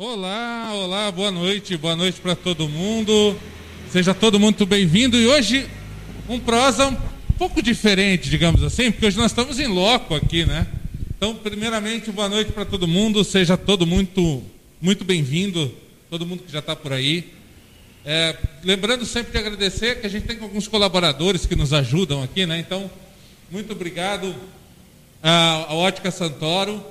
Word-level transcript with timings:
Olá, 0.00 0.70
olá, 0.74 1.10
boa 1.10 1.32
noite, 1.32 1.76
boa 1.76 1.96
noite 1.96 2.20
para 2.20 2.36
todo 2.36 2.68
mundo. 2.68 3.36
Seja 3.90 4.14
todo 4.14 4.38
mundo 4.38 4.64
bem-vindo. 4.64 5.16
E 5.16 5.26
hoje 5.26 5.68
um 6.28 6.38
prosa 6.38 6.86
um 6.86 7.32
pouco 7.36 7.60
diferente, 7.60 8.30
digamos 8.30 8.62
assim, 8.62 8.92
porque 8.92 9.06
hoje 9.06 9.16
nós 9.16 9.32
estamos 9.32 9.58
em 9.58 9.66
loco 9.66 10.14
aqui, 10.14 10.46
né? 10.46 10.68
Então, 11.16 11.34
primeiramente, 11.34 12.12
boa 12.12 12.28
noite 12.28 12.52
para 12.52 12.64
todo 12.64 12.86
mundo. 12.86 13.24
Seja 13.24 13.56
todo 13.56 13.84
muito, 13.84 14.40
muito 14.80 15.04
bem-vindo, 15.04 15.74
todo 16.08 16.24
mundo 16.24 16.44
que 16.44 16.52
já 16.52 16.60
está 16.60 16.76
por 16.76 16.92
aí. 16.92 17.32
É, 18.04 18.36
lembrando 18.62 19.04
sempre 19.04 19.32
de 19.32 19.38
agradecer 19.38 20.00
que 20.00 20.06
a 20.06 20.10
gente 20.10 20.28
tem 20.28 20.38
alguns 20.40 20.68
colaboradores 20.68 21.44
que 21.44 21.56
nos 21.56 21.72
ajudam 21.72 22.22
aqui, 22.22 22.46
né? 22.46 22.56
Então, 22.60 22.88
muito 23.50 23.72
obrigado 23.72 24.32
à 25.20 25.74
Ótica 25.74 26.12
Santoro, 26.12 26.84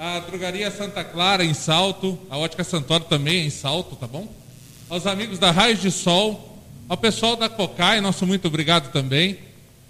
à 0.00 0.18
Drogaria 0.18 0.70
Santa 0.70 1.04
Clara 1.04 1.44
em 1.44 1.52
Salto, 1.52 2.18
a 2.30 2.38
Ótica 2.38 2.64
Santoro 2.64 3.04
também 3.04 3.44
em 3.44 3.50
Salto, 3.50 3.94
tá 3.96 4.06
bom? 4.06 4.34
Aos 4.88 5.06
amigos 5.06 5.38
da 5.38 5.50
Raios 5.50 5.82
de 5.82 5.90
Sol, 5.90 6.58
ao 6.88 6.96
pessoal 6.96 7.36
da 7.36 7.50
Cocai, 7.50 8.00
nosso 8.00 8.26
muito 8.26 8.48
obrigado 8.48 8.90
também, 8.92 9.36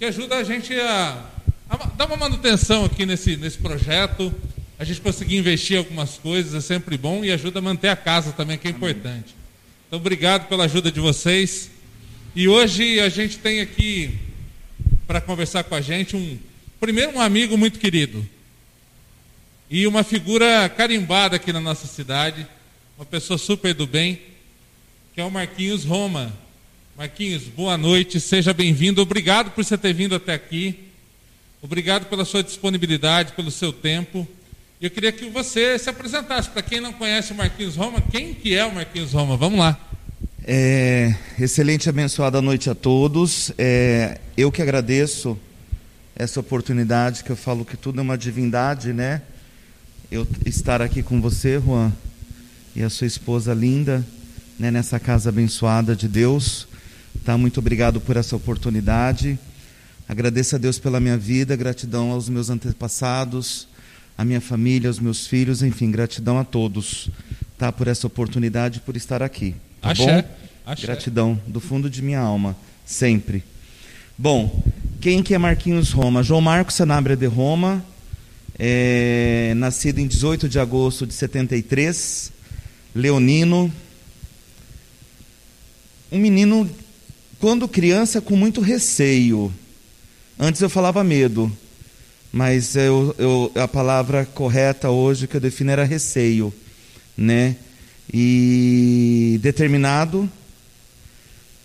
que 0.01 0.05
ajuda 0.05 0.39
a 0.39 0.43
gente 0.43 0.75
a, 0.75 1.27
a 1.71 1.77
dar 1.97 2.07
uma 2.07 2.17
manutenção 2.17 2.85
aqui 2.85 3.07
nesse, 3.07 3.37
nesse 3.37 3.59
projeto, 3.59 4.35
a 4.81 4.85
gente 4.85 5.01
conseguir 5.01 5.37
investir 5.37 5.77
em 5.77 5.79
algumas 5.79 6.19
coisas, 6.19 6.55
é 6.55 6.61
sempre 6.61 6.99
bom 6.99 7.25
e 7.25 7.31
ajuda 7.31 7.61
a 7.61 7.63
manter 7.63 7.91
a 7.91 7.95
casa 7.95 8.33
também, 8.33 8.59
que 8.59 8.67
é 8.67 8.71
importante. 8.73 9.37
Então, 9.87 10.01
obrigado 10.01 10.49
pela 10.49 10.65
ajuda 10.65 10.91
de 10.91 10.99
vocês. 10.99 11.71
E 12.35 12.49
hoje 12.49 12.99
a 12.99 13.09
gente 13.09 13.39
tem 13.39 13.61
aqui 13.61 14.19
para 15.07 15.21
conversar 15.21 15.63
com 15.63 15.77
a 15.77 15.81
gente 15.81 16.17
um 16.17 16.37
primeiro 16.81 17.13
um 17.17 17.21
amigo 17.21 17.57
muito 17.57 17.79
querido, 17.79 18.27
e 19.71 19.87
uma 19.87 20.03
figura 20.03 20.69
carimbada 20.69 21.37
aqui 21.37 21.53
na 21.53 21.61
nossa 21.61 21.87
cidade, 21.87 22.45
uma 22.99 23.07
pessoa 23.07 23.39
super 23.39 23.73
do 23.73 23.87
bem, 23.87 24.21
que 25.15 25.21
é 25.21 25.25
o 25.25 25.31
Marquinhos 25.31 25.85
Roma. 25.85 26.33
Marquinhos, 26.99 27.45
boa 27.45 27.79
noite, 27.79 28.19
seja 28.19 28.53
bem-vindo. 28.53 29.01
Obrigado 29.01 29.53
por 29.53 29.65
você 29.65 29.79
ter 29.79 29.93
vindo 29.93 30.17
até 30.17 30.35
aqui. 30.35 30.89
Obrigado 31.63 32.07
pela 32.07 32.25
sua 32.25 32.43
disponibilidade, 32.43 33.33
pelo 33.35 33.49
seu 33.49 33.73
tempo. 33.73 34.27
Eu 34.83 34.91
queria 34.91 35.13
que 35.13 35.27
você 35.27 35.79
se 35.79 35.89
apresentasse. 35.89 36.51
Para 36.51 36.63
quem 36.63 36.81
não 36.81 36.93
conhece 36.93 37.33
o 37.33 37.37
Marquinhos 37.37 37.77
Roma, 37.77 38.03
quem 38.11 38.35
que 38.35 38.53
é 38.53 38.67
o 38.67 38.75
Marquinhos 38.75 39.13
Roma? 39.13 39.37
Vamos 39.37 39.61
lá. 39.61 39.79
É, 40.45 41.15
excelente 41.39 41.89
abençoada 41.89 42.43
noite 42.43 42.69
a 42.69 42.75
todos. 42.75 43.53
É, 43.57 44.19
eu 44.37 44.51
que 44.51 44.63
agradeço 44.63 45.39
essa 46.17 46.41
oportunidade, 46.41 47.23
que 47.23 47.31
eu 47.31 47.37
falo 47.37 47.65
que 47.65 47.77
tudo 47.77 48.01
é 48.01 48.03
uma 48.03 48.19
divindade, 48.19 48.93
né? 48.93 49.23
Eu 50.11 50.27
estar 50.45 50.83
aqui 50.83 51.03
com 51.03 51.21
você, 51.21 51.61
Juan, 51.61 51.93
e 52.75 52.83
a 52.83 52.91
sua 52.91 53.07
esposa 53.07 53.55
linda, 53.55 54.05
né, 54.59 54.71
nessa 54.71 54.99
casa 54.99 55.29
abençoada 55.29 55.95
de 55.95 56.09
Deus. 56.09 56.67
Tá? 57.25 57.39
Muito 57.39 57.61
obrigado 57.61 58.01
por 58.01 58.17
essa 58.17 58.35
oportunidade. 58.35 59.39
Agradeço 60.09 60.57
a 60.57 60.59
Deus 60.59 60.81
pela 60.81 60.99
minha 60.99 61.17
vida, 61.17 61.55
gratidão 61.55 62.11
aos 62.11 62.29
meus 62.29 62.51
antepassados, 62.51 63.69
à 64.19 64.25
minha 64.25 64.41
família, 64.41 64.91
aos 64.91 64.99
meus 64.99 65.29
filhos, 65.29 65.63
enfim, 65.63 65.93
gratidão 65.93 66.41
a 66.41 66.45
todos, 66.45 67.09
tá? 67.57 67.71
Por 67.71 67.87
essa 67.87 68.09
oportunidade, 68.09 68.81
por 68.81 68.97
estar 68.97 69.23
aqui. 69.23 69.55
Tá 69.81 69.93
Axé. 69.93 70.23
bom? 70.23 70.29
Axé. 70.67 70.87
Gratidão 70.87 71.41
do 71.47 71.61
fundo 71.61 71.89
de 71.89 72.03
minha 72.03 72.19
alma, 72.19 72.57
sempre. 72.85 73.45
Bom, 74.19 74.63
quem 75.01 75.23
que 75.23 75.35
é 75.35 75.39
Marquinhos 75.39 75.93
Roma? 75.93 76.25
João 76.25 76.41
Marcos 76.41 76.75
Sanabria 76.75 77.17
de 77.17 77.27
Roma, 77.27 77.85
é, 78.63 79.55
nascido 79.57 80.01
em 80.01 80.07
18 80.07 80.47
de 80.47 80.59
agosto 80.59 81.07
de 81.07 81.15
73, 81.15 82.31
leonino. 82.95 83.73
Um 86.13 86.19
menino, 86.19 86.71
quando 87.39 87.67
criança, 87.67 88.21
com 88.21 88.37
muito 88.37 88.61
receio. 88.61 89.51
Antes 90.39 90.61
eu 90.61 90.69
falava 90.69 91.03
medo, 91.03 91.51
mas 92.31 92.77
eu, 92.77 93.15
eu, 93.17 93.51
a 93.55 93.67
palavra 93.67 94.27
correta 94.27 94.91
hoje 94.91 95.27
que 95.27 95.39
eu 95.39 95.41
defino 95.41 95.71
era 95.71 95.85
receio, 95.85 96.53
né? 97.17 97.57
E 98.13 99.39
determinado, 99.41 100.31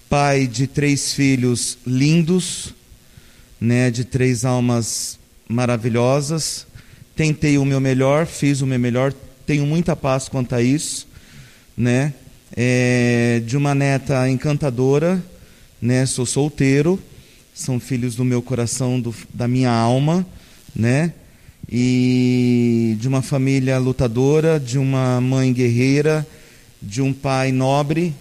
pai 0.10 0.48
de 0.48 0.66
três 0.66 1.12
filhos 1.12 1.78
lindos, 1.86 2.74
né? 3.60 3.92
De 3.92 4.06
três 4.06 4.46
almas 4.46 5.20
maravilhosas 5.50 6.65
tentei 7.16 7.58
o 7.58 7.66
meu 7.66 7.80
melhor, 7.80 8.26
fiz 8.26 8.62
o 8.62 8.68
meu 8.68 8.78
melhor, 8.78 9.14
tenho 9.46 9.66
muita 9.66 9.96
paz 9.96 10.28
quanto 10.28 10.54
a 10.54 10.62
isso, 10.62 11.08
né? 11.78 12.14
É, 12.56 13.42
de 13.46 13.56
uma 13.56 13.74
neta 13.74 14.30
encantadora, 14.30 15.24
né? 15.82 16.06
Sou 16.06 16.26
solteiro, 16.26 17.02
são 17.54 17.80
filhos 17.80 18.16
do 18.16 18.26
meu 18.26 18.42
coração, 18.42 19.00
do, 19.00 19.16
da 19.34 19.48
minha 19.48 19.72
alma, 19.72 20.26
né? 20.76 21.14
E 21.72 22.98
de 23.00 23.08
uma 23.08 23.22
família 23.22 23.78
lutadora, 23.78 24.60
de 24.60 24.78
uma 24.78 25.20
mãe 25.22 25.54
guerreira, 25.54 26.28
de 26.82 27.02
um 27.02 27.14
pai 27.14 27.52
nobre, 27.52 28.14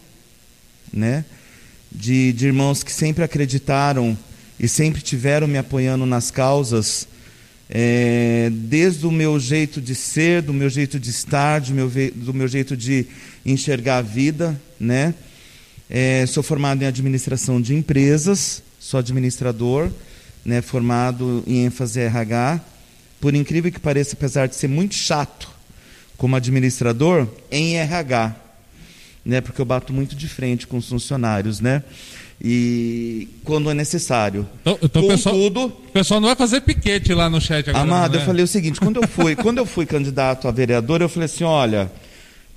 né? 0.93 1.25
De, 1.91 2.33
de 2.33 2.47
irmãos 2.47 2.83
que 2.83 2.93
sempre 2.93 3.25
acreditaram 3.25 4.17
e 4.59 4.69
sempre 4.69 5.03
tiveram 5.03 5.47
me 5.49 5.59
apoiando 5.59 6.07
nas 6.07 6.31
causas 6.31 7.09
é, 7.69 8.51
desde 8.53 9.07
o 9.07 9.11
meu 9.11 9.39
jeito 9.41 9.81
de 9.81 9.95
ser, 9.95 10.43
do 10.43 10.53
meu 10.53 10.69
jeito 10.69 10.99
de 10.99 11.11
estar, 11.11 11.61
do 11.61 11.73
meu, 11.73 11.91
do 12.15 12.35
meu 12.35 12.47
jeito 12.47 12.77
de 12.77 13.07
enxergar 13.45 13.99
a 13.99 14.03
vida, 14.03 14.61
né? 14.79 15.15
É, 15.89 16.25
sou 16.27 16.43
formado 16.43 16.83
em 16.83 16.87
administração 16.87 17.61
de 17.61 17.75
empresas, 17.75 18.63
sou 18.81 18.99
administrador, 18.99 19.91
né, 20.45 20.61
formado 20.61 21.43
em 21.47 21.65
ênfase 21.65 22.01
RH. 22.01 22.61
Por 23.21 23.35
incrível 23.35 23.71
que 23.71 23.81
pareça, 23.81 24.15
apesar 24.15 24.47
de 24.47 24.57
ser 24.57 24.69
muito 24.69 24.95
chato 24.95 25.49
como 26.17 26.37
administrador, 26.37 27.29
em 27.51 27.77
RH, 27.77 28.35
né, 29.25 29.41
porque 29.41 29.61
eu 29.61 29.65
bato 29.65 29.93
muito 29.93 30.15
de 30.15 30.29
frente 30.29 30.67
com 30.67 30.77
os 30.77 30.89
funcionários, 30.89 31.61
né? 31.61 31.83
E 32.41 33.29
quando 33.45 33.71
é 33.71 33.75
necessário. 33.75 34.47
Então, 34.61 34.79
então 34.83 35.03
Contudo, 35.03 35.65
o 35.67 35.71
pessoal 35.93 36.21
não 36.21 36.29
vai 36.29 36.37
fazer 36.37 36.61
piquete 36.61 37.13
lá 37.15 37.31
no 37.31 37.41
chat 37.41 37.71
agora. 37.71 37.83
Amado, 37.85 38.17
né? 38.17 38.23
eu 38.23 38.27
falei 38.27 38.45
o 38.45 38.49
seguinte, 38.49 38.81
quando 38.81 39.01
eu 39.01 39.09
fui, 39.09 39.37
quando 39.37 39.59
eu 39.59 39.67
fui 39.67 39.87
candidato 39.87 40.49
a 40.49 40.51
vereador, 40.51 41.01
eu 41.01 41.09
falei 41.09 41.27
assim, 41.27 41.45
olha, 41.45 41.91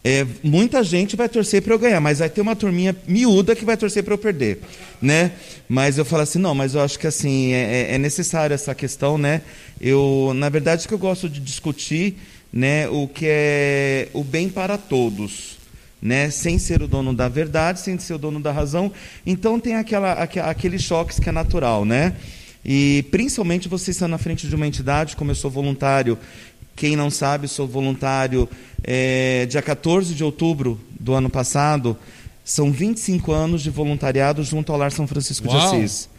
é, 0.03 0.25
muita 0.43 0.83
gente 0.83 1.15
vai 1.15 1.29
torcer 1.29 1.61
para 1.61 1.73
eu 1.73 1.79
ganhar, 1.79 1.99
mas 1.99 2.19
vai 2.19 2.29
ter 2.29 2.41
uma 2.41 2.55
turminha 2.55 2.95
miúda 3.07 3.55
que 3.55 3.65
vai 3.65 3.77
torcer 3.77 4.03
para 4.03 4.13
eu 4.13 4.17
perder, 4.17 4.61
né? 5.01 5.31
Mas 5.67 5.97
eu 5.97 6.05
falo 6.05 6.23
assim, 6.23 6.39
não, 6.39 6.55
mas 6.55 6.75
eu 6.75 6.81
acho 6.81 6.97
que 6.97 7.07
assim 7.07 7.53
é, 7.53 7.91
é, 7.91 7.95
é 7.95 7.97
necessária 7.97 8.53
essa 8.53 8.73
questão, 8.73 9.17
né? 9.17 9.41
Eu, 9.79 10.31
na 10.35 10.49
verdade, 10.49 10.88
que 10.88 10.94
eu 10.94 10.97
gosto 10.97 11.29
de 11.29 11.39
discutir, 11.39 12.17
né, 12.51 12.88
o 12.88 13.07
que 13.07 13.25
é 13.27 14.07
o 14.13 14.23
bem 14.23 14.47
para 14.47 14.77
todos 14.77 15.56
né? 16.02 16.30
sem 16.30 16.59
ser 16.59 16.81
o 16.81 16.88
dono 16.88 17.13
da 17.13 17.28
verdade, 17.28 17.80
sem 17.80 17.97
ser 18.00 18.13
o 18.13 18.18
dono 18.18 18.40
da 18.40 18.52
razão. 18.52 18.91
Então 19.25 19.59
tem 19.59 19.75
aquela, 19.75 20.13
aqueles 20.13 20.81
choques 20.81 21.19
que 21.19 21.30
é 21.30 21.31
natural. 21.31 21.85
Né? 21.85 22.13
E 22.63 23.06
principalmente 23.12 23.68
você 23.68 23.91
está 23.91 24.07
na 24.07 24.18
frente 24.18 24.47
de 24.47 24.56
uma 24.56 24.68
entidade, 24.68 25.16
como 25.16 25.31
eu 25.31 25.36
sou 25.36 25.50
voluntário, 25.50 26.18
quem 26.75 26.96
não 26.96 27.09
sabe, 27.09 27.47
sou 27.47 27.68
voluntário 27.68 28.47
é, 28.84 29.47
dia 29.47 29.62
14 29.62 30.13
de 30.13 30.24
outubro 30.24 30.80
do 31.00 31.13
ano 31.13 31.30
passado. 31.30 31.97
São 32.46 32.72
25 32.72 33.31
anos 33.31 33.62
de 33.62 33.69
voluntariado 33.69 34.44
junto 34.44 34.72
ao 34.72 34.78
Lar 34.78 34.91
São 34.91 35.07
Francisco 35.07 35.47
Uau. 35.47 35.59
de 35.59 35.66
Assis. 35.84 36.09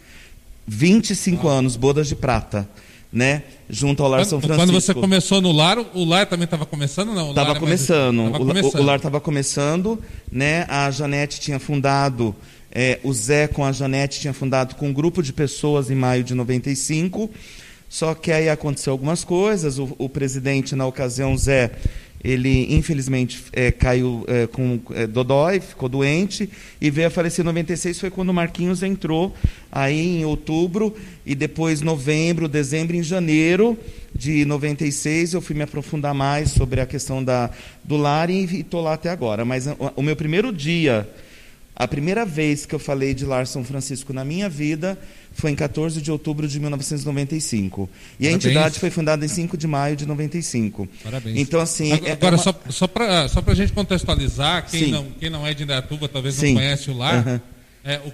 25 0.66 1.46
Uau. 1.46 1.56
anos, 1.56 1.76
bodas 1.76 2.08
de 2.08 2.16
prata 2.16 2.68
né? 3.12 3.42
Junto 3.68 4.02
ao 4.02 4.08
Lar 4.08 4.20
quando, 4.20 4.28
São 4.28 4.40
Francisco. 4.40 4.66
Quando 4.66 4.80
você 4.80 4.94
começou 4.94 5.40
no 5.40 5.52
Lar, 5.52 5.78
o 5.78 6.04
Lar 6.04 6.26
também 6.26 6.44
estava 6.44 6.66
começando, 6.66 7.12
não? 7.12 7.30
Estava 7.30 7.52
é 7.52 7.58
começando. 7.58 8.26
O, 8.26 8.30
começando. 8.32 8.80
o 8.80 8.84
Lar 8.84 8.96
estava 8.96 9.20
começando, 9.20 9.98
né? 10.30 10.66
A 10.68 10.90
Janete 10.90 11.40
tinha 11.40 11.58
fundado, 11.58 12.34
é, 12.70 12.98
o 13.02 13.12
Zé 13.12 13.48
com 13.48 13.64
a 13.64 13.72
Janete 13.72 14.20
tinha 14.20 14.32
fundado 14.32 14.74
com 14.74 14.88
um 14.88 14.92
grupo 14.92 15.22
de 15.22 15.32
pessoas 15.32 15.90
em 15.90 15.94
maio 15.94 16.22
de 16.22 16.34
95. 16.34 17.30
Só 17.88 18.14
que 18.14 18.30
aí 18.30 18.50
aconteceu 18.50 18.92
algumas 18.92 19.24
coisas. 19.24 19.78
O, 19.78 19.94
o 19.98 20.08
presidente, 20.08 20.76
na 20.76 20.86
ocasião, 20.86 21.36
Zé, 21.36 21.70
ele 22.22 22.74
infelizmente 22.74 23.44
é, 23.52 23.70
caiu 23.70 24.24
é, 24.26 24.46
com 24.46 24.80
é, 24.90 25.06
dodói, 25.06 25.60
ficou 25.60 25.88
doente 25.88 26.50
e 26.80 26.90
veio 26.90 27.06
a 27.06 27.10
falecer 27.10 27.44
em 27.44 27.46
96. 27.46 28.00
Foi 28.00 28.10
quando 28.10 28.30
o 28.30 28.34
Marquinhos 28.34 28.82
entrou 28.82 29.34
aí 29.70 30.18
em 30.18 30.24
outubro 30.24 30.94
e 31.24 31.34
depois 31.34 31.80
novembro, 31.80 32.48
dezembro, 32.48 32.96
em 32.96 33.02
janeiro 33.02 33.78
de 34.14 34.44
96 34.44 35.34
eu 35.34 35.40
fui 35.40 35.54
me 35.54 35.62
aprofundar 35.62 36.12
mais 36.12 36.50
sobre 36.50 36.80
a 36.80 36.86
questão 36.86 37.22
da, 37.22 37.50
do 37.84 37.96
lar 37.96 38.30
e 38.30 38.60
estou 38.60 38.82
lá 38.82 38.94
até 38.94 39.10
agora. 39.10 39.44
Mas 39.44 39.66
o, 39.66 39.76
o 39.96 40.02
meu 40.02 40.16
primeiro 40.16 40.52
dia 40.52 41.08
A 41.76 41.86
primeira 41.86 42.24
vez 42.24 42.66
que 42.66 42.74
eu 42.74 42.80
falei 42.80 43.14
de 43.14 43.24
Lar 43.24 43.46
São 43.46 43.62
Francisco 43.62 44.12
na 44.12 44.24
minha 44.24 44.48
vida 44.48 44.98
foi 45.32 45.50
em 45.50 45.54
14 45.54 46.00
de 46.00 46.10
outubro 46.10 46.48
de 46.48 46.58
1995. 46.58 47.82
E 48.18 48.24
Parabéns. 48.24 48.32
a 48.32 48.36
entidade 48.36 48.78
foi 48.78 48.90
fundada 48.90 49.24
em 49.24 49.28
5 49.28 49.56
de 49.56 49.66
maio 49.66 49.96
de 49.96 50.06
95. 50.06 50.88
Parabéns. 51.02 51.36
Então, 51.38 51.60
assim. 51.60 51.92
Agora, 51.92 52.16
é 52.16 52.28
uma... 52.30 52.38
só, 52.38 52.54
só 52.70 52.86
para 52.86 53.28
só 53.28 53.42
a 53.46 53.54
gente 53.54 53.72
contextualizar, 53.72 54.66
quem 54.68 54.90
não, 54.90 55.06
quem 55.18 55.30
não 55.30 55.46
é 55.46 55.54
de 55.54 55.62
Indaiatuba 55.62 56.08
talvez 56.08 56.34
Sim. 56.34 56.48
não 56.48 56.54
conhece 56.54 56.90
o 56.90 56.96
lar. 56.96 57.26
Uhum. 57.26 57.40
É, 57.84 57.98
o 57.98 58.12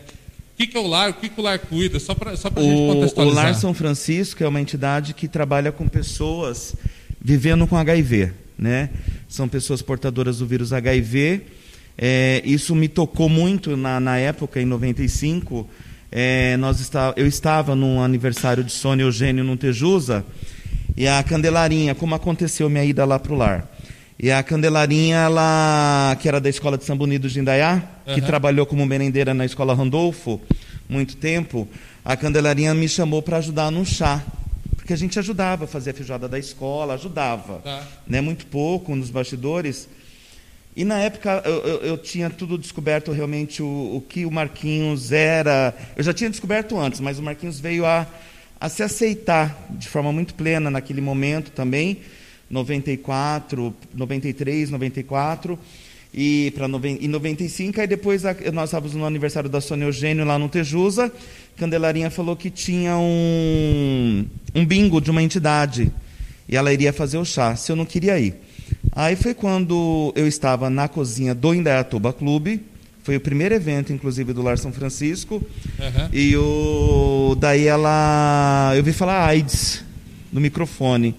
que, 0.56 0.66
que 0.66 0.76
é 0.76 0.80
o 0.80 0.86
lar? 0.86 1.10
O 1.10 1.14
que, 1.14 1.28
que 1.28 1.40
o 1.40 1.42
lar 1.42 1.58
cuida? 1.58 1.98
Só 1.98 2.14
para 2.14 2.36
só 2.36 2.48
a 2.54 2.60
gente 2.60 2.92
contextualizar. 2.94 3.44
O 3.44 3.46
Lar 3.46 3.54
São 3.54 3.74
Francisco 3.74 4.44
é 4.44 4.48
uma 4.48 4.60
entidade 4.60 5.14
que 5.14 5.26
trabalha 5.26 5.72
com 5.72 5.88
pessoas 5.88 6.76
vivendo 7.20 7.66
com 7.66 7.76
HIV. 7.76 8.32
Né? 8.56 8.90
São 9.28 9.48
pessoas 9.48 9.82
portadoras 9.82 10.38
do 10.38 10.46
vírus 10.46 10.72
HIV 10.72 11.42
é, 11.96 12.42
isso 12.44 12.74
me 12.74 12.88
tocou 12.88 13.28
muito 13.28 13.76
na, 13.76 14.00
na 14.00 14.18
época, 14.18 14.60
em 14.60 14.64
95. 14.64 15.68
É, 16.16 16.56
nós 16.56 16.78
está, 16.78 17.12
eu 17.16 17.26
estava 17.26 17.74
num 17.74 18.00
aniversário 18.00 18.62
de 18.62 18.70
Sônia 18.70 19.02
Eugênio 19.02 19.42
no 19.42 19.56
Tejusa, 19.56 20.24
e 20.96 21.08
a 21.08 21.20
Candelarinha, 21.24 21.92
como 21.94 22.14
aconteceu 22.14 22.70
minha 22.70 22.84
ida 22.84 23.04
lá 23.04 23.18
para 23.18 23.32
o 23.32 23.36
lar. 23.36 23.68
E 24.16 24.30
a 24.30 24.40
Candelarinha, 24.40 25.16
ela, 25.16 26.16
que 26.20 26.28
era 26.28 26.40
da 26.40 26.48
Escola 26.48 26.78
de 26.78 26.84
Samba 26.84 27.02
Unido 27.02 27.28
de 27.28 27.40
Indaiá, 27.40 27.82
uhum. 28.06 28.14
que 28.14 28.20
trabalhou 28.20 28.64
como 28.64 28.86
merendeira 28.86 29.34
na 29.34 29.44
Escola 29.44 29.74
Randolfo 29.74 30.40
muito 30.88 31.16
tempo, 31.16 31.66
a 32.04 32.16
Candelarinha 32.16 32.74
me 32.74 32.88
chamou 32.88 33.22
para 33.22 33.38
ajudar 33.38 33.70
num 33.70 33.84
chá. 33.84 34.22
Porque 34.76 34.92
a 34.92 34.96
gente 34.96 35.18
ajudava 35.18 35.64
a 35.64 35.66
fazer 35.66 35.90
a 35.90 35.94
feijoada 35.94 36.28
da 36.28 36.38
escola, 36.38 36.94
ajudava. 36.94 37.60
Tá. 37.60 37.86
Né, 38.06 38.20
muito 38.20 38.46
pouco 38.46 38.94
nos 38.94 39.08
bastidores. 39.10 39.88
E 40.76 40.84
na 40.84 40.98
época 40.98 41.40
eu, 41.44 41.60
eu, 41.60 41.80
eu, 41.82 41.98
tinha 41.98 42.28
tudo 42.28 42.58
descoberto 42.58 43.12
realmente 43.12 43.62
o, 43.62 43.96
o, 43.96 44.04
que 44.08 44.26
o 44.26 44.30
Marquinhos 44.30 45.12
era. 45.12 45.72
Eu 45.96 46.02
já 46.02 46.12
tinha 46.12 46.28
descoberto 46.28 46.78
antes, 46.78 46.98
mas 46.98 47.18
o 47.18 47.22
Marquinhos 47.22 47.60
veio 47.60 47.86
a, 47.86 48.06
a 48.60 48.68
se 48.68 48.82
aceitar 48.82 49.56
de 49.70 49.88
forma 49.88 50.12
muito 50.12 50.34
plena 50.34 50.70
naquele 50.72 51.00
momento 51.00 51.52
também, 51.52 51.98
94, 52.50 53.72
93, 53.94 54.70
94 54.70 55.58
e 56.12 56.52
para 56.56 56.66
em 56.66 57.08
95. 57.08 57.80
Aí 57.80 57.86
depois 57.86 58.24
a, 58.24 58.34
nós 58.52 58.70
estávamos 58.70 58.96
no 58.96 59.06
aniversário 59.06 59.48
da 59.48 59.60
Sônia 59.60 59.84
Eugênio 59.84 60.24
lá 60.24 60.38
no 60.38 60.48
Tejusa. 60.48 61.12
Candelarinha 61.56 62.10
falou 62.10 62.34
que 62.34 62.50
tinha 62.50 62.96
um, 62.96 64.26
um 64.52 64.66
bingo 64.66 65.00
de 65.00 65.10
uma 65.10 65.22
entidade 65.22 65.92
e 66.48 66.56
ela 66.56 66.72
iria 66.72 66.92
fazer 66.92 67.18
o 67.18 67.24
chá. 67.24 67.54
Se 67.54 67.70
eu 67.70 67.76
não 67.76 67.84
queria 67.84 68.18
ir. 68.18 68.43
Aí 68.92 69.16
foi 69.16 69.34
quando 69.34 70.12
eu 70.14 70.26
estava 70.26 70.70
na 70.70 70.88
cozinha 70.88 71.34
do 71.34 71.54
Indaiatuba 71.54 72.12
Clube, 72.12 72.60
foi 73.04 73.16
o 73.16 73.20
primeiro 73.20 73.54
evento, 73.54 73.92
inclusive, 73.92 74.32
do 74.32 74.40
Lar 74.40 74.56
São 74.56 74.72
Francisco. 74.72 75.34
Uhum. 75.78 76.08
E 76.10 76.34
o, 76.38 77.36
daí 77.38 77.66
ela. 77.66 78.72
Eu 78.74 78.82
vi 78.82 78.94
falar 78.94 79.26
AIDS 79.26 79.84
no 80.32 80.40
microfone. 80.40 81.14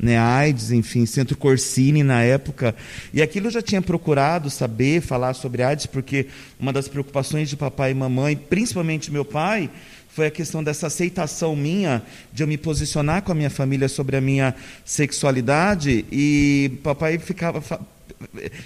Né, 0.00 0.16
AIDS, 0.16 0.70
enfim, 0.70 1.06
Centro 1.06 1.36
Corsini 1.36 2.04
na 2.04 2.22
época. 2.22 2.76
E 3.12 3.20
aquilo 3.20 3.48
eu 3.48 3.50
já 3.50 3.60
tinha 3.60 3.82
procurado 3.82 4.48
saber, 4.48 5.00
falar 5.00 5.34
sobre 5.34 5.62
AIDS, 5.62 5.86
porque 5.86 6.26
uma 6.60 6.72
das 6.72 6.86
preocupações 6.86 7.48
de 7.48 7.56
papai 7.56 7.90
e 7.90 7.94
mamãe, 7.94 8.36
principalmente 8.36 9.10
meu 9.10 9.24
pai, 9.24 9.68
foi 10.18 10.26
a 10.26 10.30
questão 10.32 10.64
dessa 10.64 10.88
aceitação 10.88 11.54
minha 11.54 12.02
de 12.32 12.42
eu 12.42 12.48
me 12.48 12.58
posicionar 12.58 13.22
com 13.22 13.30
a 13.30 13.34
minha 13.36 13.48
família 13.48 13.88
sobre 13.88 14.16
a 14.16 14.20
minha 14.20 14.52
sexualidade 14.84 16.04
e 16.10 16.72
papai 16.82 17.20
ficava 17.20 17.62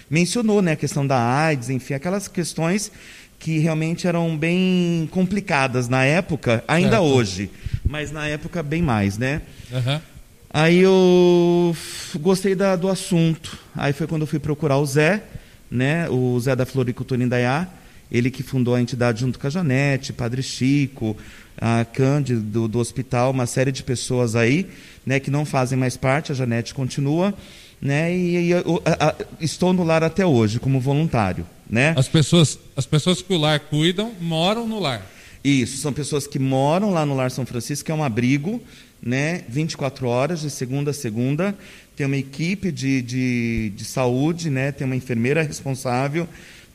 mencionou 0.08 0.62
né 0.62 0.72
a 0.72 0.76
questão 0.76 1.06
da 1.06 1.18
AIDS 1.18 1.68
enfim 1.68 1.92
aquelas 1.92 2.26
questões 2.26 2.90
que 3.38 3.58
realmente 3.58 4.06
eram 4.06 4.34
bem 4.34 5.06
complicadas 5.12 5.90
na 5.90 6.06
época 6.06 6.64
ainda 6.66 6.92
certo. 6.92 7.04
hoje 7.04 7.50
mas 7.86 8.10
na 8.10 8.26
época 8.26 8.62
bem 8.62 8.80
mais 8.80 9.18
né 9.18 9.42
uhum. 9.70 10.00
aí 10.48 10.78
eu 10.78 11.76
gostei 12.18 12.54
da, 12.54 12.76
do 12.76 12.88
assunto 12.88 13.58
aí 13.76 13.92
foi 13.92 14.06
quando 14.06 14.22
eu 14.22 14.26
fui 14.26 14.38
procurar 14.38 14.78
o 14.78 14.86
Zé 14.86 15.22
né 15.70 16.08
o 16.08 16.40
Zé 16.40 16.56
da 16.56 16.64
Floricultura 16.64 17.22
Indaiá 17.22 17.68
ele 18.12 18.30
que 18.30 18.42
fundou 18.42 18.74
a 18.74 18.80
entidade 18.80 19.22
junto 19.22 19.38
com 19.38 19.46
a 19.46 19.50
Janete, 19.50 20.12
Padre 20.12 20.42
Chico, 20.42 21.16
a 21.56 21.82
Cândido 21.84 22.42
do, 22.42 22.68
do 22.68 22.78
hospital, 22.78 23.30
uma 23.30 23.46
série 23.46 23.72
de 23.72 23.82
pessoas 23.82 24.36
aí, 24.36 24.68
né, 25.04 25.18
que 25.18 25.30
não 25.30 25.46
fazem 25.46 25.78
mais 25.78 25.96
parte, 25.96 26.30
a 26.30 26.34
Janete 26.34 26.74
continua, 26.74 27.32
né, 27.80 28.14
e, 28.14 28.36
e 28.36 28.50
eu, 28.50 28.82
a, 28.84 29.08
a, 29.08 29.14
estou 29.40 29.72
no 29.72 29.82
lar 29.82 30.04
até 30.04 30.26
hoje 30.26 30.60
como 30.60 30.78
voluntário, 30.78 31.46
né? 31.68 31.94
As 31.96 32.06
pessoas, 32.06 32.58
as 32.76 32.84
pessoas 32.84 33.22
que 33.22 33.32
o 33.32 33.38
lar 33.38 33.58
cuidam 33.58 34.12
moram 34.20 34.68
no 34.68 34.78
lar. 34.78 35.04
Isso, 35.42 35.78
são 35.78 35.92
pessoas 35.92 36.26
que 36.26 36.38
moram 36.38 36.90
lá 36.90 37.04
no 37.04 37.16
Lar 37.16 37.30
São 37.30 37.44
Francisco, 37.44 37.86
que 37.86 37.90
é 37.90 37.94
um 37.94 38.04
abrigo, 38.04 38.62
né, 39.02 39.42
24 39.48 40.06
horas, 40.06 40.42
de 40.42 40.50
segunda 40.50 40.92
a 40.92 40.94
segunda. 40.94 41.56
Tem 41.96 42.06
uma 42.06 42.16
equipe 42.16 42.70
de, 42.70 43.02
de, 43.02 43.72
de 43.74 43.84
saúde, 43.84 44.48
né, 44.48 44.70
tem 44.70 44.86
uma 44.86 44.94
enfermeira 44.94 45.42
responsável, 45.42 46.28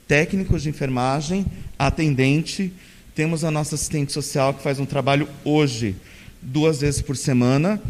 técnicos 0.08 0.64
de 0.64 0.70
enfermagem, 0.70 1.46
atendente. 1.78 2.72
Temos 3.14 3.44
a 3.44 3.52
nossa 3.52 3.76
assistente 3.76 4.12
social 4.12 4.54
que 4.54 4.64
faz 4.64 4.80
um 4.80 4.86
trabalho 4.86 5.28
hoje, 5.44 5.96
duas 6.42 6.82
vezes 6.82 7.02
por 7.02 7.18
semana. 7.18 7.82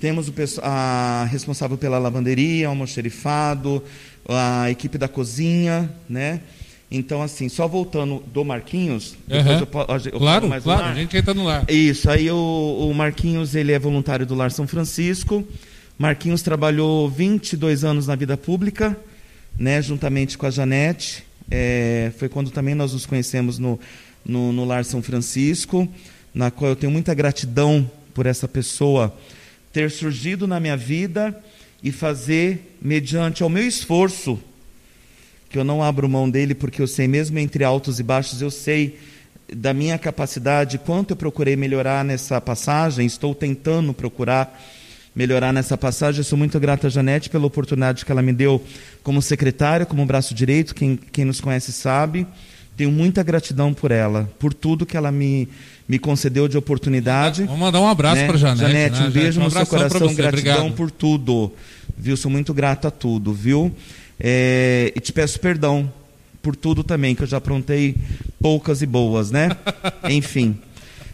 Temos 0.00 0.30
a 0.62 1.26
responsável 1.30 1.76
pela 1.76 1.98
lavanderia, 1.98 2.68
almoxerifado, 2.68 3.82
a 4.28 4.70
equipe 4.70 4.98
da 4.98 5.08
cozinha, 5.08 5.90
né? 6.08 6.40
Então, 6.90 7.20
assim, 7.20 7.48
só 7.48 7.66
voltando 7.66 8.22
do 8.32 8.44
Marquinhos, 8.44 9.16
uhum. 9.28 9.36
eu, 9.36 10.12
eu 10.12 10.18
claro, 10.18 10.48
mais 10.48 10.62
claro, 10.62 10.84
a 10.84 10.94
gente 10.94 11.16
entra 11.16 11.34
no 11.34 11.44
lar. 11.44 11.64
Isso, 11.68 12.08
aí 12.08 12.30
o, 12.30 12.88
o 12.88 12.94
Marquinhos, 12.94 13.56
ele 13.56 13.72
é 13.72 13.78
voluntário 13.78 14.24
do 14.24 14.36
Lar 14.36 14.52
São 14.52 14.68
Francisco. 14.68 15.44
Marquinhos 15.98 16.42
trabalhou 16.42 17.10
22 17.10 17.82
anos 17.82 18.06
na 18.06 18.14
vida 18.14 18.36
pública, 18.36 18.96
né, 19.58 19.82
juntamente 19.82 20.38
com 20.38 20.46
a 20.46 20.50
Janete. 20.50 21.25
É, 21.50 22.12
foi 22.18 22.28
quando 22.28 22.50
também 22.50 22.74
nós 22.74 22.92
nos 22.92 23.06
conhecemos 23.06 23.58
no, 23.58 23.78
no, 24.24 24.52
no 24.52 24.64
Lar 24.64 24.84
São 24.84 25.02
Francisco, 25.02 25.88
na 26.34 26.50
qual 26.50 26.70
eu 26.70 26.76
tenho 26.76 26.92
muita 26.92 27.14
gratidão 27.14 27.88
por 28.12 28.26
essa 28.26 28.48
pessoa 28.48 29.16
ter 29.72 29.90
surgido 29.90 30.46
na 30.46 30.58
minha 30.58 30.76
vida 30.76 31.38
e 31.82 31.92
fazer, 31.92 32.76
mediante 32.80 33.42
ao 33.42 33.48
meu 33.48 33.66
esforço, 33.66 34.38
que 35.50 35.58
eu 35.58 35.64
não 35.64 35.82
abro 35.82 36.08
mão 36.08 36.28
dele, 36.28 36.54
porque 36.54 36.82
eu 36.82 36.86
sei, 36.86 37.06
mesmo 37.06 37.38
entre 37.38 37.62
altos 37.62 38.00
e 38.00 38.02
baixos, 38.02 38.40
eu 38.40 38.50
sei 38.50 38.98
da 39.52 39.72
minha 39.72 39.96
capacidade, 39.98 40.78
quanto 40.78 41.12
eu 41.12 41.16
procurei 41.16 41.54
melhorar 41.56 42.04
nessa 42.04 42.40
passagem, 42.40 43.06
estou 43.06 43.34
tentando 43.34 43.94
procurar 43.94 44.60
melhorar 45.16 45.50
nessa 45.50 45.78
passagem. 45.78 46.20
Eu 46.20 46.24
sou 46.24 46.36
muito 46.36 46.60
grato 46.60 46.86
a 46.86 46.90
Janete 46.90 47.30
pela 47.30 47.46
oportunidade 47.46 48.04
que 48.04 48.12
ela 48.12 48.20
me 48.20 48.34
deu 48.34 48.62
como 49.02 49.22
secretária, 49.22 49.86
como 49.86 50.04
braço 50.04 50.34
direito. 50.34 50.74
Quem, 50.74 50.96
quem 51.10 51.24
nos 51.24 51.40
conhece 51.40 51.72
sabe. 51.72 52.26
Tenho 52.76 52.92
muita 52.92 53.22
gratidão 53.22 53.72
por 53.72 53.90
ela, 53.90 54.28
por 54.38 54.52
tudo 54.52 54.84
que 54.84 54.98
ela 54.98 55.10
me, 55.10 55.48
me 55.88 55.98
concedeu 55.98 56.46
de 56.46 56.58
oportunidade. 56.58 57.44
Vamos 57.44 57.58
mandar 57.58 57.80
um 57.80 57.88
abraço 57.88 58.20
né? 58.20 58.26
para 58.26 58.36
Janete. 58.36 58.60
Janete, 58.60 59.00
né? 59.00 59.06
um 59.06 59.10
beijo 59.10 59.40
um 59.40 59.44
no 59.44 59.50
seu 59.50 59.66
coração, 59.66 60.14
gratidão 60.14 60.28
obrigado. 60.28 60.72
por 60.72 60.90
tudo. 60.90 61.52
Viu? 61.96 62.18
Sou 62.18 62.30
muito 62.30 62.52
grato 62.52 62.86
a 62.86 62.90
tudo, 62.90 63.32
viu? 63.32 63.74
É, 64.20 64.92
e 64.94 65.00
te 65.00 65.10
peço 65.10 65.40
perdão 65.40 65.90
por 66.42 66.54
tudo 66.54 66.84
também, 66.84 67.14
que 67.14 67.22
eu 67.22 67.26
já 67.26 67.38
aprontei 67.38 67.96
poucas 68.42 68.82
e 68.82 68.86
boas, 68.86 69.30
né? 69.30 69.48
Enfim. 70.10 70.58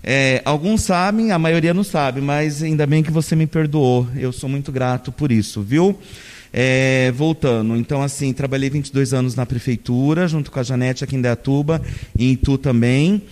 É, 0.05 0.43
alguns 0.45 0.83
sabem, 0.83 1.31
a 1.31 1.39
maioria 1.39 1.73
não 1.73 1.85
sabe, 1.85 2.21
mas 2.21 2.63
ainda 2.63 2.87
bem 2.87 3.03
que 3.03 3.11
você 3.11 3.37
me 3.37 3.47
perdoou. 3.47 4.07
Eu 4.17 4.33
sou 4.33 4.49
muito 4.49 4.73
grato 4.73 5.13
por 5.13 5.31
isso, 5.31 5.63
viu? 5.63 5.97
É, 6.53 7.11
voltando, 7.13 7.77
então 7.77 8.03
assim, 8.03 8.31
trabalhei 8.33 8.69
22 8.69 9.15
anos 9.15 9.35
na 9.35 9.47
prefeitura, 9.47 10.29
junto 10.29 10.51
com 10.51 10.61
a 10.61 10.63
Janete 10.63 11.03
aqui 11.03 11.17
em 11.17 11.21
Deatuba, 11.21 11.81
e 12.19 12.31
em 12.31 12.37
Tu 12.37 12.59
também. 12.59 13.23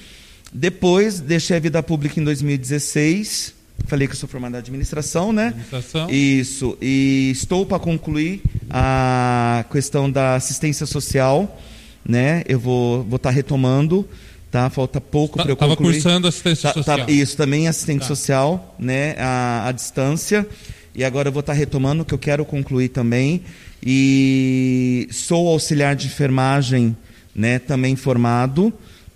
Depois, 0.52 1.20
deixei 1.20 1.56
a 1.56 1.60
vida 1.60 1.82
pública 1.82 2.18
em 2.18 2.24
2016. 2.24 3.54
Falei 3.86 4.06
que 4.06 4.14
eu 4.14 4.18
sou 4.18 4.28
formado 4.28 4.54
em 4.54 4.58
administração, 4.58 5.32
né? 5.32 5.48
Administração. 5.48 6.10
Isso. 6.10 6.78
E 6.80 7.30
estou 7.32 7.66
para 7.66 7.78
concluir 7.78 8.42
a 8.68 9.64
questão 9.70 10.10
da 10.10 10.34
assistência 10.36 10.86
social, 10.86 11.60
né? 12.06 12.42
Eu 12.46 12.58
vou 12.58 13.02
estar 13.02 13.18
tá 13.18 13.30
retomando 13.30 14.08
tá? 14.50 14.68
Falta 14.68 15.00
pouco 15.00 15.38
para 15.38 15.50
eu 15.50 15.56
concluir. 15.56 15.72
Estava 15.72 15.92
cursando 15.92 16.28
assistência 16.28 16.68
tá, 16.68 16.74
social. 16.74 17.06
Tá, 17.06 17.12
isso, 17.12 17.36
também 17.36 17.68
assistente 17.68 18.00
tá. 18.00 18.06
social, 18.06 18.74
né? 18.78 19.14
A, 19.18 19.68
a 19.68 19.72
distância. 19.72 20.46
E 20.94 21.04
agora 21.04 21.28
eu 21.28 21.32
vou 21.32 21.40
estar 21.40 21.52
tá 21.52 21.58
retomando, 21.58 22.04
que 22.04 22.12
eu 22.12 22.18
quero 22.18 22.44
concluir 22.44 22.88
também. 22.88 23.42
E 23.82 25.08
sou 25.12 25.48
auxiliar 25.48 25.94
de 25.94 26.06
enfermagem, 26.06 26.96
né? 27.34 27.58
Também 27.58 27.94
formado, 27.94 28.72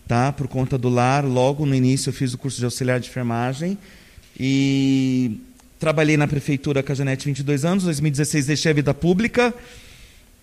tá? 0.07 0.33
Por 0.33 0.47
conta 0.47 0.79
do 0.79 0.89
lar. 0.89 1.25
Logo 1.25 1.67
no 1.67 1.75
início 1.75 2.11
eu 2.11 2.15
fiz 2.15 2.33
o 2.33 2.39
curso 2.39 2.59
de 2.59 2.65
auxiliar 2.65 3.01
de 3.01 3.09
enfermagem. 3.09 3.77
E 4.39 5.41
trabalhei 5.79 6.17
na 6.17 6.27
prefeitura 6.27 6.83
com 6.83 6.93
a 6.93 6.95
Janete 6.95 7.27
22 7.27 7.65
anos. 7.65 7.83
Em 7.83 7.87
2016 7.87 8.47
deixei 8.47 8.71
a 8.71 8.75
vida 8.75 8.95
pública. 8.95 9.53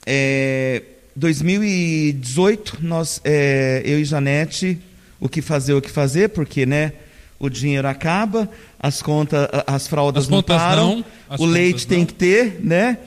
É, 0.05 0.81
2018, 1.15 2.79
nós, 2.81 3.21
é, 3.23 3.81
eu 3.85 3.99
e 3.99 4.05
Janete, 4.05 4.79
o 5.19 5.27
que 5.27 5.41
fazer, 5.41 5.73
o 5.73 5.81
que 5.81 5.89
fazer, 5.89 6.29
porque, 6.29 6.65
né, 6.65 6.93
o 7.39 7.49
dinheiro 7.49 7.87
acaba, 7.87 8.49
as 8.79 9.01
contas, 9.01 9.47
as 9.65 9.87
fraldas 9.87 10.25
As 10.25 10.29
não 10.29 10.43
param, 10.43 10.97
não, 10.97 11.05
as 11.29 11.39
o 11.39 11.45
leite 11.45 11.71
contas 11.71 11.85
tem 11.85 11.99
não. 11.99 12.05
que 12.05 12.13
ter, 12.13 12.59
né? 12.63 12.97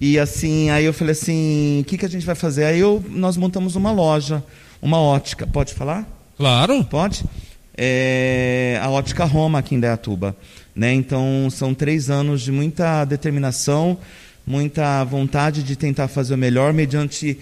E 0.00 0.18
assim, 0.18 0.70
aí 0.70 0.84
eu 0.84 0.92
falei 0.92 1.12
assim, 1.12 1.80
o 1.80 1.84
que, 1.84 1.98
que 1.98 2.06
a 2.06 2.08
gente 2.08 2.24
vai 2.24 2.34
fazer? 2.34 2.64
Aí 2.64 2.78
eu, 2.78 3.04
nós 3.08 3.36
montamos 3.36 3.74
uma 3.74 3.90
loja, 3.90 4.44
uma 4.80 5.00
ótica, 5.00 5.46
pode 5.46 5.74
falar? 5.74 6.06
Claro. 6.36 6.84
Pode? 6.84 7.24
É, 7.76 8.78
a 8.82 8.90
Ótica 8.90 9.24
Roma 9.24 9.58
aqui 9.58 9.74
em 9.74 9.80
Dayatuba. 9.80 10.36
Né? 10.74 10.92
Então, 10.92 11.48
são 11.50 11.74
três 11.74 12.10
anos 12.10 12.42
de 12.42 12.52
muita 12.52 13.04
determinação, 13.04 13.98
muita 14.48 15.04
vontade 15.04 15.62
de 15.62 15.76
tentar 15.76 16.08
fazer 16.08 16.32
o 16.32 16.38
melhor 16.38 16.72
mediante 16.72 17.38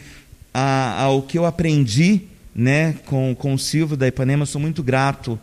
a, 0.53 1.03
ao 1.03 1.23
que 1.23 1.39
eu 1.39 1.47
aprendi 1.47 2.23
né, 2.53 2.97
com, 3.07 3.33
com 3.33 3.55
o 3.55 3.59
Silvio 3.59 3.97
da 3.97 4.09
Ipanema. 4.09 4.45
Sou 4.45 4.61
muito 4.61 4.83
grato 4.83 5.39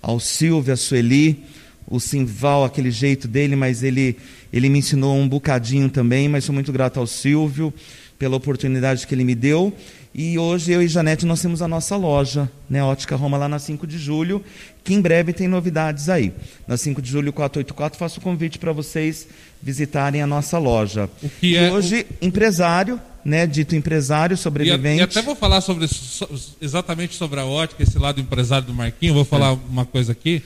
ao 0.00 0.20
Silvio, 0.20 0.72
a 0.72 0.76
Sueli, 0.76 1.42
o 1.88 1.98
Simval, 1.98 2.64
aquele 2.64 2.92
jeito 2.92 3.26
dele, 3.26 3.56
mas 3.56 3.82
ele, 3.82 4.16
ele 4.52 4.68
me 4.68 4.78
ensinou 4.78 5.16
um 5.16 5.28
bocadinho 5.28 5.88
também, 5.88 6.28
mas 6.28 6.44
sou 6.44 6.54
muito 6.54 6.72
grato 6.72 7.00
ao 7.00 7.06
Silvio 7.06 7.74
pela 8.18 8.36
oportunidade 8.36 9.06
que 9.06 9.14
ele 9.14 9.24
me 9.24 9.34
deu. 9.34 9.72
E 10.14 10.38
hoje 10.38 10.72
eu 10.72 10.82
e 10.82 10.88
Janete 10.88 11.24
nós 11.26 11.40
temos 11.40 11.62
a 11.62 11.68
nossa 11.68 11.94
loja, 11.94 12.50
né, 12.68 12.82
Ótica 12.82 13.14
Roma, 13.14 13.36
lá 13.36 13.48
na 13.48 13.58
5 13.58 13.86
de 13.86 13.98
julho, 13.98 14.42
que 14.82 14.92
em 14.94 15.00
breve 15.00 15.32
tem 15.32 15.46
novidades 15.46 16.08
aí. 16.08 16.32
Na 16.66 16.76
5 16.76 17.00
de 17.00 17.10
julho 17.10 17.32
484, 17.32 17.98
faço 17.98 18.18
o 18.18 18.22
convite 18.22 18.58
para 18.58 18.72
vocês 18.72 19.28
visitarem 19.62 20.20
a 20.22 20.26
nossa 20.26 20.58
loja. 20.58 21.08
O 21.22 21.28
que 21.28 21.48
e 21.52 21.56
é- 21.56 21.70
hoje, 21.70 22.06
empresário, 22.22 22.98
né, 23.24 23.46
dito 23.46 23.76
empresário, 23.76 24.36
sobrevivente. 24.36 25.00
e 25.00 25.02
até 25.02 25.20
vou 25.22 25.36
falar 25.36 25.60
sobre 25.60 25.86
so- 25.86 26.28
exatamente 26.60 27.14
sobre 27.14 27.38
a 27.38 27.44
ótica, 27.44 27.82
esse 27.82 27.98
lado 27.98 28.20
empresário 28.20 28.66
do 28.66 28.74
Marquinho. 28.74 29.12
Vou 29.14 29.24
falar 29.24 29.52
É. 29.52 29.58
uma 29.68 29.84
coisa 29.84 30.12
aqui. 30.12 30.42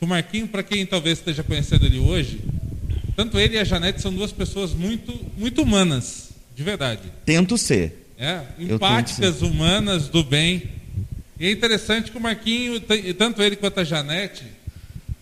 O 0.00 0.06
Marquinho, 0.06 0.48
para 0.48 0.62
quem 0.62 0.84
talvez 0.84 1.18
esteja 1.18 1.42
conhecendo 1.42 1.86
ele 1.86 1.98
hoje, 1.98 2.40
tanto 3.14 3.38
ele 3.38 3.54
e 3.54 3.58
a 3.58 3.64
Janete 3.64 4.02
são 4.02 4.12
duas 4.12 4.32
pessoas 4.32 4.72
muito, 4.74 5.14
muito 5.38 5.62
humanas, 5.62 6.25
de 6.56 6.62
verdade. 6.62 7.02
Tento 7.26 7.58
ser. 7.58 8.08
É, 8.18 8.40
empáticas, 8.58 9.42
humanas, 9.42 10.08
do 10.08 10.24
bem. 10.24 10.62
E 11.38 11.46
é 11.46 11.50
interessante 11.50 12.10
que 12.10 12.16
o 12.16 12.20
Marquinho, 12.20 12.80
tanto 13.16 13.42
ele 13.42 13.56
quanto 13.56 13.80
a 13.80 13.84
Janete, 13.84 14.44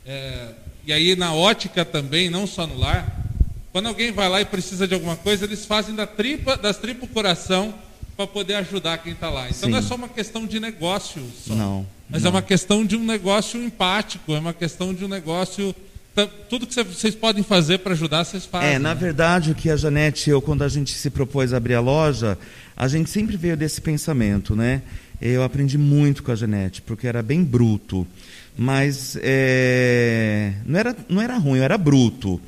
é, 0.06 0.50
e 0.86 0.92
aí 0.92 1.16
na 1.16 1.34
ótica 1.34 1.84
também, 1.84 2.30
não 2.30 2.46
só 2.46 2.68
no 2.68 2.78
lar, 2.78 3.24
quando 3.72 3.88
alguém 3.88 4.12
vai 4.12 4.28
lá 4.28 4.40
e 4.40 4.44
precisa 4.44 4.86
de 4.86 4.94
alguma 4.94 5.16
coisa, 5.16 5.44
eles 5.44 5.66
fazem 5.66 5.92
da 5.92 6.06
tripa, 6.06 6.56
das 6.56 6.78
tripas 6.78 7.10
o 7.10 7.12
coração 7.12 7.74
para 8.16 8.28
poder 8.28 8.54
ajudar 8.54 8.98
quem 8.98 9.12
está 9.12 9.28
lá. 9.28 9.48
Então 9.48 9.64
Sim. 9.64 9.70
não 9.70 9.78
é 9.78 9.82
só 9.82 9.96
uma 9.96 10.08
questão 10.08 10.46
de 10.46 10.60
negócio, 10.60 11.20
só, 11.44 11.52
Não, 11.56 11.84
mas 12.08 12.22
não. 12.22 12.28
é 12.28 12.30
uma 12.30 12.42
questão 12.42 12.86
de 12.86 12.94
um 12.94 13.02
negócio 13.04 13.60
empático, 13.60 14.32
é 14.32 14.38
uma 14.38 14.54
questão 14.54 14.94
de 14.94 15.04
um 15.04 15.08
negócio. 15.08 15.74
Tá- 16.14 16.26
Tudo 16.48 16.66
que 16.66 16.74
cê- 16.74 16.84
vocês 16.84 17.14
podem 17.14 17.42
fazer 17.42 17.78
para 17.78 17.92
ajudar, 17.92 18.24
vocês 18.24 18.44
fazem. 18.46 18.70
É, 18.74 18.78
na 18.78 18.94
verdade, 18.94 19.50
o 19.50 19.54
que 19.54 19.68
a 19.70 19.76
Janete 19.76 20.28
e 20.28 20.32
eu, 20.32 20.40
quando 20.40 20.62
a 20.62 20.68
gente 20.68 20.92
se 20.92 21.10
propôs 21.10 21.52
a 21.52 21.56
abrir 21.56 21.74
a 21.74 21.80
loja, 21.80 22.38
a 22.76 22.86
gente 22.88 23.10
sempre 23.10 23.36
veio 23.36 23.56
desse 23.56 23.80
pensamento, 23.80 24.54
né? 24.54 24.82
Eu 25.20 25.42
aprendi 25.42 25.78
muito 25.78 26.22
com 26.22 26.32
a 26.32 26.34
Janete, 26.34 26.82
porque 26.82 27.06
era 27.06 27.22
bem 27.22 27.42
bruto. 27.42 28.06
Mas 28.56 29.16
é, 29.22 30.52
não, 30.64 30.78
era, 30.78 30.96
não 31.08 31.20
era 31.22 31.36
ruim, 31.38 31.58
era 31.60 31.76
bruto. 31.76 32.40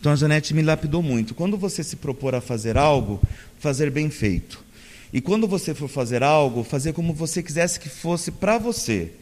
Então 0.00 0.12
a 0.12 0.16
Janete 0.16 0.52
me 0.52 0.62
lapidou 0.62 1.02
muito. 1.02 1.34
Quando 1.34 1.56
você 1.56 1.82
se 1.82 1.96
propor 1.96 2.34
a 2.34 2.40
fazer 2.40 2.76
algo, 2.76 3.20
fazer 3.58 3.90
bem 3.90 4.10
feito. 4.10 4.62
E 5.12 5.20
quando 5.20 5.46
você 5.48 5.72
for 5.72 5.88
fazer 5.88 6.22
algo, 6.22 6.64
fazer 6.64 6.92
como 6.92 7.14
você 7.14 7.42
quisesse 7.42 7.78
que 7.80 7.88
fosse 7.88 8.30
para 8.30 8.58
você. 8.58 9.12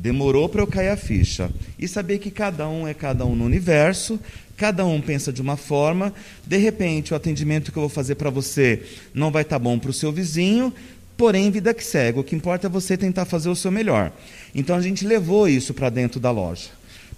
Demorou 0.00 0.48
para 0.48 0.62
eu 0.62 0.66
cair 0.66 0.88
a 0.88 0.96
ficha. 0.96 1.50
E 1.78 1.86
saber 1.86 2.18
que 2.20 2.30
cada 2.30 2.66
um 2.66 2.88
é 2.88 2.94
cada 2.94 3.26
um 3.26 3.36
no 3.36 3.44
universo, 3.44 4.18
cada 4.56 4.86
um 4.86 4.98
pensa 4.98 5.30
de 5.30 5.42
uma 5.42 5.58
forma. 5.58 6.14
De 6.46 6.56
repente, 6.56 7.12
o 7.12 7.16
atendimento 7.16 7.70
que 7.70 7.76
eu 7.76 7.82
vou 7.82 7.90
fazer 7.90 8.14
para 8.14 8.30
você 8.30 8.82
não 9.12 9.30
vai 9.30 9.42
estar 9.42 9.58
bom 9.58 9.78
para 9.78 9.90
o 9.90 9.92
seu 9.92 10.10
vizinho, 10.10 10.72
porém, 11.18 11.50
vida 11.50 11.74
que 11.74 11.84
segue. 11.84 12.18
O 12.18 12.24
que 12.24 12.34
importa 12.34 12.66
é 12.66 12.70
você 12.70 12.96
tentar 12.96 13.26
fazer 13.26 13.50
o 13.50 13.54
seu 13.54 13.70
melhor. 13.70 14.10
Então, 14.54 14.74
a 14.74 14.80
gente 14.80 15.06
levou 15.06 15.46
isso 15.46 15.74
para 15.74 15.90
dentro 15.90 16.18
da 16.18 16.30
loja. 16.30 16.70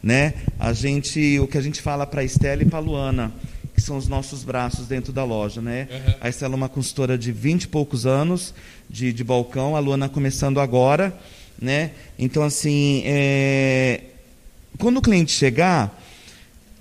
Né? 0.03 0.35
A 0.59 0.73
gente, 0.73 1.39
o 1.39 1.47
que 1.47 1.57
a 1.57 1.63
gente 1.63 1.81
fala 1.81 2.05
para 2.05 2.23
a 2.23 2.25
Estela 2.25 2.65
e 2.65 2.67
para 2.67 2.81
a 2.81 2.83
Luana, 2.83 3.33
que 3.77 3.81
são 3.81 3.97
os 3.97 4.09
nossos 4.09 4.43
braços 4.43 4.89
dentro 4.89 5.13
da 5.13 5.23
loja. 5.23 5.61
Né? 5.61 5.87
Uhum. 5.89 6.15
A 6.21 6.29
Estela 6.29 6.55
é 6.55 6.57
uma 6.57 6.69
consultora 6.69 7.17
de 7.17 7.31
20 7.31 7.63
e 7.63 7.69
poucos 7.69 8.07
anos 8.07 8.53
de, 8.91 9.13
de 9.13 9.23
balcão, 9.23 9.77
a 9.77 9.79
Luana 9.79 10.09
começando 10.09 10.59
agora. 10.59 11.17
Né? 11.61 11.93
Então, 12.19 12.43
assim, 12.43 13.03
é, 13.05 14.01
quando 14.79 14.97
o 14.97 15.03
cliente 15.03 15.33
chegar, 15.33 16.01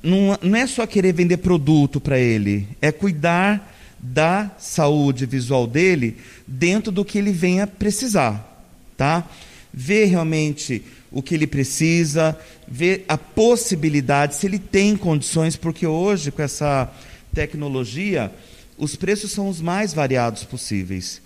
não, 0.01 0.38
não 0.42 0.56
é 0.56 0.66
só 0.66 0.88
querer 0.88 1.13
vender 1.13 1.38
produto 1.38 2.00
para 2.00 2.20
ele, 2.20 2.68
é 2.82 2.92
cuidar 2.92 3.72
da 4.00 4.50
saúde 4.58 5.25
visual 5.25 5.68
dele 5.68 6.18
dentro 6.48 6.92
do 6.92 7.06
que 7.06 7.20
ele 7.20 7.32
venha 7.32 7.68
precisar, 7.68 8.66
tá? 8.98 9.30
Ver 9.72 10.06
realmente 10.06 10.84
o 11.12 11.22
que 11.22 11.36
ele 11.36 11.46
precisa, 11.46 12.38
ver 12.68 13.06
a 13.08 13.18
possibilidade, 13.18 14.36
se 14.36 14.48
ele 14.48 14.58
tem 14.58 14.98
condições, 14.98 15.56
porque 15.56 15.86
hoje 15.86 16.32
com 16.32 16.42
essa 16.42 16.92
tecnologia, 17.34 18.32
os 18.78 18.96
preços 18.96 19.32
são 19.32 19.48
os 19.48 19.62
mais 19.62 19.94
variados 19.94 20.44
possíveis. 20.44 21.22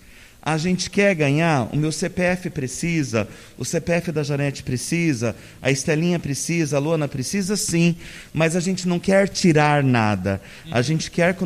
A 0.46 0.56
gente 0.56 0.88
quer 0.88 1.12
ganhar, 1.12 1.68
o 1.72 1.76
meu 1.76 1.90
CPF 1.90 2.50
precisa, 2.50 3.26
o 3.58 3.64
CPF 3.64 4.12
da 4.12 4.22
Janete 4.22 4.62
precisa, 4.62 5.34
a 5.60 5.72
Estelinha 5.72 6.20
precisa, 6.20 6.76
a 6.76 6.78
Luana 6.78 7.08
precisa 7.08 7.56
sim, 7.56 7.96
mas 8.32 8.54
a 8.54 8.60
gente 8.60 8.86
não 8.86 9.00
quer 9.00 9.28
tirar 9.28 9.82
nada. 9.82 10.40
A 10.70 10.80
gente 10.82 11.10
quer 11.10 11.34
que 11.34 11.42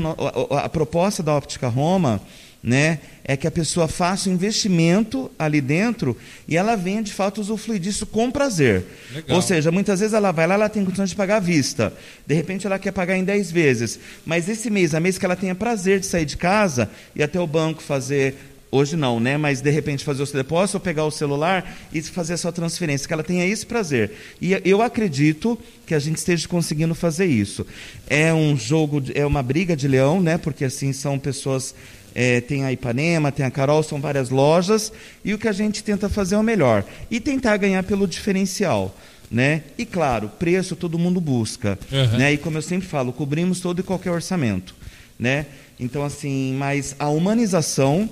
a 0.50 0.69
proposta 0.69 1.23
da 1.23 1.33
Óptica 1.33 1.66
Roma, 1.66 2.21
né, 2.62 2.99
é 3.25 3.38
que 3.38 3.47
a 3.47 3.50
pessoa 3.50 3.88
faça 3.88 4.28
um 4.28 4.35
investimento 4.35 5.30
ali 5.38 5.62
dentro 5.62 6.14
e 6.47 6.57
ela 6.57 6.76
venha 6.76 7.02
de 7.02 7.12
fato 7.12 7.40
usufruir 7.40 7.80
disso 7.80 8.04
com 8.04 8.30
prazer. 8.30 8.85
Legal. 9.14 9.37
Ou 9.37 9.40
seja, 9.42 9.71
muitas 9.71 10.00
vezes 10.00 10.12
ela 10.12 10.30
vai 10.30 10.47
lá, 10.47 10.54
ela 10.54 10.69
tem 10.69 10.85
condições 10.85 11.09
de 11.09 11.16
pagar 11.16 11.37
à 11.37 11.40
vista. 11.40 11.90
De 12.26 12.35
repente 12.35 12.66
ela 12.66 12.78
quer 12.78 12.92
pagar 12.92 13.16
em 13.16 13.25
10 13.25 13.50
vezes. 13.50 13.99
Mas 14.26 14.47
esse 14.47 14.69
mês, 14.69 14.95
a 14.95 15.00
mês 15.00 15.16
que 15.16 15.25
ela 15.25 15.37
tenha 15.37 15.54
prazer 15.54 16.00
de 16.00 16.07
sair 16.07 16.26
de 16.26 16.37
casa 16.37 16.90
e 17.16 17.23
até 17.23 17.40
o 17.40 17.47
banco 17.47 17.83
fazer 17.83 18.35
Hoje 18.72 18.96
não, 18.96 19.18
né? 19.18 19.36
Mas 19.36 19.60
de 19.60 19.70
repente 19.70 20.04
fazer 20.04 20.22
o 20.22 20.26
seu 20.26 20.36
depósito 20.36 20.76
ou 20.76 20.80
pegar 20.80 21.04
o 21.04 21.10
celular 21.10 21.76
e 21.92 22.00
fazer 22.02 22.34
a 22.34 22.36
sua 22.36 22.52
transferência, 22.52 23.06
que 23.06 23.12
ela 23.12 23.24
tenha 23.24 23.44
esse 23.44 23.66
prazer. 23.66 24.12
E 24.40 24.60
eu 24.64 24.80
acredito 24.80 25.58
que 25.86 25.94
a 25.94 25.98
gente 25.98 26.18
esteja 26.18 26.46
conseguindo 26.46 26.94
fazer 26.94 27.26
isso. 27.26 27.66
É 28.06 28.32
um 28.32 28.56
jogo, 28.56 29.02
é 29.14 29.26
uma 29.26 29.42
briga 29.42 29.76
de 29.76 29.88
leão, 29.88 30.20
né? 30.20 30.38
Porque 30.38 30.64
assim 30.64 30.92
são 30.92 31.18
pessoas. 31.18 31.74
é, 32.14 32.40
tem 32.40 32.64
a 32.64 32.72
Ipanema, 32.72 33.32
tem 33.32 33.44
a 33.44 33.50
Carol, 33.50 33.82
são 33.82 34.00
várias 34.00 34.30
lojas, 34.30 34.92
e 35.24 35.32
o 35.34 35.38
que 35.38 35.48
a 35.48 35.52
gente 35.52 35.82
tenta 35.82 36.08
fazer 36.08 36.34
é 36.34 36.38
o 36.38 36.42
melhor. 36.42 36.84
E 37.10 37.20
tentar 37.20 37.56
ganhar 37.56 37.82
pelo 37.82 38.06
diferencial. 38.06 38.96
Né? 39.30 39.62
E 39.78 39.86
claro, 39.86 40.28
preço 40.28 40.74
todo 40.74 40.98
mundo 40.98 41.20
busca. 41.20 41.78
Uhum. 41.92 42.18
Né? 42.18 42.32
E 42.32 42.36
como 42.36 42.58
eu 42.58 42.62
sempre 42.62 42.88
falo, 42.88 43.12
cobrimos 43.12 43.60
todo 43.60 43.78
e 43.78 43.82
qualquer 43.82 44.10
orçamento. 44.10 44.74
Né? 45.16 45.46
Então, 45.78 46.04
assim, 46.04 46.54
mas 46.58 46.96
a 46.98 47.08
humanização 47.08 48.10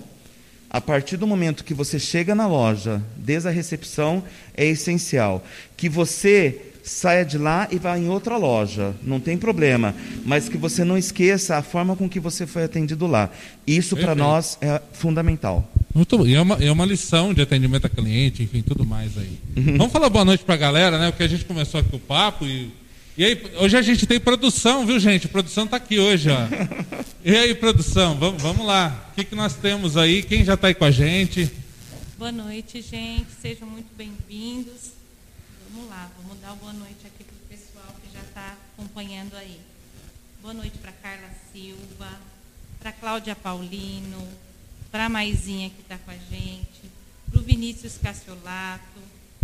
a 0.70 0.80
partir 0.80 1.16
do 1.16 1.26
momento 1.26 1.64
que 1.64 1.74
você 1.74 1.98
chega 1.98 2.34
na 2.34 2.46
loja, 2.46 3.02
desde 3.16 3.48
a 3.48 3.50
recepção, 3.50 4.22
é 4.54 4.66
essencial. 4.66 5.44
Que 5.76 5.88
você 5.88 6.60
saia 6.82 7.24
de 7.24 7.38
lá 7.38 7.68
e 7.70 7.78
vá 7.78 7.98
em 7.98 8.08
outra 8.08 8.36
loja, 8.36 8.94
não 9.02 9.20
tem 9.20 9.36
problema. 9.36 9.94
Mas 10.24 10.48
que 10.48 10.56
você 10.56 10.84
não 10.84 10.96
esqueça 10.96 11.56
a 11.56 11.62
forma 11.62 11.94
com 11.96 12.08
que 12.08 12.20
você 12.20 12.46
foi 12.46 12.64
atendido 12.64 13.06
lá. 13.06 13.30
Isso 13.66 13.96
para 13.96 14.14
nós 14.14 14.58
é 14.60 14.80
fundamental. 14.92 15.70
Muito 15.94 16.18
bom. 16.18 16.26
E 16.26 16.34
é 16.34 16.40
uma, 16.40 16.54
é 16.56 16.70
uma 16.70 16.84
lição 16.84 17.32
de 17.32 17.42
atendimento 17.42 17.86
a 17.86 17.88
cliente, 17.88 18.42
enfim, 18.42 18.62
tudo 18.62 18.84
mais 18.84 19.16
aí. 19.16 19.38
Vamos 19.76 19.92
falar 19.92 20.08
boa 20.08 20.24
noite 20.24 20.44
pra 20.44 20.56
galera, 20.56 20.98
né? 20.98 21.10
Porque 21.10 21.24
a 21.24 21.28
gente 21.28 21.44
começou 21.44 21.80
aqui 21.80 21.94
o 21.94 21.98
papo 21.98 22.44
e. 22.44 22.70
E 23.18 23.24
aí, 23.24 23.42
hoje 23.56 23.76
a 23.76 23.82
gente 23.82 24.06
tem 24.06 24.20
produção, 24.20 24.86
viu, 24.86 24.96
gente? 25.00 25.26
A 25.26 25.28
produção 25.28 25.66
tá 25.66 25.76
aqui 25.76 25.98
hoje, 25.98 26.28
ó. 26.30 26.36
E 27.24 27.36
aí, 27.36 27.52
produção, 27.52 28.16
vamos, 28.16 28.40
vamos 28.40 28.64
lá. 28.64 29.08
O 29.10 29.14
que, 29.16 29.24
que 29.24 29.34
nós 29.34 29.56
temos 29.56 29.96
aí? 29.96 30.22
Quem 30.22 30.44
já 30.44 30.56
tá 30.56 30.68
aí 30.68 30.74
com 30.74 30.84
a 30.84 30.90
gente? 30.92 31.50
Boa 32.16 32.30
noite, 32.30 32.80
gente. 32.80 33.26
Sejam 33.42 33.66
muito 33.66 33.92
bem-vindos. 33.96 34.92
Vamos 35.68 35.90
lá, 35.90 36.08
vamos 36.22 36.40
dar 36.40 36.52
uma 36.52 36.56
boa 36.58 36.72
noite 36.72 37.04
aqui 37.04 37.24
para 37.24 37.34
o 37.34 37.58
pessoal 37.58 37.92
que 38.00 38.16
já 38.16 38.22
está 38.22 38.56
acompanhando 38.76 39.34
aí. 39.34 39.58
Boa 40.40 40.54
noite 40.54 40.78
para 40.78 40.92
Carla 40.92 41.28
Silva, 41.52 42.20
para 42.78 42.92
Cláudia 42.92 43.34
Paulino, 43.34 44.28
para 44.92 45.06
a 45.06 45.08
Maisinha 45.08 45.70
que 45.70 45.80
está 45.80 45.98
com 45.98 46.12
a 46.12 46.16
gente, 46.30 46.82
para 47.28 47.40
o 47.40 47.42
Vinícius 47.42 47.98
Cassiolato, 48.00 49.00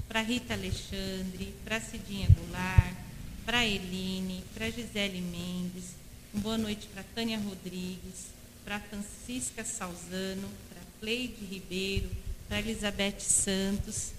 para 0.09 0.21
Rita 0.21 0.55
Alexandre, 0.55 1.53
para 1.65 1.81
Cidinha 1.81 2.29
Goulart, 2.39 3.04
para 3.45 3.67
Eline, 3.67 4.43
para 4.55 4.71
Gisele 4.71 5.21
Mendes, 5.21 5.85
uma 6.33 6.43
boa 6.43 6.59
noite 6.59 6.89
para 6.93 7.03
Tânia 7.15 7.39
Rodrigues, 7.39 8.33
para 8.65 8.81
Francisca 8.81 9.65
Salzano, 9.65 10.49
para 10.69 10.81
Cleide 11.01 11.45
Ribeiro, 11.51 12.09
para 12.49 12.61
Elizabeth 12.61 13.21
Santos, 13.21 14.13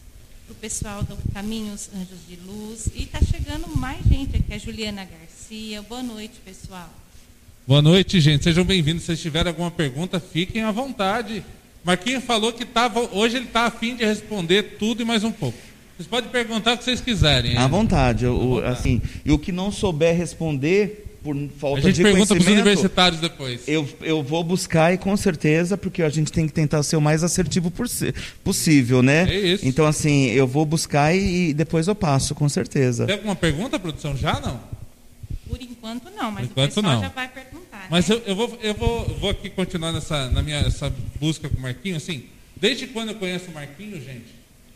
para 0.46 0.54
o 0.54 0.56
pessoal 0.56 1.04
do 1.04 1.18
Caminhos 1.34 1.90
Anjos 1.96 2.20
de 2.28 2.36
Luz. 2.36 2.88
E 2.94 3.04
está 3.04 3.20
chegando 3.20 3.68
mais 3.76 4.06
gente 4.06 4.38
aqui, 4.38 4.54
a 4.54 4.58
Juliana 4.60 5.06
Garcia. 5.06 5.82
Boa 5.82 6.04
noite, 6.04 6.36
pessoal. 6.46 6.94
Boa 7.66 7.82
noite, 7.82 8.22
gente. 8.22 8.44
Sejam 8.44 8.64
bem-vindos. 8.64 9.06
Se 9.06 9.18
tiverem 9.18 9.50
alguma 9.50 9.72
pergunta, 9.72 10.20
fiquem 10.20 10.62
à 10.62 10.72
vontade. 10.72 11.44
Marquinhos 11.84 12.24
falou 12.24 12.54
que 12.54 12.64
tava, 12.64 13.00
hoje 13.12 13.38
ele 13.38 13.46
está 13.46 13.66
afim 13.66 13.96
de 13.96 14.06
responder 14.06 14.78
tudo 14.78 15.02
e 15.02 15.06
mais 15.06 15.24
um 15.24 15.32
pouco. 15.32 15.58
Vocês 15.98 16.08
podem 16.10 16.30
perguntar 16.30 16.74
o 16.74 16.78
que 16.78 16.84
vocês 16.84 17.00
quiserem. 17.00 17.52
Hein? 17.52 17.58
À 17.58 17.68
vontade. 17.68 18.26
O, 18.26 18.60
assim, 18.66 19.02
e 19.24 19.32
o 19.32 19.40
que 19.40 19.52
não 19.52 19.72
souber 19.72 20.16
responder 20.16 21.06
por 21.24 21.36
falta 21.36 21.48
de 21.48 21.58
conhecimento... 21.58 21.86
A 21.86 21.92
gente 21.92 22.04
pergunta 22.04 22.36
para 22.36 22.42
os 22.42 22.48
universitários 22.48 23.22
depois. 23.22 23.62
Eu, 23.66 23.88
eu 24.02 24.22
vou 24.22 24.44
buscar 24.44 24.94
e 24.94 24.98
com 24.98 25.16
certeza, 25.16 25.78
porque 25.78 26.04
a 26.04 26.10
gente 26.10 26.32
tem 26.32 26.46
que 26.46 26.54
tentar 26.54 26.84
ser 26.84 26.98
o 26.98 27.02
mais 27.02 27.24
assertivo 27.24 27.72
possível, 28.44 29.02
né? 29.02 29.26
É 29.30 29.40
isso. 29.40 29.66
Então, 29.66 29.86
assim, 29.86 30.26
eu 30.26 30.46
vou 30.46 30.66
buscar 30.66 31.16
e, 31.16 31.50
e 31.50 31.54
depois 31.54 31.88
eu 31.88 31.96
passo, 31.96 32.36
com 32.36 32.48
certeza. 32.50 33.06
Tem 33.06 33.16
alguma 33.16 33.36
pergunta, 33.36 33.80
produção? 33.80 34.18
Já 34.18 34.40
não? 34.42 34.60
Por 35.48 35.62
enquanto 35.62 36.10
não, 36.12 36.30
mas 36.30 36.46
enquanto, 36.46 36.72
o 36.72 36.76
pessoal 36.76 36.96
não. 36.96 37.02
já 37.02 37.10
vai 37.10 37.30
perguntar. 37.30 37.88
Mas 37.90 38.08
né? 38.10 38.16
eu, 38.16 38.22
eu, 38.26 38.36
vou, 38.36 38.60
eu 38.62 38.74
vou, 38.74 39.08
vou 39.20 39.30
aqui 39.30 39.50
continuar 39.50 39.94
nessa, 39.94 40.30
na 40.30 40.42
minha 40.42 40.58
essa 40.58 40.92
busca 41.20 41.48
com 41.48 41.58
o 41.58 41.62
Marquinhos. 41.62 42.04
Assim, 42.04 42.26
desde 42.56 42.88
quando 42.88 43.10
eu 43.10 43.16
conheço 43.16 43.50
o 43.50 43.54
Marquinhos, 43.54 44.04
gente, 44.04 44.26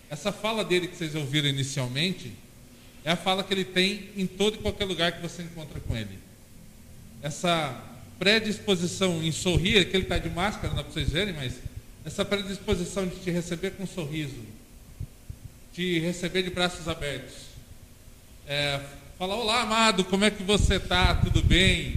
essa 0.10 0.32
fala 0.32 0.64
dele 0.66 0.88
que 0.88 0.98
vocês 0.98 1.16
ouviram 1.16 1.48
inicialmente 1.48 2.34
é 3.04 3.12
a 3.12 3.16
fala 3.16 3.44
que 3.44 3.54
ele 3.54 3.66
tem 3.66 4.10
em 4.18 4.26
todo 4.26 4.56
e 4.56 4.58
qualquer 4.58 4.86
lugar 4.86 5.12
que 5.14 5.22
você 5.22 5.44
encontra 5.44 5.80
com 5.80 5.96
ele. 5.96 6.20
Essa 7.22 7.82
predisposição 8.18 9.24
em 9.24 9.32
sorrir, 9.32 9.90
que 9.90 9.96
ele 9.96 10.04
está 10.04 10.18
de 10.18 10.30
máscara, 10.30 10.70
não 10.70 10.76
dá 10.76 10.84
para 10.84 10.92
vocês 10.92 11.10
verem, 11.10 11.34
mas 11.34 11.56
essa 12.04 12.26
predisposição 12.26 13.08
de 13.08 13.16
te 13.18 13.32
receber 13.32 13.72
com 13.72 13.84
um 13.84 13.88
sorriso, 13.88 14.44
te 15.74 16.00
receber 16.00 16.44
de 16.44 16.50
braços 16.50 16.88
abertos, 16.88 17.36
é, 18.48 18.80
falar, 19.18 19.36
olá 19.36 19.62
amado, 19.62 20.04
como 20.04 20.26
é 20.26 20.32
que 20.32 20.44
você 20.44 20.76
está? 20.76 21.16
Tudo 21.16 21.42
bem? 21.44 21.96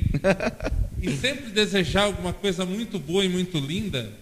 e 1.01 1.17
sempre 1.17 1.51
desejar 1.51 2.05
alguma 2.05 2.33
coisa 2.33 2.65
muito 2.65 2.99
boa 2.99 3.25
e 3.25 3.29
muito 3.29 3.59
linda, 3.59 4.13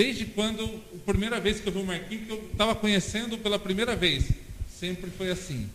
desde 0.00 0.24
quando, 0.24 0.64
a 0.64 1.12
primeira 1.12 1.38
vez 1.38 1.60
que 1.60 1.68
eu 1.68 1.72
vi 1.74 1.78
o 1.78 1.84
Marquinhos, 1.84 2.24
que 2.24 2.32
eu 2.32 2.48
estava 2.50 2.74
conhecendo 2.74 3.36
pela 3.36 3.58
primeira 3.58 3.94
vez, 3.94 4.30
sempre 4.78 5.10
foi 5.10 5.30
assim. 5.30 5.66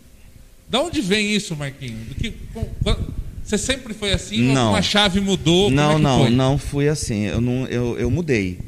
Da 0.68 0.82
onde 0.82 1.00
vem 1.00 1.32
isso, 1.32 1.54
Marquinhos? 1.54 2.08
Que, 2.18 2.34
você 3.44 3.56
sempre 3.56 3.94
foi 3.94 4.12
assim 4.12 4.52
não. 4.52 4.64
ou 4.64 4.70
uma 4.70 4.82
chave 4.82 5.20
mudou? 5.20 5.70
Não, 5.70 5.92
é 5.92 5.98
não, 5.98 6.20
foi? 6.22 6.30
não 6.30 6.58
fui 6.58 6.88
assim. 6.88 7.26
Eu, 7.26 7.40
não, 7.40 7.68
eu, 7.68 7.96
eu 8.00 8.10
mudei. 8.10 8.58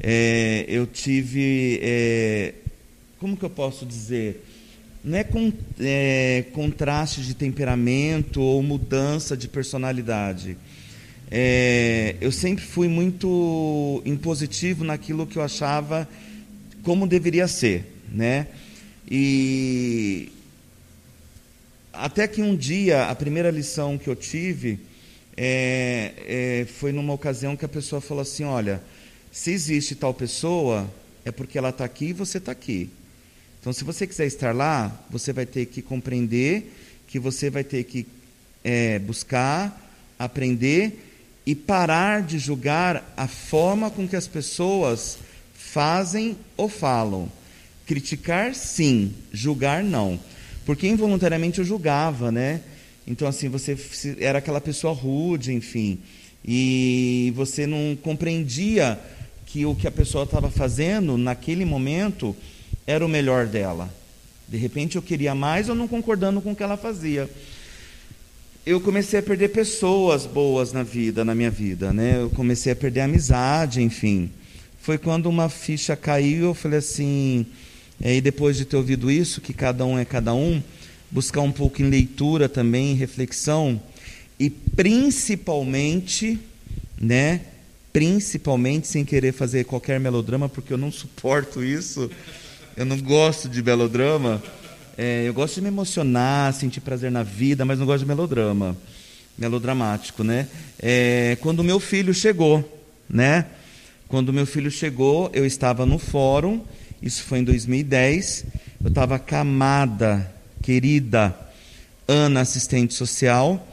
É, 0.00 0.64
eu 0.66 0.86
tive. 0.86 1.78
É, 1.82 2.54
como 3.20 3.36
que 3.36 3.44
eu 3.44 3.50
posso 3.50 3.84
dizer? 3.84 4.42
Não 5.04 5.18
é, 5.18 5.24
com, 5.24 5.52
é 5.78 6.46
contraste 6.54 7.20
de 7.20 7.34
temperamento 7.34 8.40
ou 8.40 8.62
mudança 8.62 9.36
de 9.36 9.46
personalidade. 9.46 10.56
É, 11.34 12.14
eu 12.20 12.30
sempre 12.30 12.62
fui 12.62 12.88
muito 12.88 14.02
impositivo 14.04 14.84
naquilo 14.84 15.26
que 15.26 15.38
eu 15.38 15.42
achava 15.42 16.06
como 16.82 17.06
deveria 17.06 17.48
ser, 17.48 17.86
né? 18.12 18.48
E 19.10 20.30
até 21.90 22.28
que 22.28 22.42
um 22.42 22.54
dia 22.54 23.06
a 23.06 23.14
primeira 23.14 23.50
lição 23.50 23.96
que 23.96 24.08
eu 24.08 24.14
tive 24.14 24.78
é, 25.34 26.12
é, 26.26 26.66
foi 26.66 26.92
numa 26.92 27.14
ocasião 27.14 27.56
que 27.56 27.64
a 27.64 27.68
pessoa 27.68 28.02
falou 28.02 28.20
assim, 28.20 28.44
olha, 28.44 28.82
se 29.32 29.52
existe 29.52 29.94
tal 29.94 30.12
pessoa 30.12 30.86
é 31.24 31.32
porque 31.32 31.56
ela 31.56 31.70
está 31.70 31.86
aqui 31.86 32.08
e 32.08 32.12
você 32.12 32.36
está 32.36 32.52
aqui. 32.52 32.90
Então, 33.58 33.72
se 33.72 33.84
você 33.84 34.06
quiser 34.06 34.26
estar 34.26 34.54
lá, 34.54 35.02
você 35.08 35.32
vai 35.32 35.46
ter 35.46 35.64
que 35.64 35.80
compreender 35.80 36.70
que 37.06 37.18
você 37.18 37.48
vai 37.48 37.64
ter 37.64 37.84
que 37.84 38.06
é, 38.62 38.98
buscar, 38.98 39.90
aprender 40.18 41.08
e 41.44 41.54
parar 41.54 42.22
de 42.22 42.38
julgar 42.38 43.12
a 43.16 43.26
forma 43.26 43.90
com 43.90 44.06
que 44.06 44.16
as 44.16 44.26
pessoas 44.26 45.18
fazem 45.54 46.36
ou 46.56 46.68
falam. 46.68 47.30
Criticar, 47.86 48.54
sim, 48.54 49.12
julgar, 49.32 49.82
não. 49.82 50.18
Porque 50.64 50.86
involuntariamente 50.86 51.58
eu 51.58 51.64
julgava, 51.64 52.30
né? 52.30 52.60
Então, 53.06 53.26
assim, 53.26 53.48
você 53.48 53.76
era 54.20 54.38
aquela 54.38 54.60
pessoa 54.60 54.92
rude, 54.92 55.52
enfim. 55.52 55.98
E 56.44 57.32
você 57.34 57.66
não 57.66 57.96
compreendia 58.00 58.98
que 59.46 59.66
o 59.66 59.74
que 59.74 59.88
a 59.88 59.90
pessoa 59.90 60.24
estava 60.24 60.50
fazendo 60.50 61.18
naquele 61.18 61.64
momento 61.64 62.34
era 62.86 63.04
o 63.04 63.08
melhor 63.08 63.46
dela. 63.46 63.92
De 64.48 64.56
repente 64.56 64.96
eu 64.96 65.02
queria 65.02 65.34
mais 65.34 65.68
ou 65.68 65.74
não 65.74 65.88
concordando 65.88 66.40
com 66.40 66.52
o 66.52 66.56
que 66.56 66.62
ela 66.62 66.76
fazia 66.76 67.28
eu 68.64 68.80
comecei 68.80 69.18
a 69.18 69.22
perder 69.22 69.48
pessoas 69.48 70.24
boas 70.24 70.72
na 70.72 70.84
vida, 70.84 71.24
na 71.24 71.34
minha 71.34 71.50
vida, 71.50 71.92
né? 71.92 72.20
Eu 72.20 72.30
comecei 72.30 72.72
a 72.72 72.76
perder 72.76 73.00
amizade, 73.00 73.82
enfim. 73.82 74.30
Foi 74.80 74.98
quando 74.98 75.26
uma 75.26 75.48
ficha 75.48 75.96
caiu, 75.96 76.46
eu 76.46 76.54
falei 76.54 76.78
assim, 76.78 77.44
e 78.00 78.20
depois 78.20 78.56
de 78.56 78.64
ter 78.64 78.76
ouvido 78.76 79.10
isso, 79.10 79.40
que 79.40 79.52
cada 79.52 79.84
um 79.84 79.98
é 79.98 80.04
cada 80.04 80.32
um, 80.32 80.62
buscar 81.10 81.40
um 81.40 81.50
pouco 81.50 81.82
em 81.82 81.90
leitura 81.90 82.48
também, 82.48 82.92
em 82.92 82.94
reflexão, 82.94 83.80
e 84.38 84.48
principalmente, 84.48 86.38
né? 87.00 87.40
Principalmente 87.92 88.86
sem 88.86 89.04
querer 89.04 89.32
fazer 89.32 89.64
qualquer 89.64 89.98
melodrama, 90.00 90.48
porque 90.48 90.72
eu 90.72 90.78
não 90.78 90.90
suporto 90.90 91.62
isso. 91.62 92.10
Eu 92.76 92.86
não 92.86 92.98
gosto 92.98 93.48
de 93.48 93.62
melodrama. 93.62 94.42
É, 94.96 95.24
eu 95.26 95.32
gosto 95.32 95.54
de 95.54 95.62
me 95.62 95.68
emocionar, 95.68 96.52
sentir 96.52 96.80
prazer 96.80 97.10
na 97.10 97.22
vida, 97.22 97.64
mas 97.64 97.78
não 97.78 97.86
gosto 97.86 98.00
de 98.00 98.06
melodrama, 98.06 98.76
melodramático, 99.38 100.22
né? 100.22 100.48
É, 100.78 101.36
quando 101.40 101.64
meu 101.64 101.80
filho 101.80 102.12
chegou, 102.12 102.62
né? 103.08 103.46
Quando 104.06 104.32
meu 104.32 104.44
filho 104.44 104.70
chegou, 104.70 105.30
eu 105.32 105.46
estava 105.46 105.86
no 105.86 105.98
fórum, 105.98 106.62
isso 107.00 107.22
foi 107.22 107.38
em 107.38 107.44
2010, 107.44 108.44
eu 108.82 108.88
estava 108.88 109.18
camada, 109.18 110.30
querida 110.60 111.34
Ana, 112.06 112.42
assistente 112.42 112.92
social, 112.92 113.66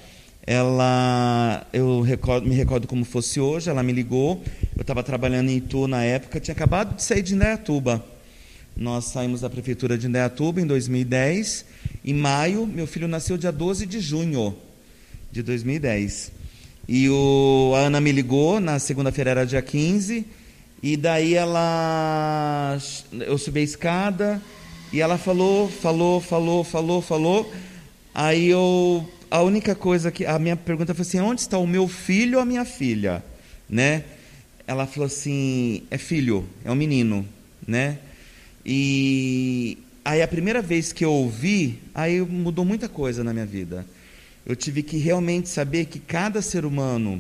ela, 0.48 1.68
eu 1.74 2.00
recordo, 2.00 2.48
me 2.48 2.56
recordo 2.56 2.88
como 2.88 3.04
fosse 3.04 3.40
hoje, 3.42 3.70
ela 3.70 3.84
me 3.84 3.92
ligou, 3.92 4.42
eu 4.76 4.82
estava 4.82 5.04
trabalhando 5.04 5.50
em 5.50 5.58
Itu 5.58 5.86
na 5.88 6.04
época, 6.04 6.40
tinha 6.40 6.56
acabado 6.56 6.96
de 6.96 7.04
sair 7.04 7.22
de 7.22 7.36
Indaiatuba, 7.36 8.04
nós 8.80 9.06
saímos 9.06 9.42
da 9.42 9.50
prefeitura 9.50 9.98
de 9.98 10.08
Indaiatuba 10.08 10.62
em 10.62 10.66
2010. 10.66 11.66
Em 12.06 12.14
maio, 12.14 12.66
meu 12.66 12.88
filho 12.88 13.10
nasceu 13.10 13.38
dia 13.38 13.52
12 13.52 13.86
de 13.86 14.00
junho 14.00 14.56
de 15.30 15.44
2010. 15.44 16.32
E 16.88 17.10
o, 17.10 17.74
a 17.76 17.80
Ana 17.80 18.00
me 18.00 18.10
ligou, 18.14 18.62
na 18.62 18.80
segunda-feira 18.80 19.32
era 19.32 19.46
dia 19.46 19.62
15, 19.62 20.26
e 20.82 20.96
daí 20.96 21.36
ela. 21.36 22.78
Eu 23.12 23.38
subi 23.38 23.60
a 23.60 23.64
escada 23.64 24.42
e 24.94 25.02
ela 25.02 25.18
falou, 25.18 25.70
falou, 25.70 26.22
falou, 26.22 26.64
falou, 26.64 27.02
falou. 27.02 27.54
Aí 28.16 28.48
eu. 28.48 29.06
A 29.30 29.42
única 29.42 29.76
coisa 29.76 30.10
que. 30.10 30.26
A 30.26 30.40
minha 30.40 30.56
pergunta 30.56 30.96
foi 30.96 31.02
assim: 31.02 31.20
onde 31.20 31.42
está 31.42 31.58
o 31.58 31.68
meu 31.68 31.86
filho 31.86 32.38
ou 32.38 32.42
a 32.42 32.46
minha 32.46 32.64
filha? 32.64 33.22
Né? 33.70 34.06
Ela 34.66 34.88
falou 34.88 35.08
assim: 35.08 35.84
é 35.92 35.98
filho, 35.98 36.48
é 36.64 36.72
um 36.72 36.76
menino, 36.76 37.28
né? 37.68 38.00
E 38.72 39.80
aí 40.06 40.22
a 40.22 40.28
primeira 40.28 40.62
vez 40.62 40.94
que 40.94 41.04
eu 41.04 41.12
ouvi, 41.12 41.80
aí 41.92 42.22
mudou 42.22 42.64
muita 42.64 42.88
coisa 42.88 43.24
na 43.24 43.34
minha 43.34 43.46
vida. 43.46 43.84
Eu 44.46 44.56
tive 44.56 44.84
que 44.84 44.96
realmente 44.96 45.50
saber 45.50 45.86
que 45.86 45.98
cada 45.98 46.40
ser 46.40 46.66
humano 46.66 47.20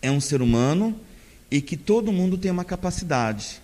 é 0.00 0.08
um 0.08 0.20
ser 0.20 0.40
humano 0.40 0.96
e 1.50 1.60
que 1.60 1.76
todo 1.76 2.12
mundo 2.12 2.38
tem 2.38 2.48
uma 2.48 2.64
capacidade. 2.64 3.60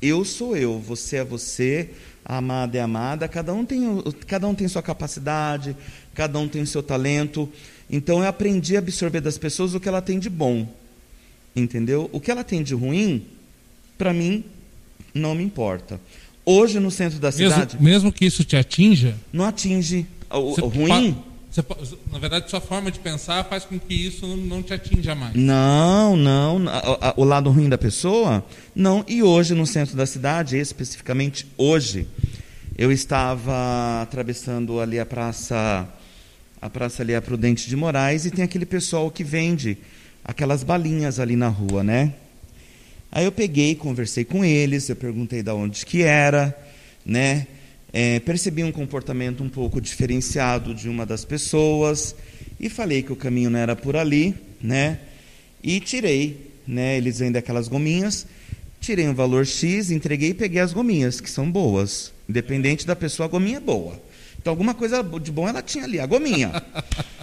Eu 0.00 0.24
sou 0.24 0.56
eu, 0.56 0.78
você 0.78 1.16
é 1.16 1.24
você, 1.24 1.90
a 2.24 2.38
amada 2.38 2.78
é 2.78 2.80
amada, 2.80 3.28
cada 3.28 3.52
um 3.52 3.66
tem, 3.66 4.02
cada 4.26 4.48
um 4.48 4.54
tem 4.54 4.66
sua 4.66 4.82
capacidade, 4.82 5.76
cada 6.14 6.38
um 6.38 6.48
tem 6.48 6.62
o 6.62 6.66
seu 6.66 6.82
talento. 6.82 7.52
Então 7.90 8.20
eu 8.20 8.26
aprendi 8.26 8.76
a 8.76 8.78
absorver 8.78 9.20
das 9.20 9.36
pessoas 9.36 9.74
o 9.74 9.80
que 9.80 9.90
ela 9.90 10.00
tem 10.00 10.18
de 10.18 10.30
bom. 10.30 10.66
Entendeu? 11.54 12.08
O 12.14 12.18
que 12.18 12.30
ela 12.30 12.42
tem 12.42 12.62
de 12.62 12.74
ruim, 12.74 13.26
para 13.98 14.10
mim, 14.10 14.42
não 15.14 15.34
me 15.34 15.44
importa. 15.44 16.00
Hoje, 16.44 16.78
no 16.78 16.90
centro 16.90 17.18
da 17.18 17.32
cidade. 17.32 17.76
Mesmo, 17.76 17.82
mesmo 17.82 18.12
que 18.12 18.26
isso 18.26 18.44
te 18.44 18.56
atinja? 18.56 19.14
Não 19.32 19.44
atinge. 19.44 20.06
O, 20.30 20.54
ruim. 20.68 21.16
Você, 21.50 21.64
na 22.12 22.18
verdade, 22.18 22.50
sua 22.50 22.60
forma 22.60 22.90
de 22.90 22.98
pensar 22.98 23.44
faz 23.44 23.64
com 23.64 23.78
que 23.78 23.94
isso 23.94 24.26
não, 24.26 24.60
te 24.60 24.74
atinja 24.74 25.14
mais. 25.14 25.34
Não, 25.34 26.16
não. 26.16 26.56
O, 27.16 27.22
o 27.22 27.24
lado 27.24 27.48
ruim 27.50 27.68
da 27.68 27.78
pessoa, 27.78 28.44
não. 28.74 29.04
E 29.06 29.22
hoje, 29.22 29.54
no 29.54 29.64
centro 29.64 29.96
da 29.96 30.04
cidade, 30.04 30.58
especificamente 30.58 31.46
hoje, 31.56 32.08
eu 32.76 32.90
estava 32.90 34.02
atravessando 34.02 34.80
ali 34.80 34.98
a 34.98 35.06
praça, 35.06 35.88
a 36.60 36.68
praça 36.68 37.02
ali 37.02 37.14
a 37.14 37.22
Prudente 37.22 37.68
de 37.68 37.76
Moraes, 37.76 38.26
e 38.26 38.32
tem 38.32 38.44
aquele 38.44 38.66
pessoal 38.66 39.08
que 39.10 39.22
vende 39.22 39.78
aquelas 40.24 40.64
balinhas 40.64 41.20
ali 41.20 41.36
na 41.36 41.48
rua, 41.48 41.84
né? 41.84 42.14
Aí 43.14 43.26
eu 43.26 43.30
peguei, 43.30 43.76
conversei 43.76 44.24
com 44.24 44.44
eles, 44.44 44.88
eu 44.88 44.96
perguntei 44.96 45.40
de 45.40 45.50
onde 45.52 45.86
que 45.86 46.02
era, 46.02 46.52
né? 47.06 47.46
É, 47.92 48.18
percebi 48.18 48.64
um 48.64 48.72
comportamento 48.72 49.40
um 49.40 49.48
pouco 49.48 49.80
diferenciado 49.80 50.74
de 50.74 50.88
uma 50.88 51.06
das 51.06 51.24
pessoas 51.24 52.12
e 52.58 52.68
falei 52.68 53.04
que 53.04 53.12
o 53.12 53.16
caminho 53.16 53.50
não 53.50 53.58
era 53.60 53.76
por 53.76 53.94
ali, 53.94 54.34
né? 54.60 54.98
E 55.62 55.78
tirei, 55.78 56.50
né? 56.66 56.96
Eles 56.96 57.20
vendem 57.20 57.38
aquelas 57.38 57.68
gominhas, 57.68 58.26
tirei 58.80 59.08
um 59.08 59.14
valor 59.14 59.46
X, 59.46 59.92
entreguei 59.92 60.30
e 60.30 60.34
peguei 60.34 60.60
as 60.60 60.72
gominhas, 60.72 61.20
que 61.20 61.30
são 61.30 61.48
boas. 61.48 62.12
Independente 62.28 62.84
da 62.84 62.96
pessoa, 62.96 63.28
a 63.28 63.30
gominha 63.30 63.58
é 63.58 63.60
boa. 63.60 64.02
Então 64.40 64.50
alguma 64.50 64.74
coisa 64.74 65.04
de 65.22 65.30
bom 65.30 65.48
ela 65.48 65.62
tinha 65.62 65.84
ali, 65.84 66.00
a 66.00 66.06
gominha. 66.06 66.50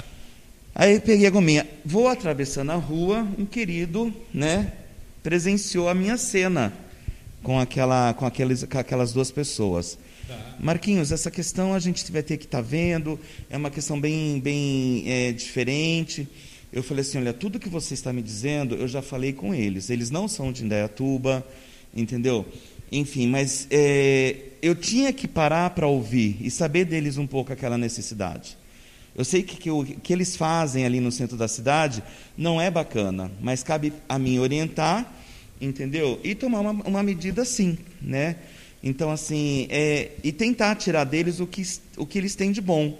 Aí 0.74 1.02
peguei 1.02 1.28
a 1.28 1.32
gominha, 1.32 1.68
vou 1.84 2.08
atravessando 2.08 2.72
a 2.72 2.76
rua, 2.76 3.28
um 3.38 3.46
querido, 3.46 4.14
né, 4.34 4.72
presenciou 5.24 5.88
a 5.90 5.94
minha 5.94 6.18
cena 6.18 6.74
com 7.44 7.60
aquela, 7.60 8.14
com 8.14 8.26
aqueles, 8.26 8.64
com 8.64 8.78
aquelas 8.78 9.14
duas 9.14 9.32
pessoas. 9.32 9.98
Tá. 10.28 10.56
Marquinhos, 10.60 11.12
essa 11.12 11.32
questão 11.32 11.74
a 11.74 11.80
gente 11.80 12.10
vai 12.12 12.24
ter 12.24 12.38
que 12.38 12.46
estar 12.46 12.60
tá 12.60 12.64
vendo, 12.64 13.20
é 13.50 13.58
uma 13.58 13.72
questão 13.72 14.00
bem, 14.00 14.40
bem 14.40 15.04
é, 15.08 15.32
diferente. 15.32 16.28
Eu 16.72 16.82
falei 16.82 17.02
assim, 17.02 17.18
olha, 17.18 17.34
tudo 17.34 17.60
que 17.60 17.68
você 17.68 17.94
está 17.94 18.14
me 18.14 18.22
dizendo, 18.22 18.76
eu 18.76 18.88
já 18.88 19.02
falei 19.02 19.34
com 19.34 19.54
eles. 19.54 19.90
Eles 19.90 20.10
não 20.10 20.28
são 20.28 20.52
de 20.52 20.64
Indaiatuba, 20.64 21.46
entendeu? 21.94 22.46
Enfim, 22.92 23.28
mas 23.28 23.68
é, 23.70 24.36
eu 24.62 24.76
tinha 24.76 25.12
que 25.12 25.28
parar 25.28 25.70
para 25.72 25.88
ouvir 25.88 26.38
e 26.42 26.52
saber 26.52 26.86
deles 26.86 27.18
um 27.18 27.28
pouco 27.28 27.52
aquela 27.52 27.78
necessidade. 27.78 28.58
Eu 29.16 29.26
sei 29.26 29.44
que, 29.44 29.58
que 29.58 29.70
o 29.70 29.84
que 29.84 30.14
eles 30.14 30.36
fazem 30.36 30.86
ali 30.86 31.00
no 31.00 31.12
centro 31.12 31.36
da 31.36 31.48
cidade 31.48 32.02
não 32.38 32.62
é 32.62 32.72
bacana, 32.72 33.32
mas 33.42 33.62
cabe 33.62 33.92
a 34.08 34.18
mim 34.18 34.40
orientar, 34.40 35.12
entendeu? 35.60 36.20
E 36.24 36.34
tomar 36.34 36.62
uma, 36.62 36.72
uma 36.72 37.04
medida 37.04 37.44
sim, 37.44 37.78
né? 38.02 38.38
Então, 38.84 39.12
assim, 39.12 39.68
é, 39.70 40.12
e 40.24 40.32
tentar 40.32 40.76
tirar 40.76 41.04
deles 41.04 41.40
o 41.40 41.46
que, 41.46 41.62
o 41.98 42.06
que 42.06 42.18
eles 42.18 42.36
têm 42.36 42.52
de 42.52 42.62
bom. 42.62 42.98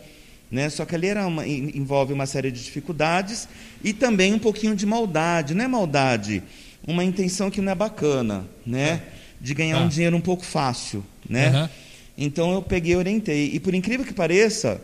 Né? 0.52 0.70
Só 0.70 0.86
que 0.86 0.94
ali 0.94 1.08
era 1.08 1.26
uma, 1.26 1.48
envolve 1.48 2.14
uma 2.14 2.26
série 2.26 2.52
de 2.52 2.62
dificuldades 2.62 3.48
e 3.84 3.94
também 3.94 4.34
um 4.34 4.40
pouquinho 4.40 4.76
de 4.76 4.86
maldade. 4.86 5.56
Não 5.56 5.64
é 5.64 5.68
maldade, 5.68 6.44
uma 6.86 7.04
intenção 7.04 7.50
que 7.50 7.62
não 7.62 7.72
é 7.72 7.76
bacana, 7.76 8.46
né? 8.66 8.90
É. 8.90 9.02
De 9.40 9.54
ganhar 9.56 9.78
ah. 9.78 9.86
um 9.86 9.88
dinheiro 9.88 10.16
um 10.16 10.22
pouco 10.22 10.46
fácil, 10.46 11.04
né? 11.28 11.50
Uhum. 11.62 11.70
Então 12.18 12.54
eu 12.54 12.62
peguei 12.62 12.94
e 12.94 12.96
orientei. 12.98 13.52
E 13.54 13.60
por 13.60 13.74
incrível 13.74 14.06
que 14.06 14.14
pareça, 14.14 14.80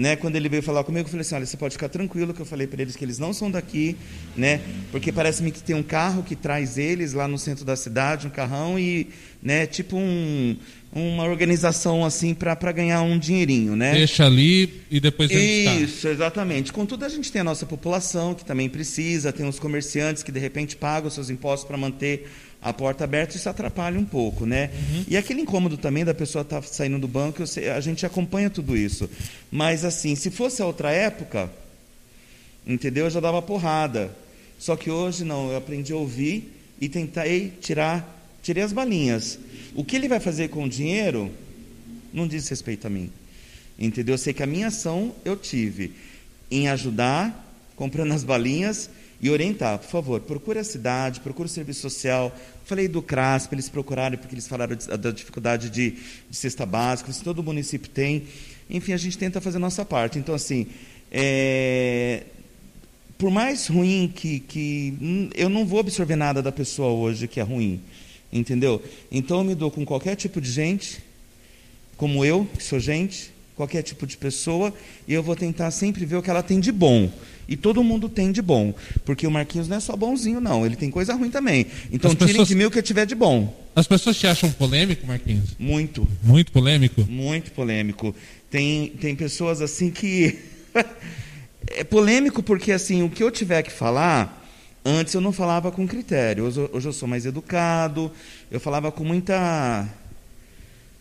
né, 0.00 0.16
quando 0.16 0.34
ele 0.34 0.48
veio 0.48 0.62
falar 0.62 0.82
comigo, 0.82 1.06
eu 1.06 1.10
falei 1.10 1.20
assim: 1.20 1.34
olha, 1.34 1.44
você 1.44 1.58
pode 1.58 1.74
ficar 1.74 1.90
tranquilo, 1.90 2.32
que 2.32 2.40
eu 2.40 2.46
falei 2.46 2.66
para 2.66 2.80
eles 2.80 2.96
que 2.96 3.04
eles 3.04 3.18
não 3.18 3.34
são 3.34 3.50
daqui, 3.50 3.94
né, 4.34 4.62
porque 4.90 5.12
parece-me 5.12 5.50
que 5.50 5.62
tem 5.62 5.76
um 5.76 5.82
carro 5.82 6.22
que 6.22 6.34
traz 6.34 6.78
eles 6.78 7.12
lá 7.12 7.28
no 7.28 7.38
centro 7.38 7.66
da 7.66 7.76
cidade, 7.76 8.26
um 8.26 8.30
carrão, 8.30 8.78
e 8.78 9.08
né, 9.42 9.66
tipo 9.66 9.98
um, 9.98 10.56
uma 10.90 11.24
organização 11.24 12.02
assim 12.02 12.32
para 12.32 12.72
ganhar 12.72 13.02
um 13.02 13.18
dinheirinho, 13.18 13.76
né? 13.76 13.92
Deixa 13.92 14.24
ali 14.24 14.80
e 14.90 14.98
depois 15.00 15.30
Isso, 15.30 16.08
exatamente. 16.08 16.72
Contudo, 16.72 17.04
a 17.04 17.08
gente 17.10 17.30
tem 17.30 17.42
a 17.42 17.44
nossa 17.44 17.66
população 17.66 18.34
que 18.34 18.44
também 18.44 18.70
precisa, 18.70 19.32
tem 19.34 19.46
os 19.46 19.58
comerciantes 19.58 20.22
que 20.22 20.32
de 20.32 20.40
repente 20.40 20.76
pagam 20.76 21.10
seus 21.10 21.28
impostos 21.28 21.68
para 21.68 21.76
manter 21.76 22.26
a 22.62 22.72
porta 22.72 23.04
aberta, 23.04 23.36
isso 23.36 23.48
atrapalha 23.48 23.98
um 23.98 24.04
pouco, 24.04 24.44
né? 24.44 24.70
Uhum. 24.72 25.04
E 25.08 25.16
aquele 25.16 25.40
incômodo 25.40 25.78
também 25.78 26.04
da 26.04 26.12
pessoa 26.12 26.42
estar 26.42 26.60
tá 26.60 26.66
saindo 26.66 26.98
do 26.98 27.08
banco, 27.08 27.46
sei, 27.46 27.70
a 27.70 27.80
gente 27.80 28.04
acompanha 28.04 28.50
tudo 28.50 28.76
isso. 28.76 29.08
Mas 29.50 29.84
assim, 29.84 30.14
se 30.14 30.30
fosse 30.30 30.60
a 30.60 30.66
outra 30.66 30.90
época, 30.90 31.50
entendeu? 32.66 33.06
Eu 33.06 33.10
já 33.10 33.20
dava 33.20 33.40
porrada. 33.40 34.14
Só 34.58 34.76
que 34.76 34.90
hoje 34.90 35.24
não, 35.24 35.50
eu 35.50 35.56
aprendi 35.56 35.92
a 35.92 35.96
ouvir 35.96 36.52
e 36.78 36.86
tentei 36.86 37.50
tirar, 37.62 38.28
tirei 38.42 38.62
as 38.62 38.74
balinhas. 38.74 39.38
O 39.74 39.82
que 39.82 39.96
ele 39.96 40.06
vai 40.06 40.20
fazer 40.20 40.48
com 40.48 40.64
o 40.64 40.68
dinheiro 40.68 41.30
não 42.12 42.28
diz 42.28 42.46
respeito 42.46 42.86
a 42.86 42.90
mim. 42.90 43.10
Entendeu? 43.78 44.14
Eu 44.14 44.18
sei 44.18 44.34
que 44.34 44.42
a 44.42 44.46
minha 44.46 44.66
ação 44.66 45.14
eu 45.24 45.34
tive 45.34 45.92
em 46.50 46.68
ajudar, 46.68 47.54
comprando 47.74 48.12
as 48.12 48.22
balinhas 48.22 48.90
e 49.22 49.28
orientar, 49.28 49.78
por 49.78 49.88
favor, 49.88 50.20
procure 50.20 50.58
a 50.58 50.64
cidade, 50.64 51.20
procure 51.20 51.46
o 51.46 51.50
serviço 51.50 51.80
social. 51.80 52.34
Falei 52.64 52.88
do 52.88 53.02
CRAS, 53.02 53.46
para 53.46 53.56
eles 53.56 53.68
procurarem, 53.68 54.18
porque 54.18 54.34
eles 54.34 54.48
falaram 54.48 54.76
da 54.98 55.10
dificuldade 55.10 55.68
de, 55.68 55.90
de 56.30 56.36
cesta 56.36 56.64
básica, 56.64 57.12
se 57.12 57.22
todo 57.22 57.42
município 57.42 57.90
tem. 57.90 58.24
Enfim, 58.70 58.92
a 58.92 58.96
gente 58.96 59.18
tenta 59.18 59.40
fazer 59.40 59.58
a 59.58 59.60
nossa 59.60 59.84
parte. 59.84 60.18
Então, 60.18 60.34
assim, 60.34 60.68
é, 61.12 62.22
por 63.18 63.30
mais 63.30 63.66
ruim 63.66 64.10
que, 64.14 64.40
que. 64.40 64.94
Hum, 65.02 65.28
eu 65.34 65.50
não 65.50 65.66
vou 65.66 65.80
absorver 65.80 66.16
nada 66.16 66.40
da 66.40 66.50
pessoa 66.50 66.90
hoje 66.90 67.28
que 67.28 67.40
é 67.40 67.42
ruim. 67.42 67.80
Entendeu? 68.32 68.82
Então, 69.10 69.38
eu 69.38 69.44
me 69.44 69.54
dou 69.54 69.70
com 69.70 69.84
qualquer 69.84 70.14
tipo 70.14 70.40
de 70.40 70.50
gente, 70.50 71.02
como 71.96 72.24
eu, 72.24 72.48
que 72.56 72.62
sou 72.62 72.78
gente, 72.78 73.30
qualquer 73.56 73.82
tipo 73.82 74.06
de 74.06 74.16
pessoa, 74.16 74.72
e 75.06 75.12
eu 75.12 75.22
vou 75.22 75.36
tentar 75.36 75.70
sempre 75.72 76.06
ver 76.06 76.16
o 76.16 76.22
que 76.22 76.30
ela 76.30 76.42
tem 76.42 76.58
de 76.60 76.72
bom. 76.72 77.10
E 77.50 77.56
todo 77.56 77.82
mundo 77.82 78.08
tem 78.08 78.30
de 78.30 78.40
bom. 78.40 78.72
Porque 79.04 79.26
o 79.26 79.30
Marquinhos 79.30 79.66
não 79.66 79.76
é 79.76 79.80
só 79.80 79.96
bonzinho, 79.96 80.40
não. 80.40 80.64
Ele 80.64 80.76
tem 80.76 80.88
coisa 80.88 81.14
ruim 81.14 81.30
também. 81.30 81.66
Então 81.90 82.12
As 82.12 82.16
tirem 82.16 82.28
pessoas... 82.28 82.48
de 82.48 82.54
mim 82.54 82.64
o 82.64 82.70
que 82.70 82.80
tiver 82.80 83.04
de 83.04 83.16
bom. 83.16 83.52
As 83.74 83.88
pessoas 83.88 84.16
te 84.16 84.28
acham 84.28 84.52
polêmico, 84.52 85.04
Marquinhos? 85.04 85.56
Muito. 85.58 86.06
Muito 86.22 86.52
polêmico? 86.52 87.04
Muito 87.10 87.50
polêmico. 87.50 88.14
Tem, 88.48 88.90
tem 89.00 89.16
pessoas 89.16 89.60
assim 89.60 89.90
que. 89.90 90.38
é 91.66 91.82
polêmico 91.82 92.40
porque 92.40 92.70
assim, 92.70 93.02
o 93.02 93.10
que 93.10 93.22
eu 93.22 93.32
tiver 93.32 93.64
que 93.64 93.72
falar. 93.72 94.38
Antes 94.82 95.12
eu 95.12 95.20
não 95.20 95.32
falava 95.32 95.72
com 95.72 95.86
critério. 95.86 96.44
Hoje, 96.44 96.70
hoje 96.72 96.88
eu 96.88 96.92
sou 96.92 97.08
mais 97.08 97.26
educado. 97.26 98.12
Eu 98.48 98.60
falava 98.60 98.92
com 98.92 99.04
muita 99.04 99.86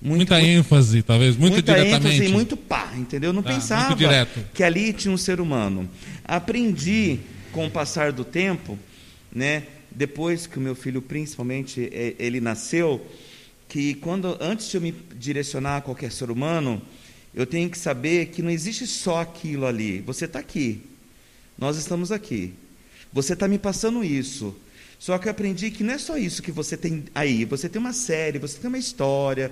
muito, 0.01 0.17
muita 0.17 0.41
ênfase, 0.41 1.01
talvez, 1.03 1.35
muito 1.35 1.53
muita 1.53 1.73
diretamente. 1.73 2.15
ênfase 2.15 2.29
e 2.29 2.33
muito 2.33 2.55
pá, 2.55 2.93
entendeu? 2.95 3.33
Não 3.33 3.41
ah, 3.41 3.43
pensava 3.43 3.95
que 4.53 4.63
ali 4.63 4.93
tinha 4.93 5.13
um 5.13 5.17
ser 5.17 5.41
humano. 5.41 5.89
Aprendi 6.23 7.19
com 7.51 7.67
o 7.67 7.71
passar 7.71 8.11
do 8.11 8.23
tempo, 8.23 8.77
né? 9.33 9.63
Depois 9.91 10.47
que 10.47 10.57
o 10.57 10.61
meu 10.61 10.75
filho, 10.75 11.01
principalmente, 11.01 11.89
ele 12.17 12.39
nasceu, 12.39 13.05
que 13.67 13.95
quando 13.95 14.37
antes 14.39 14.69
de 14.69 14.77
eu 14.77 14.81
me 14.81 14.93
direcionar 15.17 15.77
a 15.77 15.81
qualquer 15.81 16.11
ser 16.11 16.31
humano, 16.31 16.81
eu 17.33 17.45
tenho 17.45 17.69
que 17.69 17.77
saber 17.77 18.27
que 18.27 18.41
não 18.41 18.49
existe 18.49 18.87
só 18.87 19.19
aquilo 19.21 19.65
ali. 19.65 19.99
Você 20.01 20.25
está 20.25 20.39
aqui, 20.39 20.81
nós 21.57 21.77
estamos 21.77 22.11
aqui. 22.11 22.53
Você 23.11 23.33
está 23.33 23.47
me 23.47 23.57
passando 23.57 24.03
isso. 24.03 24.55
Só 24.99 25.17
que 25.17 25.27
eu 25.27 25.31
aprendi 25.31 25.71
que 25.71 25.83
não 25.83 25.93
é 25.93 25.97
só 25.97 26.17
isso 26.17 26.41
que 26.41 26.51
você 26.51 26.75
tem 26.75 27.05
aí. 27.15 27.45
Você 27.45 27.69
tem 27.69 27.79
uma 27.79 27.93
série, 27.93 28.37
você 28.37 28.59
tem 28.59 28.67
uma 28.67 28.77
história, 28.77 29.51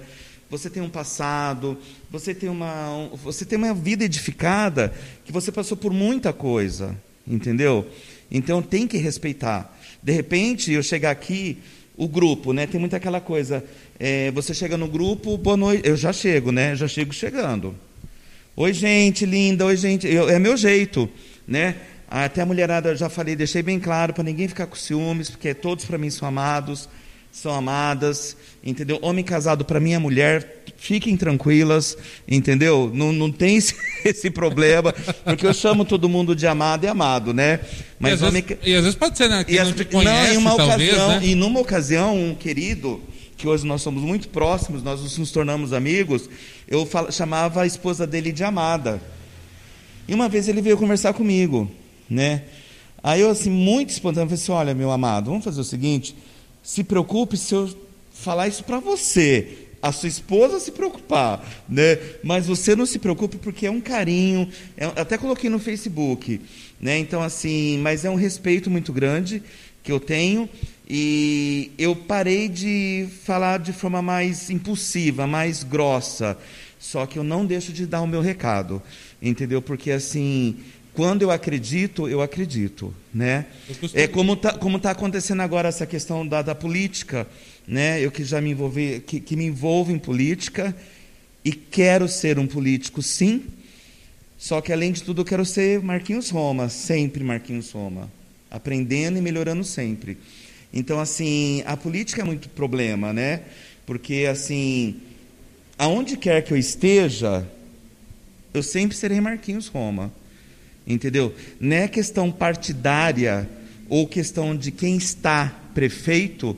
você 0.49 0.69
tem 0.69 0.81
um 0.81 0.89
passado, 0.89 1.77
você 2.09 2.33
tem 2.33 2.49
uma, 2.49 3.09
você 3.23 3.45
tem 3.45 3.57
uma 3.57 3.73
vida 3.73 4.05
edificada 4.05 4.93
que 5.25 5.31
você 5.31 5.51
passou 5.51 5.75
por 5.75 5.91
muita 5.91 6.31
coisa, 6.31 6.95
entendeu? 7.27 7.85
Então 8.31 8.61
tem 8.61 8.87
que 8.87 8.97
respeitar. 8.97 9.77
De 10.01 10.11
repente, 10.11 10.71
eu 10.71 10.81
chegar 10.81 11.11
aqui, 11.11 11.57
o 11.97 12.07
grupo, 12.07 12.53
né? 12.53 12.67
Tem 12.67 12.79
muita 12.79 12.97
aquela 12.97 13.19
coisa. 13.19 13.63
É, 13.99 14.29
você 14.31 14.53
chega 14.53 14.77
no 14.77 14.87
grupo, 14.87 15.35
boa 15.37 15.57
noite. 15.57 15.87
Eu 15.87 15.97
já 15.97 16.13
chego, 16.13 16.51
né? 16.51 16.75
Já 16.75 16.87
chego 16.87 17.11
chegando. 17.11 17.75
Oi, 18.55 18.71
gente 18.71 19.25
linda. 19.25 19.65
Oi, 19.65 19.75
gente. 19.75 20.07
Eu, 20.07 20.29
é 20.29 20.37
meu 20.37 20.55
jeito, 20.55 21.09
né? 21.47 21.75
Até 22.09 22.41
a 22.41 22.45
mulherada, 22.45 22.89
eu 22.89 22.95
já 22.95 23.09
falei, 23.09 23.35
deixei 23.35 23.61
bem 23.61 23.79
claro 23.79 24.13
para 24.13 24.23
ninguém 24.23 24.47
ficar 24.47 24.65
com 24.67 24.75
ciúmes, 24.77 25.29
porque 25.29 25.53
todos 25.53 25.83
para 25.83 25.97
mim 25.97 26.09
são 26.09 26.25
amados 26.25 26.87
são 27.37 27.53
amadas, 27.53 28.35
entendeu? 28.63 28.97
Homem 28.99 29.23
casado 29.23 29.63
para 29.63 29.79
minha 29.79 29.99
mulher, 29.99 30.63
fiquem 30.75 31.15
tranquilas, 31.15 31.95
entendeu? 32.27 32.89
Não, 32.91 33.13
não 33.13 33.31
tem 33.31 33.57
esse, 33.57 33.75
esse, 34.03 34.31
problema, 34.31 34.91
porque 35.23 35.45
eu 35.45 35.53
chamo 35.53 35.85
todo 35.85 36.09
mundo 36.09 36.35
de 36.35 36.47
amado 36.47 36.85
e 36.85 36.87
amado, 36.87 37.35
né? 37.35 37.59
Mas 37.99 38.13
e, 38.13 38.15
às, 38.15 38.21
homem... 38.23 38.41
vezes, 38.41 38.63
e 38.65 38.73
às 38.73 38.81
vezes 38.81 38.95
pode 38.95 39.15
ser, 39.19 39.29
né? 39.29 39.43
Que 39.43 39.53
e 39.53 39.63
não, 39.63 39.71
te 39.71 39.85
conhece, 39.85 40.27
não, 40.29 40.33
em 40.33 40.37
uma 40.37 40.57
talvez, 40.57 40.93
ocasião, 40.93 41.09
né? 41.09 41.19
E 41.27 41.35
numa 41.35 41.59
ocasião, 41.59 42.17
um 42.17 42.33
querido, 42.33 42.99
que 43.37 43.47
hoje 43.47 43.67
nós 43.67 43.83
somos 43.83 44.01
muito 44.01 44.29
próximos, 44.29 44.81
nós 44.81 45.15
nos 45.15 45.31
tornamos 45.31 45.73
amigos, 45.73 46.27
eu 46.67 46.87
fal... 46.87 47.11
chamava 47.11 47.61
a 47.61 47.67
esposa 47.67 48.07
dele 48.07 48.31
de 48.31 48.43
amada. 48.43 48.99
E 50.07 50.13
uma 50.15 50.27
vez 50.27 50.47
ele 50.47 50.61
veio 50.61 50.75
conversar 50.75 51.13
comigo, 51.13 51.69
né? 52.09 52.45
Aí 53.03 53.21
eu, 53.21 53.29
assim, 53.29 53.51
muito 53.51 53.91
espontâneo, 53.91 54.27
falei 54.27 54.41
assim, 54.41 54.51
olha, 54.51 54.73
meu 54.73 54.89
amado, 54.89 55.29
vamos 55.29 55.45
fazer 55.45 55.61
o 55.61 55.63
seguinte 55.63 56.15
se 56.67 56.83
preocupe 56.83 57.37
se 57.37 57.55
eu 57.55 57.73
falar 58.11 58.49
isso 58.49 58.61
para 58.61 58.77
você. 58.77 59.69
A 59.81 59.93
sua 59.93 60.09
esposa 60.09 60.59
se 60.59 60.73
preocupar, 60.73 61.41
né? 61.69 61.97
Mas 62.21 62.45
você 62.45 62.75
não 62.75 62.85
se 62.85 62.99
preocupe 62.99 63.37
porque 63.37 63.67
é 63.67 63.71
um 63.71 63.79
carinho. 63.79 64.49
É, 64.75 64.83
até 64.83 65.17
coloquei 65.17 65.49
no 65.49 65.59
Facebook, 65.59 66.41
né? 66.77 66.97
Então 66.97 67.23
assim, 67.23 67.77
mas 67.77 68.03
é 68.03 68.09
um 68.09 68.15
respeito 68.15 68.69
muito 68.69 68.91
grande 68.91 69.41
que 69.81 69.89
eu 69.89 69.97
tenho 69.97 70.49
e 70.89 71.71
eu 71.77 71.95
parei 71.95 72.49
de 72.49 73.07
falar 73.23 73.59
de 73.59 73.71
forma 73.71 74.01
mais 74.01 74.49
impulsiva, 74.49 75.25
mais 75.25 75.63
grossa. 75.63 76.37
Só 76.77 77.05
que 77.05 77.17
eu 77.17 77.23
não 77.23 77.45
deixo 77.45 77.71
de 77.71 77.85
dar 77.85 78.01
o 78.01 78.07
meu 78.07 78.19
recado, 78.19 78.81
entendeu? 79.21 79.61
Porque 79.61 79.89
assim, 79.89 80.57
quando 80.97 81.21
eu 81.21 81.29
acredito, 81.29 82.09
eu 82.09 82.23
acredito, 82.23 82.91
né? 83.13 83.45
Eu 83.69 83.89
É 83.93 84.07
como 84.07 84.33
está 84.33 84.53
como 84.53 84.79
tá 84.79 84.89
acontecendo 84.89 85.43
agora 85.43 85.69
essa 85.69 85.85
questão 85.85 86.27
da, 86.27 86.41
da 86.41 86.55
política, 86.55 87.27
né? 87.67 88.03
Eu 88.03 88.09
que 88.09 88.23
já 88.23 88.41
me 88.41 88.49
envolvi, 88.49 88.99
que, 89.05 89.19
que 89.19 89.35
me 89.35 89.45
envolvo 89.45 89.91
em 89.91 89.99
política 89.99 90.75
e 91.45 91.51
quero 91.51 92.07
ser 92.07 92.39
um 92.39 92.47
político, 92.47 93.03
sim. 93.03 93.43
Só 94.39 94.59
que 94.59 94.73
além 94.73 94.91
de 94.91 95.03
tudo, 95.03 95.21
eu 95.21 95.25
quero 95.25 95.45
ser 95.45 95.83
Marquinhos 95.83 96.31
Roma, 96.31 96.67
sempre 96.67 97.23
Marquinhos 97.23 97.69
Roma, 97.69 98.11
aprendendo 98.49 99.19
e 99.19 99.21
melhorando 99.21 99.63
sempre. 99.63 100.17
Então, 100.73 100.99
assim, 100.99 101.61
a 101.67 101.77
política 101.77 102.23
é 102.23 102.25
muito 102.25 102.49
problema, 102.49 103.13
né? 103.13 103.43
Porque, 103.85 104.27
assim, 104.27 104.95
aonde 105.77 106.17
quer 106.17 106.41
que 106.41 106.51
eu 106.51 106.57
esteja, 106.57 107.47
eu 108.51 108.63
sempre 108.63 108.97
serei 108.97 109.21
Marquinhos 109.21 109.67
Roma. 109.67 110.11
Entendeu? 110.87 111.33
Não 111.59 111.75
é 111.75 111.87
questão 111.87 112.31
partidária 112.31 113.47
ou 113.89 114.07
questão 114.07 114.55
de 114.55 114.71
quem 114.71 114.95
está 114.95 115.53
prefeito 115.73 116.55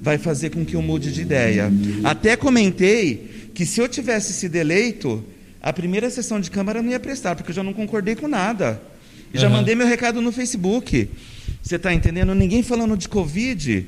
vai 0.00 0.18
fazer 0.18 0.50
com 0.50 0.64
que 0.64 0.74
eu 0.74 0.82
mude 0.82 1.12
de 1.12 1.22
ideia. 1.22 1.70
Até 2.04 2.36
comentei 2.36 3.50
que 3.54 3.64
se 3.64 3.80
eu 3.80 3.88
tivesse 3.88 4.32
sido 4.32 4.56
eleito, 4.56 5.24
a 5.60 5.72
primeira 5.72 6.10
sessão 6.10 6.40
de 6.40 6.50
Câmara 6.50 6.82
não 6.82 6.90
ia 6.90 7.00
prestar, 7.00 7.34
porque 7.34 7.50
eu 7.50 7.54
já 7.54 7.62
não 7.62 7.72
concordei 7.72 8.14
com 8.14 8.28
nada. 8.28 8.80
E 9.32 9.38
já 9.38 9.48
mandei 9.48 9.74
meu 9.74 9.86
recado 9.86 10.20
no 10.20 10.32
Facebook. 10.32 11.08
Você 11.62 11.76
está 11.76 11.92
entendendo? 11.92 12.34
Ninguém 12.34 12.62
falando 12.62 12.96
de 12.96 13.08
Covid. 13.08 13.86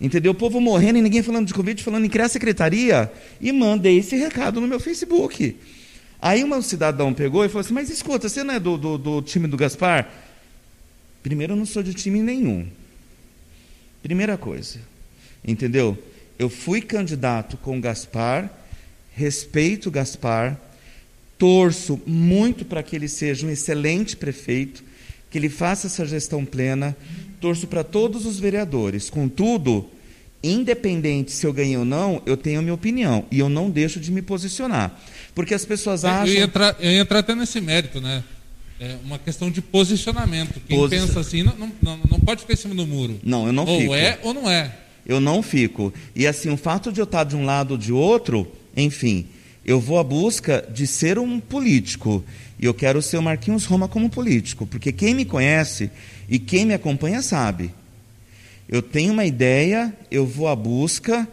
Entendeu? 0.00 0.32
O 0.32 0.34
povo 0.34 0.60
morrendo 0.60 0.98
e 0.98 1.02
ninguém 1.02 1.22
falando 1.22 1.46
de 1.46 1.54
Covid, 1.54 1.82
falando 1.82 2.04
em 2.06 2.08
criar 2.08 2.28
secretaria. 2.28 3.10
E 3.40 3.52
mandei 3.52 3.98
esse 3.98 4.16
recado 4.16 4.60
no 4.60 4.66
meu 4.66 4.80
Facebook. 4.80 5.54
Aí 6.20 6.44
um 6.44 6.62
cidadão 6.62 7.14
pegou 7.14 7.44
e 7.44 7.48
falou 7.48 7.60
assim: 7.60 7.72
Mas 7.72 7.88
escuta, 7.90 8.28
você 8.28 8.44
não 8.44 8.54
é 8.54 8.60
do, 8.60 8.76
do, 8.76 8.98
do 8.98 9.22
time 9.22 9.48
do 9.48 9.56
Gaspar? 9.56 10.10
Primeiro, 11.22 11.52
eu 11.52 11.56
não 11.56 11.66
sou 11.66 11.82
de 11.82 11.94
time 11.94 12.22
nenhum. 12.22 12.66
Primeira 14.02 14.36
coisa. 14.36 14.80
Entendeu? 15.44 15.96
Eu 16.38 16.48
fui 16.48 16.80
candidato 16.80 17.56
com 17.56 17.78
o 17.78 17.80
Gaspar, 17.80 18.50
respeito 19.12 19.88
o 19.88 19.92
Gaspar, 19.92 20.58
torço 21.38 22.00
muito 22.06 22.64
para 22.64 22.82
que 22.82 22.96
ele 22.96 23.08
seja 23.08 23.46
um 23.46 23.50
excelente 23.50 24.16
prefeito, 24.16 24.82
que 25.30 25.38
ele 25.38 25.48
faça 25.48 25.86
essa 25.86 26.04
gestão 26.04 26.44
plena, 26.44 26.96
torço 27.40 27.66
para 27.66 27.84
todos 27.84 28.26
os 28.26 28.38
vereadores. 28.38 29.08
Contudo, 29.08 29.88
independente 30.42 31.32
se 31.32 31.46
eu 31.46 31.52
ganhei 31.52 31.76
ou 31.76 31.84
não, 31.84 32.22
eu 32.26 32.36
tenho 32.36 32.58
a 32.58 32.62
minha 32.62 32.74
opinião 32.74 33.24
e 33.30 33.38
eu 33.38 33.48
não 33.48 33.70
deixo 33.70 34.00
de 34.00 34.10
me 34.10 34.22
posicionar. 34.22 34.98
Porque 35.40 35.54
as 35.54 35.64
pessoas 35.64 36.04
Eu 36.04 36.10
acham. 36.10 36.26
ia, 36.26 36.42
entrar, 36.42 36.76
eu 36.78 36.90
ia 36.90 37.00
entrar 37.00 37.20
até 37.20 37.34
nesse 37.34 37.60
mérito, 37.62 37.98
né? 37.98 38.22
É 38.78 38.96
uma 39.04 39.18
questão 39.18 39.50
de 39.50 39.62
posicionamento. 39.62 40.60
Quem 40.66 40.88
pensa 40.88 41.20
assim 41.20 41.42
não, 41.42 41.72
não, 41.80 41.98
não, 42.10 42.20
pode 42.20 42.42
ficar 42.42 42.52
em 42.52 42.56
cima 42.56 42.74
do 42.74 42.86
muro. 42.86 43.18
Não, 43.22 43.46
eu 43.46 43.52
não 43.52 43.64
ou 43.64 43.80
fico. 43.80 43.94
é 43.94 44.18
ou 44.22 44.34
não 44.34 44.50
é. 44.50 44.74
Eu 45.06 45.18
não 45.18 45.42
fico. 45.42 45.92
E 46.14 46.26
assim, 46.26 46.50
o 46.50 46.56
fato 46.56 46.92
de 46.92 47.00
eu 47.00 47.04
estar 47.04 47.24
de 47.24 47.36
um 47.36 47.44
lado 47.44 47.72
ou 47.72 47.78
de 47.78 47.90
outro, 47.92 48.50
enfim, 48.76 49.26
eu 49.64 49.80
vou 49.80 49.98
à 49.98 50.04
busca 50.04 50.66
de 50.72 50.86
ser 50.86 51.18
um 51.18 51.40
político. 51.40 52.22
E 52.58 52.66
eu 52.66 52.74
quero 52.74 53.00
ser 53.00 53.16
o 53.16 53.22
Marquinhos 53.22 53.64
Roma 53.64 53.88
como 53.88 54.10
político. 54.10 54.66
Porque 54.66 54.92
quem 54.92 55.14
me 55.14 55.24
conhece 55.24 55.90
e 56.28 56.38
quem 56.38 56.66
me 56.66 56.74
acompanha 56.74 57.22
sabe. 57.22 57.72
Eu 58.68 58.82
tenho 58.82 59.12
uma 59.12 59.24
ideia, 59.24 59.94
eu 60.10 60.26
vou 60.26 60.48
à 60.48 60.54
busca. 60.54 61.26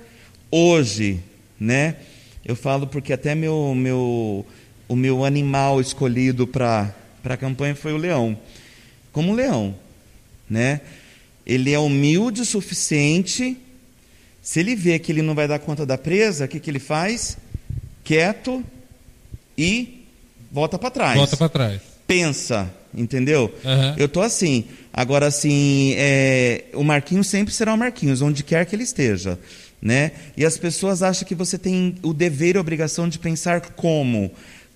Hoje, 0.50 1.20
né? 1.60 1.96
Eu 2.48 2.56
falo 2.56 2.88
porque 2.88 3.12
até 3.12 3.36
meu, 3.36 3.76
meu, 3.76 4.46
o 4.88 4.96
meu 4.96 5.26
animal 5.26 5.82
escolhido 5.82 6.48
para 6.48 6.96
a 7.26 7.36
campanha 7.36 7.76
foi 7.76 7.92
o 7.92 7.98
leão. 7.98 8.40
Como 9.12 9.34
um 9.34 9.36
leão, 9.36 9.76
né? 10.50 10.80
Ele 11.46 11.74
é 11.74 11.80
humilde 11.80 12.42
o 12.42 12.46
suficiente. 12.46 13.58
Se 14.42 14.62
ele 14.62 14.78
vê 14.78 14.98
que 14.98 15.12
ele 15.12 15.22
não 15.22 15.36
vai 15.36 15.46
dar 15.46 15.60
conta 15.60 15.86
da 15.86 15.98
presa, 15.98 16.46
o 16.46 16.48
que, 16.48 16.58
que 16.62 16.72
ele 16.72 16.80
faz? 16.80 17.38
Quieto 18.06 18.64
e 19.58 20.06
volta 20.50 20.80
para 20.80 20.90
trás. 20.90 21.18
Volta 21.18 21.36
para 21.36 21.50
trás. 21.50 21.82
Pensa, 22.08 22.74
entendeu? 22.96 23.54
Aham. 23.66 23.96
Eu 23.98 24.08
tô 24.08 24.22
assim. 24.22 24.64
Agora, 24.94 25.28
assim, 25.28 25.96
é, 25.98 26.64
o 26.74 26.84
Marquinhos 26.84 27.28
sempre 27.28 27.54
será 27.54 27.74
o 27.74 27.78
Marquinhos, 27.78 28.22
onde 28.22 28.42
quer 28.42 28.66
que 28.66 28.74
ele 28.74 28.84
esteja. 28.84 29.38
Né? 29.82 30.12
E 30.36 30.44
as 30.44 30.58
pessoas 30.58 31.04
acham 31.04 31.28
que 31.28 31.36
você 31.36 31.58
tem 31.58 31.96
o 32.02 32.14
dever 32.14 32.56
e 32.56 32.58
a 32.58 32.62
obrigação 32.62 33.08
de 33.08 33.20
pensar 33.20 33.62
como, 33.62 34.32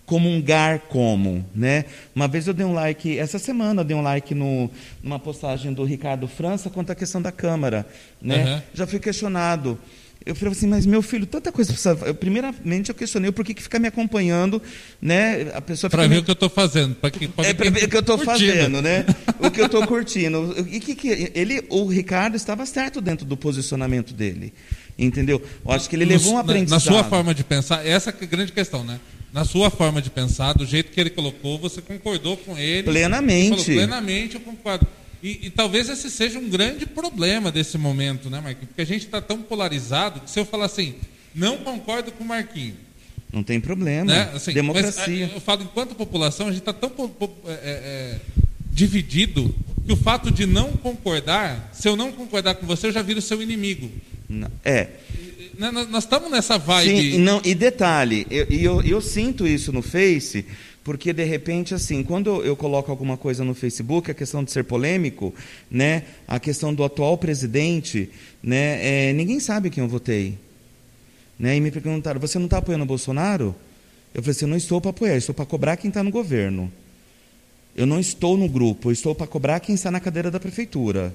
comungar 0.05 0.79
como, 0.89 1.45
né? 1.55 1.85
Uma 2.13 2.27
vez 2.27 2.45
eu 2.47 2.53
dei 2.53 2.65
um 2.65 2.73
like, 2.73 3.17
essa 3.17 3.39
semana 3.39 3.81
eu 3.81 3.85
dei 3.85 3.95
um 3.95 4.01
like 4.01 4.35
no, 4.35 4.69
numa 5.01 5.17
postagem 5.19 5.73
do 5.73 5.83
Ricardo 5.83 6.27
França 6.27 6.69
quanto 6.69 6.91
à 6.91 6.95
questão 6.95 7.21
da 7.21 7.31
Câmara, 7.31 7.85
né? 8.21 8.43
Aham. 8.43 8.63
Já 8.73 8.85
fui 8.87 8.99
questionado. 8.99 9.79
Eu 10.23 10.35
falei 10.35 10.51
assim, 10.51 10.67
mas 10.67 10.85
meu 10.85 11.01
filho, 11.01 11.25
tanta 11.25 11.51
coisa 11.51 11.71
precisa. 11.73 11.97
Eu, 12.05 12.13
primeiramente 12.13 12.89
eu 12.89 12.95
questionei 12.95 13.31
porquê 13.31 13.55
que 13.55 13.63
fica 13.63 13.79
me 13.79 13.87
acompanhando, 13.87 14.61
né? 15.01 15.49
A 15.55 15.61
pessoa 15.61 15.89
Para 15.89 16.03
me- 16.03 16.09
ver 16.09 16.17
o 16.19 16.23
que 16.23 16.29
eu 16.29 16.33
estou 16.33 16.49
fazendo. 16.49 16.93
Pra 16.93 17.09
que, 17.09 17.27
pra 17.27 17.43
é 17.47 17.53
para 17.55 17.69
ver 17.71 17.85
o 17.85 17.89
que 17.89 17.95
eu 17.95 18.01
estou 18.01 18.19
fazendo, 18.19 18.83
né? 18.83 19.03
O 19.39 19.49
que 19.49 19.59
eu 19.59 19.65
estou 19.65 19.87
curtindo. 19.87 20.55
E 20.69 20.79
que, 20.79 20.93
que 20.93 21.31
ele, 21.33 21.65
o 21.69 21.87
Ricardo 21.87 22.35
estava 22.35 22.63
certo 22.67 23.01
dentro 23.01 23.25
do 23.25 23.35
posicionamento 23.35 24.13
dele, 24.13 24.53
entendeu? 25.05 25.41
Eu 25.65 25.71
acho 25.71 25.89
que 25.89 25.95
ele 25.95 26.05
levou 26.05 26.33
um 26.33 26.37
aprendizado. 26.37 26.79
Na 26.85 26.91
sua 26.91 27.03
forma 27.03 27.33
de 27.33 27.43
pensar, 27.43 27.85
essa 27.85 28.09
é 28.09 28.13
a 28.21 28.25
grande 28.25 28.51
questão, 28.51 28.83
né? 28.83 28.99
Na 29.33 29.45
sua 29.45 29.69
forma 29.69 30.01
de 30.01 30.09
pensar, 30.09 30.53
do 30.53 30.65
jeito 30.65 30.91
que 30.91 30.99
ele 30.99 31.09
colocou, 31.09 31.57
você 31.57 31.81
concordou 31.81 32.35
com 32.37 32.57
ele. 32.57 32.83
Plenamente. 32.83 33.49
Falou, 33.49 33.65
plenamente, 33.65 34.35
eu 34.35 34.41
concordo. 34.41 34.85
E, 35.23 35.47
e 35.47 35.49
talvez 35.49 35.87
esse 35.87 36.09
seja 36.09 36.37
um 36.39 36.49
grande 36.49 36.85
problema 36.85 37.51
desse 37.51 37.77
momento, 37.77 38.29
né, 38.29 38.41
Marquinhos? 38.41 38.67
Porque 38.69 38.81
a 38.81 38.85
gente 38.85 39.05
está 39.05 39.21
tão 39.21 39.41
polarizado 39.41 40.19
que 40.21 40.29
se 40.31 40.39
eu 40.39 40.45
falar 40.45 40.65
assim, 40.65 40.95
não 41.33 41.57
concordo 41.57 42.11
com 42.11 42.23
o 42.23 42.27
Marquinhos, 42.27 42.75
Não 43.31 43.43
tem 43.43 43.61
problema. 43.61 44.11
né? 44.11 44.31
Assim, 44.33 44.51
Democracia. 44.51 45.25
Mas, 45.27 45.33
eu 45.35 45.39
falo, 45.39 45.63
enquanto 45.63 45.95
população, 45.95 46.47
a 46.47 46.49
gente 46.51 46.59
está 46.61 46.73
tão 46.73 46.89
po- 46.89 47.31
é, 47.47 47.51
é, 47.53 48.19
dividido 48.71 49.53
que 49.91 49.93
o 49.93 49.97
fato 49.97 50.32
de 50.32 50.45
não 50.45 50.71
concordar, 50.71 51.69
se 51.73 51.88
eu 51.88 51.97
não 51.97 52.13
concordar 52.13 52.56
com 52.56 52.65
você, 52.65 52.88
eu 52.88 52.91
já 52.93 53.01
viro 53.01 53.21
seu 53.21 53.41
inimigo. 53.41 53.91
É. 54.63 54.88
Nós 55.58 56.06
estamos 56.06 56.32
nessa 56.32 56.58
vibe. 56.58 56.89
Sim, 56.89 57.15
e, 57.15 57.17
não, 57.17 57.41
e 57.43 57.54
detalhe, 57.54 58.25
eu, 58.32 58.45
eu, 58.49 58.82
eu 58.84 59.01
sinto 59.01 59.45
isso 59.45 59.73
no 59.73 59.82
Face, 59.82 60.45
porque 60.82 61.12
de 61.12 61.25
repente, 61.25 61.73
assim, 61.73 62.04
quando 62.04 62.41
eu 62.41 62.56
coloco 62.56 62.89
alguma 62.89 63.17
coisa 63.17 63.43
no 63.43 63.54
Facebook, 63.54 64.10
a 64.10 64.13
questão 64.13 64.45
de 64.45 64.51
ser 64.51 64.63
polêmico, 64.63 65.36
né, 65.69 66.04
a 66.25 66.39
questão 66.39 66.73
do 66.73 66.86
atual 66.86 67.17
presidente, 67.17 68.10
né, 68.41 69.10
é, 69.10 69.13
ninguém 69.13 69.41
sabe 69.41 69.69
quem 69.69 69.84
eu 69.84 69.89
votei. 69.89 70.38
Né, 71.38 71.58
e 71.58 71.60
me 71.60 71.69
perguntaram, 71.69 72.19
você 72.19 72.39
não 72.39 72.45
está 72.45 72.60
apoiando 72.60 72.86
o 72.86 72.88
Bolsonaro? 72.88 73.54
Eu 74.13 74.21
falei 74.21 74.32
assim, 74.32 74.45
eu 74.45 74.49
não 74.49 74.58
estou 74.58 74.80
para 74.80 74.91
apoiar, 74.91 75.17
estou 75.17 75.36
para 75.36 75.45
cobrar 75.45 75.75
quem 75.75 75.89
está 75.89 76.01
no 76.01 76.12
governo. 76.12 76.71
Eu 77.82 77.88
não 77.88 78.00
estou 78.00 78.38
no 78.38 78.48
grupo, 78.48 78.89
eu 78.89 78.94
estou 78.94 79.15
para 79.15 79.28
cobrar 79.28 79.60
quem 79.60 79.76
está 79.76 79.89
na 79.89 80.00
cadeira 80.00 80.30
da 80.30 80.39
prefeitura. 80.39 81.13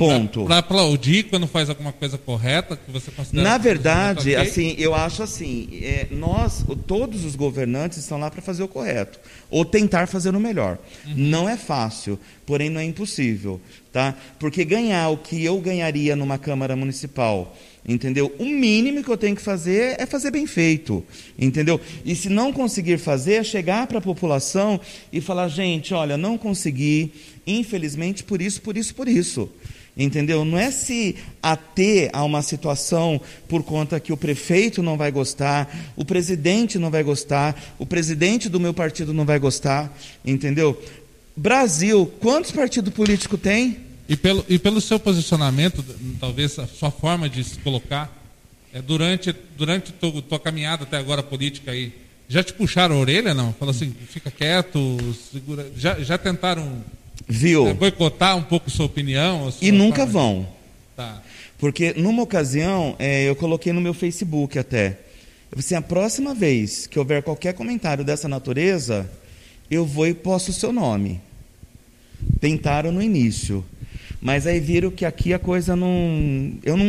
Ponto. 0.00 0.46
Para 0.46 0.58
aplaudir 0.58 1.24
quando 1.24 1.46
faz 1.46 1.68
alguma 1.68 1.92
coisa 1.92 2.16
correta, 2.16 2.74
que 2.74 2.90
você 2.90 3.10
considera. 3.10 3.46
Na 3.46 3.58
verdade, 3.58 4.34
ok? 4.34 4.36
assim, 4.36 4.74
eu 4.78 4.94
acho 4.94 5.22
assim, 5.22 5.68
é, 5.82 6.06
nós, 6.10 6.64
todos 6.86 7.22
os 7.26 7.36
governantes 7.36 7.98
estão 7.98 8.18
lá 8.18 8.30
para 8.30 8.40
fazer 8.40 8.62
o 8.62 8.68
correto, 8.68 9.20
ou 9.50 9.62
tentar 9.62 10.06
fazer 10.06 10.34
o 10.34 10.40
melhor. 10.40 10.78
Não 11.14 11.46
é 11.46 11.54
fácil, 11.54 12.18
porém 12.46 12.70
não 12.70 12.80
é 12.80 12.84
impossível, 12.84 13.60
tá? 13.92 14.14
Porque 14.38 14.64
ganhar 14.64 15.10
o 15.10 15.18
que 15.18 15.44
eu 15.44 15.60
ganharia 15.60 16.16
numa 16.16 16.38
Câmara 16.38 16.74
Municipal, 16.74 17.54
entendeu? 17.86 18.34
O 18.38 18.44
mínimo 18.44 19.02
que 19.02 19.10
eu 19.10 19.16
tenho 19.16 19.36
que 19.36 19.42
fazer 19.42 19.96
é 19.98 20.06
fazer 20.06 20.30
bem 20.30 20.46
feito, 20.46 21.04
entendeu? 21.38 21.80
E 22.04 22.14
se 22.14 22.28
não 22.28 22.52
conseguir 22.52 22.98
fazer, 22.98 23.34
é 23.34 23.44
chegar 23.44 23.86
para 23.86 23.98
a 23.98 24.02
população 24.02 24.80
e 25.12 25.20
falar, 25.20 25.48
gente, 25.48 25.94
olha, 25.94 26.16
não 26.16 26.36
consegui, 26.36 27.12
infelizmente, 27.46 28.22
por 28.22 28.40
isso, 28.40 28.60
por 28.62 28.76
isso, 28.76 28.94
por 28.94 29.08
isso. 29.08 29.48
Entendeu? 29.96 30.44
Não 30.44 30.56
é 30.56 30.70
se 30.70 31.16
ater 31.42 32.10
a 32.12 32.22
uma 32.24 32.42
situação 32.42 33.20
por 33.48 33.62
conta 33.64 33.98
que 33.98 34.12
o 34.12 34.16
prefeito 34.16 34.82
não 34.82 34.96
vai 34.96 35.10
gostar, 35.10 35.92
o 35.96 36.04
presidente 36.04 36.78
não 36.78 36.90
vai 36.90 37.02
gostar, 37.02 37.74
o 37.78 37.84
presidente 37.84 38.48
do 38.48 38.60
meu 38.60 38.72
partido 38.72 39.12
não 39.12 39.24
vai 39.24 39.38
gostar, 39.38 39.92
entendeu? 40.24 40.80
Brasil, 41.36 42.10
quantos 42.20 42.52
partidos 42.52 42.94
políticos 42.94 43.40
tem? 43.40 43.89
E 44.10 44.16
pelo, 44.16 44.44
e 44.48 44.58
pelo 44.58 44.80
seu 44.80 44.98
posicionamento, 44.98 45.84
talvez 46.18 46.58
a 46.58 46.66
sua 46.66 46.90
forma 46.90 47.28
de 47.28 47.44
se 47.44 47.58
colocar, 47.60 48.12
é, 48.74 48.82
durante, 48.82 49.32
durante 49.56 49.92
tua, 49.92 50.20
tua 50.20 50.40
caminhada 50.40 50.82
até 50.82 50.96
agora 50.96 51.22
política 51.22 51.70
aí, 51.70 51.92
já 52.28 52.42
te 52.42 52.52
puxaram 52.52 52.96
a 52.96 52.98
orelha, 52.98 53.32
não? 53.32 53.52
Falou 53.52 53.70
assim, 53.72 53.94
fica 54.08 54.28
quieto, 54.28 54.98
segura. 55.32 55.70
Já, 55.76 56.00
já 56.00 56.18
tentaram 56.18 56.82
Viu? 57.28 57.68
é, 57.68 57.72
boicotar 57.72 58.36
um 58.36 58.42
pouco 58.42 58.68
sua 58.68 58.86
opinião? 58.86 59.48
sua 59.52 59.64
E 59.66 59.70
nunca 59.70 60.04
de- 60.04 60.10
vão. 60.10 60.44
Tá. 60.96 61.22
Porque 61.56 61.94
numa 61.96 62.22
ocasião, 62.24 62.96
é, 62.98 63.28
eu 63.28 63.36
coloquei 63.36 63.72
no 63.72 63.80
meu 63.80 63.94
Facebook 63.94 64.58
até. 64.58 64.98
Eu 65.52 65.60
assim, 65.60 65.76
a 65.76 65.82
próxima 65.82 66.34
vez 66.34 66.88
que 66.88 66.98
houver 66.98 67.22
qualquer 67.22 67.54
comentário 67.54 68.04
dessa 68.04 68.26
natureza, 68.28 69.08
eu 69.70 69.86
vou 69.86 70.08
e 70.08 70.14
posto 70.14 70.48
o 70.48 70.52
seu 70.52 70.72
nome. 70.72 71.20
Tentaram 72.40 72.90
no 72.90 73.00
início. 73.00 73.64
Mas 74.20 74.46
aí 74.46 74.60
viram 74.60 74.90
que 74.90 75.04
aqui 75.04 75.32
a 75.32 75.38
coisa 75.38 75.74
não. 75.76 76.54
Eu 76.62 76.76
não, 76.76 76.86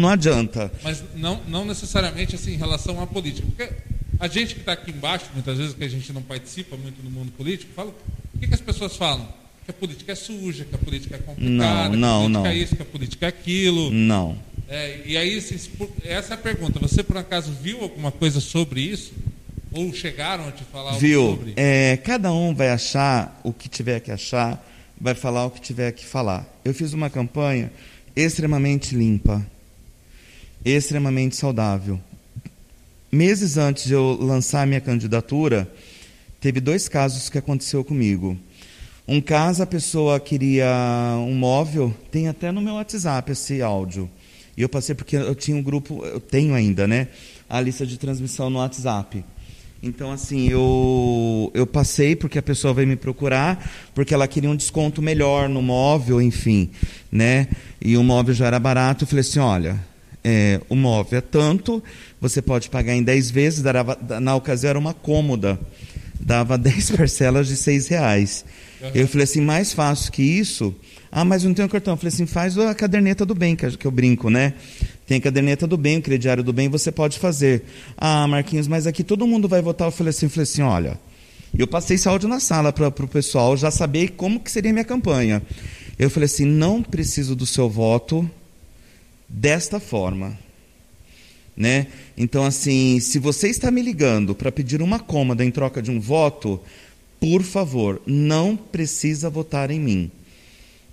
não 0.00 0.08
adianta. 0.08 0.72
Mas 0.82 1.02
não, 1.14 1.40
não 1.48 1.64
necessariamente 1.64 2.34
assim 2.34 2.54
em 2.54 2.56
relação 2.56 3.00
à 3.02 3.06
política. 3.06 3.46
Porque 3.46 3.72
a 4.18 4.28
gente 4.28 4.54
que 4.54 4.60
está 4.60 4.72
aqui 4.72 4.90
embaixo, 4.90 5.26
muitas 5.34 5.58
vezes 5.58 5.74
que 5.74 5.84
a 5.84 5.88
gente 5.88 6.12
não 6.12 6.22
participa 6.22 6.76
muito 6.76 7.02
no 7.02 7.10
mundo 7.10 7.32
político, 7.32 7.72
fala. 7.74 7.94
O 8.34 8.38
que, 8.38 8.48
que 8.48 8.54
as 8.54 8.60
pessoas 8.60 8.96
falam? 8.96 9.28
Que 9.64 9.70
a 9.70 9.74
política 9.74 10.12
é 10.12 10.14
suja, 10.14 10.64
que 10.64 10.74
a 10.74 10.78
política 10.78 11.16
é 11.16 11.18
complicada, 11.18 11.96
não, 11.96 12.30
que 12.30 12.36
a 12.36 12.40
política 12.40 12.40
não. 12.40 12.46
é 12.46 12.56
isso, 12.56 12.76
que 12.76 12.82
a 12.82 12.86
política 12.86 13.26
é 13.26 13.28
aquilo. 13.28 13.90
Não. 13.90 14.36
É, 14.68 15.02
e 15.04 15.16
aí, 15.16 15.36
assim, 15.38 15.58
essa 16.04 16.34
é 16.34 16.36
a 16.36 16.38
pergunta. 16.38 16.78
Você, 16.80 17.02
por 17.02 17.16
acaso, 17.16 17.52
viu 17.62 17.82
alguma 17.82 18.10
coisa 18.10 18.40
sobre 18.40 18.80
isso? 18.80 19.12
Ou 19.72 19.92
chegaram 19.92 20.48
a 20.48 20.52
te 20.52 20.62
falar 20.64 20.90
algo 20.90 21.00
Viu? 21.00 21.36
sobre? 21.36 21.54
É, 21.56 21.96
cada 21.96 22.32
um 22.32 22.54
vai 22.54 22.70
achar 22.70 23.40
o 23.42 23.52
que 23.52 23.68
tiver 23.68 24.00
que 24.00 24.10
achar, 24.10 24.64
vai 25.00 25.14
falar 25.14 25.46
o 25.46 25.50
que 25.50 25.60
tiver 25.60 25.92
que 25.92 26.04
falar. 26.04 26.46
Eu 26.64 26.74
fiz 26.74 26.92
uma 26.92 27.10
campanha 27.10 27.72
extremamente 28.16 28.94
limpa, 28.94 29.44
extremamente 30.64 31.36
saudável. 31.36 32.00
Meses 33.10 33.56
antes 33.56 33.84
de 33.84 33.92
eu 33.92 34.18
lançar 34.20 34.66
minha 34.66 34.80
candidatura, 34.80 35.70
teve 36.40 36.60
dois 36.60 36.88
casos 36.88 37.28
que 37.28 37.38
aconteceu 37.38 37.84
comigo. 37.84 38.36
Um 39.06 39.20
caso, 39.20 39.62
a 39.62 39.66
pessoa 39.66 40.18
queria 40.18 40.66
um 41.18 41.34
móvel, 41.34 41.94
tem 42.10 42.26
até 42.26 42.50
no 42.50 42.62
meu 42.62 42.74
WhatsApp 42.74 43.30
esse 43.32 43.60
áudio. 43.60 44.10
E 44.56 44.62
eu 44.62 44.68
passei 44.68 44.94
porque 44.94 45.16
eu 45.16 45.34
tinha 45.34 45.56
um 45.56 45.62
grupo, 45.62 46.04
eu 46.04 46.20
tenho 46.20 46.54
ainda, 46.54 46.86
né? 46.86 47.08
A 47.48 47.60
lista 47.60 47.84
de 47.84 47.98
transmissão 47.98 48.48
no 48.48 48.58
WhatsApp. 48.58 49.24
Então, 49.84 50.10
assim, 50.10 50.48
eu, 50.48 51.50
eu 51.52 51.66
passei 51.66 52.16
porque 52.16 52.38
a 52.38 52.42
pessoa 52.42 52.72
veio 52.72 52.88
me 52.88 52.96
procurar, 52.96 53.70
porque 53.94 54.14
ela 54.14 54.26
queria 54.26 54.48
um 54.48 54.56
desconto 54.56 55.02
melhor 55.02 55.46
no 55.46 55.60
móvel, 55.60 56.22
enfim, 56.22 56.70
né? 57.12 57.48
E 57.82 57.94
o 57.98 58.02
móvel 58.02 58.32
já 58.32 58.46
era 58.46 58.58
barato. 58.58 59.04
Eu 59.04 59.08
falei 59.08 59.20
assim: 59.20 59.40
olha, 59.40 59.78
é, 60.24 60.58
o 60.70 60.74
móvel 60.74 61.18
é 61.18 61.20
tanto, 61.20 61.84
você 62.18 62.40
pode 62.40 62.70
pagar 62.70 62.94
em 62.94 63.02
10 63.02 63.30
vezes, 63.30 63.62
dava, 63.62 63.98
na 64.22 64.34
ocasião 64.34 64.70
era 64.70 64.78
uma 64.78 64.94
cômoda, 64.94 65.60
dava 66.18 66.56
10 66.58 66.92
parcelas 66.92 67.46
de 67.46 67.54
6 67.54 67.88
reais. 67.88 68.42
Uhum. 68.80 68.90
Eu 68.94 69.06
falei 69.06 69.24
assim: 69.24 69.42
mais 69.42 69.74
fácil 69.74 70.10
que 70.10 70.22
isso. 70.22 70.74
Ah, 71.12 71.26
mas 71.26 71.44
não 71.44 71.52
tenho 71.52 71.68
cartão. 71.68 71.92
Eu 71.92 71.98
falei 71.98 72.08
assim: 72.08 72.24
faz 72.24 72.56
a 72.56 72.74
caderneta 72.74 73.26
do 73.26 73.34
bem, 73.34 73.54
que 73.54 73.86
eu 73.86 73.90
brinco, 73.90 74.30
né? 74.30 74.54
Tem 75.06 75.18
a 75.18 75.20
caderneta 75.20 75.66
do 75.66 75.76
bem, 75.76 75.98
o 75.98 76.02
crediário 76.02 76.42
do 76.42 76.52
bem, 76.52 76.68
você 76.68 76.90
pode 76.90 77.18
fazer. 77.18 77.64
Ah, 77.96 78.26
Marquinhos, 78.26 78.66
mas 78.66 78.86
aqui 78.86 79.04
todo 79.04 79.26
mundo 79.26 79.46
vai 79.46 79.60
votar. 79.60 79.88
Eu 79.88 79.92
falei 79.92 80.10
assim, 80.10 80.26
eu 80.26 80.30
falei 80.30 80.42
assim, 80.44 80.62
olha, 80.62 80.98
eu 81.56 81.66
passei 81.66 81.96
esse 81.96 82.08
áudio 82.08 82.28
na 82.28 82.40
sala 82.40 82.72
para 82.72 82.88
o 82.88 83.08
pessoal 83.08 83.56
já 83.56 83.70
saber 83.70 84.12
como 84.12 84.40
que 84.40 84.50
seria 84.50 84.70
a 84.70 84.72
minha 84.72 84.84
campanha. 84.84 85.42
Eu 85.98 86.10
falei 86.10 86.24
assim, 86.24 86.44
não 86.46 86.82
preciso 86.82 87.36
do 87.36 87.44
seu 87.46 87.68
voto 87.68 88.28
desta 89.28 89.78
forma. 89.78 90.38
Né? 91.56 91.86
Então, 92.16 92.44
assim, 92.44 92.98
se 92.98 93.18
você 93.18 93.48
está 93.48 93.70
me 93.70 93.82
ligando 93.82 94.34
para 94.34 94.50
pedir 94.50 94.82
uma 94.82 94.98
cômoda 94.98 95.44
em 95.44 95.50
troca 95.50 95.80
de 95.80 95.90
um 95.90 96.00
voto, 96.00 96.60
por 97.20 97.42
favor, 97.42 98.02
não 98.06 98.56
precisa 98.56 99.30
votar 99.30 99.70
em 99.70 99.78
mim. 99.78 100.10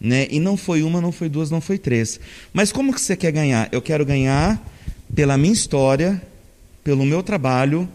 Né? 0.01 0.27
E 0.31 0.39
não 0.39 0.57
foi 0.57 0.81
uma, 0.81 0.99
não 0.99 1.11
foi 1.11 1.29
duas, 1.29 1.51
não 1.51 1.61
foi 1.61 1.77
três. 1.77 2.19
Mas 2.51 2.71
como 2.71 2.91
que 2.91 2.99
você 2.99 3.15
quer 3.15 3.31
ganhar? 3.31 3.69
Eu 3.71 3.81
quero 3.83 4.03
ganhar 4.03 4.59
pela 5.13 5.37
minha 5.37 5.53
história, 5.53 6.19
pelo 6.83 7.05
meu 7.05 7.21
trabalho, 7.21 7.87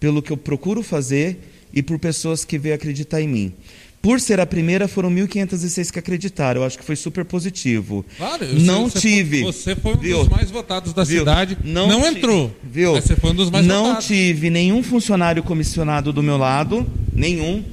pelo 0.00 0.22
que 0.22 0.30
eu 0.30 0.38
procuro 0.38 0.82
fazer 0.82 1.38
e 1.72 1.82
por 1.82 1.98
pessoas 1.98 2.46
que 2.46 2.58
veio 2.58 2.74
acreditar 2.74 3.20
em 3.20 3.28
mim. 3.28 3.52
Por 4.00 4.20
ser 4.20 4.40
a 4.40 4.46
primeira, 4.46 4.86
foram 4.86 5.10
1.506 5.10 5.90
que 5.90 5.98
acreditaram. 5.98 6.62
Eu 6.62 6.66
acho 6.66 6.78
que 6.78 6.84
foi 6.84 6.96
super 6.96 7.24
positivo. 7.24 8.06
Claro, 8.16 8.46
não 8.60 8.88
você, 8.88 9.00
tive. 9.00 9.42
Você 9.42 9.74
foi 9.74 9.94
um 9.94 9.98
viu? 9.98 10.18
dos 10.20 10.28
mais 10.28 10.50
votados 10.50 10.92
da 10.94 11.02
viu? 11.04 11.18
cidade. 11.18 11.58
Não, 11.64 11.88
não 11.88 12.06
entrou. 12.06 12.50
Viu? 12.62 12.94
Mas 12.94 13.04
você 13.04 13.16
foi 13.16 13.30
um 13.30 13.34
dos 13.34 13.50
mais 13.50 13.66
não 13.66 13.86
votados. 13.86 14.06
tive 14.06 14.50
nenhum 14.50 14.82
funcionário 14.84 15.42
comissionado 15.42 16.12
do 16.12 16.22
meu 16.22 16.38
lado. 16.38 16.86
Nenhum 17.12 17.64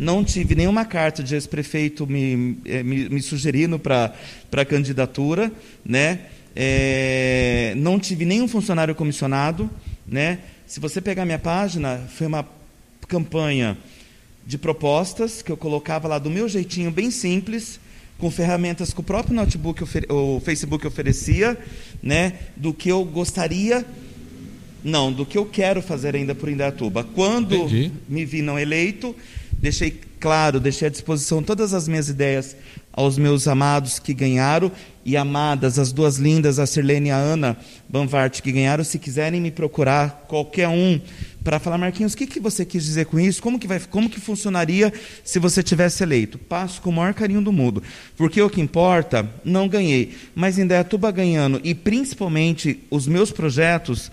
não 0.00 0.24
tive 0.24 0.54
nenhuma 0.54 0.86
carta 0.86 1.22
de 1.22 1.34
ex-prefeito 1.34 2.06
me, 2.06 2.34
me, 2.34 3.08
me, 3.10 3.20
sugerindo 3.20 3.78
para 3.78 4.14
a 4.50 4.64
candidatura, 4.64 5.52
né? 5.84 6.20
É, 6.56 7.74
não 7.76 8.00
tive 8.00 8.24
nenhum 8.24 8.48
funcionário 8.48 8.94
comissionado, 8.94 9.68
né? 10.06 10.38
Se 10.66 10.80
você 10.80 11.02
pegar 11.02 11.26
minha 11.26 11.38
página, 11.38 11.98
foi 12.16 12.26
uma 12.26 12.48
campanha 13.06 13.76
de 14.46 14.56
propostas 14.56 15.42
que 15.42 15.52
eu 15.52 15.56
colocava 15.56 16.08
lá 16.08 16.18
do 16.18 16.30
meu 16.30 16.48
jeitinho 16.48 16.90
bem 16.90 17.10
simples, 17.10 17.78
com 18.16 18.30
ferramentas 18.30 18.94
que 18.94 19.00
o 19.00 19.04
próprio 19.04 19.34
notebook, 19.34 19.84
o 20.08 20.40
Facebook 20.42 20.86
oferecia, 20.86 21.58
né? 22.02 22.32
Do 22.56 22.72
que 22.72 22.88
eu 22.88 23.04
gostaria 23.04 23.84
não, 24.82 25.12
do 25.12 25.26
que 25.26 25.36
eu 25.36 25.44
quero 25.44 25.82
fazer 25.82 26.16
ainda 26.16 26.34
por 26.34 26.48
Indaiatuba. 26.48 27.04
Quando 27.04 27.54
Entendi. 27.54 27.92
me 28.08 28.24
vi 28.24 28.40
não 28.40 28.58
eleito, 28.58 29.14
deixei 29.60 30.00
claro, 30.18 30.58
deixei 30.58 30.88
à 30.88 30.90
disposição 30.90 31.42
todas 31.42 31.72
as 31.72 31.86
minhas 31.86 32.08
ideias 32.08 32.56
aos 32.92 33.16
meus 33.16 33.46
amados 33.46 33.98
que 33.98 34.12
ganharam 34.12 34.70
e 35.04 35.16
amadas, 35.16 35.78
as 35.78 35.92
duas 35.92 36.16
lindas, 36.16 36.58
a 36.58 36.66
Sirlene 36.66 37.08
e 37.08 37.12
a 37.12 37.16
Ana 37.16 37.56
Banvart, 37.88 38.40
que 38.40 38.52
ganharam. 38.52 38.84
Se 38.84 38.98
quiserem 38.98 39.40
me 39.40 39.50
procurar, 39.50 40.26
qualquer 40.28 40.68
um, 40.68 41.00
para 41.42 41.58
falar, 41.58 41.78
Marquinhos, 41.78 42.12
o 42.12 42.16
que, 42.16 42.26
que 42.26 42.40
você 42.40 42.64
quis 42.64 42.84
dizer 42.84 43.06
com 43.06 43.18
isso? 43.18 43.42
Como 43.42 43.58
que, 43.58 43.66
vai, 43.66 43.80
como 43.80 44.10
que 44.10 44.20
funcionaria 44.20 44.92
se 45.24 45.38
você 45.38 45.62
tivesse 45.62 46.02
eleito? 46.02 46.38
Passo 46.38 46.82
com 46.82 46.90
o 46.90 46.92
maior 46.92 47.14
carinho 47.14 47.40
do 47.40 47.52
mundo. 47.52 47.82
Porque 48.16 48.42
o 48.42 48.50
que 48.50 48.60
importa, 48.60 49.28
não 49.44 49.68
ganhei. 49.68 50.14
Mas 50.34 50.58
em 50.58 50.62
Indaiatuba 50.62 51.10
ganhando, 51.10 51.60
e 51.64 51.74
principalmente 51.74 52.80
os 52.90 53.06
meus 53.06 53.30
projetos, 53.30 54.12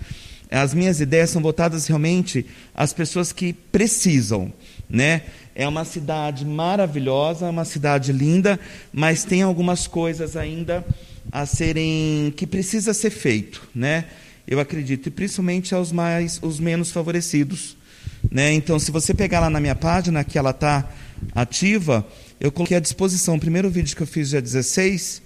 as 0.49 0.73
minhas 0.73 1.01
ideias 1.01 1.29
são 1.29 1.41
votadas 1.41 1.87
realmente 1.87 2.45
às 2.73 2.93
pessoas 2.93 3.33
que 3.33 3.51
precisam, 3.51 4.53
né? 4.89 5.23
É 5.55 5.67
uma 5.67 5.83
cidade 5.83 6.45
maravilhosa, 6.45 7.49
uma 7.49 7.65
cidade 7.65 8.11
linda, 8.11 8.59
mas 8.93 9.23
tem 9.23 9.41
algumas 9.41 9.87
coisas 9.87 10.35
ainda 10.35 10.85
a 11.31 11.45
serem 11.45 12.33
que 12.35 12.47
precisa 12.47 12.93
ser 12.93 13.09
feito, 13.09 13.67
né? 13.73 14.05
Eu 14.47 14.59
acredito, 14.59 15.07
e 15.07 15.11
principalmente 15.11 15.75
aos 15.75 15.91
mais, 15.91 16.39
os 16.41 16.59
menos 16.59 16.91
favorecidos, 16.91 17.75
né? 18.31 18.53
Então, 18.53 18.79
se 18.79 18.91
você 18.91 19.13
pegar 19.13 19.41
lá 19.41 19.49
na 19.49 19.59
minha 19.59 19.75
página 19.75 20.23
que 20.23 20.37
ela 20.37 20.51
está 20.51 20.89
ativa, 21.35 22.07
eu 22.39 22.51
coloquei 22.51 22.77
à 22.77 22.79
disposição 22.79 23.35
o 23.35 23.39
primeiro 23.39 23.69
vídeo 23.69 23.95
que 23.95 24.03
eu 24.03 24.07
fiz 24.07 24.29
dia 24.29 24.41
16, 24.41 25.21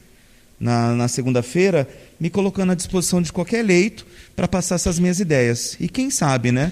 na, 0.61 0.93
na 0.93 1.07
segunda-feira, 1.07 1.89
me 2.19 2.29
colocando 2.29 2.71
à 2.71 2.75
disposição 2.75 3.19
de 3.19 3.33
qualquer 3.33 3.59
eleito 3.59 4.05
para 4.35 4.47
passar 4.47 4.75
essas 4.75 4.99
minhas 4.99 5.19
ideias. 5.19 5.75
E 5.79 5.89
quem 5.89 6.11
sabe, 6.11 6.51
né? 6.51 6.71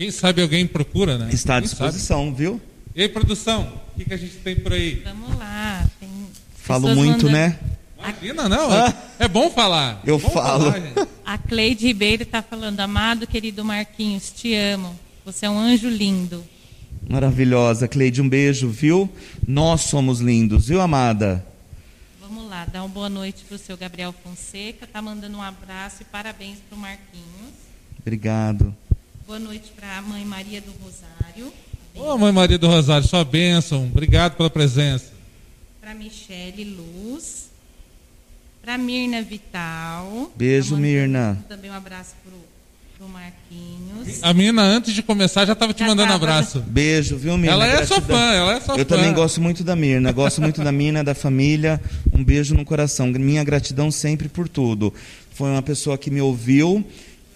Quem 0.00 0.10
sabe 0.10 0.40
alguém 0.40 0.66
procura, 0.66 1.18
né? 1.18 1.28
Está 1.30 1.56
à 1.56 1.60
disposição, 1.60 2.24
sabe? 2.24 2.36
viu? 2.38 2.60
E 2.96 3.02
aí, 3.02 3.08
produção, 3.10 3.70
o 3.92 3.98
que, 3.98 4.06
que 4.06 4.14
a 4.14 4.16
gente 4.16 4.36
tem 4.36 4.56
por 4.56 4.72
aí? 4.72 5.02
Vamos 5.04 5.36
lá. 5.38 5.86
Tem 6.00 6.08
Falo 6.56 6.94
muito, 6.94 7.26
mandando- 7.26 7.30
né? 7.32 7.58
Imagina, 7.98 8.48
não. 8.48 8.72
Ah. 8.72 8.94
É 9.18 9.28
bom 9.28 9.50
falar. 9.50 10.00
Eu 10.06 10.16
É 10.16 10.18
bom 10.18 10.30
falo. 10.30 10.72
falar. 10.72 11.06
A 11.22 11.36
Cleide 11.36 11.86
Ribeiro 11.88 12.22
está 12.22 12.40
falando, 12.40 12.80
amado 12.80 13.26
querido 13.26 13.62
Marquinhos, 13.62 14.30
te 14.34 14.54
amo. 14.54 14.98
Você 15.22 15.44
é 15.44 15.50
um 15.50 15.58
anjo 15.58 15.90
lindo. 15.90 16.42
Maravilhosa. 17.06 17.86
Cleide, 17.86 18.22
um 18.22 18.28
beijo, 18.28 18.70
viu? 18.70 19.06
Nós 19.46 19.82
somos 19.82 20.20
lindos, 20.20 20.68
viu, 20.68 20.80
amada? 20.80 21.44
Vamos 22.22 22.48
lá, 22.48 22.64
dá 22.64 22.80
uma 22.82 22.88
boa 22.88 23.10
noite 23.10 23.44
para 23.46 23.54
o 23.54 23.58
seu 23.58 23.76
Gabriel 23.76 24.14
Fonseca. 24.24 24.86
Tá 24.90 25.02
mandando 25.02 25.36
um 25.36 25.42
abraço 25.42 25.96
e 26.00 26.04
parabéns 26.06 26.56
para 26.70 26.78
o 26.78 26.80
Marquinhos. 26.80 27.52
Obrigado. 28.00 28.74
Boa 29.30 29.38
noite 29.38 29.70
para 29.78 29.98
a 29.98 30.02
mãe 30.02 30.24
Maria 30.24 30.60
do 30.60 30.72
Rosário. 30.82 31.52
Ô, 31.94 32.18
mãe 32.18 32.32
Maria 32.32 32.58
do 32.58 32.66
Rosário, 32.66 33.06
sua 33.06 33.22
bênção. 33.24 33.84
Obrigado 33.84 34.34
pela 34.36 34.50
presença. 34.50 35.12
Para 35.80 35.94
Michele 35.94 36.64
Luz. 36.64 37.48
Para 38.60 38.76
Mirna 38.76 39.22
Vital. 39.22 40.32
Beijo, 40.34 40.76
Mirna. 40.76 41.38
Também 41.48 41.70
um 41.70 41.74
abraço 41.74 42.16
para 42.24 43.06
o 43.06 43.08
Marquinhos. 43.08 44.20
A 44.20 44.34
menina, 44.34 44.62
antes 44.62 44.92
de 44.92 45.00
começar, 45.00 45.46
já 45.46 45.52
estava 45.52 45.72
te 45.72 45.78
Já 45.78 45.86
mandando 45.86 46.10
tava. 46.10 46.24
abraço. 46.24 46.58
Beijo, 46.66 47.16
viu, 47.16 47.38
Mirna? 47.38 47.52
Ela 47.52 47.66
é 47.68 47.86
sua 47.86 48.00
Gratidão. 48.00 48.16
fã, 48.18 48.32
ela 48.34 48.52
é 48.54 48.60
sua 48.60 48.74
Eu 48.74 48.84
fã. 48.84 48.96
também 48.96 49.12
gosto 49.14 49.40
muito 49.40 49.62
da 49.62 49.76
Mirna, 49.76 50.10
gosto 50.10 50.42
muito 50.42 50.60
da 50.60 50.72
Mirna, 50.72 51.04
da 51.04 51.14
família. 51.14 51.80
Um 52.12 52.24
beijo 52.24 52.52
no 52.56 52.64
coração. 52.64 53.06
Minha 53.06 53.44
gratidão 53.44 53.92
sempre 53.92 54.28
por 54.28 54.48
tudo. 54.48 54.92
Foi 55.32 55.48
uma 55.48 55.62
pessoa 55.62 55.96
que 55.96 56.10
me 56.10 56.20
ouviu, 56.20 56.84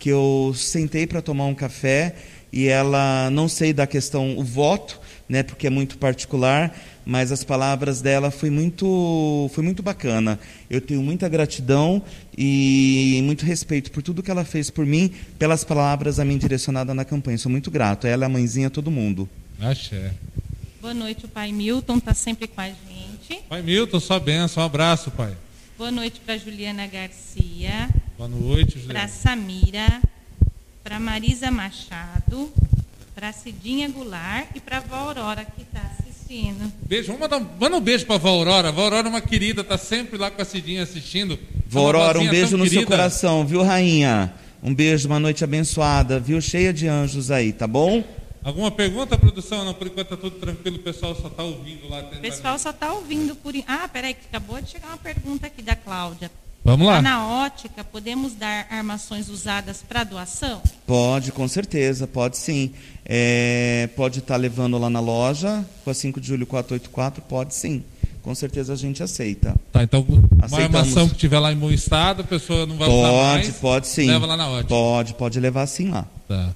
que 0.05 0.11
eu 0.11 0.53
sentei 0.55 1.07
para 1.07 1.23
tomar 1.23 1.47
um 1.47 1.55
café 1.55 2.15
e 2.53 2.67
ela, 2.67 3.31
não 3.31 3.49
sei 3.49 3.73
da 3.73 3.87
questão, 3.87 4.37
o 4.37 4.45
voto, 4.45 5.01
né, 5.27 5.43
porque 5.43 5.67
é 5.67 5.71
muito 5.71 5.97
particular, 5.97 6.79
mas 7.07 7.33
as 7.33 7.43
palavras 7.43 8.03
dela 8.03 8.31
foi 8.31 8.51
muito, 8.51 9.51
foi 9.55 9.65
muito 9.65 9.83
bacana. 9.83 10.39
Eu 10.69 10.83
tenho 10.83 11.03
muita 11.03 11.27
gratidão 11.27 12.03
e 12.37 13.19
muito 13.25 13.47
respeito 13.47 13.91
por 13.91 14.03
tudo 14.03 14.23
que 14.23 14.31
ela 14.31 14.45
fez 14.45 14.69
por 14.69 14.85
mim, 14.85 15.11
pelas 15.39 15.65
palavras 15.65 16.21
a 16.21 16.25
mim 16.25 16.37
direcionadas 16.37 16.95
na 16.95 17.07
campanha. 17.07 17.39
Sou 17.39 17.51
muito 17.51 17.71
grato. 17.71 18.07
Ela, 18.07 18.27
a 18.27 18.29
mãezinha, 18.29 18.69
todo 18.69 18.91
mundo. 18.91 19.27
Axé. 19.59 20.13
Boa 20.83 20.93
noite, 20.93 21.25
o 21.25 21.29
pai 21.29 21.51
Milton 21.51 21.97
está 21.97 22.13
sempre 22.13 22.47
com 22.47 22.61
a 22.61 22.67
gente. 22.69 23.41
Pai 23.49 23.63
Milton, 23.63 23.99
sua 23.99 24.21
benção, 24.21 24.63
um 24.63 24.67
abraço, 24.67 25.11
pai. 25.11 25.35
Boa 25.85 25.93
noite 25.93 26.19
para 26.25 26.39
Juliana 26.39 26.87
Garcia. 26.87 27.91
Boa 28.17 28.27
noite, 28.27 28.73
Para 28.73 28.81
Juliana. 28.81 29.09
Samira. 29.09 30.01
Para 30.83 30.99
Marisa 30.99 31.51
Machado. 31.51 32.51
Para 33.15 33.35
Cidinha 33.35 33.87
Goulart 33.91 34.47
e 34.55 34.61
para 34.61 34.81
Vó 34.81 34.95
Aurora, 34.95 35.45
que 35.45 35.61
está 35.61 35.83
assistindo. 35.83 36.73
Beijo, 36.89 37.09
vamos 37.09 37.21
mandar 37.21 37.37
um, 37.37 37.47
manda 37.61 37.77
um 37.77 37.83
beijo 37.83 38.07
pra 38.07 38.17
Vó 38.17 38.31
Aurora. 38.31 38.73
Vó 38.73 38.85
Aurora 38.85 39.09
é 39.09 39.11
uma 39.11 39.21
querida, 39.21 39.63
tá 39.63 39.77
sempre 39.77 40.17
lá 40.17 40.31
com 40.31 40.41
a 40.41 40.45
Cidinha 40.47 40.83
assistindo. 40.85 41.39
Vó 41.69 41.81
Uma 41.81 41.87
Aurora, 41.89 42.19
um 42.19 42.31
beijo 42.31 42.57
no 42.57 42.65
seu 42.65 42.77
querida. 42.81 42.87
coração, 42.87 43.47
viu, 43.47 43.63
rainha? 43.63 44.33
Um 44.63 44.75
beijo, 44.75 45.07
uma 45.07 45.21
noite 45.21 45.45
abençoada, 45.45 46.19
viu? 46.19 46.41
Cheia 46.41 46.73
de 46.73 46.89
anjos 46.89 47.31
aí, 47.31 47.53
tá 47.53 47.67
bom? 47.67 48.03
Alguma 48.45 48.71
pergunta, 48.71 49.17
produção? 49.17 49.65
Não, 49.65 49.73
por 49.73 49.87
enquanto 49.87 50.09
tá 50.09 50.17
tudo 50.19 50.37
tranquilo, 50.39 50.77
o 50.77 50.81
pessoal 50.81 51.15
só 51.15 51.31
tá 51.31 51.43
ouvindo 51.43 51.89
lá. 51.89 52.01
O 52.01 52.21
pessoal 52.21 52.59
só 52.59 52.71
está 52.71 52.93
ouvindo 52.93 53.35
por. 53.35 53.55
Ah, 53.67 53.89
peraí, 53.91 54.13
que 54.15 54.27
acabou 54.29 54.61
de 54.61 54.71
chegar 54.71 54.89
uma 54.89 54.99
pergunta 54.99 55.47
aqui 55.47 55.63
da 55.63 55.75
Cláudia. 55.75 56.31
Vamos 56.63 56.87
Lá 56.87 56.95
lá. 56.95 57.03
na 57.03 57.27
ótica, 57.45 57.85
podemos 57.85 58.33
dar 58.35 58.67
armações 58.71 59.29
usadas 59.29 59.83
para 59.87 60.03
doação? 60.05 60.63
Pode, 60.87 61.31
com 61.33 61.47
certeza, 61.47 62.07
pode 62.07 62.39
sim. 62.39 62.73
É, 63.05 63.89
pode 63.97 64.21
estar 64.21 64.37
levando 64.37 64.79
lá 64.79 64.89
na 64.89 65.01
loja, 65.01 65.65
com 65.85 65.91
a 65.91 65.95
5 65.95 66.19
de 66.21 66.27
julho 66.29 66.47
484, 66.47 67.23
pode 67.23 67.55
sim. 67.55 67.83
Com 68.23 68.35
certeza 68.35 68.73
a 68.73 68.77
gente 68.77 69.03
aceita. 69.03 69.55
Tá, 69.71 69.83
então 69.83 70.01
uma 70.09 70.23
Aceitamos. 70.47 70.75
armação 70.81 71.09
que 71.11 71.15
tiver 71.17 71.39
lá 71.39 71.53
em 71.53 71.57
bom 71.57 71.71
estado, 71.71 72.23
a 72.23 72.25
pessoa 72.25 72.65
não 72.65 72.77
vai 72.79 72.89
usar 72.89 73.09
Pode, 73.11 73.45
mais. 73.45 73.57
pode 73.57 73.87
sim. 73.87 74.07
Leva 74.07 74.25
lá 74.25 74.37
na 74.37 74.49
ótica. 74.49 74.69
Pode, 74.69 75.15
pode 75.15 75.41
levar 75.41 75.67
sim 75.67 75.91
lá. 75.91 76.07
Tá. 76.27 76.51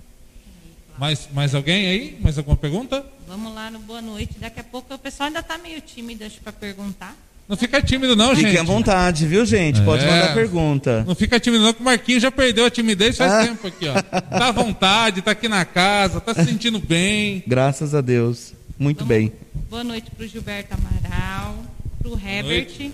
Mais, 0.98 1.28
mais 1.32 1.54
alguém 1.54 1.86
aí? 1.86 2.18
Mais 2.20 2.36
alguma 2.38 2.56
pergunta? 2.56 3.04
Vamos 3.26 3.54
lá 3.54 3.70
no 3.70 3.78
boa 3.80 4.02
noite. 4.02 4.34
Daqui 4.38 4.60
a 4.60 4.64
pouco 4.64 4.92
o 4.94 4.98
pessoal 4.98 5.28
ainda 5.28 5.40
está 5.40 5.56
meio 5.58 5.80
tímido 5.80 6.24
para 6.42 6.52
perguntar. 6.52 7.16
Não 7.48 7.56
fica 7.56 7.80
tímido 7.80 8.14
não, 8.14 8.30
Fiquem 8.34 8.50
gente. 8.52 8.60
à 8.60 8.62
vontade, 8.62 9.26
viu, 9.26 9.46
gente? 9.46 9.80
Pode 9.82 10.04
É. 10.04 10.10
mandar 10.10 10.34
pergunta. 10.34 11.02
Não 11.06 11.14
fica 11.14 11.40
tímido 11.40 11.64
não, 11.64 11.72
que 11.72 11.80
o 11.80 11.84
Marquinhos 11.84 12.22
já 12.22 12.30
perdeu 12.30 12.66
a 12.66 12.70
timidez 12.70 13.16
faz 13.16 13.32
Ah. 13.32 13.46
tempo 13.46 13.66
aqui, 13.66 13.86
ó. 13.88 13.94
Tá 14.02 14.48
à 14.48 14.52
vontade, 14.52 15.22
tá 15.22 15.30
aqui 15.30 15.48
na 15.48 15.64
casa, 15.64 16.20
tá 16.20 16.34
se 16.34 16.44
sentindo 16.44 16.78
bem. 16.78 17.42
Graças 17.46 17.94
a 17.94 18.00
Deus. 18.02 18.52
Muito 18.78 18.98
Vamos- 19.04 19.08
bem. 19.08 19.32
Boa 19.70 19.82
noite 19.84 20.10
para 20.10 20.24
o 20.24 20.28
Gilberto 20.28 20.74
Amaral, 20.74 21.64
para 22.02 22.10
o 22.10 22.14
Herbert, 22.14 22.66
noite. 22.68 22.92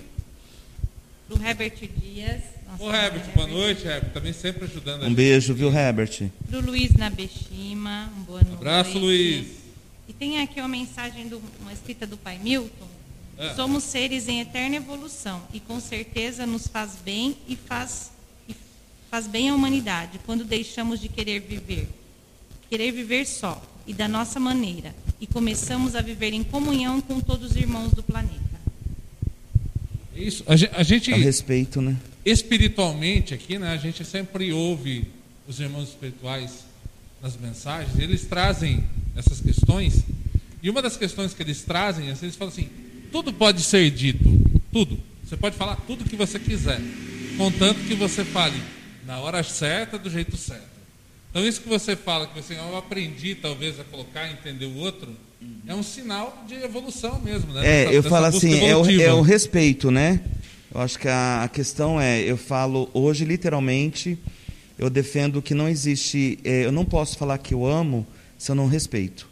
para 1.27 1.37
o 1.37 1.45
Herbert 1.45 1.89
Dias. 1.97 2.41
Nossa, 2.77 2.83
Ô, 2.83 2.93
Herbert, 2.93 3.23
boa 3.33 3.47
noite, 3.47 3.85
Herbert. 3.87 4.11
Também 4.13 4.33
sempre 4.33 4.65
ajudando 4.65 5.01
a 5.01 5.05
Um 5.05 5.09
gente. 5.09 5.15
beijo, 5.17 5.53
viu, 5.53 5.73
Herbert? 5.73 6.29
Para 6.49 6.59
o 6.59 6.61
Luiz 6.65 6.93
Nabeshima, 6.93 8.09
um 8.17 8.21
boa 8.23 8.41
noite. 8.41 8.55
Abraço, 8.55 8.97
Luiz. 8.99 9.47
E 10.07 10.13
tem 10.13 10.41
aqui 10.41 10.59
uma 10.59 10.67
mensagem, 10.67 11.27
do, 11.27 11.41
uma 11.61 11.73
escrita 11.73 12.05
do 12.05 12.17
pai 12.17 12.37
Milton. 12.37 12.87
É. 13.37 13.53
Somos 13.55 13.83
seres 13.83 14.27
em 14.29 14.39
eterna 14.39 14.77
evolução 14.77 15.41
e 15.53 15.59
com 15.59 15.79
certeza 15.79 16.45
nos 16.45 16.67
faz 16.67 16.91
bem 17.03 17.35
e 17.47 17.55
faz, 17.57 18.11
e 18.47 18.55
faz 19.11 19.27
bem 19.27 19.49
à 19.49 19.55
humanidade 19.55 20.19
quando 20.25 20.43
deixamos 20.45 21.01
de 21.01 21.09
querer 21.09 21.41
viver. 21.41 21.89
Querer 22.69 22.91
viver 22.91 23.25
só 23.25 23.61
e 23.85 23.93
da 23.93 24.07
nossa 24.07 24.39
maneira 24.39 24.95
e 25.19 25.27
começamos 25.27 25.95
a 25.95 26.01
viver 26.01 26.33
em 26.33 26.43
comunhão 26.43 27.01
com 27.01 27.19
todos 27.19 27.51
os 27.51 27.57
irmãos 27.57 27.91
do 27.91 28.01
planeta. 28.01 28.35
Isso, 30.15 30.43
a 30.47 30.55
gen- 30.55 30.69
a 30.73 30.81
gente, 30.83 31.11
A 31.13 31.17
respeito, 31.17 31.81
né? 31.81 31.97
Espiritualmente 32.25 33.33
aqui, 33.33 33.57
né, 33.59 33.71
a 33.71 33.77
gente 33.77 34.03
sempre 34.03 34.51
ouve 34.51 35.07
os 35.47 35.59
irmãos 35.59 35.89
espirituais 35.89 36.65
nas 37.21 37.37
mensagens, 37.37 37.97
eles 37.99 38.25
trazem 38.25 38.83
essas 39.15 39.39
questões, 39.39 40.03
e 40.61 40.69
uma 40.69 40.81
das 40.81 40.97
questões 40.97 41.33
que 41.33 41.43
eles 41.43 41.61
trazem, 41.61 42.09
assim, 42.09 42.25
eles 42.25 42.35
falam 42.35 42.51
assim, 42.51 42.67
tudo 43.11 43.31
pode 43.31 43.61
ser 43.61 43.89
dito, 43.91 44.41
tudo. 44.71 44.97
Você 45.23 45.37
pode 45.37 45.55
falar 45.55 45.75
tudo 45.87 46.03
que 46.03 46.15
você 46.15 46.37
quiser, 46.39 46.79
contanto 47.37 47.79
que 47.81 47.93
você 47.95 48.23
fale 48.25 48.59
na 49.05 49.19
hora 49.19 49.41
certa, 49.43 49.97
do 49.97 50.09
jeito 50.09 50.35
certo. 50.35 50.75
Então 51.29 51.45
isso 51.45 51.61
que 51.61 51.69
você 51.69 51.95
fala, 51.95 52.27
que 52.27 52.41
você 52.41 52.53
eu 52.55 52.77
aprendi 52.77 53.35
talvez 53.35 53.79
a 53.79 53.83
colocar, 53.83 54.29
entender 54.31 54.65
o 54.65 54.75
outro, 54.77 55.15
é 55.67 55.75
um 55.75 55.83
sinal 55.83 56.43
de 56.47 56.55
evolução 56.55 57.19
mesmo, 57.21 57.53
né? 57.53 57.61
É, 57.61 57.83
Dessa- 57.85 57.93
eu 57.93 58.03
falo 58.03 58.25
assim, 58.25 58.53
é 58.65 58.75
o, 58.75 59.01
é 59.01 59.13
o 59.13 59.21
respeito, 59.21 59.91
né? 59.91 60.19
Eu 60.75 60.81
acho 60.81 60.99
que 60.99 61.07
a, 61.07 61.43
a 61.43 61.47
questão 61.47 62.01
é, 62.01 62.19
eu 62.19 62.35
falo 62.35 62.89
hoje 62.93 63.23
literalmente, 63.23 64.17
eu 64.77 64.89
defendo 64.89 65.41
que 65.41 65.53
não 65.53 65.69
existe, 65.69 66.37
é, 66.43 66.65
eu 66.65 66.71
não 66.73 66.83
posso 66.83 67.17
falar 67.17 67.37
que 67.37 67.53
eu 67.53 67.65
amo 67.65 68.05
se 68.37 68.51
eu 68.51 68.55
não 68.55 68.67
respeito. 68.67 69.25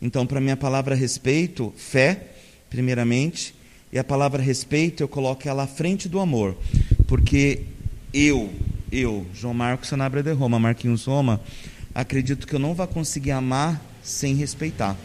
Então, 0.00 0.26
para 0.26 0.40
mim, 0.40 0.50
a 0.50 0.56
palavra 0.56 0.94
respeito, 0.94 1.74
fé, 1.76 2.28
primeiramente, 2.70 3.54
e 3.92 3.98
a 3.98 4.02
palavra 4.02 4.42
respeito 4.42 5.02
eu 5.02 5.08
coloco 5.08 5.46
ela 5.46 5.64
à 5.64 5.66
frente 5.66 6.08
do 6.08 6.18
amor, 6.20 6.56
porque 7.06 7.64
eu, 8.14 8.50
eu, 8.90 9.26
João 9.34 9.52
Marcos 9.52 9.90
Sanabria 9.90 10.22
de 10.22 10.32
Roma, 10.32 10.58
Marquinhos 10.58 11.04
Roma, 11.04 11.38
acredito 11.94 12.46
que 12.46 12.54
eu 12.54 12.58
não 12.58 12.72
vou 12.72 12.86
conseguir 12.86 13.32
amar 13.32 13.78
sem 14.02 14.34
respeitar, 14.34 14.96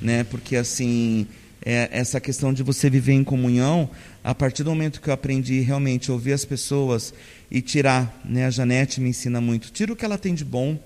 né? 0.00 0.24
Porque 0.24 0.56
assim, 0.56 1.26
é, 1.66 1.88
essa 1.90 2.20
questão 2.20 2.54
de 2.54 2.62
você 2.62 2.88
viver 2.88 3.12
em 3.12 3.24
comunhão, 3.24 3.90
a 4.26 4.34
partir 4.34 4.64
do 4.64 4.70
momento 4.70 5.00
que 5.00 5.08
eu 5.08 5.14
aprendi 5.14 5.60
realmente 5.60 6.10
ouvir 6.10 6.32
as 6.32 6.44
pessoas 6.44 7.14
e 7.48 7.62
tirar, 7.62 8.12
né? 8.24 8.46
A 8.46 8.50
Janete 8.50 9.00
me 9.00 9.10
ensina 9.10 9.40
muito, 9.40 9.70
tira 9.70 9.92
o 9.92 9.96
que 9.96 10.04
ela 10.04 10.18
tem 10.18 10.34
de 10.34 10.44
bom. 10.44 10.76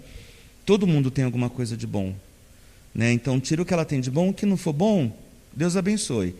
Todo 0.66 0.86
mundo 0.86 1.11
tem 1.11 1.24
alguma 1.24 1.49
coisa 1.49 1.74
de 1.74 1.86
bom, 1.86 2.14
né? 2.95 3.11
Então 3.11 3.41
tira 3.41 3.62
o 3.62 3.64
que 3.64 3.72
ela 3.72 3.86
tem 3.86 3.99
de 3.99 4.11
bom, 4.11 4.28
o 4.28 4.34
que 4.34 4.45
não 4.45 4.59
for 4.59 4.74
bom, 4.74 5.11
Deus 5.57 5.74
abençoe. 5.74 6.36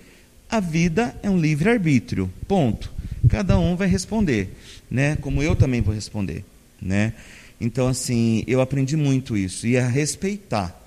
A 0.47 0.61
vida 0.61 1.17
é 1.23 1.31
um 1.31 1.39
livre 1.41 1.71
arbítrio, 1.71 2.31
ponto. 2.47 2.93
Cada 3.31 3.59
um 3.59 3.77
vai 3.77 3.89
responder, 3.89 4.55
né? 4.91 5.17
Como 5.23 5.43
eu 5.43 5.57
também 5.57 5.81
vou 5.81 5.95
responder, 5.95 6.45
né? 6.83 7.15
Então 7.59 7.89
assim, 7.89 8.45
eu 8.47 8.61
aprendi 8.61 8.95
muito 8.95 9.39
isso 9.39 9.67
e 9.67 9.79
a 9.79 9.89
respeitar, 9.89 10.79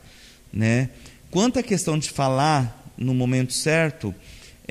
né? 0.54 0.92
Quanto 1.32 1.58
à 1.58 1.64
questão 1.64 1.98
de 1.98 2.12
falar 2.12 2.94
no 2.96 3.16
momento 3.16 3.52
certo, 3.52 4.14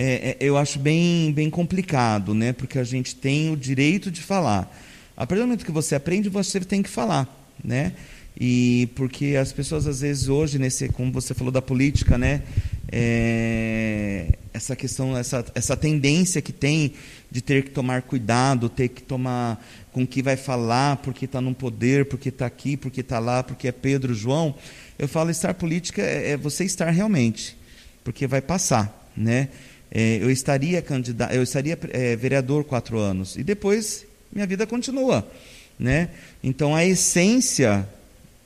é, 0.05 0.31
é, 0.31 0.37
eu 0.41 0.57
acho 0.57 0.81
bem, 0.81 1.33
bem 1.33 1.49
complicado, 1.49 2.35
né? 2.35 2.53
Porque 2.53 2.77
a 2.77 2.83
gente 2.83 3.15
tem 3.15 3.53
o 3.53 3.57
direito 3.57 4.11
de 4.11 4.21
falar. 4.21 4.77
A 5.17 5.25
partir 5.25 5.43
do 5.43 5.47
momento 5.47 5.65
que 5.65 5.71
você 5.71 5.95
aprende, 5.95 6.29
você 6.29 6.59
tem 6.59 6.83
que 6.83 6.91
falar, 6.91 7.29
né? 7.63 7.93
E 8.39 8.89
porque 8.97 9.37
as 9.41 9.53
pessoas 9.53 9.87
às 9.87 10.01
vezes 10.01 10.27
hoje 10.27 10.59
nesse, 10.59 10.89
como 10.89 11.13
você 11.13 11.35
falou 11.35 11.53
da 11.53 11.63
política, 11.63 12.19
né? 12.19 12.43
É, 12.91 14.37
essa 14.53 14.75
questão, 14.75 15.17
essa, 15.17 15.45
essa 15.55 15.77
tendência 15.77 16.43
que 16.43 16.53
tem 16.53 16.95
de 17.31 17.41
ter 17.41 17.63
que 17.63 17.71
tomar 17.71 18.03
cuidado, 18.03 18.69
ter 18.69 18.89
que 18.89 19.05
tomar 19.05 19.65
com 19.93 20.03
o 20.03 20.07
que 20.07 20.21
vai 20.21 20.37
falar, 20.37 20.97
porque 20.97 21.27
está 21.27 21.41
no 21.41 21.55
poder, 21.55 22.07
porque 22.07 22.31
está 22.31 22.47
aqui, 22.47 22.77
porque 22.77 23.03
está 23.03 23.21
lá, 23.21 23.45
porque 23.45 23.69
é 23.69 23.73
Pedro, 23.73 24.15
João. 24.15 24.53
Eu 24.99 25.07
falo 25.07 25.31
estar 25.31 25.55
política 25.55 26.03
é, 26.03 26.33
é 26.33 26.37
você 26.37 26.65
estar 26.65 26.91
realmente, 26.91 27.57
porque 28.03 28.27
vai 28.27 28.41
passar, 28.41 29.09
né? 29.17 29.49
É, 29.95 30.19
eu 30.23 30.31
estaria 30.31 30.81
candidato, 30.81 31.35
eu 31.35 31.43
estaria 31.43 31.79
é, 31.91 32.17
vereador 32.17 32.65
quatro 32.65 32.99
anos 32.99 33.37
e 33.37 33.43
depois 33.43 34.07
minha 34.33 34.47
vida 34.47 34.67
continua, 34.67 35.27
né? 35.79 36.09
Então 36.43 36.75
a 36.75 36.83
essência 36.83 37.87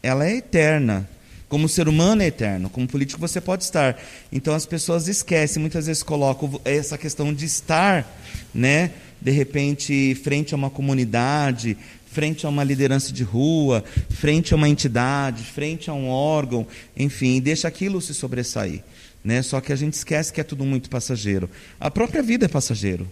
ela 0.02 0.26
é 0.26 0.36
eterna. 0.36 1.08
Como 1.48 1.68
ser 1.68 1.86
humano 1.86 2.22
é 2.22 2.26
eterno, 2.26 2.68
como 2.68 2.88
político 2.88 3.20
você 3.20 3.40
pode 3.40 3.62
estar. 3.62 3.96
Então 4.32 4.52
as 4.52 4.66
pessoas 4.66 5.06
esquecem, 5.06 5.60
muitas 5.60 5.86
vezes 5.86 6.02
colocam 6.02 6.60
essa 6.64 6.98
questão 6.98 7.32
de 7.32 7.44
estar, 7.44 8.04
né? 8.52 8.90
De 9.20 9.30
repente, 9.30 10.16
frente 10.16 10.52
a 10.52 10.56
uma 10.56 10.68
comunidade, 10.68 11.76
frente 12.10 12.44
a 12.44 12.48
uma 12.48 12.64
liderança 12.64 13.12
de 13.12 13.22
rua, 13.22 13.84
frente 14.10 14.52
a 14.52 14.56
uma 14.56 14.68
entidade, 14.68 15.44
frente 15.44 15.88
a 15.88 15.94
um 15.94 16.08
órgão, 16.08 16.66
enfim, 16.96 17.40
deixa 17.40 17.68
aquilo 17.68 18.00
se 18.00 18.12
sobressair. 18.12 18.82
Né? 19.26 19.42
Só 19.42 19.60
que 19.60 19.72
a 19.72 19.76
gente 19.76 19.94
esquece 19.94 20.32
que 20.32 20.40
é 20.40 20.44
tudo 20.44 20.64
muito 20.64 20.88
passageiro. 20.88 21.50
A 21.80 21.90
própria 21.90 22.22
vida 22.22 22.44
é 22.44 22.48
passageiro. 22.48 23.10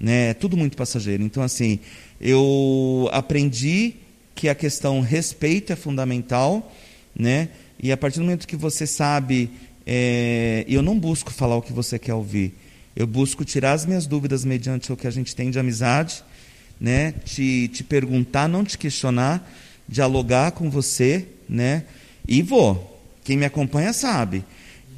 Né? 0.00 0.30
É 0.30 0.34
tudo 0.34 0.56
muito 0.56 0.78
passageiro. 0.78 1.22
Então, 1.22 1.42
assim, 1.42 1.78
eu 2.18 3.06
aprendi 3.12 3.96
que 4.34 4.48
a 4.48 4.54
questão 4.54 5.02
respeito 5.02 5.74
é 5.74 5.76
fundamental, 5.76 6.74
né? 7.14 7.50
E 7.78 7.92
a 7.92 7.98
partir 7.98 8.18
do 8.18 8.24
momento 8.24 8.48
que 8.48 8.56
você 8.56 8.86
sabe, 8.86 9.50
é, 9.86 10.64
eu 10.66 10.80
não 10.80 10.98
busco 10.98 11.30
falar 11.30 11.56
o 11.56 11.62
que 11.62 11.72
você 11.72 11.98
quer 11.98 12.14
ouvir. 12.14 12.54
Eu 12.94 13.06
busco 13.06 13.44
tirar 13.44 13.72
as 13.72 13.84
minhas 13.84 14.06
dúvidas 14.06 14.42
mediante 14.42 14.90
o 14.90 14.96
que 14.96 15.06
a 15.06 15.10
gente 15.10 15.36
tem 15.36 15.50
de 15.50 15.58
amizade, 15.58 16.24
né? 16.80 17.12
Te, 17.26 17.68
te 17.68 17.84
perguntar, 17.84 18.48
não 18.48 18.64
te 18.64 18.78
questionar, 18.78 19.46
dialogar 19.86 20.52
com 20.52 20.70
você, 20.70 21.26
né? 21.46 21.84
E 22.26 22.40
vou. 22.40 22.98
Quem 23.22 23.36
me 23.36 23.44
acompanha 23.44 23.92
sabe. 23.92 24.42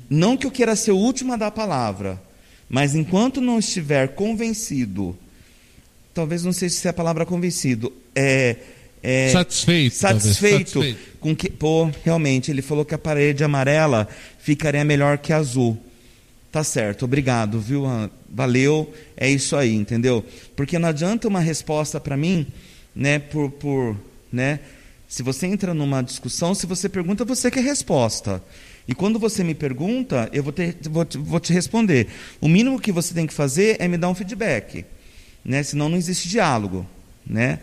Não 0.09 0.37
que 0.37 0.47
eu 0.47 0.51
queira 0.51 0.75
ser 0.75 0.93
o 0.93 0.97
último 0.97 1.33
a 1.33 1.37
dar 1.37 1.49
a 1.49 1.51
palavra, 1.51 2.21
mas 2.69 2.95
enquanto 2.95 3.41
não 3.41 3.59
estiver 3.59 4.09
convencido, 4.09 5.17
talvez 6.15 6.45
não 6.45 6.53
sei 6.53 6.69
se 6.69 6.89
a 6.89 6.93
palavra 6.93 7.27
convencido, 7.27 7.93
é, 8.15 8.57
é, 9.03 9.31
satisfeito, 9.31 9.95
satisfeito, 9.95 10.71
satisfeito 10.71 10.99
com 11.21 11.35
que, 11.35 11.51
pô, 11.51 11.91
realmente, 12.05 12.51
ele 12.51 12.63
falou 12.63 12.85
que 12.85 12.95
a 12.95 12.99
parede 12.99 13.45
amarela 13.45 14.09
ficaria 14.39 14.85
melhor 14.85 15.19
que 15.19 15.33
azul. 15.33 15.79
Tá 16.51 16.65
certo, 16.65 17.05
obrigado, 17.05 17.61
viu? 17.61 17.85
Valeu, 18.29 18.93
é 19.17 19.31
isso 19.31 19.55
aí, 19.55 19.75
entendeu? 19.75 20.25
Porque 20.57 20.79
não 20.79 20.89
adianta 20.89 21.29
uma 21.29 21.41
resposta 21.41 22.01
para 22.01 22.17
mim, 22.17 22.47
né, 22.97 23.19
por, 23.19 23.51
por, 23.51 23.97
né, 24.33 24.61
se 25.09 25.23
você 25.23 25.47
entra 25.47 25.73
numa 25.73 26.03
discussão, 26.03 26.55
se 26.55 26.67
você 26.67 26.89
pergunta, 26.89 27.25
você 27.25 27.51
quer 27.51 27.63
resposta. 27.63 28.43
E 28.89 28.95
quando 28.95 29.19
você 29.19 29.45
me 29.45 29.55
pergunta, 29.55 30.31
eu 30.33 30.43
vou, 30.43 30.53
ter, 30.53 30.75
vou, 30.89 31.07
vou 31.19 31.39
te 31.39 31.53
responder. 31.53 32.09
O 32.41 32.49
mínimo 32.49 32.81
que 32.81 32.91
você 32.91 33.13
tem 33.13 33.27
que 33.27 33.35
fazer 33.35 33.77
é 33.79 33.87
me 33.87 33.99
dar 33.99 34.09
um 34.09 34.15
feedback, 34.15 34.87
né? 35.45 35.63
Senão 35.63 35.91
não 35.91 35.99
existe 35.99 36.27
diálogo, 36.27 36.87
né? 37.27 37.59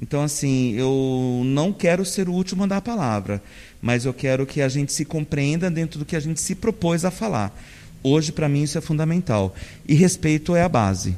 Então, 0.00 0.22
assim, 0.22 0.72
eu 0.72 1.42
não 1.44 1.74
quero 1.74 2.06
ser 2.06 2.26
o 2.26 2.32
último 2.32 2.64
a 2.64 2.66
dar 2.66 2.78
a 2.78 2.80
palavra, 2.80 3.42
mas 3.82 4.06
eu 4.06 4.14
quero 4.14 4.46
que 4.46 4.62
a 4.62 4.68
gente 4.68 4.94
se 4.94 5.04
compreenda 5.04 5.70
dentro 5.70 5.98
do 5.98 6.06
que 6.06 6.16
a 6.16 6.20
gente 6.20 6.40
se 6.40 6.54
propôs 6.54 7.04
a 7.04 7.10
falar. 7.10 7.54
Hoje, 8.02 8.32
para 8.32 8.48
mim, 8.48 8.62
isso 8.62 8.78
é 8.78 8.80
fundamental. 8.80 9.54
E 9.86 9.94
respeito 9.94 10.56
é 10.56 10.62
a 10.62 10.68
base. 10.70 11.14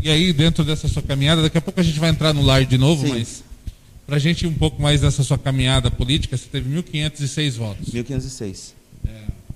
E 0.00 0.10
aí, 0.10 0.32
dentro 0.32 0.64
dessa 0.64 0.88
sua 0.88 1.00
caminhada, 1.00 1.42
daqui 1.42 1.56
a 1.56 1.62
pouco 1.62 1.78
a 1.78 1.82
gente 1.82 2.00
vai 2.00 2.10
entrar 2.10 2.34
no 2.34 2.42
lar 2.42 2.64
de 2.64 2.76
novo, 2.76 3.06
Sim. 3.06 3.14
mas 3.14 3.43
para 4.06 4.16
a 4.16 4.18
gente 4.18 4.44
ir 4.44 4.48
um 4.48 4.54
pouco 4.54 4.80
mais 4.80 5.02
nessa 5.02 5.22
sua 5.22 5.38
caminhada 5.38 5.90
política, 5.90 6.36
você 6.36 6.46
teve 6.50 6.70
1.506 6.70 7.52
votos. 7.52 7.92
1.506. 7.92 8.72
É, 9.06 9.10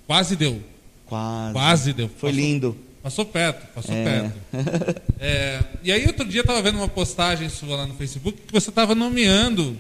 quase 0.06 0.36
deu. 0.36 0.62
Quase. 1.06 1.52
Quase 1.52 1.92
deu. 1.92 2.08
Foi 2.08 2.30
passou, 2.30 2.44
lindo. 2.44 2.76
Passou 3.02 3.24
perto, 3.24 3.66
passou 3.74 3.94
é. 3.94 4.04
perto. 4.04 5.02
É, 5.20 5.58
e 5.82 5.90
aí, 5.90 6.06
outro 6.06 6.24
dia, 6.24 6.38
eu 6.38 6.42
estava 6.42 6.62
vendo 6.62 6.76
uma 6.76 6.86
postagem 6.86 7.48
sua 7.48 7.78
lá 7.78 7.86
no 7.88 7.94
Facebook 7.94 8.40
que 8.46 8.52
você 8.52 8.70
estava 8.70 8.94
nomeando 8.94 9.76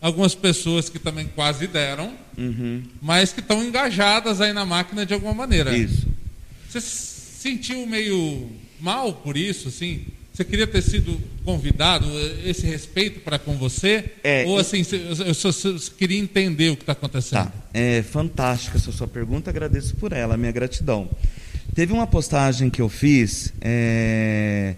algumas 0.00 0.34
pessoas 0.34 0.88
que 0.88 0.98
também 0.98 1.26
quase 1.34 1.66
deram, 1.66 2.14
uhum. 2.38 2.82
mas 3.02 3.30
que 3.30 3.40
estão 3.40 3.62
engajadas 3.62 4.40
aí 4.40 4.54
na 4.54 4.64
máquina 4.64 5.04
de 5.04 5.12
alguma 5.12 5.34
maneira. 5.34 5.76
Isso. 5.76 6.06
Você 6.68 6.80
se 6.80 7.18
sentiu 7.38 7.86
meio 7.86 8.50
mal 8.80 9.12
por 9.12 9.36
isso, 9.36 9.68
assim? 9.68 10.06
Você 10.38 10.44
queria 10.44 10.68
ter 10.68 10.82
sido 10.82 11.20
convidado, 11.44 12.06
esse 12.44 12.64
respeito 12.64 13.18
para 13.18 13.40
com 13.40 13.56
você? 13.56 14.12
É, 14.22 14.44
Ou 14.46 14.56
assim, 14.56 14.84
eu 15.26 15.34
só, 15.34 15.50
queria 15.98 16.16
entender 16.16 16.70
o 16.70 16.76
que 16.76 16.84
está 16.84 16.92
acontecendo? 16.92 17.46
Tá. 17.46 17.52
É 17.74 18.04
fantástica 18.04 18.76
essa 18.76 18.92
sua 18.92 19.08
pergunta, 19.08 19.50
agradeço 19.50 19.96
por 19.96 20.12
ela, 20.12 20.36
minha 20.36 20.52
gratidão. 20.52 21.10
Teve 21.74 21.92
uma 21.92 22.06
postagem 22.06 22.70
que 22.70 22.80
eu 22.80 22.88
fiz, 22.88 23.52
é, 23.60 24.76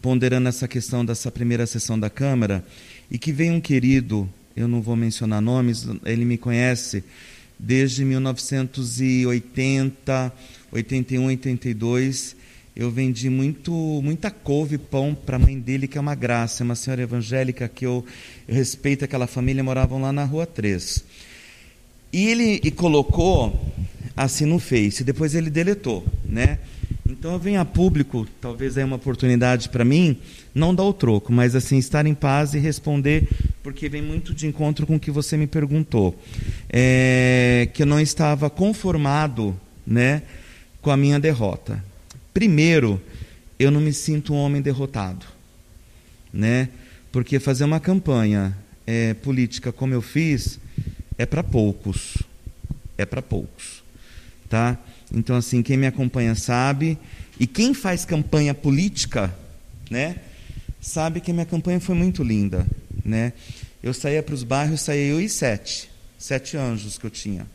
ponderando 0.00 0.48
essa 0.48 0.66
questão 0.66 1.04
dessa 1.04 1.30
primeira 1.30 1.66
sessão 1.66 2.00
da 2.00 2.08
Câmara, 2.08 2.64
e 3.10 3.18
que 3.18 3.30
veio 3.30 3.52
um 3.52 3.60
querido, 3.60 4.26
eu 4.56 4.66
não 4.66 4.80
vou 4.80 4.96
mencionar 4.96 5.42
nomes, 5.42 5.86
ele 6.06 6.24
me 6.24 6.38
conhece 6.38 7.04
desde 7.58 8.06
1980, 8.06 10.32
81, 10.72 11.26
82 11.26 12.36
eu 12.76 12.90
vendi 12.90 13.30
muito, 13.30 13.72
muita 14.02 14.30
couve 14.30 14.74
e 14.74 14.78
pão 14.78 15.14
para 15.14 15.36
a 15.36 15.38
mãe 15.38 15.58
dele, 15.58 15.86
que 15.86 15.96
é 15.96 16.00
uma 16.00 16.14
graça, 16.14 16.62
é 16.62 16.64
uma 16.64 16.74
senhora 16.74 17.02
evangélica 17.02 17.68
que 17.68 17.86
eu, 17.86 18.04
eu 18.48 18.54
respeito 18.54 19.04
aquela 19.04 19.28
família, 19.28 19.62
moravam 19.62 20.00
lá 20.00 20.12
na 20.12 20.24
rua 20.24 20.44
3. 20.44 21.04
E 22.12 22.26
ele 22.26 22.60
e 22.64 22.70
colocou 22.72 23.72
assim 24.16 24.44
no 24.44 24.58
Face, 24.58 25.04
depois 25.04 25.34
ele 25.34 25.50
deletou, 25.50 26.04
né? 26.24 26.58
Então 27.08 27.32
eu 27.32 27.38
venho 27.38 27.60
a 27.60 27.64
público, 27.64 28.26
talvez 28.40 28.76
é 28.76 28.84
uma 28.84 28.96
oportunidade 28.96 29.68
para 29.68 29.84
mim, 29.84 30.18
não 30.54 30.74
dar 30.74 30.84
o 30.84 30.92
troco, 30.92 31.32
mas 31.32 31.54
assim, 31.54 31.78
estar 31.78 32.06
em 32.06 32.14
paz 32.14 32.54
e 32.54 32.58
responder, 32.58 33.28
porque 33.62 33.88
vem 33.88 34.02
muito 34.02 34.34
de 34.34 34.46
encontro 34.46 34.86
com 34.86 34.96
o 34.96 35.00
que 35.00 35.10
você 35.10 35.36
me 35.36 35.46
perguntou. 35.46 36.18
É, 36.68 37.68
que 37.72 37.82
eu 37.82 37.86
não 37.86 38.00
estava 38.00 38.50
conformado 38.50 39.54
né, 39.86 40.22
com 40.80 40.90
a 40.90 40.96
minha 40.96 41.20
derrota. 41.20 41.82
Primeiro, 42.34 43.00
eu 43.60 43.70
não 43.70 43.80
me 43.80 43.92
sinto 43.92 44.34
um 44.34 44.36
homem 44.36 44.60
derrotado, 44.60 45.24
né? 46.32 46.68
Porque 47.12 47.38
fazer 47.38 47.62
uma 47.62 47.78
campanha 47.78 48.58
é, 48.84 49.14
política 49.14 49.72
como 49.72 49.94
eu 49.94 50.02
fiz 50.02 50.58
é 51.16 51.24
para 51.24 51.44
poucos, 51.44 52.18
é 52.98 53.06
para 53.06 53.22
poucos, 53.22 53.84
tá? 54.50 54.76
Então 55.12 55.36
assim, 55.36 55.62
quem 55.62 55.76
me 55.76 55.86
acompanha 55.86 56.34
sabe 56.34 56.98
e 57.38 57.46
quem 57.46 57.72
faz 57.72 58.04
campanha 58.04 58.52
política, 58.52 59.32
né? 59.88 60.16
Sabe 60.80 61.20
que 61.20 61.30
a 61.30 61.34
minha 61.34 61.46
campanha 61.46 61.78
foi 61.78 61.94
muito 61.94 62.24
linda, 62.24 62.66
né? 63.04 63.32
Eu 63.80 63.94
saía 63.94 64.22
para 64.24 64.34
os 64.34 64.42
bairros, 64.42 64.80
saía 64.80 65.06
eu 65.06 65.20
e 65.20 65.28
sete, 65.28 65.88
sete 66.18 66.56
anjos 66.56 66.98
que 66.98 67.06
eu 67.06 67.10
tinha, 67.10 67.46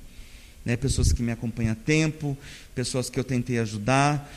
né? 0.64 0.78
Pessoas 0.78 1.12
que 1.12 1.22
me 1.22 1.34
acompanham 1.34 1.74
há 1.74 1.76
tempo, 1.76 2.38
pessoas 2.74 3.10
que 3.10 3.20
eu 3.20 3.26
tentei 3.26 3.60
ajudar, 3.60 4.32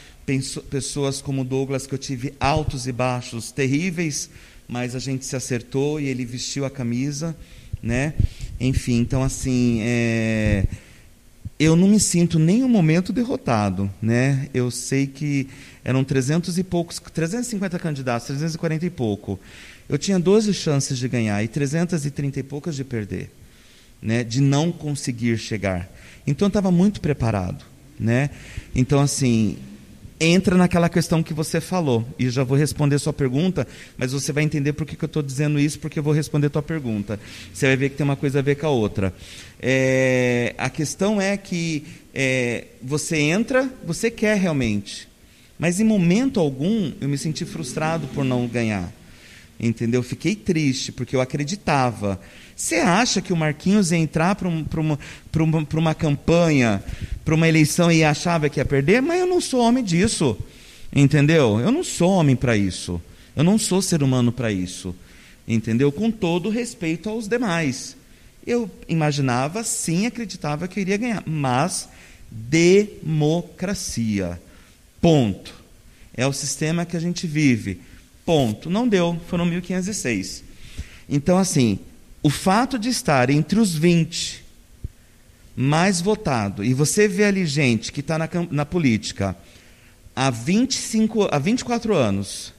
pessoas 0.71 1.21
como 1.21 1.45
Douglas, 1.45 1.87
que 1.87 1.95
eu 1.95 1.99
tive 1.99 2.35
altos 2.39 2.87
e 2.87 2.93
baixos 2.93 3.51
terríveis, 3.51 4.31
mas 4.69 4.95
a 4.95 4.99
gente 4.99 5.25
se 5.25 5.37
acertou 5.37 6.01
e 6.01 6.07
ele 6.07 6.25
vestiu 6.25 6.65
a 6.65 6.71
camisa, 6.71 7.37
né? 7.83 8.15
Enfim, 8.61 9.01
então 9.01 9.23
assim, 9.23 9.81
é... 9.83 10.65
eu 11.59 11.75
não 11.75 11.89
me 11.89 11.99
sinto 11.99 12.39
nem 12.39 12.63
um 12.63 12.69
momento 12.69 13.13
derrotado, 13.13 13.91
né? 14.01 14.49
Eu 14.55 14.71
sei 14.71 15.07
que 15.07 15.49
eram 15.85 16.05
300 16.05 16.57
e 16.59 16.65
poucos, 16.65 17.01
350 17.01 17.79
candidatos, 17.79 18.29
340 18.29 18.87
e 18.87 18.91
pouco. 18.91 19.39
Eu 19.89 19.99
tinha 19.99 20.19
12 20.19 20.55
chances 20.55 20.97
de 20.97 21.09
ganhar 21.09 21.43
e 21.43 21.49
330 21.49 22.39
e 22.39 22.43
poucas 22.43 22.77
de 22.77 22.85
perder, 22.85 23.31
né? 24.01 24.23
De 24.23 24.41
não 24.41 24.71
conseguir 24.71 25.37
chegar. 25.39 25.91
Então 26.25 26.47
eu 26.47 26.51
estava 26.51 26.71
muito 26.71 27.01
preparado, 27.01 27.65
né? 27.99 28.31
Então 28.75 29.01
assim, 29.01 29.59
entra 30.23 30.57
naquela 30.57 30.89
questão 30.89 31.23
que 31.23 31.35
você 31.35 31.61
falou. 31.61 32.07
E 32.19 32.31
já 32.31 32.45
vou 32.45 32.57
responder 32.57 32.99
sua 32.99 33.13
pergunta, 33.13 33.67
mas 33.97 34.13
você 34.13 34.33
vai 34.33 34.45
entender 34.45 34.73
por 34.73 34.87
que, 34.87 34.97
que 34.97 35.05
eu 35.05 35.07
estou 35.07 35.23
dizendo 35.23 35.59
isso, 35.59 35.79
porque 35.79 35.99
eu 35.99 36.03
vou 36.03 36.13
responder 36.13 36.49
tua 36.49 36.63
pergunta. 36.63 37.19
Você 37.53 37.67
vai 37.67 37.77
ver 37.77 37.91
que 37.91 37.97
tem 37.97 38.05
uma 38.05 38.17
coisa 38.17 38.39
a 38.39 38.43
ver 38.43 38.57
com 38.57 38.67
a 38.67 38.71
outra. 38.71 39.13
É, 39.61 40.55
a 40.57 40.71
questão 40.71 41.21
é 41.21 41.37
que 41.37 41.85
é, 42.15 42.67
você 42.83 43.19
entra, 43.19 43.69
você 43.85 44.11
quer 44.11 44.37
realmente. 44.37 45.09
Mas 45.59 45.81
em 45.81 45.85
momento 45.85 46.41
algum 46.41 46.93
eu 47.01 47.09
me 47.09 47.19
senti 47.19 47.45
frustrado 47.45 48.07
por 48.09 48.25
não 48.25 48.47
ganhar. 48.47 48.93
Entendeu? 49.59 50.03
Fiquei 50.03 50.35
triste, 50.35 50.91
porque 50.91 51.15
eu 51.15 51.21
acreditava. 51.21 52.21
Você 52.63 52.77
acha 52.77 53.21
que 53.21 53.33
o 53.33 53.37
Marquinhos 53.37 53.91
ia 53.91 53.99
entrar 53.99 54.37
para 54.37 54.49
um, 54.49 54.65
uma, 54.77 54.97
uma, 55.75 55.95
campanha, 55.97 56.81
para 57.25 57.35
uma 57.35 57.49
eleição 57.49 57.91
e 57.91 58.05
achava 58.05 58.49
que 58.49 58.61
ia 58.61 58.65
perder? 58.65 59.03
Mas 59.03 59.19
eu 59.19 59.27
não 59.27 59.41
sou 59.41 59.63
homem 59.63 59.83
disso. 59.83 60.39
Entendeu? 60.95 61.59
Eu 61.59 61.73
não 61.73 61.83
sou 61.83 62.13
homem 62.13 62.37
para 62.37 62.57
isso. 62.57 63.03
Eu 63.35 63.43
não 63.43 63.59
sou 63.59 63.83
ser 63.83 64.01
humano 64.01 64.31
para 64.31 64.53
isso. 64.53 64.95
Entendeu? 65.47 65.91
Com 65.91 66.09
todo 66.09 66.49
respeito 66.51 67.11
aos 67.11 67.27
demais. 67.27 67.97
Eu 68.47 68.71
imaginava, 68.89 69.65
sim, 69.65 70.07
acreditava 70.07 70.69
que 70.69 70.79
eu 70.79 70.83
iria 70.83 70.97
ganhar. 70.97 71.25
Mas 71.27 71.89
democracia. 72.31 73.11
Ponto. 75.01 75.53
É 76.17 76.25
o 76.29 76.33
sistema 76.33 76.87
que 76.87 76.97
a 76.97 77.01
gente 77.01 77.27
vive. 77.27 77.81
Ponto. 78.25 78.71
Não 78.71 78.87
deu. 78.87 79.21
Foram 79.27 79.51
1.506. 79.51 80.45
Então, 81.09 81.37
assim, 81.37 81.81
o 82.23 82.31
fato 82.31 82.79
de 82.79 82.89
estar 82.89 83.31
entre 83.31 83.59
os 83.59 83.75
20 83.75 84.43
mais 85.55 86.01
votado, 86.01 86.65
e 86.65 86.73
você 86.73 87.07
vê 87.07 87.25
ali 87.25 87.45
gente 87.45 87.93
que 87.93 88.01
está 88.01 88.17
na, 88.19 88.29
na 88.51 88.65
política 88.65 89.37
há 90.17 90.31
25, 90.31 91.29
há 91.31 91.39
24 91.39 91.95
anos, 91.95 92.55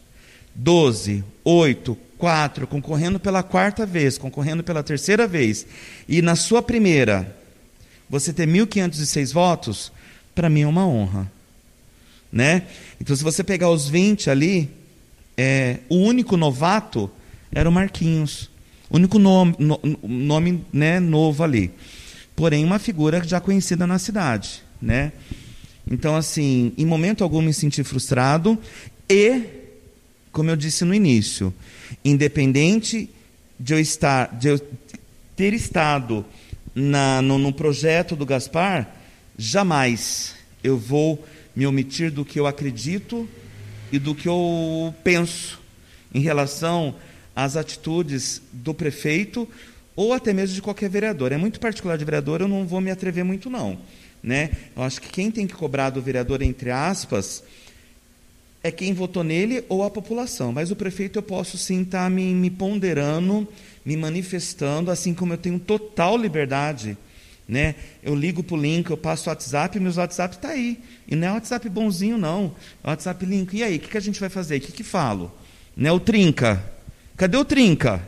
12, 0.53 1.23
8, 1.43 1.97
4, 2.17 2.67
concorrendo 2.67 3.19
pela 3.19 3.41
quarta 3.41 3.85
vez, 3.85 4.17
concorrendo 4.17 4.63
pela 4.63 4.83
terceira 4.83 5.27
vez, 5.27 5.65
e 6.07 6.21
na 6.21 6.35
sua 6.35 6.61
primeira 6.61 7.35
você 8.09 8.31
ter 8.31 8.47
1.506 8.47 9.33
votos, 9.33 9.91
para 10.35 10.49
mim 10.49 10.61
é 10.61 10.67
uma 10.67 10.85
honra. 10.85 11.31
Né? 12.31 12.63
Então, 12.99 13.15
se 13.15 13.23
você 13.23 13.43
pegar 13.43 13.69
os 13.69 13.87
20 13.87 14.29
ali, 14.29 14.69
é, 15.37 15.79
o 15.89 15.95
único 15.95 16.37
novato 16.37 17.09
era 17.51 17.67
o 17.67 17.71
Marquinhos. 17.71 18.49
Único 18.93 19.17
nome, 19.17 19.55
no, 19.57 19.79
nome 20.03 20.63
né, 20.71 20.99
novo 20.99 21.43
ali. 21.43 21.71
Porém, 22.35 22.63
uma 22.63 22.77
figura 22.77 23.23
já 23.23 23.39
conhecida 23.39 23.87
na 23.87 23.97
cidade. 23.97 24.61
Né? 24.79 25.11
Então, 25.89 26.15
assim, 26.15 26.71
em 26.77 26.85
momento 26.85 27.23
algum 27.23 27.41
me 27.41 27.51
senti 27.51 27.83
frustrado 27.83 28.55
e, 29.09 29.41
como 30.31 30.51
eu 30.51 30.55
disse 30.55 30.85
no 30.85 30.93
início, 30.93 31.51
independente 32.05 33.09
de 33.59 33.73
eu 33.73 33.79
estar, 33.79 34.27
de 34.37 34.49
eu 34.49 34.59
ter 35.35 35.55
estado 35.55 36.23
na, 36.75 37.19
no, 37.19 37.39
no 37.39 37.51
projeto 37.51 38.15
do 38.15 38.27
Gaspar, 38.27 38.95
jamais 39.35 40.35
eu 40.63 40.77
vou 40.77 41.25
me 41.55 41.65
omitir 41.65 42.11
do 42.11 42.23
que 42.23 42.39
eu 42.39 42.45
acredito 42.45 43.27
e 43.91 43.97
do 43.97 44.13
que 44.13 44.27
eu 44.27 44.93
penso 45.03 45.59
em 46.13 46.19
relação 46.19 46.93
as 47.35 47.55
atitudes 47.57 48.41
do 48.51 48.73
prefeito 48.73 49.47
ou 49.95 50.13
até 50.13 50.33
mesmo 50.33 50.55
de 50.55 50.61
qualquer 50.61 50.89
vereador. 50.89 51.31
É 51.31 51.37
muito 51.37 51.59
particular 51.59 51.97
de 51.97 52.05
vereador, 52.05 52.41
eu 52.41 52.47
não 52.47 52.65
vou 52.65 52.81
me 52.81 52.91
atrever 52.91 53.23
muito 53.23 53.49
não, 53.49 53.77
né? 54.21 54.51
Eu 54.75 54.83
acho 54.83 55.01
que 55.01 55.09
quem 55.09 55.29
tem 55.29 55.47
que 55.47 55.53
cobrar 55.53 55.89
do 55.89 56.01
vereador 56.01 56.41
entre 56.41 56.71
aspas 56.71 57.43
é 58.63 58.71
quem 58.71 58.93
votou 58.93 59.23
nele 59.23 59.65
ou 59.67 59.83
a 59.83 59.89
população. 59.89 60.53
Mas 60.53 60.71
o 60.71 60.75
prefeito 60.75 61.19
eu 61.19 61.23
posso 61.23 61.57
sim 61.57 61.81
estar 61.81 62.05
tá 62.05 62.09
me, 62.09 62.33
me 62.33 62.49
ponderando, 62.49 63.47
me 63.85 63.97
manifestando, 63.97 64.89
assim 64.89 65.13
como 65.13 65.33
eu 65.33 65.37
tenho 65.37 65.59
total 65.59 66.17
liberdade. 66.17 66.97
Né? 67.45 67.75
Eu 68.01 68.15
ligo 68.15 68.41
para 68.41 68.55
o 68.55 68.61
link, 68.61 68.89
eu 68.89 68.95
passo 68.95 69.29
o 69.29 69.29
WhatsApp, 69.29 69.77
meu 69.77 69.93
WhatsApp 69.93 70.35
está 70.35 70.49
aí. 70.49 70.79
E 71.05 71.13
não 71.13 71.27
é 71.27 71.31
WhatsApp 71.33 71.67
bonzinho, 71.67 72.17
não. 72.17 72.55
É 72.81 72.89
WhatsApp 72.89 73.25
link. 73.25 73.53
E 73.57 73.63
aí, 73.63 73.75
o 73.75 73.79
que, 73.81 73.89
que 73.89 73.97
a 73.97 74.01
gente 74.01 74.19
vai 74.19 74.29
fazer? 74.29 74.57
O 74.57 74.61
que, 74.61 74.71
que 74.71 74.83
falo? 74.83 75.29
Né? 75.75 75.91
O 75.91 75.99
trinca. 75.99 76.72
Cadê 77.15 77.37
o 77.37 77.45
trinca? 77.45 78.01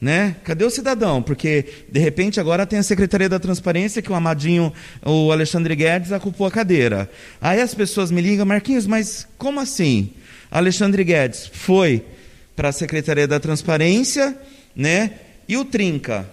Né? 0.00 0.36
Cadê 0.44 0.64
o 0.64 0.70
cidadão? 0.70 1.20
Porque, 1.20 1.64
de 1.88 1.98
repente, 1.98 2.38
agora 2.38 2.64
tem 2.64 2.78
a 2.78 2.84
Secretaria 2.84 3.28
da 3.28 3.40
Transparência, 3.40 4.00
que 4.00 4.12
o 4.12 4.14
Amadinho, 4.14 4.72
o 5.04 5.32
Alexandre 5.32 5.74
Guedes, 5.74 6.12
ocupou 6.12 6.46
a 6.46 6.50
cadeira. 6.50 7.10
Aí 7.40 7.60
as 7.60 7.74
pessoas 7.74 8.10
me 8.10 8.20
ligam, 8.20 8.46
Marquinhos, 8.46 8.86
mas 8.86 9.26
como 9.36 9.58
assim? 9.58 10.12
Alexandre 10.50 11.02
Guedes 11.02 11.50
foi 11.52 12.04
para 12.54 12.68
a 12.68 12.72
Secretaria 12.72 13.26
da 13.26 13.40
Transparência, 13.40 14.36
né? 14.74 15.12
E 15.48 15.56
o 15.56 15.64
Trinca? 15.64 16.28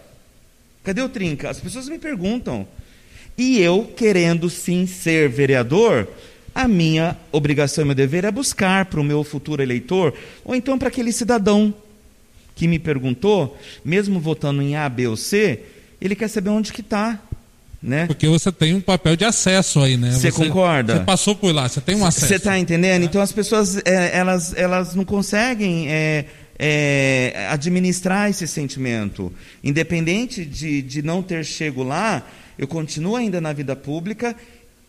Cadê 0.83 1.01
o 1.01 1.09
Trinca? 1.09 1.49
As 1.49 1.59
pessoas 1.59 1.89
me 1.89 1.97
perguntam. 1.97 2.67
E 3.37 3.59
eu, 3.59 3.91
querendo 3.95 4.49
sim 4.49 4.85
ser 4.85 5.27
vereador, 5.29 6.07
a 6.55 6.69
minha 6.69 7.17
obrigação 7.33 7.83
e 7.83 7.85
meu 7.85 7.93
dever 7.93 8.23
é 8.23 8.31
buscar 8.31 8.85
para 8.85 9.01
o 9.01 9.03
meu 9.03 9.25
futuro 9.25 9.61
eleitor, 9.61 10.13
ou 10.45 10.55
então 10.55 10.79
para 10.79 10.87
aquele 10.87 11.11
cidadão 11.11 11.73
que 12.55 12.65
me 12.65 12.79
perguntou, 12.79 13.57
mesmo 13.83 14.21
votando 14.21 14.61
em 14.61 14.77
A, 14.77 14.87
B 14.87 15.07
ou 15.07 15.17
C, 15.17 15.59
ele 15.99 16.15
quer 16.15 16.29
saber 16.29 16.49
onde 16.49 16.71
que 16.71 16.79
está. 16.79 17.19
Né? 17.83 18.07
Porque 18.07 18.27
você 18.27 18.51
tem 18.51 18.73
um 18.73 18.81
papel 18.81 19.15
de 19.15 19.25
acesso 19.25 19.81
aí, 19.81 19.95
né? 19.95 20.11
Você 20.11 20.31
concorda? 20.31 20.97
Você 20.97 21.03
passou 21.03 21.35
por 21.35 21.53
lá, 21.53 21.67
você 21.67 21.81
tem 21.81 21.95
um 21.95 22.05
acesso. 22.05 22.27
Você 22.27 22.35
está 22.35 22.57
entendendo? 22.57 23.03
É. 23.03 23.05
Então 23.05 23.21
as 23.21 23.31
pessoas 23.31 23.77
é, 23.85 24.17
elas, 24.17 24.55
elas 24.57 24.95
não 24.95 25.05
conseguem 25.05 25.87
é, 25.91 26.25
é, 26.57 27.47
administrar 27.51 28.29
esse 28.29 28.47
sentimento. 28.47 29.31
Independente 29.63 30.45
de, 30.45 30.81
de 30.81 31.03
não 31.03 31.21
ter 31.21 31.45
chego 31.45 31.83
lá, 31.83 32.25
eu 32.57 32.67
continuo 32.67 33.15
ainda 33.15 33.39
na 33.41 33.53
vida 33.53 33.75
pública, 33.75 34.35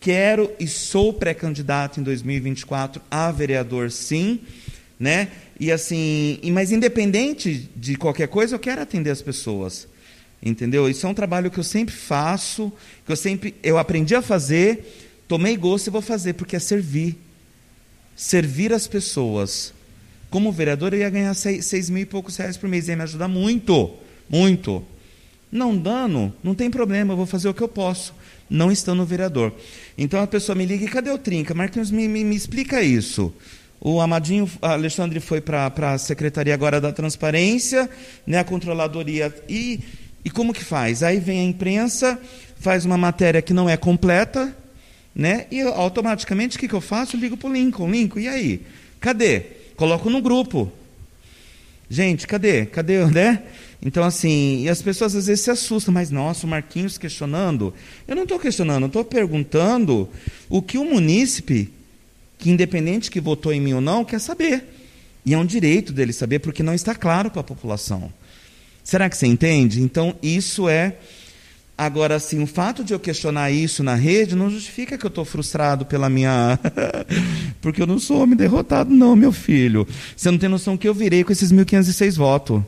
quero 0.07 0.53
e 0.61 0.69
sou 0.69 1.13
pré-candidato 1.13 1.99
em 1.99 2.03
2024 2.05 3.03
a 3.11 3.33
vereador, 3.33 3.91
sim, 3.91 4.39
né? 5.01 5.33
E 5.59 5.73
assim, 5.73 6.39
mas 6.53 6.71
independente 6.71 7.69
de 7.75 7.97
qualquer 7.97 8.29
coisa, 8.29 8.55
eu 8.55 8.59
quero 8.61 8.81
atender 8.81 9.11
as 9.11 9.21
pessoas. 9.21 9.89
Entendeu? 10.41 10.89
Isso 10.89 11.05
é 11.05 11.11
um 11.11 11.15
trabalho 11.15 11.51
que 11.51 11.59
eu 11.59 11.65
sempre 11.65 11.93
faço, 11.93 12.73
que 13.05 13.11
eu 13.11 13.17
sempre 13.17 13.57
eu 13.65 13.79
aprendi 13.79 14.15
a 14.15 14.23
fazer, 14.23 15.11
tomei 15.27 15.57
gosto 15.57 15.89
e 15.89 15.91
vou 15.91 16.01
fazer, 16.01 16.35
porque 16.35 16.55
é 16.55 16.61
servir. 16.61 17.19
Servir 18.15 18.73
as 18.73 18.87
pessoas. 18.87 19.75
Como 20.31 20.53
vereador, 20.53 20.95
eu 20.95 21.01
ia 21.01 21.11
ganhar 21.11 21.35
seis, 21.35 21.67
seis 21.67 21.91
mil 21.91 22.03
e 22.03 22.07
poucos 22.07 22.37
reais 22.37 22.57
por 22.57 22.69
mês, 22.69 22.87
ia 22.87 22.95
me 22.95 23.03
ajudar 23.03 23.27
muito, 23.27 23.93
muito. 24.29 24.85
Não 25.51 25.77
dando, 25.77 26.33
não 26.45 26.55
tem 26.55 26.71
problema, 26.71 27.13
eu 27.13 27.17
vou 27.17 27.27
fazer 27.27 27.49
o 27.49 27.55
que 27.55 27.63
eu 27.63 27.69
posso, 27.69 28.15
não 28.49 28.71
estando 28.71 29.05
vereador. 29.05 29.53
Então 29.99 30.21
a 30.21 30.27
pessoa 30.27 30.55
me 30.55 30.67
liga, 30.67 30.85
e 30.85 30.89
cadê 30.89 31.11
o 31.11 31.19
Trinca? 31.19 31.55
Marquinhos, 31.55 31.91
me, 31.91 32.07
me, 32.07 32.23
me 32.23 32.37
explica 32.37 32.83
isso. 32.83 33.33
O 33.81 34.01
Amadinho 34.01 34.51
Alexandre 34.61 35.21
foi 35.21 35.41
para 35.41 35.71
a 35.93 35.99
Secretaria 35.99 36.53
agora 36.53 36.81
da 36.81 36.93
Transparência, 36.93 37.89
né, 38.27 38.39
a 38.39 38.45
Controladoria. 38.45 39.35
E, 39.49 39.81
e 40.25 40.31
como 40.31 40.53
que 40.53 40.65
faz? 40.65 41.03
Aí 41.03 41.19
vem 41.19 41.41
a 41.41 41.45
imprensa, 41.45 42.19
faz 42.59 42.85
uma 42.85 42.97
matéria 42.97 43.41
que 43.41 43.55
não 43.55 43.69
é 43.69 43.77
completa, 43.77 44.55
né, 45.15 45.47
e 45.51 45.61
eu, 45.61 45.73
automaticamente 45.73 46.57
o 46.57 46.61
que, 46.61 46.69
que 46.69 46.75
eu 46.75 46.81
faço? 46.81 47.17
Ligo 47.17 47.37
para 47.37 47.49
o 47.49 47.53
Lincoln. 47.53 47.91
Lincoln, 47.91 48.21
e 48.21 48.29
aí? 48.29 48.63
Cadê? 49.01 49.41
Coloco 49.77 50.11
no 50.11 50.21
grupo. 50.21 50.71
Gente, 51.89 52.27
cadê? 52.27 52.67
Cadê, 52.67 53.05
né? 53.07 53.43
Então, 53.83 54.03
assim, 54.03 54.63
e 54.63 54.69
as 54.69 54.83
pessoas 54.83 55.15
às 55.15 55.27
vezes 55.27 55.45
se 55.45 55.51
assustam, 55.51 55.93
mas 55.93 56.11
nossa, 56.11 56.47
o 56.47 56.51
Marquinhos 56.51 56.99
questionando. 56.99 57.73
Eu 58.09 58.17
não 58.17 58.23
estou 58.23 58.39
questionando, 58.39 58.87
estou 58.87 59.05
perguntando 59.05 60.09
o 60.49 60.63
que 60.63 60.79
o 60.79 60.85
munícipe, 60.85 61.73
que 62.39 62.51
independente 62.51 63.11
que 63.11 63.21
votou 63.21 63.53
em 63.53 63.61
mim 63.61 63.75
ou 63.75 63.81
não, 63.81 64.05
quer 64.05 64.19
saber. 64.19 64.65
E 65.25 65.35
é 65.35 65.39
um 65.39 65.47
direito 65.47 65.93
dele 65.93 66.13
saber, 66.13 66.39
porque 66.39 66.63
não 66.63 66.75
está 66.75 66.95
claro 66.95 67.31
para 67.31 67.41
a 67.41 67.45
população. 67.45 68.13
Será 68.83 69.11
que 69.11 69.17
você 69.17 69.27
entende? 69.27 69.83
Então, 69.83 70.15
isso 70.23 70.69
é 70.69 70.97
Agora, 71.79 72.15
assim, 72.15 72.43
o 72.43 72.47
fato 72.47 72.83
de 72.83 72.95
eu 72.95 72.99
questionar 72.99 73.51
isso 73.51 73.83
na 73.83 73.95
rede 73.95 74.35
não 74.35 74.49
justifica 74.49 74.97
que 74.97 75.05
eu 75.05 75.09
estou 75.09 75.27
frustrado 75.27 75.85
pela 75.85 76.09
minha. 76.09 76.59
Porque 77.61 77.83
eu 77.83 77.87
não 77.87 77.99
sou 77.99 78.23
homem 78.23 78.35
derrotado, 78.35 78.95
não, 78.95 79.15
meu 79.15 79.31
filho. 79.31 79.87
Você 80.17 80.31
não 80.31 80.39
tem 80.39 80.49
noção 80.49 80.77
que 80.79 80.89
eu 80.89 80.95
virei 80.95 81.23
com 81.23 81.33
esses 81.33 81.53
1.506 81.53 82.17
votos. 82.17 82.63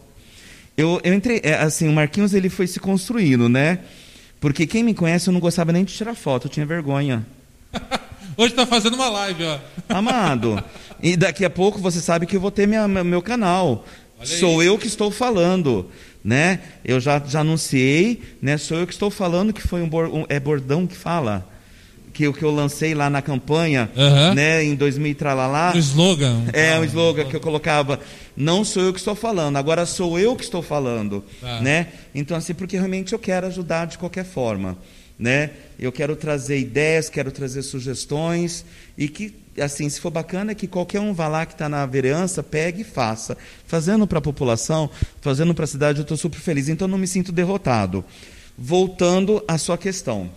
Eu, 0.79 1.01
eu 1.05 1.13
entrei. 1.13 1.41
É, 1.43 1.55
assim, 1.55 1.89
o 1.89 1.93
Marquinhos 1.93 2.33
ele 2.33 2.49
foi 2.49 2.67
se 2.67 2.81
construindo, 2.81 3.49
né? 3.49 3.81
Porque 4.41 4.67
quem 4.67 4.85
me 4.85 4.95
conhece, 4.95 5.29
eu 5.29 5.33
não 5.33 5.41
gostava 5.41 5.73
nem 5.73 5.85
de 5.85 5.93
tirar 5.93 6.15
foto, 6.15 6.47
eu 6.47 6.51
tinha 6.51 6.65
vergonha. 6.65 7.27
Hoje 8.37 8.53
está 8.53 8.65
fazendo 8.65 8.95
uma 8.95 9.09
live, 9.09 9.45
ó. 9.45 9.59
Amado. 9.93 10.63
E 11.03 11.17
daqui 11.17 11.45
a 11.45 11.51
pouco 11.51 11.81
você 11.81 12.01
sabe 12.01 12.25
que 12.25 12.37
eu 12.37 12.41
vou 12.41 12.53
ter 12.53 12.69
minha, 12.69 12.87
meu 12.87 13.21
canal. 13.21 13.85
Sou 14.23 14.63
eu 14.63 14.79
que 14.79 14.87
estou 14.87 15.11
falando 15.11 15.91
né? 16.23 16.61
Eu 16.85 17.01
já, 17.01 17.19
já 17.21 17.41
anunciei, 17.41 18.23
né? 18.43 18.59
Sou 18.59 18.79
eu 18.79 18.87
que 18.87 18.93
estou 18.93 19.11
falando 19.11 19.53
que 19.53 19.63
foi 19.63 19.81
um, 19.81 19.87
um 19.87 20.27
é 20.29 20.39
bordão 20.39 20.87
que 20.87 20.97
fala 20.97 21.47
que 22.19 22.27
o 22.27 22.33
que 22.33 22.43
eu 22.43 22.51
lancei 22.51 22.97
lá 22.97 23.09
na 23.09 23.23
campanha, 23.23 23.89
uhum. 23.95 24.35
né, 24.35 24.65
em 24.65 24.75
2000 24.75 25.15
tralalá. 25.15 25.71
O 25.73 25.79
slogan. 25.79 26.47
É, 26.53 26.77
o 26.77 26.81
um 26.81 26.85
slogan 26.85 27.25
que 27.27 27.37
eu 27.37 27.41
colocava, 27.41 28.01
não 28.37 28.65
sou 28.65 28.83
eu 28.83 28.93
que 28.93 28.99
estou 28.99 29.15
falando, 29.15 29.57
agora 29.57 29.87
sou 29.87 30.19
eu 30.19 30.35
que 30.35 30.43
estou 30.43 30.61
falando, 30.61 31.25
ah. 31.41 31.61
né? 31.61 31.87
Então 32.13 32.37
assim, 32.37 32.55
porque 32.55 32.77
realmente 32.77 33.13
eu 33.13 33.21
quero 33.21 33.47
ajudar 33.47 33.85
de 33.85 33.99
qualquer 33.99 34.25
forma, 34.25 34.77
né? 35.17 35.51
Eu 35.79 35.93
quero 35.93 36.17
trazer 36.17 36.59
ideias, 36.59 37.09
quero 37.09 37.31
trazer 37.31 37.63
sugestões 37.63 38.65
e 38.97 39.09
que 39.09 39.33
assim, 39.61 39.89
se 39.89 40.01
for 40.01 40.11
bacana, 40.11 40.57
que 40.57 40.67
qualquer 40.67 40.99
um 40.99 41.15
vá 41.15 41.29
lá 41.29 41.47
que 41.47 41.53
está 41.53 41.69
na 41.69 41.87
vereança, 41.87 42.43
pegue 42.43 42.81
e 42.81 42.85
faça. 42.85 43.39
Fazendo 43.65 44.09
para 44.09 44.19
a 44.19 44.23
população, 44.23 44.91
fazendo 45.21 45.55
para 45.55 45.67
a 45.67 45.69
cidade, 45.69 45.99
eu 46.01 46.03
estou 46.03 46.17
super 46.17 46.41
feliz. 46.41 46.69
Então, 46.69 46.89
não 46.89 46.99
me 46.99 47.07
sinto 47.07 47.31
derrotado. 47.31 48.05
Voltando 48.57 49.43
à 49.49 49.57
sua 49.59 49.79
questão. 49.79 50.31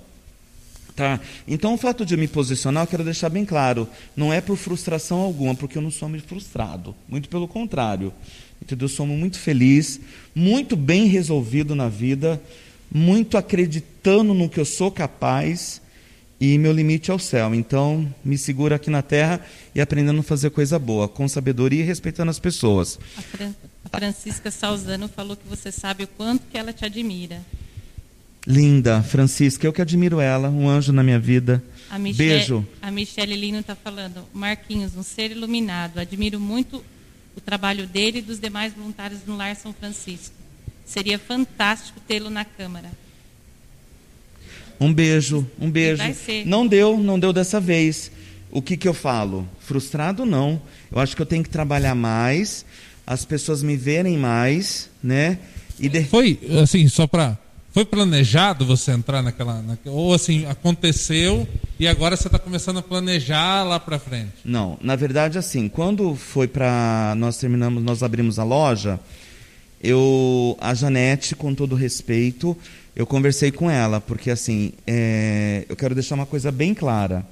Tá? 0.96 1.20
Então, 1.48 1.74
o 1.74 1.78
fato 1.78 2.06
de 2.06 2.14
eu 2.14 2.18
me 2.18 2.28
posicionar, 2.28 2.84
eu 2.84 2.88
quero 2.88 3.04
deixar 3.04 3.30
bem 3.30 3.46
claro, 3.46 3.88
não 4.16 4.32
é 4.34 4.42
por 4.42 4.58
frustração 4.58 5.20
alguma, 5.20 5.56
porque 5.56 5.78
eu 5.78 5.82
não 5.82 5.92
sou 5.92 6.10
muito 6.10 6.28
frustrado. 6.28 6.94
Muito 7.08 7.30
pelo 7.30 7.48
contrário. 7.48 8.14
Entendeu? 8.62 8.86
Eu 8.86 8.90
sou 8.90 9.08
muito 9.08 9.40
feliz, 9.40 10.00
muito 10.36 10.76
bem 10.76 11.08
resolvido 11.08 11.74
na 11.74 11.90
vida, 11.90 12.42
muito 12.92 13.38
acreditando 13.38 14.34
no 14.34 14.50
que 14.50 14.60
eu 14.60 14.66
sou 14.66 14.92
capaz 14.92 15.82
e 16.42 16.58
meu 16.58 16.74
limite 16.74 17.12
é 17.12 17.14
o 17.14 17.20
céu. 17.20 17.54
Então, 17.54 18.12
me 18.26 18.36
segura 18.36 18.76
aqui 18.76 18.90
na 18.90 19.04
terra 19.04 19.40
e 19.76 19.80
aprendendo 19.80 20.22
a 20.22 20.24
fazer 20.24 20.50
coisa 20.50 20.80
boa, 20.80 21.08
com 21.08 21.28
sabedoria 21.28 21.82
e 21.82 21.86
respeitando 21.86 22.32
as 22.32 22.40
pessoas. 22.40 23.00
A, 23.16 23.22
Fran 23.22 23.54
a 23.86 23.90
Francisca 23.90 24.50
Salzano 24.50 25.08
falou 25.08 25.38
que 25.38 25.48
você 25.48 25.72
sabe 25.72 26.04
o 26.04 26.08
quanto 26.08 26.48
que 26.48 26.58
ela 26.58 26.74
te 26.74 26.84
admira. 26.84 27.42
Linda, 28.46 29.04
Francisca, 29.04 29.68
eu 29.68 29.74
que 29.74 29.82
admiro 29.82 30.20
ela, 30.20 30.50
um 30.50 30.68
anjo 30.68 30.92
na 30.92 31.04
minha 31.04 31.20
vida. 31.20 31.64
A 31.90 32.00
Beijo. 32.00 32.66
A 32.82 32.90
Michelle 32.90 33.36
Lino 33.36 33.60
está 33.60 33.76
falando, 33.76 34.26
Marquinhos, 34.34 34.96
um 34.96 35.04
ser 35.04 35.32
iluminado. 35.32 36.00
Admiro 36.00 36.40
muito 36.40 36.84
o 37.36 37.42
trabalho 37.42 37.86
dele 37.86 38.20
e 38.20 38.22
dos 38.22 38.40
demais 38.40 38.74
voluntários 38.74 39.20
no 39.28 39.38
Lar 39.38 39.56
São 39.56 39.74
Francisco. 39.74 40.34
Seria 40.86 41.20
fantástico 41.20 42.00
tê-lo 42.08 42.30
na 42.30 42.44
Câmara. 42.44 42.90
Um 44.80 44.92
beijo, 44.92 45.48
um 45.60 45.70
beijo. 45.70 46.02
Não 46.46 46.66
deu, 46.66 46.98
não 46.98 47.20
deu 47.20 47.32
dessa 47.32 47.60
vez. 47.60 48.12
O 48.50 48.62
que, 48.62 48.76
que 48.76 48.88
eu 48.88 48.94
falo? 48.94 49.48
Frustrado 49.60 50.26
não. 50.26 50.60
Eu 50.92 51.00
acho 51.00 51.16
que 51.16 51.22
eu 51.22 51.26
tenho 51.26 51.44
que 51.44 51.50
trabalhar 51.50 51.94
mais, 51.94 52.66
as 53.06 53.24
pessoas 53.24 53.62
me 53.62 53.78
verem 53.78 54.18
mais, 54.18 54.90
né? 55.04 55.38
E 55.80 55.88
de... 55.88 56.04
Foi, 56.06 56.40
assim, 56.62 56.88
só 56.88 57.06
para 57.06 57.38
foi 57.72 57.86
planejado 57.86 58.66
você 58.66 58.92
entrar 58.92 59.22
naquela, 59.22 59.62
naquela, 59.62 59.96
ou 59.96 60.14
assim 60.14 60.46
aconteceu 60.46 61.48
e 61.80 61.88
agora 61.88 62.18
você 62.18 62.28
está 62.28 62.38
começando 62.38 62.78
a 62.78 62.82
planejar 62.82 63.64
lá 63.64 63.80
para 63.80 63.98
frente? 63.98 64.34
Não, 64.44 64.78
na 64.82 64.96
verdade 64.96 65.38
assim, 65.38 65.70
quando 65.70 66.16
foi 66.16 66.48
para 66.48 67.14
nós 67.18 67.38
terminamos, 67.38 67.82
nós 67.82 68.04
abrimos 68.04 68.38
a 68.40 68.44
loja, 68.44 69.00
eu 69.82 70.58
a 70.60 70.74
Janete 70.74 71.36
com 71.36 71.56
todo 71.56 71.76
respeito, 71.76 72.58
eu 72.96 73.06
conversei 73.06 73.52
com 73.52 73.72
ela, 73.72 74.02
porque 74.02 74.30
assim, 74.30 74.74
é, 74.86 75.66
eu 75.70 75.76
quero 75.76 75.96
deixar 75.96 76.16
uma 76.16 76.26
coisa 76.26 76.52
bem 76.52 76.74
clara. 76.74 77.26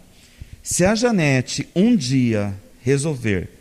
Se 0.63 0.85
a 0.85 0.95
Janete 0.95 1.67
um 1.75 1.95
dia 1.95 2.53
resolver 2.81 3.59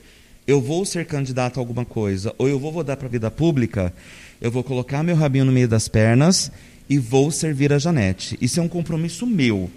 eu 0.48 0.62
vou 0.62 0.82
ser 0.86 1.04
candidato 1.04 1.58
a 1.58 1.60
alguma 1.60 1.84
coisa, 1.84 2.34
ou 2.38 2.48
eu 2.48 2.58
vou 2.58 2.72
votar 2.72 2.96
para 2.96 3.06
a 3.06 3.10
vida 3.10 3.30
pública, 3.30 3.92
eu 4.40 4.50
vou 4.50 4.62
colocar 4.62 5.02
meu 5.02 5.16
rabinho 5.16 5.44
no 5.44 5.52
meio 5.52 5.68
das 5.68 5.88
pernas 5.88 6.50
e 6.88 6.98
vou 6.98 7.30
servir 7.30 7.72
a 7.72 7.78
Janete. 7.78 8.38
Isso 8.40 8.60
é 8.60 8.62
um 8.62 8.68
compromisso 8.68 9.26
meu. 9.26 9.70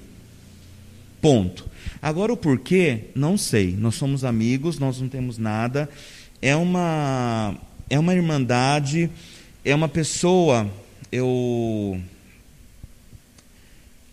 Ponto. 1.22 1.70
Agora 2.02 2.34
o 2.34 2.38
porquê, 2.38 3.06
não 3.14 3.38
sei. 3.38 3.76
Nós 3.78 3.96
somos 3.96 4.24
amigos, 4.24 4.80
nós 4.80 5.00
não 5.00 5.10
temos 5.10 5.38
nada. 5.38 5.90
É 6.42 6.56
uma 6.56 7.56
é 7.90 8.00
uma 8.00 8.16
irmandade, 8.16 9.10
é 9.66 9.76
uma 9.76 9.90
pessoa, 9.90 10.70
eu 11.12 12.00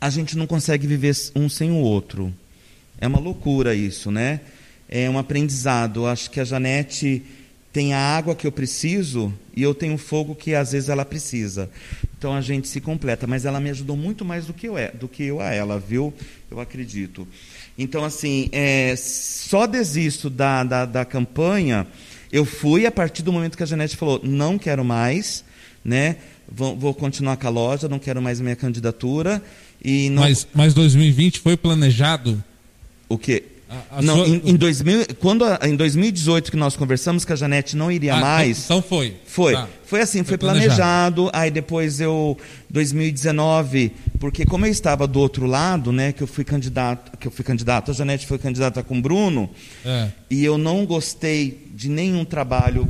a 0.01 0.11
gente 0.11 0.37
não 0.37 0.47
consegue 0.47 0.87
viver 0.87 1.15
um 1.35 1.49
sem 1.49 1.71
o 1.71 1.77
outro. 1.77 2.33
É 3.01 3.07
uma 3.07 3.19
loucura 3.19 3.75
isso, 3.75 4.11
né? 4.11 4.41
É 4.89 5.09
um 5.09 5.19
aprendizado. 5.19 6.07
Acho 6.07 6.31
que 6.31 6.41
a 6.41 6.45
Janete 6.45 7.23
tem 7.79 7.95
a 7.95 8.01
água 8.01 8.35
que 8.35 8.45
eu 8.45 8.51
preciso 8.51 9.33
e 9.55 9.63
eu 9.63 9.73
tenho 9.73 9.95
o 9.95 9.99
fogo 9.99 10.35
que 10.35 10.53
às 10.53 10.73
vezes 10.73 10.89
ela 10.89 11.05
precisa. 11.05 11.71
Então 12.19 12.35
a 12.35 12.41
gente 12.41 12.67
se 12.67 12.81
completa, 12.81 13.25
mas 13.25 13.45
ela 13.45 13.61
me 13.61 13.71
ajudou 13.71 13.97
muito 13.97 14.25
mais 14.25 14.47
do 14.47 14.53
que 14.53 14.67
eu, 14.67 14.77
é, 14.77 14.91
do 14.91 15.07
que 15.07 15.23
eu 15.23 15.41
a 15.41 15.55
ela, 15.55 15.79
viu? 15.79 16.13
Eu 16.51 16.59
acredito. 16.59 17.25
Então, 17.79 18.05
assim, 18.05 18.49
é, 18.51 18.97
só 18.97 19.65
desisto 19.65 20.29
da, 20.29 20.65
da, 20.65 20.85
da, 20.87 21.05
campanha. 21.05 21.87
Eu 22.33 22.45
fui 22.45 22.85
a 22.85 22.91
partir 22.91 23.23
do 23.23 23.33
momento 23.33 23.57
que 23.57 23.63
a 23.63 23.67
Janete 23.67 23.97
falou: 23.97 24.21
não 24.25 24.59
quero 24.59 24.85
mais, 24.85 25.45
né? 25.85 26.17
Vou, 26.51 26.77
vou 26.77 26.93
continuar 26.93 27.37
com 27.37 27.47
a 27.47 27.51
loja, 27.51 27.89
não 27.89 28.01
quero 28.01 28.21
mais 28.21 28.41
minha 28.41 28.57
candidatura. 28.57 29.41
E 29.85 30.11
não... 30.11 30.23
mas, 30.23 30.49
mas 30.53 30.75
2020 30.75 31.39
foi 31.39 31.57
planejado? 31.57 32.43
O 33.09 33.17
quê? 33.17 33.45
A, 33.69 33.99
a 33.99 34.03
não, 34.03 34.17
sua... 34.17 34.29
em, 34.29 34.43
em, 34.45 34.57
2000, 34.57 35.07
quando 35.21 35.45
em 35.63 35.77
2018 35.77 36.51
que 36.51 36.57
nós 36.57 36.75
conversamos 36.75 37.25
que 37.25 37.33
a 37.33 37.37
Janete 37.37 37.77
não 37.77 37.93
iria 37.93 38.15
ah, 38.15 38.21
mais. 38.21 38.65
Então 38.65 38.81
foi. 38.81 39.15
Foi. 39.27 39.53
Tá. 39.53 39.69
Foi 39.85 40.01
assim, 40.01 40.19
foi, 40.19 40.29
foi 40.29 40.39
planejado. 40.39 41.25
planejado. 41.25 41.31
Aí 41.33 41.51
depois 41.51 42.01
eu 42.01 42.37
2019, 42.71 43.93
porque 44.19 44.47
como 44.47 44.65
eu 44.65 44.71
estava 44.71 45.07
do 45.07 45.21
outro 45.21 45.47
lado, 45.47 45.93
né, 45.93 46.13
que 46.13 46.23
eu 46.23 46.27
fui 46.27 46.45
candidato, 46.45 47.17
que 47.19 47.29
eu 47.29 47.33
fui 47.33 47.45
candidato, 47.45 47.91
a 47.91 47.95
Janete 47.95 48.27
foi 48.27 48.39
candidata 48.39 48.83
com 48.83 48.99
o 48.99 49.03
Bruno, 49.03 49.51
é. 49.85 50.09
e 50.31 50.45
eu 50.45 50.57
não 50.57 50.87
gostei 50.87 51.67
de 51.75 51.89
nenhum 51.89 52.25
trabalho 52.25 52.89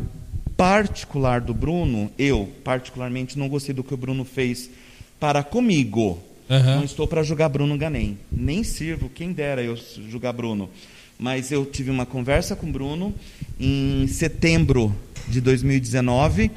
particular 0.57 1.41
do 1.41 1.55
Bruno, 1.55 2.11
eu 2.19 2.49
particularmente 2.65 3.39
não 3.39 3.49
gostei 3.49 3.75
do 3.75 3.85
que 3.85 3.95
o 3.95 3.97
Bruno 3.97 4.25
fez 4.25 4.71
para 5.19 5.43
comigo. 5.43 6.23
Uhum. 6.49 6.77
Não 6.77 6.85
estou 6.85 7.07
para 7.07 7.23
julgar 7.23 7.49
Bruno 7.49 7.77
Ganem. 7.77 8.19
Nem 8.33 8.65
sirvo, 8.65 9.11
quem 9.15 9.33
dera 9.33 9.63
eu 9.63 9.77
julgar 10.09 10.33
Bruno. 10.33 10.71
Mas 11.19 11.51
eu 11.53 11.67
tive 11.67 11.91
uma 11.91 12.07
conversa 12.07 12.57
com 12.57 12.71
Bruno 12.71 13.15
em 13.59 14.07
setembro 14.07 14.95
de 15.27 15.41
2019. 15.41 16.51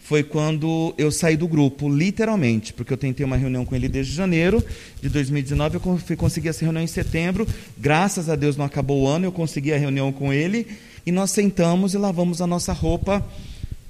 Foi 0.00 0.22
quando 0.22 0.94
eu 0.96 1.12
saí 1.12 1.36
do 1.36 1.46
grupo, 1.46 1.86
literalmente, 1.86 2.72
porque 2.72 2.90
eu 2.90 2.96
tentei 2.96 3.26
uma 3.26 3.36
reunião 3.36 3.66
com 3.66 3.76
ele 3.76 3.88
desde 3.88 4.14
janeiro 4.14 4.64
de 5.02 5.10
2019. 5.10 5.76
Eu 5.76 5.98
fui 5.98 6.16
conseguir 6.16 6.48
essa 6.48 6.64
reunião 6.64 6.82
em 6.82 6.86
setembro. 6.86 7.46
Graças 7.76 8.30
a 8.30 8.34
Deus 8.34 8.56
não 8.56 8.64
acabou 8.64 9.02
o 9.02 9.06
ano, 9.06 9.26
eu 9.26 9.32
consegui 9.32 9.72
a 9.72 9.76
reunião 9.76 10.10
com 10.10 10.32
ele. 10.32 10.66
E 11.04 11.12
nós 11.12 11.30
sentamos 11.30 11.92
e 11.92 11.98
lavamos 11.98 12.40
a 12.40 12.46
nossa 12.46 12.72
roupa 12.72 13.24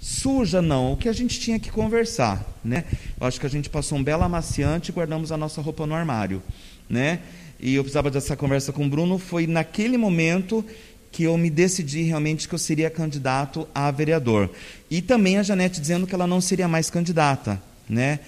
Suja 0.01 0.63
não, 0.63 0.93
o 0.93 0.97
que 0.97 1.09
a 1.09 1.13
gente 1.13 1.41
tinha 1.41 1.59
que 1.59 1.71
conversar, 1.71 2.45
né? 2.65 2.85
Eu 3.21 3.27
acho 3.27 3.41
que 3.41 3.47
a 3.47 3.51
gente 3.51 3.69
passou 3.69 3.99
um 3.99 4.03
belo 4.03 4.23
amaciante 4.23 4.91
e 4.91 4.95
guardamos 4.95 5.33
a 5.33 5.37
nossa 5.37 5.61
roupa 5.61 5.87
no 5.87 5.95
armário, 5.95 6.43
né? 6.89 7.21
E 7.59 7.75
eu 7.75 7.83
precisava 7.83 8.11
dessa 8.11 8.37
conversa 8.37 8.73
com 8.73 8.87
o 8.87 8.89
Bruno, 8.89 9.19
foi 9.19 9.47
naquele 9.47 9.99
momento 9.99 10.65
que 11.11 11.25
eu 11.25 11.37
me 11.37 11.51
decidi 11.51 12.03
realmente 12.03 12.49
que 12.49 12.55
eu 12.55 12.59
seria 12.59 12.89
candidato 12.89 13.67
a 13.75 13.91
vereador. 13.91 14.51
E 14.89 15.03
também 15.03 15.37
a 15.37 15.43
Janete 15.43 15.81
dizendo 15.81 16.07
que 16.07 16.15
ela 16.15 16.27
não 16.27 16.41
seria 16.41 16.69
mais 16.69 16.91
candidata, 16.91 17.61
né? 17.89 18.21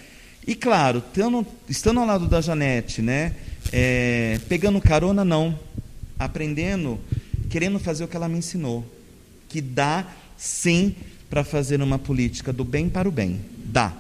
E 0.45 0.57
claro, 0.57 1.03
estando 1.69 2.01
ao 2.01 2.07
lado 2.07 2.27
da 2.27 2.41
Janete, 2.41 3.01
né? 3.01 3.37
É, 3.73 4.41
pegando 4.49 4.81
carona 4.81 5.25
não, 5.25 5.57
aprendendo, 6.19 6.99
querendo 7.49 7.79
fazer 7.79 8.03
o 8.03 8.09
que 8.09 8.17
ela 8.17 8.29
me 8.29 8.39
ensinou, 8.39 8.85
que 9.49 9.61
dá 9.61 10.07
sim 10.37 10.97
para 11.31 11.45
fazer 11.45 11.81
uma 11.81 11.99
política 11.99 12.53
do 12.53 12.65
bem 12.65 12.89
para 12.89 13.09
o 13.09 13.13
bem. 13.13 13.41
Dá. 13.65 13.93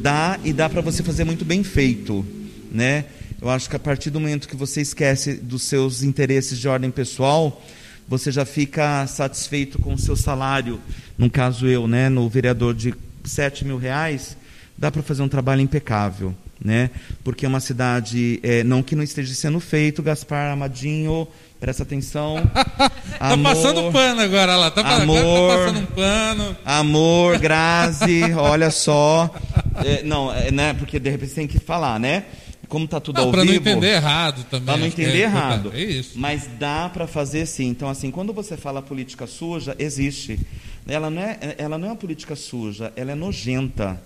Dá 0.00 0.38
e 0.44 0.52
dá 0.52 0.70
para 0.70 0.80
você 0.80 1.02
fazer 1.02 1.24
muito 1.24 1.44
bem 1.44 1.64
feito, 1.64 2.24
né? 2.70 3.04
Eu 3.42 3.50
acho 3.50 3.68
que 3.68 3.76
a 3.76 3.78
partir 3.78 4.10
do 4.10 4.20
momento 4.20 4.48
que 4.48 4.56
você 4.56 4.80
esquece 4.80 5.34
dos 5.34 5.64
seus 5.64 6.02
interesses 6.02 6.58
de 6.58 6.68
ordem 6.68 6.90
pessoal, 6.90 7.62
você 8.08 8.30
já 8.30 8.44
fica 8.44 9.06
satisfeito 9.06 9.78
com 9.78 9.94
o 9.94 9.98
seu 9.98 10.16
salário. 10.16 10.80
No 11.18 11.28
caso 11.28 11.66
eu, 11.66 11.88
né, 11.88 12.08
no 12.08 12.28
vereador 12.28 12.72
de 12.72 12.94
7 13.24 13.64
mil 13.64 13.76
reais, 13.76 14.36
dá 14.78 14.90
para 14.90 15.02
fazer 15.02 15.22
um 15.22 15.28
trabalho 15.28 15.60
impecável, 15.60 16.34
né? 16.62 16.90
Porque 17.22 17.44
é 17.44 17.48
uma 17.48 17.60
cidade, 17.60 18.40
é, 18.42 18.62
não 18.62 18.82
que 18.82 18.94
não 18.94 19.02
esteja 19.02 19.34
sendo 19.34 19.58
feito, 19.58 20.02
Gaspar 20.02 20.52
Amadinho, 20.52 21.26
Presta 21.64 21.82
atenção. 21.82 22.42
tá 22.52 23.38
passando 23.42 23.90
pano 23.90 24.20
agora 24.20 24.54
lá. 24.54 24.70
Tá, 24.70 24.96
amor, 24.96 25.16
agora 25.16 25.48
tá 25.48 25.56
passando 25.56 25.80
um 25.80 25.94
pano. 25.94 26.56
Amor, 26.62 27.38
Grazi, 27.38 28.34
olha 28.36 28.70
só. 28.70 29.34
É, 29.82 30.02
não, 30.02 30.30
é, 30.30 30.50
né? 30.50 30.74
Porque 30.74 30.98
de 31.00 31.08
repente 31.08 31.32
tem 31.32 31.46
que 31.46 31.58
falar, 31.58 31.98
né? 31.98 32.24
Como 32.68 32.86
tá 32.86 33.00
tudo 33.00 33.16
não, 33.16 33.28
ao 33.28 33.30
pra 33.32 33.40
vivo. 33.40 33.62
Para 33.62 33.70
não 33.70 33.78
entender 33.78 33.94
errado 33.94 34.44
também. 34.50 34.66
Para 34.66 34.76
não 34.76 34.86
entender 34.86 35.18
é, 35.18 35.22
errado. 35.22 35.72
É 35.74 35.80
isso. 35.80 36.18
Mas 36.18 36.46
dá 36.58 36.90
para 36.90 37.06
fazer 37.06 37.46
sim. 37.46 37.68
Então, 37.68 37.88
assim, 37.88 38.10
quando 38.10 38.34
você 38.34 38.58
fala 38.58 38.82
política 38.82 39.26
suja, 39.26 39.74
existe. 39.78 40.38
Ela 40.86 41.08
não, 41.08 41.22
é, 41.22 41.38
ela 41.56 41.78
não 41.78 41.88
é 41.88 41.90
uma 41.92 41.96
política 41.96 42.36
suja, 42.36 42.92
ela 42.94 43.12
é 43.12 43.14
nojenta. 43.14 43.98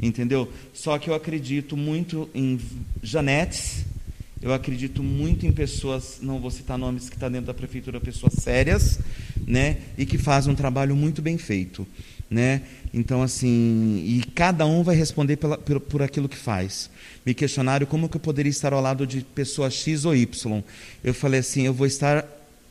Entendeu? 0.00 0.50
Só 0.72 0.96
que 0.96 1.10
eu 1.10 1.14
acredito 1.14 1.76
muito 1.76 2.30
em 2.34 2.58
Janetes 3.02 3.91
eu 4.42 4.52
acredito 4.52 5.02
muito 5.02 5.46
em 5.46 5.52
pessoas, 5.52 6.18
não 6.20 6.40
vou 6.40 6.50
citar 6.50 6.76
nomes 6.76 7.08
que 7.08 7.14
estão 7.14 7.28
tá 7.28 7.32
dentro 7.32 7.46
da 7.46 7.54
prefeitura, 7.54 8.00
pessoas 8.00 8.34
sérias, 8.34 8.98
né, 9.46 9.78
e 9.96 10.04
que 10.04 10.18
fazem 10.18 10.52
um 10.52 10.56
trabalho 10.56 10.96
muito 10.96 11.22
bem 11.22 11.38
feito, 11.38 11.86
né? 12.28 12.62
Então 12.92 13.22
assim, 13.22 14.02
e 14.04 14.22
cada 14.34 14.66
um 14.66 14.82
vai 14.82 14.96
responder 14.96 15.36
pela, 15.36 15.56
por, 15.56 15.78
por 15.80 16.02
aquilo 16.02 16.28
que 16.28 16.36
faz. 16.36 16.90
Me 17.24 17.32
questionaram 17.32 17.86
como 17.86 18.08
que 18.08 18.16
eu 18.16 18.20
poderia 18.20 18.50
estar 18.50 18.72
ao 18.72 18.80
lado 18.80 19.06
de 19.06 19.20
pessoa 19.20 19.70
X 19.70 20.04
ou 20.04 20.14
Y. 20.14 20.62
Eu 21.04 21.14
falei 21.14 21.40
assim, 21.40 21.62
eu 21.62 21.72
vou 21.72 21.86
estar 21.86 22.26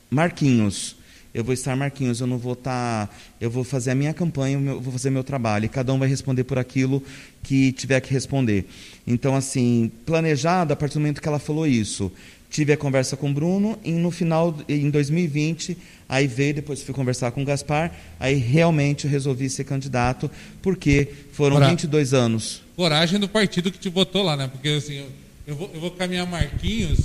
Marquinhos 0.10 0.98
eu 1.34 1.44
vou 1.44 1.54
estar 1.54 1.76
Marquinhos, 1.76 2.20
eu 2.20 2.28
não 2.28 2.38
vou 2.38 2.54
estar, 2.54 3.08
tá, 3.08 3.14
eu 3.40 3.50
vou 3.50 3.64
fazer 3.64 3.92
a 3.92 3.96
minha 3.96 4.14
campanha, 4.14 4.60
eu 4.60 4.82
vou 4.82 4.92
fazer 4.92 5.10
meu 5.10 5.24
trabalho, 5.24 5.66
e 5.66 5.70
cada 5.70 5.94
um 5.94 6.00
vai 6.00 6.08
responder 6.08 6.44
por 6.44 6.60
aquilo 6.60 7.02
que 7.42 7.72
tiver 7.72 8.00
que 8.02 8.14
responder. 8.14 8.66
Então, 9.08 9.36
assim, 9.36 9.92
planejado, 10.06 10.74
a 10.74 10.76
partir 10.76 10.96
do 10.96 11.00
momento 11.00 11.22
que 11.22 11.28
ela 11.28 11.40
falou 11.40 11.66
isso, 11.66 12.12
tive 12.50 12.74
a 12.74 12.78
conversa 12.78 13.16
com 13.16 13.30
o 13.30 13.34
Bruno, 13.34 13.80
e 13.84 13.94
no 13.94 14.12
final, 14.12 14.58
em 14.68 14.90
2020, 14.90 15.78
aí 16.10 16.28
veio, 16.28 16.56
depois 16.56 16.84
fui 16.84 16.94
conversar 16.94 17.32
com 17.32 17.42
o 17.42 17.46
Gaspar, 17.46 17.94
aí 18.20 18.36
realmente 18.36 19.06
eu 19.06 19.12
resolvi 19.12 19.50
ser 19.50 19.64
candidato, 19.64 20.30
porque 20.62 21.08
foram 21.32 21.56
Cora... 21.56 21.70
22 21.70 22.14
anos. 22.14 22.62
Coragem 22.76 23.20
do 23.20 23.30
partido 23.30 23.72
que 23.72 23.80
te 23.80 23.88
votou 23.88 24.22
lá, 24.22 24.36
né? 24.36 24.50
Porque, 24.52 24.68
assim, 24.68 25.06
eu 25.48 25.56
vou, 25.56 25.72
eu 25.74 25.80
vou 25.80 25.92
caminhar 25.92 26.28
Marquinhos 26.28 27.00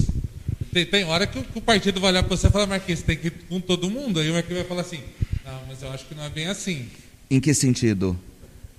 tem, 0.73 0.87
tem 0.87 1.05
hora 1.05 1.27
que 1.27 1.39
o, 1.39 1.43
que 1.43 1.59
o 1.59 1.61
partido 1.61 2.01
vai 2.01 2.11
olhar 2.11 2.23
para 2.23 2.37
você 2.37 2.49
e 2.49 2.51
falar, 2.51 2.67
Marquinhos, 2.67 3.01
você 3.01 3.07
tem 3.07 3.17
que 3.17 3.29
ir 3.29 3.33
com 3.49 3.61
todo 3.61 3.91
mundo. 3.91 4.21
Aí 4.21 4.31
o 4.31 4.35
Marquinhos 4.35 4.59
vai 4.59 4.69
falar 4.69 4.83
assim, 4.83 5.01
não, 5.45 5.61
mas 5.69 5.83
eu 5.83 5.91
acho 5.91 6.05
que 6.07 6.15
não 6.15 6.25
é 6.25 6.29
bem 6.29 6.47
assim. 6.47 6.87
Em 7.31 7.41
que 7.41 7.53
sentido? 7.55 8.19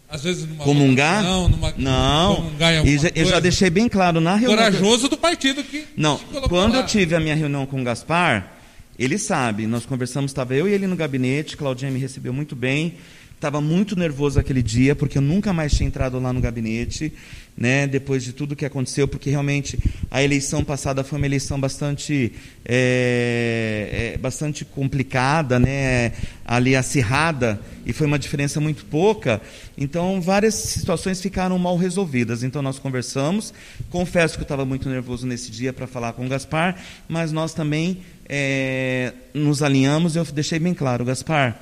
Às 0.10 0.24
vezes 0.24 0.48
numa 0.48 0.64
comungar? 0.64 1.22
Não, 1.22 1.50
numa, 1.50 1.74
não. 1.78 2.36
Comungar 2.38 2.86
e 2.86 2.98
já, 2.98 3.12
eu 3.14 3.26
já 3.26 3.40
deixei 3.40 3.70
bem 3.70 3.90
claro 3.90 4.22
na 4.22 4.36
reunião. 4.36 4.58
Corajoso 4.58 5.10
do 5.10 5.18
partido 5.18 5.64
que. 5.64 5.86
Não, 5.98 6.18
quando 6.48 6.74
lá. 6.74 6.80
eu 6.80 6.86
tive 6.86 7.14
a 7.14 7.20
minha 7.20 7.36
reunião 7.36 7.66
com 7.66 7.82
o 7.82 7.84
Gaspar, 7.84 8.54
ele 8.98 9.18
sabe, 9.18 9.68
nós 9.68 9.86
conversamos, 9.86 10.32
estava 10.32 10.56
eu 10.56 10.68
e 10.68 10.72
ele 10.72 10.88
no 10.88 10.96
gabinete, 10.96 11.58
Claudinha 11.58 11.92
me 11.92 12.00
recebeu 12.00 12.32
muito 12.32 12.56
bem. 12.56 12.96
Estava 13.36 13.62
muito 13.62 13.96
nervoso 13.96 14.40
aquele 14.40 14.64
dia, 14.64 14.96
porque 14.96 15.20
eu 15.20 15.22
nunca 15.22 15.54
mais 15.54 15.72
tinha 15.72 15.86
entrado 15.86 16.20
lá 16.20 16.34
no 16.34 16.42
gabinete 16.42 17.14
né, 17.58 17.88
depois 17.88 18.24
de 18.24 18.34
tudo 18.34 18.56
que 18.56 18.66
aconteceu, 18.66 19.08
porque 19.08 19.32
realmente 19.32 19.80
a 20.12 20.22
eleição 20.22 20.64
passada 20.64 21.04
foi 21.04 21.18
uma 21.18 21.26
eleição 21.26 21.60
bastante, 21.60 22.32
é, 22.64 24.14
é, 24.14 24.18
bastante 24.20 24.64
complicada, 24.64 25.60
né, 25.60 26.14
ali 26.46 26.76
acirrada, 26.76 27.60
e 27.84 27.92
foi 27.92 28.06
uma 28.06 28.20
diferença 28.20 28.60
muito 28.60 28.86
pouca. 28.86 29.42
Então, 29.76 30.22
várias 30.22 30.54
situações 30.54 31.20
ficaram 31.20 31.58
mal 31.58 31.78
resolvidas. 31.78 32.44
Então, 32.44 32.62
nós 32.62 32.78
conversamos. 32.78 33.54
Confesso 33.90 34.36
que 34.36 34.42
eu 34.42 34.46
estava 34.46 34.66
muito 34.66 34.88
nervoso 34.88 35.26
nesse 35.26 35.50
dia 35.50 35.74
para 35.74 35.88
falar 35.88 36.14
com 36.14 36.26
o 36.26 36.30
Gaspar, 36.30 36.76
mas 37.08 37.32
nós 37.32 37.54
também 37.54 38.02
é, 38.30 39.14
nos 39.34 39.64
alinhamos. 39.64 40.16
Eu 40.16 40.24
deixei 40.26 40.60
bem 40.60 40.74
claro, 40.74 41.04
Gaspar, 41.06 41.60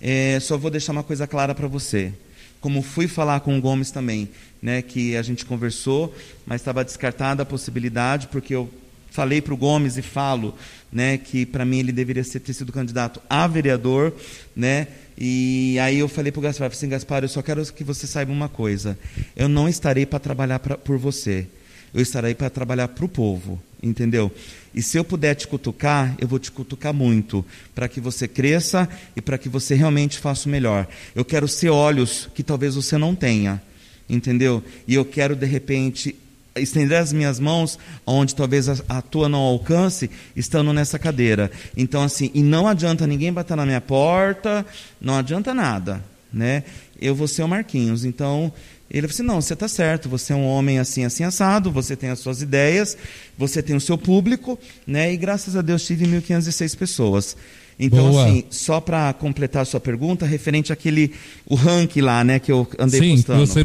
é, 0.00 0.38
só 0.40 0.58
vou 0.58 0.70
deixar 0.70 0.92
uma 0.92 1.02
coisa 1.02 1.26
clara 1.26 1.54
para 1.54 1.68
você 1.68 2.12
como 2.60 2.82
fui 2.82 3.06
falar 3.06 3.40
com 3.40 3.56
o 3.56 3.60
Gomes 3.60 3.90
também, 3.90 4.28
né, 4.62 4.82
que 4.82 5.16
a 5.16 5.22
gente 5.22 5.44
conversou, 5.44 6.14
mas 6.46 6.60
estava 6.60 6.84
descartada 6.84 7.42
a 7.42 7.46
possibilidade, 7.46 8.28
porque 8.28 8.54
eu 8.54 8.68
falei 9.10 9.40
para 9.40 9.54
o 9.54 9.56
Gomes 9.56 9.96
e 9.96 10.02
falo, 10.02 10.54
né, 10.92 11.18
que 11.18 11.46
para 11.46 11.64
mim 11.64 11.78
ele 11.78 11.92
deveria 11.92 12.24
ter 12.24 12.52
sido 12.52 12.72
candidato 12.72 13.20
a 13.28 13.46
vereador, 13.46 14.12
né? 14.54 14.86
E 15.16 15.76
aí 15.80 15.98
eu 15.98 16.08
falei 16.08 16.30
para 16.30 16.38
o 16.38 16.42
Gaspar, 16.42 16.70
assim, 16.70 16.88
Gaspar, 16.88 17.24
eu 17.24 17.28
só 17.28 17.42
quero 17.42 17.64
que 17.72 17.82
você 17.82 18.06
saiba 18.06 18.32
uma 18.32 18.48
coisa, 18.48 18.96
eu 19.34 19.48
não 19.48 19.68
estarei 19.68 20.06
para 20.06 20.20
trabalhar 20.20 20.60
pra, 20.60 20.76
por 20.76 20.96
você, 20.96 21.46
eu 21.92 22.00
estarei 22.00 22.34
para 22.34 22.48
trabalhar 22.48 22.88
para 22.88 23.04
o 23.04 23.08
povo, 23.08 23.60
entendeu? 23.82 24.30
E 24.72 24.82
se 24.82 24.96
eu 24.96 25.02
puder 25.02 25.34
te 25.34 25.48
cutucar, 25.48 26.14
eu 26.20 26.28
vou 26.28 26.38
te 26.38 26.52
cutucar 26.52 26.94
muito, 26.94 27.44
para 27.74 27.88
que 27.88 28.00
você 28.00 28.28
cresça 28.28 28.88
e 29.16 29.20
para 29.20 29.38
que 29.38 29.48
você 29.48 29.74
realmente 29.74 30.18
faça 30.18 30.48
o 30.48 30.52
melhor. 30.52 30.86
Eu 31.14 31.24
quero 31.24 31.48
ser 31.48 31.70
olhos 31.70 32.28
que 32.34 32.44
talvez 32.44 32.76
você 32.76 32.96
não 32.96 33.14
tenha, 33.14 33.60
entendeu? 34.08 34.62
E 34.86 34.94
eu 34.94 35.04
quero, 35.04 35.36
de 35.36 35.46
repente, 35.46 36.14
estender 36.56 36.98
as 36.98 37.12
minhas 37.12 37.38
mãos 37.38 37.78
onde 38.06 38.34
talvez 38.34 38.68
a, 38.68 39.02
tua 39.02 39.28
não 39.28 39.38
alcance, 39.38 40.10
estando 40.34 40.72
nessa 40.72 40.98
cadeira. 40.98 41.50
Então, 41.76 42.02
assim, 42.02 42.30
e 42.34 42.42
não 42.42 42.66
adianta 42.66 43.06
ninguém 43.06 43.32
bater 43.32 43.56
na 43.56 43.66
minha 43.66 43.80
porta, 43.80 44.64
não 45.00 45.16
adianta 45.16 45.54
nada, 45.54 46.02
né? 46.32 46.64
Eu 47.00 47.14
vou 47.14 47.28
ser 47.28 47.42
o 47.42 47.48
Marquinhos. 47.48 48.04
Então, 48.04 48.52
ele 48.90 49.06
falou 49.06 49.14
assim: 49.14 49.22
não, 49.22 49.40
você 49.40 49.54
está 49.54 49.68
certo, 49.68 50.08
você 50.08 50.32
é 50.32 50.36
um 50.36 50.46
homem 50.46 50.78
assim, 50.78 51.04
assim, 51.04 51.24
assado, 51.24 51.70
você 51.70 51.94
tem 51.94 52.10
as 52.10 52.18
suas 52.18 52.42
ideias, 52.42 52.96
você 53.36 53.62
tem 53.62 53.76
o 53.76 53.80
seu 53.80 53.96
público, 53.96 54.58
né? 54.86 55.12
E 55.12 55.16
graças 55.16 55.56
a 55.56 55.62
Deus 55.62 55.84
tive 55.84 56.06
1.506 56.06 56.76
pessoas. 56.76 57.36
Então, 57.80 58.10
Boa. 58.10 58.24
assim, 58.24 58.44
só 58.50 58.80
para 58.80 59.12
completar 59.12 59.62
a 59.62 59.64
sua 59.64 59.78
pergunta, 59.78 60.26
referente 60.26 60.72
àquele, 60.72 61.12
o 61.46 61.54
ranking 61.54 62.00
lá, 62.00 62.24
né, 62.24 62.40
que 62.40 62.50
eu 62.50 62.66
andei 62.76 62.98
Sim, 62.98 63.16
postando. 63.16 63.46
Você 63.46 63.64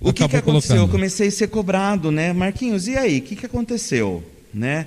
o 0.00 0.12
que, 0.12 0.28
que 0.28 0.36
aconteceu? 0.36 0.42
Colocando. 0.42 0.78
Eu 0.78 0.88
comecei 0.88 1.28
a 1.28 1.30
ser 1.30 1.48
cobrado, 1.48 2.10
né? 2.10 2.32
Marquinhos, 2.32 2.86
e 2.86 2.96
aí? 2.96 3.18
O 3.18 3.22
que, 3.22 3.36
que 3.36 3.46
aconteceu? 3.46 4.22
Né? 4.52 4.86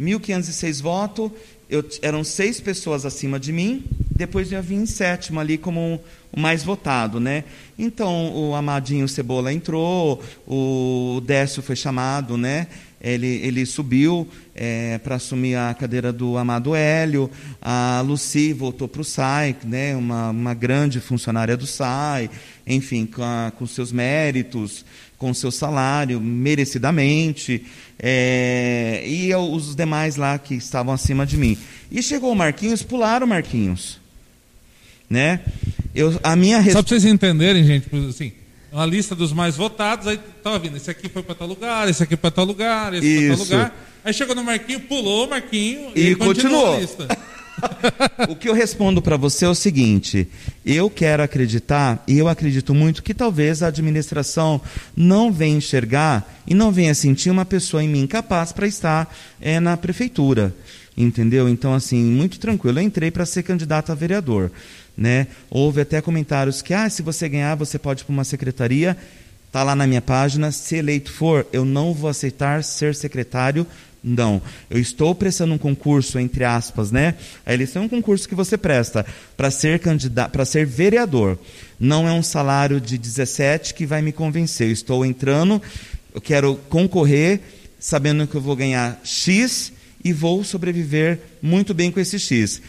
1.506 0.00 0.80
votos, 0.80 1.30
eu, 1.68 1.84
eram 2.00 2.22
seis 2.24 2.60
pessoas 2.60 3.04
acima 3.04 3.38
de 3.38 3.52
mim, 3.52 3.84
depois 4.16 4.50
eu 4.50 4.62
vim 4.62 4.82
em 4.82 4.86
sétimo 4.86 5.38
ali 5.40 5.58
como 5.58 6.00
o 6.32 6.40
mais 6.40 6.62
votado, 6.62 7.20
né? 7.20 7.44
Então 7.78 8.34
o 8.34 8.54
Amadinho 8.54 9.08
Cebola 9.08 9.52
entrou, 9.52 10.22
o 10.46 11.20
Décio 11.24 11.62
foi 11.62 11.76
chamado, 11.76 12.36
né? 12.36 12.68
Ele, 13.00 13.26
ele 13.44 13.64
subiu 13.64 14.28
é, 14.54 14.98
para 14.98 15.14
assumir 15.14 15.54
a 15.54 15.72
cadeira 15.72 16.12
do 16.12 16.36
Amado 16.36 16.74
Hélio, 16.74 17.30
a 17.62 18.02
Luci 18.04 18.52
voltou 18.52 18.88
para 18.88 19.00
o 19.00 19.04
SAI, 19.04 19.56
né? 19.64 19.94
Uma, 19.94 20.30
uma 20.30 20.54
grande 20.54 21.00
funcionária 21.00 21.56
do 21.56 21.66
SAI, 21.66 22.28
enfim, 22.66 23.06
com, 23.06 23.22
a, 23.22 23.52
com 23.56 23.66
seus 23.66 23.92
méritos, 23.92 24.84
com 25.16 25.32
seu 25.32 25.50
salário, 25.50 26.20
merecidamente, 26.20 27.64
é, 27.98 29.02
e 29.06 29.34
os 29.34 29.74
demais 29.74 30.16
lá 30.16 30.38
que 30.38 30.54
estavam 30.54 30.92
acima 30.92 31.24
de 31.24 31.36
mim. 31.36 31.56
E 31.90 32.02
chegou 32.02 32.32
o 32.32 32.36
Marquinhos, 32.36 32.82
pularam 32.82 33.26
o 33.26 33.28
Marquinhos. 33.28 34.00
Né? 35.08 35.40
Eu, 35.94 36.18
a 36.22 36.36
minha 36.36 36.62
Só 36.64 36.82
para 36.82 36.88
vocês 36.88 37.04
entenderem, 37.04 37.64
gente, 37.64 37.88
assim, 38.08 38.32
uma 38.70 38.86
lista 38.86 39.14
dos 39.14 39.32
mais 39.32 39.56
votados, 39.56 40.06
aí 40.06 40.20
estava 40.36 40.58
vindo, 40.58 40.76
esse 40.76 40.90
aqui 40.90 41.08
foi 41.08 41.22
para 41.22 41.34
tal 41.34 41.48
lugar, 41.48 41.88
esse 41.88 42.02
aqui 42.02 42.16
para 42.16 42.30
tal 42.30 42.44
lugar, 42.44 42.92
esse 42.94 43.28
para 43.28 43.36
tal 43.36 43.44
lugar. 43.44 43.74
Aí 44.04 44.12
chegou 44.12 44.34
no 44.34 44.44
Marquinho, 44.44 44.80
pulou 44.80 45.26
o 45.26 45.30
Marquinho 45.30 45.92
e, 45.94 46.10
e 46.10 46.14
continuou. 46.14 46.74
a 46.74 46.80
lista. 46.80 47.08
o 48.28 48.36
que 48.36 48.48
eu 48.48 48.54
respondo 48.54 49.02
para 49.02 49.16
você 49.16 49.44
é 49.44 49.48
o 49.48 49.54
seguinte: 49.54 50.28
eu 50.64 50.88
quero 50.88 51.22
acreditar, 51.22 52.02
e 52.06 52.18
eu 52.18 52.28
acredito 52.28 52.74
muito, 52.74 53.02
que 53.02 53.14
talvez 53.14 53.62
a 53.62 53.68
administração 53.68 54.60
não 54.96 55.32
venha 55.32 55.56
enxergar 55.56 56.40
e 56.46 56.54
não 56.54 56.70
venha 56.70 56.94
sentir 56.94 57.30
uma 57.30 57.44
pessoa 57.44 57.82
em 57.82 57.88
mim 57.88 58.06
capaz 58.06 58.52
para 58.52 58.66
estar 58.66 59.14
é, 59.40 59.58
na 59.60 59.76
prefeitura. 59.76 60.54
Entendeu? 60.96 61.48
Então, 61.48 61.74
assim, 61.74 62.02
muito 62.02 62.40
tranquilo. 62.40 62.80
Eu 62.80 62.82
entrei 62.82 63.08
para 63.08 63.24
ser 63.24 63.44
candidato 63.44 63.92
a 63.92 63.94
vereador. 63.94 64.50
Né? 64.98 65.28
Houve 65.48 65.80
até 65.80 66.00
comentários 66.00 66.60
que, 66.60 66.74
ah, 66.74 66.90
se 66.90 67.02
você 67.02 67.28
ganhar, 67.28 67.54
você 67.54 67.78
pode 67.78 68.02
ir 68.02 68.04
para 68.04 68.12
uma 68.12 68.24
secretaria. 68.24 68.96
Está 69.46 69.62
lá 69.62 69.76
na 69.76 69.86
minha 69.86 70.02
página. 70.02 70.50
Se 70.50 70.74
eleito 70.74 71.12
for, 71.12 71.46
eu 71.52 71.64
não 71.64 71.94
vou 71.94 72.10
aceitar 72.10 72.64
ser 72.64 72.96
secretário 72.96 73.64
não, 74.02 74.40
eu 74.70 74.78
estou 74.78 75.14
prestando 75.14 75.54
um 75.54 75.58
concurso, 75.58 76.18
entre 76.18 76.44
aspas, 76.44 76.92
né? 76.92 77.14
A 77.44 77.52
eleição 77.52 77.82
é 77.82 77.86
um 77.86 77.88
concurso 77.88 78.28
que 78.28 78.34
você 78.34 78.56
presta 78.56 79.04
para 79.36 79.50
ser 79.50 79.80
candidato, 79.80 80.30
para 80.30 80.44
ser 80.44 80.64
vereador. 80.64 81.38
Não 81.80 82.06
é 82.06 82.12
um 82.12 82.22
salário 82.22 82.80
de 82.80 82.96
17 82.96 83.74
que 83.74 83.84
vai 83.84 84.00
me 84.00 84.12
convencer. 84.12 84.68
Eu 84.68 84.72
estou 84.72 85.04
entrando, 85.04 85.60
eu 86.14 86.20
quero 86.20 86.54
concorrer, 86.68 87.40
sabendo 87.78 88.26
que 88.26 88.36
eu 88.36 88.40
vou 88.40 88.54
ganhar 88.54 89.00
X 89.02 89.72
e 90.04 90.12
vou 90.12 90.44
sobreviver 90.44 91.18
muito 91.42 91.74
bem 91.74 91.90
com 91.90 91.98
esse 91.98 92.20
X. 92.20 92.62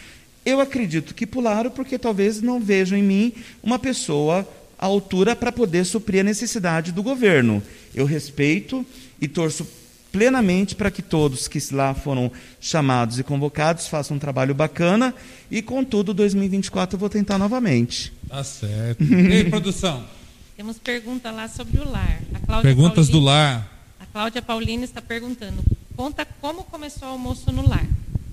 Eu 0.50 0.60
acredito 0.60 1.14
que 1.14 1.28
pularam 1.28 1.70
porque 1.70 2.00
talvez 2.00 2.42
não 2.42 2.60
vejam 2.60 2.98
em 2.98 3.04
mim 3.04 3.34
uma 3.62 3.78
pessoa 3.78 4.48
à 4.78 4.86
altura 4.86 5.36
para 5.36 5.52
poder 5.52 5.86
suprir 5.86 6.22
a 6.22 6.24
necessidade 6.24 6.92
do 6.92 7.04
governo. 7.04 7.62
Eu 7.94 8.06
respeito 8.06 8.86
e 9.22 9.28
torço 9.28 9.68
plenamente 10.12 10.76
para 10.76 10.90
que 10.90 11.04
todos 11.04 11.48
que 11.48 11.60
lá 11.72 11.94
foram 11.94 12.32
chamados 12.60 13.20
e 13.20 13.24
convocados 13.24 13.88
façam 13.88 14.18
um 14.18 14.20
trabalho 14.20 14.56
bacana 14.56 15.14
e, 15.52 15.62
contudo, 15.62 16.16
2024 16.16 16.96
eu 16.96 17.00
vou 17.00 17.10
tentar 17.10 17.38
novamente. 17.38 18.12
Tá 18.28 18.44
certo. 18.44 19.04
E 19.04 19.34
aí, 19.34 19.50
produção? 19.50 20.04
Temos 20.58 20.78
pergunta 20.80 21.30
lá 21.32 21.48
sobre 21.48 21.80
o 21.80 21.90
lar. 21.90 22.22
Perguntas 22.62 23.08
do 23.08 23.20
lar. 23.20 23.70
A 24.00 24.06
Cláudia 24.08 24.42
Paulina 24.42 24.84
está 24.84 25.02
perguntando: 25.02 25.64
conta 25.96 26.26
como 26.42 26.64
começou 26.64 27.08
o 27.08 27.12
almoço 27.12 27.52
no 27.52 27.68
lar. 27.68 27.86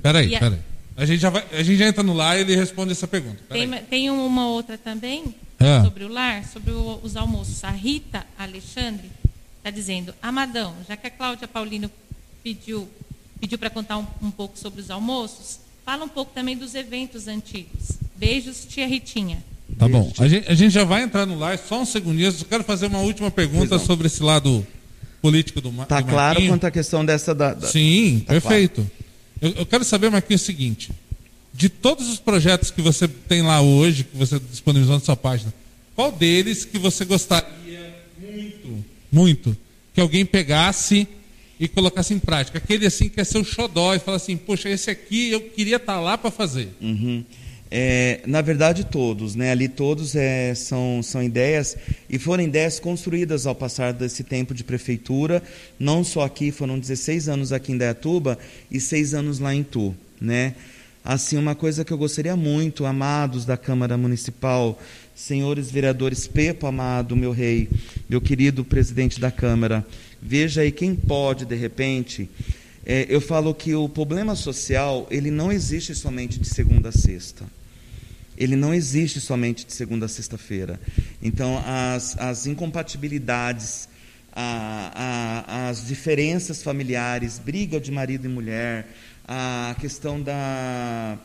Peraí, 0.02 0.34
a... 0.34 0.40
peraí. 0.40 0.75
A 0.96 1.04
gente, 1.04 1.20
já 1.20 1.28
vai, 1.28 1.44
a 1.52 1.62
gente 1.62 1.76
já 1.76 1.88
entra 1.88 2.02
no 2.02 2.14
lar 2.14 2.38
e 2.38 2.40
ele 2.40 2.56
responde 2.56 2.92
essa 2.92 3.06
pergunta. 3.06 3.38
Tem, 3.50 3.70
tem, 3.82 4.10
uma 4.10 4.48
outra 4.48 4.78
também 4.78 5.34
é. 5.58 5.82
sobre 5.82 6.04
o 6.04 6.08
lar, 6.08 6.44
sobre 6.46 6.70
o, 6.72 7.00
os 7.02 7.16
almoços. 7.16 7.62
A 7.64 7.70
Rita 7.70 8.24
Alexandre 8.38 9.10
está 9.58 9.70
dizendo, 9.70 10.14
Amadão, 10.22 10.74
já 10.88 10.96
que 10.96 11.06
a 11.06 11.10
Cláudia 11.10 11.46
Paulino 11.46 11.90
pediu, 12.42 12.88
pediu 13.38 13.58
para 13.58 13.68
contar 13.68 13.98
um, 13.98 14.06
um, 14.22 14.30
pouco 14.30 14.58
sobre 14.58 14.80
os 14.80 14.90
almoços, 14.90 15.60
fala 15.84 16.04
um 16.04 16.08
pouco 16.08 16.32
também 16.34 16.56
dos 16.56 16.74
eventos 16.74 17.28
antigos. 17.28 17.98
Beijos, 18.16 18.64
tia 18.64 18.86
Ritinha. 18.86 19.44
Tá 19.78 19.86
bom. 19.86 20.10
A 20.18 20.26
gente, 20.26 20.48
a 20.48 20.54
gente, 20.54 20.72
já 20.72 20.84
vai 20.84 21.02
entrar 21.02 21.26
no 21.26 21.38
live, 21.38 21.62
só 21.68 21.82
um 21.82 21.84
segundinho. 21.84 22.28
Eu 22.28 22.46
quero 22.46 22.64
fazer 22.64 22.86
uma 22.86 23.00
última 23.00 23.30
pergunta 23.30 23.78
sobre 23.78 24.06
esse 24.06 24.22
lado 24.22 24.66
político 25.20 25.60
do 25.60 25.68
Está 25.82 26.02
claro 26.02 26.40
quanto 26.46 26.64
à 26.64 26.70
questão 26.70 27.04
dessa 27.04 27.34
da. 27.34 27.52
da... 27.52 27.66
Sim, 27.66 28.20
tá 28.20 28.32
perfeito. 28.32 28.76
Claro. 28.76 29.05
Eu, 29.40 29.50
eu, 29.50 29.66
quero 29.66 29.84
saber, 29.84 30.10
Marquinhos, 30.10 30.42
o 30.42 30.44
seguinte: 30.44 30.90
de 31.52 31.68
todos 31.68 32.08
os 32.08 32.18
projetos 32.18 32.70
que 32.70 32.82
você 32.82 33.06
tem 33.06 33.42
lá 33.42 33.60
hoje, 33.60 34.04
que 34.04 34.16
você 34.16 34.38
disponibilizou 34.38 34.96
na 34.96 35.04
sua 35.04 35.16
página, 35.16 35.52
qual 35.94 36.12
deles 36.12 36.64
que 36.64 36.78
você 36.78 37.04
gostaria 37.04 37.94
muito 38.18 38.84
muito, 39.10 39.56
que 39.94 40.00
alguém 40.00 40.26
pegasse 40.26 41.08
e 41.58 41.66
colocasse 41.66 42.12
em 42.12 42.18
prática. 42.18 42.58
Aquele 42.58 42.86
assim 42.86 43.08
que 43.08 43.20
é 43.20 43.24
seu 43.24 43.42
xodó 43.42 43.94
e 43.94 43.98
fala 43.98 44.18
assim, 44.18 44.36
poxa, 44.36 44.68
esse 44.68 44.90
aqui 44.90 45.30
eu 45.30 45.40
queria 45.40 45.76
estar 45.76 45.94
tá 45.94 46.00
lá 46.00 46.18
para 46.18 46.30
fazer. 46.30 46.68
Uhum. 46.80 47.24
É, 47.70 48.20
na 48.26 48.40
verdade, 48.40 48.84
todos, 48.84 49.34
né? 49.34 49.50
ali 49.50 49.68
todos 49.68 50.14
é, 50.14 50.54
são, 50.54 51.02
são 51.02 51.22
ideias 51.22 51.76
e 52.08 52.18
foram 52.18 52.44
ideias 52.44 52.78
construídas 52.78 53.44
ao 53.44 53.54
passar 53.54 53.92
desse 53.92 54.22
tempo 54.22 54.54
de 54.54 54.62
prefeitura, 54.62 55.42
não 55.78 56.04
só 56.04 56.22
aqui, 56.22 56.52
foram 56.52 56.78
16 56.78 57.28
anos 57.28 57.52
aqui 57.52 57.72
em 57.72 57.78
Dayatuba 57.78 58.38
e 58.70 58.78
6 58.78 59.14
anos 59.14 59.38
lá 59.40 59.52
em 59.52 59.64
Tu. 59.64 59.94
Né? 60.20 60.54
Assim, 61.04 61.36
uma 61.36 61.54
coisa 61.54 61.84
que 61.84 61.92
eu 61.92 61.98
gostaria 61.98 62.36
muito, 62.36 62.84
amados 62.84 63.44
da 63.44 63.56
Câmara 63.56 63.96
Municipal, 63.96 64.80
senhores 65.14 65.70
vereadores, 65.70 66.26
Pepo 66.26 66.66
amado, 66.66 67.16
meu 67.16 67.32
rei, 67.32 67.68
meu 68.08 68.20
querido 68.20 68.64
presidente 68.64 69.20
da 69.20 69.30
Câmara, 69.30 69.86
veja 70.20 70.62
aí 70.62 70.70
quem 70.70 70.94
pode, 70.94 71.44
de 71.44 71.54
repente. 71.54 72.28
É, 72.88 73.04
eu 73.08 73.20
falo 73.20 73.52
que 73.52 73.74
o 73.74 73.88
problema 73.88 74.36
social, 74.36 75.08
ele 75.10 75.28
não 75.28 75.50
existe 75.50 75.92
somente 75.92 76.38
de 76.38 76.48
segunda 76.48 76.90
a 76.90 76.92
sexta. 76.92 77.44
Ele 78.38 78.54
não 78.54 78.72
existe 78.72 79.20
somente 79.20 79.66
de 79.66 79.72
segunda 79.72 80.06
a 80.06 80.08
sexta-feira. 80.08 80.78
Então, 81.20 81.60
as, 81.66 82.16
as 82.16 82.46
incompatibilidades, 82.46 83.88
a, 84.32 84.92
a, 85.48 85.68
as 85.68 85.84
diferenças 85.84 86.62
familiares, 86.62 87.40
briga 87.40 87.80
de 87.80 87.90
marido 87.90 88.26
e 88.26 88.28
mulher, 88.28 88.86
a 89.26 89.74
questão 89.80 90.22
da 90.22 91.18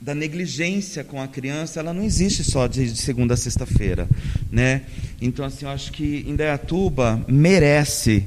da 0.00 0.14
negligência 0.14 1.02
com 1.02 1.20
a 1.20 1.26
criança, 1.26 1.80
ela 1.80 1.92
não 1.92 2.04
existe 2.04 2.44
só 2.44 2.68
de, 2.68 2.92
de 2.92 2.98
segunda 3.00 3.34
a 3.34 3.36
sexta-feira, 3.36 4.08
né? 4.48 4.82
Então 5.20 5.44
assim, 5.44 5.64
eu 5.64 5.72
acho 5.72 5.90
que 5.90 6.24
Indaiatuba 6.24 7.24
merece 7.26 8.24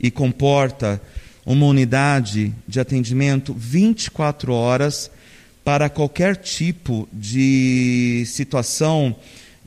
e 0.00 0.10
comporta 0.10 0.98
uma 1.44 1.66
unidade 1.66 2.54
de 2.66 2.78
atendimento 2.80 3.52
24 3.52 4.52
horas 4.52 5.10
para 5.64 5.88
qualquer 5.88 6.36
tipo 6.36 7.08
de 7.12 8.24
situação 8.26 9.14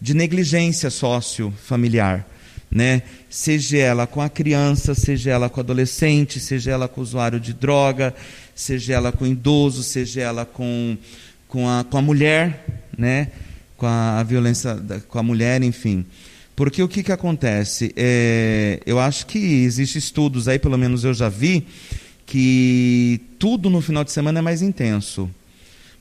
de 0.01 0.13
negligência 0.13 0.89
sociofamiliar. 0.89 2.26
né? 2.69 3.03
Seja 3.30 3.78
ela 3.78 4.07
com 4.07 4.21
a 4.21 4.30
criança, 4.30 4.93
seja 4.93 5.32
ela 5.32 5.49
com 5.49 5.59
o 5.59 5.63
adolescente, 5.63 6.39
seja 6.39 6.71
ela 6.71 6.88
com 6.88 6.99
o 6.99 7.03
usuário 7.03 7.39
de 7.39 7.53
droga, 7.53 8.13
seja 8.53 8.93
ela 8.93 9.11
com 9.11 9.23
o 9.23 9.28
idoso, 9.28 9.84
seja 9.84 10.21
ela 10.21 10.45
com, 10.45 10.97
com, 11.47 11.69
a, 11.69 11.84
com 11.84 11.97
a 11.97 12.01
mulher, 12.01 12.65
né? 12.97 13.30
Com 13.78 13.86
a, 13.86 14.19
a 14.19 14.23
violência 14.23 14.76
da, 14.76 14.99
com 14.99 15.19
a 15.19 15.23
mulher, 15.23 15.61
enfim. 15.63 16.05
Porque 16.56 16.82
o 16.82 16.88
que, 16.88 17.03
que 17.03 17.12
acontece? 17.12 17.91
É, 17.95 18.80
eu 18.86 18.99
acho 18.99 19.26
que 19.26 19.38
existem 19.38 19.99
estudos 19.99 20.47
aí, 20.47 20.58
pelo 20.58 20.78
menos 20.78 21.03
eu 21.03 21.14
já 21.14 21.28
vi, 21.28 21.66
que 22.26 23.20
tudo 23.38 23.70
no 23.70 23.82
final 23.82 24.03
de 24.03 24.12
semana 24.12 24.39
é 24.39 24.41
mais 24.41 24.62
intenso 24.62 25.30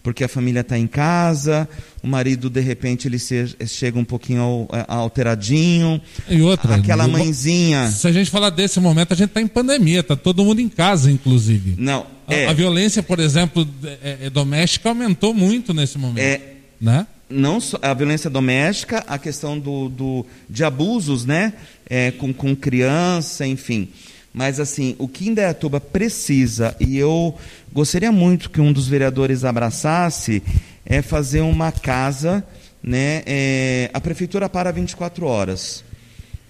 porque 0.05 0.23
a 0.23 0.29
família 0.29 0.61
está 0.61 0.79
em 0.79 0.87
casa, 0.87 1.67
o 2.03 2.07
marido 2.07 2.51
de 2.51 2.61
repente 2.61 3.09
ele 3.09 3.19
se, 3.19 3.57
chega 3.67 3.99
um 3.99 4.05
pouquinho 4.05 4.69
é, 4.71 4.85
alteradinho. 4.87 5.99
E 6.29 6.43
outra, 6.43 6.75
aquela 6.75 7.09
mãezinha. 7.09 7.91
Se 7.91 8.07
a 8.07 8.13
gente 8.13 8.31
falar 8.31 8.51
desse 8.51 8.79
momento, 8.79 9.13
a 9.13 9.17
gente 9.17 9.31
está 9.31 9.41
em 9.41 9.47
pandemia, 9.47 10.01
está 10.01 10.15
todo 10.15 10.45
mundo 10.45 10.61
em 10.61 10.69
casa, 10.69 11.11
inclusive. 11.11 11.75
Não. 11.79 12.07
É, 12.29 12.47
a, 12.47 12.51
a, 12.51 12.53
violência, 12.53 13.03
por 13.03 13.19
exemplo, 13.19 13.67
é, 13.83 14.19
é, 14.25 14.31
doméstica 14.31 14.91
aumentou 14.91 15.33
muito 15.33 15.73
nesse 15.73 15.97
momento. 15.97 16.23
É, 16.23 16.41
né? 16.79 17.07
Não 17.35 17.61
só 17.61 17.79
a 17.83 17.93
violência 17.93 18.31
doméstica, 18.31 19.05
a 19.07 19.19
questão 19.19 19.59
do, 19.59 19.89
do 19.89 20.27
de 20.49 20.63
abusos, 20.65 21.25
né? 21.25 21.53
É, 21.89 22.13
com, 22.13 22.33
com 22.33 22.55
criança, 22.55 23.47
enfim. 23.47 23.89
Mas 24.33 24.59
assim, 24.61 24.97
o 24.99 25.07
que 25.07 25.29
Indaiatuba 25.29 25.81
precisa, 25.81 26.75
e 26.81 26.97
eu 26.97 27.37
gostaria 27.73 28.11
muito 28.11 28.51
que 28.51 28.61
um 28.61 28.73
dos 28.73 28.89
vereadores 28.89 29.45
abraçasse, 29.45 30.43
é 30.87 31.03
fazer 31.03 31.41
uma 31.41 31.71
casa, 31.71 32.45
né? 32.83 33.23
É, 33.27 33.91
a 33.93 34.01
prefeitura 34.01 34.49
para 34.49 34.71
24 34.71 35.27
horas. 35.27 35.85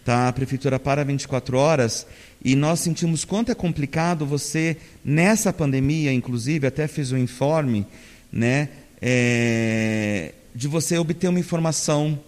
Tá? 0.05 0.28
A 0.28 0.32
prefeitura 0.32 0.78
para 0.78 1.03
24 1.03 1.57
horas 1.57 2.07
e 2.45 2.55
nós 2.55 2.80
sentimos 2.80 3.24
quanto 3.24 3.51
é 3.51 3.55
complicado 3.55 4.26
você, 4.26 4.76
nessa 5.03 5.51
pandemia, 5.51 6.12
inclusive, 6.12 6.66
até 6.66 6.87
fiz 6.87 7.11
um 7.11 7.16
informe, 7.16 7.87
né? 8.30 8.68
É, 9.01 10.32
de 10.55 10.69
você 10.69 10.97
obter 10.99 11.29
uma 11.29 11.41
informação 11.41 12.19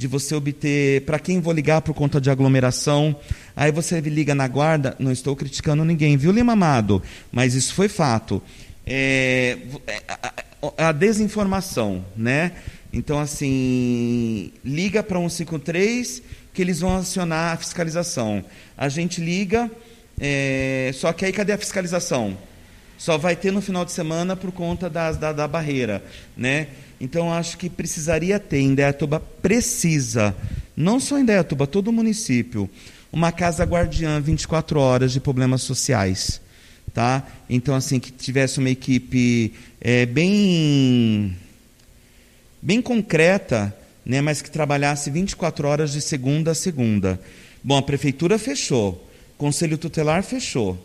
de 0.00 0.06
você 0.06 0.34
obter 0.34 1.02
para 1.02 1.18
quem 1.18 1.40
vou 1.40 1.52
ligar 1.52 1.82
por 1.82 1.92
conta 1.92 2.18
de 2.18 2.30
aglomeração. 2.30 3.14
Aí 3.54 3.70
você 3.70 4.00
liga 4.00 4.34
na 4.34 4.48
guarda, 4.48 4.96
não 4.98 5.12
estou 5.12 5.36
criticando 5.36 5.84
ninguém, 5.84 6.16
viu, 6.16 6.32
Lima 6.32 6.54
Amado? 6.54 7.02
Mas 7.30 7.54
isso 7.54 7.74
foi 7.74 7.86
fato. 7.86 8.42
É, 8.86 9.58
é 9.86 10.02
a, 10.08 10.88
a 10.88 10.92
desinformação, 10.92 12.02
né? 12.16 12.52
Então, 12.90 13.18
assim, 13.20 14.50
liga 14.64 15.02
para 15.02 15.18
153 15.18 16.22
que 16.54 16.62
eles 16.62 16.80
vão 16.80 16.96
acionar 16.96 17.52
a 17.52 17.56
fiscalização. 17.58 18.42
A 18.78 18.88
gente 18.88 19.20
liga, 19.20 19.70
é, 20.18 20.92
só 20.94 21.12
que 21.12 21.26
aí 21.26 21.32
cadê 21.32 21.52
a 21.52 21.58
fiscalização? 21.58 22.38
Só 22.96 23.18
vai 23.18 23.36
ter 23.36 23.50
no 23.50 23.60
final 23.60 23.84
de 23.84 23.92
semana 23.92 24.34
por 24.34 24.50
conta 24.50 24.88
das, 24.88 25.18
da, 25.18 25.30
da 25.32 25.46
barreira, 25.46 26.02
né? 26.34 26.68
Então, 27.00 27.32
acho 27.32 27.56
que 27.56 27.70
precisaria 27.70 28.38
ter, 28.38 28.60
Indaiatuba 28.60 29.20
precisa, 29.20 30.36
não 30.76 31.00
só 31.00 31.18
Indaiatuba, 31.18 31.66
todo 31.66 31.88
o 31.88 31.92
município, 31.92 32.68
uma 33.10 33.32
casa 33.32 33.64
guardiã 33.64 34.20
24 34.20 34.78
horas 34.78 35.12
de 35.12 35.18
problemas 35.18 35.62
sociais. 35.62 36.40
Tá? 36.92 37.26
Então, 37.48 37.74
assim, 37.74 37.98
que 37.98 38.10
tivesse 38.10 38.58
uma 38.58 38.68
equipe 38.68 39.54
é, 39.80 40.04
bem, 40.04 41.36
bem 42.60 42.82
concreta, 42.82 43.74
né, 44.04 44.20
mas 44.20 44.42
que 44.42 44.50
trabalhasse 44.50 45.10
24 45.10 45.68
horas 45.68 45.92
de 45.92 46.00
segunda 46.00 46.50
a 46.50 46.54
segunda. 46.54 47.20
Bom, 47.62 47.78
a 47.78 47.82
prefeitura 47.82 48.38
fechou, 48.38 49.08
conselho 49.38 49.78
tutelar 49.78 50.22
fechou, 50.22 50.76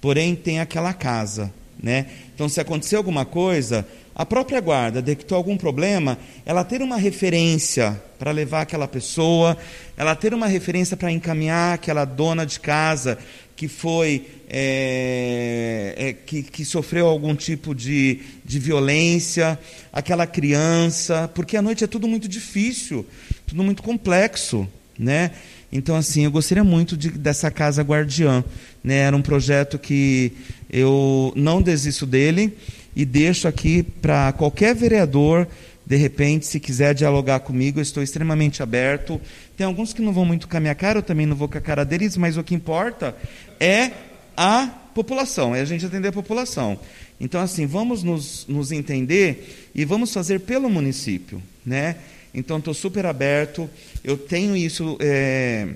porém 0.00 0.34
tem 0.34 0.60
aquela 0.60 0.92
casa. 0.92 1.52
Né? 1.80 2.06
Então, 2.34 2.48
se 2.48 2.60
acontecer 2.60 2.96
alguma 2.96 3.24
coisa, 3.24 3.86
a 4.22 4.24
própria 4.24 4.60
guarda 4.60 5.02
detectou 5.02 5.36
algum 5.36 5.56
problema, 5.56 6.16
ela 6.46 6.62
ter 6.62 6.80
uma 6.80 6.96
referência 6.96 8.00
para 8.20 8.30
levar 8.30 8.60
aquela 8.60 8.86
pessoa, 8.86 9.58
ela 9.96 10.14
ter 10.14 10.32
uma 10.32 10.46
referência 10.46 10.96
para 10.96 11.10
encaminhar 11.10 11.74
aquela 11.74 12.04
dona 12.04 12.46
de 12.46 12.60
casa 12.60 13.18
que 13.56 13.66
foi 13.66 14.24
é, 14.48 15.94
é, 15.96 16.12
que, 16.12 16.44
que, 16.44 16.64
sofreu 16.64 17.08
algum 17.08 17.34
tipo 17.34 17.74
de, 17.74 18.20
de 18.44 18.60
violência, 18.60 19.58
aquela 19.92 20.24
criança, 20.24 21.28
porque 21.34 21.56
à 21.56 21.62
noite 21.62 21.82
é 21.82 21.88
tudo 21.88 22.06
muito 22.06 22.28
difícil, 22.28 23.04
tudo 23.44 23.64
muito 23.64 23.82
complexo, 23.82 24.68
né? 24.96 25.32
Então, 25.72 25.96
assim, 25.96 26.26
eu 26.26 26.30
gostaria 26.30 26.62
muito 26.62 26.96
de, 26.96 27.10
dessa 27.10 27.50
casa 27.50 27.82
guardiã. 27.82 28.44
Né? 28.84 28.98
Era 28.98 29.16
um 29.16 29.22
projeto 29.22 29.78
que 29.78 30.30
eu 30.70 31.32
não 31.34 31.62
desisto 31.62 32.04
dele 32.04 32.54
e 32.94 33.04
deixo 33.04 33.48
aqui 33.48 33.82
para 33.82 34.32
qualquer 34.32 34.74
vereador, 34.74 35.46
de 35.84 35.96
repente, 35.96 36.46
se 36.46 36.60
quiser 36.60 36.94
dialogar 36.94 37.40
comigo, 37.40 37.78
eu 37.78 37.82
estou 37.82 38.02
extremamente 38.02 38.62
aberto. 38.62 39.20
Tem 39.56 39.66
alguns 39.66 39.92
que 39.92 40.02
não 40.02 40.12
vão 40.12 40.24
muito 40.24 40.48
com 40.48 40.56
a 40.56 40.60
minha 40.60 40.74
cara, 40.74 40.98
eu 40.98 41.02
também 41.02 41.26
não 41.26 41.36
vou 41.36 41.48
com 41.48 41.58
a 41.58 41.60
cara 41.60 41.84
deles, 41.84 42.16
mas 42.16 42.36
o 42.36 42.44
que 42.44 42.54
importa 42.54 43.16
é 43.58 43.90
a 44.36 44.68
população, 44.94 45.54
é 45.54 45.60
a 45.60 45.64
gente 45.64 45.84
atender 45.84 46.08
a 46.08 46.12
população. 46.12 46.78
Então, 47.20 47.40
assim, 47.40 47.66
vamos 47.66 48.02
nos, 48.02 48.46
nos 48.48 48.72
entender 48.72 49.70
e 49.74 49.84
vamos 49.84 50.12
fazer 50.12 50.40
pelo 50.40 50.68
município, 50.68 51.42
né? 51.64 51.96
Então, 52.34 52.58
estou 52.58 52.74
super 52.74 53.06
aberto. 53.06 53.68
Eu 54.02 54.16
tenho 54.16 54.56
isso 54.56 54.96
é, 55.00 55.68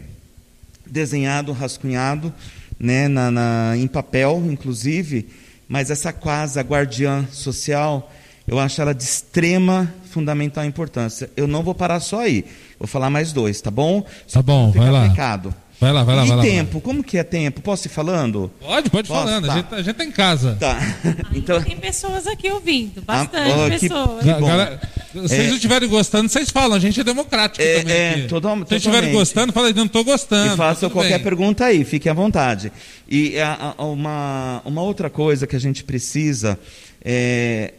desenhado, 0.86 1.52
rascunhado, 1.52 2.32
né, 2.78 3.08
na, 3.08 3.30
na, 3.30 3.74
em 3.76 3.86
papel, 3.86 4.42
inclusive, 4.50 5.26
mas 5.68 5.90
essa 5.90 6.12
casa 6.12 6.60
guardiã 6.60 7.26
social, 7.30 8.10
eu 8.46 8.58
acho 8.58 8.80
ela 8.80 8.94
de 8.94 9.02
extrema 9.02 9.92
fundamental 10.10 10.64
importância. 10.64 11.30
Eu 11.36 11.46
não 11.46 11.62
vou 11.62 11.74
parar 11.74 12.00
só 12.00 12.20
aí. 12.20 12.44
Vou 12.78 12.86
falar 12.86 13.10
mais 13.10 13.32
dois, 13.32 13.60
tá 13.60 13.70
bom? 13.70 14.04
Só 14.26 14.38
tá 14.38 14.42
bom, 14.42 14.70
vai 14.70 14.90
lá. 14.90 15.06
Vai 15.78 15.92
lá, 15.92 16.04
vai 16.04 16.16
lá, 16.16 16.24
e 16.24 16.28
vai 16.28 16.36
lá. 16.38 16.46
E 16.46 16.50
tempo? 16.50 16.80
Como 16.80 17.04
que 17.04 17.18
é 17.18 17.22
tempo? 17.22 17.60
Posso 17.60 17.86
ir 17.86 17.90
falando? 17.90 18.50
Pode, 18.60 18.88
pode 18.88 19.08
Posso? 19.08 19.24
falando. 19.24 19.46
Tá. 19.46 19.52
A, 19.52 19.56
gente, 19.56 19.66
tá, 19.66 19.76
a 19.76 19.82
gente 19.82 19.94
tá 19.94 20.04
em 20.04 20.10
casa. 20.10 20.56
Tá. 20.58 20.78
então... 21.34 21.62
Tem 21.62 21.76
pessoas 21.76 22.26
aqui 22.26 22.50
ouvindo, 22.50 23.02
ah, 23.06 23.18
bastante 23.18 23.52
ah, 23.52 23.66
oh, 23.66 23.68
pessoas. 23.68 24.22
Que, 24.22 24.46
Galera, 24.46 24.80
se 25.12 25.18
vocês 25.18 25.44
é... 25.44 25.48
não 25.48 25.54
estiverem 25.54 25.88
gostando, 25.88 26.28
vocês 26.30 26.48
falam. 26.48 26.76
A 26.76 26.80
gente 26.80 26.98
é 26.98 27.04
democrático 27.04 27.62
é, 27.62 27.80
também. 27.80 27.94
É, 27.94 28.10
aqui. 28.10 28.28
Todo, 28.28 28.48
se 28.48 28.56
vocês 28.56 28.82
estiverem 28.82 29.12
gostando, 29.12 29.52
fala, 29.52 29.70
não 29.72 29.84
estou 29.84 30.02
gostando. 30.02 30.54
E 30.54 30.56
façam 30.56 30.88
qualquer 30.88 31.18
bem. 31.18 31.22
pergunta 31.24 31.66
aí, 31.66 31.84
fiquem 31.84 32.10
à 32.10 32.14
vontade. 32.14 32.72
E 33.06 33.38
a, 33.38 33.74
a, 33.76 33.84
uma, 33.84 34.62
uma 34.64 34.80
outra 34.82 35.10
coisa 35.10 35.46
que 35.46 35.56
a 35.56 35.60
gente 35.60 35.84
precisa 35.84 36.58
é, 37.04 37.74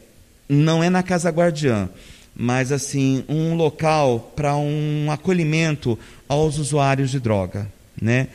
não 0.48 0.84
é 0.84 0.90
na 0.90 1.02
Casa 1.02 1.32
Guardiã, 1.32 1.90
mas 2.36 2.72
assim, 2.72 3.26
um 3.28 3.56
local 3.56 4.32
para 4.36 4.56
um 4.56 5.10
acolhimento 5.10 5.98
aos 6.30 6.60
usuários 6.60 7.10
de 7.10 7.20
droga. 7.20 7.76
Né? 8.02 8.28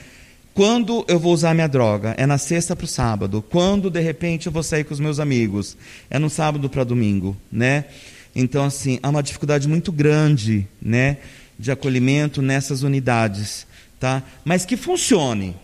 Quando 0.55 1.05
eu 1.09 1.19
vou 1.19 1.33
usar 1.33 1.55
minha 1.55 1.67
droga? 1.67 2.15
É 2.19 2.27
na 2.27 2.37
sexta 2.37 2.77
para 2.77 2.85
o 2.85 2.89
sábado. 2.89 3.43
Quando 3.49 3.91
de 3.91 4.01
repente 4.01 4.47
eu 4.47 4.53
vou 4.53 4.63
sair 4.63 4.85
com 4.85 4.93
os 4.93 5.01
meus 5.01 5.19
amigos? 5.19 5.77
É 6.11 6.19
no 6.19 6.29
sábado 6.29 6.69
para 6.69 6.85
domingo, 6.85 7.37
né? 7.51 7.87
Então 8.35 8.65
assim 8.65 8.99
há 9.03 9.09
uma 9.09 9.23
dificuldade 9.23 9.67
muito 9.69 9.91
grande, 9.91 10.67
né, 10.81 11.19
de 11.59 11.71
acolhimento 11.71 12.41
nessas 12.43 12.83
unidades, 12.83 13.67
tá? 13.99 14.23
Mas 14.45 14.65
que 14.65 14.77
funcione. 14.77 15.57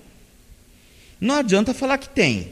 Não 1.21 1.35
adianta 1.35 1.75
falar 1.75 1.99
que 1.99 2.09
tem, 2.09 2.49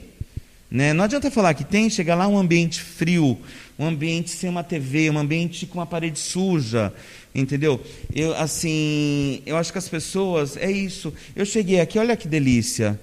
né? 0.77 0.93
Não 0.93 1.05
adianta 1.05 1.31
falar 1.31 1.55
que 1.55 1.65
tem, 1.65 1.89
chegar 1.89 2.15
lá 2.15 2.29
um 2.29 2.37
ambiente 2.37 2.83
frio, 2.83 3.39
um 3.79 3.87
ambiente 3.87 4.29
sem 4.29 4.51
uma 4.51 4.63
TV, 4.63 5.09
um 5.09 5.17
ambiente 5.17 5.65
com 5.65 5.79
uma 5.79 5.87
parede 5.87 6.19
suja, 6.19 6.93
entendeu? 7.35 7.83
Eu 8.15 8.37
assim, 8.37 9.41
eu 9.47 9.57
acho 9.57 9.73
que 9.73 9.79
as 9.79 9.89
pessoas 9.89 10.55
é 10.55 10.71
isso. 10.71 11.15
Eu 11.35 11.47
cheguei 11.47 11.81
aqui, 11.81 11.99
olha 11.99 12.15
que 12.15 12.29
delícia, 12.29 13.01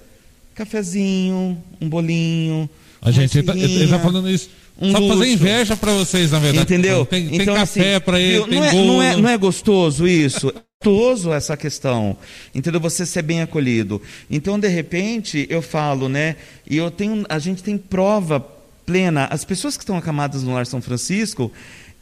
cafezinho, 0.54 1.60
um 1.80 1.88
bolinho. 1.88 2.70
A 3.02 3.10
gente 3.10 3.40
está 3.40 3.52
tá 3.52 3.98
falando 3.98 4.30
isso. 4.30 4.50
Um 4.80 4.92
Só 4.92 4.98
luxo. 4.98 5.18
fazer 5.18 5.32
inveja 5.32 5.76
para 5.76 5.92
vocês, 5.94 6.30
na 6.30 6.38
verdade. 6.38 6.62
Entendeu? 6.62 7.04
Tem, 7.04 7.28
tem 7.28 7.42
então, 7.42 7.56
café 7.56 7.96
assim, 7.96 8.04
para 8.04 8.20
ele, 8.20 8.44
tem 8.44 8.60
não 8.60 8.64
é, 8.64 8.70
bolo. 8.70 8.86
Não 8.86 9.02
é, 9.02 9.16
não 9.16 9.28
é 9.28 9.36
gostoso 9.36 10.06
isso? 10.06 10.52
Gostoso 10.84 11.32
essa 11.32 11.56
questão, 11.56 12.14
entendeu? 12.54 12.78
Você 12.78 13.06
ser 13.06 13.22
bem 13.22 13.40
acolhido. 13.40 14.02
Então, 14.30 14.60
de 14.60 14.68
repente, 14.68 15.46
eu 15.48 15.62
falo, 15.62 16.10
né? 16.10 16.36
E 16.68 16.76
eu 16.76 16.90
tenho, 16.90 17.24
a 17.26 17.38
gente 17.38 17.62
tem 17.62 17.78
prova 17.78 18.38
plena. 18.84 19.24
As 19.30 19.46
pessoas 19.46 19.78
que 19.78 19.82
estão 19.82 19.96
acamadas 19.96 20.42
no 20.42 20.52
Lar 20.52 20.66
São 20.66 20.82
Francisco, 20.82 21.50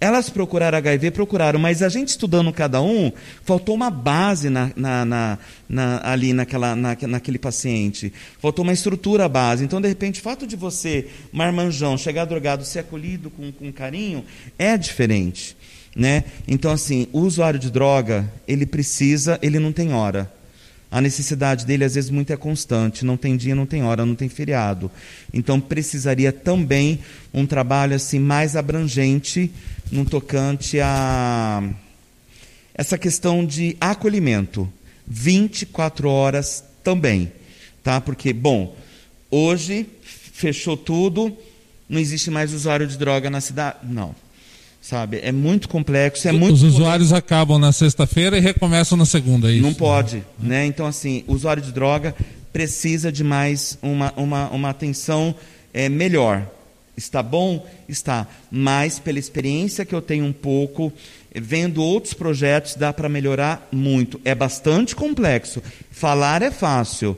elas 0.00 0.28
procuraram 0.28 0.76
HIV, 0.78 1.12
procuraram, 1.12 1.60
mas 1.60 1.80
a 1.80 1.88
gente 1.88 2.08
estudando 2.08 2.52
cada 2.52 2.82
um, 2.82 3.12
faltou 3.44 3.72
uma 3.72 3.88
base 3.88 4.50
na, 4.50 4.72
na, 4.74 5.04
na, 5.04 5.38
na 5.68 6.00
ali 6.02 6.32
naquela, 6.32 6.74
naquele 6.74 7.38
paciente. 7.38 8.12
Faltou 8.40 8.64
uma 8.64 8.72
estrutura 8.72 9.28
base. 9.28 9.64
Então, 9.64 9.80
de 9.80 9.86
repente, 9.86 10.18
o 10.18 10.24
fato 10.24 10.44
de 10.44 10.56
você, 10.56 11.06
marmanjão, 11.32 11.96
chegar 11.96 12.24
drogado, 12.24 12.64
ser 12.64 12.80
acolhido 12.80 13.30
com, 13.30 13.52
com 13.52 13.72
carinho, 13.72 14.24
é 14.58 14.76
diferente. 14.76 15.56
Né? 15.94 16.24
Então, 16.48 16.70
assim, 16.70 17.06
o 17.12 17.20
usuário 17.20 17.58
de 17.58 17.70
droga, 17.70 18.30
ele 18.48 18.64
precisa, 18.64 19.38
ele 19.42 19.58
não 19.58 19.72
tem 19.72 19.92
hora. 19.92 20.32
a 20.90 21.00
necessidade 21.00 21.64
dele 21.64 21.84
às 21.84 21.94
vezes 21.94 22.10
muito 22.10 22.34
é 22.34 22.36
constante, 22.36 23.02
não 23.02 23.16
tem 23.16 23.34
dia, 23.34 23.54
não 23.54 23.64
tem 23.64 23.82
hora, 23.82 24.04
não 24.04 24.14
tem 24.14 24.28
feriado. 24.28 24.90
Então 25.32 25.58
precisaria 25.58 26.30
também 26.30 26.98
um 27.32 27.46
trabalho 27.46 27.96
assim 27.96 28.18
mais 28.18 28.56
abrangente 28.56 29.50
no 29.90 30.04
tocante 30.04 30.78
a 30.80 31.62
essa 32.74 32.98
questão 32.98 33.44
de 33.44 33.74
acolhimento, 33.80 34.70
24 35.06 36.10
horas 36.10 36.62
também, 36.84 37.32
tá? 37.82 37.98
Porque 37.98 38.34
bom, 38.34 38.76
hoje 39.30 39.86
fechou 40.02 40.76
tudo, 40.76 41.34
não 41.88 41.98
existe 41.98 42.30
mais 42.30 42.52
usuário 42.52 42.86
de 42.86 42.98
droga 42.98 43.30
na 43.30 43.40
cidade, 43.40 43.78
não 43.84 44.14
sabe? 44.82 45.20
É 45.22 45.30
muito 45.30 45.68
complexo, 45.68 46.28
é 46.28 46.32
muito. 46.32 46.54
Os 46.54 46.62
usuários 46.64 47.12
acabam 47.12 47.58
na 47.58 47.70
sexta-feira 47.70 48.36
e 48.36 48.40
recomeçam 48.40 48.98
na 48.98 49.06
segunda, 49.06 49.48
é 49.48 49.54
isso? 49.54 49.62
Não 49.62 49.72
pode, 49.72 50.24
né? 50.38 50.66
Então 50.66 50.84
assim, 50.84 51.22
o 51.28 51.32
usuário 51.32 51.62
de 51.62 51.70
droga 51.70 52.14
precisa 52.52 53.10
de 53.10 53.22
mais 53.22 53.78
uma, 53.80 54.12
uma, 54.16 54.50
uma 54.50 54.68
atenção 54.70 55.34
é, 55.72 55.88
melhor. 55.88 56.44
Está 56.96 57.22
bom? 57.22 57.64
Está. 57.88 58.26
Mas 58.50 58.98
pela 58.98 59.18
experiência 59.18 59.86
que 59.86 59.94
eu 59.94 60.02
tenho 60.02 60.26
um 60.26 60.32
pouco, 60.32 60.92
vendo 61.34 61.82
outros 61.82 62.12
projetos, 62.12 62.74
dá 62.74 62.92
para 62.92 63.08
melhorar 63.08 63.66
muito. 63.72 64.20
É 64.24 64.34
bastante 64.34 64.94
complexo. 64.94 65.62
Falar 65.90 66.42
é 66.42 66.50
fácil. 66.50 67.16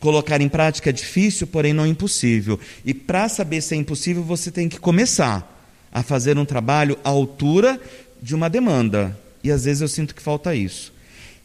Colocar 0.00 0.40
em 0.40 0.48
prática 0.48 0.90
é 0.90 0.92
difícil, 0.92 1.46
porém 1.46 1.72
não 1.72 1.86
impossível. 1.86 2.58
E 2.84 2.92
para 2.92 3.28
saber 3.28 3.60
se 3.60 3.74
é 3.76 3.78
impossível, 3.78 4.24
você 4.24 4.50
tem 4.50 4.68
que 4.68 4.80
começar 4.80 5.51
a 5.92 6.02
fazer 6.02 6.38
um 6.38 6.44
trabalho 6.44 6.98
à 7.04 7.10
altura 7.10 7.80
de 8.20 8.34
uma 8.34 8.48
demanda. 8.48 9.16
E 9.44 9.50
às 9.50 9.64
vezes 9.64 9.82
eu 9.82 9.88
sinto 9.88 10.14
que 10.14 10.22
falta 10.22 10.54
isso. 10.54 10.92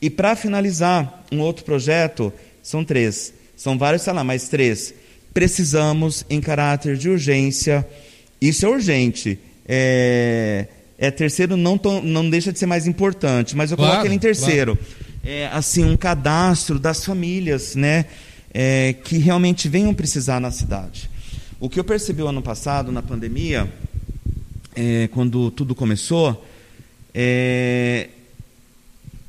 E 0.02 0.10
para 0.10 0.36
finalizar, 0.36 1.26
um 1.32 1.40
outro 1.40 1.66
projeto, 1.66 2.32
são 2.62 2.84
três, 2.84 3.34
são 3.56 3.78
vários, 3.78 4.04
sei 4.04 4.14
lá, 4.14 4.24
mas 4.24 4.48
três. 4.48 4.94
Precisamos, 5.34 6.26
em 6.30 6.40
caráter 6.40 6.96
de 6.96 7.10
urgência, 7.10 7.88
isso 8.40 8.66
é 8.66 8.70
urgente. 8.70 9.40
É, 9.68 10.68
é 10.98 11.12
terceiro, 11.12 11.58
não, 11.58 11.80
não 12.04 12.30
deixa 12.30 12.54
de 12.54 12.60
ser 12.60 12.68
mais 12.68 12.88
importante, 12.88 13.56
mas 13.56 13.72
eu 13.72 13.78
claro, 13.78 13.92
coloco 13.92 14.08
ele 14.08 14.16
em 14.16 14.20
terceiro. 14.20 14.76
Claro. 14.76 15.08
É, 15.26 15.48
assim, 15.48 15.84
um 15.84 15.98
cadastro 15.98 16.80
das 16.80 17.04
famílias, 17.04 17.76
né? 17.76 18.06
É, 18.54 18.96
que 19.04 19.18
realmente 19.18 19.68
venham 19.68 19.94
precisar 19.94 20.40
na 20.40 20.50
cidade. 20.52 21.10
O 21.60 21.70
que 21.70 21.80
eu 21.80 21.84
percebi 21.84 22.22
o 22.22 22.28
ano 22.28 22.42
passado, 22.42 22.92
na 22.92 23.02
pandemia, 23.02 23.72
é, 24.78 25.08
quando 25.08 25.50
tudo 25.50 25.74
começou, 25.74 26.46
é, 27.12 28.10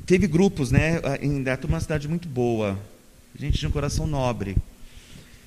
teve 0.04 0.26
grupos, 0.26 0.70
né? 0.70 1.00
Indaiatuba 1.22 1.72
é 1.72 1.76
uma 1.76 1.80
cidade 1.80 2.06
muito 2.06 2.28
boa, 2.28 2.78
gente 3.34 3.58
de 3.58 3.66
um 3.66 3.70
coração 3.70 4.06
nobre. 4.06 4.56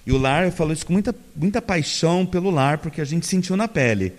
E 0.03 0.11
o 0.11 0.17
lar, 0.17 0.45
eu 0.45 0.51
falo 0.51 0.73
isso 0.73 0.83
com 0.83 0.93
muita, 0.93 1.13
muita 1.35 1.61
paixão 1.61 2.25
pelo 2.25 2.49
lar, 2.49 2.79
porque 2.79 2.99
a 2.99 3.05
gente 3.05 3.27
sentiu 3.27 3.55
na 3.55 3.67
pele. 3.67 4.13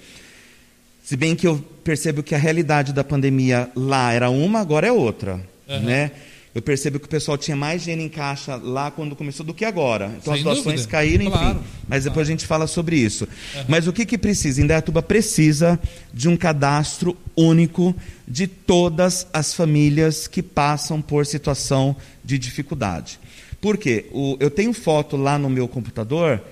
Se 1.03 1.17
bem 1.17 1.35
que 1.35 1.49
eu 1.49 1.59
percebo 1.83 2.23
que 2.23 2.37
a 2.37 2.39
realidade 2.39 2.93
da 2.93 3.03
pandemia 3.03 3.69
lá 3.75 4.13
era 4.13 4.31
uma, 4.31 4.61
agora 4.61 4.87
é 4.87 4.93
outra, 4.93 5.41
uhum. 5.69 5.81
né? 5.81 6.13
Eu 6.55 6.61
percebo 6.61 6.99
que 6.99 7.07
o 7.07 7.09
pessoal 7.09 7.39
tinha 7.39 7.57
mais 7.57 7.83
dinheiro 7.83 8.03
em 8.03 8.11
caixa 8.11 8.57
lá 8.57 8.91
quando 8.91 9.17
começou 9.17 9.45
do 9.45 9.55
que 9.55 9.65
agora. 9.65 10.13
Então 10.21 10.35
Sem 10.35 10.41
as 10.41 10.43
doações 10.43 10.65
dúvida. 10.65 10.89
caíram, 10.89 11.25
enfim. 11.25 11.33
Claro, 11.33 11.61
mas 11.89 12.05
depois 12.05 12.15
claro. 12.15 12.29
a 12.29 12.31
gente 12.31 12.47
fala 12.47 12.67
sobre 12.67 12.97
isso. 12.97 13.25
Uhum. 13.25 13.65
Mas 13.69 13.87
o 13.87 13.93
que, 13.93 14.05
que 14.05 14.19
precisa? 14.19 14.61
Indaiatuba 14.61 15.03
precisa 15.03 15.81
de 16.13 16.29
um 16.29 16.37
cadastro 16.37 17.17
único 17.35 17.97
de 18.29 18.47
todas 18.47 19.27
as 19.33 19.55
famílias 19.55 20.27
que 20.27 20.43
passam 20.43 21.01
por 21.01 21.25
situação 21.25 21.97
de 22.23 22.39
dificuldade. 22.39 23.19
Por 23.59 23.79
quê? 23.79 24.07
O, 24.13 24.37
eu 24.39 24.51
tenho 24.51 24.75
foto 24.75 25.17
lá 25.17 25.39
no 25.39 25.49
meu 25.49 25.67
computador 25.67 26.43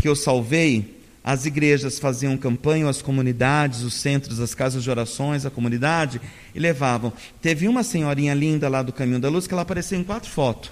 que 0.00 0.08
eu 0.08 0.16
salvei 0.16 0.93
as 1.24 1.46
igrejas 1.46 1.98
faziam 1.98 2.36
campanha, 2.36 2.86
as 2.86 3.00
comunidades, 3.00 3.80
os 3.80 3.94
centros, 3.94 4.40
as 4.40 4.54
casas 4.54 4.84
de 4.84 4.90
orações, 4.90 5.46
a 5.46 5.50
comunidade, 5.50 6.20
e 6.54 6.58
levavam. 6.60 7.10
Teve 7.40 7.66
uma 7.66 7.82
senhorinha 7.82 8.34
linda 8.34 8.68
lá 8.68 8.82
do 8.82 8.92
Caminho 8.92 9.18
da 9.18 9.30
Luz 9.30 9.46
que 9.46 9.54
ela 9.54 9.62
apareceu 9.62 9.98
em 9.98 10.04
quatro 10.04 10.30
fotos. 10.30 10.70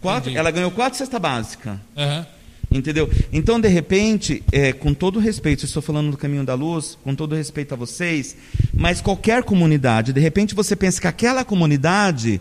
Quatro, 0.00 0.34
ela 0.34 0.50
ganhou 0.50 0.70
quatro 0.70 0.98
cesta 0.98 1.18
básica. 1.18 1.78
Uhum. 1.94 2.24
Entendeu? 2.72 3.10
Então, 3.30 3.60
de 3.60 3.68
repente, 3.68 4.42
é, 4.50 4.72
com 4.72 4.94
todo 4.94 5.20
respeito, 5.20 5.66
estou 5.66 5.82
falando 5.82 6.10
do 6.10 6.16
Caminho 6.16 6.44
da 6.44 6.54
Luz, 6.54 6.98
com 7.04 7.14
todo 7.14 7.34
respeito 7.34 7.74
a 7.74 7.76
vocês, 7.76 8.36
mas 8.72 9.02
qualquer 9.02 9.44
comunidade, 9.44 10.12
de 10.12 10.20
repente 10.20 10.54
você 10.54 10.74
pensa 10.74 11.00
que 11.00 11.06
aquela 11.06 11.44
comunidade 11.44 12.40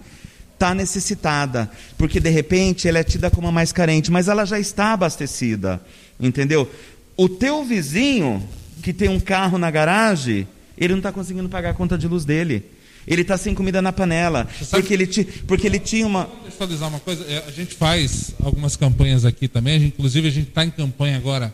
está 0.53 0.73
necessitada, 0.73 1.69
porque 1.97 2.19
de 2.19 2.29
repente 2.29 2.87
ela 2.87 2.99
é 2.99 3.03
tida 3.03 3.29
como 3.29 3.47
a 3.47 3.51
mais 3.51 3.71
carente, 3.71 4.09
mas 4.09 4.27
ela 4.27 4.45
já 4.45 4.57
está 4.57 4.93
abastecida. 4.93 5.81
Entendeu? 6.23 6.69
O 7.15 7.29
teu 7.29 7.63
vizinho 7.63 8.47
que 8.81 8.93
tem 8.93 9.09
um 9.09 9.19
carro 9.19 9.57
na 9.57 9.69
garagem, 9.69 10.47
ele 10.77 10.93
não 10.93 10.99
está 10.99 11.11
conseguindo 11.11 11.47
pagar 11.49 11.71
a 11.71 11.73
conta 11.73 11.97
de 11.97 12.07
luz 12.07 12.25
dele. 12.25 12.65
Ele 13.05 13.21
está 13.21 13.37
sem 13.37 13.53
comida 13.53 13.81
na 13.81 13.91
panela. 13.91 14.47
Porque 14.69 14.93
ele, 14.93 15.05
ti, 15.05 15.23
porque 15.45 15.67
ele 15.67 15.79
tinha 15.79 16.07
uma. 16.07 16.23
Vou 16.23 16.37
contextualizar 16.37 16.89
uma 16.89 16.99
coisa. 16.99 17.23
É, 17.25 17.43
a 17.47 17.51
gente 17.51 17.75
faz 17.75 18.33
algumas 18.41 18.75
campanhas 18.77 19.25
aqui 19.25 19.47
também. 19.47 19.75
A 19.75 19.79
gente, 19.79 19.93
inclusive, 19.93 20.27
a 20.27 20.31
gente 20.31 20.47
está 20.49 20.63
em 20.63 20.71
campanha 20.71 21.17
agora. 21.17 21.53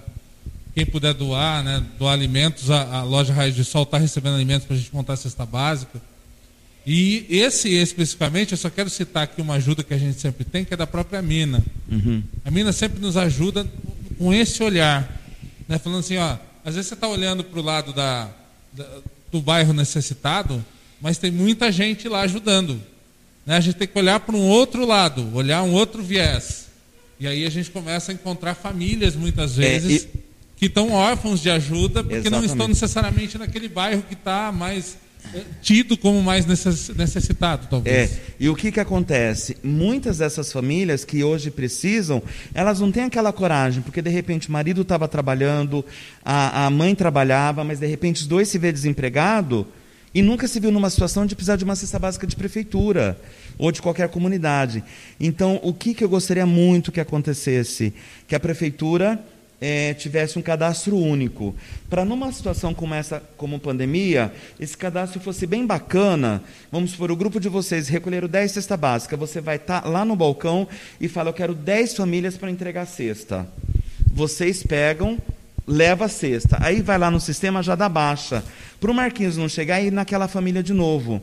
Quem 0.76 0.86
puder 0.86 1.14
doar, 1.14 1.64
né, 1.64 1.84
doar 1.98 2.14
alimentos, 2.14 2.70
a, 2.70 3.00
a 3.00 3.04
loja 3.04 3.34
Raiz 3.34 3.56
de 3.56 3.66
Sol 3.66 3.84
está 3.84 3.98
recebendo 3.98 4.36
alimentos 4.36 4.68
para 4.68 4.76
a 4.76 4.80
gente 4.80 4.94
montar 4.94 5.14
a 5.14 5.18
cesta 5.18 5.46
básica. 5.46 6.00
E 6.86 7.26
esse 7.30 7.70
especificamente, 7.70 8.52
eu 8.54 8.58
só 8.58 8.70
quero 8.70 8.90
citar 8.90 9.24
aqui 9.24 9.42
uma 9.42 9.56
ajuda 9.56 9.84
que 9.84 9.94
a 9.94 9.98
gente 9.98 10.20
sempre 10.20 10.46
tem, 10.46 10.64
que 10.64 10.74
é 10.74 10.78
da 10.78 10.88
própria 10.88 11.22
Mina. 11.22 11.64
Uhum. 11.92 12.24
A 12.46 12.52
Mina 12.52 12.72
sempre 12.72 13.02
nos 13.02 13.18
ajuda 13.18 13.68
com 14.20 14.34
esse 14.34 14.62
olhar, 14.62 15.18
né? 15.66 15.80
falando 15.80 16.00
assim, 16.00 16.18
ó, 16.18 16.38
às 16.64 16.76
vezes 16.76 16.90
você 16.90 16.94
está 16.94 17.08
olhando 17.08 17.42
para 17.42 17.58
o 17.58 17.64
lado 17.64 17.94
da, 17.94 18.30
da, 18.74 18.86
do 19.32 19.42
bairro 19.42 19.72
necessitado, 19.72 20.64
mas 21.02 21.18
tem 21.18 21.32
muita 21.32 21.72
gente 21.72 22.10
lá 22.10 22.22
ajudando. 22.22 22.82
Né? 23.46 23.56
A 23.56 23.60
gente 23.62 23.78
tem 23.78 23.88
que 23.88 23.98
olhar 23.98 24.20
para 24.20 24.36
um 24.36 24.46
outro 24.46 24.86
lado, 24.86 25.34
olhar 25.34 25.64
um 25.64 25.72
outro 25.72 26.04
viés. 26.04 26.68
E 27.18 27.28
aí 27.28 27.46
a 27.46 27.50
gente 27.50 27.72
começa 27.72 28.12
a 28.12 28.14
encontrar 28.14 28.56
famílias, 28.56 29.16
muitas 29.16 29.58
é, 29.58 29.62
vezes, 29.62 30.04
é, 30.04 30.08
e... 30.18 30.24
que 30.58 30.66
estão 30.66 30.92
órfãos 30.92 31.42
de 31.42 31.50
ajuda, 31.50 32.04
porque 32.04 32.18
Exatamente. 32.18 32.48
não 32.48 32.54
estão 32.54 32.68
necessariamente 32.68 33.38
naquele 33.38 33.70
bairro 33.70 34.04
que 34.04 34.16
está 34.16 34.52
mais 34.52 34.98
tido 35.62 35.98
como 35.98 36.22
mais 36.22 36.46
necessitado, 36.46 37.68
talvez. 37.70 38.12
É, 38.12 38.20
e 38.40 38.50
o 38.50 38.56
que, 38.56 38.72
que 38.72 38.80
acontece? 38.80 39.58
Muitas 39.64 40.18
dessas 40.18 40.52
famílias 40.52 41.06
que 41.06 41.24
hoje 41.24 41.52
precisam, 41.52 42.22
elas 42.54 42.80
não 42.80 42.92
têm 42.92 43.04
aquela 43.04 43.32
coragem, 43.32 43.82
porque 43.82 44.02
de 44.02 44.10
repente 44.10 44.50
o 44.50 44.52
marido 44.52 44.82
estava 44.82 45.08
trabalhando, 45.08 45.86
a, 46.24 46.66
a 46.66 46.70
mãe 46.70 46.96
trabalhava, 46.96 47.64
mas 47.64 47.80
de 47.80 47.88
repente 47.88 48.22
os 48.22 48.28
dois 48.28 48.48
se 48.48 48.58
vê 48.58 48.72
desempregado 48.72 49.68
e 50.14 50.22
nunca 50.22 50.48
se 50.48 50.60
viu 50.60 50.72
numa 50.72 50.90
situação 50.90 51.26
de 51.26 51.36
precisar 51.36 51.56
de 51.56 51.64
uma 51.64 51.76
cesta 51.76 52.00
básica 52.00 52.26
de 52.26 52.36
prefeitura 52.36 53.20
ou 53.58 53.72
de 53.72 53.82
qualquer 53.82 54.10
comunidade. 54.10 54.84
Então, 55.20 55.60
o 55.62 55.74
que, 55.74 55.94
que 55.94 56.04
eu 56.04 56.10
gostaria 56.10 56.46
muito 56.46 56.92
que 56.92 57.00
acontecesse? 57.00 57.94
Que 58.28 58.36
a 58.36 58.40
prefeitura 58.40 59.24
é, 59.62 59.94
tivesse 59.94 60.40
um 60.40 60.42
cadastro 60.42 60.98
único. 60.98 61.56
Para 61.90 62.06
numa 62.06 62.32
situação 62.32 62.74
como 62.74 62.94
essa, 62.94 63.22
como 63.38 63.60
pandemia, 63.60 64.32
esse 64.60 64.78
cadastro 64.78 65.20
fosse 65.20 65.46
bem 65.46 65.66
bacana, 65.66 66.42
vamos 66.72 66.92
supor, 66.92 67.12
o 67.12 67.16
grupo 67.16 67.40
de 67.40 67.50
vocês 67.50 67.88
recolheram 67.88 68.28
10 68.28 68.52
cesta 68.52 68.78
básica, 68.78 69.18
você 69.18 69.42
vai 69.42 69.58
estar 69.58 69.82
tá 69.82 69.90
lá 69.90 70.06
no 70.06 70.16
balcão 70.16 70.68
e 71.00 71.08
fala, 71.08 71.30
eu 71.30 71.34
quero 71.34 71.54
10 71.54 71.96
famílias 71.96 72.38
para 72.38 72.52
entregar 72.52 72.86
cesta. 72.86 73.48
Vocês 74.12 74.64
pegam, 74.64 75.18
leva 75.68 76.06
a 76.06 76.10
cesta. 76.10 76.58
Aí 76.62 76.82
vai 76.82 76.98
lá 76.98 77.12
no 77.12 77.20
sistema, 77.20 77.62
já 77.62 77.76
dá 77.76 77.88
baixa. 77.88 78.44
Para 78.80 78.92
o 78.92 78.94
Marquinhos 78.94 79.38
não 79.38 79.48
chegar 79.48 79.82
e 79.82 79.88
ir 79.88 79.92
naquela 79.92 80.28
família 80.28 80.64
de 80.64 80.74
novo. 80.74 81.22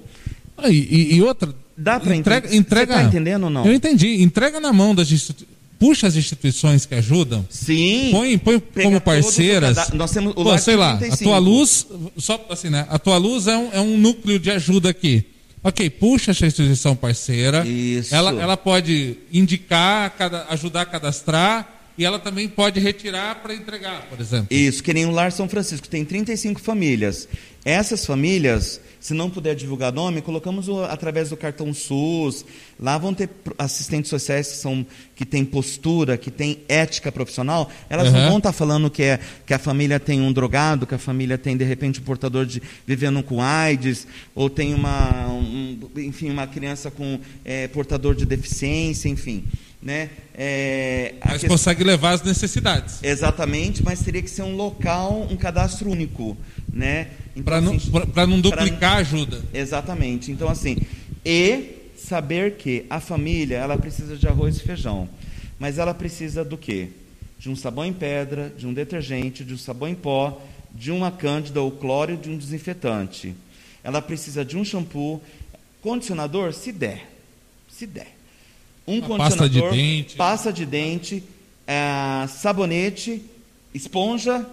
Ah, 0.56 0.70
e, 0.70 1.14
e, 1.14 1.22
outra. 1.22 1.52
Dá 1.76 2.00
para 2.00 2.14
entregar. 2.16 2.54
Entrega, 2.54 2.94
Você 2.94 3.00
está 3.00 3.08
entendendo 3.08 3.44
ou 3.44 3.50
não? 3.50 3.66
Eu 3.66 3.74
entendi. 3.74 4.22
Entrega 4.22 4.58
na 4.60 4.72
mão 4.72 4.94
das 4.94 5.10
instituições 5.10 5.55
puxa 5.78 6.06
as 6.06 6.16
instituições 6.16 6.86
que 6.86 6.94
ajudam. 6.94 7.46
Sim. 7.48 8.10
Põe, 8.12 8.38
põe 8.38 8.60
como 8.82 9.00
parceiras. 9.00 9.90
Nós 9.92 10.10
temos 10.10 10.32
o 10.36 10.44
Pô, 10.44 10.58
sei 10.58 10.76
lá, 10.76 10.98
a 10.98 11.16
tua 11.16 11.38
luz, 11.38 11.86
só 12.16 12.44
assim, 12.50 12.70
né? 12.70 12.86
A 12.88 12.98
tua 12.98 13.16
luz 13.16 13.46
é 13.46 13.56
um, 13.56 13.72
é 13.72 13.80
um 13.80 13.96
núcleo 13.98 14.38
de 14.38 14.50
ajuda 14.50 14.90
aqui. 14.90 15.24
Ok, 15.62 15.90
puxa 15.90 16.30
essa 16.30 16.46
instituição 16.46 16.94
parceira. 16.94 17.66
Isso. 17.66 18.14
Ela, 18.14 18.30
ela 18.40 18.56
pode 18.56 19.16
indicar, 19.32 20.10
cada, 20.16 20.46
ajudar 20.50 20.82
a 20.82 20.86
cadastrar 20.86 21.76
e 21.98 22.04
ela 22.04 22.18
também 22.18 22.46
pode 22.46 22.78
retirar 22.78 23.36
para 23.36 23.54
entregar, 23.54 24.02
por 24.08 24.20
exemplo. 24.20 24.46
Isso, 24.50 24.82
que 24.82 24.92
nem 24.92 25.06
o 25.06 25.10
Lar 25.10 25.32
São 25.32 25.48
Francisco, 25.48 25.88
tem 25.88 26.04
35 26.04 26.60
famílias. 26.60 27.28
Essas 27.64 28.04
famílias, 28.04 28.80
se 29.06 29.14
não 29.14 29.30
puder 29.30 29.54
divulgar 29.54 29.92
nome, 29.92 30.20
colocamos 30.20 30.66
o, 30.66 30.82
através 30.82 31.30
do 31.30 31.36
cartão 31.36 31.72
SUS. 31.72 32.44
Lá 32.76 32.98
vão 32.98 33.14
ter 33.14 33.30
assistentes 33.56 34.10
sociais 34.10 34.48
que, 34.48 34.56
são, 34.56 34.84
que 35.14 35.24
têm 35.24 35.44
postura, 35.44 36.18
que 36.18 36.28
têm 36.28 36.58
ética 36.68 37.12
profissional. 37.12 37.70
Elas 37.88 38.08
uhum. 38.08 38.14
não 38.14 38.28
vão 38.30 38.38
estar 38.38 38.48
tá 38.48 38.52
falando 38.52 38.90
que, 38.90 39.04
é, 39.04 39.20
que 39.46 39.54
a 39.54 39.60
família 39.60 40.00
tem 40.00 40.20
um 40.20 40.32
drogado, 40.32 40.88
que 40.88 40.94
a 40.96 40.98
família 40.98 41.38
tem, 41.38 41.56
de 41.56 41.62
repente, 41.62 42.00
um 42.00 42.02
portador 42.02 42.44
de 42.44 42.60
vivendo 42.84 43.22
com 43.22 43.40
AIDS, 43.40 44.08
ou 44.34 44.50
tem 44.50 44.74
uma, 44.74 45.28
um, 45.28 45.78
enfim, 45.98 46.28
uma 46.28 46.48
criança 46.48 46.90
com 46.90 47.20
é, 47.44 47.68
portador 47.68 48.12
de 48.12 48.26
deficiência, 48.26 49.08
enfim. 49.08 49.44
Né? 49.80 50.10
É, 50.34 51.14
mas 51.24 51.32
questão... 51.34 51.50
consegue 51.50 51.84
levar 51.84 52.10
as 52.10 52.22
necessidades. 52.24 52.98
Exatamente, 53.04 53.84
mas 53.84 54.00
teria 54.00 54.20
que 54.20 54.30
ser 54.30 54.42
um 54.42 54.56
local, 54.56 55.28
um 55.30 55.36
cadastro 55.36 55.88
único. 55.88 56.36
Né? 56.72 57.08
Então, 57.34 57.44
para 57.44 57.60
não, 57.60 57.76
assim, 57.76 57.90
não 58.28 58.40
duplicar 58.40 58.94
a 58.94 58.96
ajuda. 58.98 59.42
Exatamente. 59.52 60.30
Então, 60.30 60.48
assim, 60.48 60.76
e 61.24 61.76
saber 61.96 62.56
que 62.56 62.84
a 62.90 63.00
família 63.00 63.56
ela 63.56 63.78
precisa 63.78 64.16
de 64.16 64.26
arroz 64.26 64.56
e 64.56 64.60
feijão. 64.60 65.08
Mas 65.58 65.78
ela 65.78 65.94
precisa 65.94 66.44
do 66.44 66.56
quê? 66.58 66.88
De 67.38 67.48
um 67.48 67.56
sabão 67.56 67.84
em 67.84 67.92
pedra, 67.92 68.52
de 68.56 68.66
um 68.66 68.74
detergente, 68.74 69.44
de 69.44 69.54
um 69.54 69.58
sabão 69.58 69.88
em 69.88 69.94
pó, 69.94 70.40
de 70.74 70.90
uma 70.90 71.10
cândida 71.10 71.60
ou 71.60 71.70
cloro 71.70 72.16
de 72.16 72.28
um 72.28 72.36
desinfetante. 72.36 73.34
Ela 73.82 74.02
precisa 74.02 74.44
de 74.44 74.56
um 74.56 74.64
shampoo, 74.64 75.22
condicionador, 75.80 76.52
se 76.52 76.72
der. 76.72 77.10
Se 77.68 77.86
der 77.86 78.16
um 78.86 78.98
Uma 78.98 79.08
condicionador, 79.08 79.38
pasta 79.38 79.48
de 79.48 79.60
dente, 79.76 80.16
pasta 80.16 80.52
de 80.52 80.66
dente 80.66 81.24
é, 81.66 82.26
sabonete, 82.28 83.22
esponja 83.74 84.46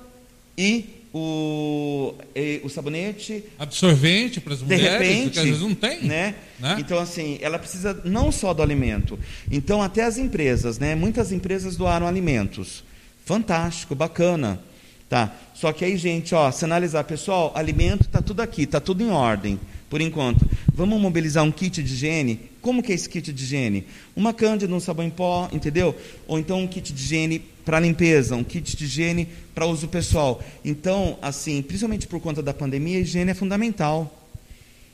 e 0.58 0.86
o, 1.14 2.16
o 2.64 2.70
sabonete. 2.70 3.44
Absorvente 3.60 4.42
para 4.42 4.54
as 4.54 4.62
mulheres, 4.62 4.84
repente, 4.86 5.30
que 5.32 5.40
às 5.40 5.46
vezes 5.46 5.62
não 5.62 5.76
tem. 5.76 6.04
Né? 6.04 6.36
né? 6.60 6.78
Então, 6.80 6.98
assim, 6.98 7.38
ela 7.42 7.60
precisa 7.60 8.02
não 8.04 8.32
só 8.32 8.54
do 8.54 8.64
alimento. 8.64 9.20
Então, 9.52 9.82
até 9.82 10.04
as 10.04 10.18
empresas, 10.18 10.80
né? 10.80 10.96
Muitas 10.96 11.32
empresas 11.32 11.76
doaram 11.76 12.08
alimentos. 12.08 12.84
Fantástico, 13.24 13.94
bacana. 13.94 14.60
Tá. 15.08 15.32
Só 15.54 15.72
que 15.72 15.86
aí, 15.86 15.96
gente, 15.96 16.34
ó, 16.34 16.52
se 16.52 16.66
analisar, 16.66 17.04
pessoal, 17.04 17.52
alimento 17.56 18.02
está 18.02 18.22
tudo 18.22 18.42
aqui, 18.42 18.64
está 18.64 18.80
tudo 18.80 19.04
em 19.04 19.12
ordem 19.12 19.60
por 19.94 20.02
enquanto. 20.02 20.44
Vamos 20.74 21.00
mobilizar 21.00 21.44
um 21.44 21.52
kit 21.52 21.84
de 21.84 21.94
higiene? 21.94 22.40
Como 22.64 22.82
que 22.82 22.92
é 22.92 22.96
esse 22.96 23.08
kit 23.08 23.32
de 23.32 23.44
higiene? 23.44 23.86
Uma 24.16 24.34
cândida, 24.34 24.74
um 24.74 24.80
sabão 24.80 25.06
em 25.06 25.10
pó, 25.12 25.48
entendeu? 25.54 25.96
Ou 26.26 26.40
então 26.40 26.60
um 26.62 26.68
kit 26.68 26.92
de 26.92 27.00
higiene 27.00 27.38
para 27.64 27.80
limpeza, 27.80 28.36
um 28.36 28.44
kit 28.44 28.76
de 28.76 28.86
higiene 28.86 29.28
para 29.54 29.68
uso 29.68 29.88
pessoal. 29.88 30.44
Então, 30.66 31.20
assim, 31.22 31.62
principalmente 31.62 32.08
por 32.08 32.20
conta 32.20 32.42
da 32.42 32.56
pandemia, 32.56 32.98
a 32.98 33.02
higiene 33.02 33.30
é 33.30 33.34
fundamental. 33.36 34.12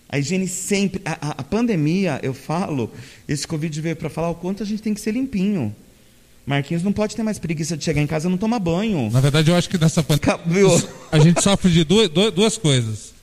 A 0.10 0.20
higiene 0.20 0.50
sempre. 0.50 1.02
A, 1.06 1.30
a, 1.30 1.30
a 1.30 1.44
pandemia, 1.44 2.20
eu 2.22 2.34
falo, 2.34 2.92
esse 3.26 3.48
Covid 3.48 3.80
veio 3.80 3.96
para 3.96 4.10
falar 4.10 4.30
o 4.32 4.36
quanto 4.36 4.64
a 4.64 4.66
gente 4.66 4.82
tem 4.82 4.94
que 4.94 5.00
ser 5.00 5.12
limpinho. 5.12 5.74
Marquinhos 6.46 6.84
não 6.84 6.92
pode 6.92 7.16
ter 7.16 7.24
mais 7.24 7.40
preguiça 7.40 7.78
de 7.78 7.86
chegar 7.86 8.02
em 8.02 8.08
casa 8.08 8.28
e 8.28 8.32
não 8.32 8.38
tomar 8.38 8.60
banho. 8.60 9.10
Na 9.12 9.22
verdade, 9.22 9.50
eu 9.50 9.56
acho 9.56 9.70
que 9.70 9.78
nessa 9.78 10.04
pandemia. 10.04 10.68
A 11.10 11.20
gente 11.20 11.42
sofre 11.42 11.72
de 11.72 11.86
duas, 11.86 12.10
duas 12.10 12.58
coisas 12.58 13.19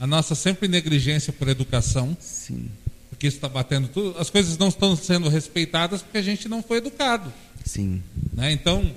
a 0.00 0.06
nossa 0.06 0.34
sempre 0.34 0.66
negligência 0.66 1.30
por 1.30 1.46
educação. 1.46 2.16
Sim. 2.18 2.70
Porque 3.10 3.26
isso 3.26 3.36
está 3.36 3.50
batendo 3.50 3.86
tudo. 3.86 4.18
As 4.18 4.30
coisas 4.30 4.56
não 4.56 4.68
estão 4.68 4.96
sendo 4.96 5.28
respeitadas 5.28 6.00
porque 6.00 6.16
a 6.16 6.22
gente 6.22 6.48
não 6.48 6.62
foi 6.62 6.78
educado. 6.78 7.30
Sim. 7.66 8.02
Né? 8.32 8.50
Então, 8.50 8.90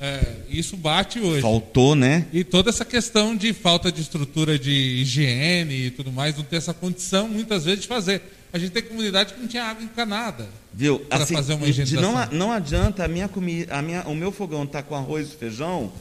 é, 0.00 0.34
isso 0.50 0.76
bate 0.76 1.20
hoje. 1.20 1.42
Faltou, 1.42 1.94
né? 1.94 2.26
E 2.32 2.42
toda 2.42 2.70
essa 2.70 2.84
questão 2.84 3.36
de 3.36 3.52
falta 3.52 3.92
de 3.92 4.00
estrutura 4.00 4.58
de 4.58 4.72
higiene 4.72 5.86
e 5.86 5.90
tudo 5.92 6.10
mais, 6.10 6.36
não 6.36 6.42
ter 6.42 6.56
essa 6.56 6.74
condição, 6.74 7.28
muitas 7.28 7.64
vezes, 7.64 7.82
de 7.82 7.86
fazer. 7.86 8.20
A 8.52 8.58
gente 8.58 8.72
tem 8.72 8.82
comunidade 8.82 9.34
que 9.34 9.40
não 9.40 9.46
tinha 9.46 9.62
água 9.62 9.84
encanada. 9.84 10.48
Viu? 10.74 10.98
Para 11.00 11.22
assim, 11.22 11.34
fazer 11.34 11.54
uma 11.54 11.68
higienização. 11.68 12.12
Não, 12.12 12.32
não 12.32 12.52
adianta 12.52 13.04
a 13.04 13.08
minha 13.08 13.28
comida, 13.28 13.76
a 13.76 13.80
minha, 13.80 14.02
o 14.08 14.14
meu 14.14 14.32
fogão 14.32 14.66
tá 14.66 14.82
com 14.82 14.96
arroz 14.96 15.28
e 15.28 15.36
feijão 15.36 15.92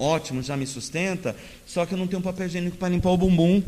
ótimo, 0.00 0.42
já 0.42 0.56
me 0.56 0.66
sustenta, 0.66 1.36
só 1.66 1.84
que 1.84 1.92
eu 1.92 1.98
não 1.98 2.06
tenho 2.06 2.22
papel 2.22 2.46
higiênico 2.46 2.78
para 2.78 2.88
limpar 2.88 3.10
o 3.10 3.16
bumbum. 3.18 3.62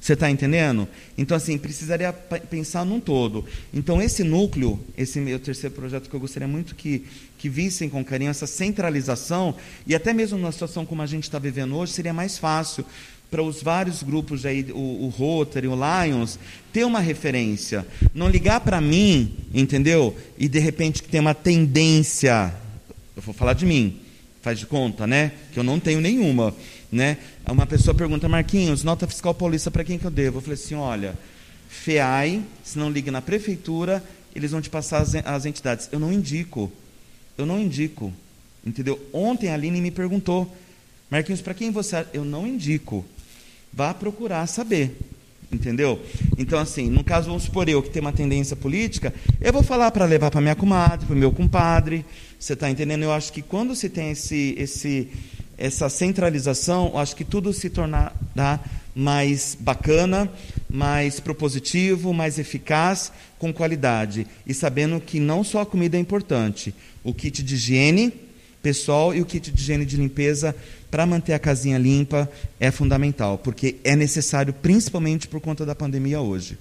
Você 0.00 0.12
está 0.12 0.30
entendendo? 0.30 0.86
Então, 1.16 1.34
assim, 1.34 1.56
precisaria 1.56 2.12
pensar 2.12 2.84
num 2.84 3.00
todo. 3.00 3.42
Então, 3.72 4.02
esse 4.02 4.22
núcleo, 4.22 4.78
esse 4.98 5.18
meu 5.18 5.38
terceiro 5.38 5.74
projeto 5.74 6.10
que 6.10 6.14
eu 6.14 6.20
gostaria 6.20 6.46
muito 6.46 6.74
que, 6.74 7.06
que 7.38 7.48
vissem 7.48 7.88
com 7.88 8.04
carinho, 8.04 8.30
essa 8.30 8.46
centralização, 8.46 9.54
e 9.86 9.94
até 9.94 10.12
mesmo 10.12 10.36
numa 10.36 10.52
situação 10.52 10.84
como 10.84 11.00
a 11.00 11.06
gente 11.06 11.22
está 11.22 11.38
vivendo 11.38 11.74
hoje, 11.74 11.92
seria 11.92 12.12
mais 12.12 12.36
fácil 12.36 12.84
para 13.30 13.42
os 13.42 13.62
vários 13.62 14.02
grupos 14.02 14.44
aí, 14.44 14.66
o, 14.72 15.06
o 15.06 15.08
Rotary, 15.08 15.66
o 15.68 15.74
Lions, 15.74 16.38
ter 16.70 16.84
uma 16.84 17.00
referência. 17.00 17.86
Não 18.14 18.28
ligar 18.28 18.60
para 18.60 18.82
mim, 18.82 19.34
entendeu? 19.54 20.14
E 20.36 20.48
de 20.48 20.58
repente 20.58 21.02
que 21.02 21.08
tem 21.08 21.20
uma 21.20 21.34
tendência, 21.34 22.54
eu 23.16 23.22
vou 23.22 23.34
falar 23.34 23.54
de 23.54 23.64
mim, 23.64 24.03
faz 24.44 24.58
de 24.58 24.66
conta, 24.66 25.06
né? 25.06 25.32
Que 25.52 25.58
eu 25.58 25.64
não 25.64 25.80
tenho 25.80 26.02
nenhuma, 26.02 26.54
né? 26.92 27.16
Uma 27.50 27.64
pessoa 27.64 27.94
pergunta, 27.94 28.28
Marquinhos, 28.28 28.84
nota 28.84 29.06
fiscal 29.08 29.34
paulista 29.34 29.70
para 29.70 29.82
quem 29.82 29.98
que 29.98 30.04
eu 30.04 30.10
devo? 30.10 30.36
Eu 30.36 30.42
falei 30.42 30.54
assim, 30.54 30.74
olha, 30.74 31.18
FEAI, 31.70 32.42
se 32.62 32.78
não 32.78 32.90
liga 32.90 33.10
na 33.10 33.22
prefeitura, 33.22 34.04
eles 34.36 34.50
vão 34.50 34.60
te 34.60 34.68
passar 34.68 34.98
as, 34.98 35.14
as 35.14 35.46
entidades. 35.46 35.88
Eu 35.90 35.98
não 35.98 36.12
indico, 36.12 36.70
eu 37.38 37.46
não 37.46 37.58
indico, 37.58 38.12
entendeu? 38.66 39.00
Ontem 39.14 39.48
a 39.48 39.54
Aline 39.54 39.80
me 39.80 39.90
perguntou, 39.90 40.54
Marquinhos, 41.10 41.40
para 41.40 41.54
quem 41.54 41.70
você... 41.70 42.04
Eu 42.12 42.22
não 42.22 42.46
indico, 42.46 43.02
vá 43.72 43.94
procurar 43.94 44.46
saber, 44.46 44.94
entendeu? 45.50 46.04
Então, 46.36 46.58
assim, 46.58 46.90
no 46.90 47.02
caso, 47.02 47.28
vamos 47.28 47.44
supor 47.44 47.66
eu 47.66 47.82
que 47.82 47.88
tenho 47.88 48.04
uma 48.04 48.12
tendência 48.12 48.54
política, 48.54 49.14
eu 49.40 49.54
vou 49.54 49.62
falar 49.62 49.90
para 49.90 50.04
levar 50.04 50.30
para 50.30 50.42
minha 50.42 50.54
comadre, 50.54 51.06
para 51.06 51.14
o 51.14 51.18
meu 51.18 51.32
compadre, 51.32 52.04
você 52.38 52.52
está 52.52 52.70
entendendo? 52.70 53.02
Eu 53.02 53.12
acho 53.12 53.32
que 53.32 53.42
quando 53.42 53.74
se 53.74 53.88
tem 53.88 54.10
esse, 54.10 54.54
esse, 54.58 55.08
essa 55.56 55.88
centralização, 55.88 56.90
eu 56.92 56.98
acho 56.98 57.16
que 57.16 57.24
tudo 57.24 57.52
se 57.52 57.70
tornará 57.70 58.60
mais 58.94 59.56
bacana, 59.58 60.30
mais 60.68 61.18
propositivo, 61.18 62.12
mais 62.12 62.38
eficaz, 62.38 63.10
com 63.38 63.52
qualidade. 63.52 64.26
E 64.46 64.54
sabendo 64.54 65.00
que 65.00 65.18
não 65.18 65.42
só 65.42 65.62
a 65.62 65.66
comida 65.66 65.96
é 65.96 66.00
importante, 66.00 66.74
o 67.02 67.12
kit 67.12 67.42
de 67.42 67.54
higiene 67.54 68.12
pessoal 68.62 69.14
e 69.14 69.20
o 69.20 69.26
kit 69.26 69.50
de 69.50 69.60
higiene 69.60 69.84
de 69.84 69.96
limpeza 69.96 70.54
para 70.90 71.04
manter 71.04 71.34
a 71.34 71.38
casinha 71.38 71.76
limpa 71.76 72.30
é 72.58 72.70
fundamental, 72.70 73.36
porque 73.36 73.76
é 73.84 73.96
necessário, 73.96 74.52
principalmente 74.52 75.28
por 75.28 75.40
conta 75.40 75.66
da 75.66 75.74
pandemia 75.74 76.20
hoje. 76.20 76.56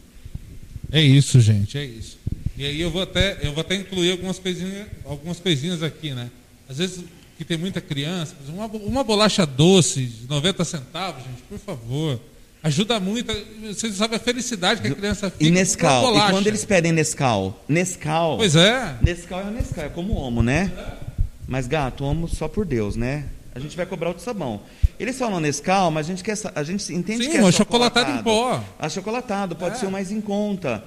É 0.91 1.01
isso, 1.01 1.39
gente, 1.39 1.77
é 1.77 1.85
isso. 1.85 2.17
E 2.55 2.65
aí 2.65 2.79
eu 2.79 2.91
vou 2.91 3.01
até, 3.01 3.39
eu 3.41 3.51
vou 3.51 3.61
até 3.61 3.75
incluir 3.75 4.11
algumas 4.11 4.37
coisinhas, 4.37 4.87
algumas 5.05 5.39
coisinhas 5.39 5.81
aqui, 5.81 6.11
né? 6.11 6.29
Às 6.69 6.77
vezes 6.77 7.03
que 7.37 7.43
tem 7.43 7.57
muita 7.57 7.81
criança, 7.81 8.35
uma, 8.47 8.67
uma 8.67 9.03
bolacha 9.03 9.45
doce 9.45 10.05
de 10.05 10.29
90 10.29 10.63
centavos, 10.63 11.23
gente, 11.23 11.41
por 11.49 11.57
favor. 11.57 12.19
Ajuda 12.61 12.99
muito. 12.99 13.33
Vocês 13.67 13.95
sabem 13.95 14.15
a 14.15 14.19
felicidade 14.19 14.81
que 14.81 14.87
a 14.87 14.95
criança 14.95 15.29
fica 15.29 15.43
e 15.43 15.51
Nescau. 15.51 16.15
E 16.15 16.31
quando 16.31 16.47
eles 16.47 16.63
pedem 16.63 16.93
Nescau? 16.93 17.61
Nescau. 17.67 18.37
Pois 18.37 18.55
é. 18.55 18.95
Nescau 19.01 19.41
é 19.41 19.43
o 19.43 19.51
Nescau, 19.51 19.83
é 19.83 19.89
como 19.89 20.13
homo, 20.13 20.41
né? 20.41 20.71
Mas 21.45 21.67
gato, 21.67 22.05
homo 22.05 22.27
só 22.29 22.47
por 22.47 22.65
Deus, 22.65 22.95
né? 22.95 23.25
A 23.53 23.59
gente 23.59 23.75
vai 23.75 23.85
cobrar 23.85 24.09
outro 24.09 24.23
sabão. 24.23 24.61
Eles 24.97 25.17
falam 25.17 25.39
Nescau, 25.39 25.91
mas 25.91 26.05
a 26.05 26.09
gente, 26.09 26.23
quer, 26.23 26.37
a 26.55 26.63
gente 26.63 26.93
entende 26.93 27.25
Sim, 27.25 27.31
que 27.31 27.37
é 27.37 27.51
chocolatado 27.51 28.11
em 28.11 28.23
pó. 28.23 28.63
Achocolatado, 28.79 29.55
pode 29.55 29.75
é. 29.75 29.79
ser 29.79 29.87
o 29.87 29.91
mais 29.91 30.11
em 30.11 30.21
conta 30.21 30.83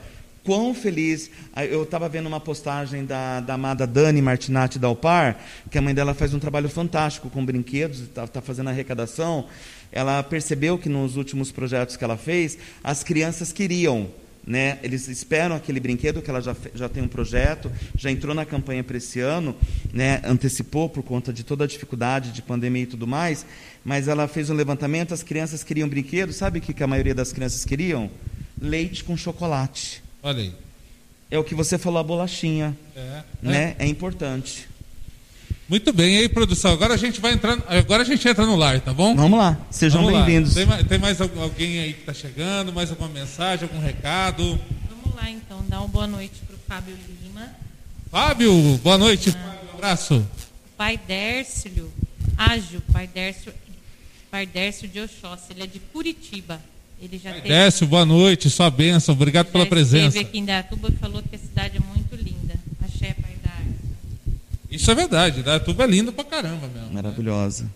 quão 0.47 0.73
feliz. 0.73 1.29
Eu 1.69 1.83
estava 1.83 2.09
vendo 2.09 2.27
uma 2.27 2.39
postagem 2.39 3.05
da, 3.05 3.41
da 3.41 3.55
amada 3.55 3.85
Dani 3.87 4.23
Martinati 4.23 4.79
da 4.79 4.87
Alpar, 4.87 5.37
que 5.69 5.77
a 5.77 5.83
mãe 5.83 5.93
dela 5.93 6.15
faz 6.15 6.33
um 6.33 6.39
trabalho 6.39 6.69
fantástico 6.69 7.29
com 7.29 7.45
brinquedos, 7.45 8.01
está 8.01 8.27
tá 8.29 8.41
fazendo 8.41 8.71
arrecadação. 8.71 9.47
Ela 9.91 10.23
percebeu 10.23 10.79
que 10.79 10.89
nos 10.89 11.17
últimos 11.17 11.51
projetos 11.51 11.97
que 11.97 12.05
ela 12.05 12.17
fez, 12.17 12.57
as 12.83 13.03
crianças 13.03 13.53
queriam. 13.53 14.09
Né? 14.47 14.79
Eles 14.85 15.09
esperam 15.09 15.57
aquele 15.57 15.81
brinquedo 15.81 16.23
que 16.23 16.31
ela 16.31 16.41
já, 16.41 16.55
já 16.73 16.89
tem 16.89 17.03
um 17.03 17.09
projeto, 17.09 17.73
já 17.97 18.13
entrou 18.13 18.33
na 18.33 18.45
campanha 18.45 18.85
para 18.85 18.97
esse 18.97 19.19
ano, 19.19 19.57
né? 19.93 20.23
antecipou 20.25 20.89
por 20.89 21.03
conta 21.03 21.33
de 21.33 21.43
toda 21.43 21.65
a 21.65 21.67
dificuldade 21.67 22.31
de 22.31 22.43
pandemia 22.43 22.85
e 22.85 22.87
tudo 22.87 23.09
mais, 23.09 23.45
mas 23.85 24.07
ela 24.07 24.29
fez 24.29 24.49
um 24.49 24.55
levantamento, 24.55 25.13
as 25.13 25.25
crianças 25.25 25.65
queriam 25.65 25.89
brinquedo, 25.89 26.33
sabe 26.33 26.61
o 26.61 26.63
que, 26.63 26.73
que 26.73 26.85
a 26.85 26.87
maioria 26.87 27.15
das 27.15 27.33
crianças 27.33 27.65
queriam? 27.65 28.09
Leite 28.61 29.03
com 29.03 29.17
chocolate. 29.17 30.06
Olha 30.27 30.43
aí. 30.43 30.53
É 31.31 31.39
o 31.39 31.45
que 31.45 31.55
você 31.55 31.79
falou, 31.79 32.01
a 32.01 32.03
bolachinha. 32.03 32.77
É. 32.97 33.23
Né? 33.41 33.77
É, 33.79 33.85
é 33.85 33.87
importante. 33.87 34.69
Muito 35.69 35.93
bem, 35.93 36.17
e 36.17 36.19
aí, 36.19 36.29
produção. 36.29 36.73
Agora 36.73 36.95
a 36.95 36.97
gente 36.97 37.21
vai 37.21 37.33
entrar. 37.33 37.57
Agora 37.69 38.03
a 38.03 38.05
gente 38.05 38.27
entra 38.27 38.45
no 38.45 38.57
lar, 38.57 38.81
tá 38.81 38.93
bom? 38.93 39.15
Vamos 39.15 39.39
lá, 39.39 39.57
sejam 39.71 40.05
bem-vindos. 40.05 40.53
Tem, 40.55 40.67
tem, 40.85 40.99
mais 40.99 41.21
alguém 41.21 41.79
aí 41.79 41.93
que 41.93 42.01
está 42.01 42.13
chegando? 42.13 42.73
Mais 42.73 42.91
alguma 42.91 43.09
mensagem, 43.09 43.69
algum 43.69 43.79
recado? 43.79 44.59
Vamos 44.91 45.17
lá, 45.17 45.31
então, 45.31 45.65
dar 45.69 45.79
uma 45.79 45.89
boa 45.89 46.09
noite 46.09 46.35
para 46.45 46.57
o 46.57 46.59
Fábio 46.67 46.99
Lima. 47.23 47.49
Fábio, 48.11 48.53
boa 48.79 48.99
noite. 48.99 49.33
Ah. 49.33 49.57
Um 49.71 49.75
abraço. 49.77 50.27
pai 50.77 50.99
Dércio 51.07 51.89
Ágil, 52.37 52.83
pai 52.93 53.07
Dércio, 53.07 53.55
pai 54.29 54.45
Dércio 54.45 54.89
de 54.89 54.99
Oxóssi, 54.99 55.53
ele 55.53 55.63
é 55.63 55.67
de 55.69 55.79
Curitiba. 55.79 56.61
Ele 57.01 57.21
já 57.23 57.33
teve, 57.33 57.49
Décio, 57.49 57.87
boa 57.87 58.07
noite, 58.07 58.49
sua 58.49 58.71
bênção, 58.71 59.15
obrigado 59.15 59.47
já 59.47 59.53
pela 59.53 59.67
presença. 59.67 60.07
esteve 60.09 60.25
aqui 60.25 60.39
em 60.39 60.45
Datuba 60.45 60.89
e 60.89 60.93
falou 60.97 61.23
que 61.23 61.37
a 61.37 61.39
cidade 61.39 61.77
é 61.77 61.81
muito 61.81 62.15
linda. 62.17 62.55
Axé, 62.83 63.15
pai 63.21 63.33
Dárcio. 63.45 63.75
Isso 64.71 64.91
é 64.91 64.95
verdade, 64.95 65.43
Datuba 65.43 65.85
é 65.85 65.87
lindo 65.87 66.13
pra 66.13 66.25
caramba 66.25 66.67
mesmo. 66.69 66.93
Maravilhosa. 66.93 67.71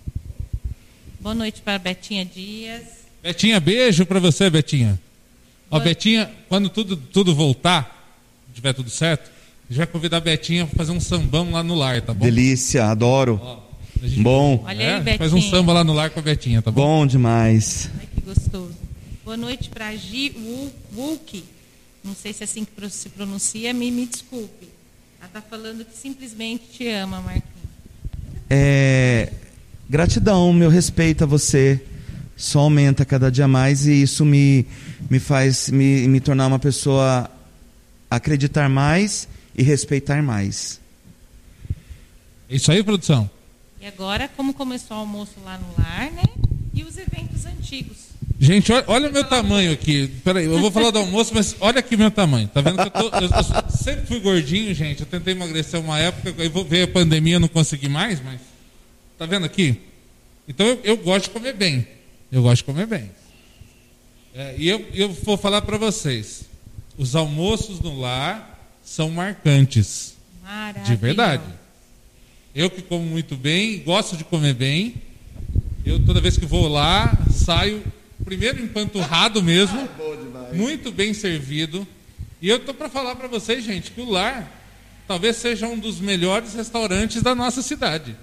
Boa 1.20 1.34
noite 1.34 1.60
para 1.60 1.78
Betinha 1.78 2.24
Dias. 2.24 2.82
Betinha, 3.22 3.60
beijo 3.60 4.06
pra 4.06 4.18
você, 4.18 4.48
Betinha. 4.48 4.98
Ó, 5.70 5.76
Boa- 5.76 5.84
Betinha, 5.84 6.30
quando 6.48 6.70
tudo, 6.70 6.96
tudo 6.96 7.34
voltar, 7.34 8.14
tiver 8.54 8.72
tudo 8.72 8.88
certo, 8.88 9.30
vai 9.68 9.86
convidar 9.86 10.16
a 10.16 10.20
Betinha 10.20 10.66
pra 10.66 10.76
fazer 10.78 10.92
um 10.92 11.00
sambão 11.00 11.50
lá 11.52 11.62
no 11.62 11.74
lar, 11.74 12.00
tá 12.00 12.14
bom? 12.14 12.24
Delícia, 12.24 12.86
adoro. 12.86 13.38
Ó, 13.42 13.70
Bom, 14.22 14.64
Olha 14.66 14.82
é, 14.82 14.94
aí, 14.94 15.00
Betinha. 15.02 15.18
faz 15.18 15.32
um 15.34 15.42
samba 15.42 15.74
lá 15.74 15.84
no 15.84 15.92
lar 15.92 16.08
com 16.08 16.20
a 16.20 16.22
Betinha, 16.22 16.62
tá 16.62 16.70
bom? 16.70 17.00
bom 17.00 17.06
demais. 17.06 17.90
Ai, 18.00 18.06
que 18.14 18.20
gostoso. 18.22 18.72
Boa 19.30 19.36
noite 19.36 19.70
para 19.70 19.94
Gi 19.94 20.32
Wu- 20.36 20.72
Wulk. 20.92 21.44
Não 22.02 22.16
sei 22.16 22.32
se 22.32 22.42
é 22.42 22.44
assim 22.46 22.64
que 22.64 22.90
se 22.90 23.08
pronuncia, 23.10 23.72
me, 23.72 23.88
me 23.88 24.04
desculpe. 24.04 24.66
Ela 25.20 25.28
está 25.28 25.40
falando 25.40 25.84
que 25.84 25.96
simplesmente 25.96 26.64
te 26.72 26.88
ama, 26.88 27.20
Marquinhos. 27.20 27.44
É, 28.50 29.32
gratidão, 29.88 30.52
meu 30.52 30.68
respeito 30.68 31.22
a 31.22 31.28
você 31.28 31.80
só 32.36 32.58
aumenta 32.58 33.04
cada 33.04 33.30
dia 33.30 33.46
mais 33.46 33.86
e 33.86 34.02
isso 34.02 34.24
me, 34.24 34.66
me 35.08 35.20
faz 35.20 35.70
me, 35.70 36.08
me 36.08 36.18
tornar 36.20 36.48
uma 36.48 36.58
pessoa 36.58 37.30
acreditar 38.10 38.68
mais 38.68 39.28
e 39.54 39.62
respeitar 39.62 40.20
mais. 40.24 40.80
É 42.48 42.56
isso 42.56 42.72
aí, 42.72 42.82
produção? 42.82 43.30
E 43.80 43.86
agora, 43.86 44.26
como 44.36 44.52
começou 44.52 44.96
o 44.96 45.00
almoço 45.00 45.34
lá 45.44 45.56
no 45.56 45.68
lar, 45.80 46.10
né? 46.10 46.24
E 46.74 46.82
os 46.82 46.98
eventos 46.98 47.46
antigos. 47.46 48.09
Gente, 48.42 48.72
olha, 48.72 48.84
olha 48.86 49.10
o 49.10 49.12
meu 49.12 49.22
tamanho 49.22 49.70
aqui. 49.70 50.08
Peraí, 50.24 50.46
eu 50.46 50.58
vou 50.58 50.70
falar 50.70 50.90
do 50.90 50.98
almoço, 50.98 51.30
mas 51.34 51.54
olha 51.60 51.80
aqui 51.80 51.94
meu 51.94 52.10
tamanho. 52.10 52.48
Tá 52.48 52.62
vendo 52.62 52.76
que 52.76 52.84
eu, 52.84 52.90
tô, 52.90 53.16
eu, 53.18 53.28
eu 53.28 53.70
sempre 53.70 54.06
fui 54.06 54.18
gordinho, 54.18 54.74
gente. 54.74 55.00
Eu 55.00 55.06
tentei 55.06 55.34
emagrecer 55.34 55.78
uma 55.78 55.98
época, 55.98 56.34
aí 56.42 56.48
ver 56.66 56.84
a 56.84 56.88
pandemia, 56.88 57.38
não 57.38 57.48
consegui 57.48 57.86
mais, 57.86 58.18
mas. 58.24 58.40
Tá 59.18 59.26
vendo 59.26 59.44
aqui? 59.44 59.78
Então 60.48 60.66
eu, 60.66 60.80
eu 60.82 60.96
gosto 60.96 61.24
de 61.24 61.30
comer 61.32 61.52
bem. 61.52 61.86
Eu 62.32 62.40
gosto 62.42 62.56
de 62.56 62.64
comer 62.64 62.86
bem. 62.86 63.10
É, 64.34 64.54
e 64.56 64.66
eu, 64.66 64.88
eu 64.94 65.12
vou 65.12 65.36
falar 65.36 65.60
para 65.60 65.76
vocês: 65.76 66.46
os 66.96 67.14
almoços 67.14 67.78
no 67.80 68.00
lar 68.00 68.58
são 68.82 69.10
marcantes. 69.10 70.14
Maravilhoso. 70.42 70.90
De 70.90 70.96
verdade. 70.96 71.44
Eu 72.54 72.70
que 72.70 72.80
como 72.80 73.04
muito 73.04 73.36
bem, 73.36 73.80
gosto 73.80 74.16
de 74.16 74.24
comer 74.24 74.54
bem. 74.54 74.94
Eu 75.84 76.02
toda 76.06 76.22
vez 76.22 76.38
que 76.38 76.46
vou 76.46 76.68
lá, 76.68 77.12
saio 77.30 77.84
primeiro 78.24 78.62
empanturrado 78.62 79.42
mesmo, 79.42 79.88
muito 80.52 80.90
bem 80.92 81.12
servido. 81.14 81.86
E 82.40 82.48
eu 82.48 82.58
tô 82.58 82.72
para 82.72 82.88
falar 82.88 83.16
para 83.16 83.28
vocês, 83.28 83.64
gente, 83.64 83.90
que 83.90 84.00
o 84.00 84.10
lar 84.10 84.58
talvez 85.06 85.36
seja 85.36 85.66
um 85.66 85.78
dos 85.78 86.00
melhores 86.00 86.54
restaurantes 86.54 87.20
da 87.22 87.34
nossa 87.34 87.62
cidade. 87.62 88.16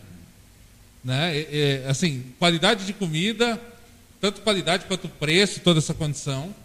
Né? 1.03 1.37
É, 1.37 1.83
é, 1.85 1.89
assim, 1.89 2.23
qualidade 2.39 2.85
de 2.85 2.93
comida, 2.93 3.61
tanto 4.21 4.41
qualidade 4.41 4.85
quanto 4.85 5.07
preço, 5.07 5.59
toda 5.59 5.79
essa 5.79 5.93
condição. 5.93 6.55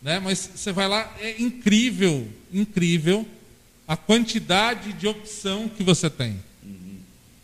Né? 0.00 0.20
Mas 0.20 0.50
você 0.54 0.72
vai 0.72 0.88
lá, 0.88 1.12
é 1.20 1.42
incrível, 1.42 2.28
incrível 2.52 3.26
a 3.88 3.96
quantidade 3.96 4.92
de 4.92 5.06
opção 5.06 5.68
que 5.68 5.82
você 5.82 6.08
tem. 6.08 6.40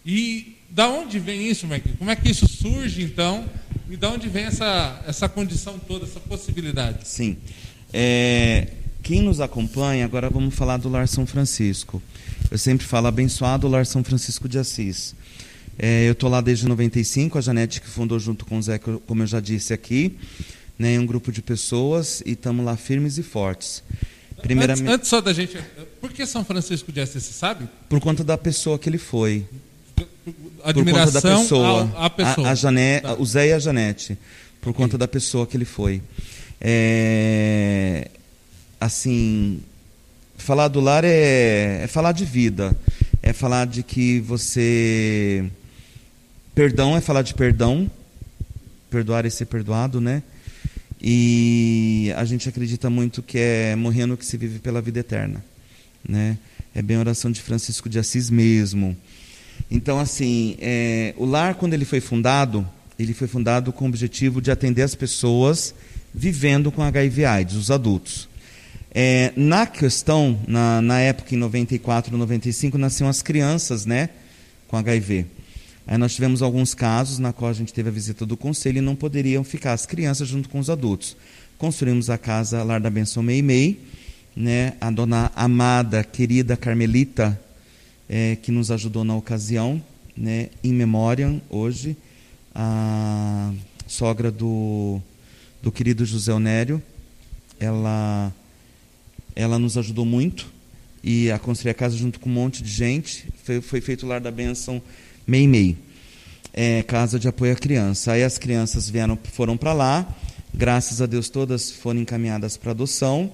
E 0.05 0.57
da 0.69 0.89
onde 0.89 1.19
vem 1.19 1.49
isso, 1.49 1.67
Mike? 1.67 1.97
Como 1.97 2.11
é 2.11 2.17
que 2.17 2.31
isso 2.31 2.49
surge, 2.49 3.03
então? 3.03 3.49
E 3.93 3.97
da 3.99 4.09
onde 4.09 4.27
vem 4.27 4.45
essa, 4.45 5.03
essa 5.07 5.29
condição 5.29 5.79
toda, 5.79 6.07
essa 6.07 6.19
possibilidade? 6.19 7.07
Sim. 7.07 7.37
É, 7.93 8.69
quem 9.03 9.21
nos 9.21 9.39
acompanha, 9.39 10.07
agora 10.07 10.31
vamos 10.31 10.55
falar 10.55 10.79
do 10.79 10.89
Lar 10.89 11.07
São 11.07 11.27
Francisco. 11.27 12.03
Eu 12.51 12.57
sempre 12.57 12.87
falo 12.87 13.09
abençoado 13.09 13.69
Lar 13.69 13.85
São 13.85 14.03
Francisco 14.03 14.49
de 14.49 14.59
Assis. 14.59 15.15
É, 15.79 16.09
eu 16.09 16.13
estou 16.13 16.31
lá 16.31 16.41
desde 16.41 16.67
95, 16.67 17.37
a 17.37 17.43
Janete 17.43 17.83
que 17.83 17.87
fundou 17.87 18.19
junto 18.19 18.47
com 18.47 18.57
o 18.57 18.63
Zé, 18.63 18.79
como 18.79 19.25
eu 19.25 19.27
já 19.27 19.41
disse 19.41 19.75
aqui, 19.75 20.17
né, 20.79 20.99
um 20.99 21.05
grupo 21.05 21.31
de 21.31 21.43
pessoas 21.43 22.23
e 22.25 22.31
estamos 22.31 22.65
lá 22.65 22.79
firmes 22.79 23.19
e 23.19 23.23
fortes. 23.23 23.83
Primeiramente, 24.41 24.85
Antes, 24.85 24.95
antes 24.95 25.09
só 25.11 25.21
da 25.21 25.35
gente. 25.35 25.59
Por 26.01 26.11
que 26.11 26.25
São 26.25 26.43
Francisco 26.47 26.91
de 26.91 26.99
Assis, 27.03 27.25
você 27.25 27.33
sabe? 27.35 27.69
por 27.91 28.01
conta 28.01 28.25
da 28.25 28.39
pessoa 28.39 28.79
que 28.79 28.89
ele 28.89 28.97
foi. 28.97 29.45
Por 30.25 30.33
conta 30.35 30.69
Admiração 30.71 31.13
da 31.33 31.39
pessoa. 31.43 31.69
ao- 31.95 32.05
à 32.05 32.11
pessoa. 32.11 32.49
A, 32.49 32.53
a 32.53 32.55
Tá. 33.03 33.15
O 33.15 33.27
Zé 33.27 33.49
e 33.49 33.53
a 33.53 33.59
Janete. 33.59 34.19
Por 34.61 34.73
conta 34.73 34.97
da 34.97 35.09
pessoa 35.09 35.47
que 35.47 35.57
ele 35.57 35.65
foi. 35.65 36.01
É, 36.61 38.09
assim, 38.81 39.61
falar 40.37 40.69
do 40.69 40.81
lar 40.81 41.05
é, 41.05 41.83
é 41.83 41.87
falar 41.89 42.13
de 42.13 42.25
vida. 42.25 42.77
É 43.23 43.33
falar 43.33 43.67
de 43.67 43.83
que 43.83 44.21
você. 44.21 45.45
Perdão 46.55 46.97
é 46.97 47.01
falar 47.01 47.23
de 47.23 47.35
perdão. 47.35 47.91
Perdoar 48.91 49.25
é 49.27 49.31
ser 49.31 49.47
perdoado, 49.47 50.01
né? 50.01 50.23
E 51.01 52.13
a 52.17 52.25
gente 52.25 52.49
acredita 52.49 52.89
muito 52.89 53.23
que 53.23 53.39
é 53.39 53.75
morrendo 53.75 54.17
que 54.17 54.25
se 54.25 54.37
vive 54.37 54.59
pela 54.61 54.81
vida 54.81 55.01
eterna, 55.01 55.45
né? 56.09 56.39
É 56.75 56.81
bem 56.81 56.97
a 56.97 57.01
oração 57.01 57.31
de 57.33 57.41
Francisco 57.43 57.89
de 57.89 57.99
Assis 57.99 58.31
mesmo. 58.31 58.97
Então, 59.75 59.99
assim, 59.99 60.55
é, 60.61 61.15
o 61.17 61.25
lar, 61.25 61.55
quando 61.55 61.73
ele 61.73 61.87
foi 61.87 61.99
fundado, 61.99 62.69
ele 62.99 63.15
foi 63.15 63.27
fundado 63.27 63.73
com 63.73 63.87
o 63.87 63.89
objetivo 63.89 64.39
de 64.43 64.51
atender 64.51 64.83
as 64.83 64.95
pessoas 64.95 65.75
vivendo 66.15 66.71
com 66.71 66.83
HIV/AIDS, 66.83 67.57
os 67.57 67.71
adultos. 67.71 68.29
É, 68.95 69.33
na 69.35 69.67
questão, 69.67 70.39
na, 70.47 70.83
na 70.83 71.01
época, 71.01 71.35
em 71.35 71.39
94, 71.39 72.15
95, 72.15 72.77
nasciam 72.77 73.09
as 73.09 73.23
crianças, 73.23 73.87
né, 73.87 74.11
com 74.69 74.77
HIV. 74.77 75.25
Aí 75.87 75.97
nós 75.97 76.15
tivemos 76.15 76.43
alguns 76.43 76.75
casos 76.75 77.19
na 77.19 77.33
qual 77.33 77.51
a 77.51 77.55
gente 77.55 77.73
teve 77.73 77.89
a 77.89 77.93
visita 77.93 78.27
do 78.27 78.37
conselho 78.37 78.77
e 78.77 78.83
não 78.83 78.95
poderiam 78.95 79.43
ficar 79.43 79.73
as 79.73 79.87
crianças 79.87 80.29
junto 80.29 80.51
com 80.51 80.59
os 80.59 80.69
adultos. 80.69 81.17
Construímos 81.57 82.11
a 82.11 82.19
casa 82.19 82.63
Lar 82.63 82.79
da 82.79 82.91
Benção 82.91 83.23
Meimei, 83.23 83.81
né, 84.37 84.75
a 84.79 84.91
dona 84.91 85.33
amada, 85.35 86.05
querida 86.05 86.59
Carmelita, 86.59 87.41
é, 88.15 88.37
que 88.37 88.53
nos 88.53 88.71
ajudou 88.71 89.05
na 89.05 89.17
ocasião, 89.17 89.83
né, 90.15 90.51
em 90.63 90.71
memória, 90.71 91.41
hoje, 91.49 91.97
a 92.55 93.51
sogra 93.87 94.31
do, 94.31 95.01
do 95.63 95.73
querido 95.73 96.05
José 96.05 96.31
Onério, 96.31 96.83
ela, 97.59 98.31
ela 99.35 99.59
nos 99.59 99.79
ajudou 99.79 100.05
muito 100.05 100.47
e 101.03 101.31
a 101.31 101.39
construir 101.39 101.71
a 101.71 101.75
casa 101.75 101.97
junto 101.97 102.21
com 102.21 102.29
um 102.29 102.35
monte 102.35 102.63
de 102.63 102.71
gente. 102.71 103.27
Foi, 103.45 103.63
foi 103.63 103.81
feito 103.81 104.05
o 104.05 104.09
Lar 104.11 104.21
da 104.21 104.31
Benção 104.31 104.83
Meimei, 105.27 105.79
é, 106.53 106.83
casa 106.83 107.19
de 107.19 107.29
apoio 107.29 107.55
à 107.55 107.57
criança. 107.57 108.13
Aí 108.13 108.23
as 108.23 108.37
crianças 108.37 108.91
vieram, 108.91 109.19
foram 109.33 109.57
para 109.57 109.73
lá, 109.73 110.07
graças 110.53 111.01
a 111.01 111.07
Deus 111.07 111.31
todas 111.31 111.71
foram 111.71 112.01
encaminhadas 112.01 112.59
para 112.59 112.73
adoção. 112.73 113.33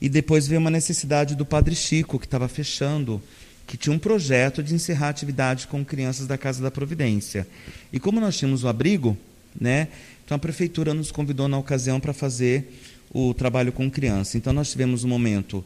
E 0.00 0.08
depois 0.08 0.48
veio 0.48 0.60
uma 0.60 0.70
necessidade 0.70 1.36
do 1.36 1.46
Padre 1.46 1.76
Chico, 1.76 2.18
que 2.18 2.26
estava 2.26 2.48
fechando, 2.48 3.22
que 3.66 3.76
tinha 3.76 3.94
um 3.94 3.98
projeto 3.98 4.62
de 4.62 4.74
encerrar 4.74 5.08
atividade 5.08 5.66
com 5.66 5.84
crianças 5.84 6.26
da 6.26 6.38
Casa 6.38 6.62
da 6.62 6.70
Providência. 6.70 7.46
E 7.92 7.98
como 7.98 8.20
nós 8.20 8.36
tínhamos 8.36 8.62
o 8.62 8.68
abrigo, 8.68 9.16
né, 9.58 9.88
então 10.24 10.36
a 10.36 10.38
prefeitura 10.38 10.94
nos 10.94 11.10
convidou 11.10 11.48
na 11.48 11.58
ocasião 11.58 11.98
para 11.98 12.12
fazer 12.12 12.72
o 13.12 13.34
trabalho 13.34 13.72
com 13.72 13.90
criança. 13.90 14.36
Então 14.36 14.52
nós 14.52 14.70
tivemos 14.70 15.04
um 15.04 15.08
momento 15.08 15.64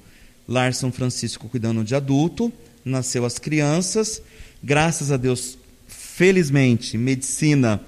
Lar 0.49 0.73
São 0.73 0.91
Francisco 0.91 1.49
cuidando 1.49 1.85
de 1.85 1.95
adulto, 1.95 2.53
nasceu 2.85 3.25
as 3.25 3.39
crianças, 3.39 4.23
graças 4.63 5.11
a 5.11 5.17
Deus, 5.17 5.59
felizmente, 5.87 6.97
medicina, 6.97 7.81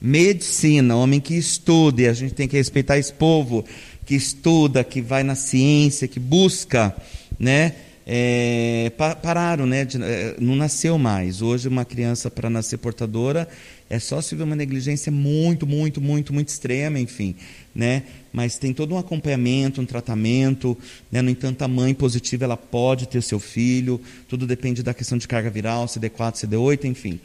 medicina, 0.00 0.96
homem 0.96 1.20
que 1.20 1.34
estude, 1.34 2.08
a 2.08 2.12
gente 2.12 2.34
tem 2.34 2.48
que 2.48 2.56
respeitar 2.56 2.98
esse 2.98 3.12
povo 3.12 3.64
que 4.06 4.14
estuda, 4.14 4.82
que 4.82 5.00
vai 5.00 5.22
na 5.22 5.34
ciência, 5.34 6.08
que 6.08 6.18
busca, 6.18 6.94
né? 7.38 7.74
É, 8.12 8.90
pa- 8.98 9.14
pararam, 9.14 9.66
né? 9.66 9.84
de- 9.84 10.02
é, 10.02 10.34
não 10.40 10.56
nasceu 10.56 10.98
mais. 10.98 11.42
Hoje 11.42 11.68
uma 11.68 11.84
criança 11.84 12.28
para 12.28 12.50
nascer 12.50 12.76
portadora 12.78 13.48
é 13.88 14.00
só 14.00 14.20
se 14.20 14.34
houver 14.34 14.42
uma 14.46 14.56
negligência 14.56 15.12
muito, 15.12 15.64
muito, 15.64 16.00
muito, 16.00 16.32
muito 16.34 16.48
extrema, 16.48 16.98
enfim, 16.98 17.36
né? 17.72 18.02
Mas 18.32 18.58
tem 18.58 18.72
todo 18.74 18.96
um 18.96 18.98
acompanhamento, 18.98 19.80
um 19.80 19.86
tratamento, 19.86 20.76
né? 21.10 21.22
No 21.22 21.30
entanto, 21.30 21.62
a 21.62 21.68
mãe 21.68 21.94
positiva 21.94 22.44
ela 22.44 22.56
pode 22.56 23.06
ter 23.06 23.22
seu 23.22 23.38
filho. 23.38 24.00
Tudo 24.28 24.44
depende 24.44 24.82
da 24.82 24.92
questão 24.92 25.16
de 25.16 25.28
carga 25.28 25.48
viral, 25.48 25.86
CD4, 25.86 26.32
CD8, 26.34 26.86
enfim, 26.86 27.20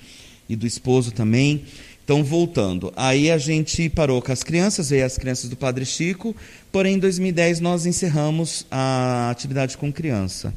e 0.48 0.56
do 0.56 0.68
esposo 0.68 1.12
também. 1.12 1.64
Então, 2.06 2.24
voltando, 2.24 2.94
aí 2.96 3.32
a 3.32 3.38
gente 3.40 3.90
parou 3.90 4.22
com 4.22 4.32
as 4.32 4.44
crianças, 4.44 4.92
veio 4.92 5.04
as 5.04 5.18
crianças 5.18 5.50
do 5.50 5.58
Padre 5.58 5.84
Chico, 5.88 6.36
porém 6.72 6.94
em 6.96 7.00
2010 7.00 7.60
nós 7.60 7.88
encerramos 7.88 8.64
a 8.70 9.32
atividade 9.32 9.76
com 9.76 9.92
criança. 9.92 10.54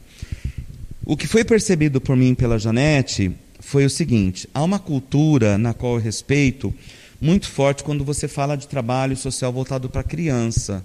O 1.06 1.16
que 1.16 1.26
foi 1.26 1.42
percebido 1.42 2.02
por 2.02 2.14
mim 2.14 2.34
pela 2.34 2.58
Janete, 2.58 3.34
foi 3.60 3.86
o 3.86 3.90
seguinte: 3.90 4.46
há 4.52 4.62
uma 4.62 4.78
cultura 4.78 5.56
na 5.56 5.72
qual 5.72 5.94
eu 5.94 6.00
respeito 6.00 6.72
muito 7.18 7.48
forte 7.48 7.82
quando 7.82 8.04
você 8.04 8.28
fala 8.28 8.54
de 8.54 8.68
trabalho 8.68 9.16
social 9.16 9.50
voltado 9.50 9.88
para 9.88 10.02
criança, 10.02 10.84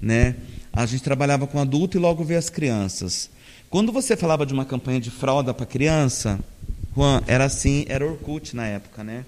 né? 0.00 0.36
A 0.72 0.86
gente 0.86 1.02
trabalhava 1.02 1.44
com 1.48 1.58
adulto 1.58 1.96
e 1.96 2.00
logo 2.00 2.22
veio 2.22 2.38
as 2.38 2.48
crianças. 2.48 3.28
Quando 3.68 3.90
você 3.90 4.16
falava 4.16 4.46
de 4.46 4.54
uma 4.54 4.64
campanha 4.64 5.00
de 5.00 5.10
fralda 5.10 5.52
para 5.52 5.66
criança, 5.66 6.38
Juan, 6.96 7.20
era 7.26 7.46
assim, 7.46 7.84
era 7.88 8.06
Orkut 8.06 8.54
na 8.54 8.64
época, 8.64 9.02
né? 9.02 9.24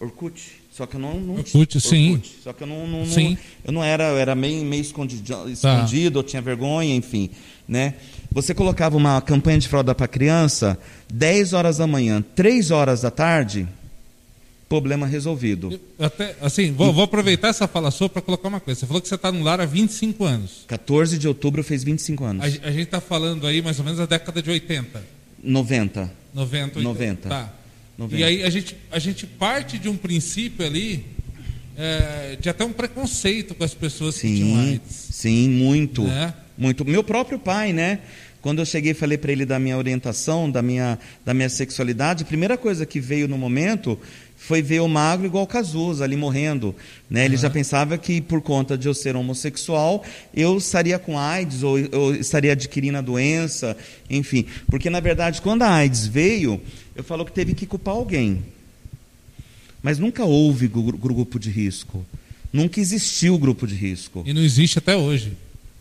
Orkut. 0.00 0.40
Só 0.72 0.86
que 0.86 0.96
eu 0.96 1.00
não, 1.00 1.20
não 1.20 1.34
Orkut, 1.34 1.56
Orkut, 1.56 1.80
sim. 1.80 2.22
Só 2.42 2.52
que 2.52 2.62
eu 2.62 2.66
não, 2.66 2.86
não, 2.86 3.04
sim. 3.04 3.30
não, 3.30 3.38
eu 3.64 3.72
não 3.72 3.84
era, 3.84 4.04
eu 4.04 4.16
era 4.16 4.34
meio, 4.34 4.64
meio 4.64 4.80
escondido, 4.80 5.50
escondido 5.50 6.14
tá. 6.14 6.18
eu 6.20 6.22
tinha 6.22 6.40
vergonha, 6.40 6.94
enfim, 6.94 7.30
né? 7.68 7.94
Você 8.32 8.54
colocava 8.54 8.96
uma 8.96 9.20
campanha 9.20 9.58
de 9.58 9.68
fralda 9.68 9.94
para 9.94 10.08
criança, 10.08 10.78
10 11.12 11.52
horas 11.52 11.78
da 11.78 11.86
manhã, 11.86 12.24
3 12.34 12.70
horas 12.70 13.02
da 13.02 13.10
tarde, 13.10 13.68
problema 14.68 15.04
resolvido. 15.04 15.78
Até, 15.98 16.36
assim, 16.40 16.72
vou, 16.72 16.92
vou 16.92 17.02
aproveitar 17.02 17.48
essa 17.48 17.66
fala 17.66 17.90
sua 17.90 18.08
para 18.08 18.22
colocar 18.22 18.48
uma 18.48 18.60
coisa. 18.60 18.80
Você 18.80 18.86
falou 18.86 19.02
que 19.02 19.08
você 19.08 19.16
está 19.16 19.32
no 19.32 19.42
lar 19.42 19.60
há 19.60 19.66
25 19.66 20.24
anos. 20.24 20.64
14 20.68 21.18
de 21.18 21.26
outubro 21.26 21.64
fez 21.64 21.82
25 21.82 22.24
anos. 22.24 22.44
A, 22.44 22.46
a 22.46 22.70
gente 22.70 22.84
está 22.84 23.00
falando 23.00 23.46
aí 23.48 23.60
mais 23.60 23.78
ou 23.80 23.84
menos 23.84 23.98
da 23.98 24.06
década 24.06 24.40
de 24.40 24.48
80. 24.48 25.02
90. 25.42 26.12
90, 26.32 26.78
80. 26.78 26.82
90. 26.82 27.28
Tá. 27.28 27.59
90. 28.00 28.18
E 28.18 28.24
aí 28.24 28.42
a 28.42 28.48
gente, 28.48 28.76
a 28.90 28.98
gente 28.98 29.26
parte 29.26 29.78
de 29.78 29.88
um 29.88 29.96
princípio 29.96 30.64
ali 30.64 31.04
é, 31.76 32.36
de 32.40 32.48
até 32.48 32.64
um 32.64 32.72
preconceito 32.72 33.54
com 33.54 33.62
as 33.62 33.74
pessoas 33.74 34.14
sim, 34.14 34.28
que 34.28 34.34
tinham 34.36 34.58
AIDS. 34.58 35.08
Sim, 35.10 35.50
muito. 35.50 36.04
Né? 36.04 36.32
Muito. 36.56 36.84
Meu 36.84 37.04
próprio 37.04 37.38
pai, 37.38 37.72
né? 37.72 38.00
Quando 38.40 38.60
eu 38.60 38.64
cheguei 38.64 38.92
e 38.92 38.94
falei 38.94 39.18
para 39.18 39.32
ele 39.32 39.44
da 39.44 39.58
minha 39.58 39.76
orientação, 39.76 40.50
da 40.50 40.62
minha, 40.62 40.98
da 41.26 41.34
minha 41.34 41.50
sexualidade, 41.50 42.24
a 42.24 42.26
primeira 42.26 42.56
coisa 42.56 42.86
que 42.86 42.98
veio 42.98 43.28
no 43.28 43.36
momento 43.36 43.98
foi 44.34 44.62
ver 44.62 44.80
o 44.80 44.88
magro 44.88 45.26
igual 45.26 45.46
Cazuza 45.46 46.02
ali 46.02 46.16
morrendo. 46.16 46.74
Né? 47.10 47.26
Ele 47.26 47.36
uhum. 47.36 47.42
já 47.42 47.50
pensava 47.50 47.98
que 47.98 48.22
por 48.22 48.40
conta 48.40 48.78
de 48.78 48.88
eu 48.88 48.94
ser 48.94 49.14
homossexual, 49.14 50.02
eu 50.34 50.56
estaria 50.56 50.98
com 50.98 51.18
AIDS 51.18 51.62
ou 51.62 51.78
eu 51.78 52.14
estaria 52.14 52.52
adquirindo 52.52 52.96
a 52.96 53.02
doença, 53.02 53.76
enfim. 54.08 54.46
Porque 54.68 54.88
na 54.88 55.00
verdade, 55.00 55.42
quando 55.42 55.62
a 55.62 55.70
AIDS 55.70 56.06
veio, 56.06 56.58
eu 57.00 57.04
falo 57.04 57.24
que 57.24 57.32
teve 57.32 57.54
que 57.54 57.66
culpar 57.66 57.94
alguém. 57.94 58.42
Mas 59.82 59.98
nunca 59.98 60.24
houve 60.24 60.68
grupo 60.68 61.38
de 61.38 61.50
risco. 61.50 62.04
Nunca 62.52 62.78
existiu 62.78 63.38
grupo 63.38 63.66
de 63.66 63.74
risco. 63.74 64.22
E 64.26 64.32
não 64.32 64.42
existe 64.42 64.78
até 64.78 64.96
hoje. 64.96 65.32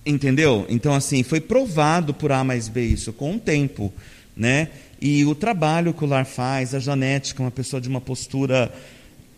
Entendeu? 0.06 0.66
Então, 0.70 0.94
assim, 0.94 1.22
foi 1.24 1.41
provado 1.41 2.14
por 2.14 2.32
A 2.32 2.44
mais 2.44 2.70
B 2.70 2.86
isso 2.86 3.12
com 3.12 3.36
o 3.36 3.40
tempo, 3.40 3.91
né? 4.36 4.70
E 5.02 5.26
o 5.26 5.36
trabalho 5.36 5.94
que 5.94 6.04
o 6.04 6.08
Lar 6.08 6.26
faz, 6.26 6.74
a 6.74 6.80
Janete, 6.80 7.36
que 7.36 7.41
é 7.41 7.46
uma 7.46 7.52
pessoa 7.52 7.82
de 7.82 7.90
uma 7.90 8.00
postura 8.00 8.74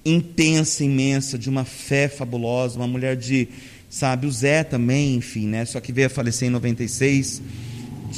intensa, 0.06 0.84
imensa, 0.84 1.38
de 1.38 1.50
uma 1.50 1.66
fé 1.66 2.08
fabulosa, 2.08 2.78
uma 2.78 2.88
mulher 2.88 3.16
de, 3.16 3.48
sabe, 3.90 4.28
o 4.28 4.32
Zé 4.32 4.64
também, 4.64 5.16
enfim, 5.16 5.48
né? 5.48 5.66
Só 5.66 5.80
que 5.80 5.92
veio 5.92 6.08
a 6.08 6.10
falecer 6.10 6.48
em 6.48 6.52
96, 6.52 7.42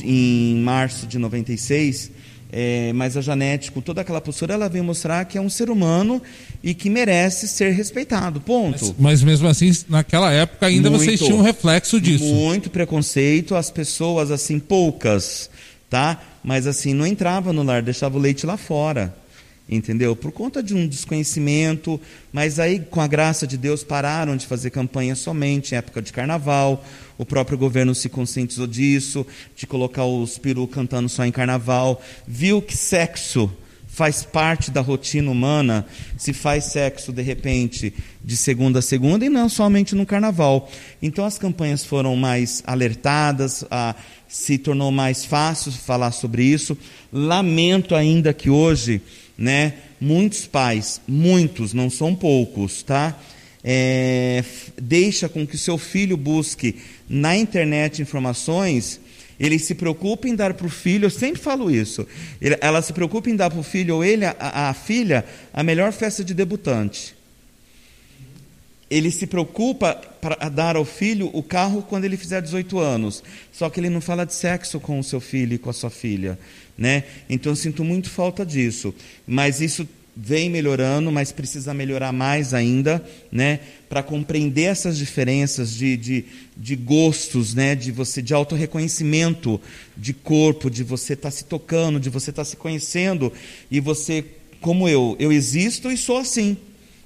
em 0.04 0.56
março 0.58 1.08
de 1.08 1.18
96. 1.18 2.12
É, 2.56 2.94
mas 2.94 3.18
a 3.18 3.22
Janete, 3.22 3.72
com 3.72 3.82
toda 3.82 4.02
aquela 4.02 4.22
postura, 4.22 4.54
ela 4.54 4.70
veio 4.70 4.84
mostrar 4.84 5.26
que 5.26 5.40
é 5.40 5.42
um 5.42 5.50
ser 5.50 5.72
humano 5.72 6.22
e 6.62 6.76
que 6.76 6.88
merece 6.88 7.48
ser 7.48 7.72
respeitado. 7.72 8.40
Ponto. 8.40 8.86
Mas, 8.86 8.96
mas 9.00 9.24
mesmo 9.24 9.48
assim, 9.48 9.72
naquela 9.90 10.32
época 10.32 10.68
ainda 10.68 10.92
muito, 10.92 11.04
vocês 11.04 11.20
tinham 11.20 11.40
um 11.40 11.42
reflexo 11.42 12.00
disso. 12.00 12.26
Muito 12.26 12.70
preconceito, 12.70 13.56
as 13.56 13.72
pessoas, 13.72 14.30
assim, 14.30 14.60
poucas, 14.60 15.50
tá? 15.90 16.22
Mas 16.44 16.68
assim, 16.68 16.94
não 16.94 17.08
entrava 17.08 17.52
no 17.52 17.64
lar, 17.64 17.82
deixava 17.82 18.18
o 18.18 18.22
leite 18.22 18.46
lá 18.46 18.56
fora 18.56 19.23
entendeu? 19.68 20.16
Por 20.16 20.32
conta 20.32 20.62
de 20.62 20.74
um 20.74 20.88
desconhecimento, 20.88 22.00
mas 22.32 22.60
aí, 22.60 22.80
com 22.80 23.02
a 23.02 23.08
graça 23.08 23.48
de 23.48 23.58
Deus, 23.58 23.84
pararam 23.84 24.36
de 24.36 24.46
fazer 24.46 24.70
campanha 24.70 25.16
somente 25.16 25.74
em 25.74 25.78
época 25.78 26.02
de 26.02 26.12
carnaval. 26.12 26.84
O 27.18 27.26
próprio 27.26 27.58
governo 27.58 27.96
se 27.96 28.10
conscientizou 28.10 28.68
disso, 28.68 29.26
de 29.56 29.66
colocar 29.66 30.06
os 30.06 30.38
peru 30.38 30.68
cantando 30.68 31.08
só 31.08 31.26
em 31.26 31.32
carnaval. 31.32 32.02
Viu 32.28 32.62
que 32.62 32.76
sexo 32.76 33.52
faz 33.94 34.24
parte 34.24 34.72
da 34.72 34.82
rotina 34.82 35.30
humana, 35.30 35.86
se 36.18 36.34
faz 36.34 36.66
sexo 36.66 37.14
de 37.14 37.22
repente 37.22 37.94
de 38.24 38.36
segunda 38.36 38.80
a 38.80 38.82
segunda 38.82 39.24
e 39.24 39.30
não 39.30 39.48
somente 39.48 39.94
no 39.94 40.04
carnaval. 40.04 40.68
Então 41.00 41.24
as 41.24 41.38
campanhas 41.38 41.86
foram 41.86 42.16
mais 42.16 42.64
alertadas, 42.66 43.64
a, 43.70 43.96
se 44.28 44.58
tornou 44.58 44.92
mais 44.92 45.24
fácil 45.24 45.72
falar 45.72 46.12
sobre 46.12 46.44
isso. 46.44 46.76
Lamento 47.12 47.94
ainda 47.94 48.34
que 48.34 48.50
hoje 48.50 49.00
né? 49.38 49.74
Muitos 50.00 50.46
pais, 50.46 51.02
muitos, 51.08 51.74
não 51.74 51.90
são 51.90 52.14
poucos, 52.14 52.84
tá? 52.84 53.18
É, 53.64 54.44
deixa 54.82 55.30
com 55.30 55.48
que 55.48 55.58
seu 55.58 55.78
filho 55.78 56.18
busque 56.18 56.76
na 57.08 57.36
internet 57.36 58.02
informações, 58.02 59.00
ele 59.40 59.58
se 59.58 59.74
preocupa 59.74 60.28
em 60.28 60.36
dar 60.36 60.54
para 60.54 60.68
o 60.68 60.70
filho, 60.70 61.06
eu 61.06 61.10
sempre 61.10 61.42
falo 61.42 61.72
isso, 61.72 62.06
ela 62.60 62.82
se 62.82 62.92
preocupa 62.94 63.30
em 63.30 63.36
dar 63.36 63.50
para 63.50 63.60
o 63.60 63.64
filho 63.64 63.96
ou 63.96 64.04
ele, 64.04 64.26
a, 64.26 64.36
a 64.40 64.74
filha, 64.74 65.26
a 65.54 65.64
melhor 65.64 65.92
festa 65.94 66.24
de 66.24 66.34
debutante. 66.34 67.16
Ele 68.94 69.10
se 69.10 69.26
preocupa 69.26 69.96
para 70.22 70.50
dar 70.50 70.76
ao 70.76 70.86
filho 70.86 71.30
o 71.34 71.42
carro 71.42 71.82
quando 71.82 72.06
ele 72.06 72.16
fizer 72.18 72.42
18 72.42 72.78
anos. 72.80 73.24
Só 73.52 73.70
que 73.70 73.80
ele 73.80 73.90
não 73.90 74.02
fala 74.02 74.26
de 74.26 74.34
sexo 74.34 74.80
com 74.80 75.00
o 75.00 75.04
seu 75.04 75.20
filho 75.20 75.56
e 75.56 75.58
com 75.58 75.70
a 75.70 75.74
sua 75.74 75.90
filha. 75.90 76.38
Né? 76.78 77.04
Então 77.30 77.52
eu 77.52 77.56
sinto 77.56 77.84
muito 77.84 78.10
falta 78.10 78.46
disso. 78.46 78.94
Mas 79.26 79.62
isso 79.62 79.88
vem 80.16 80.50
melhorando, 80.50 81.12
mas 81.12 81.32
precisa 81.32 81.74
melhorar 81.74 82.12
mais 82.12 82.54
ainda, 82.54 83.04
né? 83.32 83.60
Para 83.90 84.04
compreender 84.04 84.64
essas 84.64 84.98
diferenças 84.98 85.74
de, 85.74 85.98
de, 85.98 86.26
de, 86.56 86.76
gostos, 86.76 87.56
né? 87.56 87.74
De 87.76 87.92
você, 87.92 88.22
de 88.22 88.34
autorreconhecimento 88.34 89.60
de 89.98 90.14
corpo, 90.14 90.70
de 90.70 90.84
você 90.84 91.14
estar 91.14 91.30
tá 91.30 91.32
se 91.32 91.46
tocando, 91.46 92.00
de 92.00 92.10
você 92.10 92.30
estar 92.30 92.44
tá 92.44 92.46
se 92.46 92.56
conhecendo 92.56 93.34
e 93.72 93.80
você, 93.80 94.24
como 94.62 94.88
eu, 94.88 95.16
eu 95.20 95.32
existo 95.32 95.92
e 95.92 95.98
sou 95.98 96.18
assim. 96.18 96.58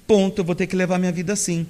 Ponto. 0.06 0.40
Eu 0.40 0.44
vou 0.44 0.54
ter 0.54 0.66
que 0.66 0.76
levar 0.76 0.98
minha 0.98 1.12
vida 1.12 1.32
assim, 1.32 1.66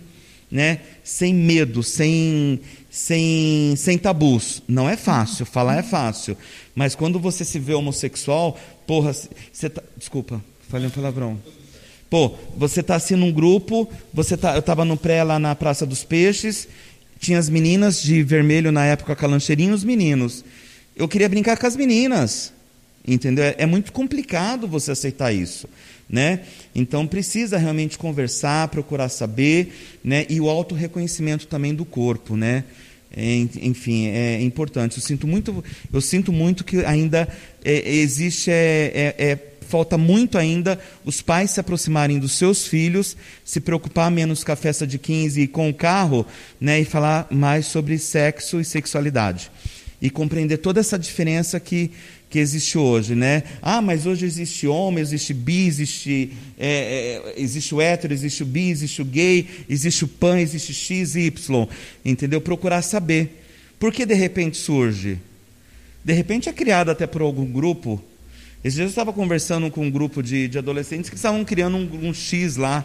né? 0.51 0.81
Sem 1.05 1.35
medo, 1.35 1.83
sem 1.83 2.61
sem, 2.91 3.77
sem 3.77 3.97
tabus. 3.97 4.63
Não 4.67 4.89
é 4.89 4.97
fácil, 4.97 5.47
falar 5.47 5.79
é 5.79 5.83
fácil. 5.83 6.37
Mas 6.75 6.95
quando 6.95 7.19
você 7.19 7.45
se 7.45 7.59
vê 7.59 7.75
homossexual, 7.75 8.59
porra, 8.87 9.13
você 9.13 9.69
tá, 9.69 9.83
desculpa, 9.97 10.43
falei 10.69 10.89
um 10.89 10.91
palavrão. 10.91 11.39
Pô, 12.11 12.35
você 12.57 12.83
tá 12.83 12.97
assim 12.97 13.15
num 13.15 13.31
grupo, 13.31 13.89
você 14.13 14.37
tá, 14.37 14.55
eu 14.55 14.61
estava 14.61 14.85
no 14.85 14.97
pré 14.97 15.23
lá 15.23 15.39
na 15.39 15.55
Praça 15.55 15.85
dos 15.85 16.03
Peixes, 16.03 16.67
tinha 17.21 17.39
as 17.39 17.49
meninas 17.49 18.03
de 18.03 18.23
vermelho 18.23 18.73
na 18.73 18.87
época 18.87 19.15
com 19.15 19.25
a 19.27 19.29
lancheirinha, 19.29 19.75
os 19.75 19.85
meninos. 19.85 20.45
Eu 20.97 21.07
queria 21.07 21.29
brincar 21.29 21.57
com 21.57 21.67
as 21.67 21.77
meninas. 21.77 22.53
Entendeu? 23.07 23.45
É, 23.45 23.57
é 23.59 23.67
muito 23.67 23.93
complicado 23.93 24.67
você 24.67 24.91
aceitar 24.91 25.33
isso 25.33 25.69
né? 26.09 26.41
Então 26.75 27.07
precisa 27.07 27.59
realmente 27.59 27.99
conversar, 27.99 28.69
procurar 28.69 29.09
saber, 29.09 29.73
né? 30.03 30.25
E 30.29 30.41
o 30.41 30.49
auto 30.49 30.75
reconhecimento 30.75 31.47
também 31.47 31.75
do 31.75 31.85
corpo, 31.85 32.37
né? 32.37 32.65
É, 33.15 33.37
enfim, 33.63 34.07
é 34.09 34.41
importante. 34.41 34.97
Eu 34.97 35.03
sinto 35.03 35.27
muito, 35.27 35.65
eu 35.93 36.01
sinto 36.01 36.33
muito 36.33 36.65
que 36.65 36.85
ainda 36.85 37.29
é, 37.65 37.91
existe 37.91 38.51
é, 38.51 39.15
é, 39.19 39.25
é, 39.31 39.39
falta 39.63 39.99
muito 39.99 40.39
ainda 40.39 40.79
os 41.05 41.21
pais 41.21 41.51
se 41.51 41.61
aproximarem 41.61 42.19
dos 42.19 42.33
seus 42.33 42.67
filhos, 42.67 43.17
se 43.45 43.61
preocupar 43.61 44.11
menos 44.11 44.45
com 44.45 44.53
a 44.53 44.57
festa 44.57 44.87
de 44.87 44.99
15 44.99 45.43
e 45.43 45.49
com 45.49 45.69
o 45.69 45.75
carro, 45.75 46.27
né? 46.61 46.81
E 46.81 46.85
falar 46.85 47.27
mais 47.31 47.67
sobre 47.67 47.99
sexo 47.99 48.61
e 48.61 48.65
sexualidade 48.65 49.51
e 50.01 50.11
compreender 50.11 50.59
toda 50.59 50.81
essa 50.81 50.99
diferença 50.99 51.59
que 51.59 51.91
que 52.31 52.39
existe 52.39 52.77
hoje, 52.77 53.15
né? 53.15 53.43
Ah, 53.63 53.81
mas 53.81 54.05
hoje 54.05 54.27
existe 54.27 54.67
homem, 54.67 55.01
existe 55.01 55.33
bi, 55.33 55.67
existe, 55.67 56.33
é, 56.59 57.23
é, 57.37 57.41
existe 57.41 57.75
o 57.75 57.81
hétero, 57.81 58.13
existe 58.13 58.43
o 58.43 58.47
bi, 58.47 58.71
existe 58.71 59.01
o 59.01 59.05
gay, 59.05 59.47
existe 59.69 60.05
o 60.05 60.09
pan, 60.09 60.39
existe 60.39 60.75
x, 60.75 61.15
y, 61.17 61.69
entendeu? 62.05 62.41
Procurar 62.41 62.83
saber. 62.83 63.45
Por 63.79 63.93
que 63.93 64.05
de 64.05 64.15
repente 64.15 64.59
surge? 64.59 65.19
De 66.05 66.13
repente 66.13 66.49
é 66.49 66.53
criado 66.53 66.91
até 66.91 67.07
por 67.07 67.23
algum 67.23 67.47
grupo. 67.47 68.03
Esses 68.63 68.75
dias 68.75 68.87
eu 68.87 68.91
estava 68.91 69.13
conversando 69.13 69.71
com 69.71 69.87
um 69.87 69.91
grupo 69.91 70.23
de, 70.23 70.49
de 70.49 70.59
adolescentes 70.59 71.09
que 71.09 71.17
estavam 71.17 71.45
criando 71.45 71.77
um, 71.77 72.09
um 72.09 72.15
X 72.15 72.57
lá, 72.57 72.85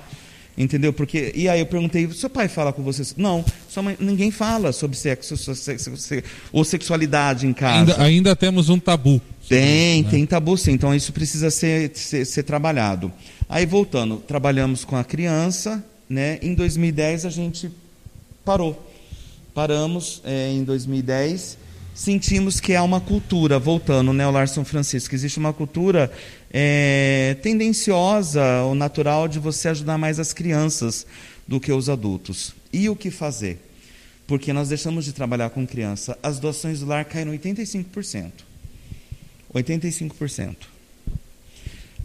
Entendeu? 0.56 0.94
Porque 0.94 1.32
e 1.36 1.49
aí 1.49 1.60
eu 1.60 1.65
perguntei, 1.65 2.07
seu 2.11 2.30
pai 2.30 2.48
fala 2.48 2.72
com 2.72 2.84
você? 2.84 3.02
Não, 3.18 3.44
mãe, 3.82 3.98
ninguém 3.99 4.30
fala 4.30 4.72
sobre 4.72 4.95
sexo, 4.95 5.36
sexo, 5.36 5.98
sexo 5.98 6.30
ou 6.52 6.64
sexualidade 6.64 7.48
em 7.48 7.53
casa. 7.53 7.94
Ainda, 7.94 8.03
ainda 8.03 8.36
temos 8.36 8.70
um 8.70 8.78
tabu. 8.78 9.20
Tem, 9.48 9.99
isso, 9.99 10.06
né? 10.06 10.11
tem 10.11 10.26
tabu 10.26 10.57
sim. 10.57 10.72
Então 10.72 10.94
isso 10.94 11.11
precisa 11.11 11.52
ser, 11.52 11.91
ser, 11.95 12.26
ser, 12.26 12.44
trabalhado. 12.44 13.11
Aí 13.48 13.65
voltando, 13.65 14.18
trabalhamos 14.18 14.86
com 14.86 14.95
a 14.95 15.03
criança, 15.03 15.84
né? 16.10 16.40
Em 16.41 16.53
2010 16.53 17.26
a 17.26 17.30
gente 17.30 17.70
parou. 18.44 18.91
Paramos 19.53 20.22
é, 20.26 20.49
em 20.52 20.64
2010 20.64 21.64
sentimos 21.94 22.60
que 22.60 22.76
há 22.76 22.84
uma 22.84 22.99
cultura, 22.99 23.60
voltando, 23.60 24.11
né, 24.14 24.26
o 24.28 24.32
Lar 24.32 24.48
São 24.48 24.65
Francisco, 24.65 25.14
existe 25.14 25.38
uma 25.38 25.53
cultura 25.53 26.11
é, 26.52 27.38
tendenciosa 27.41 28.64
ou 28.64 28.74
natural 28.74 29.28
de 29.28 29.40
você 29.40 29.70
ajudar 29.70 29.98
mais 29.98 30.20
as 30.20 30.34
crianças 30.34 31.06
do 31.48 31.60
que 31.60 31.72
os 31.72 31.90
adultos. 31.90 32.56
E 32.72 32.90
o 32.90 32.95
que 32.95 33.11
fazer? 33.11 33.60
Porque 34.26 34.52
nós 34.53 34.70
deixamos 34.70 35.06
de 35.06 35.14
trabalhar 35.14 35.49
com 35.52 35.68
criança, 35.68 36.18
as 36.24 36.40
doações 36.40 36.80
do 36.80 36.88
lar 36.88 37.06
caíram 37.06 37.32
85%. 37.34 38.32
85%. 39.54 40.56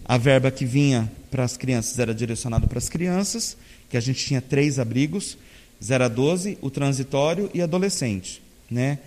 A 0.05 0.17
verba 0.17 0.51
que 0.51 0.65
vinha 0.65 1.11
para 1.31 1.45
as 1.45 1.57
crianças 1.57 1.99
era 1.99 2.15
direcionada 2.15 2.67
para 2.67 2.79
as 2.79 2.89
crianças, 2.89 3.57
que 3.91 3.97
a 3.97 4.01
gente 4.01 4.25
tinha 4.25 4.41
três 4.41 4.79
abrigos, 4.79 5.37
0 5.83 6.05
a 6.05 6.09
12, 6.09 6.59
o 6.61 6.71
transitório 6.71 7.51
e 7.55 7.61
adolescente, 7.61 8.43
né? 8.71 8.99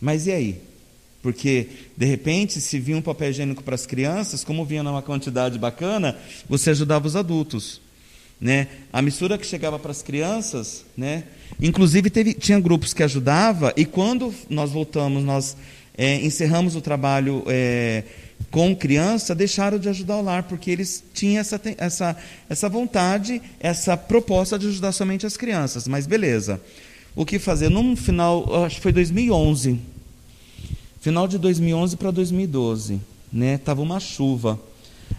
Mas 0.00 0.26
e 0.26 0.32
aí? 0.32 0.60
Porque, 1.22 1.68
de 1.96 2.06
repente, 2.06 2.60
se 2.60 2.78
vinha 2.78 2.96
um 2.96 3.02
papel 3.02 3.30
higiênico 3.30 3.62
para 3.62 3.74
as 3.74 3.84
crianças, 3.84 4.44
como 4.44 4.64
vinha 4.64 4.82
numa 4.82 5.02
quantidade 5.02 5.58
bacana, 5.58 6.16
você 6.48 6.70
ajudava 6.70 7.06
os 7.06 7.16
adultos. 7.16 7.80
Né? 8.40 8.68
A 8.92 9.02
mistura 9.02 9.36
que 9.36 9.44
chegava 9.44 9.78
para 9.80 9.90
as 9.90 10.00
crianças, 10.00 10.84
né? 10.96 11.24
inclusive 11.60 12.08
teve, 12.08 12.34
tinha 12.34 12.60
grupos 12.60 12.94
que 12.94 13.02
ajudava, 13.02 13.72
e 13.76 13.84
quando 13.84 14.32
nós 14.48 14.70
voltamos, 14.70 15.24
nós 15.24 15.56
é, 15.98 16.24
encerramos 16.24 16.74
o 16.76 16.80
trabalho 16.80 17.44
é, 17.48 18.04
com 18.50 18.74
criança, 18.74 19.34
deixaram 19.34 19.78
de 19.78 19.90
ajudar 19.90 20.16
o 20.16 20.22
lar, 20.22 20.44
porque 20.44 20.70
eles 20.70 21.04
tinham 21.12 21.40
essa, 21.40 21.60
essa, 21.76 22.16
essa 22.48 22.68
vontade, 22.68 23.42
essa 23.60 23.96
proposta 23.96 24.58
de 24.58 24.68
ajudar 24.68 24.92
somente 24.92 25.26
as 25.26 25.36
crianças. 25.36 25.86
Mas 25.86 26.06
beleza. 26.06 26.60
O 27.14 27.26
que 27.26 27.38
fazer? 27.38 27.68
No 27.68 27.96
final, 27.96 28.64
acho 28.64 28.76
que 28.76 28.82
foi 28.82 28.92
2011 28.92 29.78
Final 31.00 31.28
de 31.28 31.38
2011 31.38 31.96
para 31.96 32.10
2012, 32.10 33.00
né? 33.32 33.56
Tava 33.56 33.80
uma 33.80 34.00
chuva. 34.00 34.58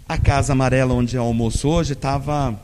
A 0.07 0.17
casa 0.17 0.51
amarela 0.51 0.93
onde 0.93 1.15
é 1.15 1.19
almoço 1.19 1.69
hoje 1.69 1.95
tava 1.95 2.59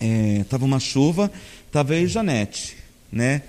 é, 0.00 0.42
tava 0.48 0.64
uma 0.64 0.80
chuva, 0.80 1.30
tava 1.70 1.94
eu 1.94 2.04
e 2.04 2.06
Janete, 2.06 2.78
né? 3.12 3.42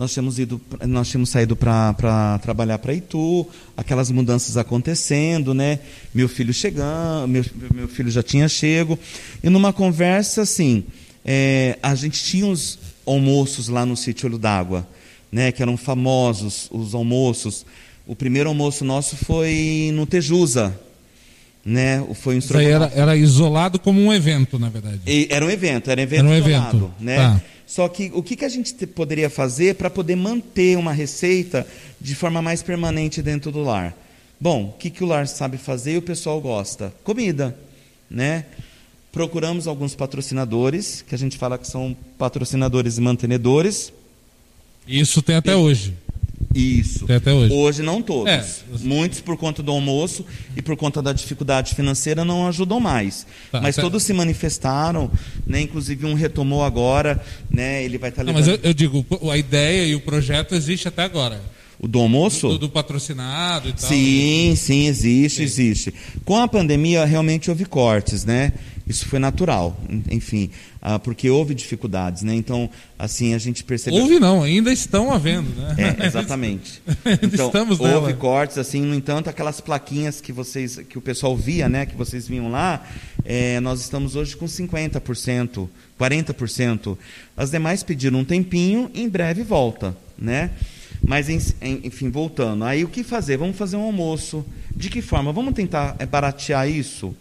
Nós 0.00 0.14
tínhamos 0.14 0.38
ido, 0.38 0.58
nós 0.88 1.10
tínhamos 1.10 1.28
saído 1.28 1.54
para 1.54 2.40
trabalhar 2.42 2.78
para 2.78 2.94
Itu, 2.94 3.46
aquelas 3.76 4.10
mudanças 4.10 4.56
acontecendo, 4.56 5.52
né? 5.52 5.78
Meu 6.14 6.26
filho 6.26 6.54
chegando, 6.54 7.28
meu, 7.28 7.44
meu 7.74 7.86
filho 7.86 8.10
já 8.10 8.22
tinha 8.22 8.48
chego 8.48 8.98
e 9.44 9.50
numa 9.50 9.74
conversa 9.74 10.40
assim, 10.40 10.84
é, 11.22 11.78
a 11.82 11.94
gente 11.94 12.24
tinha 12.24 12.46
os 12.46 12.78
almoços 13.04 13.68
lá 13.68 13.84
no 13.84 13.94
sítio 13.94 14.26
Olho 14.26 14.38
d'Água, 14.38 14.88
né? 15.30 15.52
Que 15.52 15.60
eram 15.60 15.76
famosos 15.76 16.70
os 16.72 16.94
almoços 16.94 17.66
o 18.06 18.16
primeiro 18.16 18.48
almoço 18.48 18.86
nosso 18.86 19.16
foi 19.16 19.90
no 19.92 20.06
Tejusa, 20.06 20.74
né? 21.62 22.02
Foi 22.14 22.38
um 22.38 22.58
era, 22.58 22.90
era 22.94 23.16
isolado 23.18 23.78
como 23.78 24.00
um 24.00 24.10
evento, 24.10 24.58
na 24.58 24.70
verdade. 24.70 25.00
E, 25.06 25.28
era 25.30 25.44
um 25.44 25.50
evento, 25.50 25.90
era 25.90 26.00
um 26.00 26.04
evento 26.04 26.20
era 26.20 26.28
um 26.28 26.34
isolado, 26.34 26.76
evento. 26.76 26.92
né? 26.98 27.16
Tá. 27.16 27.42
Só 27.70 27.88
que 27.88 28.10
o 28.12 28.20
que, 28.20 28.34
que 28.34 28.44
a 28.44 28.48
gente 28.48 28.74
te, 28.74 28.84
poderia 28.84 29.30
fazer 29.30 29.76
para 29.76 29.88
poder 29.88 30.16
manter 30.16 30.76
uma 30.76 30.92
receita 30.92 31.64
de 32.00 32.16
forma 32.16 32.42
mais 32.42 32.64
permanente 32.64 33.22
dentro 33.22 33.52
do 33.52 33.62
lar? 33.62 33.96
Bom, 34.40 34.70
o 34.70 34.72
que, 34.72 34.90
que 34.90 35.04
o 35.04 35.06
lar 35.06 35.28
sabe 35.28 35.56
fazer 35.56 35.92
e 35.92 35.98
o 35.98 36.02
pessoal 36.02 36.40
gosta? 36.40 36.92
Comida, 37.04 37.56
né? 38.10 38.44
Procuramos 39.12 39.68
alguns 39.68 39.94
patrocinadores, 39.94 41.02
que 41.02 41.14
a 41.14 41.18
gente 41.18 41.38
fala 41.38 41.56
que 41.56 41.68
são 41.68 41.96
patrocinadores 42.18 42.98
e 42.98 43.00
mantenedores. 43.00 43.92
Isso 44.84 45.22
tem 45.22 45.36
até 45.36 45.52
e, 45.52 45.54
hoje. 45.54 45.94
Isso. 46.54 47.06
Tem 47.06 47.16
até 47.16 47.32
hoje. 47.32 47.54
Hoje 47.54 47.82
não 47.82 48.02
todos. 48.02 48.32
É. 48.32 48.44
Muitos 48.82 49.20
por 49.20 49.36
conta 49.36 49.62
do 49.62 49.70
almoço 49.70 50.24
e 50.56 50.62
por 50.62 50.76
conta 50.76 51.00
da 51.00 51.12
dificuldade 51.12 51.74
financeira 51.74 52.24
não 52.24 52.46
ajudam 52.48 52.80
mais. 52.80 53.26
Tá, 53.52 53.60
mas 53.60 53.76
tá. 53.76 53.82
todos 53.82 54.02
se 54.02 54.12
manifestaram, 54.12 55.10
né? 55.46 55.60
Inclusive 55.60 56.06
um 56.06 56.14
retomou 56.14 56.64
agora, 56.64 57.22
né? 57.48 57.84
Ele 57.84 57.98
vai 57.98 58.10
estar 58.10 58.24
tá 58.24 58.26
levando... 58.26 58.46
Não, 58.46 58.52
mas 58.52 58.64
eu, 58.64 58.68
eu, 58.68 58.74
digo, 58.74 59.06
a 59.30 59.36
ideia 59.36 59.86
e 59.86 59.94
o 59.94 60.00
projeto 60.00 60.54
existe 60.54 60.88
até 60.88 61.02
agora. 61.02 61.40
O 61.78 61.88
do 61.88 61.98
almoço? 61.98 62.48
Do, 62.48 62.58
do, 62.58 62.68
patrocinado 62.68 63.68
e 63.68 63.72
tal. 63.72 63.88
Sim, 63.88 64.54
sim, 64.54 64.86
existe, 64.86 65.38
sim. 65.38 65.42
existe. 65.42 65.94
Com 66.26 66.36
a 66.36 66.46
pandemia, 66.46 67.06
realmente 67.06 67.48
houve 67.48 67.64
cortes, 67.64 68.24
né? 68.24 68.52
Isso 68.86 69.06
foi 69.06 69.20
natural, 69.20 69.78
enfim, 70.10 70.50
ah, 70.82 70.98
porque 70.98 71.28
houve 71.28 71.54
dificuldades, 71.54 72.22
né? 72.22 72.34
Então, 72.34 72.70
assim, 72.98 73.34
a 73.34 73.38
gente 73.38 73.62
percebeu... 73.62 74.00
Houve 74.00 74.18
não, 74.18 74.42
ainda 74.42 74.72
estão 74.72 75.12
havendo, 75.12 75.50
né? 75.54 75.76
É, 76.00 76.06
exatamente. 76.08 76.80
então, 77.22 77.46
Estamos 77.46 77.78
houve 77.78 77.92
nela. 77.92 78.12
cortes, 78.14 78.56
assim, 78.56 78.80
no 78.80 78.94
entanto, 78.94 79.28
aquelas 79.28 79.60
plaquinhas 79.60 80.22
que 80.22 80.32
vocês, 80.32 80.78
que 80.88 80.96
o 80.96 81.02
pessoal 81.02 81.36
via, 81.36 81.68
né? 81.68 81.84
Que 81.84 81.94
vocês 81.94 82.26
viam 82.26 82.50
lá, 82.50 82.82
é, 83.26 83.60
nós 83.60 83.80
estamos 83.80 84.16
hoje 84.16 84.34
com 84.34 84.46
50%, 84.46 85.68
40%. 85.98 86.96
As 87.36 87.50
demais 87.50 87.82
pediram 87.82 88.20
um 88.20 88.24
tempinho, 88.24 88.90
em 88.94 89.08
breve 89.08 89.42
volta, 89.42 89.94
né? 90.18 90.50
Mas, 91.02 91.28
enfim, 91.28 92.10
voltando. 92.10 92.64
Aí, 92.64 92.84
o 92.84 92.88
que 92.88 93.02
fazer? 93.02 93.36
Vamos 93.36 93.56
fazer 93.56 93.76
um 93.76 93.82
almoço. 93.82 94.44
De 94.74 94.88
que 94.88 95.02
forma? 95.02 95.32
Vamos 95.32 95.54
tentar 95.54 95.96
é, 95.98 96.06
baratear 96.06 96.68
isso, 96.68 97.14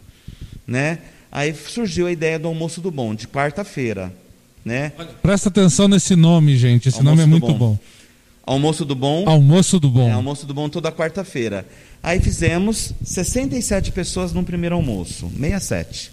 né? 0.68 0.99
Aí 1.31 1.53
surgiu 1.53 2.07
a 2.07 2.11
ideia 2.11 2.39
do 2.39 2.47
almoço 2.47 2.81
do 2.81 2.91
bom, 2.91 3.14
de 3.14 3.27
quarta-feira. 3.27 4.14
Né? 4.65 4.91
Presta 5.22 5.49
atenção 5.49 5.88
nesse 5.88 6.15
nome, 6.15 6.57
gente. 6.57 6.89
Esse 6.89 6.97
almoço 6.97 7.15
nome 7.15 7.23
é 7.23 7.26
muito 7.26 7.47
bom. 7.47 7.57
bom. 7.57 7.80
Almoço 8.43 8.84
do 8.84 8.95
bom. 8.95 9.30
Almoço 9.30 9.80
do 9.80 9.89
bom. 9.89 10.10
É, 10.10 10.11
almoço 10.11 10.47
do 10.47 10.53
bom 10.56 10.68
toda 10.68 10.91
quarta-feira. 10.91 11.68
Aí 12.01 12.19
fizemos 12.19 12.93
67 13.03 13.91
pessoas 13.91 14.34
no 14.34 14.43
primeiro 14.43 14.76
almoço, 14.76 15.30
67. 15.39 16.11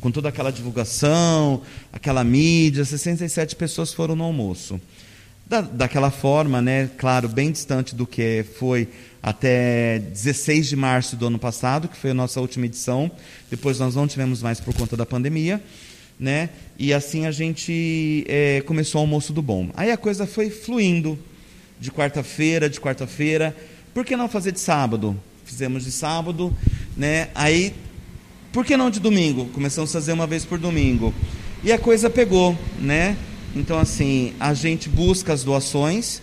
Com 0.00 0.10
toda 0.10 0.28
aquela 0.28 0.50
divulgação, 0.50 1.62
aquela 1.92 2.24
mídia, 2.24 2.84
67 2.84 3.54
pessoas 3.54 3.94
foram 3.94 4.16
no 4.16 4.24
almoço. 4.24 4.80
Da, 5.46 5.60
daquela 5.60 6.10
forma, 6.10 6.60
né, 6.60 6.90
claro, 6.98 7.28
bem 7.28 7.52
distante 7.52 7.94
do 7.94 8.04
que 8.04 8.44
foi 8.58 8.88
até 9.22 9.98
16 9.98 10.68
de 10.68 10.76
março 10.76 11.16
do 11.16 11.26
ano 11.26 11.38
passado, 11.38 11.88
que 11.88 11.96
foi 11.96 12.10
a 12.10 12.14
nossa 12.14 12.40
última 12.40 12.66
edição. 12.66 13.10
Depois 13.50 13.78
nós 13.78 13.94
não 13.94 14.06
tivemos 14.06 14.42
mais 14.42 14.60
por 14.60 14.74
conta 14.74 14.96
da 14.96 15.06
pandemia. 15.06 15.62
Né? 16.18 16.48
E 16.78 16.94
assim 16.94 17.26
a 17.26 17.30
gente 17.30 18.24
é, 18.28 18.62
começou 18.62 19.00
o 19.00 19.04
almoço 19.04 19.32
do 19.32 19.42
bom. 19.42 19.70
Aí 19.74 19.90
a 19.90 19.96
coisa 19.96 20.26
foi 20.26 20.48
fluindo 20.48 21.18
de 21.78 21.90
quarta-feira, 21.90 22.70
de 22.70 22.80
quarta-feira. 22.80 23.54
Por 23.92 24.04
que 24.04 24.16
não 24.16 24.28
fazer 24.28 24.52
de 24.52 24.60
sábado? 24.60 25.18
Fizemos 25.44 25.84
de 25.84 25.92
sábado, 25.92 26.54
né? 26.96 27.28
Aí, 27.34 27.72
por 28.52 28.64
que 28.64 28.76
não 28.76 28.90
de 28.90 28.98
domingo? 28.98 29.46
Começamos 29.46 29.90
a 29.90 29.92
fazer 29.92 30.12
uma 30.12 30.26
vez 30.26 30.44
por 30.44 30.58
domingo. 30.58 31.14
E 31.62 31.72
a 31.72 31.78
coisa 31.78 32.10
pegou, 32.10 32.56
né? 32.80 33.16
Então 33.54 33.78
assim, 33.78 34.34
a 34.38 34.52
gente 34.54 34.88
busca 34.88 35.32
as 35.32 35.44
doações, 35.44 36.20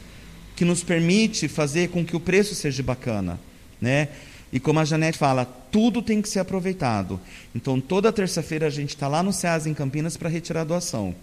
que 0.56 0.66
nos 0.66 0.84
permite 0.84 1.48
fazer 1.48 1.90
com 1.90 2.06
que 2.06 2.16
o 2.16 2.20
preço 2.20 2.56
seja 2.56 2.84
bacana, 2.84 3.40
né? 3.82 4.10
E 4.52 4.60
como 4.60 4.80
a 4.80 4.86
Janete 4.86 5.18
fala, 5.18 5.46
tudo 5.46 6.02
tem 6.02 6.22
que 6.22 6.30
ser 6.30 6.40
aproveitado. 6.40 7.20
Então, 7.56 7.82
toda 7.82 8.14
terça-feira 8.14 8.68
a 8.68 8.70
gente 8.70 8.90
está 8.90 9.08
lá 9.08 9.24
no 9.24 9.34
SEAS 9.34 9.66
em 9.66 9.74
Campinas 9.74 10.16
para 10.16 10.30
retirar 10.30 10.62
a 10.62 10.66
doação. 10.66 11.16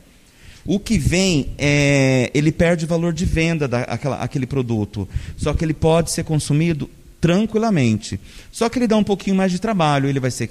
O 0.66 0.80
que 0.80 0.98
vem, 0.98 1.50
é, 1.56 2.30
ele 2.34 2.50
perde 2.50 2.86
valor 2.86 3.12
de 3.12 3.24
venda 3.24 3.68
daquele 3.68 4.46
produto. 4.46 5.08
Só 5.36 5.54
que 5.54 5.64
ele 5.64 5.72
pode 5.72 6.10
ser 6.10 6.24
consumido 6.24 6.90
tranquilamente. 7.20 8.18
Só 8.50 8.68
que 8.68 8.78
ele 8.78 8.88
dá 8.88 8.96
um 8.96 9.04
pouquinho 9.04 9.36
mais 9.36 9.52
de 9.52 9.60
trabalho. 9.60 10.08
Ele 10.08 10.18
vai, 10.18 10.32
ser, 10.32 10.50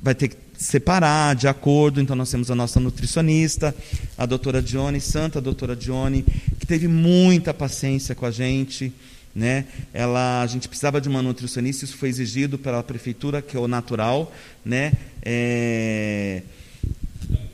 vai 0.00 0.14
ter 0.14 0.28
que 0.28 0.36
separar 0.62 1.34
de 1.34 1.48
acordo. 1.48 2.00
Então, 2.00 2.16
nós 2.16 2.30
temos 2.30 2.50
a 2.50 2.54
nossa 2.54 2.80
nutricionista, 2.80 3.74
a 4.16 4.24
doutora 4.24 4.62
Dione, 4.62 5.00
santa 5.00 5.40
doutora 5.40 5.76
Dione, 5.76 6.24
que 6.58 6.66
teve 6.66 6.88
muita 6.88 7.52
paciência 7.52 8.14
com 8.14 8.24
a 8.24 8.30
gente. 8.30 8.92
Né? 9.34 9.64
Ela, 9.92 10.42
a 10.42 10.46
gente 10.46 10.68
precisava 10.68 11.00
de 11.00 11.08
uma 11.08 11.22
nutricionista, 11.22 11.84
isso 11.84 11.96
foi 11.96 12.08
exigido 12.08 12.58
pela 12.58 12.82
prefeitura, 12.82 13.40
que 13.42 13.56
é 13.56 13.60
o 13.60 13.66
natural. 13.66 14.32
Né? 14.64 14.92
É... 15.22 16.42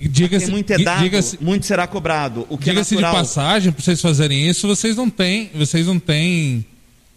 Diga 0.01 0.39
muito 0.48 0.72
é 0.72 0.78
dado, 0.78 1.05
muito 1.40 1.66
será 1.66 1.86
cobrado. 1.86 2.47
O 2.48 2.56
que 2.56 2.64
diga 2.64 2.80
é 2.80 2.82
natural... 2.82 3.12
de 3.12 3.18
passagem, 3.18 3.72
para 3.72 3.82
vocês 3.82 4.01
fazerem 4.01 4.48
isso, 4.48 4.66
vocês 4.66 4.97
não 4.97 5.10
têm, 5.10 5.51
vocês 5.55 5.86
não 5.86 5.98
têm, 5.98 6.64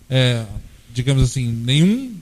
é, 0.10 0.44
digamos 0.92 1.24
assim, 1.24 1.48
nenhum 1.48 2.16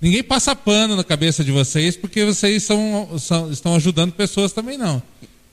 Ninguém 0.00 0.22
passa 0.22 0.54
pano 0.54 0.94
na 0.96 1.04
cabeça 1.04 1.42
de 1.42 1.50
vocês 1.50 1.96
porque 1.96 2.24
vocês 2.24 2.62
são, 2.62 3.18
são, 3.18 3.50
estão 3.50 3.74
ajudando 3.74 4.12
pessoas 4.12 4.52
também 4.52 4.78
não. 4.78 5.02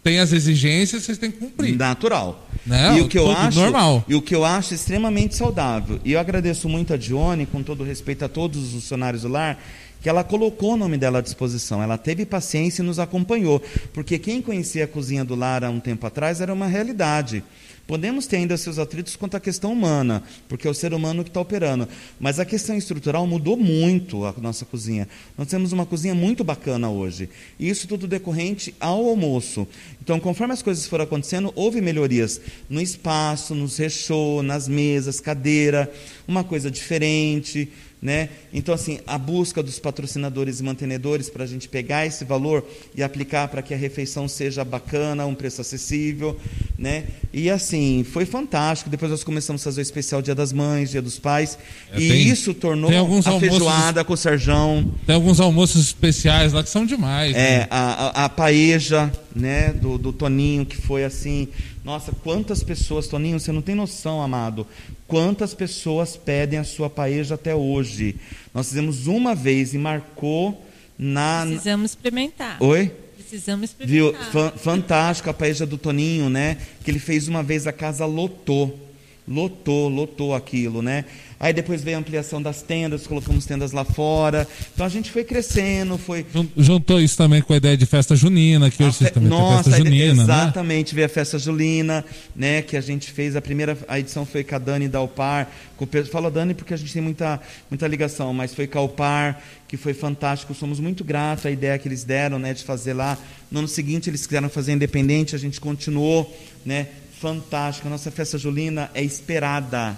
Tem 0.04 0.20
as 0.20 0.32
exigências, 0.32 1.02
vocês 1.02 1.18
têm 1.18 1.32
que 1.32 1.40
cumprir. 1.40 1.76
Natural. 1.76 2.48
Né? 2.64 3.00
E 3.00 3.02
o 3.02 3.08
que 3.08 3.18
eu 3.18 3.32
acho 3.32 3.60
normal. 3.60 4.06
E 4.08 4.14
o 4.14 4.22
que 4.22 4.36
eu 4.36 4.46
acho 4.46 4.76
extremamente 4.76 5.36
saudável. 5.36 6.00
E 6.06 6.12
eu 6.12 6.20
agradeço 6.20 6.70
muito 6.70 6.94
a 6.94 6.98
Dione, 6.98 7.48
com 7.48 7.64
todo 7.64 7.84
respeito 7.84 8.24
a 8.24 8.30
todos 8.30 8.68
os 8.68 8.72
funcionários 8.74 9.24
do 9.24 9.30
lar, 9.30 9.60
que 10.04 10.08
ela 10.08 10.24
colocou 10.24 10.74
o 10.74 10.78
nome 10.78 10.96
dela 10.96 11.18
à 11.18 11.22
disposição. 11.24 11.82
Ela 11.82 11.98
teve 11.98 12.24
paciência 12.24 12.84
e 12.84 12.86
nos 12.86 13.00
acompanhou. 13.00 13.60
Porque 13.94 14.20
quem 14.20 14.44
conhecia 14.44 14.84
a 14.84 14.88
cozinha 14.88 15.26
do 15.26 15.34
lar 15.34 15.64
há 15.64 15.72
um 15.72 15.80
tempo 15.80 16.06
atrás 16.06 16.40
era 16.40 16.54
uma 16.54 16.68
realidade. 16.68 17.44
Podemos 17.88 18.26
ter 18.26 18.38
ainda 18.38 18.58
seus 18.58 18.80
atritos 18.80 19.16
quanto 19.16 19.38
à 19.38 19.40
questão 19.40 19.72
humana, 19.72 20.24
porque 20.50 20.68
é 20.68 20.72
o 20.72 20.74
ser 20.74 20.92
humano 20.92 21.24
que 21.24 21.30
está 21.30 21.40
operando. 21.40 21.88
Mas 22.20 22.40
a 22.40 22.46
questão 22.46 22.76
estrutural 22.76 23.28
mudou 23.28 23.56
muito 23.56 24.26
a 24.26 24.34
nossa 24.42 24.66
cozinha. 24.66 25.08
Nós 25.38 25.48
temos 25.48 25.72
uma 25.72 25.86
cozinha 25.86 26.16
muito 26.16 26.44
bacana 26.44 26.90
hoje. 26.90 27.30
E 27.60 27.70
isso 27.70 27.88
tudo 27.88 28.08
decorrente 28.08 28.74
ao 28.80 29.06
almoço. 29.06 29.68
Então, 30.02 30.20
conforme 30.20 30.54
as 30.54 30.64
coisas 30.64 30.88
foram 30.88 31.04
acontecendo, 31.04 31.54
houve 31.56 31.80
melhorias 31.80 32.42
no 32.68 32.82
espaço, 32.82 33.54
nos 33.54 33.78
rechô, 33.78 34.42
nas 34.42 34.68
mesas, 34.68 35.20
cadeira, 35.20 35.92
uma 36.28 36.44
coisa 36.44 36.72
diferente. 36.72 37.72
Né? 38.02 38.30
Então, 38.54 38.76
assim, 38.76 39.00
a 39.08 39.18
busca 39.18 39.64
dos 39.64 39.80
patrocinadores 39.80 40.60
e 40.60 40.64
mantenedores 40.64 41.28
para 41.28 41.44
a 41.44 41.48
gente 41.48 41.68
pegar 41.68 42.06
esse 42.06 42.24
valor 42.24 42.64
e 42.94 43.02
aplicar 43.02 43.48
para 43.48 43.64
que 43.64 43.74
a 43.74 43.78
refeição 43.78 44.28
seja 44.28 44.64
bacana, 44.64 45.26
um 45.26 45.34
preço 45.34 45.62
acessível. 45.62 46.40
Né? 46.78 47.06
E 47.34 47.50
assim, 47.50 48.04
foi 48.04 48.26
fantástico. 48.26 48.90
Depois 48.90 49.10
nós 49.10 49.24
começamos 49.24 49.62
a 49.62 49.64
fazer 49.64 49.82
o 49.82 49.84
especial 49.84 50.22
Dia 50.22 50.36
das 50.36 50.54
Mães, 50.54 50.92
Dia 50.92 51.02
dos 51.02 51.18
Pais. 51.18 51.58
É, 51.92 52.00
e 52.00 52.08
tem, 52.10 52.28
isso 52.28 52.54
tornou 52.54 52.92
a 53.26 53.40
feijoada 53.40 54.04
com 54.04 54.14
o 54.14 54.18
Serjão. 54.18 54.94
Tem 55.08 55.16
alguns 55.16 55.40
almoços 55.40 55.82
especiais 55.88 56.54
lá 56.54 56.62
que 56.62 56.70
são 56.70 56.86
demais. 56.86 57.36
É, 57.36 57.60
né? 57.60 57.68
a, 57.72 58.22
a, 58.22 58.26
a 58.26 58.30
paeja 58.30 59.12
né, 59.36 59.74
do, 59.74 59.98
do 59.98 60.14
Toninho, 60.14 60.66
que 60.66 60.78
foi 60.78 61.04
assim. 61.04 61.50
Nossa, 61.84 62.12
quantas 62.24 62.64
pessoas, 62.64 63.08
Toninho, 63.08 63.40
você 63.40 63.52
não 63.52 63.62
tem 63.62 63.76
noção, 63.76 64.22
amado. 64.22 64.66
Quantas 65.08 65.54
pessoas 65.54 66.16
pedem 66.16 66.58
a 66.58 66.64
sua 66.64 66.90
paeja 66.90 67.36
até 67.36 67.54
hoje? 67.54 68.16
Nós 68.54 68.70
fizemos 68.70 69.08
uma 69.08 69.36
vez 69.36 69.74
e 69.74 69.78
marcou 69.78 70.66
na. 70.98 71.44
Precisamos 71.46 71.92
experimentar. 71.92 72.58
Oi? 72.64 72.92
Precisamos 73.18 73.70
experimentar. 73.70 74.32
Viu? 74.32 74.52
Fantástico 74.58 75.30
a 75.30 75.34
paeja 75.34 75.66
do 75.66 75.78
Toninho, 75.78 76.30
né? 76.30 76.58
Que 76.84 76.90
ele 76.90 77.00
fez 77.00 77.28
uma 77.28 77.44
vez, 77.44 77.68
a 77.68 77.74
casa 77.74 78.06
lotou. 78.06 78.80
Lotou, 79.28 79.90
lotou 79.90 80.36
aquilo, 80.36 80.84
né? 80.84 81.04
Aí 81.40 81.52
depois 81.52 81.84
veio 81.84 81.98
a 81.98 82.00
ampliação 82.00 82.42
das 82.42 82.62
tendas, 82.62 83.06
colocamos 83.06 83.46
tendas 83.46 83.72
lá 83.72 83.84
fora. 83.84 84.48
Então 84.74 84.86
a 84.86 84.90
gente 84.90 85.12
foi 85.12 85.24
crescendo, 85.24 85.98
foi. 85.98 86.26
Juntou 86.56 87.00
isso 87.02 87.18
também 87.18 87.42
com 87.42 87.54
a 87.54 87.58
ideia 87.58 87.76
de 87.76 87.86
festa 87.86 88.16
junina, 88.16 88.72
que 88.72 88.84
hoje 88.84 88.98
fe... 89.00 89.12
também 89.12 89.30
Nossa, 89.30 89.64
tem 89.64 89.74
festa 89.74 89.84
junina. 89.84 90.14
Né? 90.14 90.24
Exatamente, 90.24 90.94
né? 90.94 90.96
veio 90.96 91.06
a 91.06 91.10
festa 91.10 91.38
junina, 91.38 92.06
né? 92.36 92.62
Que 92.62 92.78
a 92.78 92.82
gente 92.82 93.12
fez. 93.12 93.36
A 93.36 93.42
primeira 93.42 93.78
a 93.88 94.00
edição 94.00 94.26
foi 94.26 94.44
com 94.44 94.56
a 94.56 94.58
Dani 94.58 94.88
Dalpar. 94.88 95.50
Com. 95.76 95.86
Falo 96.10 96.32
Dani 96.32 96.54
porque 96.54 96.74
a 96.74 96.78
gente 96.78 96.94
tem 96.94 97.02
muita, 97.02 97.42
muita 97.70 97.86
ligação, 97.86 98.34
mas 98.34 98.56
foi 98.56 98.66
com 98.66 98.78
a 98.78 98.82
Alpar, 98.82 99.42
que 99.68 99.76
foi 99.76 99.94
fantástico. 99.94 100.54
Somos 100.54 100.80
muito 100.80 101.04
gratos 101.04 101.46
à 101.46 101.52
ideia 101.52 101.78
que 101.78 101.88
eles 101.88 102.06
deram, 102.06 102.40
né? 102.40 102.54
De 102.54 102.64
fazer 102.64 102.94
lá. 102.94 103.18
No 103.52 103.60
ano 103.60 103.68
seguinte 103.68 104.10
eles 104.10 104.26
quiseram 104.26 104.50
fazer 104.50 104.72
independente, 104.72 105.36
a 105.36 105.40
gente 105.40 105.60
continuou, 105.60 106.34
né? 106.66 106.88
Fantástico. 107.20 107.88
A 107.88 107.92
nossa 107.92 108.10
festa 108.10 108.38
julina 108.38 108.90
é 108.94 109.04
esperada 109.04 109.98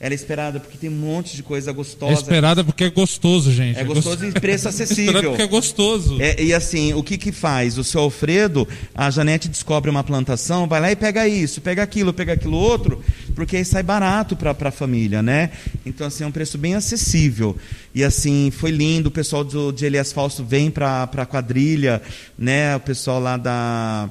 ela 0.00 0.14
é 0.14 0.16
esperada 0.16 0.60
porque 0.60 0.78
tem 0.78 0.88
um 0.88 0.94
monte 0.94 1.34
de 1.34 1.42
coisa 1.42 1.72
gostosa. 1.72 2.12
É 2.12 2.14
esperada 2.14 2.62
porque 2.62 2.84
é 2.84 2.90
gostoso, 2.90 3.50
gente. 3.50 3.80
É 3.80 3.82
gostoso 3.82 4.24
e 4.24 4.30
preço 4.30 4.68
acessível. 4.68 5.18
É 5.18 5.22
porque 5.22 5.42
é 5.42 5.46
gostoso. 5.46 6.20
É, 6.20 6.40
e 6.40 6.54
assim, 6.54 6.92
o 6.94 7.02
que 7.02 7.18
que 7.18 7.32
faz? 7.32 7.76
O 7.78 7.82
seu 7.82 8.02
Alfredo, 8.02 8.66
a 8.94 9.10
Janete 9.10 9.48
descobre 9.48 9.90
uma 9.90 10.04
plantação, 10.04 10.68
vai 10.68 10.80
lá 10.80 10.92
e 10.92 10.96
pega 10.96 11.26
isso, 11.26 11.60
pega 11.60 11.82
aquilo, 11.82 12.12
pega 12.12 12.34
aquilo 12.34 12.56
outro, 12.56 13.02
porque 13.34 13.56
aí 13.56 13.64
sai 13.64 13.82
barato 13.82 14.36
para 14.36 14.54
a 14.68 14.70
família, 14.70 15.20
né? 15.20 15.50
Então, 15.84 16.06
assim, 16.06 16.22
é 16.22 16.26
um 16.28 16.32
preço 16.32 16.56
bem 16.56 16.76
acessível. 16.76 17.56
E 17.92 18.04
assim, 18.04 18.52
foi 18.52 18.70
lindo, 18.70 19.08
o 19.08 19.12
pessoal 19.12 19.42
do, 19.42 19.72
de 19.72 19.84
Elias 19.84 20.12
Falso 20.12 20.44
vem 20.44 20.70
para 20.70 21.02
a 21.12 21.26
quadrilha, 21.26 22.00
né? 22.38 22.76
O 22.76 22.80
pessoal 22.80 23.18
lá 23.18 23.36
da... 23.36 24.08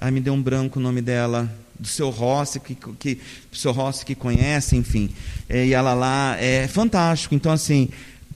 Ai, 0.00 0.10
me 0.10 0.20
deu 0.20 0.34
um 0.34 0.42
branco 0.42 0.80
o 0.80 0.82
nome 0.82 1.00
dela 1.00 1.48
do 1.78 1.86
seu 1.86 2.10
Rossi, 2.10 2.60
que, 2.60 2.74
que, 2.74 3.18
seu 3.52 3.72
Rossi 3.72 4.04
que 4.04 4.14
conhece, 4.14 4.76
enfim, 4.76 5.10
é, 5.48 5.66
e 5.66 5.74
ela 5.74 5.94
lá, 5.94 6.36
é 6.38 6.66
fantástico. 6.66 7.34
Então, 7.34 7.52
assim, 7.52 7.88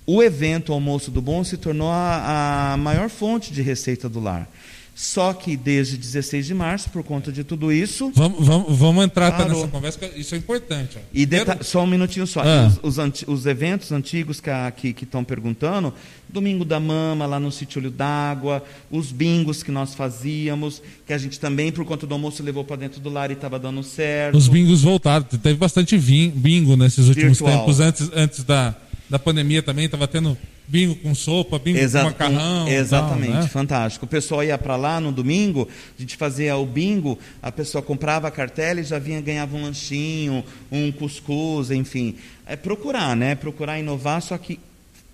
o 0.06 0.22
evento 0.22 0.72
Almoço 0.72 1.10
do 1.10 1.22
Bom 1.22 1.44
se 1.44 1.56
tornou 1.56 1.90
a, 1.90 2.72
a 2.72 2.76
maior 2.76 3.08
fonte 3.08 3.52
de 3.52 3.62
receita 3.62 4.08
do 4.08 4.20
lar. 4.20 4.48
Só 4.94 5.32
que 5.32 5.56
desde 5.56 5.96
16 5.96 6.46
de 6.46 6.54
março, 6.54 6.90
por 6.90 7.02
conta 7.02 7.32
de 7.32 7.42
tudo 7.42 7.72
isso. 7.72 8.12
Vamos, 8.14 8.46
vamos, 8.46 8.78
vamos 8.78 9.04
entrar 9.04 9.32
parou. 9.32 9.48
nessa 9.48 9.68
conversa, 9.68 10.10
isso 10.14 10.34
é 10.34 10.38
importante. 10.38 10.98
Ó. 10.98 11.00
E 11.14 11.26
Primeiro... 11.26 11.64
só 11.64 11.82
um 11.82 11.86
minutinho 11.86 12.26
só. 12.26 12.42
Ah. 12.42 12.70
Os, 12.82 12.98
os, 12.98 13.24
os, 13.26 13.46
eventos 13.46 13.90
antigos 13.90 14.40
que 14.76 14.94
estão 15.02 15.24
perguntando, 15.24 15.94
Domingo 16.28 16.62
da 16.62 16.78
Mama, 16.78 17.24
lá 17.24 17.40
no 17.40 17.50
sítio 17.50 17.80
Olho 17.80 17.90
d'Água, 17.90 18.62
os 18.90 19.10
bingos 19.10 19.62
que 19.62 19.70
nós 19.70 19.94
fazíamos, 19.94 20.82
que 21.06 21.12
a 21.14 21.18
gente 21.18 21.40
também, 21.40 21.72
por 21.72 21.86
conta 21.86 22.06
do 22.06 22.12
almoço, 22.12 22.42
levou 22.42 22.62
para 22.62 22.76
dentro 22.76 23.00
do 23.00 23.08
lar 23.08 23.30
e 23.30 23.34
estava 23.34 23.58
dando 23.58 23.82
certo. 23.82 24.36
Os 24.36 24.46
bingos 24.46 24.82
voltaram. 24.82 25.24
Teve 25.24 25.56
bastante 25.56 25.96
bingo 25.96 26.76
nesses 26.76 27.08
últimos 27.08 27.38
Virtual. 27.38 27.60
tempos, 27.60 27.80
antes, 27.80 28.10
antes 28.14 28.44
da, 28.44 28.74
da 29.08 29.18
pandemia 29.18 29.62
também, 29.62 29.86
estava 29.86 30.06
tendo 30.06 30.36
bingo 30.66 30.94
com 30.96 31.14
sopa, 31.14 31.58
bingo 31.58 31.78
Exa 31.78 32.00
com 32.00 32.06
macarrão. 32.06 32.68
Exatamente, 32.68 33.32
tal, 33.32 33.42
né? 33.42 33.48
fantástico. 33.48 34.04
O 34.04 34.08
pessoal 34.08 34.42
ia 34.44 34.56
para 34.56 34.76
lá 34.76 35.00
no 35.00 35.12
domingo, 35.12 35.68
a 35.98 36.00
gente 36.00 36.16
fazia 36.16 36.56
o 36.56 36.66
bingo, 36.66 37.18
a 37.42 37.52
pessoa 37.52 37.82
comprava 37.82 38.28
a 38.28 38.30
cartela 38.30 38.80
e 38.80 38.84
já 38.84 38.98
vinha 38.98 39.20
ganhava 39.20 39.56
um 39.56 39.62
lanchinho, 39.62 40.44
um 40.70 40.90
cuscuz, 40.92 41.70
enfim. 41.70 42.16
É 42.46 42.56
procurar, 42.56 43.16
né? 43.16 43.34
Procurar 43.34 43.78
inovar, 43.78 44.22
só 44.22 44.36
que 44.38 44.58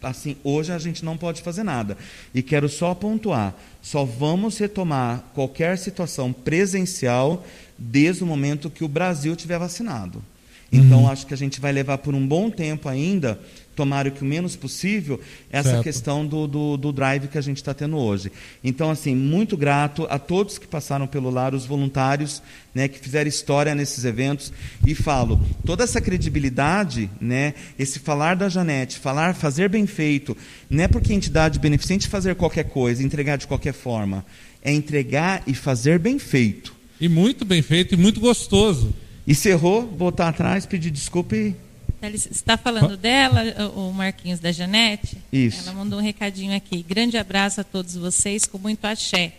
assim, 0.03 0.37
hoje 0.45 0.73
a 0.73 0.79
gente 0.79 1.05
não 1.05 1.17
pode 1.17 1.43
fazer 1.43 1.63
nada. 1.63 1.97
E 2.35 2.43
quero 2.43 2.69
só 2.69 2.95
pontuar, 2.95 3.55
só 3.83 4.05
vamos 4.05 4.59
retomar 4.59 5.25
qualquer 5.35 5.77
situação 5.79 6.33
presencial 6.33 7.45
desde 7.77 8.23
o 8.23 8.27
momento 8.27 8.71
que 8.71 8.85
o 8.85 8.89
Brasil 8.89 9.35
tiver 9.35 9.59
vacinado. 9.59 10.23
Então, 10.71 11.03
uhum. 11.03 11.09
acho 11.11 11.27
que 11.27 11.35
a 11.35 11.37
gente 11.37 11.61
vai 11.61 11.73
levar 11.73 11.99
por 11.99 12.15
um 12.15 12.27
bom 12.27 12.51
tempo 12.51 12.89
ainda 12.89 13.41
tomara 13.79 14.11
que 14.11 14.23
o 14.23 14.25
menos 14.25 14.57
possível, 14.57 15.21
essa 15.53 15.71
certo. 15.71 15.85
questão 15.85 16.27
do, 16.27 16.49
do, 16.49 16.77
do, 16.77 16.93
drive 16.93 17.29
que 17.29 17.39
a 17.39 17.41
gente 17.41 17.59
está 17.59 17.73
tendo 17.73 17.97
hoje. 17.97 18.33
Então, 18.65 18.91
assim, 18.91 19.15
muito 19.15 19.57
grato 19.57 20.05
a 20.11 20.19
todos 20.19 20.59
que 20.59 20.67
passaram 20.67 21.07
pelo 21.07 21.31
lar, 21.31 21.55
os 21.55 21.65
voluntários 21.65 22.43
né, 22.75 22.89
que 22.89 22.99
fizeram 22.99 23.29
história 23.29 23.77
nesses 23.77 24.05
eventos. 24.05 24.53
E 24.85 24.97
falo, 24.97 25.41
toda 25.65 25.85
essa 25.85 26.01
credibilidade, 26.01 27.09
né, 27.21 27.55
esse 27.79 28.01
falar 28.01 28.35
da 28.35 28.49
Janete, 28.49 28.99
falar, 28.99 29.37
fazer 29.37 29.69
bem 29.69 29.87
feito, 29.87 30.37
não 30.69 30.83
é 30.83 30.89
porque 30.89 31.13
a 31.13 31.17
entidade 31.17 31.61
beneficente 31.61 32.09
fazer 32.09 32.35
qualquer 32.35 32.65
coisa, 32.65 33.01
entregar 33.01 33.37
de 33.37 33.47
qualquer 33.47 33.75
forma. 33.75 34.27
É 34.61 34.73
entregar 34.73 35.45
e 35.47 35.55
fazer 35.55 36.01
bem 36.01 36.19
feito. 36.19 36.75
E 37.01 37.09
muito 37.09 37.45
bem 37.45 37.63
feito 37.63 37.95
e 37.95 37.97
muito 37.97 38.19
gostoso. 38.19 38.93
E 39.29 39.35
se 39.35 39.51
errou, 39.51 39.87
voltar 39.87 40.29
atrás, 40.29 40.65
pedir 40.65 40.91
desculpa 40.91 41.37
e 41.37 41.55
você 42.01 42.29
está 42.31 42.57
falando 42.57 42.97
dela, 42.97 43.43
o 43.75 43.93
Marquinhos 43.93 44.39
da 44.39 44.53
Janete? 44.53 45.19
Isso. 45.33 45.63
Ela 45.63 45.73
mandou 45.73 45.99
um 45.99 46.03
recadinho 46.03 46.57
aqui. 46.57 46.83
Grande 46.83 47.19
abraço 47.19 47.61
a 47.61 47.65
todos 47.65 47.97
vocês, 47.97 48.47
com 48.47 48.57
muito 48.57 48.85
axé. 48.85 49.33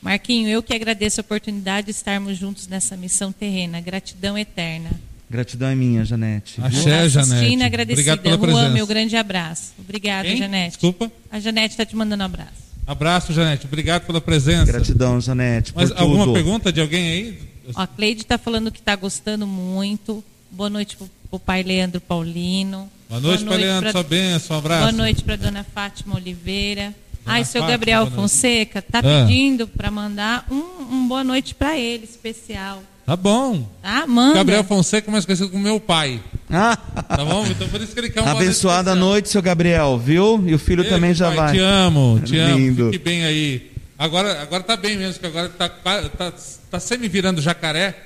Marquinho, 0.00 0.48
eu 0.48 0.62
que 0.62 0.74
agradeço 0.74 1.20
a 1.20 1.22
oportunidade 1.22 1.86
de 1.86 1.90
estarmos 1.90 2.38
juntos 2.38 2.66
nessa 2.66 2.96
missão 2.96 3.30
terrena. 3.30 3.80
Gratidão 3.80 4.38
eterna. 4.38 4.90
Gratidão 5.30 5.68
é 5.68 5.74
minha, 5.74 6.04
Janete. 6.04 6.60
Axé, 6.62 7.08
Janete. 7.08 7.62
agradecida. 7.62 8.12
Obrigado 8.12 8.22
pela 8.22 8.38
presença. 8.38 8.68
meu 8.70 8.86
grande 8.86 9.16
abraço. 9.16 9.74
Obrigada? 9.78 10.34
Janete. 10.34 10.70
Desculpa. 10.70 11.12
A 11.30 11.38
Janete 11.38 11.74
está 11.74 11.84
te 11.84 11.94
mandando 11.94 12.22
um 12.22 12.26
abraço. 12.26 12.68
Abraço, 12.86 13.34
Janete. 13.34 13.66
Obrigado 13.66 14.06
pela 14.06 14.20
presença. 14.20 14.64
Gratidão, 14.64 15.20
Janete. 15.20 15.72
Mas 15.76 15.92
alguma 15.92 16.32
pergunta 16.32 16.72
de 16.72 16.80
alguém 16.80 17.10
aí? 17.10 17.47
Ó, 17.74 17.80
a 17.80 17.86
Cleide 17.86 18.22
está 18.22 18.38
falando 18.38 18.70
que 18.70 18.78
está 18.78 18.96
gostando 18.96 19.46
muito. 19.46 20.22
Boa 20.50 20.70
noite 20.70 20.96
para 20.96 21.06
o 21.30 21.38
pai 21.38 21.62
Leandro 21.62 22.00
Paulino. 22.00 22.90
Boa 23.08 23.20
noite, 23.20 23.44
pai 23.44 23.58
Leandro, 23.58 23.82
pra... 23.82 23.92
sua 23.92 24.02
bênção, 24.02 24.56
um 24.56 24.58
abraço. 24.58 24.80
Boa 24.82 24.92
noite 24.92 25.24
para 25.24 25.36
dona 25.36 25.64
Fátima 25.64 26.16
Oliveira. 26.16 26.94
Dona 27.24 27.38
ah, 27.38 27.44
seu 27.44 27.66
Gabriel 27.66 28.06
Fonseca 28.10 28.78
está 28.78 29.00
ah. 29.00 29.02
pedindo 29.02 29.66
para 29.68 29.90
mandar 29.90 30.46
um, 30.50 30.62
um, 30.90 31.08
boa 31.08 31.22
noite 31.22 31.54
para 31.54 31.76
ele, 31.76 32.04
especial. 32.04 32.82
Tá 33.04 33.16
bom. 33.16 33.66
Tá, 33.82 34.06
manda. 34.06 34.34
Gabriel 34.34 34.64
Fonseca, 34.64 35.10
mais 35.10 35.24
conhecido 35.24 35.50
como 35.50 35.62
meu 35.62 35.80
pai. 35.80 36.22
Ah. 36.50 36.76
Tá 37.08 37.24
bom? 37.24 37.46
Então 37.46 37.66
por 37.68 37.80
isso 37.80 37.92
que 37.94 38.00
ele 38.00 38.10
quer 38.10 38.22
um 38.22 38.28
Abençoada 38.28 38.94
noite, 38.94 39.30
seu 39.30 39.40
Gabriel, 39.40 39.98
viu? 39.98 40.44
E 40.46 40.54
o 40.54 40.58
filho 40.58 40.84
Ei, 40.84 40.90
também 40.90 41.14
já 41.14 41.28
pai, 41.28 41.36
vai. 41.36 41.52
Te 41.54 41.58
amo, 41.58 42.20
te 42.22 42.36
Lindo. 42.36 42.82
amo. 42.82 42.92
Fique 42.92 43.04
bem 43.04 43.24
aí. 43.24 43.70
Agora, 43.98 44.40
agora 44.40 44.62
tá 44.62 44.76
bem 44.76 44.96
mesmo, 44.96 45.18
que 45.18 45.26
agora 45.26 45.48
tá, 45.48 45.68
tá, 45.68 46.32
tá 46.70 46.78
semi 46.78 47.08
virando 47.08 47.42
jacaré. 47.42 47.96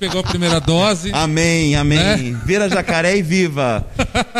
Pegou 0.00 0.20
a 0.20 0.24
primeira 0.24 0.60
dose. 0.60 1.10
Amém, 1.12 1.76
amém. 1.76 1.98
Né? 1.98 2.40
Vira 2.44 2.68
jacaré 2.68 3.16
e 3.16 3.22
viva. 3.22 3.86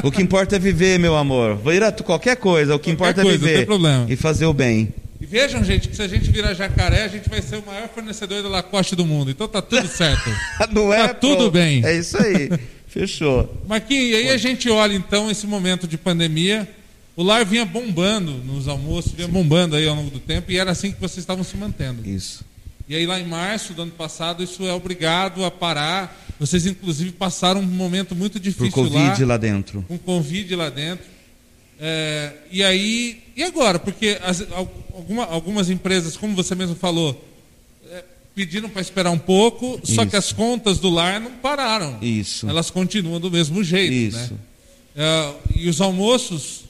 O 0.02 0.10
que 0.10 0.20
importa 0.20 0.56
é 0.56 0.58
viver, 0.58 0.98
meu 0.98 1.16
amor. 1.16 1.56
Vira 1.56 1.92
qualquer 1.92 2.36
coisa, 2.36 2.74
o 2.74 2.78
que 2.78 2.94
qualquer 2.94 2.94
importa 2.94 3.20
é 3.20 3.24
coisa, 3.24 3.50
é 3.50 3.64
viver. 3.64 3.68
E 4.08 4.16
fazer 4.16 4.46
o 4.46 4.52
bem. 4.52 4.92
E 5.20 5.26
vejam, 5.26 5.62
gente, 5.62 5.88
que 5.88 5.96
se 5.96 6.02
a 6.02 6.08
gente 6.08 6.30
virar 6.30 6.54
jacaré, 6.54 7.04
a 7.04 7.08
gente 7.08 7.28
vai 7.28 7.40
ser 7.40 7.56
o 7.56 7.64
maior 7.64 7.88
fornecedor 7.88 8.42
da 8.42 8.48
Lacoste 8.48 8.96
do 8.96 9.06
mundo. 9.06 9.30
Então 9.30 9.46
tá 9.46 9.62
tudo 9.62 9.86
certo. 9.86 10.28
Não 10.72 10.92
é? 10.92 11.08
Tá 11.08 11.14
tudo 11.14 11.50
bem. 11.50 11.84
É 11.84 11.96
isso 11.96 12.18
aí. 12.18 12.50
Fechou. 12.88 13.62
Marquinhos, 13.66 14.10
e 14.10 14.14
aí 14.16 14.30
a 14.30 14.36
gente 14.36 14.68
olha 14.70 14.94
então 14.94 15.30
esse 15.30 15.46
momento 15.46 15.86
de 15.86 15.96
pandemia. 15.96 16.68
O 17.16 17.22
lar 17.22 17.44
vinha 17.44 17.64
bombando 17.64 18.32
nos 18.32 18.66
almoços, 18.66 19.12
vinha 19.12 19.28
bombando 19.28 19.76
aí 19.76 19.86
ao 19.86 19.94
longo 19.94 20.10
do 20.10 20.18
tempo, 20.18 20.50
e 20.50 20.58
era 20.58 20.72
assim 20.72 20.90
que 20.90 21.00
vocês 21.00 21.18
estavam 21.18 21.44
se 21.44 21.56
mantendo. 21.56 22.08
Isso. 22.08 22.44
E 22.88 22.94
aí 22.94 23.06
lá 23.06 23.18
em 23.18 23.26
março 23.26 23.72
do 23.72 23.82
ano 23.82 23.92
passado 23.92 24.42
isso 24.42 24.64
é 24.66 24.72
obrigado 24.72 25.44
a 25.44 25.50
parar. 25.50 26.20
Vocês 26.38 26.66
inclusive 26.66 27.12
passaram 27.12 27.60
um 27.60 27.64
momento 27.64 28.14
muito 28.14 28.38
difícil 28.38 28.70
Por 28.70 28.90
Covid 28.90 29.22
lá, 29.22 29.28
lá 29.28 29.36
dentro. 29.36 29.84
com 29.86 29.96
Covid 29.96 30.54
lá 30.56 30.68
dentro. 30.68 31.06
É, 31.80 32.32
e 32.50 32.62
aí, 32.62 33.22
e 33.36 33.42
agora? 33.42 33.78
Porque 33.78 34.18
as, 34.22 34.44
alguma, 34.92 35.24
algumas 35.24 35.70
empresas, 35.70 36.16
como 36.16 36.34
você 36.34 36.54
mesmo 36.54 36.74
falou, 36.74 37.24
é, 37.90 38.04
pediram 38.34 38.68
para 38.68 38.82
esperar 38.82 39.10
um 39.10 39.18
pouco, 39.18 39.80
só 39.82 40.02
Isso. 40.02 40.10
que 40.10 40.16
as 40.16 40.32
contas 40.32 40.78
do 40.78 40.90
lar 40.90 41.20
não 41.20 41.32
pararam. 41.32 41.98
Isso. 42.02 42.48
Elas 42.48 42.70
continuam 42.70 43.20
do 43.20 43.30
mesmo 43.30 43.64
jeito. 43.64 43.92
Isso. 43.92 44.34
Né? 44.34 44.38
É, 44.96 45.34
e 45.56 45.68
os 45.68 45.80
almoços 45.80 46.63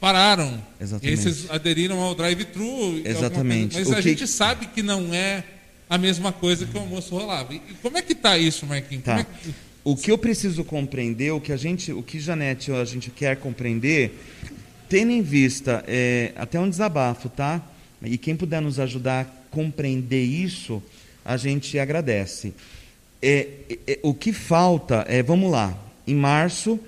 pararam. 0.00 0.62
Exatamente. 0.80 1.06
E 1.06 1.10
aí 1.10 1.16
vocês 1.16 1.50
aderiram 1.50 2.00
ao 2.00 2.14
drive-thru. 2.14 3.02
Exatamente. 3.04 3.76
Mas 3.78 3.88
O 3.88 3.92
a 3.92 3.96
que- 3.96 4.02
gente 4.02 4.26
sabe 4.26 4.66
que 4.66 4.82
não 4.82 5.12
é 5.12 5.44
a 5.90 5.96
mesma 5.98 6.32
coisa 6.32 6.66
que 6.66 6.76
o 6.76 6.80
almoço 6.80 7.14
rolava. 7.16 7.54
E 7.54 7.60
como 7.82 7.96
é 7.98 8.02
que 8.02 8.12
está 8.12 8.36
isso, 8.38 8.66
Marquinhos? 8.66 9.04
Como 9.04 9.16
Tá. 9.16 9.22
é 9.22 9.24
que- 9.42 9.54
O 9.84 9.96
que 9.96 10.10
eu 10.10 10.18
preciso 10.18 10.64
compreender, 10.64 11.30
o 11.32 11.40
que 11.40 11.50
a 11.50 11.56
gente, 11.56 11.92
o 11.92 12.02
que 12.02 12.20
Janete 12.20 12.70
a 12.72 12.84
gente 12.84 13.10
quer 13.10 13.36
compreender, 13.38 14.18
tendo 14.86 15.12
em 15.12 15.22
vista 15.22 15.82
é, 15.86 16.32
até 16.36 16.60
um 16.60 16.68
desabafo, 16.68 17.28
tá? 17.30 17.62
E 18.02 18.18
quem 18.18 18.36
puder 18.36 18.60
nos 18.60 18.78
ajudar 18.78 19.20
a 19.22 19.24
compreender 19.50 20.22
isso, 20.22 20.82
a 21.24 21.38
gente 21.38 21.78
agradece. 21.78 22.52
É, 23.22 23.48
é, 23.70 23.78
é, 23.92 23.98
o 24.02 24.12
que 24.12 24.30
falta 24.32 25.06
é, 25.08 25.22
vamos 25.22 25.50
lá, 25.50 25.76
em 26.06 26.14
março 26.14 26.78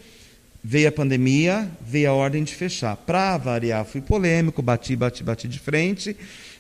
veio 0.62 0.88
a 0.88 0.92
pandemia, 0.92 1.68
veio 1.86 2.10
a 2.10 2.14
ordem 2.14 2.44
de 2.44 2.54
fechar. 2.54 2.96
Para 2.96 3.36
variar, 3.38 3.84
fui 3.84 4.00
polêmico, 4.00 4.62
bati, 4.62 4.94
bati, 4.94 5.22
bati 5.22 5.48
de 5.48 5.58
frente, 5.58 6.16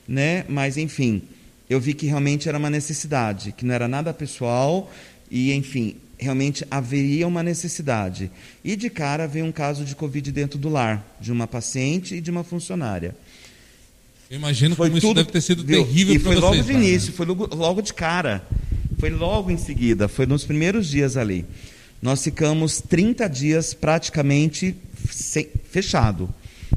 né? 0.08 0.44
Mas 0.48 0.76
enfim, 0.76 1.22
eu 1.68 1.80
vi 1.80 1.94
que 1.94 2.06
realmente 2.06 2.48
era 2.48 2.58
uma 2.58 2.70
necessidade, 2.70 3.52
que 3.52 3.64
não 3.64 3.74
era 3.74 3.86
nada 3.86 4.12
pessoal 4.12 4.90
e 5.30 5.52
enfim, 5.52 5.96
realmente 6.18 6.66
haveria 6.70 7.26
uma 7.26 7.42
necessidade. 7.42 8.30
E 8.64 8.76
de 8.76 8.90
cara 8.90 9.26
veio 9.26 9.44
um 9.44 9.52
caso 9.52 9.84
de 9.84 9.94
Covid 9.94 10.32
dentro 10.32 10.58
do 10.58 10.68
lar, 10.68 11.04
de 11.20 11.30
uma 11.30 11.46
paciente 11.46 12.14
e 12.14 12.20
de 12.20 12.30
uma 12.30 12.44
funcionária. 12.44 13.14
Eu 14.30 14.36
imagino 14.36 14.76
como 14.76 14.96
isso 14.96 15.12
deve 15.12 15.30
ter 15.30 15.40
sido 15.40 15.64
viu? 15.64 15.84
terrível 15.84 16.14
E 16.14 16.18
para 16.18 16.32
foi 16.32 16.40
vocês. 16.40 16.56
logo 16.56 16.62
de 16.62 16.72
lá, 16.72 16.78
né? 16.78 16.86
início, 16.86 17.12
foi 17.12 17.26
logo, 17.26 17.54
logo 17.54 17.82
de 17.82 17.92
cara. 17.92 18.44
Foi 18.98 19.10
logo 19.10 19.50
em 19.50 19.56
seguida, 19.56 20.08
foi 20.08 20.26
nos 20.26 20.44
primeiros 20.44 20.86
dias 20.88 21.16
ali. 21.16 21.46
Nós 22.02 22.22
ficamos 22.22 22.80
30 22.80 23.28
dias 23.28 23.74
praticamente 23.74 24.74
fechado. 25.70 26.28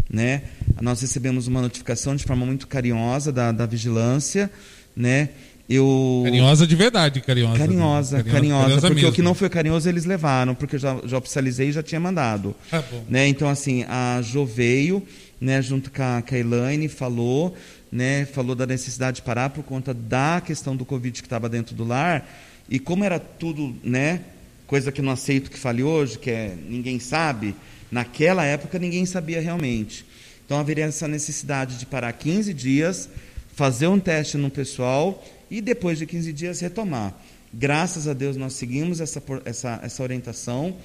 Né? 0.09 0.43
Nós 0.81 1.01
recebemos 1.01 1.47
uma 1.47 1.61
notificação 1.61 2.15
de 2.15 2.23
forma 2.23 2.45
muito 2.45 2.67
carinhosa 2.67 3.31
da, 3.31 3.51
da 3.51 3.65
vigilância. 3.65 4.51
Né? 4.95 5.29
Eu... 5.69 6.21
Carinhosa 6.25 6.67
de 6.67 6.75
verdade, 6.75 7.21
carinhosa. 7.21 7.57
Carinhosa, 7.57 8.23
carinhosa, 8.23 8.81
porque 8.81 8.95
mesmo. 8.95 9.09
o 9.09 9.13
que 9.13 9.21
não 9.21 9.33
foi 9.33 9.49
carinhoso 9.49 9.87
eles 9.87 10.03
levaram, 10.03 10.53
porque 10.53 10.75
eu 10.75 10.79
já, 10.79 10.99
já 11.05 11.17
oficializei 11.17 11.69
e 11.69 11.71
já 11.71 11.81
tinha 11.81 12.01
mandado. 12.01 12.53
Bom. 12.69 13.05
Né? 13.09 13.27
Então, 13.27 13.47
assim, 13.47 13.85
a 13.87 14.21
Jo 14.21 14.45
veio, 14.45 15.01
né, 15.39 15.61
junto 15.61 15.89
com 15.89 16.03
a, 16.03 16.21
com 16.21 16.35
a 16.35 16.37
Elaine, 16.37 16.89
falou, 16.89 17.55
né, 17.91 18.25
falou 18.25 18.55
da 18.55 18.65
necessidade 18.65 19.17
de 19.17 19.21
parar 19.21 19.51
por 19.51 19.63
conta 19.63 19.93
da 19.93 20.41
questão 20.45 20.75
do 20.75 20.83
Covid 20.83 21.21
que 21.21 21.25
estava 21.25 21.47
dentro 21.47 21.73
do 21.73 21.85
lar. 21.85 22.27
E 22.69 22.77
como 22.77 23.03
era 23.05 23.19
tudo, 23.19 23.73
né, 23.83 24.19
coisa 24.67 24.91
que 24.91 25.01
não 25.01 25.11
aceito 25.11 25.51
que 25.51 25.57
fale 25.57 25.83
hoje, 25.83 26.17
que 26.17 26.31
é 26.31 26.55
ninguém 26.67 26.99
sabe, 26.99 27.55
naquela 27.91 28.45
época 28.45 28.79
ninguém 28.79 29.05
sabia 29.05 29.39
realmente. 29.41 30.05
Então 30.45 30.59
haveria 30.59 30.85
essa 30.85 31.07
necessidade 31.07 31.77
de 31.77 31.85
parar 31.85 32.11
15 32.13 32.53
dias, 32.53 33.09
fazer 33.55 33.87
um 33.87 33.99
teste 33.99 34.37
no 34.37 34.49
pessoal 34.49 35.23
e 35.49 35.61
depois 35.61 35.97
de 35.97 36.05
15 36.05 36.33
dias 36.33 36.59
retomar. 36.59 37.13
Graças 37.53 38.07
a 38.07 38.13
Deus 38.13 38.35
nós 38.35 38.53
seguimos 38.53 38.99
essa, 38.99 39.21
essa, 39.45 39.79
essa 39.83 40.03
orientação, 40.03 40.75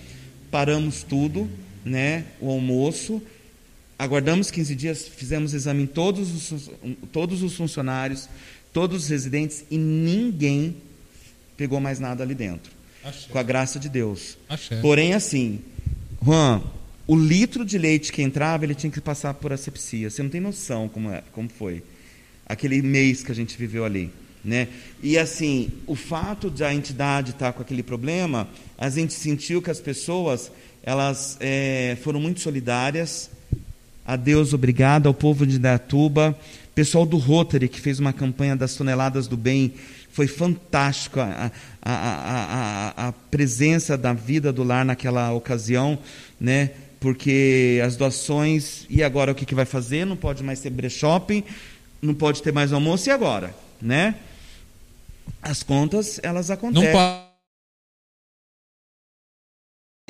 paramos 0.51 1.03
tudo, 1.03 1.49
né, 1.85 2.25
o 2.41 2.51
almoço, 2.51 3.23
aguardamos 3.99 4.51
15 4.51 4.75
dias, 4.75 5.09
fizemos 5.09 5.55
exame 5.55 5.85
em 5.85 5.87
todos 5.87 6.53
os, 6.53 6.71
todos 7.11 7.43
os 7.43 7.57
funcionários, 7.57 8.29
todos 8.73 9.05
os 9.05 9.09
residentes 9.09 9.65
e 9.71 9.79
ninguém 9.79 10.77
pegou 11.57 11.81
mais 11.81 11.99
nada 11.99 12.23
ali 12.23 12.35
dentro, 12.35 12.71
Axé. 13.09 13.29
com 13.31 13.39
a 13.39 13.43
graça 13.43 13.79
de 13.79 13.89
Deus. 13.89 14.37
Axé. 14.49 14.81
Porém, 14.81 15.15
assim, 15.15 15.61
Juan, 16.25 16.63
o 17.07 17.17
litro 17.17 17.65
de 17.65 17.79
leite 17.79 18.13
que 18.13 18.23
entrava, 18.23 18.65
ele 18.65 18.75
tinha 18.75 18.91
que 18.91 19.01
passar 19.01 19.35
por 19.35 19.53
asepsia. 19.53 20.11
Você 20.11 20.23
não 20.23 20.31
tem 20.31 20.41
noção 20.41 20.89
como, 20.89 21.11
é, 21.11 21.23
como 21.33 21.49
foi 21.49 21.83
aquele 22.47 22.81
mês 22.83 23.23
que 23.23 23.33
a 23.33 23.35
gente 23.35 23.57
viveu 23.57 23.85
ali. 23.85 24.11
Né? 24.45 24.69
E 25.03 25.19
assim, 25.19 25.71
o 25.87 25.95
fato 25.95 26.51
de 26.51 26.63
a 26.65 26.73
entidade 26.73 27.33
estar 27.33 27.53
com 27.53 27.61
aquele 27.61 27.83
problema, 27.83 28.49
a 28.79 28.89
gente 28.89 29.13
sentiu 29.13 29.61
que 29.61 29.71
as 29.71 29.81
pessoas 29.81 30.51
elas 30.83 31.37
eh, 31.41 31.99
foram 32.03 32.21
muito 32.21 32.41
solidárias. 32.41 33.31
A 34.07 34.17
Deus 34.17 34.55
obrigado, 34.55 35.07
ao 35.07 35.13
povo 35.13 35.47
de 35.47 35.59
Datuba, 35.59 36.39
pessoal 36.75 37.05
do 37.05 37.19
Rotary 37.19 37.69
que 37.69 37.81
fez 37.81 37.99
uma 37.99 38.13
campanha 38.13 38.57
das 38.57 38.75
toneladas 38.75 39.27
do 39.27 39.37
bem, 39.37 39.75
foi 40.19 40.27
fantástico 40.27 41.21
a, 41.21 41.53
a, 41.81 41.93
a, 41.93 43.07
a, 43.07 43.13
presença 43.13 43.97
da 43.97 44.13
vida 44.13 44.53
do 44.53 44.65
lar 44.65 44.85
naquela 44.85 45.33
ocasião, 45.33 45.97
né? 46.41 46.73
Porque 46.99 47.81
as 47.85 47.95
doações 47.95 48.85
e 48.91 49.01
agora 49.01 49.31
o 49.31 49.35
que, 49.35 49.47
que 49.47 49.55
vai 49.55 49.65
fazer? 49.65 50.05
Não 50.05 50.17
pode 50.17 50.43
mais 50.43 50.59
ter 50.59 50.71
brechoping, 50.71 51.45
não 52.03 52.15
pode 52.15 52.43
ter 52.43 52.53
mais 52.53 52.73
almoço 52.73 53.09
e 53.09 53.13
agora, 53.13 53.55
né? 53.81 54.17
As 55.41 55.63
contas 55.63 56.19
elas 56.21 56.49
Não 56.49 56.55
acontecem 56.55 56.93
pa- 56.93 57.31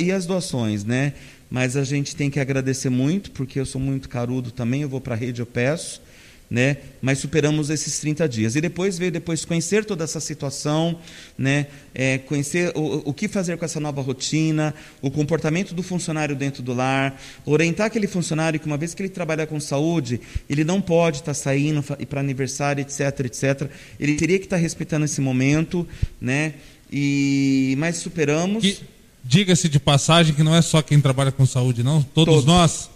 e 0.00 0.10
as 0.10 0.24
doações, 0.24 0.84
né? 0.84 1.12
Mas 1.50 1.76
a 1.76 1.84
gente 1.84 2.16
tem 2.16 2.30
que 2.30 2.40
agradecer 2.40 2.88
muito, 2.88 3.30
porque 3.32 3.60
eu 3.60 3.66
sou 3.66 3.78
muito 3.78 4.08
carudo 4.08 4.50
também, 4.52 4.80
eu 4.80 4.88
vou 4.88 5.02
para 5.02 5.14
a 5.14 5.18
rede, 5.18 5.42
eu 5.42 5.46
peço, 5.46 6.00
né? 6.50 6.78
Mas 7.02 7.18
superamos 7.18 7.68
esses 7.70 8.00
30 8.00 8.28
dias. 8.28 8.56
E 8.56 8.60
depois 8.60 8.98
veio 8.98 9.12
depois 9.12 9.44
conhecer 9.44 9.84
toda 9.84 10.04
essa 10.04 10.18
situação, 10.18 10.98
né? 11.36 11.66
É, 11.94 12.18
conhecer 12.18 12.72
o, 12.74 13.02
o 13.10 13.12
que 13.12 13.28
fazer 13.28 13.56
com 13.58 13.64
essa 13.64 13.78
nova 13.78 14.00
rotina, 14.00 14.74
o 15.02 15.10
comportamento 15.10 15.74
do 15.74 15.82
funcionário 15.82 16.34
dentro 16.34 16.62
do 16.62 16.72
lar, 16.72 17.20
orientar 17.44 17.86
aquele 17.86 18.06
funcionário 18.06 18.58
que 18.58 18.66
uma 18.66 18.76
vez 18.78 18.94
que 18.94 19.02
ele 19.02 19.08
trabalha 19.10 19.46
com 19.46 19.60
saúde, 19.60 20.20
ele 20.48 20.64
não 20.64 20.80
pode 20.80 21.18
estar 21.18 21.34
saindo 21.34 21.82
fa- 21.82 21.96
ir 22.00 22.06
para 22.06 22.20
aniversário, 22.20 22.80
etc, 22.80 23.00
etc. 23.26 23.70
Ele 24.00 24.14
teria 24.14 24.38
que 24.38 24.46
estar 24.46 24.56
respeitando 24.56 25.04
esse 25.04 25.20
momento, 25.20 25.86
né? 26.20 26.54
E 26.90 27.74
mas 27.78 27.96
superamos. 27.96 28.82
Diga-se 29.22 29.68
de 29.68 29.78
passagem 29.78 30.34
que 30.34 30.42
não 30.42 30.54
é 30.54 30.62
só 30.62 30.80
quem 30.80 30.98
trabalha 31.00 31.30
com 31.30 31.44
saúde, 31.44 31.82
não. 31.82 32.02
Todos, 32.02 32.32
Todos. 32.32 32.44
nós. 32.46 32.90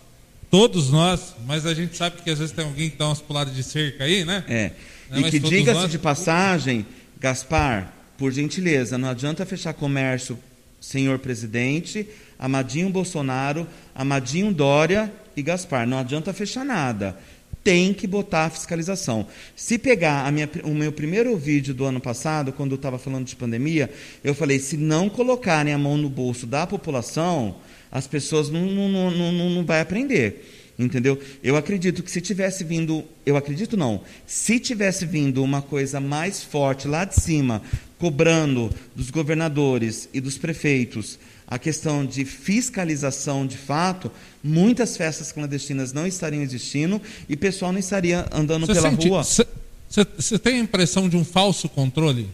Todos 0.53 0.91
nós. 0.91 1.35
Mas 1.47 1.65
a 1.65 1.73
gente 1.73 1.97
sabe 1.97 2.21
que 2.23 2.29
às 2.31 2.39
vezes 2.39 2.55
tem 2.55 2.63
alguém 2.63 2.91
que 2.91 2.97
dá 2.99 3.07
umas 3.07 3.23
puladas 3.23 3.55
de 3.57 3.63
cerca 3.63 4.05
aí, 4.05 4.23
né? 4.23 4.45
É. 4.47 4.71
Não, 5.11 5.19
e 5.19 5.23
mas 5.23 5.31
que 5.31 5.39
diga-se 5.39 5.81
nós- 5.81 5.91
de 5.91 5.99
passagem, 5.99 6.85
Gaspar, 7.19 7.91
por 8.19 8.31
gentileza, 8.31 8.99
não 8.99 9.09
adianta 9.09 9.47
fechar 9.47 9.73
comércio, 9.73 10.39
senhor 10.79 11.19
presidente, 11.21 12.07
Amadinho 12.39 12.91
Bolsonaro, 12.91 13.67
Amadinho 13.95 14.53
Dória 14.53 15.11
e 15.35 15.41
Gaspar. 15.41 15.87
Não 15.87 15.99
adianta 15.99 16.35
fechar 16.35 16.67
nada. 16.67 17.17
Tem 17.65 17.95
que 17.95 18.07
botar 18.07 18.45
a 18.47 18.51
fiscalização. 18.51 19.27
Se 19.57 19.79
pegar 19.79 20.27
a 20.27 20.31
minha- 20.31 20.51
o 20.65 20.75
meu 20.75 20.93
primeiro 20.93 21.35
vídeo 21.35 21.73
do 21.73 21.87
ano 21.87 21.99
passado, 22.01 22.53
quando 22.53 22.73
eu 22.73 22.77
estava 22.77 22.99
falando 22.99 23.25
de 23.25 23.37
pandemia, 23.37 23.89
eu 24.23 24.35
falei: 24.35 24.59
se 24.59 24.77
não 24.77 25.09
colocarem 25.09 25.73
a 25.73 25.79
mão 25.79 25.97
no 25.97 26.11
bolso 26.11 26.45
da 26.45 26.67
população, 26.67 27.55
as 27.93 28.07
pessoas 28.07 28.49
não, 28.49 28.65
não, 28.67 28.89
não, 28.89 29.33
não, 29.33 29.51
não, 29.51 29.65
vai 29.65 29.81
aprender. 29.81 30.73
Entendeu? 30.79 31.21
Eu 31.45 31.55
acredito 31.55 32.03
que 32.03 32.11
se 32.11 32.21
tivesse 32.21 32.65
vindo, 32.65 33.05
eu 33.27 33.37
acredito 33.37 33.77
não, 33.77 34.01
se 34.27 34.59
tivesse 34.59 35.05
vindo 35.05 35.45
uma 35.45 35.61
coisa 35.61 36.01
mais 36.01 36.43
forte 36.43 36.89
lá 36.89 37.05
de 37.05 37.15
cima, 37.15 37.61
cobrando 37.99 38.75
dos 38.97 39.11
governadores 39.11 40.09
e 40.15 40.21
dos 40.21 40.39
prefeitos 40.39 41.19
a 41.47 41.59
questão 41.59 42.07
de 42.07 42.25
fiscalização 42.25 43.47
de 43.47 43.59
fato, 43.59 44.11
muitas 44.43 44.97
festas 44.97 45.31
clandestinas 45.31 45.93
não 45.93 46.07
estariam 46.07 46.43
existindo 46.43 47.01
e 47.29 47.35
o 47.35 47.39
pessoal 47.39 47.71
não 47.71 47.79
estaria 47.79 48.27
andando 48.33 48.65
Você 48.67 48.73
pela 48.75 48.91
sente- 48.91 49.09
rua. 49.09 49.23
Você 49.23 50.39
tem 50.39 50.55
a 50.55 50.59
impressão 50.61 51.07
de 51.07 51.17
um 51.19 51.25
falso 51.25 51.69
controle? 51.69 52.27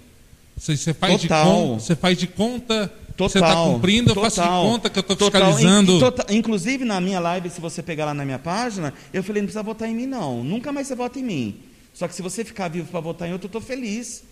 Você 0.56 0.94
faz, 0.94 1.20
de 1.20 1.26
Total. 1.28 1.74
você 1.80 1.97
faz 1.97 2.16
de 2.16 2.28
conta 2.28 2.93
que 3.26 3.32
você 3.32 3.38
está 3.38 3.48
Total, 3.50 3.72
cumprindo, 3.72 4.10
eu 4.10 4.14
faço 4.14 4.36
de 4.40 4.46
total, 4.46 4.62
conta 4.64 4.90
que 4.90 4.98
eu 4.98 5.00
estou 5.00 5.16
total. 5.16 5.52
fiscalizando. 5.52 5.92
In- 5.92 5.96
in- 5.96 6.00
tota- 6.00 6.26
inclusive 6.34 6.84
na 6.84 7.00
minha 7.00 7.18
live, 7.18 7.50
se 7.50 7.60
você 7.60 7.82
pegar 7.82 8.04
lá 8.04 8.14
na 8.14 8.24
minha 8.24 8.38
página, 8.38 8.94
eu 9.12 9.22
falei, 9.22 9.42
não 9.42 9.46
precisa 9.46 9.62
votar 9.62 9.88
em 9.88 9.94
mim 9.94 10.06
não, 10.06 10.44
nunca 10.44 10.72
mais 10.72 10.86
você 10.86 10.94
vota 10.94 11.18
em 11.18 11.22
mim. 11.24 11.56
Só 11.92 12.06
que 12.06 12.14
se 12.14 12.22
você 12.22 12.44
ficar 12.44 12.68
vivo 12.68 12.86
para 12.88 13.00
votar 13.00 13.28
em 13.28 13.32
outro, 13.32 13.46
eu 13.46 13.48
estou 13.48 13.60
feliz. 13.60 14.22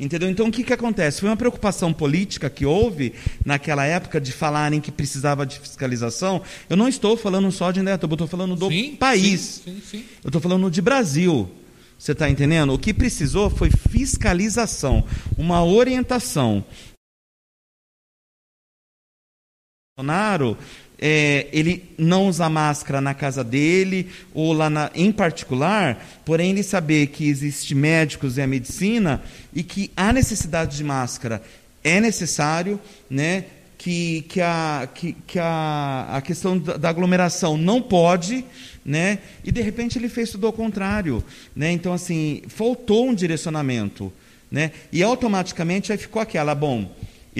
Entendeu? 0.00 0.30
Então 0.30 0.46
o 0.46 0.52
que, 0.52 0.62
que 0.62 0.72
acontece? 0.72 1.18
Foi 1.18 1.28
uma 1.28 1.36
preocupação 1.36 1.92
política 1.92 2.48
que 2.48 2.64
houve 2.64 3.12
naquela 3.44 3.84
época 3.84 4.20
de 4.20 4.30
falarem 4.30 4.80
que 4.80 4.92
precisava 4.92 5.44
de 5.44 5.58
fiscalização. 5.58 6.40
Eu 6.70 6.76
não 6.76 6.86
estou 6.86 7.16
falando 7.16 7.50
só 7.50 7.72
de 7.72 7.80
Indaiatuba, 7.80 8.12
eu 8.12 8.14
estou 8.14 8.28
falando 8.28 8.54
do 8.54 8.68
Sim, 8.68 8.94
país. 8.94 9.62
Sim, 9.64 9.82
sim. 9.90 10.04
Eu 10.22 10.28
estou 10.28 10.40
falando 10.40 10.70
de 10.70 10.80
Brasil. 10.80 11.50
Você 11.98 12.12
está 12.12 12.30
entendendo? 12.30 12.72
O 12.72 12.78
que 12.78 12.94
precisou 12.94 13.50
foi 13.50 13.70
fiscalização, 13.90 15.02
uma 15.36 15.64
orientação. 15.64 16.64
Bolsonaro, 19.98 20.56
é, 20.96 21.48
ele 21.52 21.90
não 21.98 22.28
usa 22.28 22.48
máscara 22.48 23.00
na 23.00 23.14
casa 23.14 23.42
dele 23.42 24.08
ou 24.32 24.52
lá 24.52 24.70
na, 24.70 24.90
em 24.94 25.10
particular, 25.10 26.06
porém 26.24 26.50
ele 26.50 26.62
saber 26.62 27.08
que 27.08 27.28
existe 27.28 27.74
médicos 27.74 28.38
e 28.38 28.42
a 28.42 28.46
medicina 28.46 29.20
e 29.52 29.64
que 29.64 29.90
a 29.96 30.12
necessidade 30.12 30.76
de 30.76 30.84
máscara 30.84 31.42
é 31.82 32.00
necessário, 32.00 32.80
né? 33.10 33.44
Que, 33.76 34.22
que, 34.22 34.40
a, 34.40 34.88
que, 34.92 35.12
que 35.26 35.38
a, 35.38 36.08
a 36.10 36.20
questão 36.20 36.58
da, 36.58 36.76
da 36.76 36.88
aglomeração 36.88 37.56
não 37.56 37.80
pode, 37.80 38.44
né? 38.84 39.18
E 39.44 39.50
de 39.50 39.60
repente 39.60 39.98
ele 39.98 40.08
fez 40.08 40.30
tudo 40.30 40.46
ao 40.46 40.52
contrário, 40.52 41.24
né? 41.54 41.72
Então 41.72 41.92
assim 41.92 42.42
faltou 42.48 43.08
um 43.08 43.14
direcionamento, 43.14 44.12
né? 44.50 44.70
E 44.92 45.02
automaticamente 45.02 45.90
aí 45.90 45.98
ficou 45.98 46.20
aquela, 46.20 46.54
bom, 46.54 46.90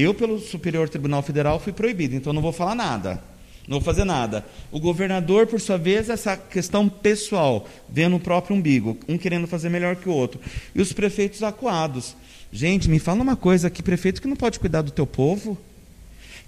eu 0.03 0.15
pelo 0.15 0.39
Superior 0.39 0.89
Tribunal 0.89 1.23
Federal 1.23 1.59
fui 1.59 1.73
proibido, 1.73 2.15
então 2.15 2.33
não 2.33 2.43
vou 2.43 2.53
falar 2.53 2.75
nada, 2.75 3.23
não 3.67 3.79
vou 3.79 3.85
fazer 3.85 4.05
nada. 4.05 4.45
O 4.71 4.79
governador, 4.79 5.47
por 5.47 5.61
sua 5.61 5.77
vez, 5.77 6.09
essa 6.09 6.37
questão 6.37 6.89
pessoal, 6.89 7.67
vendo 7.89 8.17
o 8.17 8.21
próprio 8.21 8.57
umbigo, 8.57 8.97
um 9.09 9.19
querendo 9.19 9.47
fazer 9.47 9.69
melhor 9.69 9.97
que 9.97 10.09
o 10.09 10.13
outro, 10.13 10.41
e 10.75 10.81
os 10.81 10.93
prefeitos 10.93 11.43
acuados. 11.43 12.15
Gente, 12.51 12.89
me 12.89 12.99
fala 12.99 13.23
uma 13.23 13.37
coisa, 13.37 13.69
que 13.69 13.83
prefeito 13.83 14.23
que 14.23 14.29
não 14.29 14.37
pode 14.37 14.59
cuidar 14.59 14.83
do 14.83 14.91
teu 14.91 15.07
povo? 15.07 15.59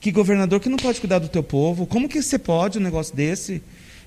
Que 0.00 0.10
governador 0.10 0.60
que 0.60 0.68
não 0.68 0.78
pode 0.78 0.98
cuidar 0.98 1.18
do 1.18 1.28
teu 1.28 1.42
povo? 1.42 1.86
Como 1.86 2.08
que 2.08 2.22
você 2.22 2.38
pode 2.38 2.78
um 2.78 2.80
negócio 2.80 3.14
desse? 3.14 3.62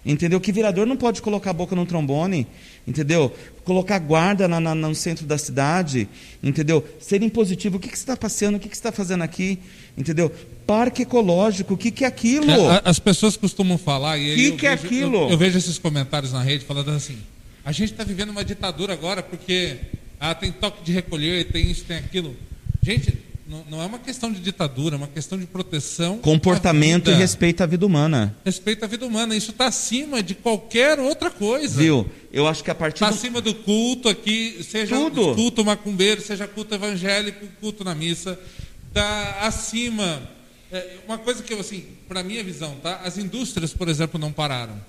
Entendeu? 0.05 0.41
Que 0.41 0.51
vereador 0.51 0.87
não 0.87 0.97
pode 0.97 1.21
colocar 1.21 1.51
a 1.51 1.53
boca 1.53 1.75
no 1.75 1.85
trombone, 1.85 2.47
entendeu? 2.87 3.33
Colocar 3.63 3.97
guarda 3.99 4.47
na, 4.47 4.59
na, 4.59 4.75
no 4.75 4.93
centro 4.93 5.25
da 5.25 5.37
cidade, 5.37 6.07
entendeu? 6.41 6.85
Ser 6.99 7.21
impositivo, 7.21 7.77
o 7.77 7.79
que, 7.79 7.89
que 7.89 7.97
você 7.97 8.03
está 8.03 8.17
passeando, 8.17 8.57
o 8.57 8.59
que, 8.59 8.67
que 8.67 8.75
você 8.75 8.79
está 8.79 8.91
fazendo 8.91 9.23
aqui, 9.23 9.59
entendeu? 9.97 10.31
Parque 10.67 11.03
ecológico, 11.03 11.73
o 11.73 11.77
que, 11.77 11.91
que 11.91 12.03
é 12.03 12.07
aquilo? 12.07 12.51
É, 12.51 12.81
as 12.83 12.99
pessoas 12.99 13.37
costumam 13.37 13.77
falar, 13.77 14.17
e 14.17 14.35
que 14.35 14.51
que 14.57 14.67
é 14.67 14.75
vejo, 14.75 14.87
aquilo? 14.87 15.17
Eu, 15.23 15.29
eu, 15.29 15.37
vejo 15.37 15.57
esses 15.57 15.77
comentários 15.77 16.33
na 16.33 16.41
rede 16.41 16.65
falando 16.65 16.91
assim: 16.91 17.17
a 17.63 17.71
gente 17.71 17.91
está 17.91 18.03
vivendo 18.03 18.29
uma 18.29 18.43
ditadura 18.43 18.93
agora 18.93 19.23
porque 19.23 19.77
ah, 20.19 20.35
tem 20.35 20.51
toque 20.51 20.83
de 20.83 20.91
recolher, 20.91 21.51
tem 21.51 21.69
isso, 21.69 21.85
tem 21.85 21.97
aquilo. 21.97 22.35
Gente, 22.81 23.17
não, 23.53 23.65
não, 23.69 23.81
é 23.83 23.85
uma 23.85 23.99
questão 23.99 24.33
de 24.33 24.39
ditadura, 24.39 24.95
é 24.95 24.97
uma 24.97 25.07
questão 25.07 25.37
de 25.37 25.45
proteção. 25.45 26.17
Comportamento 26.17 27.11
e 27.11 27.13
respeito 27.13 27.61
à 27.61 27.67
vida 27.67 27.85
humana. 27.85 28.35
Respeito 28.43 28.83
à 28.83 28.87
vida 28.87 29.05
humana. 29.05 29.35
Isso 29.35 29.51
está 29.51 29.67
acima 29.67 30.23
de 30.23 30.33
qualquer 30.33 30.99
outra 30.99 31.29
coisa. 31.29 31.79
Viu? 31.79 32.09
Eu 32.31 32.47
acho 32.47 32.63
que 32.63 32.71
a 32.71 32.75
partir. 32.75 33.03
Está 33.03 33.11
do... 33.11 33.15
acima 33.15 33.41
do 33.41 33.53
culto 33.53 34.09
aqui, 34.09 34.63
seja 34.63 34.95
Tudo. 34.95 35.35
culto 35.35 35.63
macumbeiro, 35.63 36.19
seja 36.19 36.47
culto 36.47 36.73
evangélico, 36.73 37.45
culto 37.61 37.83
na 37.83 37.93
missa. 37.93 38.39
Está 38.87 39.41
acima. 39.41 40.27
É, 40.71 40.97
uma 41.05 41.19
coisa 41.19 41.43
que, 41.43 41.53
assim, 41.53 41.85
para 42.07 42.23
minha 42.23 42.43
visão, 42.43 42.75
tá? 42.81 43.01
As 43.03 43.19
indústrias, 43.19 43.71
por 43.71 43.87
exemplo, 43.87 44.19
não 44.19 44.31
pararam. 44.31 44.81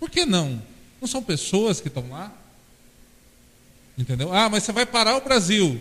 Por 0.00 0.10
que 0.10 0.26
não? 0.26 0.60
Não 1.00 1.06
são 1.06 1.22
pessoas 1.22 1.80
que 1.80 1.86
estão 1.86 2.10
lá? 2.10 2.34
Entendeu? 3.96 4.34
Ah, 4.34 4.48
mas 4.48 4.64
você 4.64 4.72
vai 4.72 4.84
parar 4.84 5.16
o 5.16 5.20
Brasil. 5.20 5.80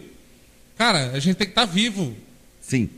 Cara, 0.80 1.11
a 1.11 1.19
gente 1.19 1.35
tem 1.35 1.45
que 1.45 1.51
estar 1.51 1.68
tá 1.68 1.73
vivo. 1.73 2.15
Sim. 2.61 2.89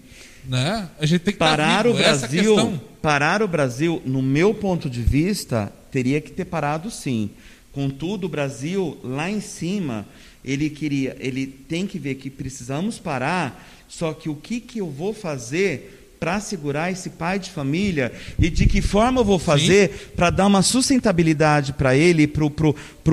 Né? 0.47 0.87
A 0.99 1.05
gente 1.07 1.21
tem 1.21 1.33
que 1.33 1.39
parar 1.39 1.83
tá 1.83 1.89
o 1.89 1.93
Brasil, 1.95 2.79
parar 3.01 3.41
o 3.41 3.47
Brasil, 3.47 3.99
no 4.05 4.21
meu 4.21 4.53
ponto 4.53 4.87
de 4.87 5.01
vista, 5.01 5.73
teria 5.89 6.21
que 6.21 6.29
ter 6.29 6.45
parado 6.45 6.91
sim. 6.91 7.31
Contudo, 7.71 8.25
o 8.25 8.29
Brasil 8.29 8.99
lá 9.03 9.31
em 9.31 9.41
cima, 9.41 10.05
ele 10.45 10.69
queria, 10.69 11.17
ele 11.19 11.47
tem 11.47 11.87
que 11.87 11.97
ver 11.97 12.15
que 12.15 12.29
precisamos 12.29 12.99
parar. 12.99 13.67
Só 13.89 14.13
que 14.13 14.29
o 14.29 14.35
que 14.35 14.59
que 14.59 14.77
eu 14.77 14.87
vou 14.87 15.11
fazer 15.11 16.15
para 16.19 16.39
segurar 16.39 16.91
esse 16.91 17.09
pai 17.09 17.39
de 17.39 17.49
família 17.49 18.13
e 18.37 18.47
de 18.47 18.67
que 18.67 18.79
forma 18.79 19.21
eu 19.21 19.25
vou 19.25 19.39
fazer 19.39 20.11
para 20.15 20.29
dar 20.29 20.45
uma 20.45 20.61
sustentabilidade 20.61 21.73
para 21.73 21.95
ele, 21.95 22.27
para 22.27 22.45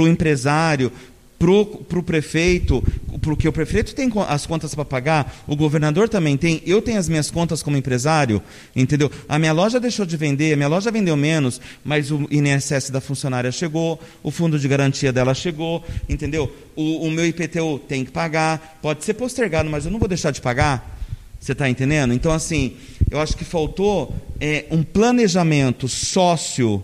o 0.02 0.06
empresário, 0.06 0.92
para 1.38 1.50
o 1.98 2.02
prefeito, 2.02 2.82
porque 3.22 3.48
o 3.48 3.52
prefeito 3.52 3.94
tem 3.94 4.10
as 4.26 4.44
contas 4.44 4.74
para 4.74 4.84
pagar, 4.84 5.44
o 5.46 5.54
governador 5.54 6.08
também 6.08 6.36
tem, 6.36 6.60
eu 6.66 6.82
tenho 6.82 6.98
as 6.98 7.08
minhas 7.08 7.30
contas 7.30 7.62
como 7.62 7.76
empresário, 7.76 8.42
entendeu? 8.74 9.10
A 9.28 9.38
minha 9.38 9.52
loja 9.52 9.78
deixou 9.78 10.04
de 10.04 10.16
vender, 10.16 10.52
a 10.52 10.56
minha 10.56 10.68
loja 10.68 10.90
vendeu 10.90 11.16
menos, 11.16 11.60
mas 11.84 12.10
o 12.10 12.26
INSS 12.30 12.90
da 12.90 13.00
funcionária 13.00 13.52
chegou, 13.52 14.00
o 14.22 14.32
fundo 14.32 14.58
de 14.58 14.66
garantia 14.66 15.12
dela 15.12 15.32
chegou, 15.32 15.84
entendeu? 16.08 16.52
O, 16.74 17.06
o 17.06 17.10
meu 17.10 17.24
IPTU 17.24 17.78
tem 17.86 18.04
que 18.04 18.10
pagar, 18.10 18.78
pode 18.82 19.04
ser 19.04 19.14
postergado, 19.14 19.70
mas 19.70 19.84
eu 19.84 19.92
não 19.92 20.00
vou 20.00 20.08
deixar 20.08 20.32
de 20.32 20.40
pagar. 20.40 20.96
Você 21.38 21.52
está 21.52 21.68
entendendo? 21.68 22.12
Então, 22.12 22.32
assim, 22.32 22.76
eu 23.08 23.20
acho 23.20 23.36
que 23.36 23.44
faltou 23.44 24.12
é, 24.40 24.64
um 24.72 24.82
planejamento 24.82 25.86
sócio 25.86 26.82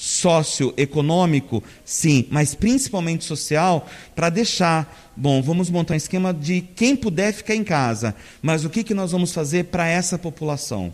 socioeconômico, 0.00 1.62
sim, 1.84 2.26
mas 2.30 2.54
principalmente 2.54 3.22
social, 3.22 3.86
para 4.14 4.30
deixar, 4.30 5.12
bom, 5.14 5.42
vamos 5.42 5.68
montar 5.68 5.92
um 5.92 5.96
esquema 5.98 6.32
de 6.32 6.62
quem 6.62 6.96
puder 6.96 7.34
ficar 7.34 7.54
em 7.54 7.62
casa, 7.62 8.14
mas 8.40 8.64
o 8.64 8.70
que, 8.70 8.82
que 8.82 8.94
nós 8.94 9.12
vamos 9.12 9.34
fazer 9.34 9.66
para 9.66 9.86
essa 9.86 10.16
população? 10.16 10.90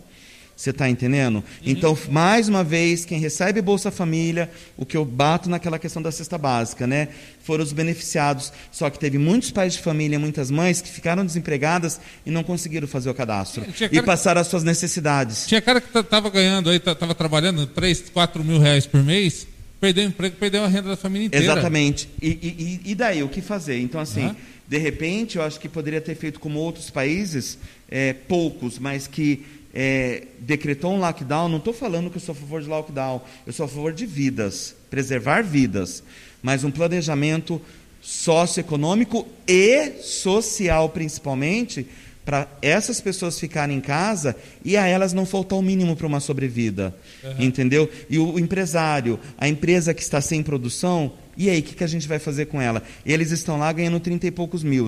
Você 0.57 0.71
está 0.71 0.89
entendendo? 0.89 1.35
Uhum. 1.35 1.43
Então, 1.63 1.95
mais 2.09 2.49
uma 2.49 2.63
vez, 2.63 3.05
quem 3.05 3.19
recebe 3.19 3.61
Bolsa 3.61 3.91
Família, 3.91 4.49
o 4.75 4.87
que 4.87 4.97
eu 4.97 5.05
bato 5.05 5.47
naquela 5.47 5.77
questão 5.77 6.01
da 6.01 6.11
cesta 6.11 6.35
básica, 6.35 6.87
né? 6.87 7.09
Foram 7.43 7.63
os 7.63 7.71
beneficiados. 7.71 8.51
Só 8.71 8.89
que 8.89 8.97
teve 8.97 9.19
muitos 9.19 9.51
pais 9.51 9.73
de 9.73 9.79
família, 9.79 10.17
muitas 10.17 10.49
mães 10.49 10.81
que 10.81 10.89
ficaram 10.89 11.23
desempregadas 11.23 12.01
e 12.25 12.31
não 12.31 12.43
conseguiram 12.43 12.87
fazer 12.87 13.07
o 13.07 13.13
cadastro. 13.13 13.63
E 13.91 14.01
passaram 14.01 14.41
as 14.41 14.47
suas 14.47 14.63
necessidades. 14.63 15.45
Tinha 15.45 15.61
cara 15.61 15.79
que 15.79 15.95
estava 15.95 16.27
ganhando 16.31 16.71
aí, 16.71 16.77
estava 16.77 17.13
trabalhando 17.13 17.67
3, 17.67 18.09
4 18.09 18.43
mil 18.43 18.59
reais 18.59 18.87
por 18.87 19.03
mês, 19.03 19.45
perdeu 19.79 20.05
o 20.05 20.07
emprego, 20.07 20.37
perdeu 20.37 20.63
a 20.63 20.67
renda 20.67 20.89
da 20.89 20.97
família 20.97 21.27
inteira. 21.27 21.45
Exatamente. 21.45 22.09
E, 22.19 22.81
e, 22.83 22.91
e 22.91 22.95
daí, 22.95 23.21
o 23.21 23.29
que 23.29 23.41
fazer? 23.41 23.79
Então, 23.79 24.01
assim. 24.01 24.25
Uhum. 24.25 24.35
De 24.67 24.77
repente, 24.77 25.37
eu 25.37 25.43
acho 25.43 25.61
que 25.61 25.69
poderia 25.69 26.01
ter 26.01 26.13
feito 26.13 26.41
como 26.41 26.59
outros 26.59 26.89
países, 26.89 27.57
é, 27.89 28.11
poucos, 28.11 28.77
mas 28.77 29.07
que 29.07 29.45
é, 29.73 30.23
decretou 30.39 30.93
um 30.93 30.99
lockdown, 30.99 31.49
não 31.49 31.57
estou 31.57 31.73
falando 31.73 32.09
que 32.09 32.17
eu 32.17 32.21
sou 32.21 32.33
a 32.33 32.35
favor 32.35 32.61
de 32.61 32.67
lockdown, 32.67 33.21
eu 33.45 33.53
sou 33.53 33.65
a 33.65 33.69
favor 33.69 33.93
de 33.93 34.05
vidas, 34.05 34.75
preservar 34.89 35.41
vidas, 35.43 36.03
mas 36.41 36.63
um 36.63 36.71
planejamento 36.71 37.61
socioeconômico 38.01 39.27
e 39.47 40.01
social, 40.01 40.89
principalmente, 40.89 41.87
para 42.23 42.47
essas 42.61 42.99
pessoas 42.99 43.39
ficarem 43.39 43.77
em 43.77 43.81
casa 43.81 44.35
e 44.63 44.75
a 44.75 44.85
elas 44.85 45.13
não 45.13 45.25
faltar 45.25 45.57
o 45.57 45.61
mínimo 45.61 45.95
para 45.95 46.07
uma 46.07 46.19
sobrevida. 46.19 46.93
Uhum. 47.23 47.35
Entendeu? 47.39 47.89
E 48.09 48.19
o 48.19 48.37
empresário, 48.37 49.19
a 49.37 49.47
empresa 49.47 49.93
que 49.93 50.01
está 50.01 50.19
sem 50.19 50.43
produção, 50.43 51.13
e 51.37 51.49
aí, 51.49 51.59
o 51.59 51.63
que, 51.63 51.75
que 51.75 51.83
a 51.83 51.87
gente 51.87 52.07
vai 52.07 52.17
fazer 52.17 52.47
com 52.47 52.59
ela? 52.59 52.81
Eles 53.05 53.31
estão 53.31 53.59
lá 53.59 53.71
ganhando 53.71 53.99
30 53.99 54.25
e 54.27 54.31
poucos 54.31 54.63
mil. 54.63 54.87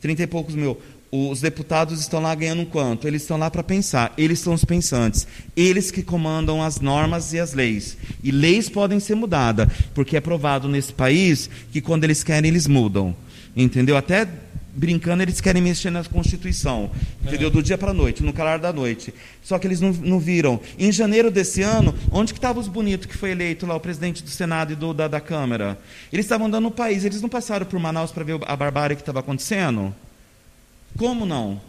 30 0.00 0.22
e 0.22 0.26
poucos 0.28 0.54
mil 0.54 0.78
os 1.10 1.40
deputados 1.40 2.00
estão 2.00 2.20
lá 2.20 2.34
ganhando 2.34 2.66
quanto? 2.66 3.06
Eles 3.06 3.22
estão 3.22 3.36
lá 3.36 3.50
para 3.50 3.62
pensar, 3.62 4.12
eles 4.18 4.40
são 4.40 4.52
os 4.52 4.64
pensantes, 4.64 5.26
eles 5.56 5.90
que 5.90 6.02
comandam 6.02 6.62
as 6.62 6.80
normas 6.80 7.32
e 7.32 7.40
as 7.40 7.54
leis. 7.54 7.96
E 8.22 8.30
leis 8.30 8.68
podem 8.68 9.00
ser 9.00 9.14
mudadas, 9.14 9.68
porque 9.94 10.16
é 10.16 10.20
provado 10.20 10.68
nesse 10.68 10.92
país 10.92 11.48
que 11.72 11.80
quando 11.80 12.04
eles 12.04 12.22
querem, 12.22 12.50
eles 12.50 12.66
mudam. 12.66 13.16
Entendeu? 13.56 13.96
Até 13.96 14.28
brincando, 14.74 15.22
eles 15.22 15.40
querem 15.40 15.60
mexer 15.60 15.90
na 15.90 16.04
Constituição, 16.04 16.90
entendeu? 17.20 17.50
Do 17.50 17.60
dia 17.60 17.76
para 17.76 17.90
a 17.90 17.94
noite, 17.94 18.22
no 18.22 18.32
calar 18.32 18.60
da 18.60 18.72
noite. 18.72 19.12
Só 19.42 19.58
que 19.58 19.66
eles 19.66 19.80
não, 19.80 19.90
não 19.92 20.20
viram. 20.20 20.60
Em 20.78 20.92
janeiro 20.92 21.30
desse 21.30 21.62
ano, 21.62 21.92
onde 22.12 22.32
que 22.32 22.38
estavam 22.38 22.62
os 22.62 22.68
bonitos 22.68 23.06
que 23.06 23.16
foi 23.16 23.32
eleito 23.32 23.66
lá, 23.66 23.74
o 23.74 23.80
presidente 23.80 24.22
do 24.22 24.30
Senado 24.30 24.72
e 24.72 24.76
do, 24.76 24.94
da, 24.94 25.08
da 25.08 25.20
Câmara? 25.20 25.76
Eles 26.12 26.26
estavam 26.26 26.46
andando 26.46 26.64
no 26.64 26.70
país, 26.70 27.04
eles 27.04 27.20
não 27.20 27.28
passaram 27.28 27.66
por 27.66 27.80
Manaus 27.80 28.12
para 28.12 28.22
ver 28.22 28.38
a 28.46 28.54
barbárie 28.54 28.94
que 28.94 29.02
estava 29.02 29.18
acontecendo? 29.18 29.92
Como 30.98 31.24
não? 31.24 31.60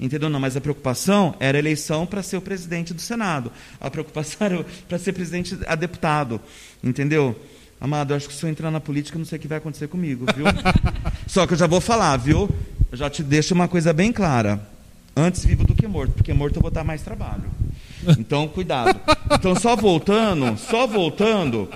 Entendeu? 0.00 0.30
Não, 0.30 0.38
mas 0.38 0.56
a 0.56 0.60
preocupação 0.60 1.34
era 1.40 1.58
a 1.58 1.60
eleição 1.60 2.06
para 2.06 2.22
ser 2.22 2.36
o 2.36 2.40
presidente 2.40 2.94
do 2.94 3.02
Senado. 3.02 3.52
A 3.80 3.90
preocupação 3.90 4.38
era 4.46 4.64
para 4.88 4.98
ser 4.98 5.12
presidente 5.12 5.58
a 5.66 5.74
deputado. 5.74 6.40
Entendeu? 6.82 7.38
Amado, 7.80 8.12
eu 8.12 8.16
acho 8.16 8.28
que 8.28 8.34
se 8.34 8.44
eu 8.44 8.50
entrar 8.50 8.70
na 8.70 8.80
política, 8.80 9.18
não 9.18 9.24
sei 9.24 9.38
o 9.38 9.40
que 9.40 9.48
vai 9.48 9.58
acontecer 9.58 9.88
comigo, 9.88 10.24
viu? 10.34 10.46
Só 11.26 11.46
que 11.46 11.54
eu 11.54 11.58
já 11.58 11.66
vou 11.66 11.80
falar, 11.80 12.16
viu? 12.16 12.48
Eu 12.90 12.96
já 12.96 13.10
te 13.10 13.22
deixo 13.22 13.54
uma 13.54 13.68
coisa 13.68 13.92
bem 13.92 14.12
clara. 14.12 14.60
Antes 15.16 15.44
vivo 15.44 15.64
do 15.64 15.74
que 15.74 15.86
morto, 15.86 16.12
porque 16.12 16.32
morto 16.32 16.56
eu 16.56 16.62
vou 16.62 16.70
dar 16.70 16.84
mais 16.84 17.02
trabalho. 17.02 17.50
Então, 18.18 18.46
cuidado. 18.46 19.00
Então, 19.32 19.54
só 19.56 19.74
voltando, 19.74 20.56
só 20.56 20.86
voltando, 20.86 21.68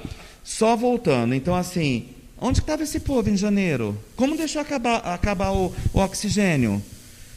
só 0.44 0.76
voltando. 0.76 1.34
Então, 1.34 1.54
assim, 1.54 2.06
Onde 2.44 2.58
estava 2.58 2.82
esse 2.82 2.98
povo 2.98 3.30
em 3.30 3.36
janeiro? 3.36 3.96
Como 4.16 4.36
deixou 4.36 4.60
acabar, 4.60 4.96
acabar 4.96 5.52
o, 5.52 5.72
o, 5.92 6.00
oxigênio? 6.00 6.82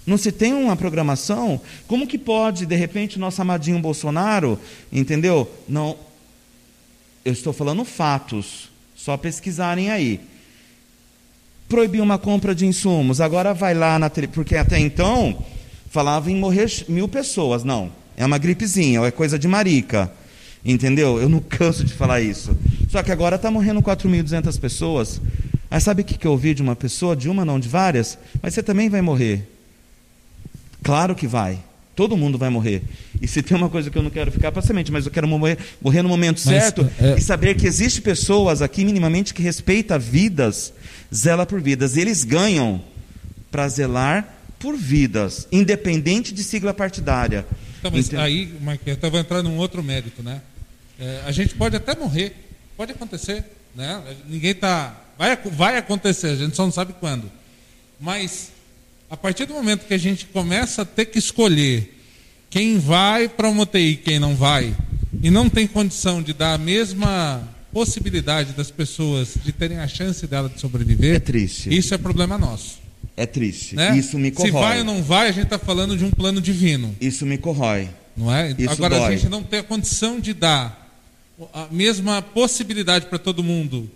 Não 0.03 0.17
se 0.17 0.31
tem 0.31 0.51
uma 0.51 0.75
programação? 0.75 1.61
Como 1.87 2.07
que 2.07 2.17
pode, 2.17 2.65
de 2.65 2.75
repente, 2.75 3.17
o 3.17 3.19
nosso 3.19 3.39
amadinho 3.39 3.77
Bolsonaro, 3.77 4.59
entendeu? 4.91 5.47
Não. 5.69 5.95
Eu 7.23 7.33
estou 7.33 7.53
falando 7.53 7.85
fatos, 7.85 8.71
só 8.95 9.15
pesquisarem 9.15 9.91
aí. 9.91 10.19
proibir 11.69 12.01
uma 12.01 12.17
compra 12.17 12.55
de 12.55 12.65
insumos. 12.65 13.21
Agora 13.21 13.53
vai 13.53 13.75
lá 13.75 13.99
na 13.99 14.09
porque 14.09 14.55
até 14.55 14.79
então 14.79 15.37
falava 15.91 16.31
em 16.31 16.35
morrer 16.35 16.83
mil 16.89 17.07
pessoas. 17.07 17.63
Não, 17.63 17.91
é 18.17 18.25
uma 18.25 18.39
gripezinha, 18.39 19.05
é 19.05 19.11
coisa 19.11 19.37
de 19.37 19.47
marica. 19.47 20.11
Entendeu? 20.65 21.21
Eu 21.21 21.29
não 21.29 21.39
canso 21.39 21.83
de 21.83 21.93
falar 21.93 22.21
isso. 22.21 22.57
Só 22.89 23.03
que 23.03 23.11
agora 23.11 23.35
está 23.35 23.51
morrendo 23.51 23.81
4.200 23.81 24.59
pessoas. 24.59 25.21
Aí 25.69 25.79
sabe 25.79 26.01
o 26.01 26.05
que, 26.05 26.17
que 26.17 26.25
eu 26.25 26.31
ouvi 26.31 26.53
de 26.53 26.61
uma 26.61 26.75
pessoa? 26.75 27.15
De 27.15 27.29
uma, 27.29 27.45
não, 27.45 27.59
de 27.59 27.69
várias? 27.69 28.17
Mas 28.41 28.53
você 28.53 28.63
também 28.63 28.89
vai 28.89 29.01
morrer. 29.01 29.47
Claro 30.81 31.13
que 31.15 31.27
vai. 31.27 31.59
Todo 31.95 32.17
mundo 32.17 32.37
vai 32.37 32.49
morrer. 32.49 32.83
E 33.21 33.27
se 33.27 33.41
tem 33.41 33.55
uma 33.55 33.69
coisa 33.69 33.89
que 33.89 33.97
eu 33.97 34.03
não 34.03 34.09
quero 34.09 34.31
ficar 34.31 34.51
para 34.51 34.61
semente, 34.61 34.91
mas 34.91 35.05
eu 35.05 35.11
quero 35.11 35.27
morrer, 35.27 35.57
morrer 35.81 36.01
no 36.01 36.09
momento 36.09 36.41
mas, 36.45 36.63
certo 36.63 36.89
é... 36.99 37.15
e 37.17 37.21
saber 37.21 37.55
que 37.55 37.65
existe 37.65 38.01
pessoas 38.01 38.61
aqui 38.61 38.83
minimamente 38.83 39.33
que 39.33 39.41
respeita 39.41 39.97
vidas, 39.97 40.73
zela 41.13 41.45
por 41.45 41.61
vidas. 41.61 41.95
Eles 41.95 42.23
ganham 42.23 42.81
para 43.49 43.67
zelar 43.69 44.35
por 44.59 44.75
vidas, 44.75 45.47
independente 45.51 46.33
de 46.33 46.43
sigla 46.43 46.73
partidária. 46.73 47.45
Então, 47.79 47.91
mas 47.91 48.13
aí, 48.13 48.51
Marquinhos, 48.61 48.97
eu 49.01 49.11
vou 49.11 49.19
entrar 49.19 49.43
num 49.43 49.57
outro 49.57 49.83
mérito, 49.83 50.21
né? 50.23 50.41
É, 50.99 51.21
a 51.25 51.31
gente 51.31 51.55
pode 51.55 51.75
até 51.75 51.95
morrer, 51.95 52.35
pode 52.77 52.91
acontecer, 52.91 53.43
né? 53.75 54.01
Ninguém 54.27 54.51
está, 54.51 54.95
vai, 55.17 55.35
vai 55.35 55.77
acontecer, 55.77 56.27
a 56.27 56.35
gente 56.35 56.55
só 56.55 56.63
não 56.63 56.71
sabe 56.71 56.93
quando. 56.99 57.31
Mas 57.99 58.51
a 59.09 59.17
partir 59.17 59.45
do 59.45 59.53
momento 59.53 59.85
que 59.85 59.93
a 59.93 59.97
gente 59.99 60.25
começa 60.25 60.81
a 60.81 60.85
ter 60.85 61.05
que 61.05 61.19
escolher 61.19 61.93
quem 62.49 62.79
vai 62.79 63.27
para 63.27 63.49
uma 63.49 63.63
UTI 63.63 63.91
e 63.91 63.97
quem 63.97 64.19
não 64.19 64.35
vai, 64.35 64.75
e 65.21 65.29
não 65.29 65.49
tem 65.49 65.67
condição 65.67 66.21
de 66.21 66.33
dar 66.33 66.53
a 66.53 66.57
mesma 66.57 67.43
possibilidade 67.71 68.53
das 68.53 68.71
pessoas 68.71 69.33
de 69.43 69.51
terem 69.51 69.79
a 69.79 69.87
chance 69.87 70.25
dela 70.25 70.47
de 70.47 70.59
sobreviver, 70.59 71.15
é 71.15 71.19
triste. 71.19 71.75
Isso 71.75 71.93
é 71.93 71.97
problema 71.97 72.37
nosso. 72.37 72.79
É 73.17 73.25
triste. 73.25 73.75
Né? 73.75 73.97
Isso 73.97 74.17
me 74.17 74.31
corrói. 74.31 74.51
Se 74.51 74.53
vai 74.53 74.79
ou 74.79 74.85
não 74.85 75.03
vai, 75.03 75.27
a 75.27 75.31
gente 75.31 75.45
está 75.45 75.59
falando 75.59 75.97
de 75.97 76.03
um 76.03 76.11
plano 76.11 76.41
divino. 76.41 76.95
Isso 76.99 77.25
me 77.25 77.37
corrói. 77.37 77.89
Não 78.15 78.33
é? 78.33 78.55
Isso 78.57 78.71
Agora 78.71 78.97
dói. 78.97 79.07
a 79.07 79.11
gente 79.11 79.29
não 79.29 79.43
tem 79.43 79.59
a 79.59 79.63
condição 79.63 80.19
de 80.19 80.33
dar 80.33 80.84
a 81.53 81.67
mesma 81.69 82.21
possibilidade 82.21 83.07
para 83.07 83.19
todo 83.19 83.43
mundo 83.43 83.89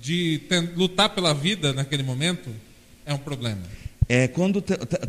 de 0.00 0.40
lutar 0.76 1.14
pela 1.14 1.32
vida 1.32 1.72
naquele 1.72 2.02
momento, 2.02 2.50
é 3.06 3.14
um 3.14 3.18
problema. 3.18 3.62
É, 4.06 4.28
quando 4.28 4.62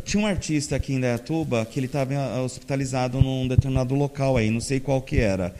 tinha 0.04 0.22
um 0.22 0.26
artista 0.26 0.76
aqui 0.76 0.94
em 0.94 1.00
Dayatuba 1.00 1.66
que 1.66 1.78
ele 1.78 1.86
estava 1.86 2.40
hospitalizado 2.40 3.20
num 3.20 3.46
determinado 3.46 3.94
local 3.94 4.38
aí, 4.38 4.50
não 4.50 4.60
sei 4.60 4.80
qual 4.80 5.02
que 5.02 5.18
era. 5.18 5.54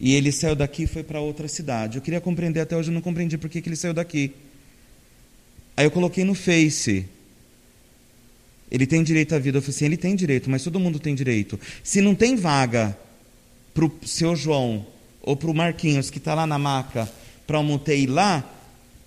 E 0.00 0.14
ele 0.14 0.32
saiu 0.32 0.56
daqui 0.56 0.84
e 0.84 0.86
foi 0.86 1.04
para 1.04 1.20
outra 1.20 1.46
cidade. 1.46 1.98
Eu 1.98 2.02
queria 2.02 2.20
compreender, 2.20 2.60
até 2.60 2.76
hoje 2.76 2.88
eu 2.88 2.94
não 2.94 3.00
compreendi 3.00 3.38
por 3.38 3.48
que, 3.48 3.60
que 3.60 3.68
ele 3.68 3.76
saiu 3.76 3.94
daqui. 3.94 4.32
Aí 5.76 5.84
eu 5.84 5.90
coloquei 5.90 6.24
no 6.24 6.34
Face. 6.34 7.06
Ele 8.70 8.86
tem 8.86 9.04
direito 9.04 9.34
à 9.34 9.38
vida. 9.38 9.58
Eu 9.58 9.62
falei 9.62 9.76
assim, 9.76 9.84
ele 9.84 9.96
tem 9.96 10.16
direito, 10.16 10.50
mas 10.50 10.64
todo 10.64 10.80
mundo 10.80 10.98
tem 10.98 11.14
direito. 11.14 11.60
Se 11.84 12.00
não 12.00 12.14
tem 12.14 12.34
vaga 12.34 12.96
para 13.72 13.84
o 13.84 13.92
seu 14.04 14.34
João 14.34 14.84
ou 15.22 15.36
para 15.36 15.50
o 15.50 15.54
Marquinhos, 15.54 16.10
que 16.10 16.18
está 16.18 16.34
lá 16.34 16.46
na 16.46 16.58
maca, 16.58 17.10
para 17.46 17.58
uma 17.58 17.74
UTI 17.74 18.06
lá, 18.06 18.44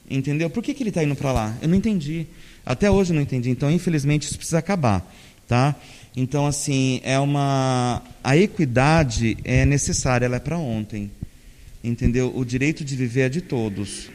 entendeu? 0.10 0.50
Por 0.50 0.62
que, 0.62 0.74
que 0.74 0.84
ele 0.84 0.90
está 0.90 1.04
indo 1.04 1.16
para 1.16 1.32
lá? 1.32 1.58
Eu 1.62 1.68
não 1.68 1.76
entendi. 1.76 2.28
Até 2.66 2.90
hoje 2.90 3.12
eu 3.12 3.16
não 3.16 3.22
entendi. 3.22 3.50
Então, 3.50 3.72
infelizmente, 3.72 4.24
isso 4.24 4.38
precisa 4.38 4.60
acabar. 4.60 5.06
Tá? 5.48 5.76
Então, 6.16 6.46
assim, 6.48 7.02
é 7.04 7.20
uma. 7.20 8.02
A 8.24 8.38
equidade 8.38 9.38
é 9.44 9.66
necessária, 9.66 10.26
ela 10.26 10.38
é 10.38 10.40
para 10.40 10.58
ontem. 10.58 11.12
Entendeu? 11.84 12.32
O 12.36 12.46
direito 12.46 12.84
de 12.84 12.96
viver 12.96 13.22
é 13.22 13.30
de 13.30 13.42
todos. 13.42 14.10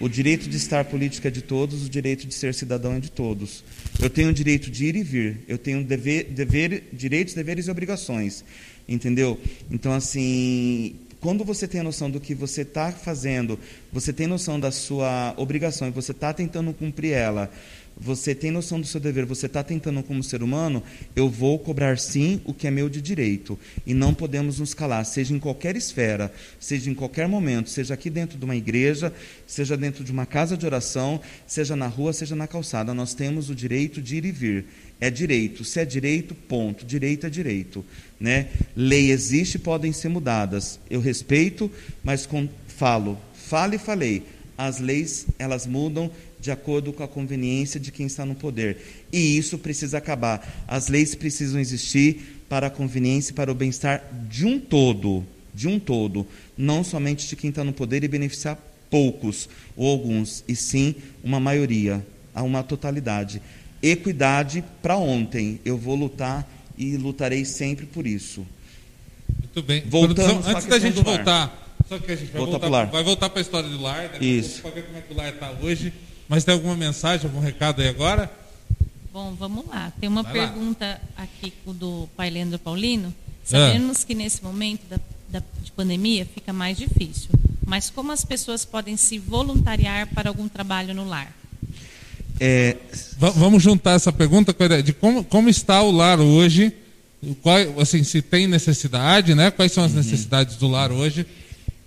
O 0.00 0.08
direito 0.08 0.48
de 0.48 0.56
estar 0.56 0.84
política 0.84 1.28
é 1.28 1.30
de 1.30 1.40
todos, 1.40 1.86
o 1.86 1.88
direito 1.88 2.26
de 2.26 2.34
ser 2.34 2.52
cidadão 2.52 2.94
é 2.94 3.00
de 3.00 3.10
todos. 3.10 3.62
Eu 4.00 4.10
tenho 4.10 4.30
o 4.30 4.32
direito 4.32 4.70
de 4.70 4.86
ir 4.86 4.96
e 4.96 5.02
vir, 5.04 5.40
eu 5.46 5.56
tenho 5.56 5.84
dever, 5.84 6.24
dever, 6.24 6.88
direitos, 6.92 7.32
deveres 7.32 7.68
e 7.68 7.70
obrigações. 7.70 8.44
Entendeu? 8.88 9.40
Então, 9.70 9.92
assim, 9.92 10.96
quando 11.24 11.42
você 11.42 11.66
tem 11.66 11.80
a 11.80 11.84
noção 11.84 12.10
do 12.10 12.20
que 12.20 12.34
você 12.34 12.60
está 12.60 12.92
fazendo, 12.92 13.58
você 13.90 14.12
tem 14.12 14.26
noção 14.26 14.60
da 14.60 14.70
sua 14.70 15.32
obrigação 15.38 15.88
e 15.88 15.90
você 15.90 16.12
está 16.12 16.34
tentando 16.34 16.70
cumprir 16.74 17.12
ela, 17.12 17.50
você 17.96 18.34
tem 18.34 18.50
noção 18.50 18.78
do 18.78 18.86
seu 18.86 19.00
dever, 19.00 19.24
você 19.24 19.46
está 19.46 19.62
tentando 19.62 20.02
como 20.02 20.22
ser 20.22 20.42
humano, 20.42 20.82
eu 21.16 21.26
vou 21.26 21.58
cobrar 21.58 21.96
sim 21.96 22.42
o 22.44 22.52
que 22.52 22.66
é 22.66 22.70
meu 22.70 22.90
de 22.90 23.00
direito. 23.00 23.58
E 23.86 23.94
não 23.94 24.12
podemos 24.12 24.58
nos 24.58 24.74
calar, 24.74 25.06
seja 25.06 25.34
em 25.34 25.38
qualquer 25.38 25.76
esfera, 25.76 26.30
seja 26.60 26.90
em 26.90 26.94
qualquer 26.94 27.26
momento, 27.26 27.70
seja 27.70 27.94
aqui 27.94 28.10
dentro 28.10 28.36
de 28.36 28.44
uma 28.44 28.54
igreja, 28.54 29.10
seja 29.46 29.78
dentro 29.78 30.04
de 30.04 30.12
uma 30.12 30.26
casa 30.26 30.58
de 30.58 30.66
oração, 30.66 31.20
seja 31.46 31.74
na 31.74 31.86
rua, 31.86 32.12
seja 32.12 32.36
na 32.36 32.46
calçada. 32.46 32.92
Nós 32.92 33.14
temos 33.14 33.48
o 33.48 33.54
direito 33.54 34.02
de 34.02 34.16
ir 34.16 34.26
e 34.26 34.32
vir. 34.32 34.66
É 35.00 35.10
direito. 35.10 35.64
Se 35.64 35.80
é 35.80 35.84
direito, 35.84 36.34
ponto. 36.34 36.84
Direito 36.84 37.26
é 37.26 37.30
direito. 37.30 37.84
Né? 38.18 38.48
Lei 38.76 39.10
existe, 39.10 39.58
podem 39.58 39.92
ser 39.92 40.08
mudadas. 40.08 40.78
Eu 40.88 41.00
respeito, 41.00 41.70
mas 42.02 42.26
com, 42.26 42.48
falo. 42.68 43.18
Falo 43.34 43.74
e 43.74 43.78
falei. 43.78 44.22
As 44.56 44.78
leis, 44.78 45.26
elas 45.38 45.66
mudam 45.66 46.10
de 46.40 46.50
acordo 46.50 46.92
com 46.92 47.02
a 47.02 47.08
conveniência 47.08 47.80
de 47.80 47.90
quem 47.90 48.06
está 48.06 48.24
no 48.24 48.34
poder. 48.34 48.76
E 49.12 49.36
isso 49.36 49.58
precisa 49.58 49.98
acabar. 49.98 50.64
As 50.68 50.88
leis 50.88 51.14
precisam 51.14 51.60
existir 51.60 52.42
para 52.48 52.66
a 52.66 52.70
conveniência 52.70 53.32
e 53.32 53.34
para 53.34 53.50
o 53.50 53.54
bem-estar 53.54 54.04
de 54.28 54.44
um 54.44 54.60
todo, 54.60 55.24
de 55.54 55.66
um 55.66 55.78
todo, 55.78 56.26
não 56.56 56.84
somente 56.84 57.26
de 57.26 57.34
quem 57.34 57.50
está 57.50 57.64
no 57.64 57.72
poder 57.72 58.04
e 58.04 58.08
beneficiar 58.08 58.58
poucos 58.90 59.48
ou 59.76 59.90
alguns, 59.90 60.44
e 60.46 60.54
sim 60.54 60.94
uma 61.22 61.40
maioria, 61.40 62.04
a 62.34 62.42
uma 62.42 62.62
totalidade. 62.62 63.40
Equidade 63.86 64.64
para 64.80 64.96
ontem. 64.96 65.60
Eu 65.62 65.76
vou 65.76 65.94
lutar 65.94 66.48
e 66.78 66.96
lutarei 66.96 67.44
sempre 67.44 67.84
por 67.84 68.06
isso. 68.06 68.46
Muito 69.38 69.62
bem. 69.62 69.82
Voltamos 69.86 70.46
antes 70.46 70.66
da 70.66 70.78
gente 70.78 71.02
voltar, 71.02 71.76
só 71.88 71.98
que 71.98 72.10
a 72.10 72.16
gente 72.16 72.32
vai 72.32 72.40
voltar, 72.40 72.58
voltar 72.58 72.84
vai 72.86 73.04
voltar 73.04 73.28
para 73.28 73.40
a 73.40 73.42
história 73.42 73.68
do 73.68 73.80
lar, 73.80 74.08
né? 74.08 74.18
Isso. 74.20 74.62
Para 74.62 74.70
ver 74.70 74.86
como 74.86 74.96
é 74.96 75.00
que 75.02 75.12
o 75.12 75.16
lar 75.16 75.28
está 75.32 75.50
hoje. 75.62 75.92
Mas 76.28 76.44
tem 76.44 76.54
alguma 76.54 76.74
mensagem, 76.74 77.26
algum 77.26 77.40
recado 77.40 77.82
aí 77.82 77.88
agora? 77.88 78.32
Bom, 79.12 79.34
vamos 79.34 79.66
lá. 79.66 79.92
Tem 80.00 80.08
uma 80.08 80.22
Vai 80.22 80.32
pergunta 80.32 81.00
lá. 81.16 81.24
aqui 81.24 81.52
do 81.66 82.08
pai 82.16 82.30
Leandro 82.30 82.58
Paulino. 82.58 83.14
Sabemos 83.44 84.02
é. 84.02 84.06
que 84.06 84.14
nesse 84.14 84.42
momento 84.42 84.80
da, 84.88 84.98
da, 85.28 85.42
de 85.62 85.70
pandemia 85.72 86.24
fica 86.24 86.52
mais 86.52 86.78
difícil, 86.78 87.28
mas 87.66 87.90
como 87.90 88.10
as 88.10 88.24
pessoas 88.24 88.64
podem 88.64 88.96
se 88.96 89.18
voluntariar 89.18 90.08
para 90.14 90.30
algum 90.30 90.48
trabalho 90.48 90.94
no 90.94 91.06
lar? 91.06 91.30
É... 92.40 92.76
Vamos 93.18 93.62
juntar 93.62 93.92
essa 93.92 94.12
pergunta 94.12 94.52
com 94.52 94.62
a 94.62 94.66
ideia 94.66 94.82
de 94.82 94.92
como, 94.92 95.24
como 95.24 95.48
está 95.48 95.82
o 95.82 95.90
lar 95.90 96.20
hoje, 96.20 96.72
qual, 97.42 97.56
assim, 97.80 98.02
se 98.02 98.20
tem 98.20 98.46
necessidade, 98.46 99.34
né? 99.34 99.50
quais 99.50 99.72
são 99.72 99.84
as 99.84 99.92
uhum. 99.92 99.98
necessidades 99.98 100.56
do 100.56 100.68
lar 100.68 100.90
hoje. 100.90 101.26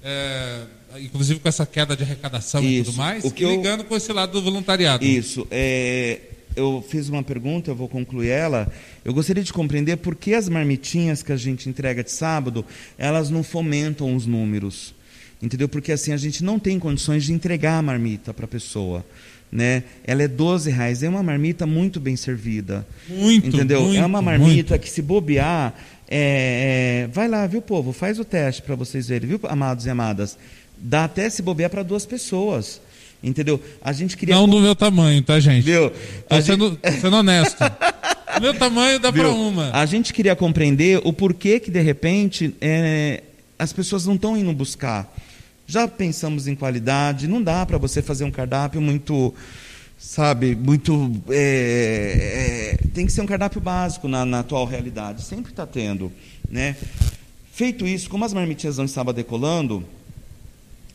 É 0.03 0.77
inclusive 0.99 1.39
com 1.39 1.47
essa 1.47 1.65
queda 1.65 1.95
de 1.95 2.03
arrecadação 2.03 2.63
Isso. 2.63 2.71
e 2.71 2.83
tudo 2.83 2.97
mais, 2.97 3.23
o 3.23 3.31
que 3.31 3.43
e 3.43 3.55
ligando 3.55 3.81
eu... 3.81 3.85
com 3.85 3.95
esse 3.95 4.11
lado 4.11 4.31
do 4.31 4.41
voluntariado. 4.41 5.05
Isso. 5.05 5.47
É... 5.51 6.19
Eu 6.55 6.83
fiz 6.89 7.07
uma 7.07 7.21
pergunta, 7.21 7.69
eu 7.69 7.75
vou 7.75 7.87
concluir 7.87 8.29
ela. 8.29 8.71
Eu 9.05 9.13
gostaria 9.13 9.43
de 9.43 9.53
compreender 9.53 9.97
por 9.97 10.15
que 10.15 10.33
as 10.33 10.49
marmitinhas 10.49 11.21
que 11.21 11.31
a 11.31 11.37
gente 11.37 11.69
entrega 11.69 12.03
de 12.03 12.09
sábado, 12.11 12.65
elas 12.97 13.29
não 13.29 13.43
fomentam 13.43 14.15
os 14.15 14.25
números. 14.25 14.95
Entendeu? 15.39 15.69
Porque 15.69 15.91
assim 15.91 16.13
a 16.13 16.17
gente 16.17 16.43
não 16.43 16.57
tem 16.57 16.79
condições 16.79 17.25
de 17.25 17.31
entregar 17.31 17.77
a 17.77 17.81
marmita 17.83 18.33
para 18.33 18.45
a 18.45 18.47
pessoa. 18.47 19.05
Né? 19.51 19.83
Ela 20.05 20.23
é 20.23 20.27
12 20.27 20.69
reais, 20.69 21.03
é 21.03 21.09
uma 21.09 21.23
marmita 21.23 21.65
muito 21.65 21.99
bem 21.99 22.15
servida. 22.15 22.85
Muito, 23.07 23.47
entendeu? 23.47 23.81
Muito, 23.81 23.97
é 23.97 24.05
uma 24.05 24.21
marmita 24.21 24.71
muito. 24.71 24.79
que 24.79 24.89
se 24.89 25.01
bobear, 25.01 25.73
é, 26.09 27.05
é, 27.05 27.07
vai 27.07 27.27
lá, 27.27 27.47
viu, 27.47 27.61
povo? 27.61 27.93
Faz 27.93 28.19
o 28.19 28.25
teste 28.25 28.61
para 28.61 28.75
vocês 28.75 29.07
verem, 29.07 29.27
viu, 29.27 29.39
amados 29.43 29.85
e 29.85 29.89
amadas? 29.89 30.37
Dá 30.77 31.05
até 31.05 31.29
se 31.29 31.41
bobear 31.41 31.69
para 31.69 31.83
duas 31.83 32.05
pessoas. 32.05 32.81
Entendeu? 33.21 33.61
A 33.81 33.91
gente 33.91 34.15
queria. 34.15 34.35
Não 34.35 34.47
do 34.47 34.59
meu 34.59 34.75
tamanho, 34.75 35.21
tá, 35.23 35.39
gente? 35.39 35.63
Viu? 35.63 35.91
Tô 36.29 36.41
sendo, 36.41 36.79
gente... 36.83 37.01
sendo 37.01 37.15
honesto. 37.15 37.57
do 38.35 38.41
meu 38.41 38.53
tamanho 38.53 38.99
dá 38.99 39.11
para 39.11 39.29
uma. 39.29 39.71
A 39.71 39.85
gente 39.85 40.13
queria 40.13 40.35
compreender 40.35 41.01
o 41.03 41.11
porquê 41.11 41.59
que, 41.59 41.71
de 41.71 41.81
repente, 41.81 42.53
é, 42.61 43.23
as 43.57 43.73
pessoas 43.73 44.05
não 44.05 44.15
estão 44.15 44.37
indo 44.37 44.53
buscar. 44.53 45.11
Já 45.67 45.85
pensamos 45.85 46.47
em 46.47 46.55
qualidade, 46.55 47.27
não 47.27 47.43
dá 47.43 47.65
para 47.65 47.77
você 47.77 48.01
fazer 48.01 48.23
um 48.23 48.31
cardápio 48.31 48.79
muito. 48.79 49.33
Sabe, 49.99 50.55
muito. 50.55 51.11
É, 51.29 52.77
é, 52.81 52.87
tem 52.93 53.05
que 53.05 53.11
ser 53.11 53.21
um 53.21 53.25
cardápio 53.25 53.59
básico 53.59 54.07
na, 54.07 54.25
na 54.25 54.39
atual 54.39 54.65
realidade. 54.65 55.23
Sempre 55.23 55.51
está 55.51 55.67
tendo. 55.67 56.09
Né? 56.49 56.77
Feito 57.51 57.85
isso, 57.85 58.09
como 58.09 58.23
as 58.23 58.33
marmitinhas 58.33 58.77
não 58.77 58.85
estavam 58.85 59.13
decolando, 59.13 59.83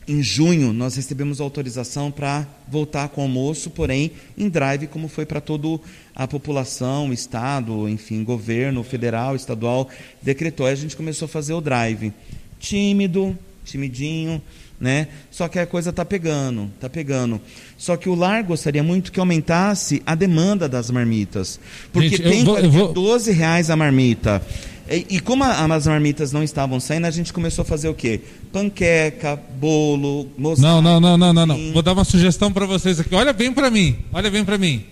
em 0.08 0.22
junho, 0.22 0.72
nós 0.72 0.96
recebemos 0.96 1.40
autorização 1.40 2.10
para 2.10 2.46
voltar 2.66 3.08
com 3.10 3.20
o 3.20 3.24
almoço, 3.24 3.70
porém 3.70 4.12
em 4.38 4.48
drive, 4.48 4.86
como 4.86 5.06
foi 5.06 5.26
para 5.26 5.40
toda 5.40 5.80
a 6.14 6.26
população, 6.26 7.12
Estado, 7.12 7.88
enfim, 7.88 8.24
governo 8.24 8.82
federal, 8.82 9.36
estadual, 9.36 9.88
decretou. 10.22 10.66
Aí 10.66 10.72
a 10.72 10.76
gente 10.76 10.96
começou 10.96 11.26
a 11.26 11.28
fazer 11.28 11.52
o 11.52 11.60
drive. 11.60 12.12
Tímido, 12.58 13.36
timidinho, 13.64 14.42
né? 14.82 15.06
Só 15.30 15.46
que 15.48 15.58
a 15.60 15.66
coisa 15.66 15.90
está 15.90 16.04
pegando, 16.04 16.68
está 16.74 16.90
pegando. 16.90 17.40
Só 17.78 17.96
que 17.96 18.08
o 18.08 18.14
lar 18.16 18.42
gostaria 18.42 18.82
muito 18.82 19.12
que 19.12 19.20
aumentasse 19.20 20.02
a 20.04 20.14
demanda 20.16 20.68
das 20.68 20.90
marmitas. 20.90 21.60
Porque 21.92 22.08
Gente, 22.10 22.22
tem 22.22 22.44
vou- 22.44 22.68
vou- 22.68 22.92
12 22.92 23.30
reais 23.30 23.70
a 23.70 23.76
marmita. 23.76 24.42
E, 24.90 25.06
e 25.16 25.20
como 25.20 25.44
a- 25.44 25.64
as 25.74 25.86
marmitas 25.86 26.32
não 26.32 26.42
estavam 26.42 26.80
saindo, 26.80 27.06
a 27.06 27.10
gente 27.12 27.32
começou 27.32 27.62
a 27.62 27.64
fazer 27.64 27.88
o 27.88 27.94
quê? 27.94 28.20
Panqueca, 28.52 29.40
bolo, 29.58 30.28
mosaico. 30.36 30.60
Não, 30.68 30.82
não, 30.82 31.00
não, 31.00 31.16
não, 31.16 31.32
não, 31.32 31.46
não. 31.46 31.72
Vou 31.72 31.80
dar 31.82 31.92
uma 31.92 32.04
sugestão 32.04 32.52
para 32.52 32.66
vocês 32.66 32.98
aqui. 32.98 33.14
Olha 33.14 33.32
bem 33.32 33.52
para 33.52 33.70
mim. 33.70 33.96
Olha 34.12 34.28
bem 34.30 34.44
para 34.44 34.58
mim. 34.58 34.84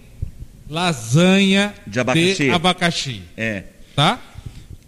Lasanha 0.68 1.74
De 1.84 1.98
abacaxi. 1.98 2.34
de 2.44 2.50
abacaxi, 2.50 3.22
É, 3.36 3.64
tá? 3.96 4.20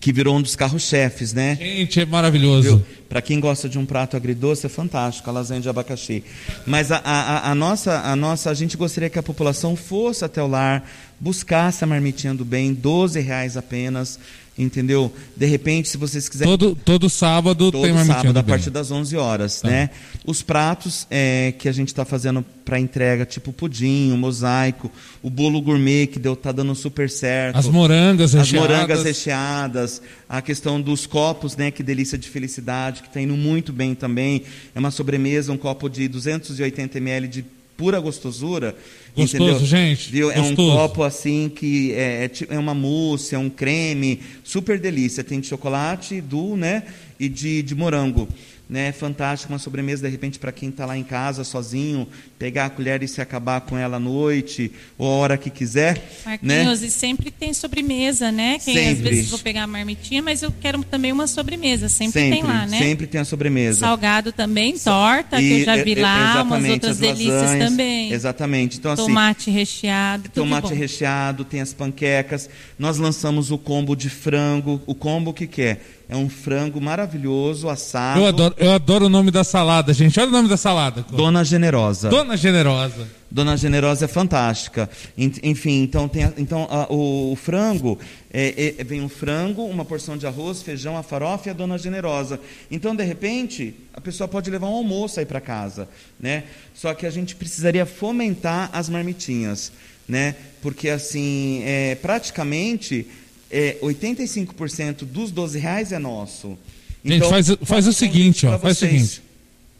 Que 0.02 0.12
virou 0.12 0.36
um 0.36 0.42
dos 0.42 0.56
carros-chefes, 0.56 1.32
né? 1.32 1.56
Gente, 1.60 2.00
é 2.00 2.04
maravilhoso. 2.04 2.84
Para 3.08 3.22
quem 3.22 3.38
gosta 3.38 3.68
de 3.68 3.78
um 3.78 3.86
prato 3.86 4.16
agridoce, 4.16 4.66
é 4.66 4.68
fantástico, 4.68 5.30
a 5.30 5.32
lasanha 5.32 5.60
de 5.60 5.68
abacaxi. 5.68 6.24
Mas 6.66 6.90
a, 6.90 6.96
a, 7.04 7.50
a- 7.50 7.54
nossa, 7.54 8.00
a 8.00 8.16
nossa, 8.16 8.50
a 8.50 8.54
gente 8.54 8.76
gostaria 8.76 9.08
que 9.08 9.18
a 9.18 9.22
população 9.22 9.76
fosse 9.76 10.24
até 10.24 10.42
o 10.42 10.48
lar, 10.48 10.82
buscasse 11.20 11.84
a 11.84 11.86
marmitinha 11.86 12.34
do 12.34 12.44
bem, 12.44 12.74
12 12.74 13.20
reais 13.20 13.56
apenas, 13.56 14.18
entendeu? 14.58 15.12
De 15.36 15.46
repente, 15.46 15.88
se 15.88 15.96
vocês 15.96 16.28
quiserem... 16.28 16.50
Todo, 16.56 16.74
todo 16.76 17.08
sábado 17.08 17.70
Todo 17.72 17.82
tem 17.82 17.92
marmitinha 17.92 18.18
sábado, 18.18 18.32
do 18.34 18.38
a 18.40 18.42
partir 18.42 18.70
das 18.70 18.90
11 18.90 19.16
horas, 19.16 19.60
Tá. 19.60 19.68
né? 19.68 19.90
Os 20.26 20.42
pratos 20.42 21.06
é, 21.10 21.52
que 21.58 21.68
a 21.68 21.72
gente 21.72 21.88
está 21.88 22.04
fazendo 22.04 22.44
para 22.64 22.78
entrega, 22.78 23.24
tipo 23.26 23.52
pudim, 23.52 24.12
o 24.12 24.16
mosaico, 24.16 24.90
o 25.22 25.28
bolo 25.30 25.60
gourmet, 25.60 26.06
que 26.06 26.18
deu, 26.18 26.36
tá 26.36 26.52
dando 26.52 26.74
super 26.74 27.10
certo. 27.10 27.56
As 27.56 27.66
morangas 27.66 28.34
As 28.34 28.46
recheadas. 28.48 28.70
morangas 28.70 29.02
recheadas, 29.04 30.02
a 30.28 30.40
questão 30.40 30.80
dos 30.80 31.06
copos, 31.06 31.56
né? 31.56 31.70
Que 31.70 31.82
delícia 31.82 32.16
de 32.16 32.28
felicidade, 32.28 33.02
que 33.02 33.08
está 33.08 33.20
indo 33.20 33.36
muito 33.36 33.72
bem 33.72 33.94
também. 33.94 34.42
É 34.74 34.78
uma 34.78 34.90
sobremesa, 34.90 35.50
um 35.52 35.56
copo 35.56 35.88
de 35.88 36.06
280 36.08 36.98
ml 36.98 37.26
de 37.28 37.44
pura 37.82 37.98
gostosura. 37.98 38.76
Gostoso, 39.16 39.44
entendeu? 39.44 39.66
gente, 39.66 40.08
Viu? 40.08 40.30
É 40.30 40.40
um 40.40 40.54
copo 40.54 41.02
assim 41.02 41.50
que 41.52 41.92
é, 41.92 42.24
é, 42.24 42.54
é 42.54 42.58
uma 42.58 42.74
mousse, 42.74 43.34
é 43.34 43.38
um 43.38 43.50
creme, 43.50 44.20
super 44.44 44.78
delícia. 44.78 45.24
Tem 45.24 45.40
de 45.40 45.48
chocolate, 45.48 46.20
do, 46.20 46.56
né? 46.56 46.84
E 47.18 47.28
de, 47.28 47.60
de 47.60 47.74
morango. 47.74 48.28
Né, 48.72 48.90
fantástico, 48.90 49.52
uma 49.52 49.58
sobremesa 49.58 50.06
de 50.06 50.08
repente 50.08 50.38
para 50.38 50.50
quem 50.50 50.70
está 50.70 50.86
lá 50.86 50.96
em 50.96 51.04
casa 51.04 51.44
sozinho, 51.44 52.08
pegar 52.38 52.64
a 52.64 52.70
colher 52.70 53.02
e 53.02 53.06
se 53.06 53.20
acabar 53.20 53.60
com 53.60 53.76
ela 53.76 53.98
à 53.98 54.00
noite 54.00 54.72
ou 54.96 55.06
a 55.06 55.10
hora 55.10 55.36
que 55.36 55.50
quiser, 55.50 56.02
né? 56.40 56.62
Marquinhos, 56.62 56.80
e 56.82 56.90
sempre 56.90 57.30
tem 57.30 57.52
sobremesa, 57.52 58.32
né? 58.32 58.58
Quem 58.64 58.78
às 58.78 58.96
Sempre. 58.96 59.10
vezes 59.10 59.28
vou 59.28 59.38
pegar 59.40 59.64
a 59.64 59.66
marmitinha, 59.66 60.22
mas 60.22 60.42
eu 60.42 60.50
quero 60.58 60.82
também 60.84 61.12
uma 61.12 61.26
sobremesa. 61.26 61.90
Sempre, 61.90 62.30
tem 62.30 62.42
lá, 62.42 62.66
né? 62.66 62.78
Sempre 62.78 63.06
tem 63.06 63.20
a 63.20 63.26
sobremesa. 63.26 63.80
Salgado 63.80 64.32
também, 64.32 64.78
torta, 64.78 65.36
que 65.36 65.60
eu 65.60 65.64
já 65.66 65.76
E, 65.76 65.84
vi 65.84 65.94
lá, 65.96 66.42
umas 66.42 66.64
outras 66.64 66.92
as 66.92 66.98
delícias 66.98 67.42
lasanhas, 67.42 67.68
também. 67.68 68.10
Exatamente. 68.10 68.78
Então, 68.78 68.92
assim, 68.92 69.02
Tomate 69.02 69.50
recheado, 69.50 70.22
tudo 70.30 70.44
tomate 70.44 70.72
recheado, 70.72 71.44
tem 71.44 71.60
as 71.60 71.74
panquecas. 71.74 72.48
Nós 72.78 72.96
lançamos 72.96 73.50
o 73.50 73.58
combo 73.58 73.94
de 73.94 74.08
frango. 74.08 74.80
O 74.86 74.94
combo 74.94 75.34
que 75.34 75.46
que 75.46 75.60
é? 75.60 75.80
É 76.12 76.16
um 76.16 76.28
frango 76.28 76.78
maravilhoso, 76.78 77.70
assado. 77.70 78.20
Eu 78.20 78.26
adoro, 78.26 78.54
eu 78.58 78.70
adoro 78.72 79.06
o 79.06 79.08
nome 79.08 79.30
da 79.30 79.42
salada, 79.42 79.94
gente. 79.94 80.20
Olha 80.20 80.28
o 80.28 80.32
nome 80.32 80.46
da 80.46 80.58
salada. 80.58 81.06
Dona 81.10 81.42
Generosa. 81.42 82.10
Dona 82.10 82.36
Generosa. 82.36 83.08
Dona 83.30 83.56
Generosa 83.56 84.04
é 84.04 84.08
fantástica. 84.08 84.90
En- 85.16 85.32
Enfim, 85.42 85.82
então, 85.82 86.06
tem 86.06 86.30
então 86.36 86.68
a- 86.70 86.86
o, 86.92 87.32
o 87.32 87.36
frango, 87.36 87.98
é, 88.30 88.74
é- 88.78 88.84
vem 88.84 89.00
um 89.00 89.08
frango, 89.08 89.62
uma 89.64 89.86
porção 89.86 90.18
de 90.18 90.26
arroz, 90.26 90.60
feijão, 90.60 90.98
a 90.98 91.02
farofa 91.02 91.48
e 91.48 91.50
a 91.50 91.54
Dona 91.54 91.78
Generosa. 91.78 92.38
Então, 92.70 92.94
de 92.94 93.04
repente, 93.04 93.74
a 93.94 94.00
pessoa 94.00 94.28
pode 94.28 94.50
levar 94.50 94.66
um 94.68 94.74
almoço 94.74 95.18
aí 95.18 95.24
para 95.24 95.40
casa. 95.40 95.88
Né? 96.20 96.44
Só 96.74 96.92
que 96.92 97.06
a 97.06 97.10
gente 97.10 97.34
precisaria 97.34 97.86
fomentar 97.86 98.68
as 98.74 98.86
marmitinhas. 98.90 99.72
Né? 100.06 100.34
Porque, 100.60 100.90
assim, 100.90 101.62
é, 101.64 101.94
praticamente, 101.94 103.06
é, 103.52 103.76
85% 103.82 105.04
dos 105.04 105.30
12 105.30 105.58
reais 105.58 105.92
é 105.92 105.98
nosso. 105.98 106.58
Gente, 107.04 107.16
Então, 107.18 107.28
faz, 107.28 107.46
faz 107.62 107.86
o 107.86 107.92
seguinte, 107.92 108.46
ó. 108.46 108.58
Faz 108.58 108.78
o 108.78 108.80
seguinte. 108.80 109.22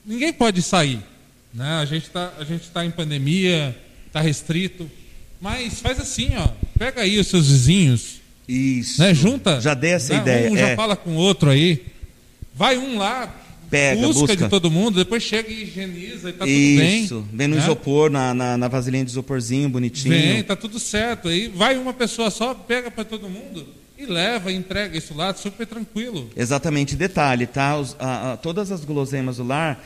Ninguém 0.04 0.32
pode 0.32 0.60
sair. 0.60 1.00
Né? 1.54 1.68
A 1.80 1.84
gente 1.86 2.04
está 2.04 2.32
tá 2.72 2.84
em 2.84 2.90
pandemia, 2.90 3.76
está 4.06 4.20
restrito. 4.20 4.90
Mas 5.40 5.80
faz 5.80 5.98
assim, 5.98 6.30
ó. 6.36 6.48
Pega 6.78 7.00
aí 7.00 7.18
os 7.18 7.26
seus 7.26 7.48
vizinhos, 7.48 8.20
Isso. 8.46 9.00
né? 9.00 9.14
Junta. 9.14 9.60
Já 9.60 9.74
dei 9.74 9.92
essa 9.92 10.14
né? 10.14 10.20
ideia. 10.20 10.50
Um 10.50 10.56
já 10.56 10.68
é. 10.68 10.76
fala 10.76 10.94
com 10.94 11.10
o 11.10 11.16
outro 11.16 11.50
aí. 11.50 11.84
Vai 12.54 12.76
um 12.76 12.98
lá, 12.98 13.41
Pega, 13.72 14.00
busca, 14.02 14.20
busca. 14.20 14.36
de 14.36 14.48
todo 14.48 14.70
mundo, 14.70 14.98
depois 14.98 15.22
chega 15.22 15.50
e 15.50 15.62
higieniza 15.62 16.28
e 16.28 16.32
tá 16.32 16.44
tudo 16.44 16.46
bem. 16.46 17.04
Isso, 17.04 17.26
vem 17.32 17.48
no 17.48 17.56
né? 17.56 17.62
isopor, 17.62 18.10
na, 18.10 18.34
na, 18.34 18.56
na 18.58 18.68
vasilhinha 18.68 19.04
de 19.04 19.10
isoporzinho, 19.10 19.68
bonitinho. 19.68 20.14
Vem, 20.14 20.42
tá 20.42 20.54
tudo 20.54 20.78
certo. 20.78 21.28
Aí 21.28 21.48
vai 21.48 21.78
uma 21.78 21.94
pessoa 21.94 22.30
só, 22.30 22.52
pega 22.54 22.90
para 22.90 23.02
todo 23.04 23.28
mundo 23.28 23.66
e 23.98 24.04
leva, 24.04 24.52
entrega 24.52 24.96
isso 24.96 25.14
lá, 25.14 25.32
super 25.34 25.66
tranquilo. 25.66 26.28
Exatamente, 26.36 26.94
detalhe, 26.94 27.46
tá? 27.46 27.78
Os- 27.78 27.96
a- 27.98 28.32
a- 28.32 28.36
todas 28.36 28.70
as 28.70 28.84
guloseimas 28.84 29.38
do 29.38 29.44
lar, 29.44 29.82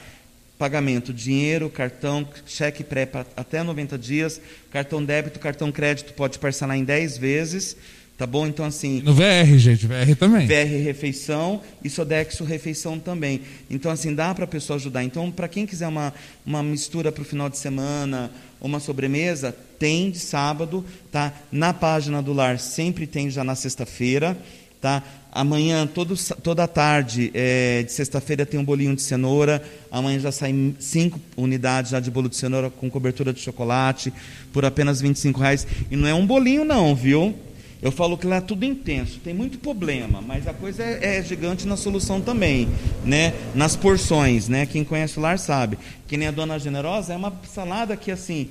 pagamento, 0.59 1.13
dinheiro, 1.13 1.69
cartão, 1.69 2.27
cheque 2.47 2.83
pré 2.83 3.09
até 3.37 3.63
90 3.63 3.97
dias, 3.99 4.41
cartão 4.71 5.05
débito, 5.05 5.39
cartão 5.39 5.71
crédito 5.71 6.13
pode 6.15 6.39
parcelar 6.39 6.77
em 6.77 6.83
10 6.85 7.19
vezes, 7.19 7.77
tá 8.17 8.27
bom? 8.27 8.47
Então, 8.47 8.65
assim, 8.65 9.03
No 9.03 9.15
VR, 9.15 9.57
gente, 9.57 9.87
VR 9.87 10.15
também. 10.19 10.47
VR 10.47 10.83
refeição 10.83 11.61
e 11.85 11.91
Sodexo 11.91 12.45
refeição 12.45 12.99
também. 12.99 13.43
Então, 13.71 13.91
assim, 13.91 14.15
dá 14.15 14.35
para 14.35 14.45
a 14.45 14.49
pessoa 14.49 14.77
ajudar. 14.77 15.05
Então, 15.05 15.31
para 15.31 15.49
quem 15.49 15.67
quiser 15.67 15.89
uma, 15.89 16.13
uma 16.45 16.63
mistura 16.63 17.13
para 17.13 17.23
o 17.23 17.25
final 17.25 17.49
de 17.49 17.59
semana, 17.59 18.31
uma 18.61 18.81
sobremesa, 18.81 19.55
tem 19.79 20.11
de 20.11 20.19
sábado, 20.19 20.85
tá? 21.13 21.33
Na 21.53 21.75
página 21.75 22.23
do 22.23 22.33
lar 22.33 22.59
sempre 22.59 23.07
tem 23.07 23.29
já 23.29 23.45
na 23.45 23.55
sexta-feira, 23.55 24.37
tá? 24.81 25.03
Amanhã, 25.31 25.87
todo, 25.87 26.17
toda 26.43 26.67
tarde 26.67 27.31
é, 27.35 27.83
de 27.83 27.93
sexta-feira 27.93 28.47
tem 28.47 28.59
um 28.59 28.65
bolinho 28.65 28.97
de 28.97 29.03
cenoura. 29.03 29.63
Amanhã 29.91 30.19
já 30.19 30.33
saem 30.33 30.75
cinco 30.81 31.21
unidades 31.37 31.91
já 31.91 32.01
de 32.01 32.11
bolo 32.11 32.27
de 32.27 32.37
cenoura 32.37 32.71
com 32.71 32.89
cobertura 32.89 33.35
de 33.35 33.41
chocolate 33.41 34.11
por 34.51 34.65
apenas 34.65 34.99
25 34.99 35.39
reais. 35.39 35.67
E 35.91 35.97
não 35.97 36.09
é 36.09 36.15
um 36.15 36.27
bolinho 36.27 36.65
não, 36.65 36.95
viu? 36.95 37.35
Eu 37.83 37.93
falo 37.93 38.17
que 38.17 38.27
lá 38.27 38.37
é 38.37 38.41
tudo 38.41 38.65
intenso, 38.65 39.21
tem 39.23 39.35
muito 39.35 39.59
problema, 39.59 40.23
mas 40.23 40.49
a 40.49 40.55
coisa 40.55 40.83
é, 40.83 41.19
é 41.19 41.23
gigante 41.23 41.67
na 41.67 41.77
solução 41.77 42.21
também, 42.21 42.69
né? 43.05 43.35
Nas 43.55 43.77
porções, 43.77 44.49
né? 44.49 44.65
Quem 44.65 44.83
conhece 44.83 45.19
o 45.19 45.23
lar 45.23 45.39
sabe. 45.39 45.79
Que 46.07 46.17
nem 46.17 46.29
a 46.29 46.31
Dona 46.31 46.59
Generosa 46.59 47.13
é 47.13 47.17
uma 47.17 47.33
salada 47.45 47.97
que 47.97 48.11
assim, 48.11 48.49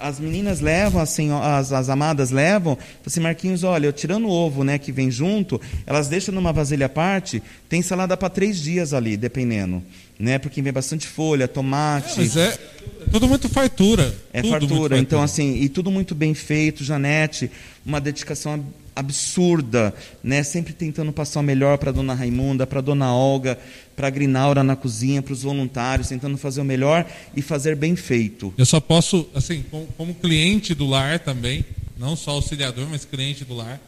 as 0.00 0.18
meninas 0.18 0.60
levam, 0.60 1.00
assim, 1.00 1.30
as, 1.30 1.72
as 1.72 1.88
amadas 1.88 2.30
levam, 2.30 2.78
assim, 3.06 3.20
Marquinhos, 3.20 3.62
olha, 3.62 3.86
eu 3.86 3.92
tirando 3.92 4.26
o 4.26 4.30
ovo, 4.30 4.64
né, 4.64 4.78
que 4.78 4.90
vem 4.90 5.10
junto, 5.10 5.60
elas 5.86 6.08
deixam 6.08 6.34
numa 6.34 6.52
vasilha 6.52 6.86
à 6.86 6.88
parte, 6.88 7.42
tem 7.68 7.82
salada 7.82 8.16
para 8.16 8.30
três 8.30 8.58
dias 8.60 8.94
ali, 8.94 9.16
dependendo, 9.16 9.82
né? 10.18 10.38
Porque 10.38 10.60
vem 10.62 10.72
bastante 10.72 11.06
folha, 11.06 11.46
tomate. 11.48 12.14
Mas 12.18 12.36
é, 12.36 12.48
é 12.48 13.10
tudo 13.10 13.28
muito 13.28 13.48
fartura. 13.48 14.14
É 14.32 14.42
tudo 14.42 14.50
fartura. 14.68 14.98
Então, 14.98 15.22
assim, 15.22 15.56
e 15.60 15.68
tudo 15.68 15.90
muito 15.90 16.14
bem 16.14 16.34
feito, 16.34 16.82
Janete, 16.84 17.50
uma 17.84 18.00
dedicação 18.00 18.54
ab- 18.54 18.64
absurda, 18.94 19.94
né? 20.22 20.42
Sempre 20.42 20.72
tentando 20.72 21.12
passar 21.12 21.40
o 21.40 21.42
melhor 21.42 21.76
para 21.78 21.92
dona 21.92 22.14
Raimunda, 22.14 22.66
para 22.66 22.80
dona 22.80 23.12
Olga, 23.14 23.58
para 23.94 24.06
a 24.06 24.10
Grinaura 24.10 24.62
na 24.64 24.74
cozinha, 24.76 25.20
para 25.22 25.32
os 25.32 25.42
voluntários, 25.42 26.08
tentando 26.08 26.36
fazer 26.38 26.60
o 26.60 26.64
melhor 26.64 27.06
e 27.34 27.42
fazer 27.42 27.76
bem 27.76 27.94
feito. 27.96 28.52
Eu 28.56 28.64
só 28.66 28.80
posso, 28.80 29.28
assim, 29.34 29.64
como, 29.70 29.86
como 29.98 30.14
cliente 30.14 30.74
do 30.74 30.86
lar 30.86 31.18
também, 31.18 31.64
não 31.98 32.16
só 32.16 32.32
auxiliador, 32.32 32.86
mas 32.90 33.04
cliente 33.04 33.44
do 33.44 33.54
lar, 33.54 33.80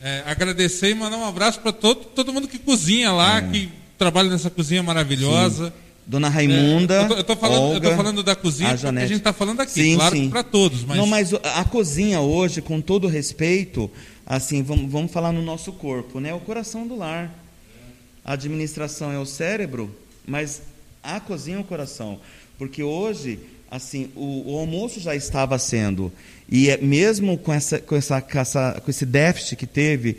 é, 0.00 0.22
agradecer 0.26 0.90
e 0.90 0.94
mandar 0.94 1.16
um 1.16 1.24
abraço 1.26 1.60
para 1.60 1.72
todo, 1.72 2.04
todo 2.04 2.32
mundo 2.32 2.46
que 2.48 2.58
cozinha 2.58 3.10
lá, 3.10 3.42
que 3.42 3.68
trabalha 3.98 4.30
nessa 4.30 4.48
cozinha 4.48 4.82
maravilhosa. 4.82 5.72
Dona 6.06 6.30
Raimunda, 6.30 6.94
É, 6.94 7.04
eu, 7.04 7.08
tô, 7.08 7.14
eu 7.16 7.24
tô 7.24 7.36
falando, 7.36 7.74
eu 7.74 7.80
tô 7.80 7.86
Olga, 7.88 7.96
falando 7.96 8.22
da 8.22 8.34
cozinha 8.34 8.70
a 8.70 8.72
porque 8.72 8.86
a 8.86 8.88
Janete. 8.88 9.08
gente 9.08 9.18
está 9.18 9.32
falando 9.34 9.60
aqui, 9.60 9.72
Sim, 9.72 9.94
claro 9.96 10.16
sim. 10.16 10.30
para 10.30 10.42
todos, 10.42 10.82
mas, 10.82 10.96
Não, 10.96 11.06
mas 11.06 11.34
a 11.34 11.64
cozinha 11.64 12.18
hoje, 12.22 12.62
com 12.62 12.80
todo 12.80 13.06
respeito, 13.06 13.90
assim, 14.24 14.62
vamos, 14.62 14.90
vamos 14.90 15.12
falar 15.12 15.32
no 15.32 15.42
nosso 15.42 15.70
corpo, 15.70 16.18
né? 16.18 16.32
O 16.32 16.40
coração 16.40 16.86
do 16.86 16.96
lar. 16.96 17.30
A 18.24 18.32
administração 18.32 19.12
é 19.12 19.18
o 19.18 19.26
cérebro, 19.26 19.94
mas 20.26 20.62
a 21.02 21.20
cozinha 21.20 21.58
é 21.58 21.60
o 21.60 21.64
coração. 21.64 22.18
Porque 22.56 22.82
hoje, 22.82 23.38
assim, 23.70 24.08
o, 24.16 24.52
o 24.54 24.58
almoço 24.58 25.00
já 25.00 25.14
estava 25.14 25.58
sendo. 25.58 26.10
E 26.48 26.70
é, 26.70 26.78
mesmo 26.78 27.36
com, 27.36 27.52
essa, 27.52 27.78
com, 27.80 27.94
essa, 27.94 28.22
com, 28.22 28.38
essa, 28.38 28.80
com 28.82 28.90
esse 28.90 29.04
déficit 29.04 29.56
que 29.56 29.66
teve, 29.66 30.16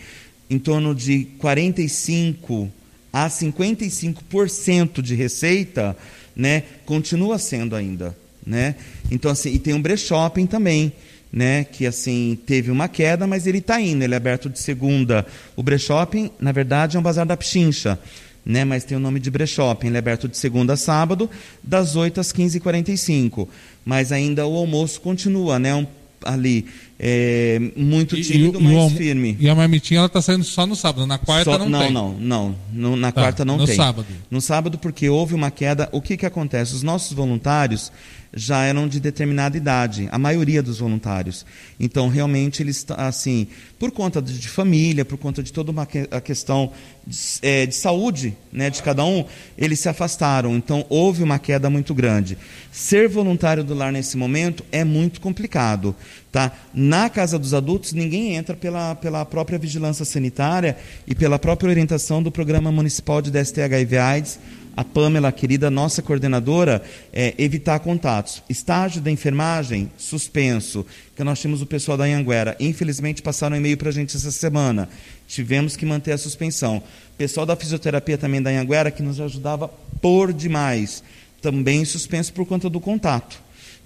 em 0.51 0.59
torno 0.59 0.93
de 0.93 1.25
45 1.39 2.71
a 3.11 3.27
55% 3.27 5.01
de 5.01 5.15
receita, 5.15 5.95
né, 6.35 6.63
continua 6.85 7.37
sendo 7.37 7.75
ainda, 7.75 8.15
né? 8.45 8.75
Então 9.11 9.31
assim, 9.31 9.53
e 9.53 9.59
tem 9.59 9.73
um 9.73 9.81
brechoping 9.81 10.45
também, 10.45 10.93
né, 11.31 11.63
que 11.63 11.85
assim 11.85 12.37
teve 12.45 12.71
uma 12.71 12.87
queda, 12.87 13.27
mas 13.27 13.47
ele 13.47 13.59
está 13.59 13.79
indo, 13.79 14.03
ele 14.03 14.13
é 14.13 14.17
aberto 14.17 14.49
de 14.49 14.59
segunda. 14.59 15.25
O 15.55 15.63
brechoping, 15.63 16.31
na 16.39 16.51
verdade, 16.51 16.97
é 16.97 16.99
um 16.99 17.03
bazar 17.03 17.25
da 17.25 17.37
Pichincha, 17.37 17.99
né? 18.45 18.65
Mas 18.65 18.83
tem 18.83 18.97
o 18.97 18.99
nome 18.99 19.19
de 19.19 19.29
Brechop. 19.29 19.85
Ele 19.85 19.95
é 19.95 19.99
aberto 19.99 20.27
de 20.27 20.37
segunda 20.37 20.73
a 20.73 20.77
sábado, 20.77 21.29
das 21.63 21.95
8 21.95 22.19
às 22.19 22.33
15h45. 22.33 23.47
Mas 23.85 24.11
ainda 24.11 24.47
o 24.47 24.55
almoço 24.55 25.01
continua, 25.01 25.59
né? 25.59 25.75
Um, 25.75 25.85
ali 26.23 26.65
é, 27.01 27.57
muito 27.77 28.21
tímido, 28.21 28.59
e, 28.59 28.61
e, 28.61 28.75
mas 28.75 28.91
firme. 28.93 29.37
E 29.39 29.49
a 29.49 29.55
marmitinha 29.55 29.99
ela 29.99 30.07
está 30.07 30.21
saindo 30.21 30.43
só 30.43 30.67
no 30.67 30.75
sábado, 30.75 31.07
na 31.07 31.17
quarta 31.17 31.51
só, 31.51 31.57
não, 31.57 31.69
não 31.69 31.79
tem. 31.79 31.91
Não, 31.93 32.13
não, 32.19 32.55
não. 32.73 32.95
Na 32.97 33.09
tá, 33.09 33.21
quarta 33.21 33.45
não 33.45 33.55
no 33.57 33.65
tem. 33.65 33.77
No 33.77 33.83
sábado. 33.83 34.07
No 34.29 34.41
sábado 34.41 34.77
porque 34.77 35.07
houve 35.07 35.33
uma 35.33 35.49
queda. 35.49 35.87
O 35.93 36.01
que 36.01 36.17
que 36.17 36.25
acontece? 36.25 36.75
Os 36.75 36.83
nossos 36.83 37.13
voluntários 37.13 37.89
já 38.33 38.63
eram 38.63 38.87
de 38.87 38.99
determinada 38.99 39.57
idade, 39.57 40.07
a 40.11 40.17
maioria 40.19 40.61
dos 40.61 40.79
voluntários. 40.79 41.45
Então, 41.79 42.07
realmente, 42.07 42.61
eles, 42.61 42.85
assim, 42.97 43.47
por 43.79 43.91
conta 43.91 44.21
de, 44.21 44.47
família, 44.47 45.03
por 45.03 45.17
conta 45.17 45.41
de 45.41 45.51
toda 45.51 45.71
uma 45.71 45.85
que, 45.85 46.07
a 46.11 46.21
questão 46.21 46.71
de, 47.07 47.17
é, 47.41 47.65
de, 47.65 47.75
saúde 47.75 48.35
né, 48.51 48.69
de 48.69 48.83
cada 48.83 49.03
um, 49.03 49.25
eles 49.57 49.79
se 49.79 49.89
afastaram. 49.89 50.55
Então, 50.55 50.85
houve 50.89 51.23
uma 51.23 51.39
queda 51.39 51.69
muito 51.69 51.93
grande. 51.93 52.37
Ser 52.71 53.09
voluntário 53.09 53.63
do 53.63 53.73
lar 53.73 53.91
nesse 53.91 54.15
momento 54.15 54.63
é 54.71 54.83
muito 54.83 55.19
complicado. 55.19 55.95
Tá? 56.31 56.51
Na 56.71 57.09
casa 57.09 57.39
dos 57.39 57.55
adultos, 57.55 57.93
ninguém 57.93 58.35
entra 58.35 58.55
pela, 58.55 58.93
pela 58.93 59.25
própria 59.25 59.57
vigilância 59.57 60.05
sanitária 60.05 60.77
e 61.07 61.15
pela 61.15 61.39
própria 61.39 61.69
orientação 61.69 62.21
do 62.21 62.31
Programa 62.31 62.71
Municipal 62.71 63.21
de 63.21 63.31
DST 63.31 63.59
HIV 63.61 63.97
AIDS, 63.97 64.39
a 64.79 64.83
Pamela, 64.85 65.29
querida 65.29 65.69
nossa 65.69 66.01
coordenadora, 66.01 66.81
é, 67.11 67.33
evitar 67.37 67.77
contatos. 67.81 68.41
Estágio 68.47 69.01
da 69.01 69.11
enfermagem, 69.11 69.91
suspenso, 69.97 70.85
que 71.17 71.21
nós 71.21 71.37
tínhamos 71.37 71.61
o 71.61 71.65
pessoal 71.65 71.97
da 71.97 72.05
Anhanguera. 72.05 72.55
Infelizmente, 72.61 73.21
passaram 73.21 73.57
um 73.57 73.59
e-mail 73.59 73.75
para 73.75 73.89
a 73.89 73.91
gente 73.91 74.15
essa 74.15 74.31
semana. 74.31 74.87
Tivemos 75.27 75.75
que 75.75 75.85
manter 75.85 76.13
a 76.13 76.17
suspensão. 76.17 76.81
Pessoal 77.17 77.45
da 77.45 77.57
fisioterapia 77.57 78.17
também 78.17 78.41
da 78.41 78.51
Anhanguera, 78.51 78.89
que 78.89 79.03
nos 79.03 79.19
ajudava 79.19 79.67
por 80.01 80.31
demais. 80.31 81.03
Também 81.41 81.83
suspenso 81.83 82.31
por 82.31 82.45
conta 82.45 82.69
do 82.69 82.79
contato. 82.79 83.37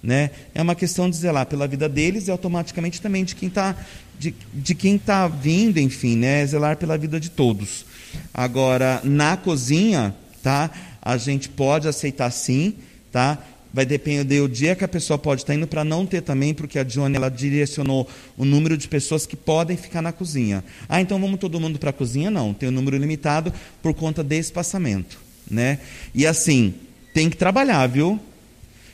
Né? 0.03 0.29
É 0.53 0.61
uma 0.61 0.75
questão 0.75 1.09
de 1.09 1.15
zelar 1.15 1.47
pela 1.47 1.67
vida 1.67 1.89
deles 1.89 2.27
e 2.27 2.31
automaticamente 2.31 3.01
também 3.01 3.23
de 3.23 3.33
quem 3.35 3.49
está 3.49 3.75
de, 4.19 4.35
de 4.53 4.75
quem 4.75 4.99
tá 4.99 5.27
vindo, 5.27 5.79
enfim, 5.79 6.15
né? 6.17 6.45
zelar 6.45 6.77
pela 6.77 6.99
vida 6.99 7.19
de 7.19 7.31
todos. 7.31 7.83
Agora, 8.31 9.01
na 9.03 9.35
cozinha, 9.35 10.13
tá? 10.43 10.69
A 11.01 11.17
gente 11.17 11.49
pode 11.49 11.87
aceitar 11.87 12.29
sim, 12.29 12.75
tá? 13.11 13.39
Vai 13.73 13.87
depender 13.87 14.41
do 14.41 14.47
dia 14.47 14.75
que 14.75 14.83
a 14.83 14.87
pessoa 14.87 15.17
pode 15.17 15.41
estar 15.41 15.55
indo 15.55 15.65
para 15.65 15.83
não 15.83 16.05
ter 16.05 16.21
também, 16.21 16.53
porque 16.53 16.77
a 16.77 16.83
Johnny 16.83 17.15
ela 17.15 17.29
direcionou 17.29 18.07
o 18.37 18.45
número 18.45 18.77
de 18.77 18.87
pessoas 18.87 19.25
que 19.25 19.35
podem 19.35 19.75
ficar 19.75 20.01
na 20.01 20.11
cozinha. 20.11 20.63
Ah, 20.87 21.01
então 21.01 21.19
vamos 21.19 21.39
todo 21.39 21.59
mundo 21.59 21.79
para 21.79 21.89
a 21.89 21.93
cozinha? 21.93 22.29
Não, 22.29 22.53
tem 22.53 22.69
um 22.69 22.71
número 22.71 22.97
limitado 22.97 23.51
por 23.81 23.95
conta 23.95 24.23
de 24.23 24.37
espaçamento, 24.37 25.17
né? 25.49 25.79
E 26.13 26.27
assim, 26.27 26.75
tem 27.15 27.31
que 27.31 27.37
trabalhar, 27.37 27.87
viu? 27.87 28.19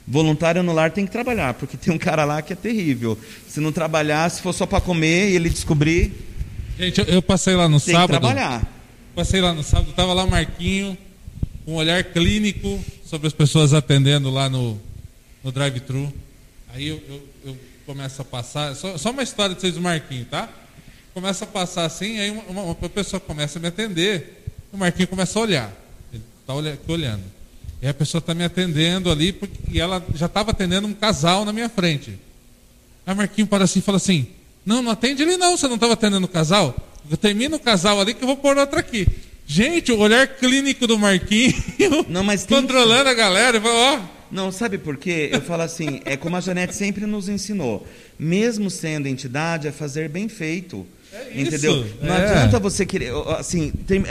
Voluntário 0.07 0.63
no 0.63 0.71
lar 0.71 0.91
tem 0.91 1.05
que 1.05 1.11
trabalhar, 1.11 1.55
porque 1.55 1.75
tem 1.75 1.93
um 1.93 1.97
cara 1.97 2.23
lá 2.23 2.41
que 2.41 2.53
é 2.53 2.55
terrível. 2.55 3.17
Se 3.47 3.59
não 3.59 3.71
trabalhar, 3.71 4.29
se 4.29 4.41
for 4.41 4.53
só 4.53 4.65
para 4.65 4.79
comer 4.79 5.29
e 5.29 5.35
ele 5.35 5.49
descobrir. 5.49 6.13
Gente, 6.79 6.99
eu, 7.01 7.05
eu 7.05 7.21
passei 7.21 7.55
lá 7.55 7.67
no 7.67 7.81
tem 7.81 7.93
sábado. 7.93 8.11
Tem 8.11 8.19
que 8.19 8.25
trabalhar. 8.25 8.79
Passei 9.13 9.41
lá 9.41 9.53
no 9.53 9.61
sábado, 9.61 9.91
tava 9.91 10.13
lá 10.13 10.25
Marquinho, 10.25 10.97
um 11.69 11.75
olhar 11.75 12.03
clínico 12.03 12.83
sobre 13.05 13.27
as 13.27 13.33
pessoas 13.33 13.75
atendendo 13.75 14.31
lá 14.31 14.49
no, 14.49 14.79
no 15.43 15.51
drive-thru. 15.51 16.11
Aí 16.73 16.87
eu, 16.87 17.01
eu, 17.07 17.27
eu, 17.45 17.57
começo 17.85 18.21
a 18.21 18.25
passar, 18.25 18.75
só, 18.75 18.97
só 18.97 19.11
uma 19.11 19.23
história 19.23 19.55
de 19.55 19.61
vocês 19.61 19.73
do 19.75 19.81
Marquinho, 19.81 20.25
tá? 20.25 20.49
Começa 21.13 21.43
a 21.43 21.47
passar 21.47 21.85
assim, 21.85 22.19
aí 22.19 22.29
uma, 22.29 22.61
uma, 22.61 22.75
pessoa 22.75 23.19
começa 23.19 23.57
a 23.57 23.61
me 23.61 23.67
atender, 23.67 24.45
o 24.71 24.77
Marquinho 24.77 25.07
começa 25.07 25.37
a 25.37 25.41
olhar. 25.41 25.73
Ele 26.11 26.23
está 26.41 26.53
olhando. 26.53 27.23
E 27.81 27.87
a 27.87 27.93
pessoa 27.93 28.19
está 28.19 28.33
me 28.33 28.43
atendendo 28.43 29.11
ali, 29.11 29.31
porque, 29.31 29.57
e 29.71 29.79
ela 29.79 30.03
já 30.15 30.25
estava 30.25 30.51
atendendo 30.51 30.87
um 30.87 30.93
casal 30.93 31.45
na 31.45 31.53
minha 31.53 31.69
frente. 31.69 32.19
Aí 33.05 33.13
o 33.13 33.17
Marquinho 33.17 33.47
para 33.47 33.63
assim 33.63 33.79
e 33.79 33.81
fala 33.81 33.97
assim: 33.97 34.27
Não, 34.65 34.81
não 34.81 34.91
atende 34.91 35.23
ele 35.23 35.37
não, 35.37 35.55
você 35.55 35.67
não 35.67 35.75
estava 35.75 35.93
atendendo 35.93 36.25
o 36.25 36.29
casal? 36.29 36.75
Eu 37.09 37.17
termino 37.17 37.57
o 37.57 37.59
casal 37.59 37.99
ali 37.99 38.13
que 38.13 38.23
eu 38.23 38.27
vou 38.27 38.37
pôr 38.37 38.57
outra 38.57 38.79
aqui. 38.79 39.07
Gente, 39.51 39.91
o 39.91 39.97
olhar 39.97 40.27
clínico 40.27 40.85
do 40.85 40.95
Marquinho, 40.95 41.55
não, 42.07 42.23
mas 42.23 42.45
controlando 42.45 43.05
que... 43.05 43.09
a 43.09 43.13
galera, 43.15 43.59
ó. 43.65 43.99
Não, 44.31 44.51
sabe 44.51 44.77
por 44.77 44.95
quê? 44.95 45.31
Eu 45.33 45.41
falo 45.41 45.63
assim, 45.63 46.01
é 46.05 46.15
como 46.15 46.37
a 46.37 46.39
Janete 46.39 46.75
sempre 46.75 47.07
nos 47.07 47.27
ensinou. 47.27 47.83
Mesmo 48.19 48.69
sendo 48.69 49.07
entidade, 49.07 49.67
é 49.67 49.71
fazer 49.71 50.07
bem 50.07 50.29
feito. 50.29 50.85
É 51.11 51.31
isso, 51.31 51.47
entendeu? 51.47 51.83
Não 51.99 52.13
é. 52.13 52.25
adianta 52.25 52.59
você 52.59 52.85
querer. 52.85 53.11
Assim, 53.39 53.71
tem, 53.87 54.03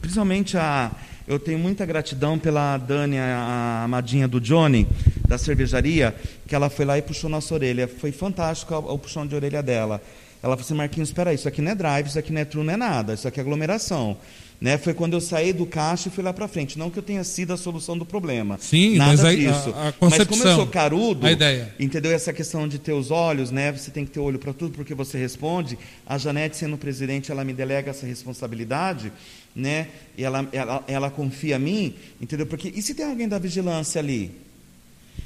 principalmente 0.00 0.56
a. 0.56 0.90
Eu 1.26 1.38
tenho 1.38 1.58
muita 1.58 1.84
gratidão 1.84 2.38
pela 2.38 2.78
Dani, 2.78 3.18
a 3.18 3.82
amadinha 3.84 4.26
do 4.26 4.40
Johnny, 4.40 4.88
da 5.28 5.36
cervejaria, 5.36 6.16
que 6.46 6.54
ela 6.54 6.70
foi 6.70 6.86
lá 6.86 6.96
e 6.96 7.02
puxou 7.02 7.28
nossa 7.28 7.52
orelha. 7.52 7.86
Foi 7.86 8.10
fantástico 8.10 8.74
o, 8.74 8.94
o 8.94 8.98
puxão 8.98 9.26
de 9.26 9.34
orelha 9.34 9.62
dela. 9.62 10.00
Ela 10.42 10.56
falou 10.56 10.64
assim, 10.64 10.74
Marquinhos, 10.74 11.10
espera 11.10 11.28
aí, 11.28 11.36
isso 11.36 11.46
aqui 11.46 11.60
não 11.60 11.72
é 11.72 11.74
drive, 11.74 12.06
isso 12.06 12.18
aqui 12.18 12.32
não 12.32 12.40
é 12.40 12.44
true, 12.46 12.64
não 12.64 12.72
é 12.72 12.76
nada, 12.76 13.12
isso 13.12 13.28
aqui 13.28 13.38
é 13.38 13.42
aglomeração. 13.42 14.16
Né? 14.60 14.76
Foi 14.76 14.92
quando 14.92 15.12
eu 15.12 15.20
saí 15.20 15.52
do 15.52 15.64
caixa 15.64 16.08
e 16.08 16.10
fui 16.10 16.24
lá 16.24 16.32
para 16.32 16.48
frente. 16.48 16.76
Não 16.78 16.90
que 16.90 16.98
eu 16.98 17.02
tenha 17.02 17.22
sido 17.22 17.52
a 17.52 17.56
solução 17.56 17.96
do 17.96 18.04
problema. 18.04 18.58
Sim, 18.60 18.96
Nada 18.96 19.10
mas 19.12 19.24
aí, 19.24 19.36
disso. 19.46 19.72
A, 19.76 19.88
a 19.88 19.94
mas 20.00 20.24
como 20.24 20.42
eu 20.42 20.56
sou 20.56 20.66
carudo, 20.66 21.24
a 21.26 21.30
ideia. 21.30 21.72
entendeu? 21.78 22.10
Essa 22.10 22.32
questão 22.32 22.66
de 22.66 22.76
ter 22.78 22.92
os 22.92 23.12
olhos, 23.12 23.52
né? 23.52 23.70
Você 23.70 23.92
tem 23.92 24.04
que 24.04 24.10
ter 24.10 24.18
olho 24.18 24.38
para 24.38 24.52
tudo 24.52 24.72
porque 24.72 24.94
você 24.94 25.16
responde. 25.16 25.78
A 26.04 26.18
Janete, 26.18 26.56
sendo 26.56 26.76
presidente, 26.76 27.30
ela 27.30 27.44
me 27.44 27.52
delega 27.52 27.90
essa 27.90 28.04
responsabilidade, 28.04 29.12
né? 29.54 29.86
E 30.16 30.24
ela, 30.24 30.48
ela, 30.52 30.84
ela 30.88 31.10
confia 31.10 31.54
em 31.54 31.60
mim, 31.60 31.94
entendeu? 32.20 32.46
Porque 32.46 32.72
e 32.74 32.82
se 32.82 32.94
tem 32.94 33.06
alguém 33.06 33.28
da 33.28 33.38
vigilância 33.38 34.00
ali? 34.00 34.32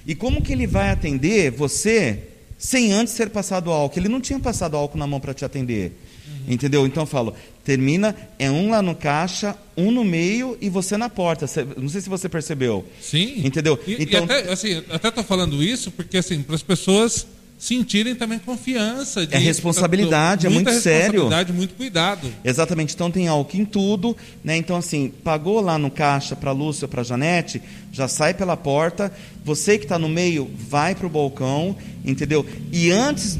E 0.06 0.14
como 0.14 0.42
que 0.42 0.52
ele 0.52 0.66
vai 0.66 0.90
atender 0.90 1.50
você 1.50 2.18
sem 2.59 2.92
antes 2.92 3.14
ser 3.14 3.30
passado 3.30 3.70
álcool? 3.70 3.98
Ele 3.98 4.09
não 4.09 4.20
tinha 4.20 4.38
passado 4.38 4.76
álcool 4.76 4.98
na 4.98 5.06
mão 5.06 5.20
para 5.20 5.32
te 5.32 5.44
atender. 5.44 5.92
Uhum. 6.26 6.52
Entendeu? 6.52 6.86
Então 6.86 7.04
eu 7.04 7.06
falo, 7.06 7.34
termina, 7.64 8.16
é 8.39 8.51
um 8.51 8.70
lá 8.70 8.82
no 8.82 8.94
caixa, 8.94 9.56
um 9.76 9.90
no 9.90 10.05
meio 10.05 10.56
e 10.60 10.68
você 10.68 10.97
na 10.97 11.09
porta. 11.09 11.47
Não 11.76 11.89
sei 11.89 12.01
se 12.01 12.09
você 12.09 12.28
percebeu. 12.28 12.84
Sim. 13.01 13.43
Entendeu? 13.44 13.78
E, 13.86 14.02
então, 14.02 14.20
e 14.20 14.24
até, 14.24 14.52
assim, 14.52 14.82
até 14.90 15.09
estou 15.09 15.24
falando 15.24 15.62
isso 15.62 15.90
porque, 15.90 16.18
assim, 16.18 16.43
para 16.43 16.55
as 16.55 16.62
pessoas 16.62 17.26
sentirem 17.62 18.16
também 18.16 18.40
confiança. 18.40 19.24
De, 19.24 19.36
é 19.36 19.39
responsabilidade, 19.39 20.48
é 20.48 20.51
muito 20.51 20.72
sério. 20.72 21.12
responsabilidade, 21.12 21.52
muito 21.52 21.74
cuidado. 21.74 22.28
Exatamente. 22.44 22.93
Então 22.93 23.09
tem 23.09 23.28
álcool 23.28 23.56
em 23.56 23.64
tudo, 23.64 24.16
né? 24.43 24.56
Então 24.56 24.76
assim, 24.76 25.12
pagou 25.22 25.60
lá 25.60 25.78
no 25.78 25.89
caixa 25.89 26.34
para 26.34 26.51
Lúcia, 26.51 26.89
para 26.89 27.05
Janete, 27.05 27.62
já 27.93 28.09
sai 28.09 28.34
pela 28.34 28.56
porta. 28.56 29.12
Você 29.44 29.78
que 29.78 29.84
está 29.84 29.97
no 29.97 30.09
meio, 30.09 30.51
vai 30.68 30.97
para 30.97 31.06
o 31.06 31.10
balcão, 31.10 31.76
entendeu? 32.05 32.44
E 32.72 32.90
antes, 32.90 33.39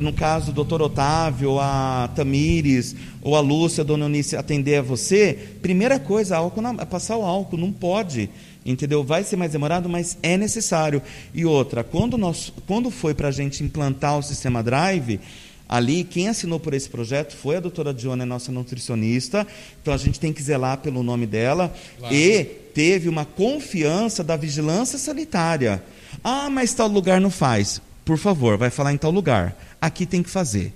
no 0.00 0.12
caso 0.12 0.46
do 0.46 0.52
doutor 0.52 0.82
Otávio, 0.82 1.60
a 1.60 2.10
Tamires, 2.12 2.96
ou 3.24 3.34
a 3.34 3.40
Lúcia, 3.40 3.80
a 3.80 3.84
dona 3.84 4.04
Eunice 4.04 4.36
atender 4.36 4.76
a 4.76 4.82
você, 4.82 5.36
primeira 5.62 5.98
coisa, 5.98 6.36
álcool 6.36 6.60
na, 6.60 6.74
é 6.78 6.84
passar 6.84 7.16
o 7.16 7.24
álcool, 7.24 7.56
não 7.56 7.72
pode. 7.72 8.28
Entendeu? 8.66 9.02
Vai 9.02 9.24
ser 9.24 9.36
mais 9.36 9.52
demorado, 9.52 9.88
mas 9.88 10.18
é 10.22 10.36
necessário. 10.36 11.02
E 11.34 11.44
outra, 11.44 11.82
quando, 11.82 12.18
nós, 12.18 12.52
quando 12.66 12.90
foi 12.90 13.14
para 13.14 13.28
a 13.28 13.30
gente 13.30 13.64
implantar 13.64 14.18
o 14.18 14.22
sistema 14.22 14.62
Drive, 14.62 15.18
ali 15.66 16.04
quem 16.04 16.28
assinou 16.28 16.60
por 16.60 16.74
esse 16.74 16.88
projeto 16.88 17.34
foi 17.34 17.56
a 17.56 17.60
doutora 17.60 17.94
Diona, 17.94 18.26
nossa 18.26 18.52
nutricionista. 18.52 19.46
Então 19.80 19.92
a 19.92 19.98
gente 19.98 20.20
tem 20.20 20.32
que 20.32 20.42
zelar 20.42 20.78
pelo 20.78 21.02
nome 21.02 21.26
dela. 21.26 21.74
Claro. 21.98 22.14
E 22.14 22.44
teve 22.44 23.08
uma 23.08 23.24
confiança 23.24 24.22
da 24.22 24.36
vigilância 24.36 24.98
sanitária. 24.98 25.82
Ah, 26.22 26.50
mas 26.50 26.74
tal 26.74 26.88
lugar 26.88 27.20
não 27.22 27.30
faz. 27.30 27.80
Por 28.04 28.18
favor, 28.18 28.58
vai 28.58 28.68
falar 28.68 28.92
em 28.92 28.98
tal 28.98 29.10
lugar. 29.10 29.56
Aqui 29.80 30.04
tem 30.04 30.22
que 30.22 30.28
fazer. 30.28 30.74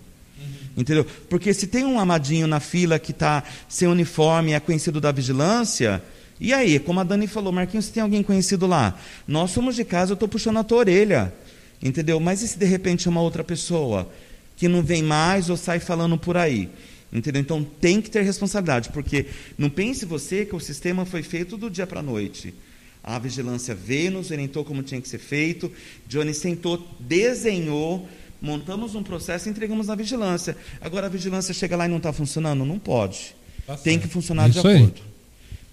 Entendeu? 0.78 1.04
Porque 1.28 1.52
se 1.52 1.66
tem 1.66 1.84
um 1.84 1.98
amadinho 1.98 2.46
na 2.46 2.60
fila 2.60 3.00
que 3.00 3.10
está 3.10 3.42
sem 3.68 3.88
uniforme 3.88 4.52
é 4.52 4.60
conhecido 4.60 5.00
da 5.00 5.10
vigilância, 5.10 6.00
e 6.40 6.52
aí, 6.52 6.78
como 6.78 7.00
a 7.00 7.02
Dani 7.02 7.26
falou, 7.26 7.52
Marquinhos, 7.52 7.86
você 7.86 7.92
tem 7.94 8.00
alguém 8.00 8.22
conhecido 8.22 8.64
lá? 8.64 8.96
Nós 9.26 9.50
somos 9.50 9.74
de 9.74 9.84
casa, 9.84 10.12
eu 10.12 10.14
estou 10.14 10.28
puxando 10.28 10.58
a 10.58 10.62
tua 10.62 10.78
orelha. 10.78 11.34
Entendeu? 11.82 12.20
Mas 12.20 12.42
e 12.42 12.48
se 12.48 12.56
de 12.56 12.64
repente 12.64 13.08
é 13.08 13.10
uma 13.10 13.20
outra 13.20 13.42
pessoa 13.42 14.08
que 14.56 14.68
não 14.68 14.80
vem 14.80 15.02
mais 15.02 15.50
ou 15.50 15.56
sai 15.56 15.80
falando 15.80 16.16
por 16.16 16.36
aí? 16.36 16.68
Entendeu? 17.12 17.42
Então 17.42 17.64
tem 17.64 18.00
que 18.00 18.08
ter 18.08 18.22
responsabilidade, 18.22 18.90
porque 18.90 19.26
não 19.58 19.68
pense 19.68 20.04
você 20.04 20.44
que 20.44 20.54
o 20.54 20.60
sistema 20.60 21.04
foi 21.04 21.24
feito 21.24 21.56
do 21.56 21.68
dia 21.68 21.88
para 21.88 21.98
a 21.98 22.04
noite. 22.04 22.54
A 23.02 23.18
vigilância 23.18 23.74
veio, 23.74 24.12
nos 24.12 24.30
orientou 24.30 24.64
como 24.64 24.82
tinha 24.82 25.00
que 25.00 25.08
ser 25.08 25.18
feito, 25.18 25.72
Johnny 26.06 26.34
sentou, 26.34 26.86
desenhou, 27.00 28.08
montamos 28.40 28.94
um 28.94 29.02
processo 29.02 29.48
e 29.48 29.50
entregamos 29.50 29.86
na 29.86 29.94
vigilância. 29.94 30.56
Agora 30.80 31.06
a 31.06 31.10
vigilância 31.10 31.52
chega 31.54 31.76
lá 31.76 31.86
e 31.86 31.88
não 31.88 31.98
está 31.98 32.12
funcionando? 32.12 32.64
Não 32.64 32.78
pode. 32.78 33.34
Tá 33.66 33.76
tem 33.76 33.98
que 33.98 34.08
funcionar 34.08 34.48
Isso 34.48 34.60
de 34.60 34.66
acordo. 34.66 34.94
Aí 34.96 35.08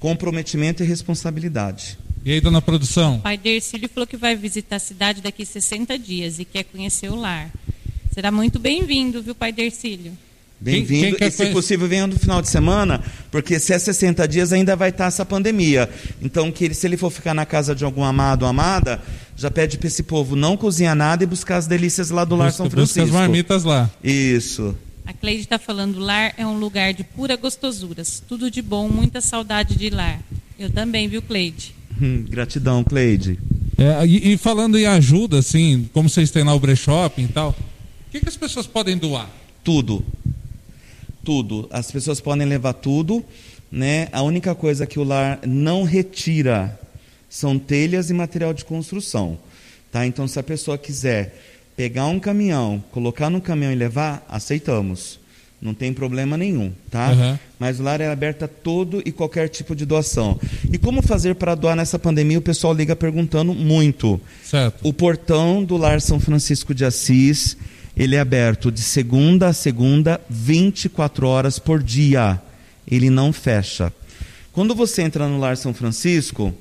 comprometimento 0.06 0.84
e 0.84 0.86
responsabilidade. 0.86 1.98
E 2.24 2.32
aí, 2.32 2.42
dona 2.42 2.62
produção? 2.62 3.18
O 3.18 3.22
pai 3.22 3.38
Dercílio 3.38 3.90
falou 3.90 4.06
que 4.06 4.18
vai 4.18 4.36
visitar 4.36 4.76
a 4.76 4.80
cidade 4.80 5.22
daqui 5.22 5.44
a 5.44 5.46
60 5.46 5.98
dias 5.98 6.38
e 6.40 6.46
quer 6.46 6.64
conhecer 6.64 7.10
o 7.10 7.16
lar. 7.16 7.52
Será 8.14 8.32
muito 8.32 8.60
bem-vindo, 8.60 9.22
viu, 9.22 9.34
pai 9.34 9.52
Dercílio? 9.52 10.12
Bem-vindo. 10.60 11.18
E, 11.20 11.32
se 11.32 11.48
possível, 11.48 11.88
venha 11.88 12.08
no 12.08 12.18
final 12.18 12.42
de 12.42 12.50
semana, 12.50 13.04
porque 13.30 13.60
se 13.60 13.74
é 13.74 13.80
60 13.80 14.28
dias 14.28 14.54
ainda 14.54 14.76
vai 14.76 14.90
estar 14.90 15.06
essa 15.06 15.26
pandemia. 15.26 15.90
Então, 16.22 16.52
que 16.52 16.66
ele, 16.66 16.74
se 16.74 16.88
ele 16.88 16.98
for 16.98 17.12
ficar 17.12 17.34
na 17.34 17.46
casa 17.46 17.76
de 17.76 17.84
algum 17.84 18.04
amado 18.04 18.44
ou 18.44 18.48
amada, 18.48 19.02
já 19.36 19.52
pede 19.52 19.78
para 19.78 19.88
esse 19.88 20.04
povo 20.04 20.36
não 20.36 20.56
cozinhar 20.56 20.96
nada 20.96 21.24
e 21.24 21.28
buscar 21.28 21.58
as 21.58 21.68
delícias 21.68 22.10
lá 22.10 22.24
do 22.24 22.36
Lar 22.36 22.52
São 22.52 22.70
Francisco. 22.70 23.02
Busca 23.02 23.16
as 23.16 23.22
marmitas 23.22 23.64
lá. 23.64 23.90
Isso. 24.04 24.76
A 25.06 25.14
Cleide 25.14 25.42
está 25.42 25.60
falando, 25.60 26.00
lar 26.00 26.34
é 26.38 26.46
um 26.46 26.58
lugar 26.58 26.94
de 26.94 27.04
pura 27.04 27.36
gostosuras. 27.36 28.24
Tudo 28.28 28.50
de 28.50 28.62
bom, 28.62 28.90
muita 28.90 29.22
saudade 29.22 29.76
de 29.76 29.90
lar. 29.90 30.20
Eu 30.58 30.70
também, 30.70 31.08
viu, 31.08 31.22
Cleide? 31.22 31.76
Hum, 32.02 32.26
gratidão, 32.28 32.84
Cleide. 32.84 33.40
É, 33.78 34.06
e, 34.06 34.34
e, 34.34 34.38
falando 34.38 34.78
em 34.78 34.86
ajuda, 34.86 35.40
assim, 35.40 35.90
como 35.94 36.10
vocês 36.10 36.32
têm 36.32 36.44
lá 36.44 36.56
o 36.56 36.60
Brechop 36.60 37.22
e 37.22 37.28
tal, 37.28 37.50
o 37.50 38.12
que, 38.12 38.22
que 38.22 38.30
as 38.30 38.38
pessoas 38.38 38.66
podem 38.66 38.98
doar? 38.98 39.30
Tudo 39.64 40.04
tudo. 41.26 41.68
As 41.72 41.92
pessoas 41.92 42.22
podem 42.22 42.48
levar 42.48 42.74
tudo, 42.74 43.26
né? 43.72 44.08
A 44.14 44.22
única 44.22 44.54
coisa 44.54 44.86
que 44.86 45.00
o 45.00 45.04
lar 45.04 45.40
não 45.46 45.84
retira 45.84 46.80
são 47.36 47.60
telhas 47.60 48.10
e 48.10 48.14
material 48.14 48.54
de 48.54 48.64
construção, 48.64 49.38
tá? 49.92 50.08
Então, 50.08 50.26
se 50.26 50.40
a 50.40 50.44
pessoa 50.44 50.78
quiser 50.78 51.36
pegar 51.76 52.06
um 52.06 52.18
caminhão, 52.18 52.82
colocar 52.92 53.30
no 53.30 53.42
caminhão 53.42 53.74
e 53.74 53.76
levar, 53.76 54.26
aceitamos. 54.30 55.20
Não 55.62 55.74
tem 55.74 55.92
problema 55.92 56.38
nenhum, 56.38 56.72
tá? 56.90 57.10
Uhum. 57.10 57.40
Mas 57.60 57.78
o 57.78 57.84
lar 57.84 58.00
é 58.00 58.10
aberto 58.10 58.44
a 58.44 58.48
todo 58.48 59.02
e 59.06 59.12
qualquer 59.12 59.50
tipo 59.50 59.76
de 59.76 59.86
doação. 59.86 60.40
E 60.72 60.78
como 60.78 61.02
fazer 61.02 61.36
para 61.36 61.56
doar 61.56 61.76
nessa 61.76 62.00
pandemia? 62.00 62.40
O 62.40 62.42
pessoal 62.42 62.74
liga 62.74 62.96
perguntando 62.96 63.54
muito. 63.54 64.22
Certo. 64.42 64.88
O 64.88 64.94
portão 64.94 65.62
do 65.62 65.76
Lar 65.76 66.00
São 66.00 66.22
Francisco 66.22 66.74
de 66.74 66.86
Assis 66.86 67.58
ele 67.98 68.16
é 68.16 68.20
aberto 68.22 68.72
de 68.72 68.82
segunda 68.82 69.48
a 69.48 69.54
segunda, 69.54 70.22
24 70.30 71.28
horas 71.28 71.60
por 71.60 71.84
dia. 71.84 72.42
Ele 72.90 73.10
não 73.10 73.34
fecha. 73.34 73.92
Quando 74.52 74.74
você 74.74 75.02
entra 75.02 75.28
no 75.28 75.38
Lar 75.38 75.58
São 75.58 75.74
Francisco, 75.74 76.54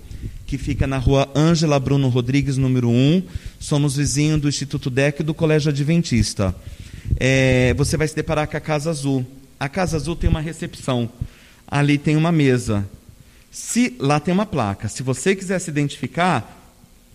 que 0.46 0.58
fica 0.58 0.86
na 0.86 0.98
rua 0.98 1.28
Ângela 1.34 1.78
Bruno 1.80 2.08
Rodrigues, 2.08 2.56
número 2.56 2.88
1, 2.88 3.22
somos 3.58 3.96
vizinhos 3.96 4.40
do 4.40 4.48
Instituto 4.48 4.90
DEC 4.90 5.20
e 5.20 5.22
do 5.22 5.34
Colégio 5.34 5.70
Adventista. 5.70 6.54
É, 7.18 7.74
você 7.74 7.96
vai 7.96 8.08
se 8.08 8.14
deparar 8.14 8.46
com 8.48 8.56
a 8.56 8.60
Casa 8.60 8.90
Azul. 8.90 9.26
A 9.58 9.68
Casa 9.68 9.96
Azul 9.96 10.16
tem 10.16 10.28
uma 10.28 10.40
recepção. 10.40 11.08
Ali 11.66 11.98
tem 11.98 12.16
uma 12.16 12.32
mesa. 12.32 12.86
Se 13.50 13.94
Lá 13.98 14.18
tem 14.18 14.34
uma 14.34 14.46
placa. 14.46 14.88
Se 14.88 15.02
você 15.02 15.34
quiser 15.34 15.58
se 15.58 15.70
identificar, 15.70 16.60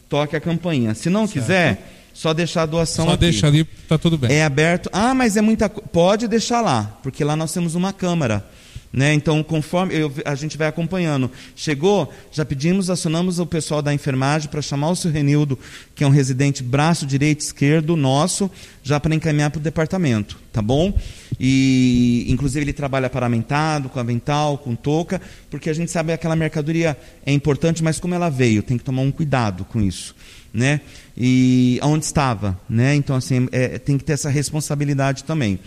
toque 0.07 0.36
a 0.36 0.41
campainha. 0.41 0.94
Se 0.95 1.10
não 1.10 1.27
certo. 1.27 1.34
quiser 1.34 1.95
só 2.14 2.34
deixar 2.34 2.64
a 2.64 2.65
doação 2.65 3.06
Só 3.06 3.11
aqui. 3.11 3.22
deixa 3.22 3.48
ali, 3.48 3.64
tá 3.88 3.98
tudo 3.98 4.18
bem. 4.18 4.31
É 4.31 4.44
aberto. 4.44 4.90
Ah, 4.91 5.14
mas 5.14 5.38
é 5.38 5.41
muita 5.41 5.69
Pode 5.69 6.27
deixar 6.27 6.61
lá, 6.61 6.99
porque 7.02 7.23
lá 7.23 7.36
nós 7.36 7.53
temos 7.53 7.76
uma 7.76 7.94
câmara. 7.94 8.45
Né? 8.91 9.13
Então, 9.13 9.43
conforme 9.43 9.95
eu, 9.95 10.11
a 10.25 10.33
gente 10.33 10.57
vai 10.57 10.67
acompanhando. 10.67 11.29
Chegou, 11.55 12.11
já 12.31 12.43
pedimos, 12.43 12.89
acionamos 12.89 13.37
o 13.37 13.45
pessoal 13.45 13.83
da 13.83 13.93
enfermagem 13.93 14.49
para 14.49 14.63
chamar 14.63 14.89
o 14.89 14.95
seu 14.95 15.11
Renildo, 15.11 15.59
que 15.93 16.03
é 16.03 16.07
um 16.07 16.09
residente 16.09 16.63
braço 16.63 17.05
direito 17.05 17.41
esquerdo 17.41 17.95
nosso, 17.95 18.49
já 18.81 18.99
para 18.99 19.13
encaminhar 19.13 19.51
para 19.51 19.59
o 19.59 19.61
departamento, 19.61 20.39
tá 20.51 20.61
bom? 20.61 20.97
E 21.39 22.25
inclusive 22.29 22.65
ele 22.65 22.73
trabalha 22.73 23.09
paramentado, 23.11 23.89
com 23.89 23.99
avental, 23.99 24.57
com 24.57 24.75
touca, 24.75 25.21
porque 25.51 25.69
a 25.69 25.73
gente 25.73 25.91
sabe 25.91 26.07
que 26.07 26.13
aquela 26.13 26.35
mercadoria 26.35 26.97
é 27.23 27.31
importante, 27.31 27.83
mas 27.83 27.99
como 27.99 28.15
ela 28.15 28.29
veio, 28.29 28.63
tem 28.63 28.77
que 28.77 28.83
tomar 28.83 29.03
um 29.03 29.11
cuidado 29.11 29.65
com 29.65 29.79
isso 29.79 30.15
né? 30.53 30.81
E 31.15 31.79
onde 31.83 32.05
estava, 32.05 32.59
né? 32.69 32.95
Então 32.95 33.15
assim 33.15 33.47
é, 33.51 33.77
tem 33.77 33.97
que 33.97 34.03
ter 34.03 34.13
essa 34.13 34.29
responsabilidade 34.29 35.23
também. 35.23 35.59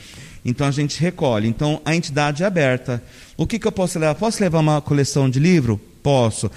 Então 0.45 0.67
a 0.67 0.71
gente 0.71 1.01
recolhe. 1.01 1.49
Então 1.49 1.81
a 1.85 1.95
entidade 1.95 2.43
é 2.43 2.47
aberta. 2.47 3.03
O 3.37 3.47
que, 3.47 3.59
que 3.59 3.67
eu 3.67 3.73
posso 3.73 3.99
levar? 3.99 4.15
Posso 4.15 4.43
levar 4.43 4.61
uma 4.61 4.81
coleção 4.81 5.31
de 5.31 5.39
livro? 5.39 5.81
Posso. 6.03 6.51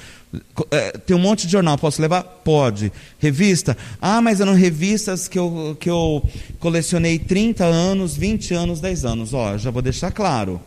É, 0.72 0.92
tem 0.92 1.16
um 1.16 1.20
monte 1.20 1.46
de 1.46 1.54
jornal, 1.54 1.78
posso 1.78 2.02
levar? 2.02 2.24
Pode. 2.24 2.92
Revista? 3.20 3.78
Ah, 4.02 4.22
mas 4.22 4.42
eram 4.42 4.54
revistas 4.54 5.28
que 5.28 5.38
eu, 5.38 5.78
que 5.80 5.90
eu 5.90 6.28
colecionei 6.60 7.20
30 7.20 7.64
anos, 7.64 8.18
20 8.18 8.54
anos, 8.54 8.80
10 8.82 9.06
anos. 9.06 9.34
Ó, 9.34 9.58
já 9.58 9.70
vou 9.70 9.82
deixar 9.82 10.12
claro. 10.12 10.60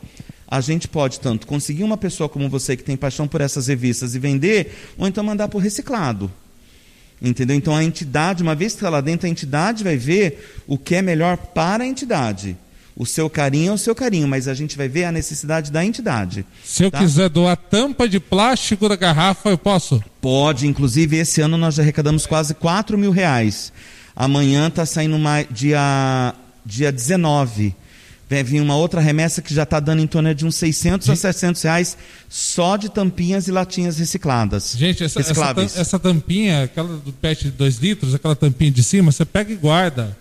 A 0.50 0.60
gente 0.60 0.88
pode 0.88 1.20
tanto 1.20 1.46
conseguir 1.46 1.82
uma 1.82 1.96
pessoa 1.96 2.28
como 2.28 2.48
você 2.48 2.76
que 2.76 2.82
tem 2.82 2.96
paixão 2.96 3.28
por 3.28 3.40
essas 3.40 3.66
revistas 3.66 4.14
e 4.14 4.18
vender, 4.18 4.94
ou 4.96 5.06
então 5.06 5.22
mandar 5.22 5.48
para 5.48 5.58
o 5.58 5.60
reciclado. 5.60 6.30
Entendeu? 7.20 7.56
Então 7.56 7.74
a 7.74 7.84
entidade, 7.84 8.42
uma 8.42 8.54
vez 8.54 8.72
que 8.72 8.78
está 8.78 8.88
lá 8.88 9.00
dentro, 9.00 9.26
a 9.26 9.30
entidade 9.30 9.84
vai 9.84 9.96
ver 9.96 10.62
o 10.66 10.78
que 10.78 10.94
é 10.94 11.02
melhor 11.02 11.36
para 11.36 11.84
a 11.84 11.86
entidade. 11.86 12.56
O 12.98 13.06
seu 13.06 13.30
carinho 13.30 13.70
é 13.70 13.74
o 13.74 13.78
seu 13.78 13.94
carinho, 13.94 14.26
mas 14.26 14.48
a 14.48 14.54
gente 14.54 14.76
vai 14.76 14.88
ver 14.88 15.04
a 15.04 15.12
necessidade 15.12 15.70
da 15.70 15.84
entidade. 15.84 16.44
Se 16.64 16.82
eu 16.82 16.90
tá? 16.90 16.98
quiser 16.98 17.28
doar 17.28 17.56
tampa 17.56 18.08
de 18.08 18.18
plástico 18.18 18.88
da 18.88 18.96
garrafa, 18.96 19.50
eu 19.50 19.56
posso? 19.56 20.02
Pode, 20.20 20.66
inclusive 20.66 21.16
esse 21.16 21.40
ano 21.40 21.56
nós 21.56 21.76
já 21.76 21.82
arrecadamos 21.84 22.26
quase 22.26 22.54
4 22.54 22.98
mil 22.98 23.12
reais. 23.12 23.72
Amanhã 24.16 24.66
está 24.66 24.84
saindo 24.84 25.14
uma, 25.14 25.44
dia, 25.44 26.34
dia 26.66 26.90
19 26.90 27.72
vai 28.28 28.42
vir 28.42 28.60
uma 28.60 28.76
outra 28.76 29.00
remessa 29.00 29.40
que 29.40 29.54
já 29.54 29.62
está 29.62 29.80
dando 29.80 30.02
em 30.02 30.06
torno 30.06 30.34
de 30.34 30.44
uns 30.44 30.56
600 30.56 31.06
Gente. 31.06 31.14
a 31.14 31.16
700 31.16 31.62
reais 31.62 31.96
só 32.28 32.76
de 32.76 32.90
tampinhas 32.90 33.46
e 33.48 33.52
latinhas 33.52 33.96
recicladas. 33.96 34.74
Gente, 34.76 35.04
essa, 35.04 35.20
essa, 35.20 35.54
essa, 35.80 35.98
tampinha, 35.98 36.64
aquela 36.64 36.96
do 36.98 37.12
PET 37.12 37.44
de 37.44 37.50
2 37.52 37.76
litros, 37.78 38.14
aquela 38.14 38.36
tampinha 38.36 38.70
de 38.70 38.82
cima, 38.82 39.12
você 39.12 39.24
pega 39.24 39.52
e 39.52 39.56
guarda. 39.56 40.14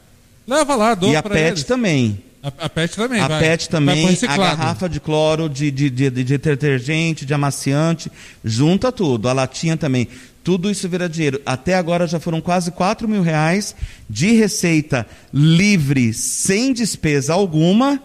Leva 0.47 0.75
lá, 0.75 0.95
doa 0.95 1.11
E 1.11 1.15
a 1.17 1.23
PET 1.23 1.47
eles. 1.47 1.63
também. 1.63 2.23
A, 2.41 2.65
a, 2.65 2.69
PET 2.69 2.95
também. 2.95 3.19
A 3.19 3.27
vai, 3.27 3.39
PET 3.41 3.69
também, 3.69 4.17
a 4.27 4.37
garrafa 4.37 4.87
de 4.87 4.99
cloro, 4.99 5.49
de, 5.49 5.71
de, 5.71 5.89
de, 5.89 6.09
de 6.09 6.37
detergente, 6.37 7.25
de 7.25 7.33
amaciante, 7.33 8.11
junta 8.43 8.91
tudo. 8.91 9.27
A 9.27 9.33
latinha 9.33 9.75
também. 9.75 10.07
Tudo 10.43 10.71
isso 10.71 10.87
vira 10.87 11.09
dinheiro. 11.09 11.41
Até 11.45 11.75
agora 11.75 12.07
já 12.07 12.19
foram 12.19 12.39
quase 12.39 12.71
4 12.71 13.07
mil 13.07 13.21
reais 13.21 13.75
de 14.09 14.31
receita 14.31 15.05
livre, 15.33 16.13
sem 16.13 16.71
despesa 16.71 17.33
alguma, 17.33 18.01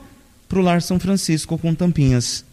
para 0.49 0.59
o 0.59 0.63
Lar 0.63 0.83
São 0.83 0.99
Francisco 0.99 1.57
com 1.57 1.75
tampinhas. 1.75 2.45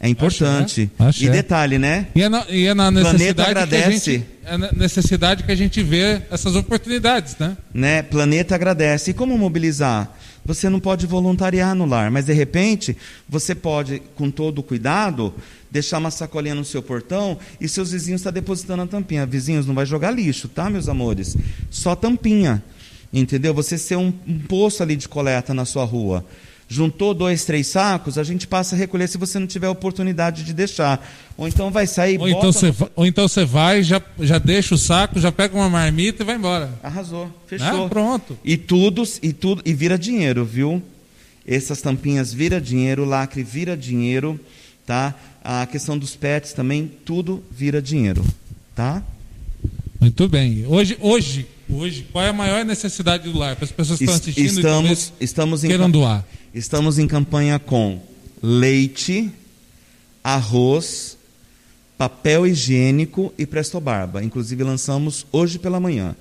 É 0.00 0.08
importante. 0.08 0.90
E 1.20 1.28
detalhe, 1.28 1.78
né? 1.78 2.06
E 2.14 2.22
é 2.22 2.28
na, 2.28 2.44
e 2.48 2.66
é 2.66 2.74
na 2.74 2.90
necessidade 2.90 3.50
agradece. 3.50 3.82
Que 3.82 3.86
a 3.86 3.90
gente, 3.90 4.26
é 4.44 4.56
na 4.56 4.72
necessidade 4.72 5.42
que 5.42 5.50
a 5.50 5.56
gente 5.56 5.82
vê 5.82 6.22
essas 6.30 6.54
oportunidades, 6.54 7.36
né? 7.38 7.56
né? 7.74 8.02
Planeta 8.02 8.54
agradece. 8.54 9.10
E 9.10 9.14
como 9.14 9.36
mobilizar? 9.36 10.12
Você 10.48 10.70
não 10.70 10.80
pode 10.80 11.06
voluntariar 11.06 11.74
no 11.74 11.84
lar, 11.84 12.10
mas 12.10 12.24
de 12.24 12.32
repente 12.32 12.96
você 13.28 13.54
pode, 13.54 14.00
com 14.14 14.30
todo 14.30 14.62
cuidado, 14.62 15.34
deixar 15.70 15.98
uma 15.98 16.10
sacolinha 16.10 16.54
no 16.54 16.64
seu 16.64 16.82
portão 16.82 17.38
e 17.60 17.68
seus 17.68 17.92
vizinhos 17.92 18.22
estão 18.22 18.32
tá 18.32 18.40
depositando 18.40 18.82
a 18.82 18.86
tampinha. 18.86 19.26
Vizinhos, 19.26 19.66
não 19.66 19.74
vai 19.74 19.84
jogar 19.84 20.10
lixo, 20.10 20.48
tá, 20.48 20.70
meus 20.70 20.88
amores? 20.88 21.36
Só 21.68 21.94
tampinha. 21.94 22.64
Entendeu? 23.12 23.52
Você 23.52 23.76
ser 23.76 23.96
um, 23.96 24.10
um 24.26 24.38
poço 24.38 24.82
ali 24.82 24.96
de 24.96 25.06
coleta 25.06 25.52
na 25.52 25.66
sua 25.66 25.84
rua. 25.84 26.24
Juntou 26.70 27.14
dois, 27.14 27.46
três 27.46 27.66
sacos, 27.66 28.18
a 28.18 28.22
gente 28.24 28.46
passa 28.46 28.76
a 28.76 28.78
recolher 28.78 29.08
se 29.08 29.16
você 29.16 29.38
não 29.38 29.46
tiver 29.46 29.68
oportunidade 29.70 30.44
de 30.44 30.52
deixar. 30.52 31.02
Ou 31.36 31.48
então 31.48 31.70
vai 31.70 31.86
sair. 31.86 32.20
Ou, 32.20 32.28
então, 32.28 32.52
você, 32.52 32.74
ou 32.94 33.06
então 33.06 33.26
você 33.26 33.44
vai, 33.44 33.82
já, 33.82 34.02
já 34.20 34.38
deixa 34.38 34.74
o 34.74 34.78
saco, 34.78 35.18
já 35.18 35.32
pega 35.32 35.56
uma 35.56 35.70
marmita 35.70 36.22
e 36.22 36.26
vai 36.26 36.36
embora. 36.36 36.70
Arrasou, 36.82 37.32
fechou. 37.46 37.86
Ah, 37.86 37.88
pronto. 37.88 38.38
E 38.44 38.58
tudo, 38.58 39.02
e 39.22 39.32
tudo, 39.32 39.62
e 39.64 39.72
vira 39.72 39.98
dinheiro, 39.98 40.44
viu? 40.44 40.82
Essas 41.46 41.80
tampinhas 41.80 42.34
vira 42.34 42.60
dinheiro, 42.60 43.06
lacre 43.06 43.42
vira 43.42 43.74
dinheiro, 43.74 44.38
tá? 44.84 45.14
a 45.50 45.64
questão 45.64 45.96
dos 45.96 46.14
pets 46.14 46.52
também, 46.52 46.90
tudo 47.06 47.42
vira 47.50 47.80
dinheiro, 47.80 48.22
tá? 48.74 49.02
Muito 49.98 50.28
bem. 50.28 50.66
Hoje, 50.66 50.96
hoje, 51.00 51.46
hoje, 51.70 52.06
qual 52.12 52.24
é 52.24 52.28
a 52.28 52.32
maior 52.32 52.64
necessidade 52.64 53.30
do 53.30 53.38
lar 53.38 53.56
para 53.56 53.64
as 53.64 53.72
pessoas 53.72 53.98
que 53.98 54.04
estão 54.04 54.16
assistindo 54.16 54.58
estamos, 54.58 55.12
e 55.20 55.24
estamos 55.24 55.64
em, 55.64 55.68
queiram 55.68 55.90
doar? 55.90 56.24
Estamos 56.54 56.98
em 56.98 57.06
campanha 57.06 57.58
com 57.58 58.00
leite, 58.42 59.30
arroz, 60.22 61.16
papel 61.96 62.46
higiênico 62.46 63.32
e 63.36 63.46
Presto 63.46 63.80
Barba. 63.80 64.22
Inclusive 64.22 64.62
lançamos 64.64 65.26
hoje 65.32 65.58
pela 65.58 65.80
manhã. 65.80 66.14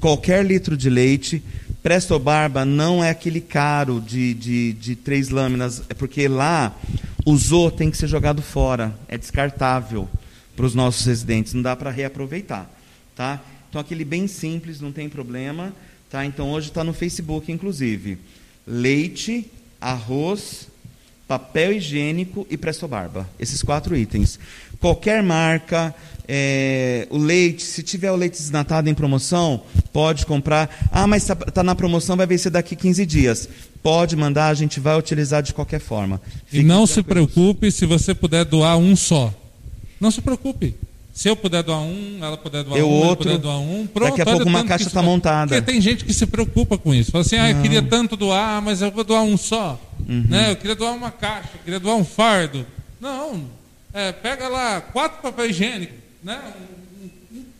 Qualquer 0.00 0.44
litro 0.44 0.76
de 0.76 0.88
leite, 0.88 1.42
Presto 1.82 2.18
Barba 2.18 2.64
não 2.64 3.02
é 3.02 3.10
aquele 3.10 3.40
caro 3.40 4.00
de, 4.00 4.34
de, 4.34 4.72
de 4.72 4.96
três 4.96 5.28
lâminas, 5.28 5.82
é 5.88 5.94
porque 5.94 6.26
lá 6.28 6.74
Usou, 7.24 7.70
tem 7.70 7.88
que 7.90 7.96
ser 7.96 8.08
jogado 8.08 8.42
fora, 8.42 8.92
é 9.06 9.16
descartável 9.16 10.08
para 10.56 10.66
os 10.66 10.74
nossos 10.74 11.06
residentes, 11.06 11.54
não 11.54 11.62
dá 11.62 11.76
para 11.76 11.90
reaproveitar, 11.90 12.68
tá? 13.14 13.40
Então 13.72 13.80
aquele 13.80 14.04
bem 14.04 14.26
simples, 14.26 14.82
não 14.82 14.92
tem 14.92 15.08
problema, 15.08 15.72
tá? 16.10 16.26
Então 16.26 16.50
hoje 16.50 16.68
está 16.68 16.84
no 16.84 16.92
Facebook, 16.92 17.50
inclusive, 17.50 18.18
leite, 18.66 19.50
arroz, 19.80 20.68
papel 21.26 21.72
higiênico 21.72 22.46
e 22.50 22.58
presto 22.58 22.86
barba, 22.86 23.26
esses 23.40 23.62
quatro 23.62 23.96
itens. 23.96 24.38
Qualquer 24.78 25.22
marca, 25.22 25.94
é, 26.28 27.06
o 27.08 27.16
leite, 27.16 27.62
se 27.62 27.82
tiver 27.82 28.12
o 28.12 28.16
leite 28.16 28.36
desnatado 28.36 28.90
em 28.90 28.94
promoção, 28.94 29.62
Pode 29.92 30.24
comprar. 30.24 30.88
Ah, 30.90 31.06
mas 31.06 31.22
está 31.22 31.36
tá 31.36 31.62
na 31.62 31.74
promoção, 31.74 32.16
vai 32.16 32.26
vencer 32.26 32.50
daqui 32.50 32.74
15 32.74 33.04
dias. 33.04 33.48
Pode 33.82 34.16
mandar, 34.16 34.48
a 34.48 34.54
gente 34.54 34.80
vai 34.80 34.98
utilizar 34.98 35.42
de 35.42 35.52
qualquer 35.52 35.80
forma. 35.80 36.20
e 36.50 36.62
não 36.62 36.86
se 36.86 37.02
preocupe 37.02 37.70
se 37.70 37.84
você 37.84 38.14
puder 38.14 38.44
doar 38.44 38.78
um 38.78 38.96
só. 38.96 39.32
Não 40.00 40.10
se 40.10 40.22
preocupe. 40.22 40.74
Se 41.12 41.28
eu 41.28 41.36
puder 41.36 41.62
doar 41.62 41.80
um, 41.80 42.18
ela 42.22 42.38
puder 42.38 42.64
doar 42.64 42.78
eu 42.78 42.88
um, 42.88 43.06
outro, 43.06 43.24
puder 43.24 43.38
doar 43.38 43.58
um, 43.58 43.86
pronto. 43.86 44.10
Daqui 44.10 44.22
a 44.22 44.24
pouco 44.24 44.48
uma 44.48 44.64
caixa 44.64 44.86
está 44.86 45.02
montada. 45.02 45.54
Porque 45.54 45.72
tem 45.72 45.80
gente 45.80 46.04
que 46.04 46.14
se 46.14 46.26
preocupa 46.26 46.78
com 46.78 46.94
isso. 46.94 47.10
Fala 47.10 47.22
assim, 47.22 47.36
ah, 47.36 47.50
eu 47.50 47.60
queria 47.60 47.82
tanto 47.82 48.16
doar, 48.16 48.62
mas 48.62 48.80
eu 48.80 48.90
vou 48.90 49.04
doar 49.04 49.22
um 49.22 49.36
só. 49.36 49.78
Uhum. 50.08 50.24
Né? 50.28 50.52
Eu 50.52 50.56
queria 50.56 50.74
doar 50.74 50.94
uma 50.94 51.10
caixa, 51.10 51.50
eu 51.54 51.60
queria 51.64 51.78
doar 51.78 51.96
um 51.96 52.04
fardo. 52.04 52.66
Não, 52.98 53.44
é, 53.92 54.10
pega 54.10 54.48
lá 54.48 54.80
quatro 54.80 55.20
papel 55.20 55.50
higiênico, 55.50 55.92
né? 56.24 56.40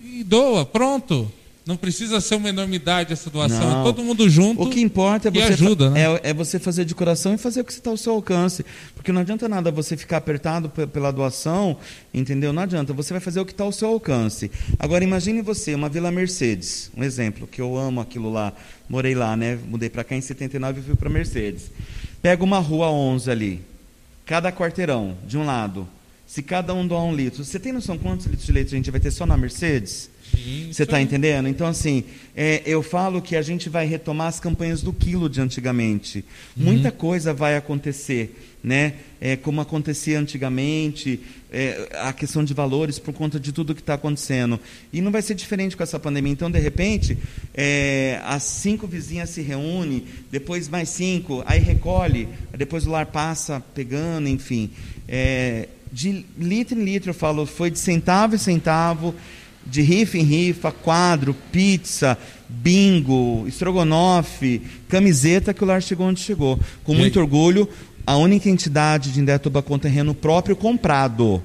E 0.03 0.25
doa, 0.25 0.65
pronto. 0.65 1.31
Não 1.65 1.77
precisa 1.77 2.21
ser 2.21 2.35
uma 2.35 2.49
enormidade 2.49 3.13
essa 3.13 3.31
doação, 3.31 3.63
é 3.63 3.67
Não. 3.67 3.81
é 3.81 3.85
todo 3.85 4.03
mundo 4.03 4.29
junto. 4.29 4.63
O 4.63 4.69
que 4.69 4.81
importa 4.81 5.29
é 5.29 5.31
você, 5.31 5.53
ajuda, 5.53 5.91
né? 5.91 6.01
é, 6.01 6.31
é, 6.31 6.35
você 6.35 6.59
fazer 6.59 6.85
de 6.85 6.93
coração 6.93 7.35
e 7.35 7.39
fazer 7.39 7.61
o 7.61 7.65
que 7.65 7.73
está 7.73 7.89
ao 7.89 7.97
seu 7.97 8.15
alcance. 8.15 8.67
Porque 8.97 9.13
não 9.13 9.21
adianta 9.21 9.49
nada 9.49 9.71
você 9.71 9.97
ficar 9.97 10.17
apertado 10.17 10.69
pela 10.69 11.13
doação, 11.13 11.77
entendeu? 12.13 12.53
Não 12.53 12.63
adianta. 12.63 12.93
Você 12.93 13.15
vai 13.15 13.21
fazer 13.21 13.41
o 13.41 13.47
que 13.47 13.53
está 13.53 13.63
ao 13.63 13.71
seu 13.71 13.89
alcance. 13.89 14.51
Agora, 14.77 15.05
imagine 15.05 15.41
você, 15.41 15.73
uma 15.73 15.89
Vila 15.89 16.11
Mercedes, 16.11 16.91
um 16.97 17.05
exemplo, 17.05 17.47
que 17.47 17.61
eu 17.61 17.77
amo 17.77 18.01
aquilo 18.01 18.33
lá. 18.33 18.53
Morei 18.89 19.15
lá, 19.15 19.37
né? 19.37 19.57
Mudei 19.69 19.89
para 19.89 20.03
cá 20.03 20.17
em 20.17 20.21
79 20.21 20.81
e 20.81 20.83
fui 20.83 20.97
para 20.97 21.09
Mercedes. 21.09 21.71
Pega 22.21 22.43
uma 22.43 22.59
rua 22.59 22.91
11 22.91 23.31
ali, 23.31 23.63
cada 24.27 24.51
quarteirão, 24.51 25.17
de 25.27 25.39
um 25.39 25.47
lado. 25.47 25.87
Se 26.27 26.43
cada 26.43 26.75
um 26.75 26.85
doar 26.87 27.05
um 27.05 27.15
litro, 27.15 27.45
você 27.45 27.61
tem 27.61 27.73
noção 27.73 27.97
quantos 27.99 28.27
litros 28.27 28.47
de 28.47 28.53
leite 28.53 28.75
a 28.75 28.77
gente 28.77 28.91
vai 28.91 28.99
ter 28.99 29.11
só 29.11 29.27
na 29.27 29.37
Mercedes? 29.37 30.11
Você 30.71 30.85
está 30.85 31.01
entendendo? 31.01 31.49
Então, 31.49 31.67
assim, 31.67 32.05
é, 32.35 32.63
eu 32.65 32.83
falo 32.83 33.21
que 33.21 33.37
a 33.37 33.43
gente 33.43 33.69
vai 33.69 33.87
retomar 33.87 34.29
as 34.29 34.41
campanhas 34.41 34.83
do 34.83 34.93
quilo 34.93 35.29
de 35.29 35.41
antigamente. 35.41 36.25
Uhum. 36.57 36.65
Muita 36.65 36.91
coisa 36.91 37.35
vai 37.35 37.57
acontecer, 37.57 38.35
né? 38.65 38.95
É, 39.21 39.37
como 39.37 39.61
acontecia 39.61 40.19
antigamente, 40.19 41.21
é, 41.53 41.89
a 42.01 42.13
questão 42.13 42.43
de 42.43 42.55
valores 42.55 42.99
por 42.99 43.13
conta 43.13 43.39
de 43.39 43.53
tudo 43.53 43.75
que 43.75 43.83
está 43.83 43.95
acontecendo. 43.95 44.59
E 44.93 45.01
não 45.01 45.13
vai 45.13 45.21
ser 45.21 45.35
diferente 45.35 45.77
com 45.77 45.83
essa 45.83 46.01
pandemia. 46.01 46.33
Então, 46.33 46.51
de 46.51 46.59
repente, 46.59 47.19
é, 47.55 48.21
as 48.25 48.43
cinco 48.43 48.87
vizinhas 48.87 49.31
se 49.31 49.43
reúnem, 49.43 50.05
depois 50.31 50.69
mais 50.69 50.89
cinco, 50.89 51.43
aí 51.47 51.61
recolhe, 51.61 52.29
depois 52.57 52.87
o 52.87 52.91
lar 52.91 53.07
passa 53.07 53.63
pegando, 53.75 54.29
enfim. 54.29 54.71
É, 55.07 55.69
de 55.93 56.25
litro 56.39 56.81
em 56.81 56.85
litro, 56.85 57.11
eu 57.11 57.15
falo, 57.15 57.45
foi 57.45 57.71
de 57.71 57.79
centavo 57.79 58.35
em 58.35 58.39
centavo 58.39 59.15
de 59.67 59.83
rifa 59.83 60.19
em 60.19 60.23
rifa, 60.23 60.71
quadro, 60.71 61.35
pizza, 61.51 62.19
bingo, 62.49 63.45
estrogonofe, 63.47 64.63
camiseta 64.89 65.55
que 65.55 65.63
o 65.63 65.67
lar 65.67 65.83
chegou 65.83 66.07
onde 66.07 66.21
chegou. 66.21 66.59
Com 66.85 66.95
muito 66.95 67.19
orgulho, 67.19 67.69
a 68.07 68.17
única 68.17 68.49
entidade 68.49 69.13
de 69.13 69.21
Indaiatuba 69.21 69.63
com 69.63 69.79
terreno 69.79 70.15
próprio 70.15 70.57
comprado. 70.57 71.43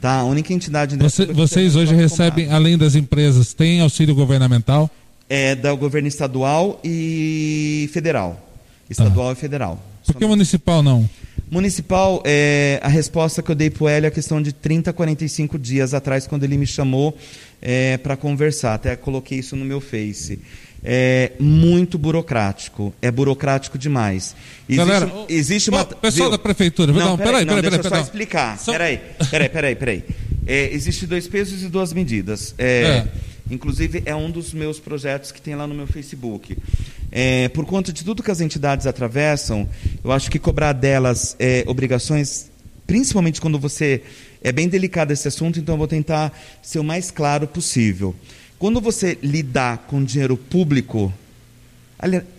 Tá? 0.00 0.20
A 0.20 0.24
única 0.24 0.52
entidade 0.52 0.96
de 0.96 1.02
Você, 1.02 1.26
Vocês 1.26 1.76
hoje 1.76 1.94
recebem, 1.94 2.44
comprado. 2.44 2.56
além 2.56 2.78
das 2.78 2.94
empresas, 2.94 3.52
tem 3.52 3.80
auxílio 3.80 4.14
governamental? 4.14 4.90
É 5.28 5.54
do 5.54 5.76
governo 5.76 6.08
estadual 6.08 6.80
e 6.82 7.88
federal. 7.92 8.48
Estadual 8.88 9.30
ah. 9.30 9.32
e 9.32 9.36
federal. 9.36 9.84
Por 10.06 10.14
que 10.16 10.26
municipal 10.26 10.82
não? 10.82 11.08
Municipal, 11.50 12.22
é, 12.24 12.78
a 12.80 12.86
resposta 12.86 13.42
que 13.42 13.50
eu 13.50 13.56
dei 13.56 13.70
para 13.70 13.84
o 13.84 13.88
Hélio 13.88 14.06
é 14.06 14.08
a 14.08 14.12
questão 14.12 14.40
de 14.40 14.52
30 14.52 14.90
a 14.90 14.92
45 14.92 15.58
dias 15.58 15.92
atrás, 15.92 16.24
quando 16.26 16.44
ele 16.44 16.56
me 16.56 16.66
chamou 16.66 17.16
é, 17.60 17.96
para 17.96 18.16
conversar. 18.16 18.74
Até 18.74 18.94
coloquei 18.94 19.40
isso 19.40 19.56
no 19.56 19.64
meu 19.64 19.80
Face. 19.80 20.38
É 20.82 21.32
muito 21.40 21.98
burocrático. 21.98 22.94
É 23.02 23.10
burocrático 23.10 23.76
demais. 23.76 24.36
Existe, 24.68 24.86
Galera, 24.86 25.12
existe 25.28 25.70
uma. 25.70 25.84
pessoal 25.84 26.28
viu? 26.28 26.38
da 26.38 26.38
prefeitura, 26.38 26.92
não, 26.92 27.18
peraí, 27.18 27.44
peraí, 27.44 27.46
peraí, 27.46 27.62
peraí, 27.62 27.70
deixa 27.70 27.86
eu 27.88 27.90
só 27.90 28.00
explicar. 28.00 28.58
São... 28.58 28.72
Peraí, 28.72 29.00
peraí, 29.30 29.48
peraí, 29.48 29.76
peraí. 29.76 30.04
É, 30.46 30.72
existe 30.72 31.06
dois 31.06 31.26
pesos 31.26 31.62
e 31.62 31.66
duas 31.66 31.92
medidas. 31.92 32.54
É, 32.56 32.82
é. 32.82 33.06
Inclusive, 33.50 34.02
é 34.06 34.14
um 34.14 34.30
dos 34.30 34.54
meus 34.54 34.78
projetos 34.78 35.32
que 35.32 35.42
tem 35.42 35.54
lá 35.54 35.66
no 35.66 35.74
meu 35.74 35.86
Facebook. 35.86 36.56
É, 37.10 37.48
por 37.48 37.66
conta 37.66 37.92
de 37.92 38.04
tudo 38.04 38.22
que 38.22 38.30
as 38.30 38.40
entidades 38.40 38.86
atravessam, 38.86 39.68
eu 40.02 40.12
acho 40.12 40.30
que 40.30 40.38
cobrar 40.38 40.72
delas 40.72 41.34
é, 41.38 41.64
obrigações, 41.66 42.48
principalmente 42.86 43.40
quando 43.40 43.58
você. 43.58 44.02
É 44.42 44.52
bem 44.52 44.68
delicado 44.68 45.12
esse 45.12 45.28
assunto, 45.28 45.58
então 45.58 45.74
eu 45.74 45.78
vou 45.78 45.88
tentar 45.88 46.32
ser 46.62 46.78
o 46.78 46.84
mais 46.84 47.10
claro 47.10 47.46
possível. 47.46 48.14
Quando 48.58 48.80
você 48.80 49.18
lidar 49.22 49.84
com 49.86 50.02
dinheiro 50.02 50.34
público, 50.36 51.12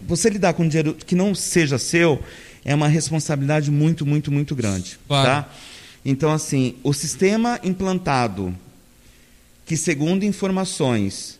você 0.07 0.29
lidar 0.29 0.53
com 0.53 0.67
dinheiro 0.67 0.95
que 0.95 1.13
não 1.13 1.35
seja 1.35 1.77
seu, 1.77 2.19
é 2.65 2.73
uma 2.73 2.87
responsabilidade 2.87 3.69
muito, 3.69 4.05
muito, 4.05 4.31
muito 4.31 4.55
grande. 4.55 4.97
Claro. 5.07 5.27
Tá? 5.27 5.49
Então, 6.03 6.31
assim, 6.31 6.75
o 6.83 6.93
sistema 6.93 7.59
implantado, 7.63 8.55
que 9.71 9.77
segundo 9.77 10.25
informações 10.25 11.39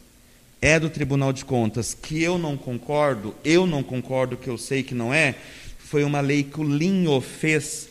é 0.62 0.80
do 0.80 0.90
Tribunal 0.90 1.34
de 1.34 1.44
Contas, 1.44 1.94
que 1.94 2.24
eu 2.24 2.38
não 2.38 2.56
concordo, 2.56 3.36
eu 3.44 3.68
não 3.68 3.84
concordo, 3.84 4.38
que 4.38 4.50
eu 4.50 4.58
sei 4.58 4.84
que 4.84 4.96
não 4.96 5.14
é, 5.14 5.36
foi 5.78 6.06
uma 6.06 6.22
lei 6.22 6.42
que 6.42 6.62
o 6.62 6.64
Linho 6.64 7.20
fez, 7.20 7.90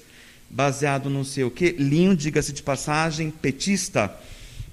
baseado 0.48 1.10
no 1.10 1.26
seu 1.26 1.50
quê? 1.50 1.76
Linho, 1.78 2.16
diga-se 2.16 2.54
de 2.54 2.62
passagem, 2.62 3.30
petista 3.30 4.10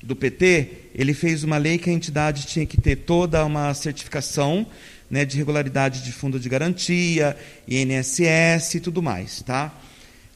do 0.01 0.15
PT, 0.15 0.69
ele 0.95 1.13
fez 1.13 1.43
uma 1.43 1.57
lei 1.57 1.77
que 1.77 1.89
a 1.89 1.93
entidade 1.93 2.47
tinha 2.47 2.65
que 2.65 2.79
ter 2.79 2.95
toda 2.95 3.43
uma 3.43 3.73
certificação 3.73 4.65
né, 5.11 5.25
de 5.25 5.35
regularidade 5.35 6.01
de 6.01 6.13
fundo 6.13 6.39
de 6.39 6.47
garantia, 6.47 7.35
INSS 7.67 8.75
e 8.75 8.79
tudo 8.79 9.03
mais. 9.03 9.41
Tá? 9.41 9.77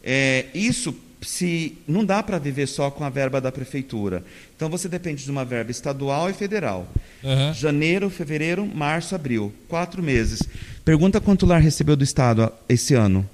É, 0.04 0.48
isso 0.54 0.94
se 1.22 1.78
não 1.88 2.04
dá 2.04 2.24
para 2.24 2.40
viver 2.40 2.68
só 2.68 2.90
com 2.90 3.04
a 3.04 3.10
verba 3.10 3.40
da 3.40 3.52
prefeitura. 3.52 4.24
Então 4.56 4.70
você 4.70 4.90
depende 4.90 5.24
de 5.24 5.32
uma 5.32 5.46
verba 5.46 5.72
estadual 5.72 6.30
e 6.30 6.34
federal. 6.34 6.88
Uhum. 7.24 7.54
Janeiro, 7.54 8.10
fevereiro, 8.10 8.66
março, 8.66 9.14
abril, 9.14 9.54
quatro 9.68 10.02
meses. 10.02 10.42
Pergunta 10.84 11.22
quanto 11.22 11.44
o 11.44 11.46
lar 11.48 11.62
recebeu 11.62 11.96
do 11.96 12.04
estado 12.04 12.52
esse 12.68 12.94
ano? 12.96 13.28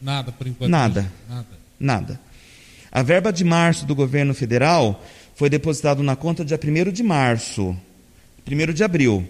Nada, 0.00 0.32
por 0.32 0.46
enquanto. 0.46 0.70
Nada. 0.70 1.12
Nada. 1.28 1.46
Nada. 1.78 2.20
A 2.90 3.02
verba 3.02 3.32
de 3.32 3.44
março 3.44 3.84
do 3.84 3.94
governo 3.94 4.32
federal 4.32 5.04
foi 5.34 5.50
depositada 5.50 6.02
na 6.02 6.16
conta 6.16 6.44
dia 6.44 6.58
1 6.58 6.90
de 6.90 7.02
março, 7.02 7.76
1 8.50 8.72
de 8.72 8.82
abril. 8.82 9.28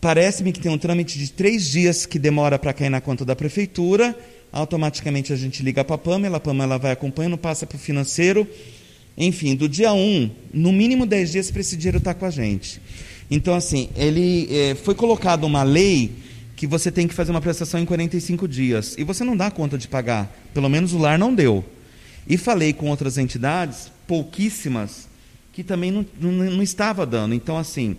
Parece-me 0.00 0.52
que 0.52 0.60
tem 0.60 0.70
um 0.70 0.78
trâmite 0.78 1.18
de 1.18 1.32
três 1.32 1.68
dias 1.68 2.06
que 2.06 2.18
demora 2.18 2.58
para 2.58 2.72
cair 2.72 2.90
na 2.90 3.00
conta 3.00 3.24
da 3.24 3.34
prefeitura 3.34 4.16
automaticamente 4.52 5.32
a 5.32 5.36
gente 5.36 5.62
liga 5.62 5.84
para 5.84 5.96
a 5.96 5.98
Pamela, 5.98 6.38
a 6.38 6.40
Pamela 6.40 6.78
vai 6.78 6.92
acompanhando, 6.92 7.36
passa 7.36 7.66
para 7.66 7.76
o 7.76 7.78
financeiro. 7.78 8.48
Enfim, 9.16 9.56
do 9.56 9.68
dia 9.68 9.92
1, 9.92 10.30
no 10.54 10.72
mínimo 10.72 11.04
10 11.04 11.32
dias 11.32 11.50
para 11.50 11.60
esse 11.60 11.76
dinheiro 11.76 11.98
estar 11.98 12.14
tá 12.14 12.20
com 12.20 12.26
a 12.26 12.30
gente. 12.30 12.80
Então, 13.30 13.54
assim, 13.54 13.90
ele 13.96 14.48
é, 14.50 14.74
foi 14.74 14.94
colocado 14.94 15.44
uma 15.44 15.62
lei 15.62 16.12
que 16.56 16.66
você 16.66 16.90
tem 16.90 17.06
que 17.06 17.14
fazer 17.14 17.30
uma 17.30 17.40
prestação 17.40 17.80
em 17.80 17.84
45 17.84 18.48
dias. 18.48 18.94
E 18.96 19.04
você 19.04 19.24
não 19.24 19.36
dá 19.36 19.50
conta 19.50 19.76
de 19.76 19.88
pagar. 19.88 20.32
Pelo 20.54 20.68
menos 20.68 20.92
o 20.92 20.98
lar 20.98 21.18
não 21.18 21.34
deu. 21.34 21.64
E 22.28 22.36
falei 22.36 22.72
com 22.72 22.88
outras 22.88 23.18
entidades, 23.18 23.90
pouquíssimas, 24.06 25.08
que 25.52 25.62
também 25.62 25.90
não, 25.90 26.06
não, 26.20 26.32
não 26.32 26.62
estava 26.62 27.04
dando. 27.04 27.34
Então, 27.34 27.58
assim, 27.58 27.96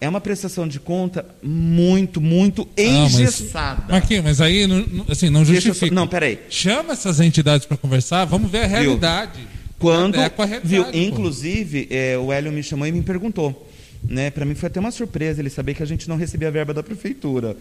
é 0.00 0.08
uma 0.08 0.20
prestação 0.20 0.68
de 0.68 0.78
conta 0.78 1.26
muito, 1.42 2.20
muito 2.20 2.68
engessada. 2.76 3.82
Ah, 3.88 4.02
mas, 4.08 4.22
mas 4.22 4.40
aí 4.40 4.66
assim, 5.08 5.28
não 5.28 5.44
justifica. 5.44 5.88
Só, 5.88 5.94
não, 5.94 6.06
peraí. 6.06 6.38
Chama 6.48 6.92
essas 6.92 7.20
entidades 7.20 7.66
para 7.66 7.76
conversar, 7.76 8.24
vamos 8.24 8.50
ver 8.50 8.64
a 8.64 8.66
realidade. 8.66 9.38
Viu? 9.38 9.48
Quando, 9.78 10.16
é 10.16 10.24
a 10.24 10.44
realidade, 10.44 10.68
viu? 10.68 10.86
Inclusive, 10.92 11.88
é, 11.90 12.16
o 12.18 12.32
Hélio 12.32 12.50
me 12.52 12.62
chamou 12.62 12.86
e 12.86 12.92
me 12.92 13.02
perguntou 13.02 13.67
né? 14.08 14.30
Para 14.30 14.46
mim 14.46 14.54
foi 14.54 14.68
até 14.68 14.80
uma 14.80 14.90
surpresa 14.90 15.40
ele 15.40 15.50
saber 15.50 15.74
que 15.74 15.82
a 15.82 15.86
gente 15.86 16.08
não 16.08 16.16
recebia 16.16 16.48
a 16.48 16.50
verba 16.50 16.72
da 16.72 16.82
prefeitura, 16.82 17.54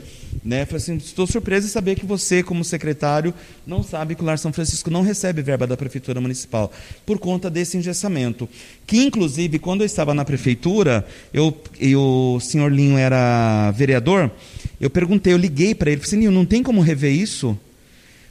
né? 0.43 0.65
Falei 0.65 0.77
assim, 0.77 0.95
estou 0.95 1.27
surpreso 1.27 1.67
em 1.67 1.69
saber 1.69 1.95
que 1.95 2.05
você, 2.05 2.41
como 2.41 2.63
secretário, 2.63 3.33
não 3.65 3.83
sabe 3.83 4.15
que 4.15 4.21
o 4.23 4.25
Lar 4.25 4.39
São 4.39 4.53
Francisco 4.53 4.89
não 4.89 5.01
recebe 5.01 5.41
verba 5.41 5.67
da 5.67 5.75
prefeitura 5.75 6.21
municipal 6.21 6.71
por 7.05 7.19
conta 7.19 7.49
desse 7.49 7.77
engessamento. 7.77 8.47
Que 8.85 9.03
inclusive 9.03 9.59
quando 9.59 9.81
eu 9.81 9.85
estava 9.85 10.13
na 10.13 10.23
prefeitura, 10.23 11.05
eu 11.33 11.55
e 11.79 11.95
o 11.95 12.39
senhor 12.39 12.71
Linho 12.71 12.97
era 12.97 13.69
vereador, 13.71 14.31
eu 14.79 14.89
perguntei, 14.89 15.33
eu 15.33 15.37
liguei 15.37 15.75
para 15.75 15.91
ele, 15.91 15.99
falei 15.99 16.07
assim, 16.07 16.19
Linho, 16.19 16.31
não 16.31 16.45
tem 16.45 16.63
como 16.63 16.79
rever 16.79 17.11
isso? 17.11 17.57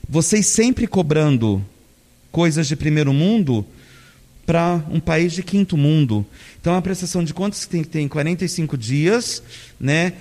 Vocês 0.09 0.47
sempre 0.47 0.87
cobrando 0.87 1.63
coisas 2.33 2.67
de 2.67 2.77
primeiro 2.77 3.13
mundo, 3.13 3.67
para 4.47 4.81
um 4.91 5.01
país 5.01 5.33
de 5.33 5.43
quinto 5.43 5.77
mundo. 5.77 6.25
Então, 6.61 6.77
a 6.77 6.81
prestação 6.81 7.25
de 7.25 7.35
contas 7.35 7.67
tem 7.67 7.83
que 7.83 7.89
ter 7.89 8.01
em 8.01 8.09
45 8.09 8.79
dias, 8.79 9.43
né? 9.79 10.13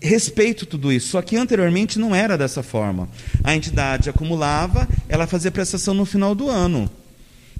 Respeito 0.00 0.66
tudo 0.66 0.92
isso. 0.92 1.08
Só 1.08 1.22
que 1.22 1.36
anteriormente 1.36 1.98
não 1.98 2.14
era 2.14 2.36
dessa 2.36 2.62
forma. 2.62 3.08
A 3.42 3.54
entidade 3.54 4.10
acumulava, 4.10 4.88
ela 5.08 5.26
fazia 5.26 5.50
prestação 5.50 5.94
no 5.94 6.04
final 6.04 6.34
do 6.34 6.50
ano, 6.50 6.90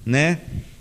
né? 0.05 0.41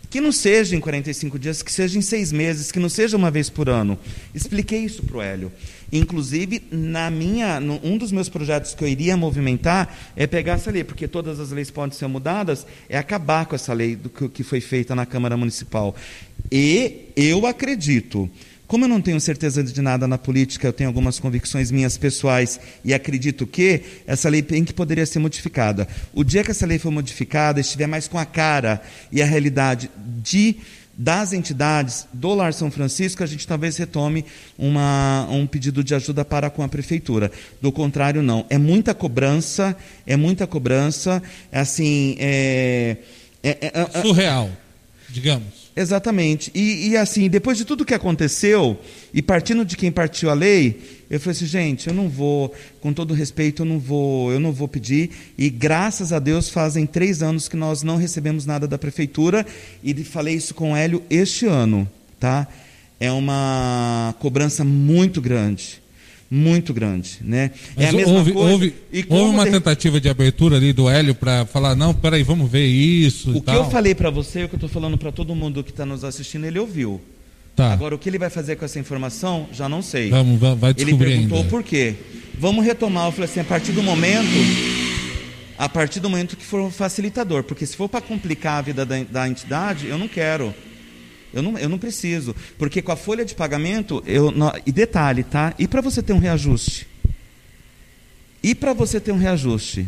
Que 0.10 0.19
não 0.19 0.31
seja 0.31 0.76
em 0.76 0.80
45 0.80 1.40
dias, 1.40 1.64
que 1.64 1.72
seja 1.72 1.98
em 1.98 2.02
seis 2.02 2.31
meses, 2.31 2.72
que 2.72 2.80
não 2.80 2.90
seja 2.90 3.15
uma 3.15 3.31
vez 3.31 3.49
por 3.49 3.69
ano. 3.69 3.98
Expliquei 4.34 4.80
isso 4.80 5.03
para 5.03 5.18
o 5.18 5.22
Hélio. 5.22 5.52
Inclusive, 5.94 6.64
na 6.72 7.11
minha, 7.11 7.60
no, 7.60 7.80
um 7.84 7.99
dos 7.99 8.11
meus 8.11 8.28
projetos 8.28 8.74
que 8.74 8.84
eu 8.84 8.88
iria 8.88 9.15
movimentar 9.15 9.95
é 10.15 10.26
pegar 10.26 10.53
essa 10.53 10.72
lei, 10.72 10.84
porque 10.84 11.07
todas 11.07 11.40
as 11.40 11.52
leis 11.52 11.70
podem 11.70 11.95
ser 11.95 12.07
mudadas, 12.07 12.65
é 12.90 12.98
acabar 12.98 13.45
com 13.45 13.53
essa 13.53 13.72
lei 13.74 13.95
do 13.95 14.10
que, 14.10 14.28
que 14.28 14.44
foi 14.44 14.60
feita 14.60 14.95
na 14.95 15.06
Câmara 15.06 15.38
Municipal. 15.38 15.95
E 16.52 17.10
eu 17.15 17.45
acredito 17.45 18.30
como 18.74 18.86
eu 18.86 18.90
não 18.90 19.02
tenho 19.02 19.22
certeza 19.22 19.64
de 19.64 19.82
nada 19.84 20.07
na 20.07 20.18
política, 20.18 20.68
eu 20.68 20.74
tenho 20.74 20.90
algumas 20.90 21.20
convicções 21.20 21.70
minhas 21.70 21.95
pessoais 21.95 22.60
e 22.84 22.91
acredito 22.91 23.45
que 23.45 23.84
essa 24.07 24.28
lei 24.28 24.41
tem 24.41 24.65
que 24.65 24.74
poderia 24.74 25.06
ser 25.06 25.20
modificada. 25.20 25.88
O 26.11 26.24
dia 26.24 26.44
que 26.44 26.49
essa 26.49 26.65
lei 26.65 26.80
for 26.80 26.90
modificada, 26.90 27.60
estiver 27.60 27.86
mais 27.86 28.07
com 28.07 28.18
a 28.18 28.26
cara 28.26 28.82
e 29.11 29.22
a 29.22 29.26
realidade 29.28 29.91
de 30.24 30.56
das 30.95 31.34
entidades 31.34 32.07
do 32.14 32.34
Lar 32.34 32.53
São 32.53 32.70
Francisco, 32.70 33.24
a 33.24 33.26
gente 33.26 33.48
talvez 33.48 33.78
retome 33.78 34.26
uma, 34.57 35.28
um 35.30 35.48
pedido 35.48 35.84
de 35.84 35.95
ajuda 35.95 36.24
para 36.24 36.49
com 36.49 36.61
a 36.61 36.68
prefeitura. 36.68 37.32
Do 37.61 37.72
contrário, 37.72 38.22
não. 38.22 38.45
É 38.49 38.57
muita 38.57 38.94
cobrança, 38.94 39.76
é 40.06 40.15
muita 40.15 40.45
cobrança, 40.45 41.22
é 41.52 41.60
assim, 41.60 42.15
é, 42.20 42.98
é, 43.41 43.49
é, 43.49 43.72
é 43.74 44.02
surreal, 44.02 44.49
digamos. 45.10 45.62
Exatamente. 45.76 46.52
E, 46.54 46.90
e, 46.90 46.98
assim, 46.98 47.28
depois 47.28 47.58
de 47.58 47.66
tudo 47.66 47.86
que 47.86 47.94
aconteceu, 47.94 48.80
e 49.14 49.22
partindo 49.22 49.66
de 49.66 49.76
quem 49.76 49.91
partiu 49.91 50.30
a 50.30 50.34
lei, 50.34 50.80
eu 51.10 51.20
falei 51.20 51.36
assim, 51.36 51.45
gente, 51.45 51.88
eu 51.88 51.94
não 51.94 52.08
vou, 52.08 52.54
com 52.80 52.94
todo 52.94 53.14
respeito, 53.14 53.64
eu 53.64 53.66
não 53.66 53.80
vou, 53.80 54.32
eu 54.32 54.40
não 54.40 54.52
vou 54.52 54.68
pedir. 54.68 55.10
E 55.38 55.50
graças 55.50 56.14
a 56.14 56.20
Deus 56.20 56.50
fazem 56.50 56.86
três 56.86 57.24
anos 57.24 57.48
que 57.48 57.58
nós 57.58 57.82
não 57.82 57.98
recebemos 57.98 58.45
nada 58.45 58.68
da 58.68 58.78
prefeitura. 58.78 59.45
E 59.84 59.94
falei 60.04 60.36
isso 60.36 60.54
com 60.54 60.74
o 60.74 60.76
Hélio 60.76 61.04
este 61.10 61.48
ano, 61.48 61.90
tá? 62.20 62.48
É 63.00 63.12
uma 63.12 64.16
cobrança 64.20 64.64
muito 64.64 65.20
grande 65.22 65.82
muito 66.34 66.73
grande, 66.73 67.19
né? 67.22 67.51
Mas 67.76 67.85
é 67.85 67.89
a 67.89 67.93
mesma 67.93 68.14
houve, 68.18 68.31
coisa. 68.31 68.51
Houve, 68.51 68.73
houve 69.07 69.30
uma 69.30 69.45
tentativa 69.45 70.01
de 70.01 70.10
abertura 70.10 70.57
ali 70.57 70.73
do 70.73 70.89
Hélio 70.89 71.14
para 71.14 71.45
falar, 71.45 71.76
não, 71.76 71.93
peraí, 71.93 72.23
vamos 72.23 72.49
ver 72.49 72.65
isso. 72.65 73.30
O 73.30 73.34
que 73.35 73.41
tal. 73.41 73.55
eu 73.57 73.65
falei 73.69 73.93
para 73.93 74.10
você, 74.10 74.43
o 74.43 74.49
que 74.49 74.55
eu 74.55 74.57
estou 74.57 74.69
falando 74.69 74.97
para 74.97 75.11
todo 75.11 75.35
mundo 75.35 75.64
que 75.64 75.69
está 75.69 75.85
nos 75.85 76.03
assistindo, 76.03 76.45
ele 76.45 76.57
ouviu. 76.57 76.99
Tá. 77.55 77.72
Agora, 77.72 77.93
o 77.93 77.99
que 77.99 78.10
ele 78.10 78.18
vai 78.18 78.31
fazer 78.31 78.55
com 78.55 78.65
essa 78.65 78.80
informação, 78.80 79.47
já 79.53 79.69
não 79.69 79.84
sei. 79.84 80.10
Vamos, 80.10 80.39
vai 80.39 80.73
descobrir 80.73 81.05
Ele 81.05 81.15
perguntou 81.18 81.38
ainda. 81.38 81.49
por 81.51 81.61
quê. 81.61 81.93
Vamos 82.39 82.65
retomar. 82.65 83.05
Eu 83.05 83.11
falei 83.11 83.30
assim, 83.30 83.41
a 83.41 83.43
partir 83.43 83.72
do 83.72 83.84
momento, 83.84 84.27
a 85.55 85.69
partir 85.69 85.99
do 85.99 86.10
momento 86.10 86.35
que 86.35 86.43
for 86.43 86.61
um 86.61 86.72
facilitador, 86.72 87.43
porque 87.43 87.64
se 87.68 87.77
for 87.77 87.88
para 87.88 88.01
complicar 88.01 88.57
a 88.57 88.61
vida 88.61 88.84
da, 88.84 89.03
da 89.03 89.30
entidade, 89.30 89.85
eu 89.85 89.99
não 89.99 90.07
quero. 90.07 90.51
Eu 91.34 91.41
não, 91.41 91.57
eu 91.57 91.68
não 91.68 91.80
preciso. 91.80 92.35
Porque 92.57 92.81
com 92.81 92.91
a 92.91 92.95
folha 92.95 93.26
de 93.26 93.34
pagamento, 93.34 94.03
eu, 94.05 94.31
e 94.65 94.72
detalhe, 94.72 95.23
tá? 95.23 95.53
E 95.57 95.68
para 95.68 95.81
você 95.81 96.01
ter 96.01 96.14
um 96.14 96.19
reajuste? 96.19 96.88
E 98.41 98.53
para 98.53 98.73
você 98.73 98.99
ter 98.99 99.11
um 99.11 99.18
reajuste? 99.18 99.88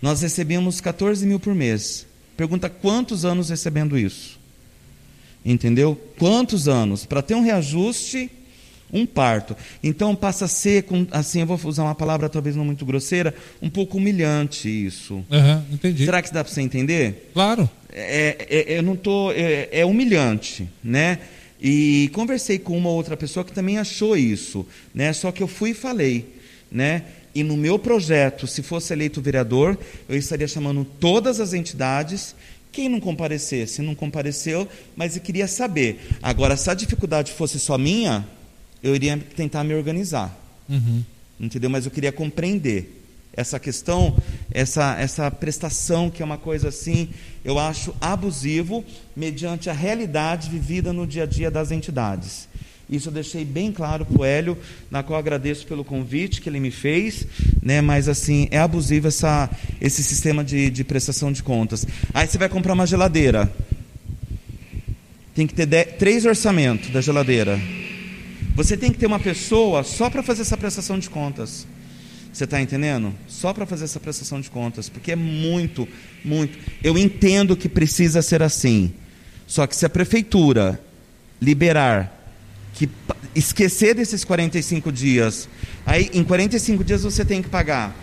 Nós 0.00 0.22
recebemos 0.22 0.80
14 0.80 1.26
mil 1.26 1.40
por 1.40 1.54
mês. 1.54 2.06
Pergunta 2.36 2.70
quantos 2.70 3.24
anos 3.24 3.50
recebendo 3.50 3.98
isso? 3.98 4.38
Entendeu? 5.44 6.00
Quantos 6.18 6.68
anos? 6.68 7.04
Para 7.04 7.22
ter 7.22 7.34
um 7.34 7.42
reajuste, 7.42 8.30
um 8.92 9.04
parto. 9.04 9.56
Então 9.82 10.14
passa 10.14 10.44
a 10.44 10.48
ser, 10.48 10.86
assim, 11.10 11.40
eu 11.40 11.46
vou 11.46 11.58
usar 11.64 11.82
uma 11.82 11.94
palavra 11.94 12.28
talvez 12.28 12.54
não 12.54 12.64
muito 12.64 12.84
grosseira, 12.84 13.34
um 13.60 13.68
pouco 13.68 13.98
humilhante 13.98 14.68
isso. 14.68 15.14
Uhum, 15.14 15.64
entendi. 15.72 16.04
Será 16.04 16.22
que 16.22 16.32
dá 16.32 16.44
para 16.44 16.52
você 16.52 16.60
entender? 16.60 17.30
Claro 17.32 17.68
é, 17.92 18.46
é, 18.48 18.78
eu 18.78 18.82
não 18.82 18.96
tô, 18.96 19.32
é, 19.32 19.68
é 19.72 19.84
humilhante, 19.84 20.68
né? 20.82 21.18
E 21.60 22.10
conversei 22.14 22.58
com 22.58 22.76
uma 22.76 22.88
outra 22.88 23.16
pessoa 23.16 23.44
que 23.44 23.52
também 23.52 23.78
achou 23.78 24.16
isso, 24.16 24.66
né? 24.94 25.12
Só 25.12 25.30
que 25.30 25.42
eu 25.42 25.48
fui 25.48 25.70
e 25.70 25.74
falei, 25.74 26.26
né? 26.70 27.04
E 27.34 27.44
no 27.44 27.56
meu 27.56 27.78
projeto, 27.78 28.46
se 28.46 28.62
fosse 28.62 28.92
eleito 28.92 29.20
vereador, 29.20 29.78
eu 30.08 30.16
estaria 30.16 30.48
chamando 30.48 30.84
todas 30.84 31.38
as 31.38 31.52
entidades. 31.52 32.34
Quem 32.72 32.88
não 32.88 33.00
comparecesse, 33.00 33.82
não 33.82 33.94
compareceu, 33.94 34.66
mas 34.96 35.16
eu 35.16 35.22
queria 35.22 35.46
saber. 35.46 36.00
Agora, 36.22 36.56
se 36.56 36.70
a 36.70 36.74
dificuldade 36.74 37.32
fosse 37.32 37.58
só 37.60 37.76
minha, 37.76 38.26
eu 38.82 38.94
iria 38.94 39.18
tentar 39.36 39.62
me 39.64 39.74
organizar. 39.74 40.36
Uhum. 40.68 41.04
Entendeu? 41.38 41.68
Mas 41.70 41.84
eu 41.84 41.90
queria 41.90 42.12
compreender 42.12 42.99
essa 43.32 43.58
questão, 43.58 44.16
essa, 44.50 44.96
essa 44.98 45.30
prestação 45.30 46.10
que 46.10 46.22
é 46.22 46.24
uma 46.24 46.38
coisa 46.38 46.68
assim, 46.68 47.10
eu 47.44 47.58
acho 47.58 47.94
abusivo 48.00 48.84
mediante 49.16 49.70
a 49.70 49.72
realidade 49.72 50.50
vivida 50.50 50.92
no 50.92 51.06
dia 51.06 51.22
a 51.22 51.26
dia 51.26 51.50
das 51.50 51.70
entidades. 51.70 52.48
Isso 52.90 53.08
eu 53.08 53.12
deixei 53.12 53.44
bem 53.44 53.70
claro 53.70 54.04
para 54.04 54.20
o 54.20 54.24
Hélio, 54.24 54.58
na 54.90 55.00
qual 55.04 55.16
agradeço 55.16 55.64
pelo 55.64 55.84
convite 55.84 56.40
que 56.40 56.48
ele 56.48 56.58
me 56.58 56.72
fez, 56.72 57.24
né? 57.62 57.80
mas 57.80 58.08
assim, 58.08 58.48
é 58.50 58.58
abusivo 58.58 59.06
essa, 59.06 59.48
esse 59.80 60.02
sistema 60.02 60.42
de, 60.42 60.70
de 60.70 60.82
prestação 60.82 61.30
de 61.30 61.40
contas. 61.40 61.86
Aí 62.12 62.26
você 62.26 62.36
vai 62.36 62.48
comprar 62.48 62.72
uma 62.72 62.86
geladeira. 62.86 63.50
Tem 65.36 65.46
que 65.46 65.54
ter 65.54 65.66
três 65.98 66.26
orçamentos 66.26 66.90
da 66.90 67.00
geladeira. 67.00 67.60
Você 68.56 68.76
tem 68.76 68.90
que 68.90 68.98
ter 68.98 69.06
uma 69.06 69.20
pessoa 69.20 69.84
só 69.84 70.10
para 70.10 70.22
fazer 70.22 70.42
essa 70.42 70.56
prestação 70.56 70.98
de 70.98 71.08
contas. 71.08 71.68
Você 72.32 72.44
está 72.44 72.60
entendendo? 72.60 73.12
Só 73.26 73.52
para 73.52 73.66
fazer 73.66 73.84
essa 73.84 73.98
prestação 73.98 74.40
de 74.40 74.50
contas, 74.50 74.88
porque 74.88 75.12
é 75.12 75.16
muito, 75.16 75.88
muito. 76.24 76.58
Eu 76.82 76.96
entendo 76.96 77.56
que 77.56 77.68
precisa 77.68 78.22
ser 78.22 78.42
assim. 78.42 78.92
Só 79.46 79.66
que 79.66 79.74
se 79.74 79.84
a 79.84 79.90
prefeitura 79.90 80.80
liberar, 81.40 82.16
que 82.74 82.88
esquecer 83.34 83.94
desses 83.94 84.24
45 84.24 84.92
dias, 84.92 85.48
aí 85.84 86.08
em 86.14 86.22
45 86.22 86.84
dias 86.84 87.02
você 87.02 87.24
tem 87.24 87.42
que 87.42 87.48
pagar 87.48 87.94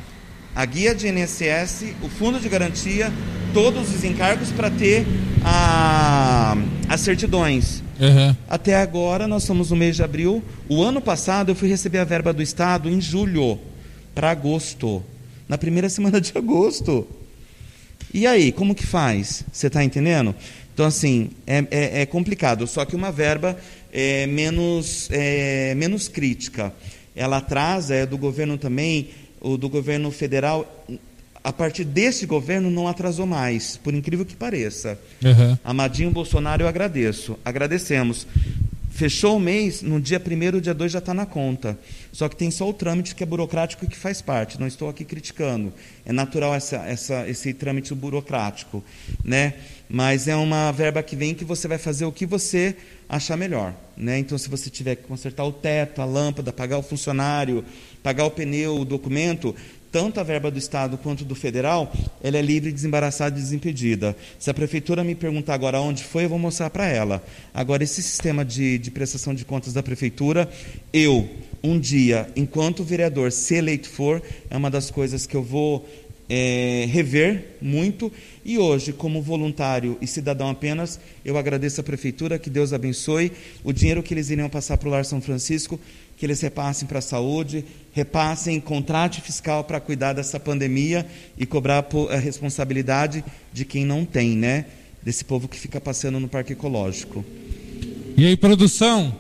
a 0.54 0.66
guia 0.66 0.94
de 0.94 1.08
INSS, 1.08 1.94
o 2.02 2.10
fundo 2.10 2.40
de 2.40 2.50
garantia, 2.50 3.14
todos 3.54 3.94
os 3.94 4.04
encargos 4.04 4.50
para 4.52 4.70
ter 4.72 5.06
a, 5.46 6.58
as 6.90 7.00
certidões. 7.00 7.84
Uhum. 8.00 8.36
Até 8.50 8.76
agora, 8.76 9.28
nós 9.28 9.44
estamos 9.44 9.70
no 9.70 9.78
mês 9.78 9.96
de 9.96 10.04
abril. 10.04 10.44
O 10.68 10.84
ano 10.84 11.00
passado, 11.00 11.50
eu 11.52 11.56
fui 11.56 11.70
receber 11.70 12.00
a 12.00 12.04
verba 12.04 12.34
do 12.34 12.42
Estado 12.42 12.90
em 12.90 13.00
julho 13.00 13.60
para 14.18 14.32
agosto, 14.32 15.04
na 15.48 15.60
primeira 15.60 15.88
semana 15.90 16.20
de 16.20 16.36
agosto. 16.36 17.08
E 18.12 18.26
aí, 18.26 18.52
como 18.52 18.74
que 18.74 18.84
faz? 18.84 19.44
Você 19.54 19.68
está 19.68 19.84
entendendo? 19.84 20.34
Então, 20.74 20.88
assim, 20.88 21.30
é, 21.46 21.64
é, 21.70 22.02
é, 22.02 22.06
complicado, 22.08 22.66
só 22.66 22.84
que 22.84 22.96
uma 22.96 23.12
verba 23.12 23.56
é 23.94 24.26
menos, 24.26 25.08
é, 25.12 25.76
menos 25.76 26.08
crítica. 26.08 26.74
Ela 27.16 27.38
atrasa, 27.38 27.94
é 27.94 28.06
do 28.08 28.18
governo 28.18 28.58
também, 28.58 29.10
o 29.40 29.56
do 29.56 29.70
governo 29.70 30.10
federal, 30.10 30.86
a 31.44 31.54
partir 31.54 31.84
desse 31.84 32.26
governo 32.26 32.72
não 32.72 32.88
atrasou 32.88 33.28
mais, 33.28 33.78
por 33.78 33.94
incrível 33.94 34.26
que 34.26 34.36
pareça. 34.36 35.00
Uhum. 35.24 35.58
Amadinho 35.64 36.10
Bolsonaro, 36.10 36.64
eu 36.64 36.68
agradeço. 36.68 37.38
Agradecemos. 37.46 38.26
Fechou 38.98 39.38
o 39.38 39.40
mês, 39.40 39.84
no 39.84 40.02
dia 40.02 40.20
1 40.20 40.60
dia 40.60 40.74
2 40.74 40.92
já 40.92 40.98
está 40.98 41.14
na 41.14 41.28
conta. 41.28 41.78
Só 42.12 42.28
que 42.28 42.36
tem 42.36 42.50
só 42.50 42.68
o 42.68 42.74
trâmite 42.74 43.14
que 43.14 43.22
é 43.22 43.28
burocrático 43.28 43.86
e 43.86 43.88
que 43.88 43.96
faz 43.96 44.24
parte. 44.24 44.60
Não 44.60 44.66
estou 44.66 44.90
aqui 44.90 45.06
criticando. 45.06 45.72
É 46.04 46.12
natural 46.12 46.56
essa, 46.56 46.78
essa, 46.78 47.30
esse 47.30 47.54
trâmite 47.54 47.94
burocrático. 47.94 48.84
Né? 49.24 49.54
Mas 49.88 50.28
é 50.28 50.36
uma 50.36 50.72
verba 50.72 51.04
que 51.04 51.16
vem 51.16 51.36
que 51.36 51.46
você 51.46 51.68
vai 51.68 51.78
fazer 51.78 52.06
o 52.06 52.12
que 52.12 52.26
você 52.26 52.76
achar 53.08 53.38
melhor. 53.38 53.72
Né? 53.96 54.18
Então, 54.18 54.36
se 54.36 54.50
você 54.50 54.68
tiver 54.68 54.96
que 54.96 55.04
consertar 55.04 55.44
o 55.44 55.52
teto, 55.52 56.02
a 56.02 56.06
lâmpada, 56.06 56.52
pagar 56.52 56.80
o 56.80 56.82
funcionário, 56.82 57.64
pagar 58.02 58.26
o 58.26 58.32
pneu, 58.32 58.80
o 58.80 58.86
documento, 58.86 59.56
tanto 59.92 60.20
a 60.20 60.24
verba 60.24 60.52
do 60.52 60.58
Estado 60.58 60.98
quanto 60.98 61.24
do 61.24 61.36
federal, 61.36 61.92
ela 62.22 62.38
é 62.38 62.42
livre, 62.42 62.72
desembaraçada 62.72 63.38
e 63.38 63.42
desimpedida. 63.42 64.16
Se 64.38 64.50
a 64.50 64.54
prefeitura 64.54 65.04
me 65.04 65.16
perguntar 65.16 65.54
agora 65.54 65.80
onde 65.80 66.04
foi, 66.04 66.26
eu 66.26 66.30
vou 66.30 66.40
mostrar 66.40 66.70
para 66.70 66.88
ela. 66.88 67.24
Agora, 67.54 67.84
esse 67.84 68.02
sistema 68.02 68.44
de, 68.44 68.78
de 68.78 68.92
prestação 68.92 69.34
de 69.34 69.46
contas 69.46 69.74
da 69.74 69.82
prefeitura, 69.84 70.50
eu, 70.92 71.30
um 71.64 71.80
dia, 71.80 72.30
enquanto 72.36 72.84
vereador, 72.84 73.32
se 73.32 73.56
eleito 73.56 73.90
for, 73.90 74.22
é 74.50 74.58
uma 74.58 74.70
das 74.70 74.92
coisas 74.92 75.26
que 75.26 75.36
eu 75.36 75.44
vou 75.44 75.88
é, 76.30 76.86
rever 76.90 77.56
muito. 77.62 78.12
E 78.48 78.58
hoje, 78.58 78.94
como 78.94 79.22
voluntário 79.22 79.98
e 80.00 80.08
cidadão 80.08 80.50
apenas, 80.50 81.02
eu 81.26 81.38
agradeço 81.38 81.82
à 81.82 81.84
prefeitura, 81.84 82.40
que 82.40 82.50
Deus 82.50 82.72
abençoe. 82.72 83.34
O 83.62 83.74
dinheiro 83.74 84.02
que 84.02 84.14
eles 84.14 84.30
iriam 84.30 84.48
passar 84.48 84.78
para 84.78 84.88
o 84.88 84.92
Lar 84.92 85.04
São 85.04 85.20
Francisco, 85.20 85.78
que 86.16 86.26
eles 86.26 86.40
repassem 86.40 86.88
para 86.88 87.00
a 87.00 87.02
saúde, 87.02 87.66
repassem 87.92 88.58
contrato 88.62 89.22
fiscal 89.22 89.66
para 89.66 89.82
cuidar 89.82 90.14
dessa 90.14 90.40
pandemia 90.40 91.06
e 91.38 91.46
cobrar 91.46 91.86
a 92.10 92.16
responsabilidade 92.16 93.22
de 93.52 93.66
quem 93.66 93.84
não 93.84 94.06
tem, 94.06 94.38
né? 94.38 94.68
Desse 95.04 95.26
povo 95.26 95.50
que 95.50 95.60
fica 95.60 95.82
passeando 95.82 96.18
no 96.18 96.30
parque 96.30 96.54
ecológico. 96.54 97.26
E 98.16 98.26
aí, 98.26 98.38
produção? 98.38 99.14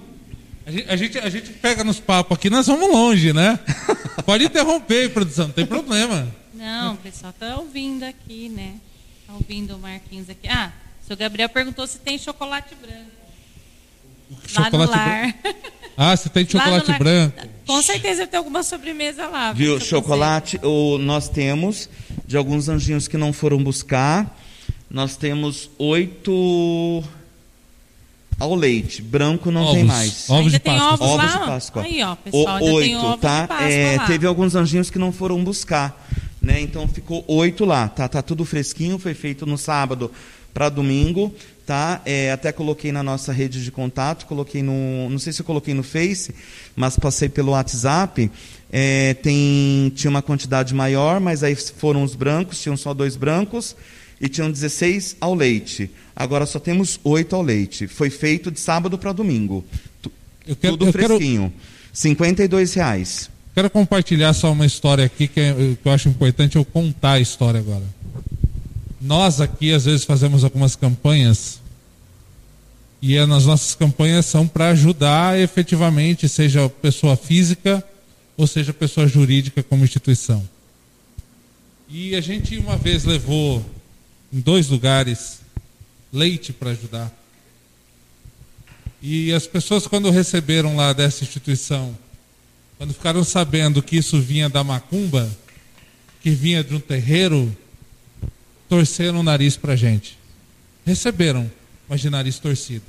A 0.65 0.71
gente, 0.71 0.89
a 0.89 0.95
gente, 0.95 1.17
a 1.19 1.29
gente 1.29 1.49
pega 1.51 1.83
nos 1.83 1.99
papos 1.99 2.37
aqui, 2.37 2.49
nós 2.49 2.65
vamos 2.65 2.89
longe, 2.89 3.33
né? 3.33 3.59
Pode 4.25 4.45
interromper, 4.45 5.09
produção, 5.09 5.47
não 5.47 5.53
tem 5.53 5.65
problema. 5.65 6.33
Não, 6.53 6.93
o 6.93 6.97
pessoal 6.97 7.31
está 7.31 7.57
ouvindo 7.57 8.03
aqui, 8.03 8.47
né? 8.47 8.75
Está 9.27 9.33
ouvindo 9.33 9.75
o 9.75 9.79
Marquinhos 9.79 10.29
aqui. 10.29 10.47
Ah, 10.47 10.71
O 11.03 11.07
seu 11.07 11.17
Gabriel 11.17 11.49
perguntou 11.49 11.85
se 11.85 11.97
tem 11.99 12.17
chocolate 12.17 12.73
branco. 12.75 13.11
Chocolate 14.47 14.93
branco? 14.93 15.59
Ah, 15.97 16.15
se 16.15 16.29
tem 16.29 16.47
chocolate 16.47 16.93
branco. 16.93 17.41
Com 17.65 17.81
certeza 17.81 18.25
tem 18.27 18.37
alguma 18.37 18.63
sobremesa 18.63 19.27
lá. 19.27 19.51
Viu? 19.51 19.79
Chocolate, 19.79 20.59
o, 20.63 20.97
nós 20.97 21.27
temos 21.27 21.89
de 22.25 22.37
alguns 22.37 22.69
anjinhos 22.69 23.07
que 23.07 23.17
não 23.17 23.33
foram 23.33 23.61
buscar. 23.61 24.37
Nós 24.89 25.17
temos 25.17 25.69
oito 25.77 27.03
ao 28.39 28.55
leite. 28.55 29.01
Branco 29.01 29.51
não 29.51 29.63
ovos. 29.63 29.73
tem 29.75 29.83
mais. 29.83 30.29
Ovos 30.29 30.45
Ainda 30.45 30.49
de 30.51 30.59
Páscoa. 30.59 30.87
Ovos, 30.93 31.07
Ovos 31.07 31.25
lá? 31.25 31.31
de 31.39 31.45
Páscoa. 31.45 31.83
Aí, 31.83 32.03
ó, 32.03 32.15
pessoal, 32.15 32.43
o, 32.45 32.47
ainda 32.57 32.81
tem 32.81 32.95
oito, 32.95 33.05
ovos 33.05 33.21
tá? 33.21 33.41
de 33.41 33.47
Páscoa 33.47 33.69
É, 33.69 33.97
lá. 33.97 34.07
teve 34.07 34.27
alguns 34.27 34.55
anjinhos 34.55 34.89
que 34.89 34.97
não 34.99 35.11
foram 35.11 35.43
buscar, 35.43 36.07
né? 36.47 36.61
Então 36.61 36.87
ficou 36.87 37.25
oito 37.27 37.65
lá, 37.65 37.89
tá? 37.89 38.07
Tá 38.07 38.21
tudo 38.21 38.45
fresquinho, 38.45 38.97
foi 38.97 39.13
feito 39.13 39.45
no 39.45 39.57
sábado 39.57 40.09
para 40.53 40.69
domingo, 40.69 41.35
tá? 41.65 42.01
É, 42.05 42.31
até 42.31 42.53
coloquei 42.53 42.89
na 42.89 43.03
nossa 43.03 43.33
rede 43.33 43.61
de 43.61 43.69
contato, 43.69 44.25
coloquei 44.25 44.63
no, 44.63 45.09
não 45.09 45.19
sei 45.19 45.33
se 45.33 45.41
eu 45.41 45.45
coloquei 45.45 45.73
no 45.73 45.83
Face, 45.83 46.33
mas 46.73 46.97
passei 46.97 47.27
pelo 47.27 47.51
WhatsApp. 47.51 48.31
É, 48.71 49.13
tem 49.15 49.91
tinha 49.93 50.09
uma 50.09 50.21
quantidade 50.21 50.73
maior, 50.73 51.19
mas 51.19 51.43
aí 51.43 51.53
foram 51.53 52.01
os 52.01 52.15
brancos, 52.15 52.61
tinham 52.61 52.77
só 52.77 52.93
dois 52.93 53.17
brancos 53.17 53.75
e 54.21 54.29
tinham 54.29 54.49
16 54.49 55.17
ao 55.19 55.35
leite. 55.35 55.91
Agora 56.15 56.45
só 56.45 56.59
temos 56.59 56.97
oito 57.03 57.35
ao 57.35 57.41
leite. 57.41 57.87
Foi 57.87 58.09
feito 58.09 58.49
de 58.49 58.59
sábado 58.59 58.97
para 58.97 59.11
domingo. 59.11 59.65
Tu- 60.01 60.11
quero, 60.61 60.77
Tudo 60.77 60.91
quero, 60.93 61.07
fresquinho. 61.07 61.53
52 61.93 62.73
reais. 62.73 63.29
Quero 63.57 63.71
compartilhar 63.71 64.35
só 64.35 64.51
uma 64.51 64.67
história 64.67 65.03
aqui 65.03 65.27
que, 65.27 65.39
é- 65.39 65.75
que 65.81 65.89
eu 65.89 65.91
acho 65.91 66.07
importante 66.07 66.57
eu 66.57 66.63
contar 66.63 67.13
a 67.13 67.19
história 67.19 67.59
agora. 67.59 67.83
Nós 69.01 69.41
aqui 69.41 69.73
às 69.73 69.85
vezes 69.85 70.05
fazemos 70.05 70.43
algumas 70.43 70.75
campanhas 70.75 71.59
e 73.01 73.17
as 73.17 73.27
nossas 73.27 73.73
campanhas 73.73 74.27
são 74.27 74.47
para 74.47 74.67
ajudar 74.69 75.39
efetivamente, 75.39 76.29
seja 76.29 76.69
pessoa 76.69 77.17
física 77.17 77.83
ou 78.37 78.45
seja 78.45 78.71
pessoa 78.75 79.07
jurídica 79.07 79.63
como 79.63 79.83
instituição. 79.83 80.47
E 81.89 82.15
a 82.15 82.21
gente 82.21 82.59
uma 82.59 82.77
vez 82.77 83.05
levou 83.05 83.65
em 84.31 84.39
dois 84.39 84.69
lugares 84.69 85.39
leite 86.13 86.53
para 86.53 86.69
ajudar. 86.69 87.11
E 89.01 89.33
as 89.33 89.47
pessoas, 89.47 89.87
quando 89.87 90.11
receberam 90.11 90.75
lá 90.75 90.93
dessa 90.93 91.23
instituição, 91.23 91.97
quando 92.77 92.93
ficaram 92.93 93.23
sabendo 93.23 93.81
que 93.81 93.97
isso 93.97 94.19
vinha 94.21 94.47
da 94.47 94.63
macumba, 94.63 95.29
que 96.21 96.29
vinha 96.29 96.63
de 96.63 96.75
um 96.75 96.79
terreiro, 96.79 97.55
torceram 98.69 99.19
o 99.19 99.23
nariz 99.23 99.57
para 99.57 99.73
a 99.73 99.75
gente. 99.75 100.17
Receberam, 100.85 101.49
mas 101.89 102.01
de 102.01 102.09
nariz 102.09 102.37
torcido. 102.39 102.85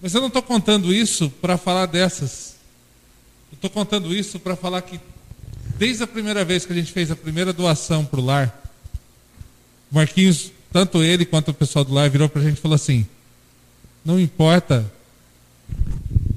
Mas 0.00 0.14
eu 0.14 0.20
não 0.20 0.28
estou 0.28 0.42
contando 0.42 0.92
isso 0.92 1.30
para 1.40 1.56
falar 1.56 1.86
dessas. 1.86 2.56
Eu 3.50 3.56
estou 3.56 3.70
contando 3.70 4.14
isso 4.14 4.38
para 4.38 4.54
falar 4.54 4.82
que, 4.82 5.00
desde 5.78 6.02
a 6.02 6.06
primeira 6.06 6.44
vez 6.44 6.64
que 6.64 6.72
a 6.72 6.76
gente 6.76 6.92
fez 6.92 7.10
a 7.10 7.16
primeira 7.16 7.52
doação 7.52 8.04
para 8.04 8.20
o 8.20 8.24
lar, 8.24 8.62
Marquinhos, 9.90 10.52
tanto 10.72 11.02
ele 11.02 11.24
quanto 11.24 11.52
o 11.52 11.54
pessoal 11.54 11.84
do 11.84 11.94
lar, 11.94 12.10
virou 12.10 12.28
para 12.28 12.42
a 12.42 12.44
gente 12.44 12.58
e 12.58 12.60
falou 12.60 12.74
assim: 12.74 13.06
não 14.04 14.20
importa, 14.20 14.90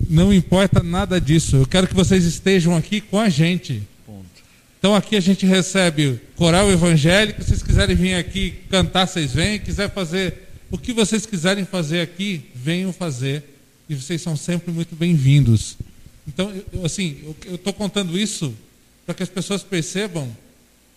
não 0.10 0.34
importa 0.34 0.82
nada 0.82 1.20
disso. 1.20 1.56
Eu 1.58 1.66
quero 1.66 1.88
que 1.88 1.94
vocês 1.94 2.24
estejam 2.26 2.76
aqui 2.76 3.02
com 3.02 3.20
a 3.20 3.30
gente. 3.30 3.84
Então 4.80 4.96
aqui 4.96 5.16
a 5.16 5.20
gente 5.20 5.46
recebe 5.46 6.20
coral 6.36 6.72
evangélico. 6.72 7.42
Se 7.42 7.50
vocês 7.50 7.64
quiserem 7.64 7.96
vir 7.96 8.14
aqui 8.14 8.54
cantar, 8.70 9.08
vocês 9.08 9.34
vêm. 9.34 9.60
Quiser 9.60 9.92
fazer 9.92 10.48
o 10.72 10.78
que 10.78 10.94
vocês 10.94 11.26
quiserem 11.26 11.66
fazer 11.66 12.02
aqui, 12.02 12.44
venham 12.56 12.94
fazer. 12.94 13.44
E 13.90 13.96
vocês 13.96 14.22
são 14.22 14.36
sempre 14.36 14.72
muito 14.72 14.96
bem-vindos. 14.96 15.78
Então, 16.28 16.52
eu- 16.52 16.66
eu, 16.74 16.86
assim, 16.86 17.18
eu 17.46 17.56
estou 17.56 17.74
contando 17.74 18.18
isso 18.20 18.54
para 19.06 19.16
que 19.16 19.24
as 19.24 19.30
pessoas 19.30 19.64
percebam 19.64 20.30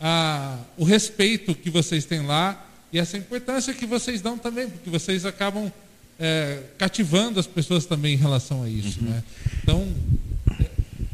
a- 0.01 0.59
o 0.77 0.85
respeito 0.85 1.55
que 1.55 1.71
vocês 1.71 2.05
têm 2.05 2.21
lá 2.27 2.67
e 2.93 2.99
essa 2.99 3.17
importância 3.17 3.73
que 3.73 3.87
vocês 3.87 4.21
dão 4.21 4.37
também, 4.37 4.69
porque 4.69 4.91
vocês 4.91 5.25
acabam 5.25 5.73
é, 6.21 6.59
cativando 6.79 7.41
as 7.41 7.47
pessoas 7.47 7.87
também 7.87 8.15
em 8.15 8.19
relação 8.19 8.63
a 8.63 8.69
isso. 8.69 9.03
Né? 9.03 9.23
Então, 9.63 9.89
é, 10.61 10.67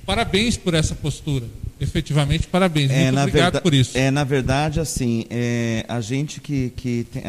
parabéns 0.04 0.56
por 0.56 0.74
essa 0.74 0.94
postura. 0.94 1.46
Efetivamente, 1.78 2.46
parabéns. 2.46 2.90
Muito 2.90 3.18
obrigado 3.20 3.32
verda- 3.32 3.60
por 3.60 3.74
isso. 3.74 3.96
É, 3.98 4.10
na 4.10 4.24
verdade, 4.24 4.80
assim, 4.80 5.26
é, 5.28 5.84
a 5.86 6.00
gente 6.00 6.40
que, 6.40 6.72
que 6.74 7.06
tem, 7.12 7.22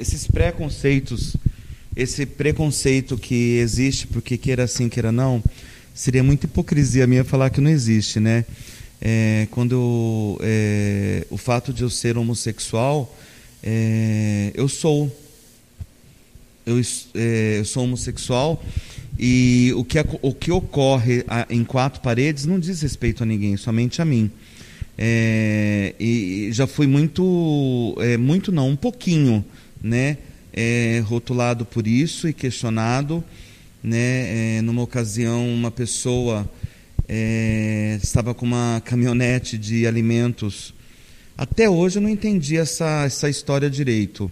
esses 0.00 0.26
preconceitos, 0.26 1.36
esse 1.94 2.26
preconceito 2.26 3.16
que 3.16 3.56
existe, 3.58 4.08
porque 4.08 4.36
queira 4.36 4.66
sim, 4.66 4.88
queira 4.88 5.12
não, 5.12 5.40
seria 5.94 6.24
muita 6.24 6.46
hipocrisia 6.46 7.06
minha 7.06 7.22
falar 7.24 7.50
que 7.50 7.60
não 7.60 7.70
existe, 7.70 8.18
né? 8.18 8.44
É, 9.00 9.46
quando 9.52 10.40
é, 10.42 11.24
o 11.30 11.36
fato 11.36 11.72
de 11.72 11.82
eu 11.82 11.90
ser 11.90 12.18
homossexual, 12.18 13.16
é, 13.62 14.50
eu 14.54 14.66
sou, 14.68 15.14
eu, 16.66 16.80
é, 17.14 17.58
eu 17.58 17.64
sou 17.64 17.84
homossexual 17.84 18.62
e 19.18 19.72
o 19.76 19.84
que, 19.84 19.98
o 20.22 20.34
que 20.34 20.50
ocorre 20.50 21.24
a- 21.28 21.46
em 21.50 21.62
quatro 21.64 22.00
paredes 22.00 22.46
não 22.46 22.58
diz 22.58 22.80
respeito 22.82 23.22
a 23.22 23.26
ninguém, 23.26 23.56
somente 23.56 24.00
a 24.02 24.04
mim. 24.04 24.30
É, 24.96 25.94
e 25.98 26.46
e 26.48 26.52
já 26.52 26.66
fui 26.66 26.86
muito, 26.86 27.94
é, 28.00 28.16
muito 28.16 28.52
não, 28.52 28.68
um 28.70 28.76
pouquinho, 28.76 29.44
né, 29.82 30.18
é, 30.52 31.02
rotulado 31.04 31.64
por 31.64 31.86
isso 31.86 32.28
e 32.28 32.32
questionado, 32.32 33.22
né, 33.82 34.58
é, 34.58 34.62
numa 34.62 34.82
ocasião 34.82 35.48
uma 35.52 35.70
pessoa 35.70 36.48
é, 37.08 37.98
estava 38.02 38.32
com 38.34 38.46
uma 38.46 38.80
caminhonete 38.84 39.58
de 39.58 39.86
alimentos. 39.86 40.72
Até 41.36 41.68
hoje 41.68 41.98
eu 41.98 42.02
não 42.02 42.08
entendi 42.08 42.56
essa, 42.56 43.04
essa 43.04 43.28
história 43.28 43.68
direito, 43.68 44.30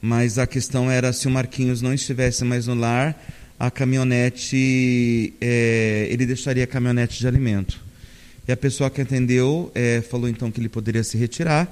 mas 0.00 0.38
a 0.38 0.46
questão 0.46 0.90
era 0.90 1.12
se 1.12 1.26
o 1.26 1.30
Marquinhos 1.30 1.82
não 1.82 1.92
estivesse 1.92 2.44
mais 2.44 2.66
no 2.66 2.74
lar, 2.74 3.16
a 3.58 3.70
caminhonete, 3.70 5.32
é, 5.40 6.08
ele 6.10 6.26
deixaria 6.26 6.64
a 6.64 6.66
caminhonete 6.66 7.18
de 7.18 7.26
alimento. 7.26 7.80
E 8.46 8.52
a 8.52 8.56
pessoa 8.56 8.90
que 8.90 9.00
atendeu 9.00 9.72
é, 9.74 10.02
falou 10.02 10.28
então 10.28 10.50
que 10.50 10.60
ele 10.60 10.68
poderia 10.68 11.02
se 11.02 11.16
retirar, 11.16 11.68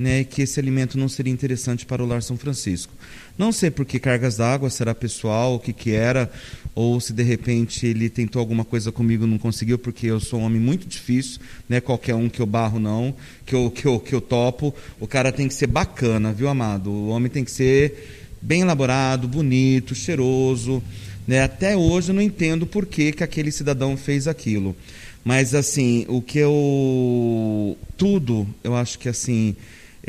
né, 0.00 0.24
que 0.24 0.40
esse 0.40 0.58
alimento 0.58 0.96
não 0.96 1.10
seria 1.10 1.30
interessante 1.30 1.84
para 1.84 2.02
o 2.02 2.06
Lar 2.06 2.22
São 2.22 2.38
Francisco. 2.38 2.90
Não 3.36 3.52
sei 3.52 3.70
por 3.70 3.84
que 3.84 3.98
cargas 3.98 4.38
d'água, 4.38 4.70
será 4.70 4.94
pessoal, 4.94 5.56
o 5.56 5.60
que, 5.60 5.74
que 5.74 5.90
era, 5.90 6.32
ou 6.74 6.98
se 6.98 7.12
de 7.12 7.22
repente 7.22 7.86
ele 7.86 8.08
tentou 8.08 8.40
alguma 8.40 8.64
coisa 8.64 8.90
comigo 8.90 9.26
e 9.26 9.28
não 9.28 9.36
conseguiu, 9.36 9.78
porque 9.78 10.06
eu 10.06 10.18
sou 10.18 10.40
um 10.40 10.44
homem 10.44 10.58
muito 10.58 10.88
difícil, 10.88 11.38
né, 11.68 11.82
qualquer 11.82 12.14
um 12.14 12.30
que 12.30 12.40
eu 12.40 12.46
barro 12.46 12.80
não, 12.80 13.14
que 13.44 13.54
eu, 13.54 13.70
que, 13.70 13.84
eu, 13.84 14.00
que 14.00 14.14
eu 14.14 14.22
topo. 14.22 14.74
O 14.98 15.06
cara 15.06 15.30
tem 15.30 15.46
que 15.46 15.52
ser 15.52 15.66
bacana, 15.66 16.32
viu, 16.32 16.48
amado? 16.48 16.90
O 16.90 17.08
homem 17.08 17.30
tem 17.30 17.44
que 17.44 17.50
ser 17.50 18.30
bem 18.40 18.62
elaborado, 18.62 19.28
bonito, 19.28 19.94
cheiroso. 19.94 20.82
Né? 21.28 21.42
Até 21.42 21.76
hoje 21.76 22.08
eu 22.08 22.14
não 22.14 22.22
entendo 22.22 22.66
por 22.66 22.86
que, 22.86 23.12
que 23.12 23.22
aquele 23.22 23.52
cidadão 23.52 23.98
fez 23.98 24.26
aquilo. 24.26 24.74
Mas 25.22 25.54
assim, 25.54 26.06
o 26.08 26.22
que 26.22 26.38
eu. 26.38 27.76
Tudo, 27.98 28.46
eu 28.64 28.74
acho 28.74 28.98
que 28.98 29.06
assim, 29.06 29.54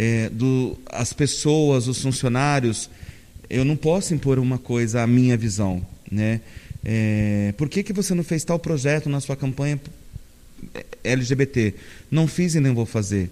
é, 0.02 0.30
do, 0.30 0.76
as 0.88 1.14
pessoas, 1.14 1.88
os 1.88 2.02
funcionários, 2.02 2.90
eu 3.48 3.64
não 3.64 3.76
posso 3.76 4.16
impor 4.16 4.40
uma 4.40 4.58
coisa 4.58 5.04
à 5.04 5.06
minha 5.06 5.38
visão. 5.38 5.86
Né? 6.12 6.42
É, 6.84 7.54
por 7.56 7.70
que, 7.70 7.84
que 7.84 7.94
você 7.94 8.16
não 8.16 8.24
fez 8.24 8.44
tal 8.44 8.58
projeto 8.58 9.08
na 9.08 9.20
sua 9.20 9.36
campanha 9.36 9.80
LGBT? 11.04 11.76
Não 12.10 12.26
fiz 12.26 12.56
e 12.56 12.60
nem 12.60 12.74
vou 12.74 12.88
fazer. 12.88 13.30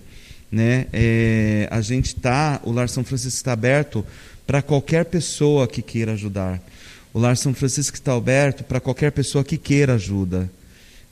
Né? 0.51 0.85
É, 0.93 1.67
a 1.71 1.81
gente 1.81 2.07
está, 2.07 2.61
o 2.63 2.71
Lar 2.71 2.87
São 2.87 3.03
Francisco 3.03 3.37
está 3.37 3.53
aberto 3.53 4.05
para 4.45 4.61
qualquer 4.61 5.05
pessoa 5.05 5.67
que 5.67 5.81
queira 5.81 6.13
ajudar. 6.13 6.61
O 7.11 7.19
Lar 7.19 7.35
São 7.35 7.51
Francisco 7.51 7.97
está 7.97 8.13
aberto 8.13 8.63
para 8.63 8.79
qualquer 8.79 9.11
pessoa 9.11 9.43
que 9.43 9.57
queira 9.57 9.95
ajuda. 9.95 10.47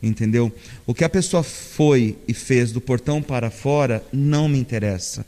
Entendeu? 0.02 0.56
O 0.86 0.94
que 0.94 1.04
a 1.04 1.10
pessoa 1.10 1.42
foi 1.42 2.18
e 2.28 2.34
fez 2.34 2.72
do 2.72 2.80
portão 2.80 3.22
para 3.22 3.50
fora 3.50 4.04
não 4.14 4.48
me 4.48 4.60
interessa. 4.60 5.26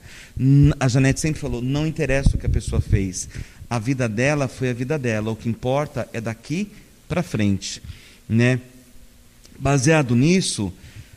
A 0.79 0.87
Janete 0.87 1.19
sempre 1.19 1.41
falou: 1.41 1.61
não 1.61 1.87
interessa 1.87 2.35
o 2.35 2.37
que 2.37 2.45
a 2.45 2.49
pessoa 2.49 2.79
fez. 2.79 3.27
A 3.69 3.79
vida 3.79 4.07
dela 4.07 4.47
foi 4.47 4.69
a 4.69 4.73
vida 4.73 4.97
dela. 4.97 5.31
O 5.31 5.35
que 5.35 5.49
importa 5.49 6.07
é 6.13 6.21
daqui 6.21 6.71
para 7.07 7.23
frente. 7.23 7.81
Né? 8.27 8.59
Baseado 9.57 10.15
nisso, 10.15 10.71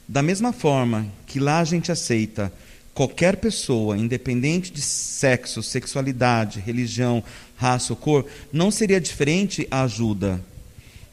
da 0.08 0.22
mesma 0.22 0.52
forma 0.52 1.06
que 1.26 1.38
lá 1.38 1.60
a 1.60 1.64
gente 1.64 1.92
aceita 1.92 2.52
qualquer 2.94 3.36
pessoa, 3.36 3.96
independente 3.96 4.72
de 4.72 4.82
sexo, 4.82 5.62
sexualidade, 5.62 6.60
religião, 6.60 7.22
raça 7.56 7.92
ou 7.92 7.96
cor, 7.96 8.26
não 8.52 8.70
seria 8.70 9.00
diferente 9.00 9.66
a 9.70 9.82
ajuda. 9.82 10.40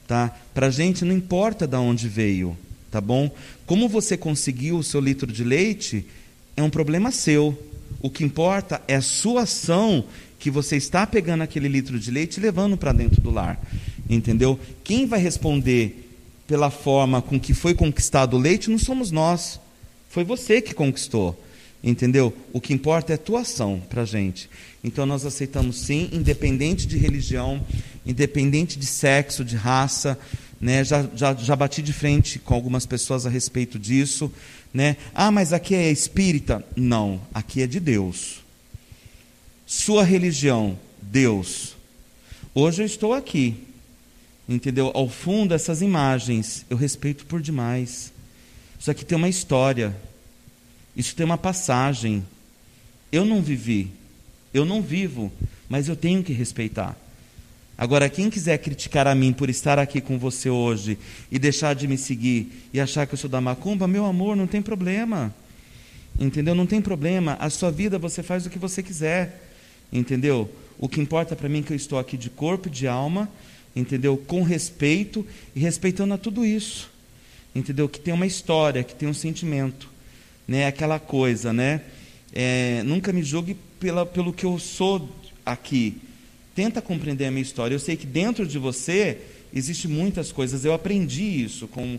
Tá? 0.08 0.36
Para 0.60 0.68
a 0.68 0.72
gente 0.72 1.06
não 1.06 1.16
importa 1.16 1.66
de 1.66 1.78
onde 1.78 2.10
veio, 2.10 2.58
tá 2.92 3.00
bom? 3.00 3.32
Como 3.66 3.88
você 3.88 4.18
conseguiu 4.18 4.78
o 4.78 4.84
seu 4.84 5.00
litro 5.00 5.32
de 5.32 5.42
leite 5.42 6.06
é 6.58 6.62
um 6.62 6.70
problema 6.70 7.12
seu. 7.12 7.58
O 8.02 8.10
que 8.10 8.26
importa 8.26 8.82
é 8.86 8.96
a 8.96 9.02
sua 9.02 9.44
ação 9.44 10.04
que 10.38 10.52
você 10.52 10.76
está 10.76 11.08
pegando 11.08 11.44
aquele 11.44 11.70
litro 11.70 11.98
de 11.98 12.12
leite 12.12 12.36
e 12.36 12.42
levando 12.42 12.76
para 12.76 12.92
dentro 12.92 13.22
do 13.22 13.32
lar. 13.32 13.58
Entendeu? 14.10 14.60
Quem 14.84 15.06
vai 15.06 15.22
responder 15.22 16.12
pela 16.46 16.70
forma 16.70 17.22
com 17.22 17.40
que 17.40 17.54
foi 17.54 17.74
conquistado 17.74 18.36
o 18.36 18.38
leite 18.38 18.70
não 18.70 18.78
somos 18.78 19.12
nós. 19.12 19.62
Foi 20.10 20.26
você 20.26 20.62
que 20.62 20.74
conquistou. 20.74 21.42
Entendeu? 21.82 22.36
O 22.52 22.60
que 22.60 22.74
importa 22.74 23.14
é 23.14 23.16
a 23.16 23.18
tua 23.18 23.42
ação 23.42 23.82
para 23.90 24.02
a 24.02 24.06
gente. 24.06 24.50
Então 24.84 25.06
nós 25.06 25.26
aceitamos 25.26 25.78
sim, 25.78 26.10
independente 26.12 26.86
de 26.86 26.98
religião, 26.98 27.66
independente 28.06 28.78
de 28.78 28.86
sexo, 28.86 29.46
de 29.46 29.56
raça. 29.56 30.20
Né? 30.60 30.84
Já, 30.84 31.08
já, 31.16 31.34
já 31.34 31.56
bati 31.56 31.82
de 31.82 31.94
frente 31.94 32.40
com 32.40 32.54
algumas 32.54 32.86
pessoas 32.86 33.26
a 33.26 33.30
respeito 33.30 33.80
disso. 33.80 34.32
Né? 34.74 34.98
Ah, 35.14 35.32
mas 35.32 35.54
aqui 35.54 35.74
é 35.76 35.92
espírita? 35.92 36.66
Não, 36.76 37.22
aqui 37.34 37.62
é 37.62 37.68
de 37.68 37.80
Deus. 37.80 38.42
Sua 39.66 40.04
religião, 40.04 40.78
Deus. 41.02 41.76
Hoje 42.54 42.82
eu 42.82 42.86
estou 42.86 43.14
aqui, 43.14 43.56
entendeu? 44.48 44.92
Ao 44.94 45.08
fundo, 45.08 45.54
essas 45.54 45.82
imagens, 45.82 46.66
eu 46.70 46.76
respeito 46.76 47.26
por 47.26 47.42
demais. 47.42 48.12
Isso 48.80 48.90
aqui 48.90 49.06
tem 49.06 49.18
uma 49.18 49.30
história, 49.30 49.96
isso 50.96 51.16
tem 51.16 51.26
uma 51.26 51.38
passagem. 51.38 52.26
Eu 53.12 53.26
não 53.26 53.42
vivi, 53.42 53.92
eu 54.54 54.66
não 54.66 54.82
vivo, 54.82 55.32
mas 55.70 55.88
eu 55.88 55.96
tenho 55.96 56.24
que 56.24 56.34
respeitar. 56.34 56.98
Agora, 57.80 58.10
quem 58.10 58.30
quiser 58.30 58.58
criticar 58.58 59.08
a 59.08 59.16
mim 59.16 59.32
por 59.32 59.50
estar 59.50 59.80
aqui 59.80 60.02
com 60.02 60.20
você 60.20 60.50
hoje 60.50 61.00
e 61.32 61.40
deixar 61.40 61.74
de 61.74 61.88
me 61.88 61.98
seguir 61.98 62.68
e 62.74 62.80
achar 62.82 63.08
que 63.08 63.14
eu 63.14 63.18
sou 63.18 63.30
da 63.30 63.40
macumba, 63.40 63.88
meu 63.88 64.06
amor, 64.06 64.36
não 64.36 64.46
tem 64.46 64.62
problema. 64.62 65.34
Entendeu? 66.20 66.54
Não 66.54 66.66
tem 66.66 66.82
problema. 66.82 67.38
A 67.40 67.50
sua 67.50 67.72
vida 67.72 67.98
você 67.98 68.22
faz 68.22 68.46
o 68.46 68.50
que 68.50 68.60
você 68.60 68.84
quiser. 68.84 69.50
Entendeu? 69.94 70.54
O 70.78 70.90
que 70.90 71.00
importa 71.00 71.38
para 71.38 71.48
mim 71.48 71.60
é 71.60 71.62
que 71.62 71.72
eu 71.72 71.78
estou 71.78 71.98
aqui 71.98 72.18
de 72.18 72.30
corpo 72.30 72.68
e 72.68 72.72
de 72.72 72.86
alma, 72.86 73.30
entendeu? 73.74 74.18
Com 74.18 74.44
respeito 74.44 75.26
e 75.56 75.62
respeitando 75.62 76.14
a 76.14 76.18
tudo 76.18 76.44
isso. 76.44 76.92
Entendeu? 77.56 77.88
Que 77.88 78.02
tem 78.02 78.14
uma 78.14 78.28
história, 78.28 78.84
que 78.84 78.94
tem 78.94 79.08
um 79.08 79.14
sentimento, 79.14 79.88
né? 80.46 80.68
Aquela 80.68 81.00
coisa, 81.00 81.54
né? 81.54 81.80
É, 82.34 82.84
nunca 82.84 83.14
me 83.14 83.24
julgue 83.24 83.56
pela, 83.80 84.06
pelo 84.06 84.34
que 84.34 84.46
eu 84.46 84.60
sou 84.60 85.10
aqui 85.46 86.09
tenta 86.60 86.82
compreender 86.82 87.26
a 87.26 87.32
minha 87.32 87.42
história. 87.42 87.74
Eu 87.74 87.80
sei 87.80 87.96
que 87.96 88.06
dentro 88.06 88.46
de 88.46 88.60
você 88.60 89.18
existe 89.54 89.88
muitas 89.88 90.30
coisas. 90.30 90.66
Eu 90.66 90.74
aprendi 90.74 91.24
isso, 91.24 91.70
como, 91.70 91.98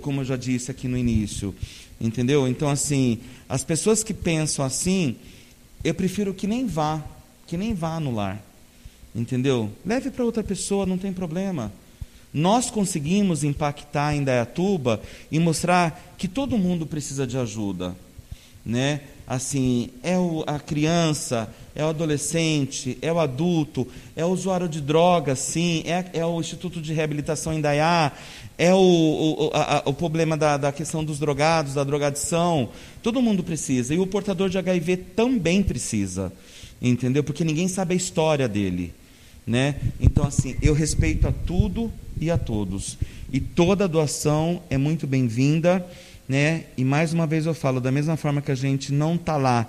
como 0.00 0.22
eu 0.22 0.24
já 0.24 0.34
disse 0.34 0.72
aqui 0.72 0.88
no 0.88 0.98
início. 0.98 1.54
Entendeu? 2.00 2.48
Então, 2.48 2.68
assim, 2.68 3.20
as 3.48 3.62
pessoas 3.62 4.02
que 4.02 4.12
pensam 4.12 4.64
assim, 4.64 5.14
eu 5.84 5.94
prefiro 5.94 6.34
que 6.34 6.48
nem 6.48 6.66
vá, 6.66 7.00
que 7.46 7.56
nem 7.56 7.74
vá 7.74 8.00
no 8.00 8.12
lar. 8.12 8.44
Entendeu? 9.14 9.70
Leve 9.86 10.10
para 10.10 10.24
outra 10.24 10.42
pessoa, 10.42 10.84
não 10.84 10.98
tem 10.98 11.12
problema. 11.12 11.72
Nós 12.34 12.72
conseguimos 12.72 13.44
impactar 13.44 14.16
em 14.16 14.24
Dayatuba 14.24 15.00
e 15.30 15.38
mostrar 15.38 16.12
que 16.18 16.26
todo 16.26 16.58
mundo 16.58 16.86
precisa 16.86 17.24
de 17.24 17.38
ajuda, 17.38 17.94
né? 18.66 19.02
Assim, 19.32 19.88
é 20.02 20.18
o, 20.18 20.44
a 20.46 20.58
criança, 20.58 21.48
é 21.74 21.82
o 21.82 21.88
adolescente, 21.88 22.98
é 23.00 23.10
o 23.10 23.18
adulto, 23.18 23.88
é 24.14 24.22
o 24.22 24.28
usuário 24.28 24.68
de 24.68 24.78
drogas, 24.78 25.38
sim, 25.38 25.82
é, 25.86 26.04
é 26.12 26.26
o 26.26 26.38
Instituto 26.38 26.82
de 26.82 26.92
Reabilitação 26.92 27.54
em 27.54 27.60
Dayá, 27.62 28.12
é 28.58 28.74
o, 28.74 28.76
o, 28.78 29.50
a, 29.54 29.84
o 29.86 29.94
problema 29.94 30.36
da, 30.36 30.58
da 30.58 30.70
questão 30.70 31.02
dos 31.02 31.18
drogados, 31.18 31.72
da 31.72 31.82
drogadição. 31.82 32.68
Todo 33.02 33.22
mundo 33.22 33.42
precisa. 33.42 33.94
E 33.94 33.98
o 33.98 34.06
portador 34.06 34.50
de 34.50 34.58
HIV 34.58 34.98
também 35.16 35.62
precisa. 35.62 36.30
Entendeu? 36.82 37.24
Porque 37.24 37.42
ninguém 37.42 37.68
sabe 37.68 37.94
a 37.94 37.96
história 37.96 38.46
dele. 38.46 38.92
Né? 39.46 39.76
Então, 39.98 40.26
assim, 40.26 40.56
eu 40.60 40.74
respeito 40.74 41.26
a 41.26 41.32
tudo 41.32 41.90
e 42.20 42.30
a 42.30 42.36
todos. 42.36 42.98
E 43.32 43.40
toda 43.40 43.88
doação 43.88 44.60
é 44.68 44.76
muito 44.76 45.06
bem-vinda. 45.06 45.82
Né? 46.28 46.64
E 46.76 46.84
mais 46.84 47.12
uma 47.12 47.26
vez 47.26 47.46
eu 47.46 47.54
falo, 47.54 47.80
da 47.80 47.90
mesma 47.90 48.16
forma 48.16 48.40
que 48.40 48.50
a 48.50 48.54
gente 48.54 48.92
não 48.92 49.16
está 49.16 49.36
lá 49.36 49.68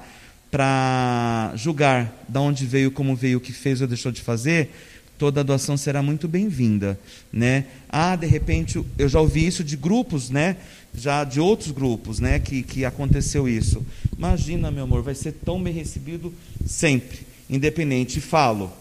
para 0.51 1.51
julgar 1.55 2.23
de 2.29 2.37
onde 2.37 2.65
veio, 2.65 2.91
como 2.91 3.15
veio, 3.15 3.39
o 3.39 3.41
que 3.41 3.51
fez 3.51 3.81
ou 3.81 3.87
deixou 3.87 4.11
de 4.11 4.21
fazer, 4.21 4.69
toda 5.17 5.43
doação 5.43 5.75
será 5.75 6.03
muito 6.03 6.27
bem-vinda, 6.27 6.99
né? 7.31 7.65
Ah, 7.89 8.15
de 8.15 8.27
repente, 8.27 8.83
eu 8.97 9.09
já 9.09 9.19
ouvi 9.19 9.47
isso 9.47 9.63
de 9.63 9.75
grupos, 9.75 10.29
né? 10.29 10.57
Já 10.93 11.23
de 11.23 11.39
outros 11.39 11.71
grupos, 11.71 12.19
né? 12.19 12.39
Que, 12.39 12.61
que 12.61 12.85
aconteceu 12.85 13.47
isso. 13.47 13.83
Imagina, 14.15 14.69
meu 14.69 14.83
amor, 14.83 15.01
vai 15.01 15.15
ser 15.15 15.31
tão 15.31 15.61
bem 15.61 15.73
recebido 15.73 16.31
sempre, 16.67 17.19
independente. 17.49 18.21
Falo, 18.21 18.71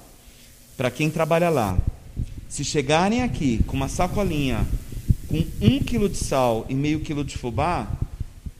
para 0.76 0.90
quem 0.90 1.08
trabalha 1.08 1.48
lá, 1.48 1.78
se 2.48 2.64
chegarem 2.64 3.22
aqui 3.22 3.62
com 3.66 3.76
uma 3.76 3.88
sacolinha 3.88 4.66
com 5.32 5.66
um 5.66 5.78
quilo 5.78 6.10
de 6.10 6.18
sal 6.18 6.66
e 6.68 6.74
meio 6.74 7.00
quilo 7.00 7.24
de 7.24 7.38
fubá, 7.38 7.90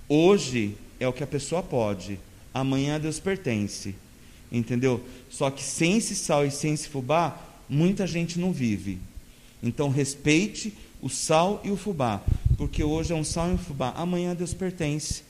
hoje 0.08 0.74
é 0.98 1.06
o 1.06 1.12
que 1.12 1.22
a 1.22 1.26
pessoa 1.26 1.62
pode 1.62 2.18
amanhã 2.54 2.94
a 2.94 2.98
Deus 2.98 3.20
pertence. 3.20 3.94
Entendeu? 4.50 5.04
Só 5.28 5.50
que 5.50 5.62
sem 5.62 5.98
esse 5.98 6.16
sal 6.16 6.46
e 6.46 6.50
sem 6.50 6.72
esse 6.72 6.88
fubá, 6.88 7.38
muita 7.68 8.06
gente 8.06 8.38
não 8.38 8.52
vive. 8.54 8.98
Então 9.62 9.90
respeite 9.90 10.72
o 11.02 11.10
sal 11.10 11.60
e 11.62 11.70
o 11.70 11.76
fubá, 11.76 12.22
porque 12.56 12.82
hoje 12.82 13.12
é 13.12 13.16
um 13.16 13.24
sal 13.24 13.50
e 13.50 13.52
um 13.52 13.58
fubá, 13.58 13.92
amanhã 13.94 14.30
a 14.30 14.34
Deus 14.34 14.54
pertence. 14.54 15.24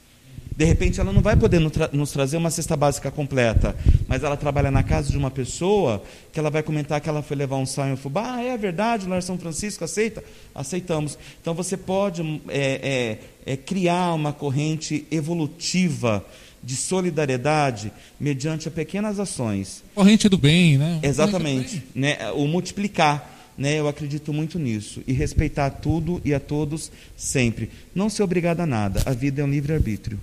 De 0.56 0.64
repente 0.64 1.00
ela 1.00 1.12
não 1.12 1.22
vai 1.22 1.36
poder 1.36 1.60
nos 1.92 2.12
trazer 2.12 2.36
uma 2.36 2.50
cesta 2.50 2.76
básica 2.76 3.10
completa, 3.10 3.74
mas 4.06 4.22
ela 4.22 4.36
trabalha 4.36 4.70
na 4.70 4.82
casa 4.82 5.10
de 5.10 5.16
uma 5.16 5.30
pessoa 5.30 6.02
que 6.32 6.38
ela 6.38 6.50
vai 6.50 6.62
comentar 6.62 7.00
que 7.00 7.08
ela 7.08 7.22
foi 7.22 7.36
levar 7.36 7.56
um 7.56 7.66
sal 7.66 7.88
e 7.88 7.92
um 7.92 7.96
fubá. 7.96 8.34
Ah, 8.36 8.42
é 8.42 8.56
verdade, 8.56 9.06
o 9.06 9.08
Lar 9.08 9.22
São 9.22 9.38
Francisco 9.38 9.84
aceita? 9.84 10.22
Aceitamos. 10.54 11.18
Então 11.40 11.54
você 11.54 11.76
pode 11.76 12.22
é, 12.48 13.18
é, 13.46 13.52
é, 13.52 13.56
criar 13.56 14.14
uma 14.14 14.32
corrente 14.32 15.06
evolutiva 15.10 16.24
de 16.62 16.76
solidariedade 16.76 17.92
mediante 18.20 18.70
pequenas 18.70 19.18
ações. 19.18 19.82
Corrente 19.94 20.28
do 20.28 20.38
bem, 20.38 20.78
né? 20.78 21.00
Exatamente. 21.02 21.82
Bem. 21.94 22.02
Né? 22.02 22.30
O 22.32 22.46
multiplicar. 22.46 23.31
Né? 23.56 23.78
Eu 23.78 23.88
acredito 23.88 24.32
muito 24.32 24.58
nisso. 24.58 25.02
E 25.06 25.12
respeitar 25.12 25.70
tudo 25.70 26.20
e 26.24 26.32
a 26.32 26.40
todos 26.40 26.90
sempre. 27.16 27.70
Não 27.94 28.08
ser 28.08 28.22
obrigado 28.22 28.60
a 28.60 28.66
nada. 28.66 29.02
A 29.06 29.12
vida 29.12 29.42
é 29.42 29.44
um 29.44 29.50
livre-arbítrio. 29.50 30.18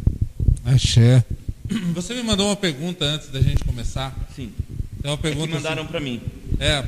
Axé. 0.66 1.24
Você 1.93 2.14
me 2.16 2.24
mandou 2.24 2.48
uma 2.48 2.56
pergunta 2.56 3.06
antes 3.06 3.30
da 3.30 3.41
gente 3.41 3.64
começar. 3.64 4.16
Sim. 4.35 4.51
É 5.03 5.08
uma 5.08 5.17
pergunta. 5.17 5.51
É 5.51 5.53
mandaram 5.56 5.85
para 5.85 5.99
mim. 5.99 6.22
É. 6.59 6.83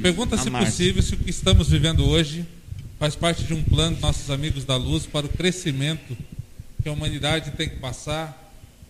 Pergunta, 0.00 0.34
a 0.34 0.38
se 0.38 0.50
Márcia. 0.50 0.70
possível, 0.70 1.02
se 1.02 1.14
o 1.14 1.18
que 1.18 1.30
estamos 1.30 1.68
vivendo 1.68 2.04
hoje 2.04 2.44
faz 2.98 3.14
parte 3.14 3.44
de 3.44 3.52
um 3.52 3.62
plano 3.62 3.92
dos 3.92 4.02
nossos 4.02 4.30
amigos 4.30 4.64
da 4.64 4.76
luz 4.76 5.06
para 5.06 5.26
o 5.26 5.28
crescimento 5.28 6.16
que 6.82 6.88
a 6.88 6.92
humanidade 6.92 7.52
tem 7.52 7.68
que 7.68 7.76
passar 7.76 8.38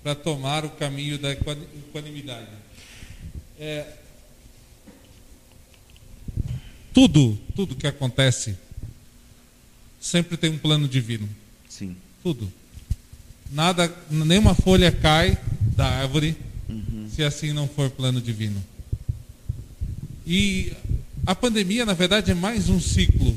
para 0.03 0.15
tomar 0.15 0.65
o 0.65 0.71
caminho 0.71 1.19
da 1.19 1.33
equanimidade. 1.33 2.49
É, 3.59 3.87
tudo, 6.93 7.39
tudo 7.55 7.75
que 7.75 7.87
acontece 7.87 8.57
sempre 10.01 10.37
tem 10.37 10.51
um 10.51 10.59
plano 10.59 10.89
divino. 10.89 11.29
Sim. 11.69 11.97
Tudo. 12.23 12.53
Nada, 13.51 13.95
nenhuma 14.11 14.55
folha 14.55 14.91
cai 14.91 15.39
da 15.77 15.87
árvore 15.87 16.37
uhum. 16.69 17.09
se 17.15 17.23
assim 17.23 17.53
não 17.53 17.69
for 17.69 17.91
plano 17.91 18.21
divino. 18.21 18.63
E 20.27 20.73
a 21.27 21.35
pandemia, 21.35 21.87
na 21.87 21.95
verdade, 21.95 22.31
é 22.31 22.35
mais 22.35 22.69
um 22.69 22.81
ciclo. 22.81 23.37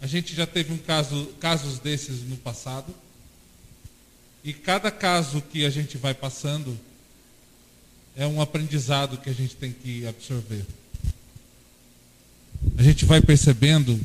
A 0.00 0.06
gente 0.06 0.34
já 0.34 0.46
teve 0.46 0.72
um 0.72 0.78
caso, 0.78 1.26
casos 1.40 1.78
desses 1.78 2.22
no 2.22 2.36
passado. 2.36 2.94
E 4.44 4.52
cada 4.52 4.90
caso 4.90 5.42
que 5.42 5.64
a 5.64 5.70
gente 5.70 5.96
vai 5.96 6.14
passando 6.14 6.78
é 8.16 8.26
um 8.26 8.40
aprendizado 8.40 9.18
que 9.18 9.30
a 9.30 9.34
gente 9.34 9.56
tem 9.56 9.72
que 9.72 10.06
absorver. 10.06 10.64
A 12.76 12.82
gente 12.82 13.04
vai 13.04 13.20
percebendo, 13.20 14.00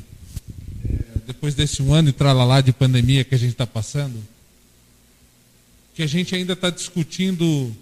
é, 0.85 1.19
depois 1.27 1.55
desse 1.55 1.81
um 1.81 1.93
ano 1.93 2.09
e 2.09 2.13
tralalá 2.13 2.61
de 2.61 2.71
pandemia 2.71 3.23
que 3.23 3.35
a 3.35 3.37
gente 3.37 3.51
está 3.51 3.67
passando, 3.67 4.21
que 5.93 6.01
a 6.01 6.07
gente 6.07 6.35
ainda 6.35 6.53
está 6.53 6.69
discutindo 6.69 7.75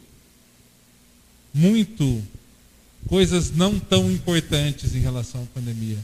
muito 1.54 2.22
coisas 3.08 3.52
não 3.52 3.80
tão 3.80 4.12
importantes 4.12 4.96
em 4.96 5.00
relação 5.00 5.44
à 5.44 5.46
pandemia. 5.48 5.98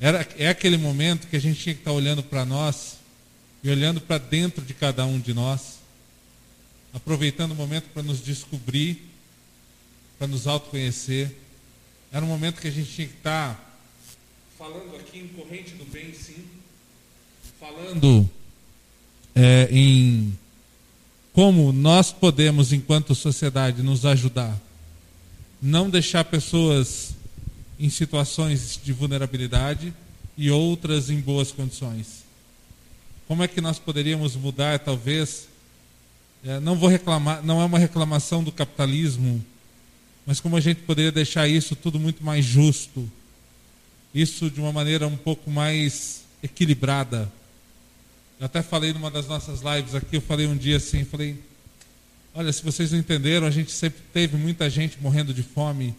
Era, 0.00 0.26
é 0.36 0.48
aquele 0.48 0.76
momento 0.76 1.28
que 1.28 1.36
a 1.36 1.40
gente 1.40 1.60
tinha 1.60 1.74
que 1.74 1.80
estar 1.80 1.92
tá 1.92 1.96
olhando 1.96 2.22
para 2.22 2.44
nós 2.44 2.96
e 3.62 3.70
olhando 3.70 4.00
para 4.00 4.18
dentro 4.18 4.64
de 4.64 4.74
cada 4.74 5.04
um 5.04 5.20
de 5.20 5.32
nós, 5.32 5.78
aproveitando 6.92 7.52
o 7.52 7.54
momento 7.54 7.84
para 7.94 8.02
nos 8.02 8.22
descobrir, 8.22 9.00
para 10.18 10.26
nos 10.26 10.46
autoconhecer. 10.46 11.34
Era 12.12 12.22
um 12.24 12.28
momento 12.28 12.60
que 12.60 12.68
a 12.68 12.70
gente 12.70 12.92
tinha 12.92 13.08
que 13.08 13.14
estar 13.16 13.54
tá 13.54 13.60
falando 14.58 14.94
aqui 14.96 15.18
em 15.18 15.28
corrente 15.28 15.74
do 15.76 15.84
bem, 15.86 16.12
sim, 16.12 16.44
falando 17.58 18.28
é, 19.34 19.66
em 19.72 20.36
como 21.32 21.72
nós 21.72 22.12
podemos, 22.12 22.70
enquanto 22.70 23.14
sociedade, 23.14 23.82
nos 23.82 24.04
ajudar. 24.04 24.60
Não 25.60 25.88
deixar 25.88 26.24
pessoas 26.24 27.14
em 27.78 27.88
situações 27.88 28.78
de 28.84 28.92
vulnerabilidade 28.92 29.94
e 30.36 30.50
outras 30.50 31.08
em 31.08 31.18
boas 31.18 31.50
condições. 31.50 32.24
Como 33.26 33.42
é 33.42 33.48
que 33.48 33.62
nós 33.62 33.78
poderíamos 33.78 34.36
mudar, 34.36 34.78
talvez? 34.80 35.48
É, 36.44 36.60
não 36.60 36.76
vou 36.76 36.90
reclamar, 36.90 37.42
não 37.42 37.62
é 37.62 37.64
uma 37.64 37.78
reclamação 37.78 38.44
do 38.44 38.52
capitalismo, 38.52 39.42
mas 40.26 40.40
como 40.40 40.56
a 40.56 40.60
gente 40.60 40.82
poderia 40.82 41.12
deixar 41.12 41.48
isso 41.48 41.74
tudo 41.74 41.98
muito 41.98 42.24
mais 42.24 42.44
justo, 42.44 43.10
isso 44.14 44.50
de 44.50 44.60
uma 44.60 44.72
maneira 44.72 45.06
um 45.06 45.16
pouco 45.16 45.50
mais 45.50 46.22
equilibrada. 46.42 47.30
Eu 48.38 48.46
até 48.46 48.62
falei 48.62 48.92
numa 48.92 49.10
das 49.10 49.26
nossas 49.26 49.60
lives 49.62 49.94
aqui, 49.94 50.16
eu 50.16 50.20
falei 50.20 50.46
um 50.46 50.56
dia 50.56 50.76
assim, 50.76 51.04
falei, 51.04 51.38
olha, 52.34 52.52
se 52.52 52.62
vocês 52.62 52.92
não 52.92 52.98
entenderam, 52.98 53.46
a 53.46 53.50
gente 53.50 53.72
sempre 53.72 54.02
teve 54.12 54.36
muita 54.36 54.68
gente 54.68 54.98
morrendo 55.00 55.32
de 55.32 55.42
fome 55.42 55.94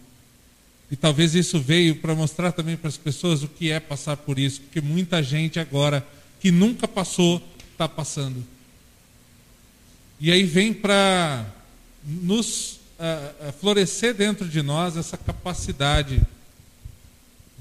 e 0.90 0.96
talvez 0.96 1.34
isso 1.34 1.58
veio 1.58 1.96
para 1.96 2.14
mostrar 2.14 2.52
também 2.52 2.76
para 2.76 2.88
as 2.88 2.96
pessoas 2.96 3.42
o 3.42 3.48
que 3.48 3.70
é 3.70 3.80
passar 3.80 4.16
por 4.16 4.38
isso, 4.38 4.60
porque 4.60 4.80
muita 4.80 5.22
gente 5.22 5.58
agora 5.58 6.06
que 6.38 6.50
nunca 6.50 6.86
passou 6.86 7.42
está 7.72 7.88
passando. 7.88 8.44
E 10.20 10.30
aí 10.30 10.44
vem 10.44 10.72
para 10.72 11.46
nos 12.04 12.78
florescer 13.60 14.14
dentro 14.14 14.48
de 14.48 14.62
nós 14.62 14.96
essa 14.96 15.16
capacidade 15.16 16.20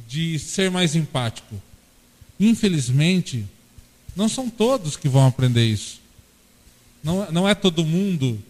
de 0.07 0.37
ser 0.37 0.69
mais 0.69 0.95
empático. 0.95 1.61
Infelizmente, 2.39 3.45
não 4.15 4.29
são 4.29 4.49
todos 4.49 4.95
que 4.95 5.09
vão 5.09 5.25
aprender 5.25 5.65
isso. 5.65 6.01
Não, 7.03 7.31
não 7.31 7.49
é 7.49 7.55
todo 7.55 7.85
mundo 7.85 8.41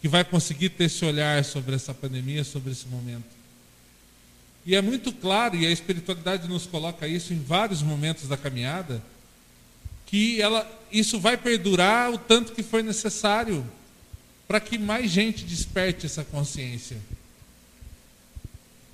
que 0.00 0.08
vai 0.08 0.24
conseguir 0.24 0.70
ter 0.70 0.84
esse 0.84 1.04
olhar 1.04 1.44
sobre 1.44 1.74
essa 1.74 1.92
pandemia, 1.92 2.44
sobre 2.44 2.72
esse 2.72 2.86
momento. 2.86 3.24
E 4.64 4.74
é 4.74 4.82
muito 4.82 5.12
claro, 5.12 5.54
e 5.54 5.66
a 5.66 5.70
espiritualidade 5.70 6.48
nos 6.48 6.66
coloca 6.66 7.06
isso 7.06 7.32
em 7.32 7.40
vários 7.40 7.82
momentos 7.82 8.28
da 8.28 8.36
caminhada, 8.36 9.02
que 10.06 10.40
ela, 10.40 10.68
isso 10.90 11.20
vai 11.20 11.36
perdurar 11.36 12.12
o 12.12 12.18
tanto 12.18 12.52
que 12.52 12.62
for 12.62 12.82
necessário 12.82 13.64
para 14.46 14.60
que 14.60 14.78
mais 14.78 15.10
gente 15.10 15.44
desperte 15.44 16.06
essa 16.06 16.24
consciência. 16.24 16.96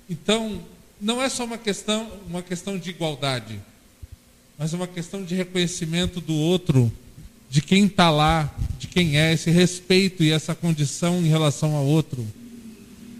Então, 0.09 0.61
não 0.99 1.21
é 1.21 1.29
só 1.29 1.45
uma 1.45 1.57
questão, 1.57 2.11
uma 2.27 2.41
questão 2.41 2.77
de 2.77 2.89
igualdade, 2.89 3.59
mas 4.57 4.73
é 4.73 4.77
uma 4.77 4.87
questão 4.87 5.23
de 5.23 5.35
reconhecimento 5.35 6.21
do 6.21 6.33
outro, 6.33 6.91
de 7.49 7.61
quem 7.61 7.85
está 7.85 8.09
lá, 8.09 8.53
de 8.79 8.87
quem 8.87 9.17
é, 9.17 9.33
esse 9.33 9.51
respeito 9.51 10.23
e 10.23 10.31
essa 10.31 10.55
condição 10.55 11.17
em 11.19 11.27
relação 11.27 11.75
ao 11.75 11.85
outro. 11.85 12.25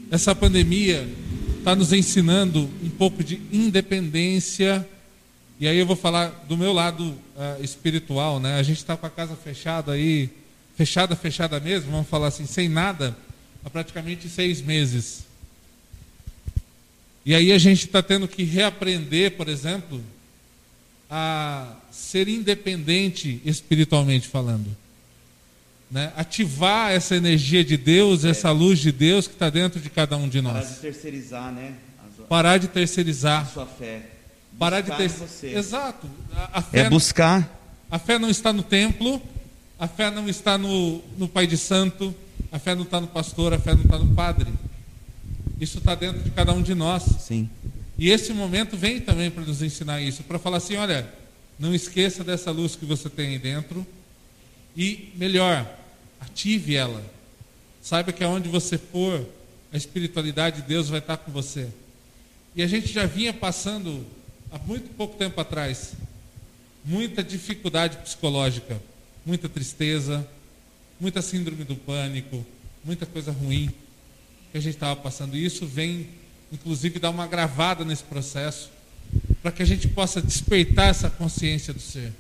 Essa 0.10 0.34
pandemia 0.36 1.08
está 1.58 1.76
nos 1.76 1.94
ensinando 1.94 2.70
um 2.84 2.90
pouco 2.90 3.24
de 3.24 3.42
independência. 3.52 4.88
E 5.60 5.68
aí 5.68 5.78
eu 5.78 5.86
vou 5.86 5.96
falar 5.96 6.46
do 6.48 6.58
meu 6.58 6.74
lado 6.74 7.04
uh, 7.04 7.64
espiritual, 7.64 8.40
né? 8.40 8.56
A 8.56 8.64
gente 8.64 8.78
está 8.78 8.98
com 8.98 9.06
a 9.06 9.10
casa 9.10 9.36
fechada 9.36 9.94
aí, 9.94 10.30
fechada, 10.76 11.16
fechada 11.16 11.60
mesmo, 11.60 11.92
vamos 11.92 12.08
falar 12.08 12.28
assim, 12.28 12.46
sem 12.46 12.68
nada, 12.68 13.16
há 13.64 13.70
praticamente 13.70 14.28
seis 14.28 14.62
meses. 14.62 15.24
E 17.26 17.34
aí 17.34 17.52
a 17.52 17.58
gente 17.58 17.86
está 17.86 18.02
tendo 18.02 18.28
que 18.28 18.44
reaprender, 18.44 19.32
por 19.38 19.48
exemplo, 19.48 20.04
a 21.10 21.76
ser 21.92 22.28
independente 22.28 23.42
espiritualmente 23.46 24.28
falando. 24.28 24.76
Né? 25.90 26.12
Ativar 26.18 26.92
essa 26.92 27.16
energia 27.16 27.64
de 27.64 27.78
Deus, 27.78 28.26
é. 28.26 28.32
essa 28.32 28.52
luz 28.52 28.80
de 28.80 28.92
Deus 28.92 29.28
que 29.28 29.34
está 29.34 29.50
dentro 29.50 29.80
de 29.80 29.90
cada 29.90 30.18
um 30.18 30.28
de 30.28 30.42
nós. 30.42 30.54
Parar 30.54 30.74
de 30.74 30.80
terceirizar, 30.82 31.52
né? 31.52 31.74
Sua... 32.16 32.26
Parar 32.26 32.58
de 32.58 32.68
terceirizar. 32.68 33.42
A 33.44 33.46
sua 33.46 33.66
fé. 33.68 34.02
Parar 34.58 34.82
de 34.82 34.92
ter... 34.92 35.12
Exato. 35.56 36.10
A, 36.36 36.60
a 36.60 36.62
fé 36.62 36.80
é 36.80 36.90
buscar. 36.90 37.60
A 37.90 38.00
fé 38.00 38.18
não 38.18 38.30
está 38.30 38.52
no 38.52 38.64
templo, 38.64 39.22
a 39.80 39.88
fé 39.88 40.10
não 40.10 40.28
está 40.30 40.58
no, 40.58 41.02
no 41.18 41.28
Pai 41.28 41.48
de 41.48 41.58
Santo, 41.58 42.14
a 42.52 42.60
fé 42.60 42.76
não 42.76 42.84
está 42.84 43.02
no 43.02 43.08
pastor, 43.08 43.54
a 43.54 43.60
fé 43.60 43.74
não 43.74 43.84
está 43.84 43.98
no 43.98 44.14
padre. 44.14 44.52
Isso 45.60 45.78
está 45.78 45.96
dentro 45.96 46.22
de 46.22 46.32
cada 46.32 46.54
um 46.54 46.62
de 46.62 46.74
nós. 46.74 47.04
Sim. 47.20 47.50
E 47.98 48.10
esse 48.10 48.34
momento 48.34 48.76
vem 48.76 49.00
também 49.00 49.30
para 49.30 49.44
nos 49.44 49.62
ensinar 49.62 50.02
isso, 50.02 50.24
para 50.24 50.40
falar 50.40 50.58
assim, 50.58 50.76
olha, 50.76 51.12
não 51.60 51.74
esqueça 51.74 52.24
dessa 52.24 52.52
luz 52.52 52.76
que 52.76 52.86
você 52.86 53.10
tem 53.10 53.30
aí 53.30 53.40
dentro. 53.40 53.86
E 54.76 55.12
melhor, 55.16 55.68
Ative 56.24 56.76
ela. 56.76 57.04
Saiba 57.82 58.14
que 58.14 58.24
aonde 58.24 58.48
você 58.48 58.78
for, 58.78 59.28
a 59.74 59.78
espiritualidade 59.78 60.62
de 60.62 60.68
Deus 60.68 60.90
vai 60.90 61.00
estar 61.00 61.18
com 61.18 61.32
você. 61.32 61.68
E 62.56 62.64
a 62.64 62.68
gente 62.68 62.88
já 62.88 63.06
vinha 63.06 63.34
passando, 63.34 64.06
há 64.50 64.58
muito 64.60 64.96
pouco 64.96 65.18
tempo 65.18 65.40
atrás, 65.42 65.94
muita 66.86 67.22
dificuldade 67.22 67.98
psicológica, 67.98 68.82
muita 69.26 69.48
tristeza, 69.48 70.28
muita 71.00 71.22
síndrome 71.22 71.64
do 71.64 71.76
pânico, 71.76 72.46
muita 72.84 73.06
coisa 73.06 73.32
ruim 73.32 73.72
que 74.52 74.58
a 74.58 74.62
gente 74.62 74.76
estava 74.76 74.96
passando. 74.96 75.36
E 75.36 75.46
isso 75.46 75.66
vem, 75.66 76.10
inclusive, 76.52 77.00
dar 77.00 77.10
uma 77.10 77.28
gravada 77.28 77.84
nesse 77.84 78.04
processo, 78.04 78.70
para 79.42 79.52
que 79.52 79.62
a 79.62 79.66
gente 79.66 79.88
possa 79.88 80.22
despertar 80.22 80.90
essa 80.90 81.10
consciência 81.10 81.74
do 81.74 81.82
ser 81.82 82.14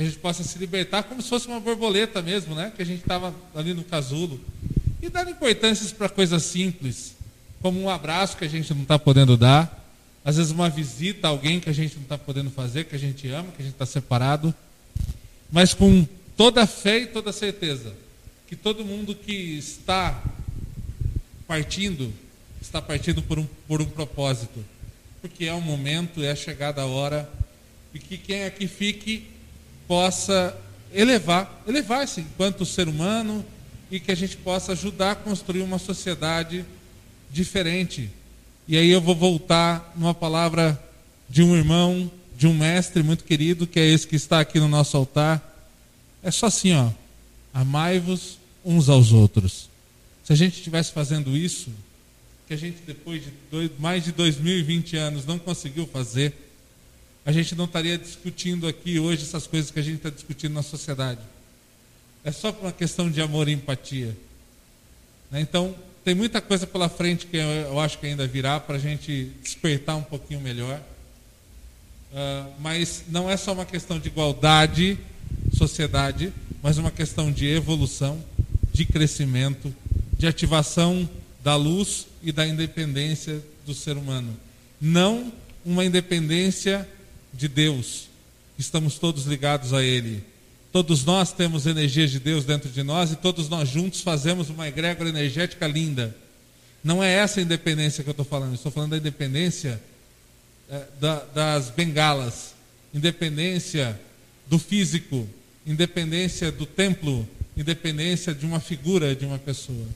que 0.00 0.04
a 0.04 0.08
gente 0.08 0.18
possa 0.18 0.42
se 0.42 0.58
libertar 0.58 1.02
como 1.02 1.20
se 1.20 1.28
fosse 1.28 1.46
uma 1.46 1.60
borboleta 1.60 2.22
mesmo, 2.22 2.54
né? 2.54 2.72
Que 2.74 2.80
a 2.80 2.86
gente 2.86 3.02
estava 3.02 3.34
ali 3.54 3.74
no 3.74 3.84
casulo. 3.84 4.40
E 5.02 5.10
dar 5.10 5.28
importâncias 5.28 5.92
para 5.92 6.08
coisas 6.08 6.42
simples, 6.42 7.14
como 7.60 7.78
um 7.78 7.90
abraço 7.90 8.36
que 8.38 8.44
a 8.46 8.48
gente 8.48 8.72
não 8.72 8.82
está 8.82 8.98
podendo 8.98 9.36
dar, 9.36 9.78
às 10.24 10.38
vezes 10.38 10.52
uma 10.52 10.70
visita 10.70 11.26
a 11.26 11.30
alguém 11.30 11.60
que 11.60 11.68
a 11.68 11.72
gente 11.72 11.96
não 11.96 12.02
está 12.02 12.16
podendo 12.16 12.50
fazer, 12.50 12.84
que 12.84 12.96
a 12.96 12.98
gente 12.98 13.28
ama, 13.28 13.52
que 13.52 13.60
a 13.60 13.64
gente 13.64 13.74
está 13.74 13.84
separado, 13.84 14.54
mas 15.52 15.74
com 15.74 16.06
toda 16.36 16.62
a 16.62 16.66
fé 16.66 17.00
e 17.00 17.06
toda 17.06 17.30
a 17.30 17.32
certeza 17.32 17.94
que 18.50 18.56
todo 18.56 18.84
mundo 18.84 19.14
que 19.14 19.32
está 19.56 20.20
partindo, 21.46 22.12
está 22.60 22.82
partindo 22.82 23.22
por 23.22 23.38
um, 23.38 23.46
por 23.68 23.80
um 23.80 23.84
propósito, 23.84 24.64
porque 25.22 25.44
é 25.44 25.54
um 25.54 25.60
momento, 25.60 26.20
é 26.20 26.34
chegada 26.34 26.82
a 26.82 26.86
hora, 26.86 27.30
e 27.94 28.00
que 28.00 28.18
quem 28.18 28.42
aqui 28.42 28.66
fique 28.66 29.28
possa 29.86 30.56
elevar, 30.92 31.62
elevar-se 31.64 32.22
enquanto 32.22 32.66
ser 32.66 32.88
humano 32.88 33.44
e 33.88 34.00
que 34.00 34.10
a 34.10 34.16
gente 34.16 34.36
possa 34.36 34.72
ajudar 34.72 35.12
a 35.12 35.16
construir 35.16 35.62
uma 35.62 35.78
sociedade 35.78 36.64
diferente. 37.30 38.10
E 38.66 38.76
aí 38.76 38.90
eu 38.90 39.00
vou 39.00 39.14
voltar 39.14 39.92
numa 39.96 40.14
palavra 40.14 40.80
de 41.28 41.40
um 41.40 41.56
irmão, 41.56 42.10
de 42.40 42.46
um 42.46 42.54
mestre 42.54 43.02
muito 43.02 43.22
querido, 43.22 43.66
que 43.66 43.78
é 43.78 43.86
esse 43.86 44.06
que 44.06 44.16
está 44.16 44.40
aqui 44.40 44.58
no 44.58 44.66
nosso 44.66 44.96
altar. 44.96 45.46
É 46.22 46.30
só 46.30 46.46
assim, 46.46 46.72
ó. 46.72 46.88
Amai-vos 47.52 48.38
uns 48.64 48.88
aos 48.88 49.12
outros. 49.12 49.68
Se 50.24 50.32
a 50.32 50.36
gente 50.36 50.56
estivesse 50.56 50.90
fazendo 50.90 51.36
isso, 51.36 51.70
que 52.48 52.54
a 52.54 52.56
gente 52.56 52.78
depois 52.86 53.22
de 53.22 53.30
dois, 53.50 53.70
mais 53.78 54.04
de 54.04 54.12
2020 54.12 54.96
anos 54.96 55.26
não 55.26 55.38
conseguiu 55.38 55.86
fazer, 55.86 56.32
a 57.26 57.30
gente 57.30 57.54
não 57.54 57.66
estaria 57.66 57.98
discutindo 57.98 58.66
aqui 58.66 58.98
hoje 58.98 59.22
essas 59.22 59.46
coisas 59.46 59.70
que 59.70 59.78
a 59.78 59.82
gente 59.82 59.96
está 59.96 60.08
discutindo 60.08 60.54
na 60.54 60.62
sociedade. 60.62 61.20
É 62.24 62.32
só 62.32 62.52
por 62.52 62.64
uma 62.64 62.72
questão 62.72 63.10
de 63.10 63.20
amor 63.20 63.50
e 63.50 63.52
empatia. 63.52 64.16
Né? 65.30 65.42
Então, 65.42 65.76
tem 66.02 66.14
muita 66.14 66.40
coisa 66.40 66.66
pela 66.66 66.88
frente 66.88 67.26
que 67.26 67.36
eu 67.36 67.78
acho 67.78 67.98
que 67.98 68.06
ainda 68.06 68.26
virá 68.26 68.58
para 68.58 68.76
a 68.76 68.80
gente 68.80 69.30
despertar 69.42 69.96
um 69.96 70.02
pouquinho 70.02 70.40
melhor. 70.40 70.80
Uh, 72.12 72.50
mas 72.58 73.04
não 73.08 73.30
é 73.30 73.36
só 73.36 73.52
uma 73.52 73.64
questão 73.64 73.98
de 73.98 74.08
igualdade, 74.08 74.98
sociedade, 75.56 76.32
mas 76.62 76.76
uma 76.76 76.90
questão 76.90 77.30
de 77.30 77.46
evolução, 77.46 78.22
de 78.72 78.84
crescimento, 78.84 79.72
de 80.18 80.26
ativação 80.26 81.08
da 81.42 81.56
luz 81.56 82.06
e 82.22 82.32
da 82.32 82.46
independência 82.46 83.42
do 83.64 83.74
ser 83.74 83.96
humano. 83.96 84.36
Não 84.80 85.32
uma 85.64 85.84
independência 85.84 86.88
de 87.32 87.46
Deus, 87.46 88.08
estamos 88.58 88.98
todos 88.98 89.24
ligados 89.24 89.72
a 89.72 89.82
Ele. 89.82 90.22
Todos 90.72 91.04
nós 91.04 91.32
temos 91.32 91.66
energias 91.66 92.10
de 92.10 92.20
Deus 92.20 92.44
dentro 92.44 92.70
de 92.70 92.82
nós 92.82 93.10
e 93.12 93.16
todos 93.16 93.48
nós 93.48 93.68
juntos 93.68 94.02
fazemos 94.02 94.50
uma 94.50 94.68
egrégora 94.68 95.08
energética 95.08 95.66
linda. 95.66 96.16
Não 96.82 97.02
é 97.02 97.12
essa 97.12 97.40
independência 97.40 98.02
que 98.02 98.08
eu 98.08 98.12
estou 98.12 98.24
falando, 98.24 98.54
estou 98.54 98.70
falando 98.70 98.90
da 98.90 98.96
independência 98.96 99.80
é, 100.70 100.84
da, 101.00 101.24
das 101.34 101.70
bengalas, 101.70 102.54
independência 102.94 103.98
do 104.46 104.58
físico, 104.58 105.28
independência 105.66 106.52
do 106.52 106.64
templo, 106.64 107.28
independência 107.56 108.34
de 108.34 108.46
uma 108.46 108.60
figura 108.60 109.14
de 109.14 109.24
uma 109.24 109.38
pessoa. 109.38 109.86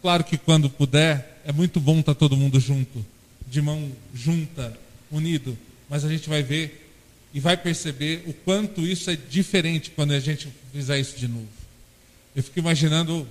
Claro 0.00 0.24
que 0.24 0.38
quando 0.38 0.70
puder, 0.70 1.40
é 1.44 1.52
muito 1.52 1.80
bom 1.80 2.00
estar 2.00 2.14
todo 2.14 2.36
mundo 2.36 2.58
junto, 2.58 3.04
de 3.48 3.60
mão 3.60 3.90
junta, 4.14 4.76
unido, 5.10 5.56
mas 5.88 6.04
a 6.04 6.08
gente 6.08 6.28
vai 6.28 6.42
ver 6.42 6.90
e 7.32 7.40
vai 7.40 7.56
perceber 7.56 8.22
o 8.26 8.32
quanto 8.32 8.86
isso 8.86 9.10
é 9.10 9.16
diferente 9.16 9.90
quando 9.90 10.12
a 10.12 10.20
gente 10.20 10.48
fizer 10.72 10.98
isso 10.98 11.16
de 11.16 11.28
novo. 11.28 11.48
Eu 12.34 12.42
fico 12.42 12.58
imaginando 12.58 13.26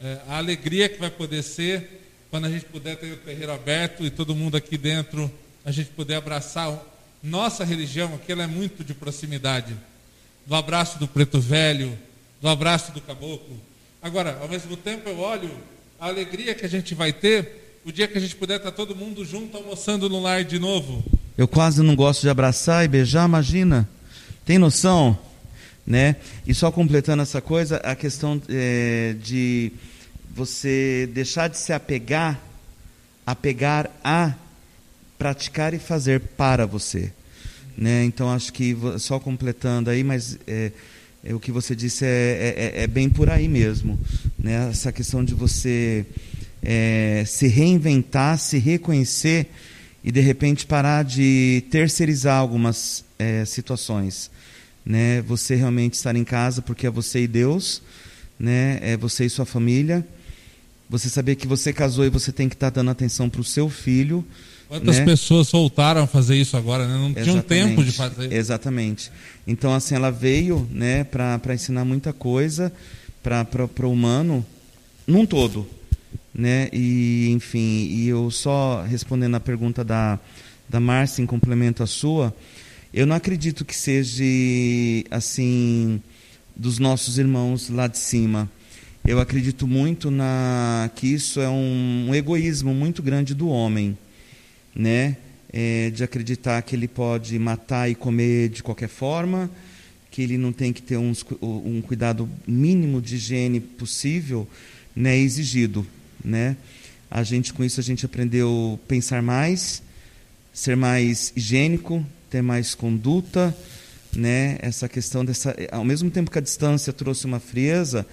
é, 0.00 0.20
a 0.28 0.38
alegria 0.38 0.88
que 0.88 0.98
vai 0.98 1.10
poder 1.10 1.42
ser 1.42 2.05
quando 2.36 2.44
a 2.44 2.50
gente 2.50 2.66
puder 2.66 2.96
ter 2.96 3.12
o 3.12 3.16
terreiro 3.16 3.50
aberto 3.50 4.04
e 4.04 4.10
todo 4.10 4.34
mundo 4.34 4.58
aqui 4.58 4.76
dentro, 4.76 5.30
a 5.64 5.72
gente 5.72 5.88
puder 5.88 6.16
abraçar. 6.16 6.70
Nossa 7.22 7.64
religião 7.64 8.14
aqui 8.14 8.30
ela 8.30 8.42
é 8.42 8.46
muito 8.46 8.84
de 8.84 8.92
proximidade. 8.92 9.74
Do 10.44 10.54
abraço 10.54 10.98
do 10.98 11.08
preto 11.08 11.40
velho, 11.40 11.98
do 12.42 12.46
abraço 12.46 12.92
do 12.92 13.00
caboclo. 13.00 13.58
Agora, 14.02 14.36
ao 14.42 14.48
mesmo 14.50 14.76
tempo, 14.76 15.08
eu 15.08 15.18
olho 15.18 15.50
a 15.98 16.08
alegria 16.08 16.54
que 16.54 16.66
a 16.66 16.68
gente 16.68 16.94
vai 16.94 17.10
ter 17.10 17.80
o 17.86 17.90
dia 17.90 18.06
que 18.06 18.18
a 18.18 18.20
gente 18.20 18.36
puder 18.36 18.58
estar 18.58 18.70
todo 18.70 18.94
mundo 18.94 19.24
junto 19.24 19.56
almoçando 19.56 20.06
no 20.06 20.20
lar 20.20 20.44
de 20.44 20.58
novo. 20.58 21.02
Eu 21.38 21.48
quase 21.48 21.82
não 21.82 21.96
gosto 21.96 22.20
de 22.20 22.28
abraçar 22.28 22.84
e 22.84 22.88
beijar, 22.88 23.26
imagina. 23.26 23.88
Tem 24.44 24.58
noção? 24.58 25.18
Né? 25.86 26.16
E 26.46 26.52
só 26.52 26.70
completando 26.70 27.22
essa 27.22 27.40
coisa, 27.40 27.78
a 27.78 27.94
questão 27.94 28.42
é, 28.50 29.16
de 29.22 29.72
você 30.36 31.08
deixar 31.14 31.48
de 31.48 31.56
se 31.56 31.72
apegar, 31.72 32.38
apegar 33.26 33.90
a 34.04 34.34
praticar 35.16 35.72
e 35.72 35.78
fazer 35.78 36.20
para 36.20 36.66
você. 36.66 37.10
Né? 37.76 38.04
Então 38.04 38.30
acho 38.30 38.52
que 38.52 38.76
só 38.98 39.18
completando 39.18 39.88
aí, 39.88 40.04
mas 40.04 40.38
é, 40.46 40.72
é, 41.24 41.34
o 41.34 41.40
que 41.40 41.50
você 41.50 41.74
disse 41.74 42.04
é, 42.04 42.08
é, 42.08 42.80
é, 42.80 42.82
é, 42.82 42.86
bem 42.86 43.08
por 43.08 43.30
aí 43.30 43.48
mesmo. 43.48 43.98
Né? 44.38 44.68
Essa 44.68 44.92
questão 44.92 45.24
de 45.24 45.32
você 45.32 46.04
é, 46.62 47.24
se 47.26 47.46
reinventar, 47.46 48.38
se 48.38 48.58
reconhecer 48.58 49.46
e 50.04 50.12
de 50.12 50.20
repente 50.20 50.66
parar 50.66 51.02
de 51.02 51.64
terceirizar 51.70 52.38
algumas 52.38 53.06
situações. 53.46 54.30
Né? 54.84 55.22
Você 55.22 55.54
realmente 55.54 55.94
estar 55.94 56.14
em 56.14 56.24
casa 56.24 56.60
porque 56.60 56.86
é 56.86 56.90
você 56.90 57.22
e 57.22 57.26
Deus, 57.26 57.82
né? 58.38 58.78
é 58.82 58.98
você 58.98 59.24
e 59.24 59.30
sua 59.30 59.46
família 59.46 60.06
você 60.88 61.08
saber 61.08 61.34
que 61.36 61.46
você 61.46 61.72
casou 61.72 62.04
e 62.04 62.10
você 62.10 62.30
tem 62.30 62.48
que 62.48 62.54
estar 62.54 62.70
tá 62.70 62.76
dando 62.76 62.90
atenção 62.90 63.28
para 63.28 63.40
o 63.40 63.44
seu 63.44 63.68
filho. 63.68 64.24
Quantas 64.68 64.98
né? 64.98 65.04
pessoas 65.04 65.50
voltaram 65.50 66.02
a 66.02 66.06
fazer 66.06 66.36
isso 66.36 66.56
agora, 66.56 66.86
né? 66.86 66.94
Não 66.94 67.08
Exatamente. 67.08 67.24
tinham 67.24 67.42
tempo 67.42 67.84
de 67.84 67.92
fazer. 67.92 68.32
Exatamente. 68.32 69.12
Então, 69.46 69.74
assim, 69.74 69.94
ela 69.94 70.10
veio 70.10 70.68
né, 70.70 71.04
para 71.04 71.54
ensinar 71.54 71.84
muita 71.84 72.12
coisa 72.12 72.72
para 73.22 73.86
o 73.86 73.92
humano, 73.92 74.44
num 75.06 75.26
todo. 75.26 75.66
Né? 76.34 76.68
E, 76.72 77.30
enfim, 77.30 77.86
e 77.90 78.08
eu 78.08 78.30
só 78.30 78.82
respondendo 78.82 79.36
a 79.36 79.40
pergunta 79.40 79.82
da, 79.82 80.18
da 80.68 80.78
Márcia, 80.78 81.22
em 81.22 81.26
complemento 81.26 81.82
à 81.82 81.86
sua, 81.86 82.34
eu 82.92 83.06
não 83.06 83.16
acredito 83.16 83.64
que 83.64 83.74
seja, 83.74 84.22
assim, 85.10 86.00
dos 86.54 86.78
nossos 86.78 87.18
irmãos 87.18 87.68
lá 87.68 87.86
de 87.86 87.98
cima 87.98 88.48
eu 89.06 89.20
acredito 89.20 89.68
muito 89.68 90.10
na 90.10 90.90
que 90.96 91.06
isso 91.06 91.40
é 91.40 91.48
um, 91.48 92.06
um 92.08 92.14
egoísmo 92.14 92.74
muito 92.74 93.02
grande 93.02 93.34
do 93.34 93.48
homem, 93.48 93.96
né? 94.74 95.16
É, 95.52 95.90
de 95.90 96.02
acreditar 96.02 96.60
que 96.62 96.74
ele 96.74 96.88
pode 96.88 97.38
matar 97.38 97.88
e 97.88 97.94
comer 97.94 98.48
de 98.48 98.62
qualquer 98.62 98.88
forma, 98.88 99.48
que 100.10 100.20
ele 100.20 100.36
não 100.36 100.52
tem 100.52 100.72
que 100.72 100.82
ter 100.82 100.98
um 100.98 101.80
cuidado 101.86 102.28
mínimo 102.46 103.00
de 103.00 103.14
higiene 103.14 103.60
possível, 103.60 104.46
né, 104.94 105.16
exigido, 105.16 105.86
né? 106.22 106.56
A 107.10 107.22
gente 107.22 107.54
com 107.54 107.62
isso 107.62 107.78
a 107.78 107.82
gente 107.82 108.04
aprendeu 108.04 108.78
pensar 108.88 109.22
mais, 109.22 109.82
ser 110.52 110.76
mais 110.76 111.32
higiênico, 111.36 112.04
ter 112.28 112.42
mais 112.42 112.74
conduta, 112.74 113.56
né? 114.14 114.58
Essa 114.60 114.88
questão 114.88 115.24
dessa, 115.24 115.54
ao 115.70 115.84
mesmo 115.84 116.10
tempo 116.10 116.30
que 116.30 116.38
a 116.38 116.42
distância 116.42 116.92
trouxe 116.92 117.24
uma 117.24 117.38
frieza, 117.38 118.04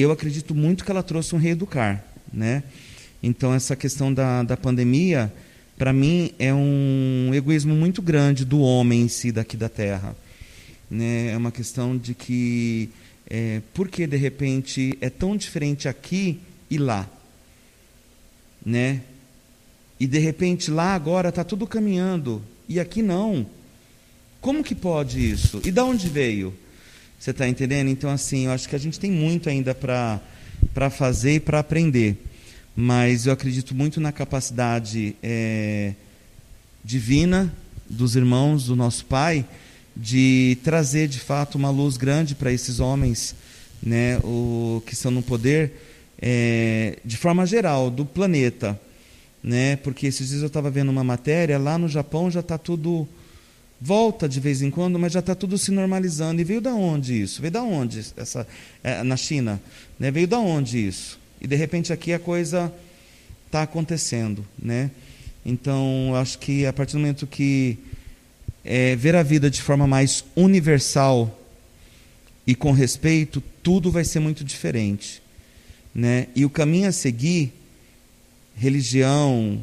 eu 0.00 0.10
acredito 0.10 0.54
muito 0.54 0.84
que 0.84 0.90
ela 0.90 1.02
trouxe 1.02 1.34
um 1.34 1.38
reeducar, 1.38 2.04
né? 2.32 2.62
Então 3.22 3.54
essa 3.54 3.74
questão 3.74 4.12
da, 4.12 4.42
da 4.42 4.56
pandemia, 4.56 5.32
para 5.76 5.92
mim 5.92 6.32
é 6.38 6.52
um 6.52 7.30
egoísmo 7.34 7.74
muito 7.74 8.02
grande 8.02 8.44
do 8.44 8.60
homem 8.60 9.02
em 9.02 9.08
si 9.08 9.32
daqui 9.32 9.56
da 9.56 9.68
Terra, 9.68 10.16
né? 10.90 11.32
É 11.32 11.36
uma 11.36 11.50
questão 11.50 11.96
de 11.96 12.14
que 12.14 12.90
é, 13.28 13.60
por 13.74 13.88
que 13.88 14.06
de 14.06 14.16
repente 14.16 14.96
é 15.00 15.10
tão 15.10 15.36
diferente 15.36 15.88
aqui 15.88 16.38
e 16.70 16.78
lá, 16.78 17.08
né? 18.64 19.00
E 19.98 20.06
de 20.06 20.18
repente 20.18 20.70
lá 20.70 20.94
agora 20.94 21.30
está 21.30 21.42
tudo 21.42 21.66
caminhando 21.66 22.42
e 22.68 22.78
aqui 22.78 23.02
não. 23.02 23.46
Como 24.40 24.62
que 24.62 24.74
pode 24.74 25.30
isso? 25.30 25.60
E 25.64 25.70
da 25.70 25.84
onde 25.84 26.08
veio? 26.08 26.54
Você 27.18 27.30
está 27.30 27.48
entendendo? 27.48 27.88
Então, 27.88 28.10
assim, 28.10 28.46
eu 28.46 28.52
acho 28.52 28.68
que 28.68 28.76
a 28.76 28.78
gente 28.78 29.00
tem 29.00 29.10
muito 29.10 29.48
ainda 29.48 29.74
para 29.74 30.90
fazer 30.90 31.36
e 31.36 31.40
para 31.40 31.58
aprender. 31.58 32.16
Mas 32.74 33.26
eu 33.26 33.32
acredito 33.32 33.74
muito 33.74 34.00
na 34.00 34.12
capacidade 34.12 35.16
é, 35.22 35.94
divina 36.84 37.52
dos 37.88 38.16
irmãos, 38.16 38.66
do 38.66 38.76
nosso 38.76 39.06
Pai, 39.06 39.44
de 39.96 40.58
trazer 40.62 41.08
de 41.08 41.18
fato 41.18 41.54
uma 41.54 41.70
luz 41.70 41.96
grande 41.96 42.34
para 42.34 42.52
esses 42.52 42.80
homens 42.80 43.34
né, 43.82 44.18
o, 44.18 44.82
que 44.86 44.92
estão 44.92 45.10
no 45.10 45.22
poder, 45.22 45.72
é, 46.20 46.98
de 47.04 47.16
forma 47.16 47.46
geral, 47.46 47.90
do 47.90 48.04
planeta. 48.04 48.78
Né, 49.42 49.76
porque 49.76 50.08
esses 50.08 50.28
dias 50.28 50.40
eu 50.40 50.48
estava 50.48 50.70
vendo 50.70 50.90
uma 50.90 51.04
matéria, 51.04 51.56
lá 51.56 51.78
no 51.78 51.88
Japão 51.88 52.28
já 52.30 52.40
está 52.40 52.58
tudo 52.58 53.06
volta 53.80 54.28
de 54.28 54.40
vez 54.40 54.62
em 54.62 54.70
quando, 54.70 54.98
mas 54.98 55.12
já 55.12 55.20
está 55.20 55.34
tudo 55.34 55.58
se 55.58 55.70
normalizando. 55.70 56.40
E 56.40 56.44
veio 56.44 56.60
da 56.60 56.74
onde 56.74 57.20
isso? 57.20 57.40
Veio 57.40 57.52
da 57.52 57.62
onde 57.62 58.04
essa 58.16 58.46
é, 58.82 59.02
na 59.02 59.16
China? 59.16 59.60
Né? 59.98 60.10
Veio 60.10 60.26
da 60.26 60.38
onde 60.38 60.86
isso? 60.86 61.18
E 61.40 61.46
de 61.46 61.56
repente 61.56 61.92
aqui 61.92 62.12
a 62.12 62.18
coisa 62.18 62.72
está 63.46 63.62
acontecendo, 63.62 64.44
né? 64.58 64.90
Então, 65.44 66.12
acho 66.16 66.38
que 66.38 66.66
a 66.66 66.72
partir 66.72 66.94
do 66.94 66.98
momento 66.98 67.26
que 67.26 67.78
é, 68.64 68.96
ver 68.96 69.14
a 69.14 69.22
vida 69.22 69.48
de 69.48 69.62
forma 69.62 69.86
mais 69.86 70.24
universal 70.34 71.40
e 72.44 72.54
com 72.54 72.72
respeito, 72.72 73.40
tudo 73.62 73.90
vai 73.90 74.04
ser 74.04 74.18
muito 74.18 74.42
diferente, 74.42 75.22
né? 75.94 76.26
E 76.34 76.44
o 76.44 76.50
caminho 76.50 76.88
a 76.88 76.92
seguir, 76.92 77.52
religião, 78.56 79.62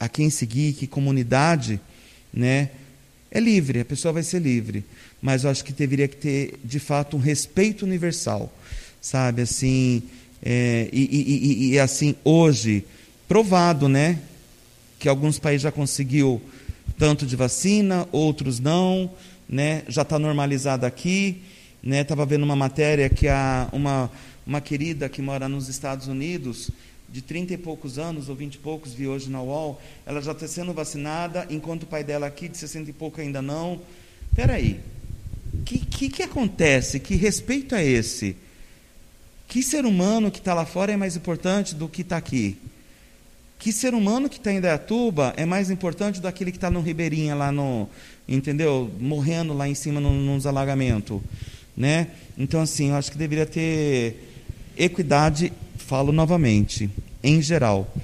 a 0.00 0.08
quem 0.08 0.28
seguir, 0.28 0.72
que 0.72 0.88
comunidade, 0.88 1.80
né? 2.32 2.70
É 3.34 3.40
livre, 3.40 3.80
a 3.80 3.84
pessoa 3.84 4.12
vai 4.12 4.22
ser 4.22 4.42
livre, 4.42 4.84
mas 5.20 5.44
eu 5.44 5.50
acho 5.50 5.64
que 5.64 5.72
deveria 5.72 6.06
ter, 6.06 6.60
de 6.62 6.78
fato, 6.78 7.16
um 7.16 7.20
respeito 7.20 7.86
universal, 7.86 8.52
sabe? 9.00 9.40
Assim, 9.40 10.02
é, 10.42 10.90
e, 10.92 11.00
e, 11.00 11.70
e, 11.70 11.70
e, 11.70 11.78
assim, 11.78 12.14
hoje, 12.22 12.84
provado, 13.26 13.88
né? 13.88 14.18
Que 14.98 15.08
alguns 15.08 15.38
países 15.38 15.62
já 15.62 15.72
conseguiu 15.72 16.42
tanto 16.98 17.24
de 17.24 17.34
vacina, 17.34 18.06
outros 18.12 18.60
não, 18.60 19.10
né? 19.48 19.82
Já 19.88 20.02
está 20.02 20.18
normalizado 20.18 20.84
aqui, 20.84 21.40
né? 21.82 22.02
Estava 22.02 22.26
vendo 22.26 22.42
uma 22.42 22.54
matéria 22.54 23.08
que 23.08 23.28
a, 23.28 23.66
uma, 23.72 24.10
uma 24.46 24.60
querida 24.60 25.08
que 25.08 25.22
mora 25.22 25.48
nos 25.48 25.70
Estados 25.70 26.06
Unidos, 26.06 26.70
de 27.12 27.20
30 27.20 27.52
e 27.52 27.58
poucos 27.58 27.98
anos, 27.98 28.30
ou 28.30 28.34
20 28.34 28.54
e 28.54 28.58
poucos, 28.58 28.94
vi 28.94 29.06
hoje 29.06 29.28
na 29.28 29.42
UOL, 29.42 29.78
ela 30.06 30.22
já 30.22 30.32
está 30.32 30.48
sendo 30.48 30.72
vacinada, 30.72 31.46
enquanto 31.50 31.82
o 31.82 31.86
pai 31.86 32.02
dela 32.02 32.26
aqui, 32.26 32.48
de 32.48 32.56
60 32.56 32.88
e 32.88 32.92
pouco, 32.92 33.20
ainda 33.20 33.42
não. 33.42 33.80
Espera 34.30 34.54
aí, 34.54 34.80
o 35.52 35.62
que, 35.62 35.78
que, 35.78 36.08
que 36.08 36.22
acontece? 36.22 36.98
Que 36.98 37.14
respeito 37.14 37.74
é 37.74 37.84
esse? 37.84 38.34
Que 39.46 39.62
ser 39.62 39.84
humano 39.84 40.30
que 40.30 40.38
está 40.38 40.54
lá 40.54 40.64
fora 40.64 40.90
é 40.90 40.96
mais 40.96 41.14
importante 41.14 41.74
do 41.74 41.86
que 41.86 42.00
está 42.00 42.16
aqui? 42.16 42.56
Que 43.58 43.70
ser 43.70 43.92
humano 43.92 44.30
que 44.30 44.38
está 44.38 44.50
em 44.50 44.60
Dayatuba 44.60 45.34
é 45.36 45.44
mais 45.44 45.70
importante 45.70 46.18
do 46.18 46.26
aquele 46.26 46.50
que 46.50 46.56
está 46.56 46.70
no 46.70 46.80
Ribeirinha, 46.80 47.34
lá 47.34 47.52
no, 47.52 47.88
entendeu? 48.26 48.90
Morrendo 48.98 49.52
lá 49.52 49.68
em 49.68 49.74
cima 49.74 50.00
no, 50.00 50.10
nos 50.10 50.46
alagamentos, 50.46 51.20
né? 51.76 52.08
Então, 52.38 52.62
assim, 52.62 52.88
eu 52.88 52.96
acho 52.96 53.12
que 53.12 53.18
deveria 53.18 53.44
ter 53.44 54.16
equidade 54.76 55.52
falo 55.92 56.10
novamente, 56.10 56.88
em 57.22 57.42
geral, 57.42 57.94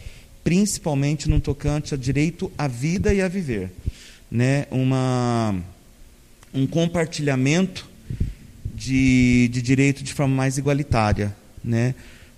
principalmente 0.45 1.27
no 1.27 1.41
tocante 1.41 1.95
a 1.95 1.97
direito 1.97 2.53
à 2.59 2.69
vida 2.69 3.15
e 3.15 3.23
a 3.23 3.29
viver, 3.29 3.71
né? 4.31 4.67
Uma 4.71 5.55
um 6.53 6.67
compartilhamento 6.67 7.89
de, 8.75 9.49
de 9.51 9.63
direito 9.63 10.05
de 10.05 10.13
forma 10.13 10.35
mais 10.35 10.59
igualitária, 10.59 11.35
né? 11.65 11.95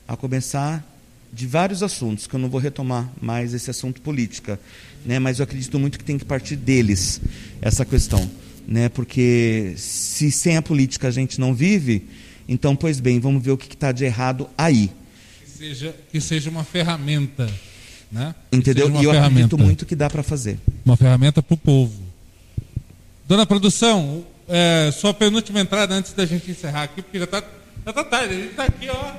A 0.07 0.17
começar 0.17 0.89
de 1.33 1.49
vários 1.49 1.83
assuntos, 1.83 2.29
que 2.29 2.35
eu 2.37 2.39
não 2.39 2.49
vou 2.49 2.61
retomar 2.61 3.11
mais 3.21 3.53
esse 3.53 3.71
assunto 3.71 4.01
política, 4.01 4.57
né? 5.05 5.19
Mas 5.19 5.41
eu 5.41 5.43
acredito 5.43 5.81
muito 5.81 5.99
que 5.99 6.05
tem 6.05 6.17
que 6.17 6.25
partir 6.25 6.55
deles 6.55 7.21
essa 7.61 7.85
questão, 7.85 8.31
né? 8.69 8.89
Porque 8.89 9.75
se 9.77 10.31
sem 10.31 10.57
a 10.57 10.63
política 10.63 11.09
a 11.09 11.11
gente 11.11 11.41
não 11.41 11.53
vive, 11.53 12.07
então, 12.49 12.77
pois 12.77 13.01
bem, 13.01 13.19
vamos 13.19 13.43
ver 13.43 13.51
o 13.51 13.59
que 13.59 13.75
está 13.75 13.91
de 13.91 14.05
errado 14.05 14.49
aí 14.57 14.93
seja, 15.61 15.95
que 16.11 16.21
seja 16.21 16.49
uma 16.51 16.65
ferramenta. 16.65 17.49
Né? 18.11 18.35
Entendeu? 18.51 18.89
E 18.89 19.05
eu 19.05 19.13
ferramenta. 19.13 19.21
acredito 19.47 19.59
muito 19.59 19.87
que 19.87 19.95
dá 19.95 20.09
para 20.11 20.23
fazer. 20.23 20.59
Uma 20.85 20.97
ferramenta 20.97 21.43
para 21.43 21.55
o 21.55 21.57
povo. 21.57 22.03
Dona 23.29 23.47
Produção, 23.47 24.25
é, 24.49 24.91
sua 24.91 25.15
penúltima 25.15 25.61
entrada 25.61 25.95
antes 25.95 26.13
da 26.13 26.27
gente 26.27 26.51
encerrar 26.51 26.85
aqui, 26.85 27.03
porque 27.03 27.19
já 27.19 27.25
está 27.25 27.43
Já 27.87 27.93
tá 27.95 28.05
tarde, 28.05 28.35
a 28.35 28.39
gente 28.39 28.55
tá 28.55 28.65
aqui, 28.65 28.89
ó. 28.91 29.13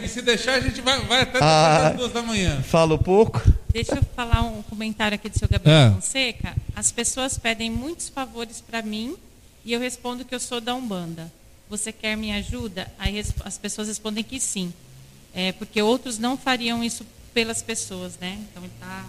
E, 0.00 0.04
e 0.06 0.08
se 0.08 0.22
deixar, 0.22 0.54
a 0.54 0.60
gente 0.60 0.80
vai, 0.80 0.98
vai 1.04 1.22
até 1.22 1.38
Ah. 1.42 1.88
as 1.88 1.96
duas 1.96 2.12
da 2.12 2.22
manhã. 2.22 2.62
Falo 2.62 2.96
pouco? 2.98 3.42
Deixa 3.72 3.96
eu 3.96 4.02
falar 4.14 4.42
um 4.42 4.62
comentário 4.62 5.14
aqui 5.16 5.28
do 5.28 5.38
seu 5.38 5.46
Gabriel 5.48 5.76
É. 5.76 5.90
Fonseca. 5.90 6.54
As 6.74 6.90
pessoas 6.92 7.36
pedem 7.38 7.70
muitos 7.70 8.08
favores 8.08 8.62
para 8.66 8.80
mim 8.82 9.14
e 9.64 9.72
eu 9.74 9.80
respondo 9.80 10.24
que 10.24 10.34
eu 10.34 10.40
sou 10.40 10.58
da 10.60 10.74
Umbanda. 10.74 11.30
Você 11.68 11.92
quer 11.92 12.16
minha 12.16 12.36
ajuda? 12.38 12.86
Aí 12.98 13.22
as 13.44 13.58
pessoas 13.58 13.88
respondem 13.88 14.22
que 14.24 14.38
sim. 14.40 14.72
É, 15.36 15.52
porque 15.52 15.80
outros 15.82 16.18
não 16.18 16.36
fariam 16.36 16.82
isso 16.82 17.04
pelas 17.34 17.60
pessoas, 17.62 18.14
né? 18.18 18.38
Então 18.50 18.62
ele 18.62 18.72
está 18.74 19.04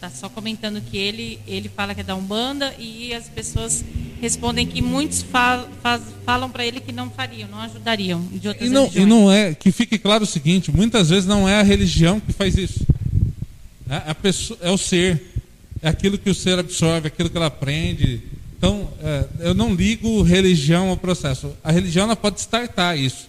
tá 0.00 0.10
só 0.10 0.28
comentando 0.30 0.80
que 0.80 0.96
ele, 0.96 1.38
ele 1.46 1.68
fala 1.68 1.94
que 1.94 2.00
é 2.00 2.04
da 2.04 2.16
Umbanda 2.16 2.74
e 2.78 3.12
as 3.12 3.28
pessoas 3.28 3.84
respondem 4.22 4.66
que 4.66 4.80
muitos 4.80 5.20
fal, 5.22 5.68
faz- 5.82 6.02
falam 6.24 6.48
para 6.50 6.64
ele 6.64 6.80
que 6.80 6.92
não 6.92 7.10
fariam, 7.10 7.46
não 7.50 7.60
ajudariam 7.60 8.22
de 8.32 8.48
outras 8.48 8.66
E 8.68 8.72
não, 8.72 8.84
religiões. 8.84 9.06
e 9.06 9.08
não 9.08 9.30
é, 9.30 9.54
que 9.54 9.70
fique 9.70 9.98
claro 9.98 10.24
o 10.24 10.26
seguinte, 10.26 10.72
muitas 10.72 11.10
vezes 11.10 11.26
não 11.26 11.46
é 11.46 11.60
a 11.60 11.62
religião 11.62 12.18
que 12.18 12.32
faz 12.32 12.56
isso. 12.56 12.86
É, 13.88 14.10
a 14.10 14.14
pessoa, 14.14 14.58
é 14.62 14.70
o 14.70 14.78
ser. 14.78 15.22
É 15.82 15.88
aquilo 15.88 16.16
que 16.16 16.30
o 16.30 16.34
ser 16.34 16.58
absorve, 16.58 17.08
aquilo 17.08 17.28
que 17.28 17.36
ela 17.36 17.46
aprende. 17.46 18.22
Então, 18.56 18.88
é, 19.02 19.26
eu 19.40 19.52
não 19.54 19.74
ligo 19.74 20.22
religião 20.22 20.88
ao 20.88 20.96
processo. 20.96 21.52
A 21.62 21.70
religião 21.70 22.04
ela 22.06 22.16
pode 22.16 22.40
startar 22.40 22.96
isso. 22.98 23.28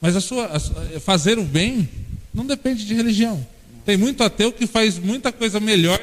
Mas 0.00 0.16
a 0.16 0.20
sua, 0.20 0.46
a 0.46 0.58
sua- 0.58 1.00
fazer 1.00 1.38
o 1.38 1.44
bem 1.44 1.88
não 2.32 2.46
depende 2.46 2.86
de 2.86 2.94
religião. 2.94 3.44
Tem 3.84 3.96
muito 3.96 4.22
ateu 4.22 4.52
que 4.52 4.66
faz 4.66 4.98
muita 4.98 5.32
coisa 5.32 5.58
melhor 5.60 6.00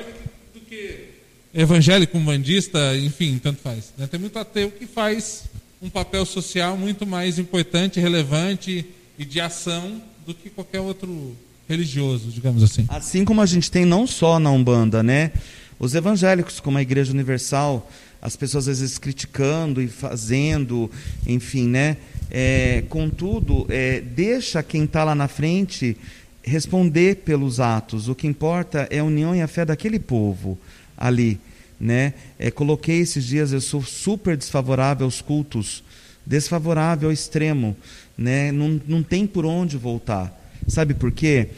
do 0.53 0.59
que 0.61 1.05
evangélico, 1.53 2.17
umbandista, 2.17 2.95
enfim, 2.97 3.39
tanto 3.41 3.61
faz. 3.61 3.93
né? 3.97 4.07
Tem 4.07 4.19
muito 4.19 4.37
ateu 4.37 4.69
que 4.71 4.85
faz 4.85 5.43
um 5.81 5.89
papel 5.89 6.25
social 6.25 6.75
muito 6.77 7.05
mais 7.05 7.39
importante, 7.39 7.99
relevante 7.99 8.85
e 9.17 9.25
de 9.25 9.39
ação 9.39 10.01
do 10.25 10.33
que 10.33 10.49
qualquer 10.49 10.79
outro 10.81 11.35
religioso, 11.69 12.29
digamos 12.29 12.63
assim. 12.63 12.85
Assim 12.89 13.23
como 13.25 13.41
a 13.41 13.45
gente 13.45 13.69
tem 13.71 13.85
não 13.85 14.05
só 14.07 14.39
na 14.39 14.51
Umbanda, 14.51 15.01
né? 15.03 15.31
Os 15.79 15.93
evangélicos, 15.93 16.59
como 16.59 16.77
a 16.77 16.81
Igreja 16.81 17.11
Universal, 17.11 17.89
as 18.21 18.35
pessoas 18.35 18.67
às 18.67 18.79
vezes 18.79 18.97
criticando 18.97 19.81
e 19.81 19.87
fazendo, 19.87 20.89
enfim, 21.25 21.67
né? 21.67 21.97
É, 22.29 22.83
contudo, 22.89 23.65
é, 23.69 24.01
deixa 24.01 24.61
quem 24.61 24.83
está 24.83 25.03
lá 25.03 25.15
na 25.15 25.27
frente 25.27 25.95
responder 26.43 27.17
pelos 27.17 27.59
atos. 27.59 28.09
O 28.09 28.15
que 28.15 28.27
importa 28.27 28.87
é 28.89 28.99
a 28.99 29.03
união 29.03 29.35
e 29.35 29.41
a 29.41 29.47
fé 29.47 29.65
daquele 29.65 29.99
povo 29.99 30.57
ali, 30.97 31.39
né? 31.79 32.13
É, 32.37 32.51
coloquei 32.51 32.99
esses 32.99 33.23
dias, 33.25 33.53
eu 33.53 33.61
sou 33.61 33.83
super 33.83 34.35
desfavorável 34.35 35.05
aos 35.05 35.21
cultos, 35.21 35.83
desfavorável 36.25 37.09
ao 37.09 37.13
extremo, 37.13 37.75
né? 38.17 38.51
Não, 38.51 38.81
não 38.87 39.03
tem 39.03 39.25
por 39.25 39.45
onde 39.45 39.77
voltar. 39.77 40.33
Sabe 40.67 40.93
por 40.93 41.11
quê? 41.11 41.49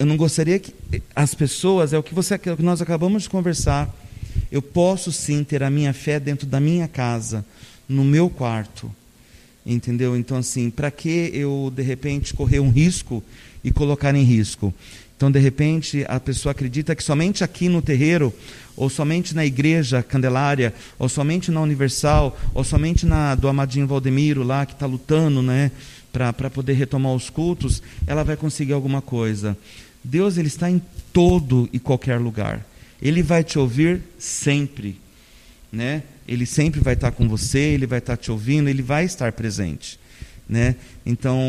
eu 0.00 0.06
não 0.06 0.16
gostaria 0.16 0.58
que 0.58 0.72
as 1.14 1.34
pessoas, 1.34 1.92
é 1.92 1.98
o 1.98 2.02
que, 2.02 2.14
você, 2.14 2.32
é 2.32 2.52
o 2.52 2.56
que 2.56 2.62
nós 2.62 2.80
acabamos 2.80 3.24
de 3.24 3.28
conversar, 3.28 3.94
eu 4.50 4.60
posso 4.60 5.12
sim 5.12 5.44
ter 5.44 5.62
a 5.62 5.70
minha 5.70 5.92
fé 5.92 6.18
dentro 6.20 6.46
da 6.46 6.60
minha 6.60 6.88
casa, 6.88 7.44
no 7.88 8.04
meu 8.04 8.28
quarto. 8.28 8.90
Entendeu? 9.64 10.16
Então, 10.16 10.38
assim, 10.38 10.70
para 10.70 10.90
que 10.90 11.30
eu, 11.34 11.72
de 11.74 11.82
repente, 11.82 12.34
correr 12.34 12.60
um 12.60 12.70
risco 12.70 13.22
e 13.62 13.70
colocar 13.70 14.14
em 14.14 14.22
risco? 14.22 14.72
Então, 15.16 15.30
de 15.30 15.38
repente, 15.38 16.04
a 16.08 16.18
pessoa 16.18 16.52
acredita 16.52 16.96
que 16.96 17.04
somente 17.04 17.44
aqui 17.44 17.68
no 17.68 17.82
terreiro, 17.82 18.32
ou 18.74 18.88
somente 18.88 19.34
na 19.34 19.44
igreja 19.44 20.02
Candelária, 20.02 20.72
ou 20.98 21.10
somente 21.10 21.50
na 21.50 21.60
Universal, 21.60 22.38
ou 22.54 22.64
somente 22.64 23.04
na 23.04 23.34
do 23.34 23.46
Amadinho 23.46 23.86
Valdemiro 23.86 24.42
lá, 24.42 24.64
que 24.64 24.72
está 24.72 24.86
lutando, 24.86 25.42
né, 25.42 25.70
para 26.10 26.48
poder 26.48 26.72
retomar 26.72 27.12
os 27.12 27.28
cultos, 27.28 27.82
ela 28.06 28.24
vai 28.24 28.36
conseguir 28.36 28.72
alguma 28.72 29.02
coisa. 29.02 29.54
Deus 30.02 30.38
ele 30.38 30.48
está 30.48 30.70
em 30.70 30.80
todo 31.12 31.68
e 31.70 31.78
qualquer 31.78 32.18
lugar. 32.18 32.66
Ele 33.00 33.22
vai 33.22 33.42
te 33.42 33.58
ouvir 33.58 34.02
sempre, 34.18 34.98
né? 35.72 36.02
Ele 36.26 36.46
sempre 36.46 36.80
vai 36.80 36.94
estar 36.94 37.10
com 37.12 37.28
você, 37.28 37.58
ele 37.58 37.86
vai 37.86 37.98
estar 37.98 38.16
te 38.16 38.30
ouvindo, 38.30 38.68
ele 38.68 38.82
vai 38.82 39.04
estar 39.04 39.32
presente, 39.32 39.98
né? 40.48 40.76
Então, 41.04 41.40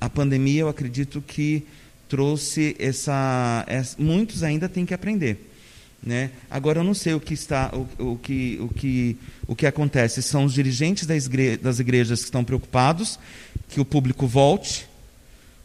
a 0.00 0.08
pandemia 0.08 0.62
eu 0.62 0.68
acredito 0.68 1.20
que 1.20 1.64
trouxe 2.08 2.74
essa, 2.78 3.64
essa 3.66 3.96
muitos 4.00 4.42
ainda 4.42 4.68
têm 4.68 4.86
que 4.86 4.94
aprender. 4.94 5.48
Né? 6.02 6.30
Agora 6.50 6.80
eu 6.80 6.84
não 6.84 6.94
sei 6.94 7.12
o 7.12 7.20
que 7.20 7.34
está, 7.34 7.70
o, 7.74 8.12
o, 8.12 8.16
que, 8.16 8.58
o, 8.60 8.68
que, 8.68 9.16
o 9.46 9.54
que 9.54 9.66
acontece. 9.66 10.22
São 10.22 10.44
os 10.44 10.54
dirigentes 10.54 11.06
das, 11.06 11.28
das 11.60 11.78
igrejas 11.78 12.20
que 12.20 12.24
estão 12.24 12.42
preocupados 12.42 13.18
que 13.68 13.80
o 13.80 13.84
público 13.84 14.26
volte, 14.26 14.86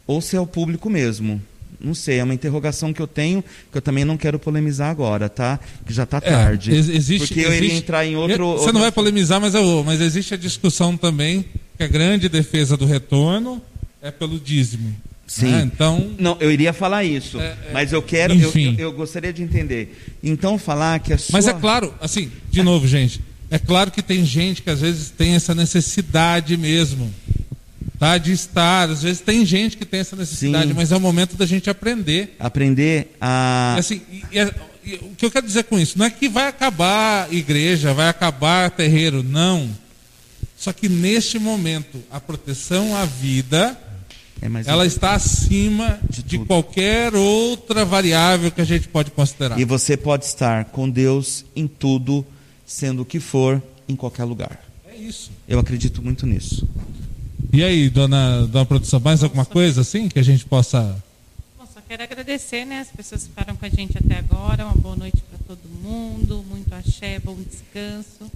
ou 0.06 0.22
se 0.22 0.36
é 0.36 0.40
o 0.40 0.46
público 0.46 0.90
mesmo. 0.90 1.42
Não 1.80 1.94
sei, 1.94 2.20
é 2.20 2.24
uma 2.24 2.34
interrogação 2.34 2.92
que 2.94 3.02
eu 3.02 3.08
tenho, 3.08 3.44
que 3.72 3.78
eu 3.78 3.82
também 3.82 4.04
não 4.06 4.18
quero 4.18 4.38
polemizar 4.40 4.90
agora, 4.90 5.28
tá? 5.30 5.60
Que 5.86 5.94
já 5.94 6.04
está 6.04 6.20
tarde. 6.22 6.72
É, 6.72 6.76
ex- 6.76 6.90
existe, 6.90 7.28
porque 7.28 7.42
eu 7.42 7.54
iria 7.54 7.74
entrar 7.74 8.06
em 8.06 8.16
outro. 8.16 8.38
Você 8.54 8.60
outro- 8.60 8.74
não 8.74 8.82
vai 8.82 8.92
polemizar, 8.92 9.40
mas, 9.42 9.54
eu, 9.56 9.84
mas 9.86 10.02
existe 10.02 10.34
a 10.34 10.38
discussão 10.38 10.96
também 10.98 11.46
que 11.78 11.84
a 11.84 11.88
grande 11.88 12.30
defesa 12.30 12.76
do 12.78 12.86
retorno 12.86 13.62
é 14.02 14.12
pelo 14.12 14.40
dízimo. 14.40 14.96
Sim. 15.28 15.48
né? 15.52 15.62
Então, 15.74 16.12
Não, 16.20 16.38
eu 16.40 16.52
iria 16.52 16.72
falar 16.72 17.04
isso, 17.04 17.40
É, 17.42 17.46
é, 17.48 17.58
mas 17.74 17.92
eu 17.92 18.00
quero, 18.02 18.34
eu, 18.34 18.48
enfim. 18.48 18.76
eu, 18.78 18.90
eu 18.90 18.94
gostaria 18.94 19.34
de 19.34 19.42
entender. 19.42 20.16
Então 20.22 20.56
falar 20.60 21.00
que 21.00 21.12
a 21.14 21.18
sua. 21.18 21.34
Mas 21.34 21.48
é 21.48 21.54
claro, 21.54 21.92
assim, 22.00 22.32
de 22.52 22.62
novo, 22.62 22.88
gente, 22.88 23.20
é 23.50 23.58
claro 23.58 23.90
que 23.90 24.04
tem 24.04 24.24
gente 24.24 24.62
que 24.62 24.70
às 24.70 24.82
vezes 24.82 25.10
tem 25.10 25.34
essa 25.34 25.56
necessidade 25.56 26.56
mesmo, 26.56 27.12
tá? 28.00 28.18
De 28.18 28.32
estar. 28.32 28.90
Às 28.90 29.04
vezes 29.04 29.22
tem 29.22 29.46
gente 29.46 29.78
que 29.78 29.86
tem 29.86 30.00
essa 30.00 30.16
necessidade, 30.16 30.68
Sim. 30.68 30.74
mas 30.74 30.92
é 30.92 30.96
o 30.98 31.00
momento 31.00 31.36
da 31.36 31.46
gente 31.46 31.70
aprender. 31.70 32.36
aprender 32.40 33.16
a 33.20 33.76
assim, 33.78 34.02
e- 34.12 34.24
e- 34.32 34.92
e 34.92 34.96
o 34.96 35.16
que 35.18 35.26
eu 35.26 35.32
quero 35.32 35.46
dizer 35.48 35.64
com 35.64 35.80
isso? 35.80 35.98
Não 35.98 36.06
é 36.06 36.10
que 36.10 36.30
vai 36.30 36.48
acabar 36.48 37.32
igreja, 37.34 37.94
vai 37.94 38.08
acabar 38.10 38.70
terreiro, 38.72 39.24
não. 39.24 39.70
Só 40.58 40.72
que 40.72 40.88
neste 40.88 41.38
momento, 41.40 42.02
a 42.12 42.20
proteção 42.20 42.96
à 42.96 43.04
vida, 43.06 43.78
é 44.42 44.48
ela 44.70 44.86
está 44.86 45.14
acima 45.14 46.00
De 46.10 46.22
de, 46.24 46.40
qualquer 46.40 47.16
outra 47.16 47.84
variável 47.86 48.52
que 48.52 48.62
a 48.62 48.66
gente 48.66 48.88
pode 48.88 49.12
considerar. 49.12 49.60
E 49.60 49.66
você 49.66 49.98
pode 49.98 50.26
estar 50.26 50.66
com 50.66 50.90
Deus 50.90 51.46
em 51.56 51.68
tudo, 51.68 52.26
sendo 52.66 53.02
o 53.02 53.06
que 53.06 53.20
for, 53.20 53.62
em 53.88 53.96
qualquer 53.96 54.24
lugar. 54.24 54.60
É 54.88 54.96
isso. 54.98 55.32
Eu 55.48 55.60
acredito 55.60 56.02
muito 56.02 56.26
nisso. 56.26 56.68
E 57.54 57.64
aí, 57.64 57.90
dona, 57.90 58.46
dona 58.48 58.66
produção, 58.66 59.00
mais 59.00 59.24
alguma 59.24 59.46
coisa 59.46 59.82
assim 59.82 60.10
que 60.10 60.20
a 60.20 60.24
gente 60.24 60.46
possa. 60.46 60.82
Bom, 61.58 61.66
só 61.74 61.80
quero 61.88 62.04
agradecer, 62.04 62.66
né, 62.66 62.80
as 62.82 62.90
pessoas 62.90 63.24
que 63.24 63.30
ficaram 63.30 63.56
com 63.56 63.66
a 63.66 63.70
gente 63.70 63.98
até 63.98 64.18
agora. 64.20 64.66
Uma 64.66 64.76
boa 64.76 64.96
noite 64.96 65.22
para 65.30 65.40
todo 65.48 65.68
mundo, 65.82 66.44
muito 66.50 66.74
axé, 66.74 67.20
bom 67.20 67.36
descanso. 67.36 68.30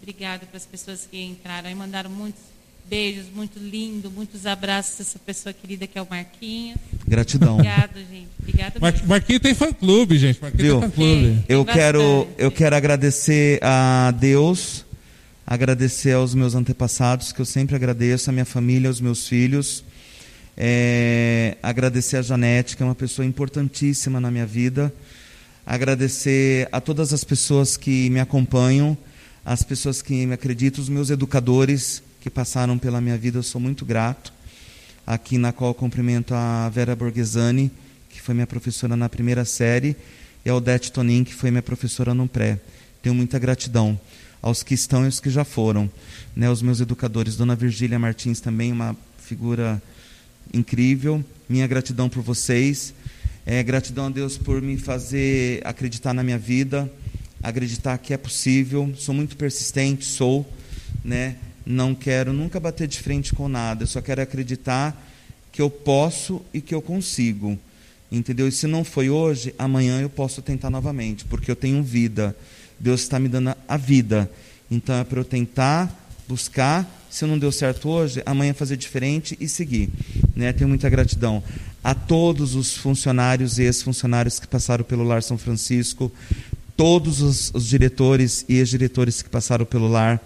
Obrigada 0.00 0.46
para 0.46 0.56
as 0.56 0.64
pessoas 0.66 1.06
que 1.10 1.20
entraram 1.20 1.68
e 1.70 1.74
mandaram 1.74 2.10
muitos 2.10 2.40
beijos, 2.88 3.26
muito 3.34 3.58
lindo, 3.58 4.10
muitos 4.10 4.46
abraços 4.46 4.98
a 5.00 5.02
essa 5.02 5.18
pessoa 5.18 5.52
querida 5.52 5.86
que 5.86 5.96
é 5.98 6.02
o 6.02 6.06
Marquinhos. 6.08 6.78
Gratidão. 7.06 7.54
Obrigado, 7.54 7.98
gente. 7.98 8.28
Obrigada 8.40 8.80
Mar 8.80 8.92
mesmo. 8.92 9.08
Marquinhos 9.08 9.42
tem 9.42 9.54
fã 9.54 9.72
clube, 9.72 10.18
gente. 10.18 10.40
Marquinhos 10.40 10.64
Viu? 10.66 10.80
tem 10.80 10.88
fã 10.90 10.94
clube. 10.96 11.44
Eu 11.48 11.64
Tem 11.64 11.74
quero, 11.74 12.00
bastante. 12.00 12.34
eu 12.38 12.50
quero 12.50 12.76
agradecer 12.76 13.60
a 13.62 14.10
Deus, 14.12 14.84
agradecer 15.50 16.12
aos 16.12 16.32
meus 16.32 16.54
antepassados, 16.54 17.32
que 17.32 17.40
eu 17.40 17.44
sempre 17.44 17.74
agradeço, 17.74 18.30
a 18.30 18.32
minha 18.32 18.44
família, 18.44 18.88
aos 18.88 19.00
meus 19.00 19.26
filhos. 19.26 19.82
É, 20.56 21.56
agradecer 21.60 22.18
a 22.18 22.22
Janete, 22.22 22.76
que 22.76 22.84
é 22.84 22.86
uma 22.86 22.94
pessoa 22.94 23.26
importantíssima 23.26 24.20
na 24.20 24.30
minha 24.30 24.46
vida. 24.46 24.94
Agradecer 25.66 26.68
a 26.70 26.80
todas 26.80 27.12
as 27.12 27.24
pessoas 27.24 27.76
que 27.76 28.08
me 28.10 28.20
acompanham, 28.20 28.96
as 29.44 29.64
pessoas 29.64 30.00
que 30.00 30.24
me 30.24 30.34
acreditam, 30.34 30.80
os 30.80 30.88
meus 30.88 31.10
educadores 31.10 32.00
que 32.20 32.30
passaram 32.30 32.78
pela 32.78 33.00
minha 33.00 33.18
vida, 33.18 33.38
eu 33.38 33.42
sou 33.42 33.60
muito 33.60 33.84
grato. 33.84 34.32
Aqui 35.04 35.36
na 35.36 35.52
qual 35.52 35.74
cumprimento 35.74 36.32
a 36.32 36.68
Vera 36.68 36.94
Borghesani, 36.94 37.72
que 38.08 38.22
foi 38.22 38.36
minha 38.36 38.46
professora 38.46 38.94
na 38.94 39.08
primeira 39.08 39.44
série, 39.44 39.96
e 40.44 40.48
a 40.48 40.54
Odete 40.54 40.92
Tonin, 40.92 41.24
que 41.24 41.34
foi 41.34 41.50
minha 41.50 41.60
professora 41.60 42.14
no 42.14 42.28
pré. 42.28 42.60
Tenho 43.02 43.16
muita 43.16 43.36
gratidão 43.36 43.98
aos 44.42 44.62
que 44.62 44.74
estão 44.74 45.02
e 45.02 45.06
aos 45.06 45.20
que 45.20 45.30
já 45.30 45.44
foram. 45.44 45.90
Né, 46.34 46.50
os 46.50 46.62
meus 46.62 46.80
educadores, 46.80 47.36
Dona 47.36 47.54
Virgília 47.54 47.98
Martins 47.98 48.40
também, 48.40 48.72
uma 48.72 48.96
figura 49.18 49.82
incrível. 50.52 51.24
Minha 51.48 51.66
gratidão 51.66 52.08
por 52.08 52.22
vocês. 52.22 52.94
É, 53.46 53.62
gratidão 53.62 54.06
a 54.06 54.10
Deus 54.10 54.36
por 54.36 54.60
me 54.60 54.76
fazer 54.76 55.60
acreditar 55.64 56.12
na 56.12 56.22
minha 56.22 56.38
vida, 56.38 56.90
acreditar 57.42 57.96
que 57.98 58.12
é 58.12 58.16
possível. 58.16 58.92
Sou 58.96 59.14
muito 59.14 59.36
persistente, 59.36 60.04
sou, 60.04 60.46
né? 61.04 61.36
Não 61.64 61.94
quero 61.94 62.32
nunca 62.32 62.60
bater 62.60 62.86
de 62.86 62.98
frente 62.98 63.32
com 63.32 63.48
nada. 63.48 63.86
Só 63.86 64.00
quero 64.00 64.22
acreditar 64.22 64.96
que 65.52 65.60
eu 65.60 65.70
posso 65.70 66.42
e 66.52 66.60
que 66.60 66.74
eu 66.74 66.82
consigo. 66.82 67.58
Entendeu? 68.10 68.48
E 68.48 68.52
se 68.52 68.66
não 68.66 68.82
foi 68.82 69.08
hoje, 69.08 69.54
amanhã 69.58 70.00
eu 70.00 70.10
posso 70.10 70.42
tentar 70.42 70.68
novamente, 70.68 71.24
porque 71.24 71.50
eu 71.50 71.56
tenho 71.56 71.82
vida. 71.82 72.36
Deus 72.80 73.02
está 73.02 73.20
me 73.20 73.28
dando 73.28 73.54
a 73.68 73.76
vida. 73.76 74.28
Então 74.70 74.96
é 74.96 75.04
para 75.04 75.20
eu 75.20 75.24
tentar, 75.24 75.94
buscar 76.26 76.88
se 77.10 77.26
não 77.26 77.36
deu 77.36 77.50
certo 77.50 77.88
hoje, 77.88 78.22
amanhã 78.24 78.54
fazer 78.54 78.76
diferente 78.76 79.36
e 79.40 79.48
seguir. 79.48 79.90
Né? 80.34 80.52
Tenho 80.52 80.68
muita 80.68 80.88
gratidão 80.88 81.42
a 81.82 81.92
todos 81.92 82.54
os 82.54 82.76
funcionários 82.76 83.58
e 83.58 83.64
ex-funcionários 83.64 84.38
que 84.38 84.46
passaram 84.46 84.84
pelo 84.84 85.02
Lar 85.02 85.22
São 85.22 85.36
Francisco, 85.36 86.10
todos 86.76 87.20
os, 87.20 87.50
os 87.52 87.66
diretores 87.66 88.44
e 88.48 88.58
ex-diretores 88.58 89.22
que 89.22 89.28
passaram 89.28 89.66
pelo 89.66 89.88
lar, 89.88 90.24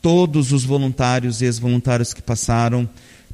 todos 0.00 0.50
os 0.50 0.64
voluntários 0.64 1.42
e 1.42 1.44
ex-voluntários 1.44 2.14
que 2.14 2.22
passaram, 2.22 2.88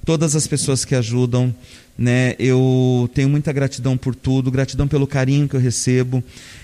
todas 0.04 0.34
as 0.34 0.46
pessoas 0.46 0.84
que 0.84 0.96
ajudam. 0.96 1.54
Né? 1.96 2.34
Eu 2.38 3.08
tenho 3.14 3.28
muita 3.28 3.52
gratidão 3.52 3.96
por 3.96 4.14
tudo, 4.14 4.50
gratidão 4.50 4.88
pelo 4.88 5.06
carinho 5.06 5.48
que 5.48 5.54
eu 5.54 5.60
recebo. 5.60 6.22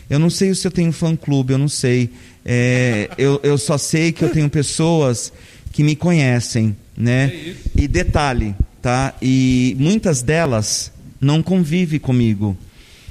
Eu 0.09 0.19
não 0.19 0.29
sei 0.29 0.55
se 0.55 0.67
eu 0.67 0.71
tenho 0.73 0.93
fã-clube, 0.93 1.53
eu 1.53 1.59
não 1.59 1.69
sei. 1.69 2.11
É, 2.45 3.09
eu, 3.17 3.41
eu 3.43 3.57
só 3.57 3.79
sei 3.79 4.11
que 4.13 4.25
eu 4.25 4.31
tenho 4.31 4.51
pessoas 4.51 5.33
que 5.73 5.83
me 5.83 5.95
conhecem, 5.95 6.77
né? 6.97 7.27
É 7.27 7.55
e 7.77 7.89
detalhe, 7.89 8.55
tá? 8.83 9.15
E 9.23 9.77
muitas 9.79 10.23
delas 10.23 10.93
não 11.21 11.43
convivem 11.43 12.01
comigo, 12.01 12.57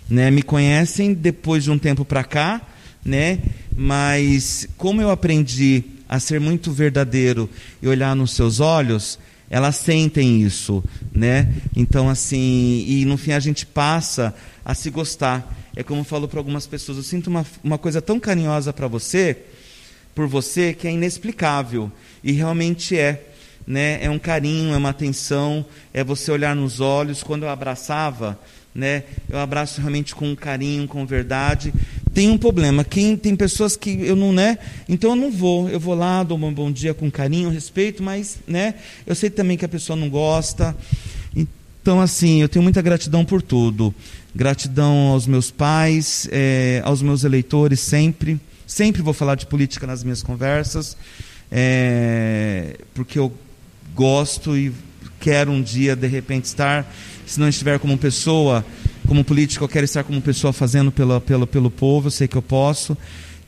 né? 0.09 0.29
Me 0.29 0.41
conhecem 0.41 1.13
depois 1.13 1.63
de 1.63 1.71
um 1.71 1.77
tempo 1.77 2.03
para 2.03 2.23
cá, 2.23 2.61
né? 3.03 3.39
Mas 3.75 4.67
como 4.77 5.01
eu 5.01 5.09
aprendi 5.09 5.83
a 6.07 6.19
ser 6.19 6.39
muito 6.39 6.71
verdadeiro 6.71 7.49
e 7.81 7.87
olhar 7.87 8.15
nos 8.15 8.31
seus 8.31 8.59
olhos, 8.59 9.19
elas 9.49 9.75
sentem 9.77 10.41
isso, 10.41 10.83
né? 11.11 11.51
Então 11.75 12.07
assim, 12.07 12.85
e 12.87 13.05
no 13.05 13.17
fim 13.17 13.31
a 13.31 13.39
gente 13.39 13.65
passa 13.65 14.33
a 14.63 14.75
se 14.75 14.89
gostar. 14.89 15.55
É 15.75 15.83
como 15.83 16.01
eu 16.01 16.05
falo 16.05 16.27
para 16.27 16.39
algumas 16.39 16.67
pessoas, 16.67 16.97
eu 16.97 17.03
sinto 17.03 17.27
uma, 17.27 17.45
uma 17.63 17.77
coisa 17.77 18.01
tão 18.01 18.19
carinhosa 18.19 18.71
para 18.71 18.87
você, 18.87 19.37
por 20.13 20.27
você, 20.27 20.73
que 20.73 20.87
é 20.87 20.91
inexplicável. 20.91 21.91
E 22.23 22.31
realmente 22.31 22.97
é. 22.97 23.25
Né? 23.65 24.03
É 24.03 24.09
um 24.09 24.19
carinho, 24.19 24.73
é 24.73 24.77
uma 24.77 24.89
atenção, 24.89 25.65
é 25.93 26.03
você 26.03 26.31
olhar 26.31 26.55
nos 26.55 26.79
olhos. 26.79 27.23
Quando 27.23 27.43
eu 27.43 27.49
abraçava, 27.49 28.37
né? 28.73 29.03
eu 29.29 29.39
abraço 29.39 29.81
realmente 29.81 30.15
com 30.15 30.35
carinho, 30.35 30.87
com 30.87 31.05
verdade. 31.05 31.73
Tem 32.13 32.29
um 32.29 32.37
problema, 32.37 32.83
quem 32.83 33.15
tem 33.15 33.35
pessoas 33.35 33.75
que 33.75 33.89
eu 34.01 34.15
não, 34.15 34.33
né? 34.33 34.57
Então 34.87 35.11
eu 35.11 35.15
não 35.15 35.31
vou, 35.31 35.69
eu 35.69 35.79
vou 35.79 35.95
lá, 35.95 36.23
dou 36.23 36.37
um 36.37 36.53
bom 36.53 36.71
dia 36.71 36.93
com 36.93 37.09
carinho, 37.09 37.49
respeito, 37.49 38.01
mas, 38.01 38.39
né? 38.47 38.75
Eu 39.05 39.15
sei 39.15 39.29
também 39.29 39.57
que 39.57 39.65
a 39.65 39.69
pessoa 39.69 39.95
não 39.95 40.09
gosta. 40.09 40.75
Então 41.35 42.01
assim, 42.01 42.41
eu 42.41 42.49
tenho 42.49 42.63
muita 42.63 42.81
gratidão 42.81 43.23
por 43.23 43.41
tudo. 43.41 43.93
Gratidão 44.35 45.09
aos 45.09 45.27
meus 45.27 45.51
pais, 45.51 46.27
é, 46.31 46.81
aos 46.83 47.01
meus 47.01 47.23
eleitores 47.23 47.79
sempre. 47.79 48.39
Sempre 48.65 49.01
vou 49.01 49.13
falar 49.13 49.35
de 49.35 49.45
política 49.45 49.87
nas 49.87 50.03
minhas 50.03 50.21
conversas 50.21 50.95
é, 51.51 52.77
porque 52.93 53.17
eu 53.17 53.31
gosto 53.95 54.55
e 54.55 54.71
quero 55.19 55.51
um 55.51 55.61
dia, 55.61 55.95
de 55.95 56.07
repente, 56.07 56.45
estar, 56.45 56.91
se 57.29 57.39
não 57.39 57.47
estiver 57.47 57.77
como 57.77 57.95
pessoa, 57.95 58.65
como 59.07 59.23
político, 59.23 59.63
eu 59.63 59.69
quero 59.69 59.85
estar 59.85 60.03
como 60.03 60.19
pessoa 60.19 60.51
fazendo 60.51 60.91
pela, 60.91 61.21
pelo, 61.21 61.45
pelo 61.45 61.69
povo, 61.69 62.07
eu 62.07 62.11
sei 62.11 62.27
que 62.27 62.35
eu 62.35 62.41
posso. 62.41 62.97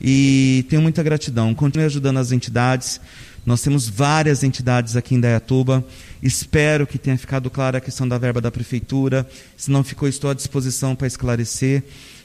E 0.00 0.64
tenho 0.68 0.80
muita 0.80 1.02
gratidão. 1.02 1.52
Continue 1.52 1.86
ajudando 1.86 2.18
as 2.18 2.30
entidades. 2.30 3.00
Nós 3.44 3.60
temos 3.60 3.88
várias 3.88 4.44
entidades 4.44 4.94
aqui 4.94 5.16
em 5.16 5.20
Dayatuba. 5.20 5.84
Espero 6.22 6.86
que 6.86 6.96
tenha 6.96 7.18
ficado 7.18 7.50
clara 7.50 7.78
a 7.78 7.80
questão 7.80 8.06
da 8.06 8.18
verba 8.18 8.40
da 8.40 8.52
prefeitura. 8.52 9.28
Se 9.56 9.68
não 9.68 9.82
ficou, 9.82 10.08
estou 10.08 10.30
à 10.30 10.34
disposição 10.34 10.94
para 10.94 11.08
esclarecer 11.08 11.82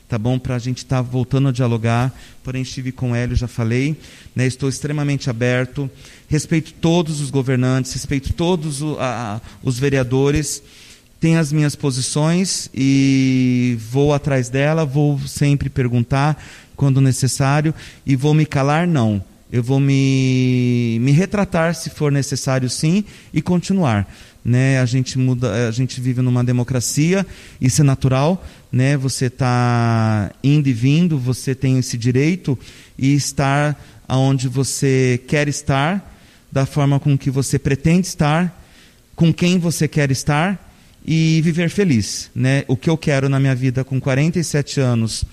tá 0.07 0.17
bom? 0.17 0.39
Para 0.39 0.55
a 0.55 0.59
gente 0.59 0.77
estar 0.77 0.97
tá 0.97 1.01
voltando 1.01 1.49
a 1.49 1.51
dialogar. 1.51 2.13
Porém, 2.43 2.61
estive 2.61 2.91
com 2.91 3.11
o 3.11 3.15
Hélio, 3.15 3.35
já 3.35 3.47
falei, 3.47 3.97
né? 4.35 4.45
estou 4.45 4.69
extremamente 4.69 5.29
aberto. 5.29 5.89
Respeito 6.29 6.73
todos 6.73 7.19
os 7.19 7.29
governantes, 7.29 7.93
respeito 7.93 8.33
todos 8.33 8.81
o, 8.81 8.97
a, 8.99 9.41
os 9.61 9.77
vereadores. 9.77 10.63
Tenho 11.19 11.39
as 11.39 11.51
minhas 11.51 11.75
posições 11.75 12.69
e 12.73 13.77
vou 13.89 14.13
atrás 14.13 14.49
dela, 14.49 14.85
vou 14.85 15.19
sempre 15.27 15.69
perguntar 15.69 16.41
quando 16.75 17.01
necessário 17.01 17.73
e 18.05 18.15
vou 18.15 18.33
me 18.33 18.45
calar, 18.45 18.87
não. 18.87 19.23
Eu 19.51 19.63
vou 19.63 19.79
me, 19.79 20.97
me 21.01 21.11
retratar 21.11 21.73
se 21.73 21.89
for 21.89 22.11
necessário, 22.11 22.69
sim, 22.69 23.03
e 23.33 23.41
continuar 23.41 24.07
né? 24.47 24.79
A 24.79 24.85
gente 24.85 25.19
muda, 25.19 25.67
a 25.67 25.71
gente 25.71 25.99
vive 25.99 26.21
numa 26.21 26.41
democracia, 26.41 27.27
isso 27.59 27.81
é 27.81 27.83
natural, 27.83 28.41
né? 28.71 28.95
Você 28.95 29.25
está 29.25 30.31
indo 30.41 30.69
e 30.69 30.73
vindo, 30.73 31.19
você 31.19 31.53
tem 31.53 31.77
esse 31.77 31.97
direito 31.97 32.57
e 32.97 33.13
estar 33.13 33.77
aonde 34.07 34.47
você 34.47 35.19
quer 35.27 35.49
estar, 35.49 36.15
da 36.49 36.65
forma 36.65 36.97
com 36.97 37.17
que 37.17 37.29
você 37.29 37.59
pretende 37.59 38.07
estar, 38.07 38.57
com 39.17 39.33
quem 39.33 39.59
você 39.59 39.85
quer 39.85 40.09
estar 40.11 40.66
e 41.07 41.41
viver 41.41 41.69
feliz, 41.69 42.29
né? 42.35 42.65
O 42.67 42.75
que 42.75 42.89
eu 42.89 42.97
quero 42.97 43.29
na 43.29 43.39
minha 43.39 43.55
vida 43.55 43.83
com 43.83 43.99
47 43.99 44.81
anos 44.81 45.23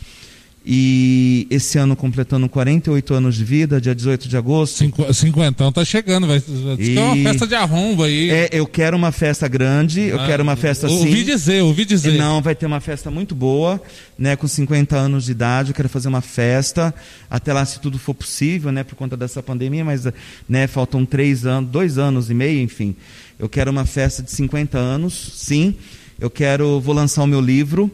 e 0.67 1.47
esse 1.51 1.77
ano 1.77 1.95
completando 1.95 2.49
48 2.49 3.13
anos 3.13 3.35
de 3.35 3.45
vida, 3.45 3.79
dia 3.79 3.95
18 3.95 4.27
de 4.27 4.37
agosto. 4.37 4.79
Cinqu 4.79 5.13
cinquentão 5.13 5.71
tá 5.71 5.85
chegando, 5.85 6.27
vai. 6.27 6.43
E... 6.79 6.97
É 6.97 7.03
uma 7.03 7.17
festa 7.17 7.47
de 7.47 7.55
arromba 7.55 8.07
aí. 8.07 8.31
É, 8.31 8.49
eu 8.51 8.67
quero 8.67 8.97
uma 8.97 9.13
festa 9.13 9.47
grande, 9.47 10.01
eu 10.01 10.19
ah, 10.19 10.27
quero 10.27 10.43
uma 10.43 10.57
festa 10.57 10.87
assim. 10.87 11.01
Ouvi 11.01 11.23
dizer, 11.23 11.63
ouvi 11.63 11.85
dizer. 11.85 12.17
Não, 12.17 12.41
vai 12.41 12.55
ter 12.55 12.65
uma 12.65 12.81
festa 12.81 13.11
muito 13.11 13.35
boa, 13.35 13.83
né? 14.19 14.37
Com 14.37 14.49
50 14.49 14.97
anos 14.97 15.27
de 15.27 15.33
idade, 15.33 15.71
eu 15.71 15.75
quero 15.75 15.89
fazer 15.89 16.09
uma 16.09 16.23
festa. 16.23 16.95
Até 17.29 17.53
lá, 17.53 17.63
se 17.67 17.79
tudo 17.79 17.99
for 17.99 18.15
possível, 18.15 18.73
né? 18.73 18.83
Por 18.83 18.95
conta 18.95 19.19
dessa 19.19 19.43
pandemia, 19.43 19.85
mas 19.85 20.07
né, 20.49 20.67
faltam 20.67 21.05
três 21.05 21.45
anos, 21.45 21.69
dois 21.71 21.99
anos 21.99 22.31
e 22.31 22.35
meio, 22.35 22.63
enfim. 22.63 22.97
Eu 23.39 23.49
quero 23.49 23.71
uma 23.71 23.85
festa 23.85 24.23
de 24.23 24.31
50 24.31 24.79
anos, 24.79 25.33
sim. 25.35 25.75
Eu 26.21 26.31
quero, 26.31 26.81
vou 26.81 26.95
lançar 26.95 27.23
o 27.23 27.27
meu 27.27 27.41
livro 27.41 27.91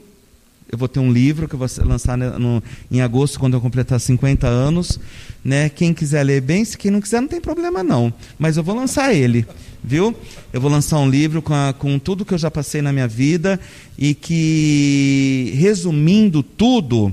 eu 0.72 0.78
vou 0.78 0.86
ter 0.86 1.00
um 1.00 1.12
livro 1.12 1.48
que 1.48 1.54
eu 1.54 1.58
vou 1.58 1.68
lançar 1.84 2.16
no, 2.16 2.62
em 2.90 3.00
agosto, 3.00 3.40
quando 3.40 3.54
eu 3.54 3.60
completar 3.60 3.98
50 3.98 4.46
anos. 4.46 5.00
Né? 5.44 5.68
Quem 5.68 5.92
quiser 5.92 6.22
ler 6.22 6.40
bem, 6.40 6.64
se 6.64 6.78
quem 6.78 6.92
não 6.92 7.00
quiser, 7.00 7.20
não 7.20 7.26
tem 7.26 7.40
problema 7.40 7.82
não. 7.82 8.12
Mas 8.38 8.56
eu 8.56 8.62
vou 8.62 8.76
lançar 8.76 9.12
ele, 9.12 9.44
viu? 9.82 10.14
Eu 10.52 10.60
vou 10.60 10.70
lançar 10.70 10.98
um 11.00 11.10
livro 11.10 11.42
com, 11.42 11.54
a, 11.54 11.72
com 11.72 11.98
tudo 11.98 12.24
que 12.24 12.32
eu 12.32 12.38
já 12.38 12.52
passei 12.52 12.80
na 12.80 12.92
minha 12.92 13.08
vida 13.08 13.58
e 13.98 14.14
que, 14.14 15.52
resumindo 15.56 16.40
tudo, 16.40 17.12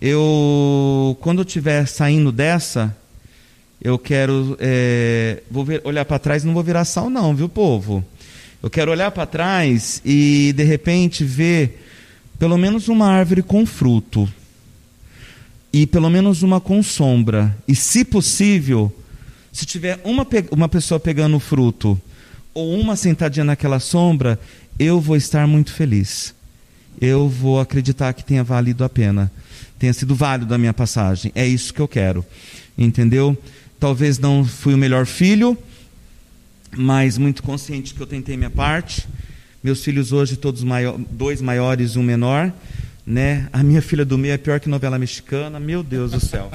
eu, 0.00 1.16
quando 1.20 1.38
eu 1.38 1.44
estiver 1.44 1.86
saindo 1.86 2.32
dessa, 2.32 2.96
eu 3.82 3.98
quero 3.98 4.56
é, 4.60 5.42
vou 5.50 5.64
ver, 5.64 5.80
olhar 5.84 6.04
para 6.04 6.18
trás 6.18 6.44
não 6.44 6.54
vou 6.54 6.62
virar 6.62 6.84
sal 6.84 7.10
não, 7.10 7.34
viu, 7.34 7.48
povo? 7.48 8.04
Eu 8.62 8.70
quero 8.70 8.92
olhar 8.92 9.10
para 9.10 9.26
trás 9.26 10.00
e, 10.04 10.52
de 10.54 10.62
repente, 10.62 11.24
ver 11.24 11.84
pelo 12.38 12.56
menos 12.56 12.86
uma 12.86 13.08
árvore 13.08 13.42
com 13.42 13.66
fruto 13.66 14.32
e 15.72 15.84
pelo 15.84 16.08
menos 16.08 16.44
uma 16.44 16.60
com 16.60 16.80
sombra. 16.80 17.56
E, 17.66 17.74
se 17.74 18.04
possível, 18.04 18.94
se 19.50 19.66
tiver 19.66 20.00
uma, 20.04 20.24
uma 20.52 20.68
pessoa 20.68 21.00
pegando 21.00 21.40
fruto 21.40 22.00
ou 22.54 22.78
uma 22.78 22.94
sentadinha 22.94 23.44
naquela 23.44 23.80
sombra, 23.80 24.38
eu 24.78 25.00
vou 25.00 25.16
estar 25.16 25.44
muito 25.48 25.72
feliz. 25.72 26.32
Eu 27.00 27.28
vou 27.28 27.58
acreditar 27.58 28.12
que 28.12 28.22
tenha 28.22 28.44
valido 28.44 28.84
a 28.84 28.88
pena, 28.88 29.32
tenha 29.76 29.92
sido 29.92 30.14
válido 30.14 30.54
a 30.54 30.58
minha 30.58 30.72
passagem. 30.72 31.32
É 31.34 31.44
isso 31.44 31.74
que 31.74 31.80
eu 31.80 31.88
quero, 31.88 32.24
entendeu? 32.78 33.36
Talvez 33.82 34.16
não 34.16 34.44
fui 34.44 34.74
o 34.74 34.78
melhor 34.78 35.06
filho, 35.06 35.58
mas 36.76 37.18
muito 37.18 37.42
consciente 37.42 37.92
que 37.92 38.00
eu 38.00 38.06
tentei 38.06 38.36
minha 38.36 38.48
parte 38.48 39.08
meus 39.62 39.82
filhos 39.84 40.12
hoje, 40.12 40.36
todos 40.36 40.64
maior, 40.64 40.98
dois 41.10 41.40
maiores 41.40 41.96
um 41.96 42.02
menor. 42.02 42.52
Né? 43.06 43.48
A 43.52 43.62
minha 43.62 43.80
filha 43.82 44.04
do 44.04 44.18
meio 44.18 44.34
é 44.34 44.38
pior 44.38 44.58
que 44.60 44.68
novela 44.68 44.98
mexicana, 44.98 45.58
meu 45.60 45.82
Deus 45.82 46.12
do 46.12 46.20
céu. 46.20 46.50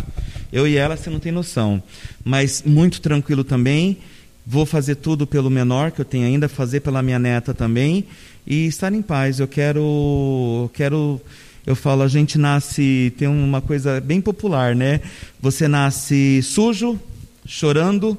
Eu 0.51 0.67
e 0.67 0.75
ela, 0.75 0.95
você 0.95 1.09
não 1.09 1.19
tem 1.19 1.31
noção. 1.31 1.81
Mas 2.23 2.63
muito 2.65 3.01
tranquilo 3.01 3.43
também. 3.43 3.97
Vou 4.45 4.65
fazer 4.65 4.95
tudo 4.95 5.27
pelo 5.27 5.49
menor, 5.49 5.91
que 5.91 6.01
eu 6.01 6.05
tenho 6.05 6.25
ainda, 6.25 6.47
fazer 6.47 6.81
pela 6.81 7.01
minha 7.01 7.19
neta 7.19 7.53
também. 7.53 8.05
E 8.45 8.67
estar 8.67 8.93
em 8.93 9.01
paz. 9.01 9.39
Eu 9.39 9.47
quero. 9.47 10.69
quero 10.73 11.21
eu 11.65 11.75
falo, 11.75 12.03
a 12.03 12.07
gente 12.07 12.37
nasce. 12.37 13.13
Tem 13.17 13.27
uma 13.27 13.61
coisa 13.61 13.99
bem 13.99 14.21
popular, 14.21 14.75
né? 14.75 15.01
Você 15.41 15.67
nasce 15.67 16.41
sujo, 16.41 16.99
chorando, 17.47 18.17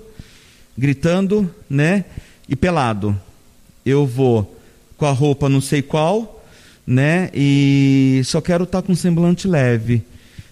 gritando, 0.77 1.55
né? 1.69 2.05
E 2.49 2.57
pelado. 2.57 3.19
Eu 3.85 4.07
vou 4.07 4.57
com 4.97 5.07
a 5.07 5.13
roupa 5.13 5.49
não 5.49 5.61
sei 5.61 5.83
qual, 5.83 6.45
né? 6.87 7.31
E 7.35 8.23
só 8.25 8.41
quero 8.41 8.65
estar 8.65 8.83
tá 8.83 8.87
com 8.87 8.93
um 8.93 8.97
semblante 8.97 9.47
leve. 9.47 10.03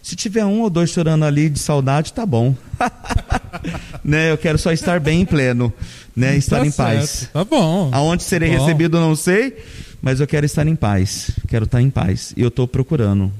Se 0.02 0.14
tiver 0.14 0.44
um 0.44 0.60
ou 0.60 0.70
dois 0.70 0.90
chorando 0.90 1.24
ali 1.24 1.48
de 1.48 1.58
saudade, 1.58 2.12
tá 2.12 2.24
bom. 2.24 2.54
né? 4.04 4.30
Eu 4.30 4.38
quero 4.38 4.56
só 4.56 4.70
estar 4.70 5.00
bem 5.00 5.22
em 5.22 5.24
pleno, 5.24 5.72
né? 6.14 6.32
Tá 6.32 6.36
estar 6.36 6.58
tá 6.60 6.66
em 6.66 6.70
paz. 6.70 7.28
Tá 7.32 7.44
bom. 7.44 7.90
Aonde 7.92 8.22
serei 8.22 8.50
bom. 8.50 8.58
recebido 8.58 9.00
não 9.00 9.16
sei, 9.16 9.56
mas 10.00 10.20
eu 10.20 10.26
quero 10.26 10.46
estar 10.46 10.64
em 10.64 10.76
paz. 10.76 11.30
Quero 11.48 11.64
estar 11.64 11.82
em 11.82 11.90
paz. 11.90 12.32
E 12.36 12.42
eu 12.42 12.48
estou 12.48 12.68
procurando. 12.68 13.32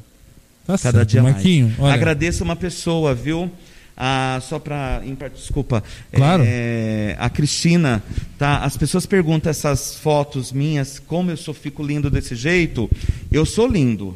Tá 0.66 0.76
cada 0.76 0.98
certo. 0.98 1.08
dia 1.08 1.23
Marquinho, 1.23 1.66
mais. 1.68 1.81
Olha. 1.81 1.94
Agradeço 1.94 2.42
uma 2.42 2.56
pessoa, 2.56 3.15
viu? 3.15 3.48
Ah, 3.97 4.39
só 4.42 4.58
para. 4.58 5.00
Desculpa. 5.34 5.83
Claro. 6.12 6.42
É, 6.47 7.16
a 7.18 7.31
Cristina, 7.31 8.02
tá? 8.39 8.58
As 8.58 8.76
pessoas 8.76 9.07
perguntam 9.07 9.49
essas 9.50 9.97
fotos 9.97 10.52
minhas, 10.52 10.99
como 10.99 11.31
eu 11.31 11.36
sou, 11.36 11.55
fico 11.55 11.83
lindo 11.83 12.10
desse 12.10 12.34
jeito. 12.34 12.91
Eu 13.33 13.47
sou 13.47 13.66
lindo. 13.66 14.15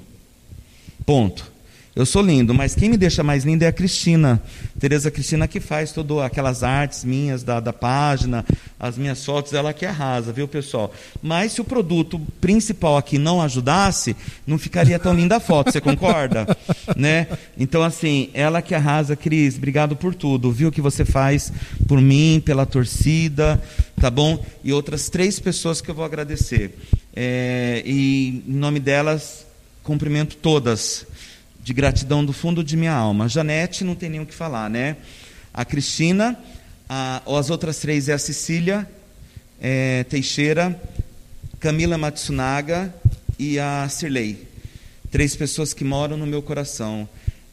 Ponto. 1.06 1.49
Eu 1.94 2.06
sou 2.06 2.22
lindo, 2.22 2.54
mas 2.54 2.72
quem 2.72 2.88
me 2.88 2.96
deixa 2.96 3.20
mais 3.20 3.44
lindo 3.44 3.64
é 3.64 3.66
a 3.66 3.72
Cristina. 3.72 4.40
Tereza 4.78 5.10
Cristina 5.10 5.48
que 5.48 5.58
faz 5.58 5.90
todas 5.90 6.18
aquelas 6.18 6.62
artes 6.62 7.04
minhas 7.04 7.42
da, 7.42 7.58
da 7.58 7.72
página, 7.72 8.44
as 8.78 8.96
minhas 8.96 9.24
fotos, 9.24 9.52
ela 9.52 9.72
que 9.72 9.84
arrasa, 9.84 10.32
viu, 10.32 10.46
pessoal? 10.46 10.94
Mas 11.20 11.50
se 11.50 11.60
o 11.60 11.64
produto 11.64 12.20
principal 12.40 12.96
aqui 12.96 13.18
não 13.18 13.42
ajudasse, 13.42 14.14
não 14.46 14.56
ficaria 14.56 15.00
tão 15.00 15.12
linda 15.12 15.36
a 15.36 15.40
foto, 15.40 15.72
você 15.72 15.80
concorda? 15.80 16.56
né? 16.96 17.26
Então, 17.58 17.82
assim, 17.82 18.30
ela 18.34 18.62
que 18.62 18.72
arrasa, 18.72 19.16
Cris, 19.16 19.56
obrigado 19.56 19.96
por 19.96 20.14
tudo, 20.14 20.52
viu, 20.52 20.70
que 20.70 20.80
você 20.80 21.04
faz 21.04 21.52
por 21.88 22.00
mim, 22.00 22.40
pela 22.46 22.64
torcida, 22.64 23.60
tá 24.00 24.08
bom? 24.08 24.44
E 24.62 24.72
outras 24.72 25.08
três 25.08 25.40
pessoas 25.40 25.80
que 25.80 25.90
eu 25.90 25.94
vou 25.94 26.04
agradecer. 26.04 26.72
É, 27.16 27.82
e 27.84 28.44
em 28.46 28.52
nome 28.52 28.78
delas, 28.78 29.44
cumprimento 29.82 30.36
todas 30.36 31.04
de 31.70 31.74
gratidão 31.74 32.24
do 32.24 32.32
fundo 32.32 32.64
de 32.64 32.76
minha 32.76 32.92
alma. 32.92 33.28
Janete 33.28 33.84
não 33.84 33.94
tem 33.94 34.10
nem 34.10 34.20
o 34.20 34.26
que 34.26 34.34
falar, 34.34 34.68
né? 34.68 34.96
A 35.54 35.64
Cristina, 35.64 36.36
a, 36.88 37.22
as 37.24 37.48
outras 37.48 37.78
três 37.78 38.08
é 38.08 38.12
a 38.12 38.18
Cecília 38.18 38.90
é, 39.60 40.02
Teixeira, 40.02 40.76
Camila 41.60 41.96
Matsunaga 41.96 42.92
e 43.38 43.56
a 43.60 43.88
Cirlei. 43.88 44.48
Três 45.12 45.36
pessoas 45.36 45.72
que 45.72 45.84
moram 45.84 46.16
no 46.16 46.26
meu 46.26 46.42
coração. 46.42 47.08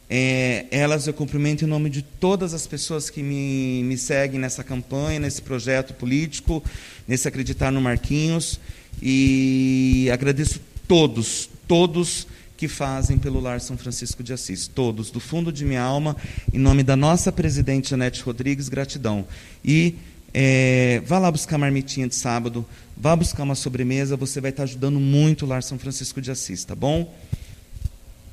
É, 0.10 0.66
elas 0.72 1.06
eu 1.06 1.14
cumprimento 1.14 1.64
em 1.64 1.68
nome 1.68 1.88
de 1.88 2.02
todas 2.02 2.56
as 2.56 2.66
pessoas 2.66 3.12
que 3.12 3.22
me, 3.22 3.84
me 3.84 4.00
seguem 4.00 4.40
nessa 4.40 4.64
campanha, 4.64 5.20
nesse 5.20 5.44
projeto 5.44 5.94
político, 5.94 6.64
nesse 7.08 7.28
acreditar 7.28 7.72
no 7.72 7.80
Marquinhos. 7.80 8.60
E 9.00 10.10
agradeço 10.12 10.60
todos, 10.88 11.48
todos 11.68 12.26
que 12.58 12.68
fazem 12.68 13.20
pelo 13.20 13.40
Lar 13.40 13.62
São 13.62 13.78
Francisco 13.78 14.24
de 14.24 14.34
Assis. 14.34 14.68
Todos, 14.68 15.12
do 15.12 15.20
fundo 15.20 15.52
de 15.54 15.64
minha 15.64 15.82
alma, 15.82 16.18
em 16.52 16.58
nome 16.58 16.82
da 16.82 16.96
nossa 16.96 17.32
presidente 17.32 17.92
Janete 17.92 18.24
Rodrigues, 18.24 18.68
gratidão. 18.68 19.26
E 19.64 19.96
é, 20.34 21.02
vá 21.06 21.20
lá 21.20 21.32
buscar 21.32 21.58
marmitinha 21.58 22.08
de 22.08 22.16
sábado, 22.16 22.66
vá 22.98 23.16
buscar 23.16 23.44
uma 23.44 23.56
sobremesa, 23.56 24.18
você 24.18 24.42
vai 24.42 24.50
estar 24.50 24.64
ajudando 24.64 25.00
muito 25.00 25.46
o 25.46 25.48
Lar 25.48 25.62
São 25.62 25.78
Francisco 25.78 26.20
de 26.20 26.32
Assis, 26.32 26.66
tá 26.66 26.76
bom? 26.76 27.14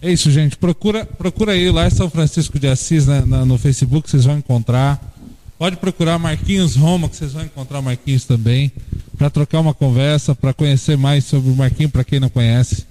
É 0.00 0.10
isso, 0.10 0.30
gente. 0.30 0.56
Procura, 0.56 1.04
procura 1.04 1.52
aí 1.52 1.70
Lar 1.70 1.90
São 1.90 2.08
Francisco 2.08 2.58
de 2.58 2.66
Assis 2.66 3.06
né, 3.06 3.22
na, 3.26 3.44
no 3.44 3.58
Facebook, 3.58 4.10
vocês 4.10 4.24
vão 4.24 4.38
encontrar. 4.38 5.00
Pode 5.58 5.76
procurar 5.76 6.18
Marquinhos 6.18 6.76
Roma, 6.76 7.08
que 7.08 7.16
vocês 7.16 7.32
vão 7.32 7.44
encontrar 7.44 7.80
Marquinhos 7.80 8.24
também, 8.24 8.72
para 9.16 9.30
trocar 9.30 9.60
uma 9.60 9.72
conversa, 9.72 10.34
para 10.34 10.52
conhecer 10.52 10.96
mais 10.96 11.24
sobre 11.24 11.50
o 11.50 11.54
Marquinhos, 11.54 11.92
para 11.92 12.04
quem 12.04 12.18
não 12.18 12.28
conhece. 12.28 12.84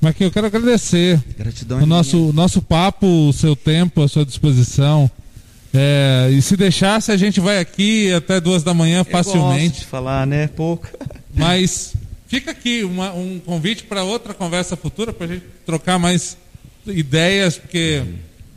Marquinhos, 0.00 0.28
eu 0.28 0.32
quero 0.32 0.46
agradecer 0.46 1.22
Gratidão 1.38 1.82
o 1.82 1.86
nosso, 1.86 2.32
nosso 2.32 2.60
papo, 2.62 3.06
o 3.06 3.32
seu 3.32 3.56
tempo, 3.56 4.02
a 4.02 4.08
sua 4.08 4.24
disposição. 4.24 5.10
É, 5.74 6.30
e 6.32 6.40
se 6.40 6.56
deixasse, 6.56 7.12
a 7.12 7.16
gente 7.16 7.40
vai 7.40 7.58
aqui 7.58 8.12
até 8.12 8.40
duas 8.40 8.62
da 8.62 8.72
manhã 8.72 9.04
facilmente. 9.04 9.64
Eu 9.64 9.68
gosto 9.68 9.80
de 9.80 9.86
falar, 9.86 10.26
né? 10.26 10.48
Pouco. 10.48 10.88
Mas 11.34 11.94
fica 12.26 12.50
aqui 12.50 12.82
uma, 12.82 13.12
um 13.12 13.38
convite 13.38 13.84
para 13.84 14.02
outra 14.02 14.32
conversa 14.32 14.76
futura, 14.76 15.12
para 15.12 15.26
a 15.26 15.28
gente 15.28 15.44
trocar 15.64 15.98
mais 15.98 16.36
ideias, 16.86 17.58
porque 17.58 18.02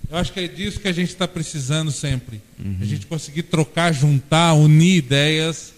eu 0.09 0.18
acho 0.18 0.32
que 0.32 0.40
é 0.40 0.48
disso 0.48 0.80
que 0.80 0.88
a 0.88 0.93
gente 0.93 1.09
está 1.09 1.27
precisando 1.27 1.92
sempre. 1.92 2.42
Uhum. 2.58 2.77
A 2.82 2.85
gente 2.85 3.06
conseguir 3.06 3.43
trocar, 3.43 3.92
juntar, 3.93 4.53
unir 4.53 4.98
ideias 4.98 5.74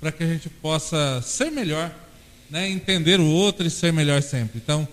para 0.00 0.10
que 0.10 0.24
a 0.24 0.26
gente 0.26 0.48
possa 0.48 1.20
ser 1.22 1.50
melhor, 1.50 1.94
né? 2.50 2.68
entender 2.68 3.20
o 3.20 3.26
outro 3.26 3.66
e 3.66 3.70
ser 3.70 3.92
melhor 3.92 4.22
sempre. 4.22 4.60
Então, 4.62 4.88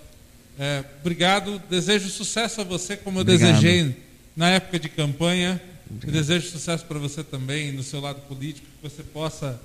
é, 0.60 0.84
obrigado, 1.02 1.62
desejo 1.70 2.10
sucesso 2.10 2.62
a 2.62 2.64
você, 2.64 2.98
como 2.98 3.20
eu 3.20 3.22
obrigado. 3.22 3.56
desejei 3.56 3.96
na 4.36 4.50
época 4.50 4.80
de 4.80 4.90
campanha. 4.90 5.62
Desejo 5.90 6.50
sucesso 6.50 6.86
para 6.86 7.00
você 7.00 7.24
também 7.24 7.72
no 7.72 7.82
seu 7.82 8.02
lado 8.02 8.20
político, 8.28 8.68
que 8.82 8.90
você 8.90 9.02
possa 9.02 9.60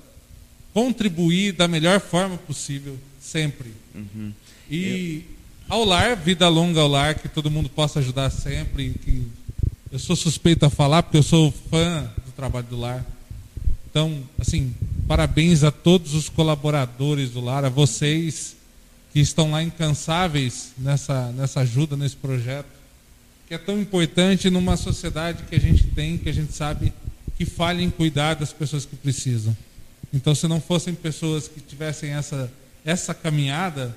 contribuir 0.73 1.51
da 1.51 1.67
melhor 1.67 1.99
forma 1.99 2.37
possível, 2.37 2.97
sempre. 3.21 3.73
Uhum. 3.93 4.31
E 4.69 5.25
eu... 5.69 5.75
ao 5.75 5.83
lar, 5.83 6.15
vida 6.15 6.47
longa 6.47 6.79
ao 6.79 6.87
lar, 6.87 7.15
que 7.15 7.27
todo 7.27 7.51
mundo 7.51 7.67
possa 7.69 7.99
ajudar 7.99 8.29
sempre. 8.29 8.91
Que 9.03 9.27
eu 9.91 9.99
sou 9.99 10.15
suspeito 10.15 10.65
a 10.65 10.69
falar, 10.69 11.03
porque 11.03 11.17
eu 11.17 11.23
sou 11.23 11.51
fã 11.69 12.09
do 12.25 12.31
trabalho 12.31 12.67
do 12.67 12.79
lar. 12.79 13.05
Então, 13.89 14.23
assim, 14.39 14.73
parabéns 15.07 15.63
a 15.63 15.71
todos 15.71 16.13
os 16.13 16.29
colaboradores 16.29 17.31
do 17.31 17.41
lar, 17.41 17.65
a 17.65 17.69
vocês 17.69 18.55
que 19.13 19.19
estão 19.19 19.51
lá 19.51 19.61
incansáveis 19.61 20.71
nessa, 20.75 21.31
nessa 21.33 21.59
ajuda, 21.59 21.95
nesse 21.95 22.15
projeto, 22.15 22.65
que 23.47 23.53
é 23.53 23.59
tão 23.59 23.79
importante 23.79 24.49
numa 24.49 24.75
sociedade 24.75 25.43
que 25.43 25.55
a 25.55 25.59
gente 25.59 25.83
tem, 25.83 26.17
que 26.17 26.27
a 26.27 26.33
gente 26.33 26.51
sabe 26.51 26.91
que 27.37 27.45
falha 27.45 27.83
em 27.83 27.91
cuidar 27.91 28.33
das 28.33 28.51
pessoas 28.51 28.85
que 28.85 28.95
precisam. 28.95 29.55
Então, 30.11 30.33
se 30.33 30.47
não 30.47 30.59
fossem 30.59 30.95
pessoas 30.95 31.47
que 31.47 31.61
tivessem 31.61 32.11
essa, 32.11 32.51
essa 32.83 33.13
caminhada 33.13 33.95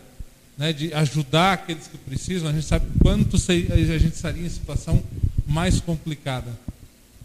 né, 0.58 0.72
de 0.72 0.92
ajudar 0.92 1.54
aqueles 1.54 1.86
que 1.86 1.96
precisam, 1.96 2.50
a 2.50 2.52
gente 2.52 2.66
sabe 2.66 2.86
quanto 3.00 3.36
a 3.36 3.98
gente 3.98 4.14
estaria 4.14 4.44
em 4.44 4.50
situação 4.50 5.02
mais 5.46 5.80
complicada. 5.80 6.50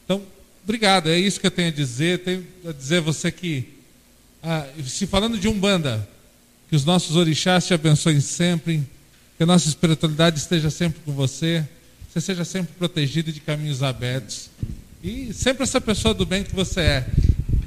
Então, 0.06 0.22
obrigado, 0.64 1.10
é 1.10 1.20
isso 1.20 1.42
que 1.42 1.48
eu 1.48 1.52
tenho 1.52 1.68
a 1.68 1.72
dizer. 1.72 2.20
Tenho 2.20 2.46
a 2.68 2.72
dizer 2.72 2.98
a 2.98 3.02
você 3.02 3.32
que, 3.32 3.68
ah, 4.42 4.66
se 4.86 5.06
falando 5.08 5.38
de 5.38 5.50
Umbanda, 5.50 6.08
que 6.72 6.76
os 6.78 6.86
nossos 6.86 7.18
orixás 7.18 7.68
te 7.68 7.74
abençoem 7.74 8.22
sempre. 8.22 8.82
Que 9.36 9.44
a 9.44 9.46
nossa 9.46 9.68
espiritualidade 9.68 10.40
esteja 10.40 10.70
sempre 10.70 11.02
com 11.04 11.12
você. 11.12 11.66
Você 12.08 12.22
seja 12.22 12.46
sempre 12.46 12.72
protegido 12.80 13.30
de 13.30 13.42
caminhos 13.42 13.84
abertos. 13.84 14.50
E 15.04 15.34
sempre 15.34 15.64
essa 15.64 15.82
pessoa 15.82 16.14
do 16.14 16.26
bem 16.26 16.46
que 16.46 16.56
você 16.56 16.80
é. 16.80 17.08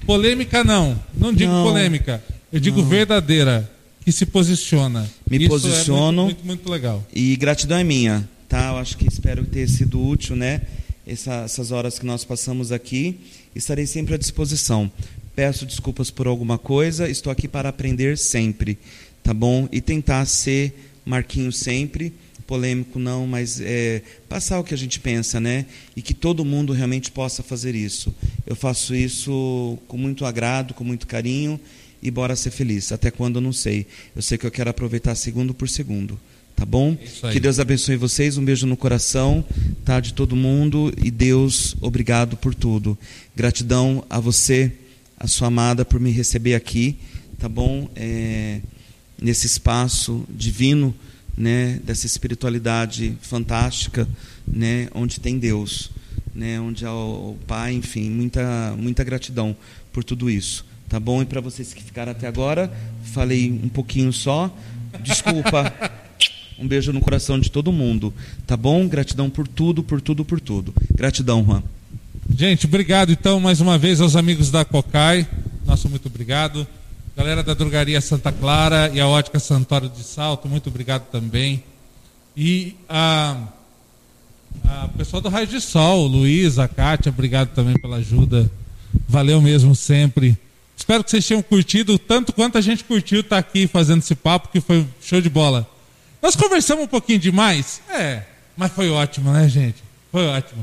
Polêmica 0.07 0.65
não. 0.65 0.99
Não 1.15 1.35
digo 1.35 1.53
não, 1.53 1.65
polêmica. 1.65 2.25
Eu 2.51 2.59
digo 2.59 2.81
não. 2.81 2.89
verdadeira. 2.89 3.71
Que 4.03 4.11
se 4.11 4.25
posiciona. 4.25 5.07
Me 5.31 5.37
Isso 5.37 5.49
posiciono. 5.49 6.23
É 6.23 6.25
muito, 6.25 6.37
muito, 6.39 6.47
muito, 6.47 6.71
legal. 6.71 7.07
E 7.13 7.37
gratidão 7.37 7.77
é 7.77 7.85
minha. 7.85 8.27
Tá? 8.49 8.69
Eu 8.69 8.79
acho 8.79 8.97
que 8.97 9.07
espero 9.07 9.45
ter 9.45 9.69
sido 9.69 10.03
útil, 10.03 10.35
né? 10.35 10.63
Essa, 11.07 11.43
essas 11.45 11.71
horas 11.73 11.99
que 11.99 12.07
nós 12.07 12.25
passamos 12.25 12.73
aqui. 12.73 13.21
Estarei 13.55 13.85
sempre 13.87 14.15
à 14.15 14.17
disposição. 14.17 14.91
Peço 15.35 15.67
desculpas 15.67 16.11
por 16.11 16.27
alguma 16.27 16.59
coisa, 16.59 17.09
estou 17.09 17.31
aqui 17.31 17.49
para 17.49 17.69
aprender 17.69 18.17
sempre, 18.17 18.79
tá 19.23 19.35
bom? 19.35 19.69
E 19.73 19.81
tentar 19.81 20.25
ser 20.27 20.73
Marquinho 21.05 21.51
sempre, 21.51 22.13
polêmico 22.47 22.99
não, 22.99 23.27
mas 23.27 23.61
é, 23.61 24.03
passar 24.29 24.61
o 24.61 24.65
que 24.65 24.75
a 24.75 24.79
gente 24.79 25.01
pensa, 25.01 25.41
né? 25.41 25.67
E 25.97 26.03
que 26.03 26.15
todo 26.15 26.45
mundo 26.45 26.73
realmente 26.73 27.11
possa 27.11 27.43
fazer 27.43 27.75
isso. 27.75 28.15
Eu 28.47 28.55
faço 28.55 28.95
isso 28.95 29.79
com 29.89 29.97
muito 29.97 30.25
agrado, 30.25 30.73
com 30.73 30.85
muito 30.85 31.07
carinho 31.07 31.59
e 32.03 32.11
bora 32.11 32.37
ser 32.37 32.51
feliz. 32.51 32.93
Até 32.93 33.11
quando 33.11 33.37
eu 33.37 33.43
não 33.43 33.53
sei. 33.53 33.87
Eu 34.15 34.23
sei 34.23 34.39
que 34.39 34.47
eu 34.47 34.51
quero 34.51 34.71
aproveitar 34.71 35.15
segundo 35.15 35.53
por 35.55 35.69
segundo. 35.69 36.19
Tá 36.55 36.65
bom? 36.65 36.97
Que 37.33 37.41
Deus 37.41 37.59
abençoe 37.59 37.97
vocês. 37.97 38.39
Um 38.39 38.45
beijo 38.45 38.67
no 38.67 38.77
coração, 38.77 39.45
tá? 39.85 39.99
De 39.99 40.13
todo 40.13 40.37
mundo. 40.37 40.93
E 41.03 41.11
Deus, 41.11 41.75
obrigado 41.81 42.37
por 42.37 42.55
tudo. 42.55 42.97
Gratidão 43.35 44.05
a 44.09 44.21
você 44.21 44.71
a 45.19 45.27
sua 45.27 45.49
amada 45.49 45.85
por 45.85 46.01
me 46.01 46.11
receber 46.11 46.55
aqui, 46.55 46.97
tá 47.39 47.49
bom? 47.49 47.89
É, 47.95 48.61
nesse 49.21 49.47
espaço 49.47 50.25
divino, 50.29 50.95
né? 51.37 51.81
Dessa 51.85 52.07
espiritualidade 52.07 53.17
fantástica, 53.21 54.09
né? 54.47 54.89
Onde 54.95 55.21
tem 55.21 55.39
Deus, 55.39 55.91
né? 56.35 56.61
Onde 56.61 56.85
há 56.85 56.93
o 56.93 57.37
Pai, 57.47 57.75
enfim, 57.75 58.11
muita 58.11 58.75
muita 58.79 59.05
gratidão 59.05 59.57
por 59.93 60.05
tudo 60.05 60.29
isso, 60.29 60.65
tá 60.89 60.99
bom? 60.99 61.23
E 61.23 61.27
para 61.27 61.41
vocês 61.41 61.73
que 61.73 61.83
ficaram 61.83 62.13
até 62.13 62.27
agora, 62.27 62.73
falei 63.05 63.51
um 63.51 63.69
pouquinho 63.69 64.13
só, 64.13 64.55
desculpa. 65.03 65.73
Um 66.57 66.69
beijo 66.69 66.93
no 66.93 67.01
coração 67.01 67.41
de 67.41 67.51
todo 67.51 67.73
mundo, 67.73 68.15
tá 68.47 68.57
bom? 68.57 68.87
Gratidão 68.87 69.29
por 69.29 69.49
tudo, 69.49 69.83
por 69.83 70.01
tudo, 70.01 70.25
por 70.25 70.41
tudo. 70.41 70.73
Gratidão, 70.95 71.45
Juan. 71.45 71.65
Gente, 72.37 72.67
obrigado 72.67 73.13
então 73.13 73.39
mais 73.39 73.61
uma 73.61 73.79
vez 73.79 74.01
aos 74.01 74.17
amigos 74.17 74.51
da 74.51 74.65
Cocai. 74.65 75.25
Nosso 75.65 75.89
muito 75.89 76.07
obrigado. 76.07 76.67
Galera 77.17 77.45
da 77.45 77.55
Drogaria 77.55 78.01
Santa 78.01 78.33
Clara 78.33 78.91
e 78.93 79.01
a 79.01 79.07
Ótica 79.07 79.39
Santoro 79.39 79.89
de 79.89 80.03
Salto, 80.03 80.49
muito 80.49 80.69
obrigado 80.69 81.05
também. 81.13 81.63
E 82.37 82.75
a, 82.89 83.37
a 84.65 84.89
pessoal 84.99 85.23
do 85.23 85.29
Raio 85.29 85.47
de 85.47 85.61
Sol, 85.61 86.09
Luiz, 86.09 86.59
a 86.59 86.67
Kátia, 86.67 87.11
obrigado 87.11 87.55
também 87.55 87.79
pela 87.79 87.99
ajuda. 87.99 88.51
Valeu 89.09 89.41
mesmo 89.41 89.77
sempre. 89.77 90.37
Espero 90.77 91.05
que 91.05 91.13
vocês 91.13 91.25
tenham 91.25 91.41
curtido 91.41 91.97
tanto 92.01 92.33
quanto 92.33 92.59
a 92.59 92.61
gente 92.61 92.83
curtiu 92.83 93.21
estar 93.21 93.39
aqui 93.39 93.69
fazendo 93.69 94.01
esse 94.01 94.17
papo, 94.17 94.49
que 94.49 94.61
foi 94.61 94.85
show 95.01 95.21
de 95.21 95.31
bola. 95.31 95.69
Nós 96.21 96.35
conversamos 96.35 96.87
um 96.87 96.89
pouquinho 96.89 97.21
demais? 97.21 97.81
É, 97.89 98.25
mas 98.57 98.73
foi 98.73 98.91
ótimo, 98.91 99.33
né, 99.33 99.49
gente? 99.49 99.85
Foi 100.11 100.27
ótimo. 100.27 100.63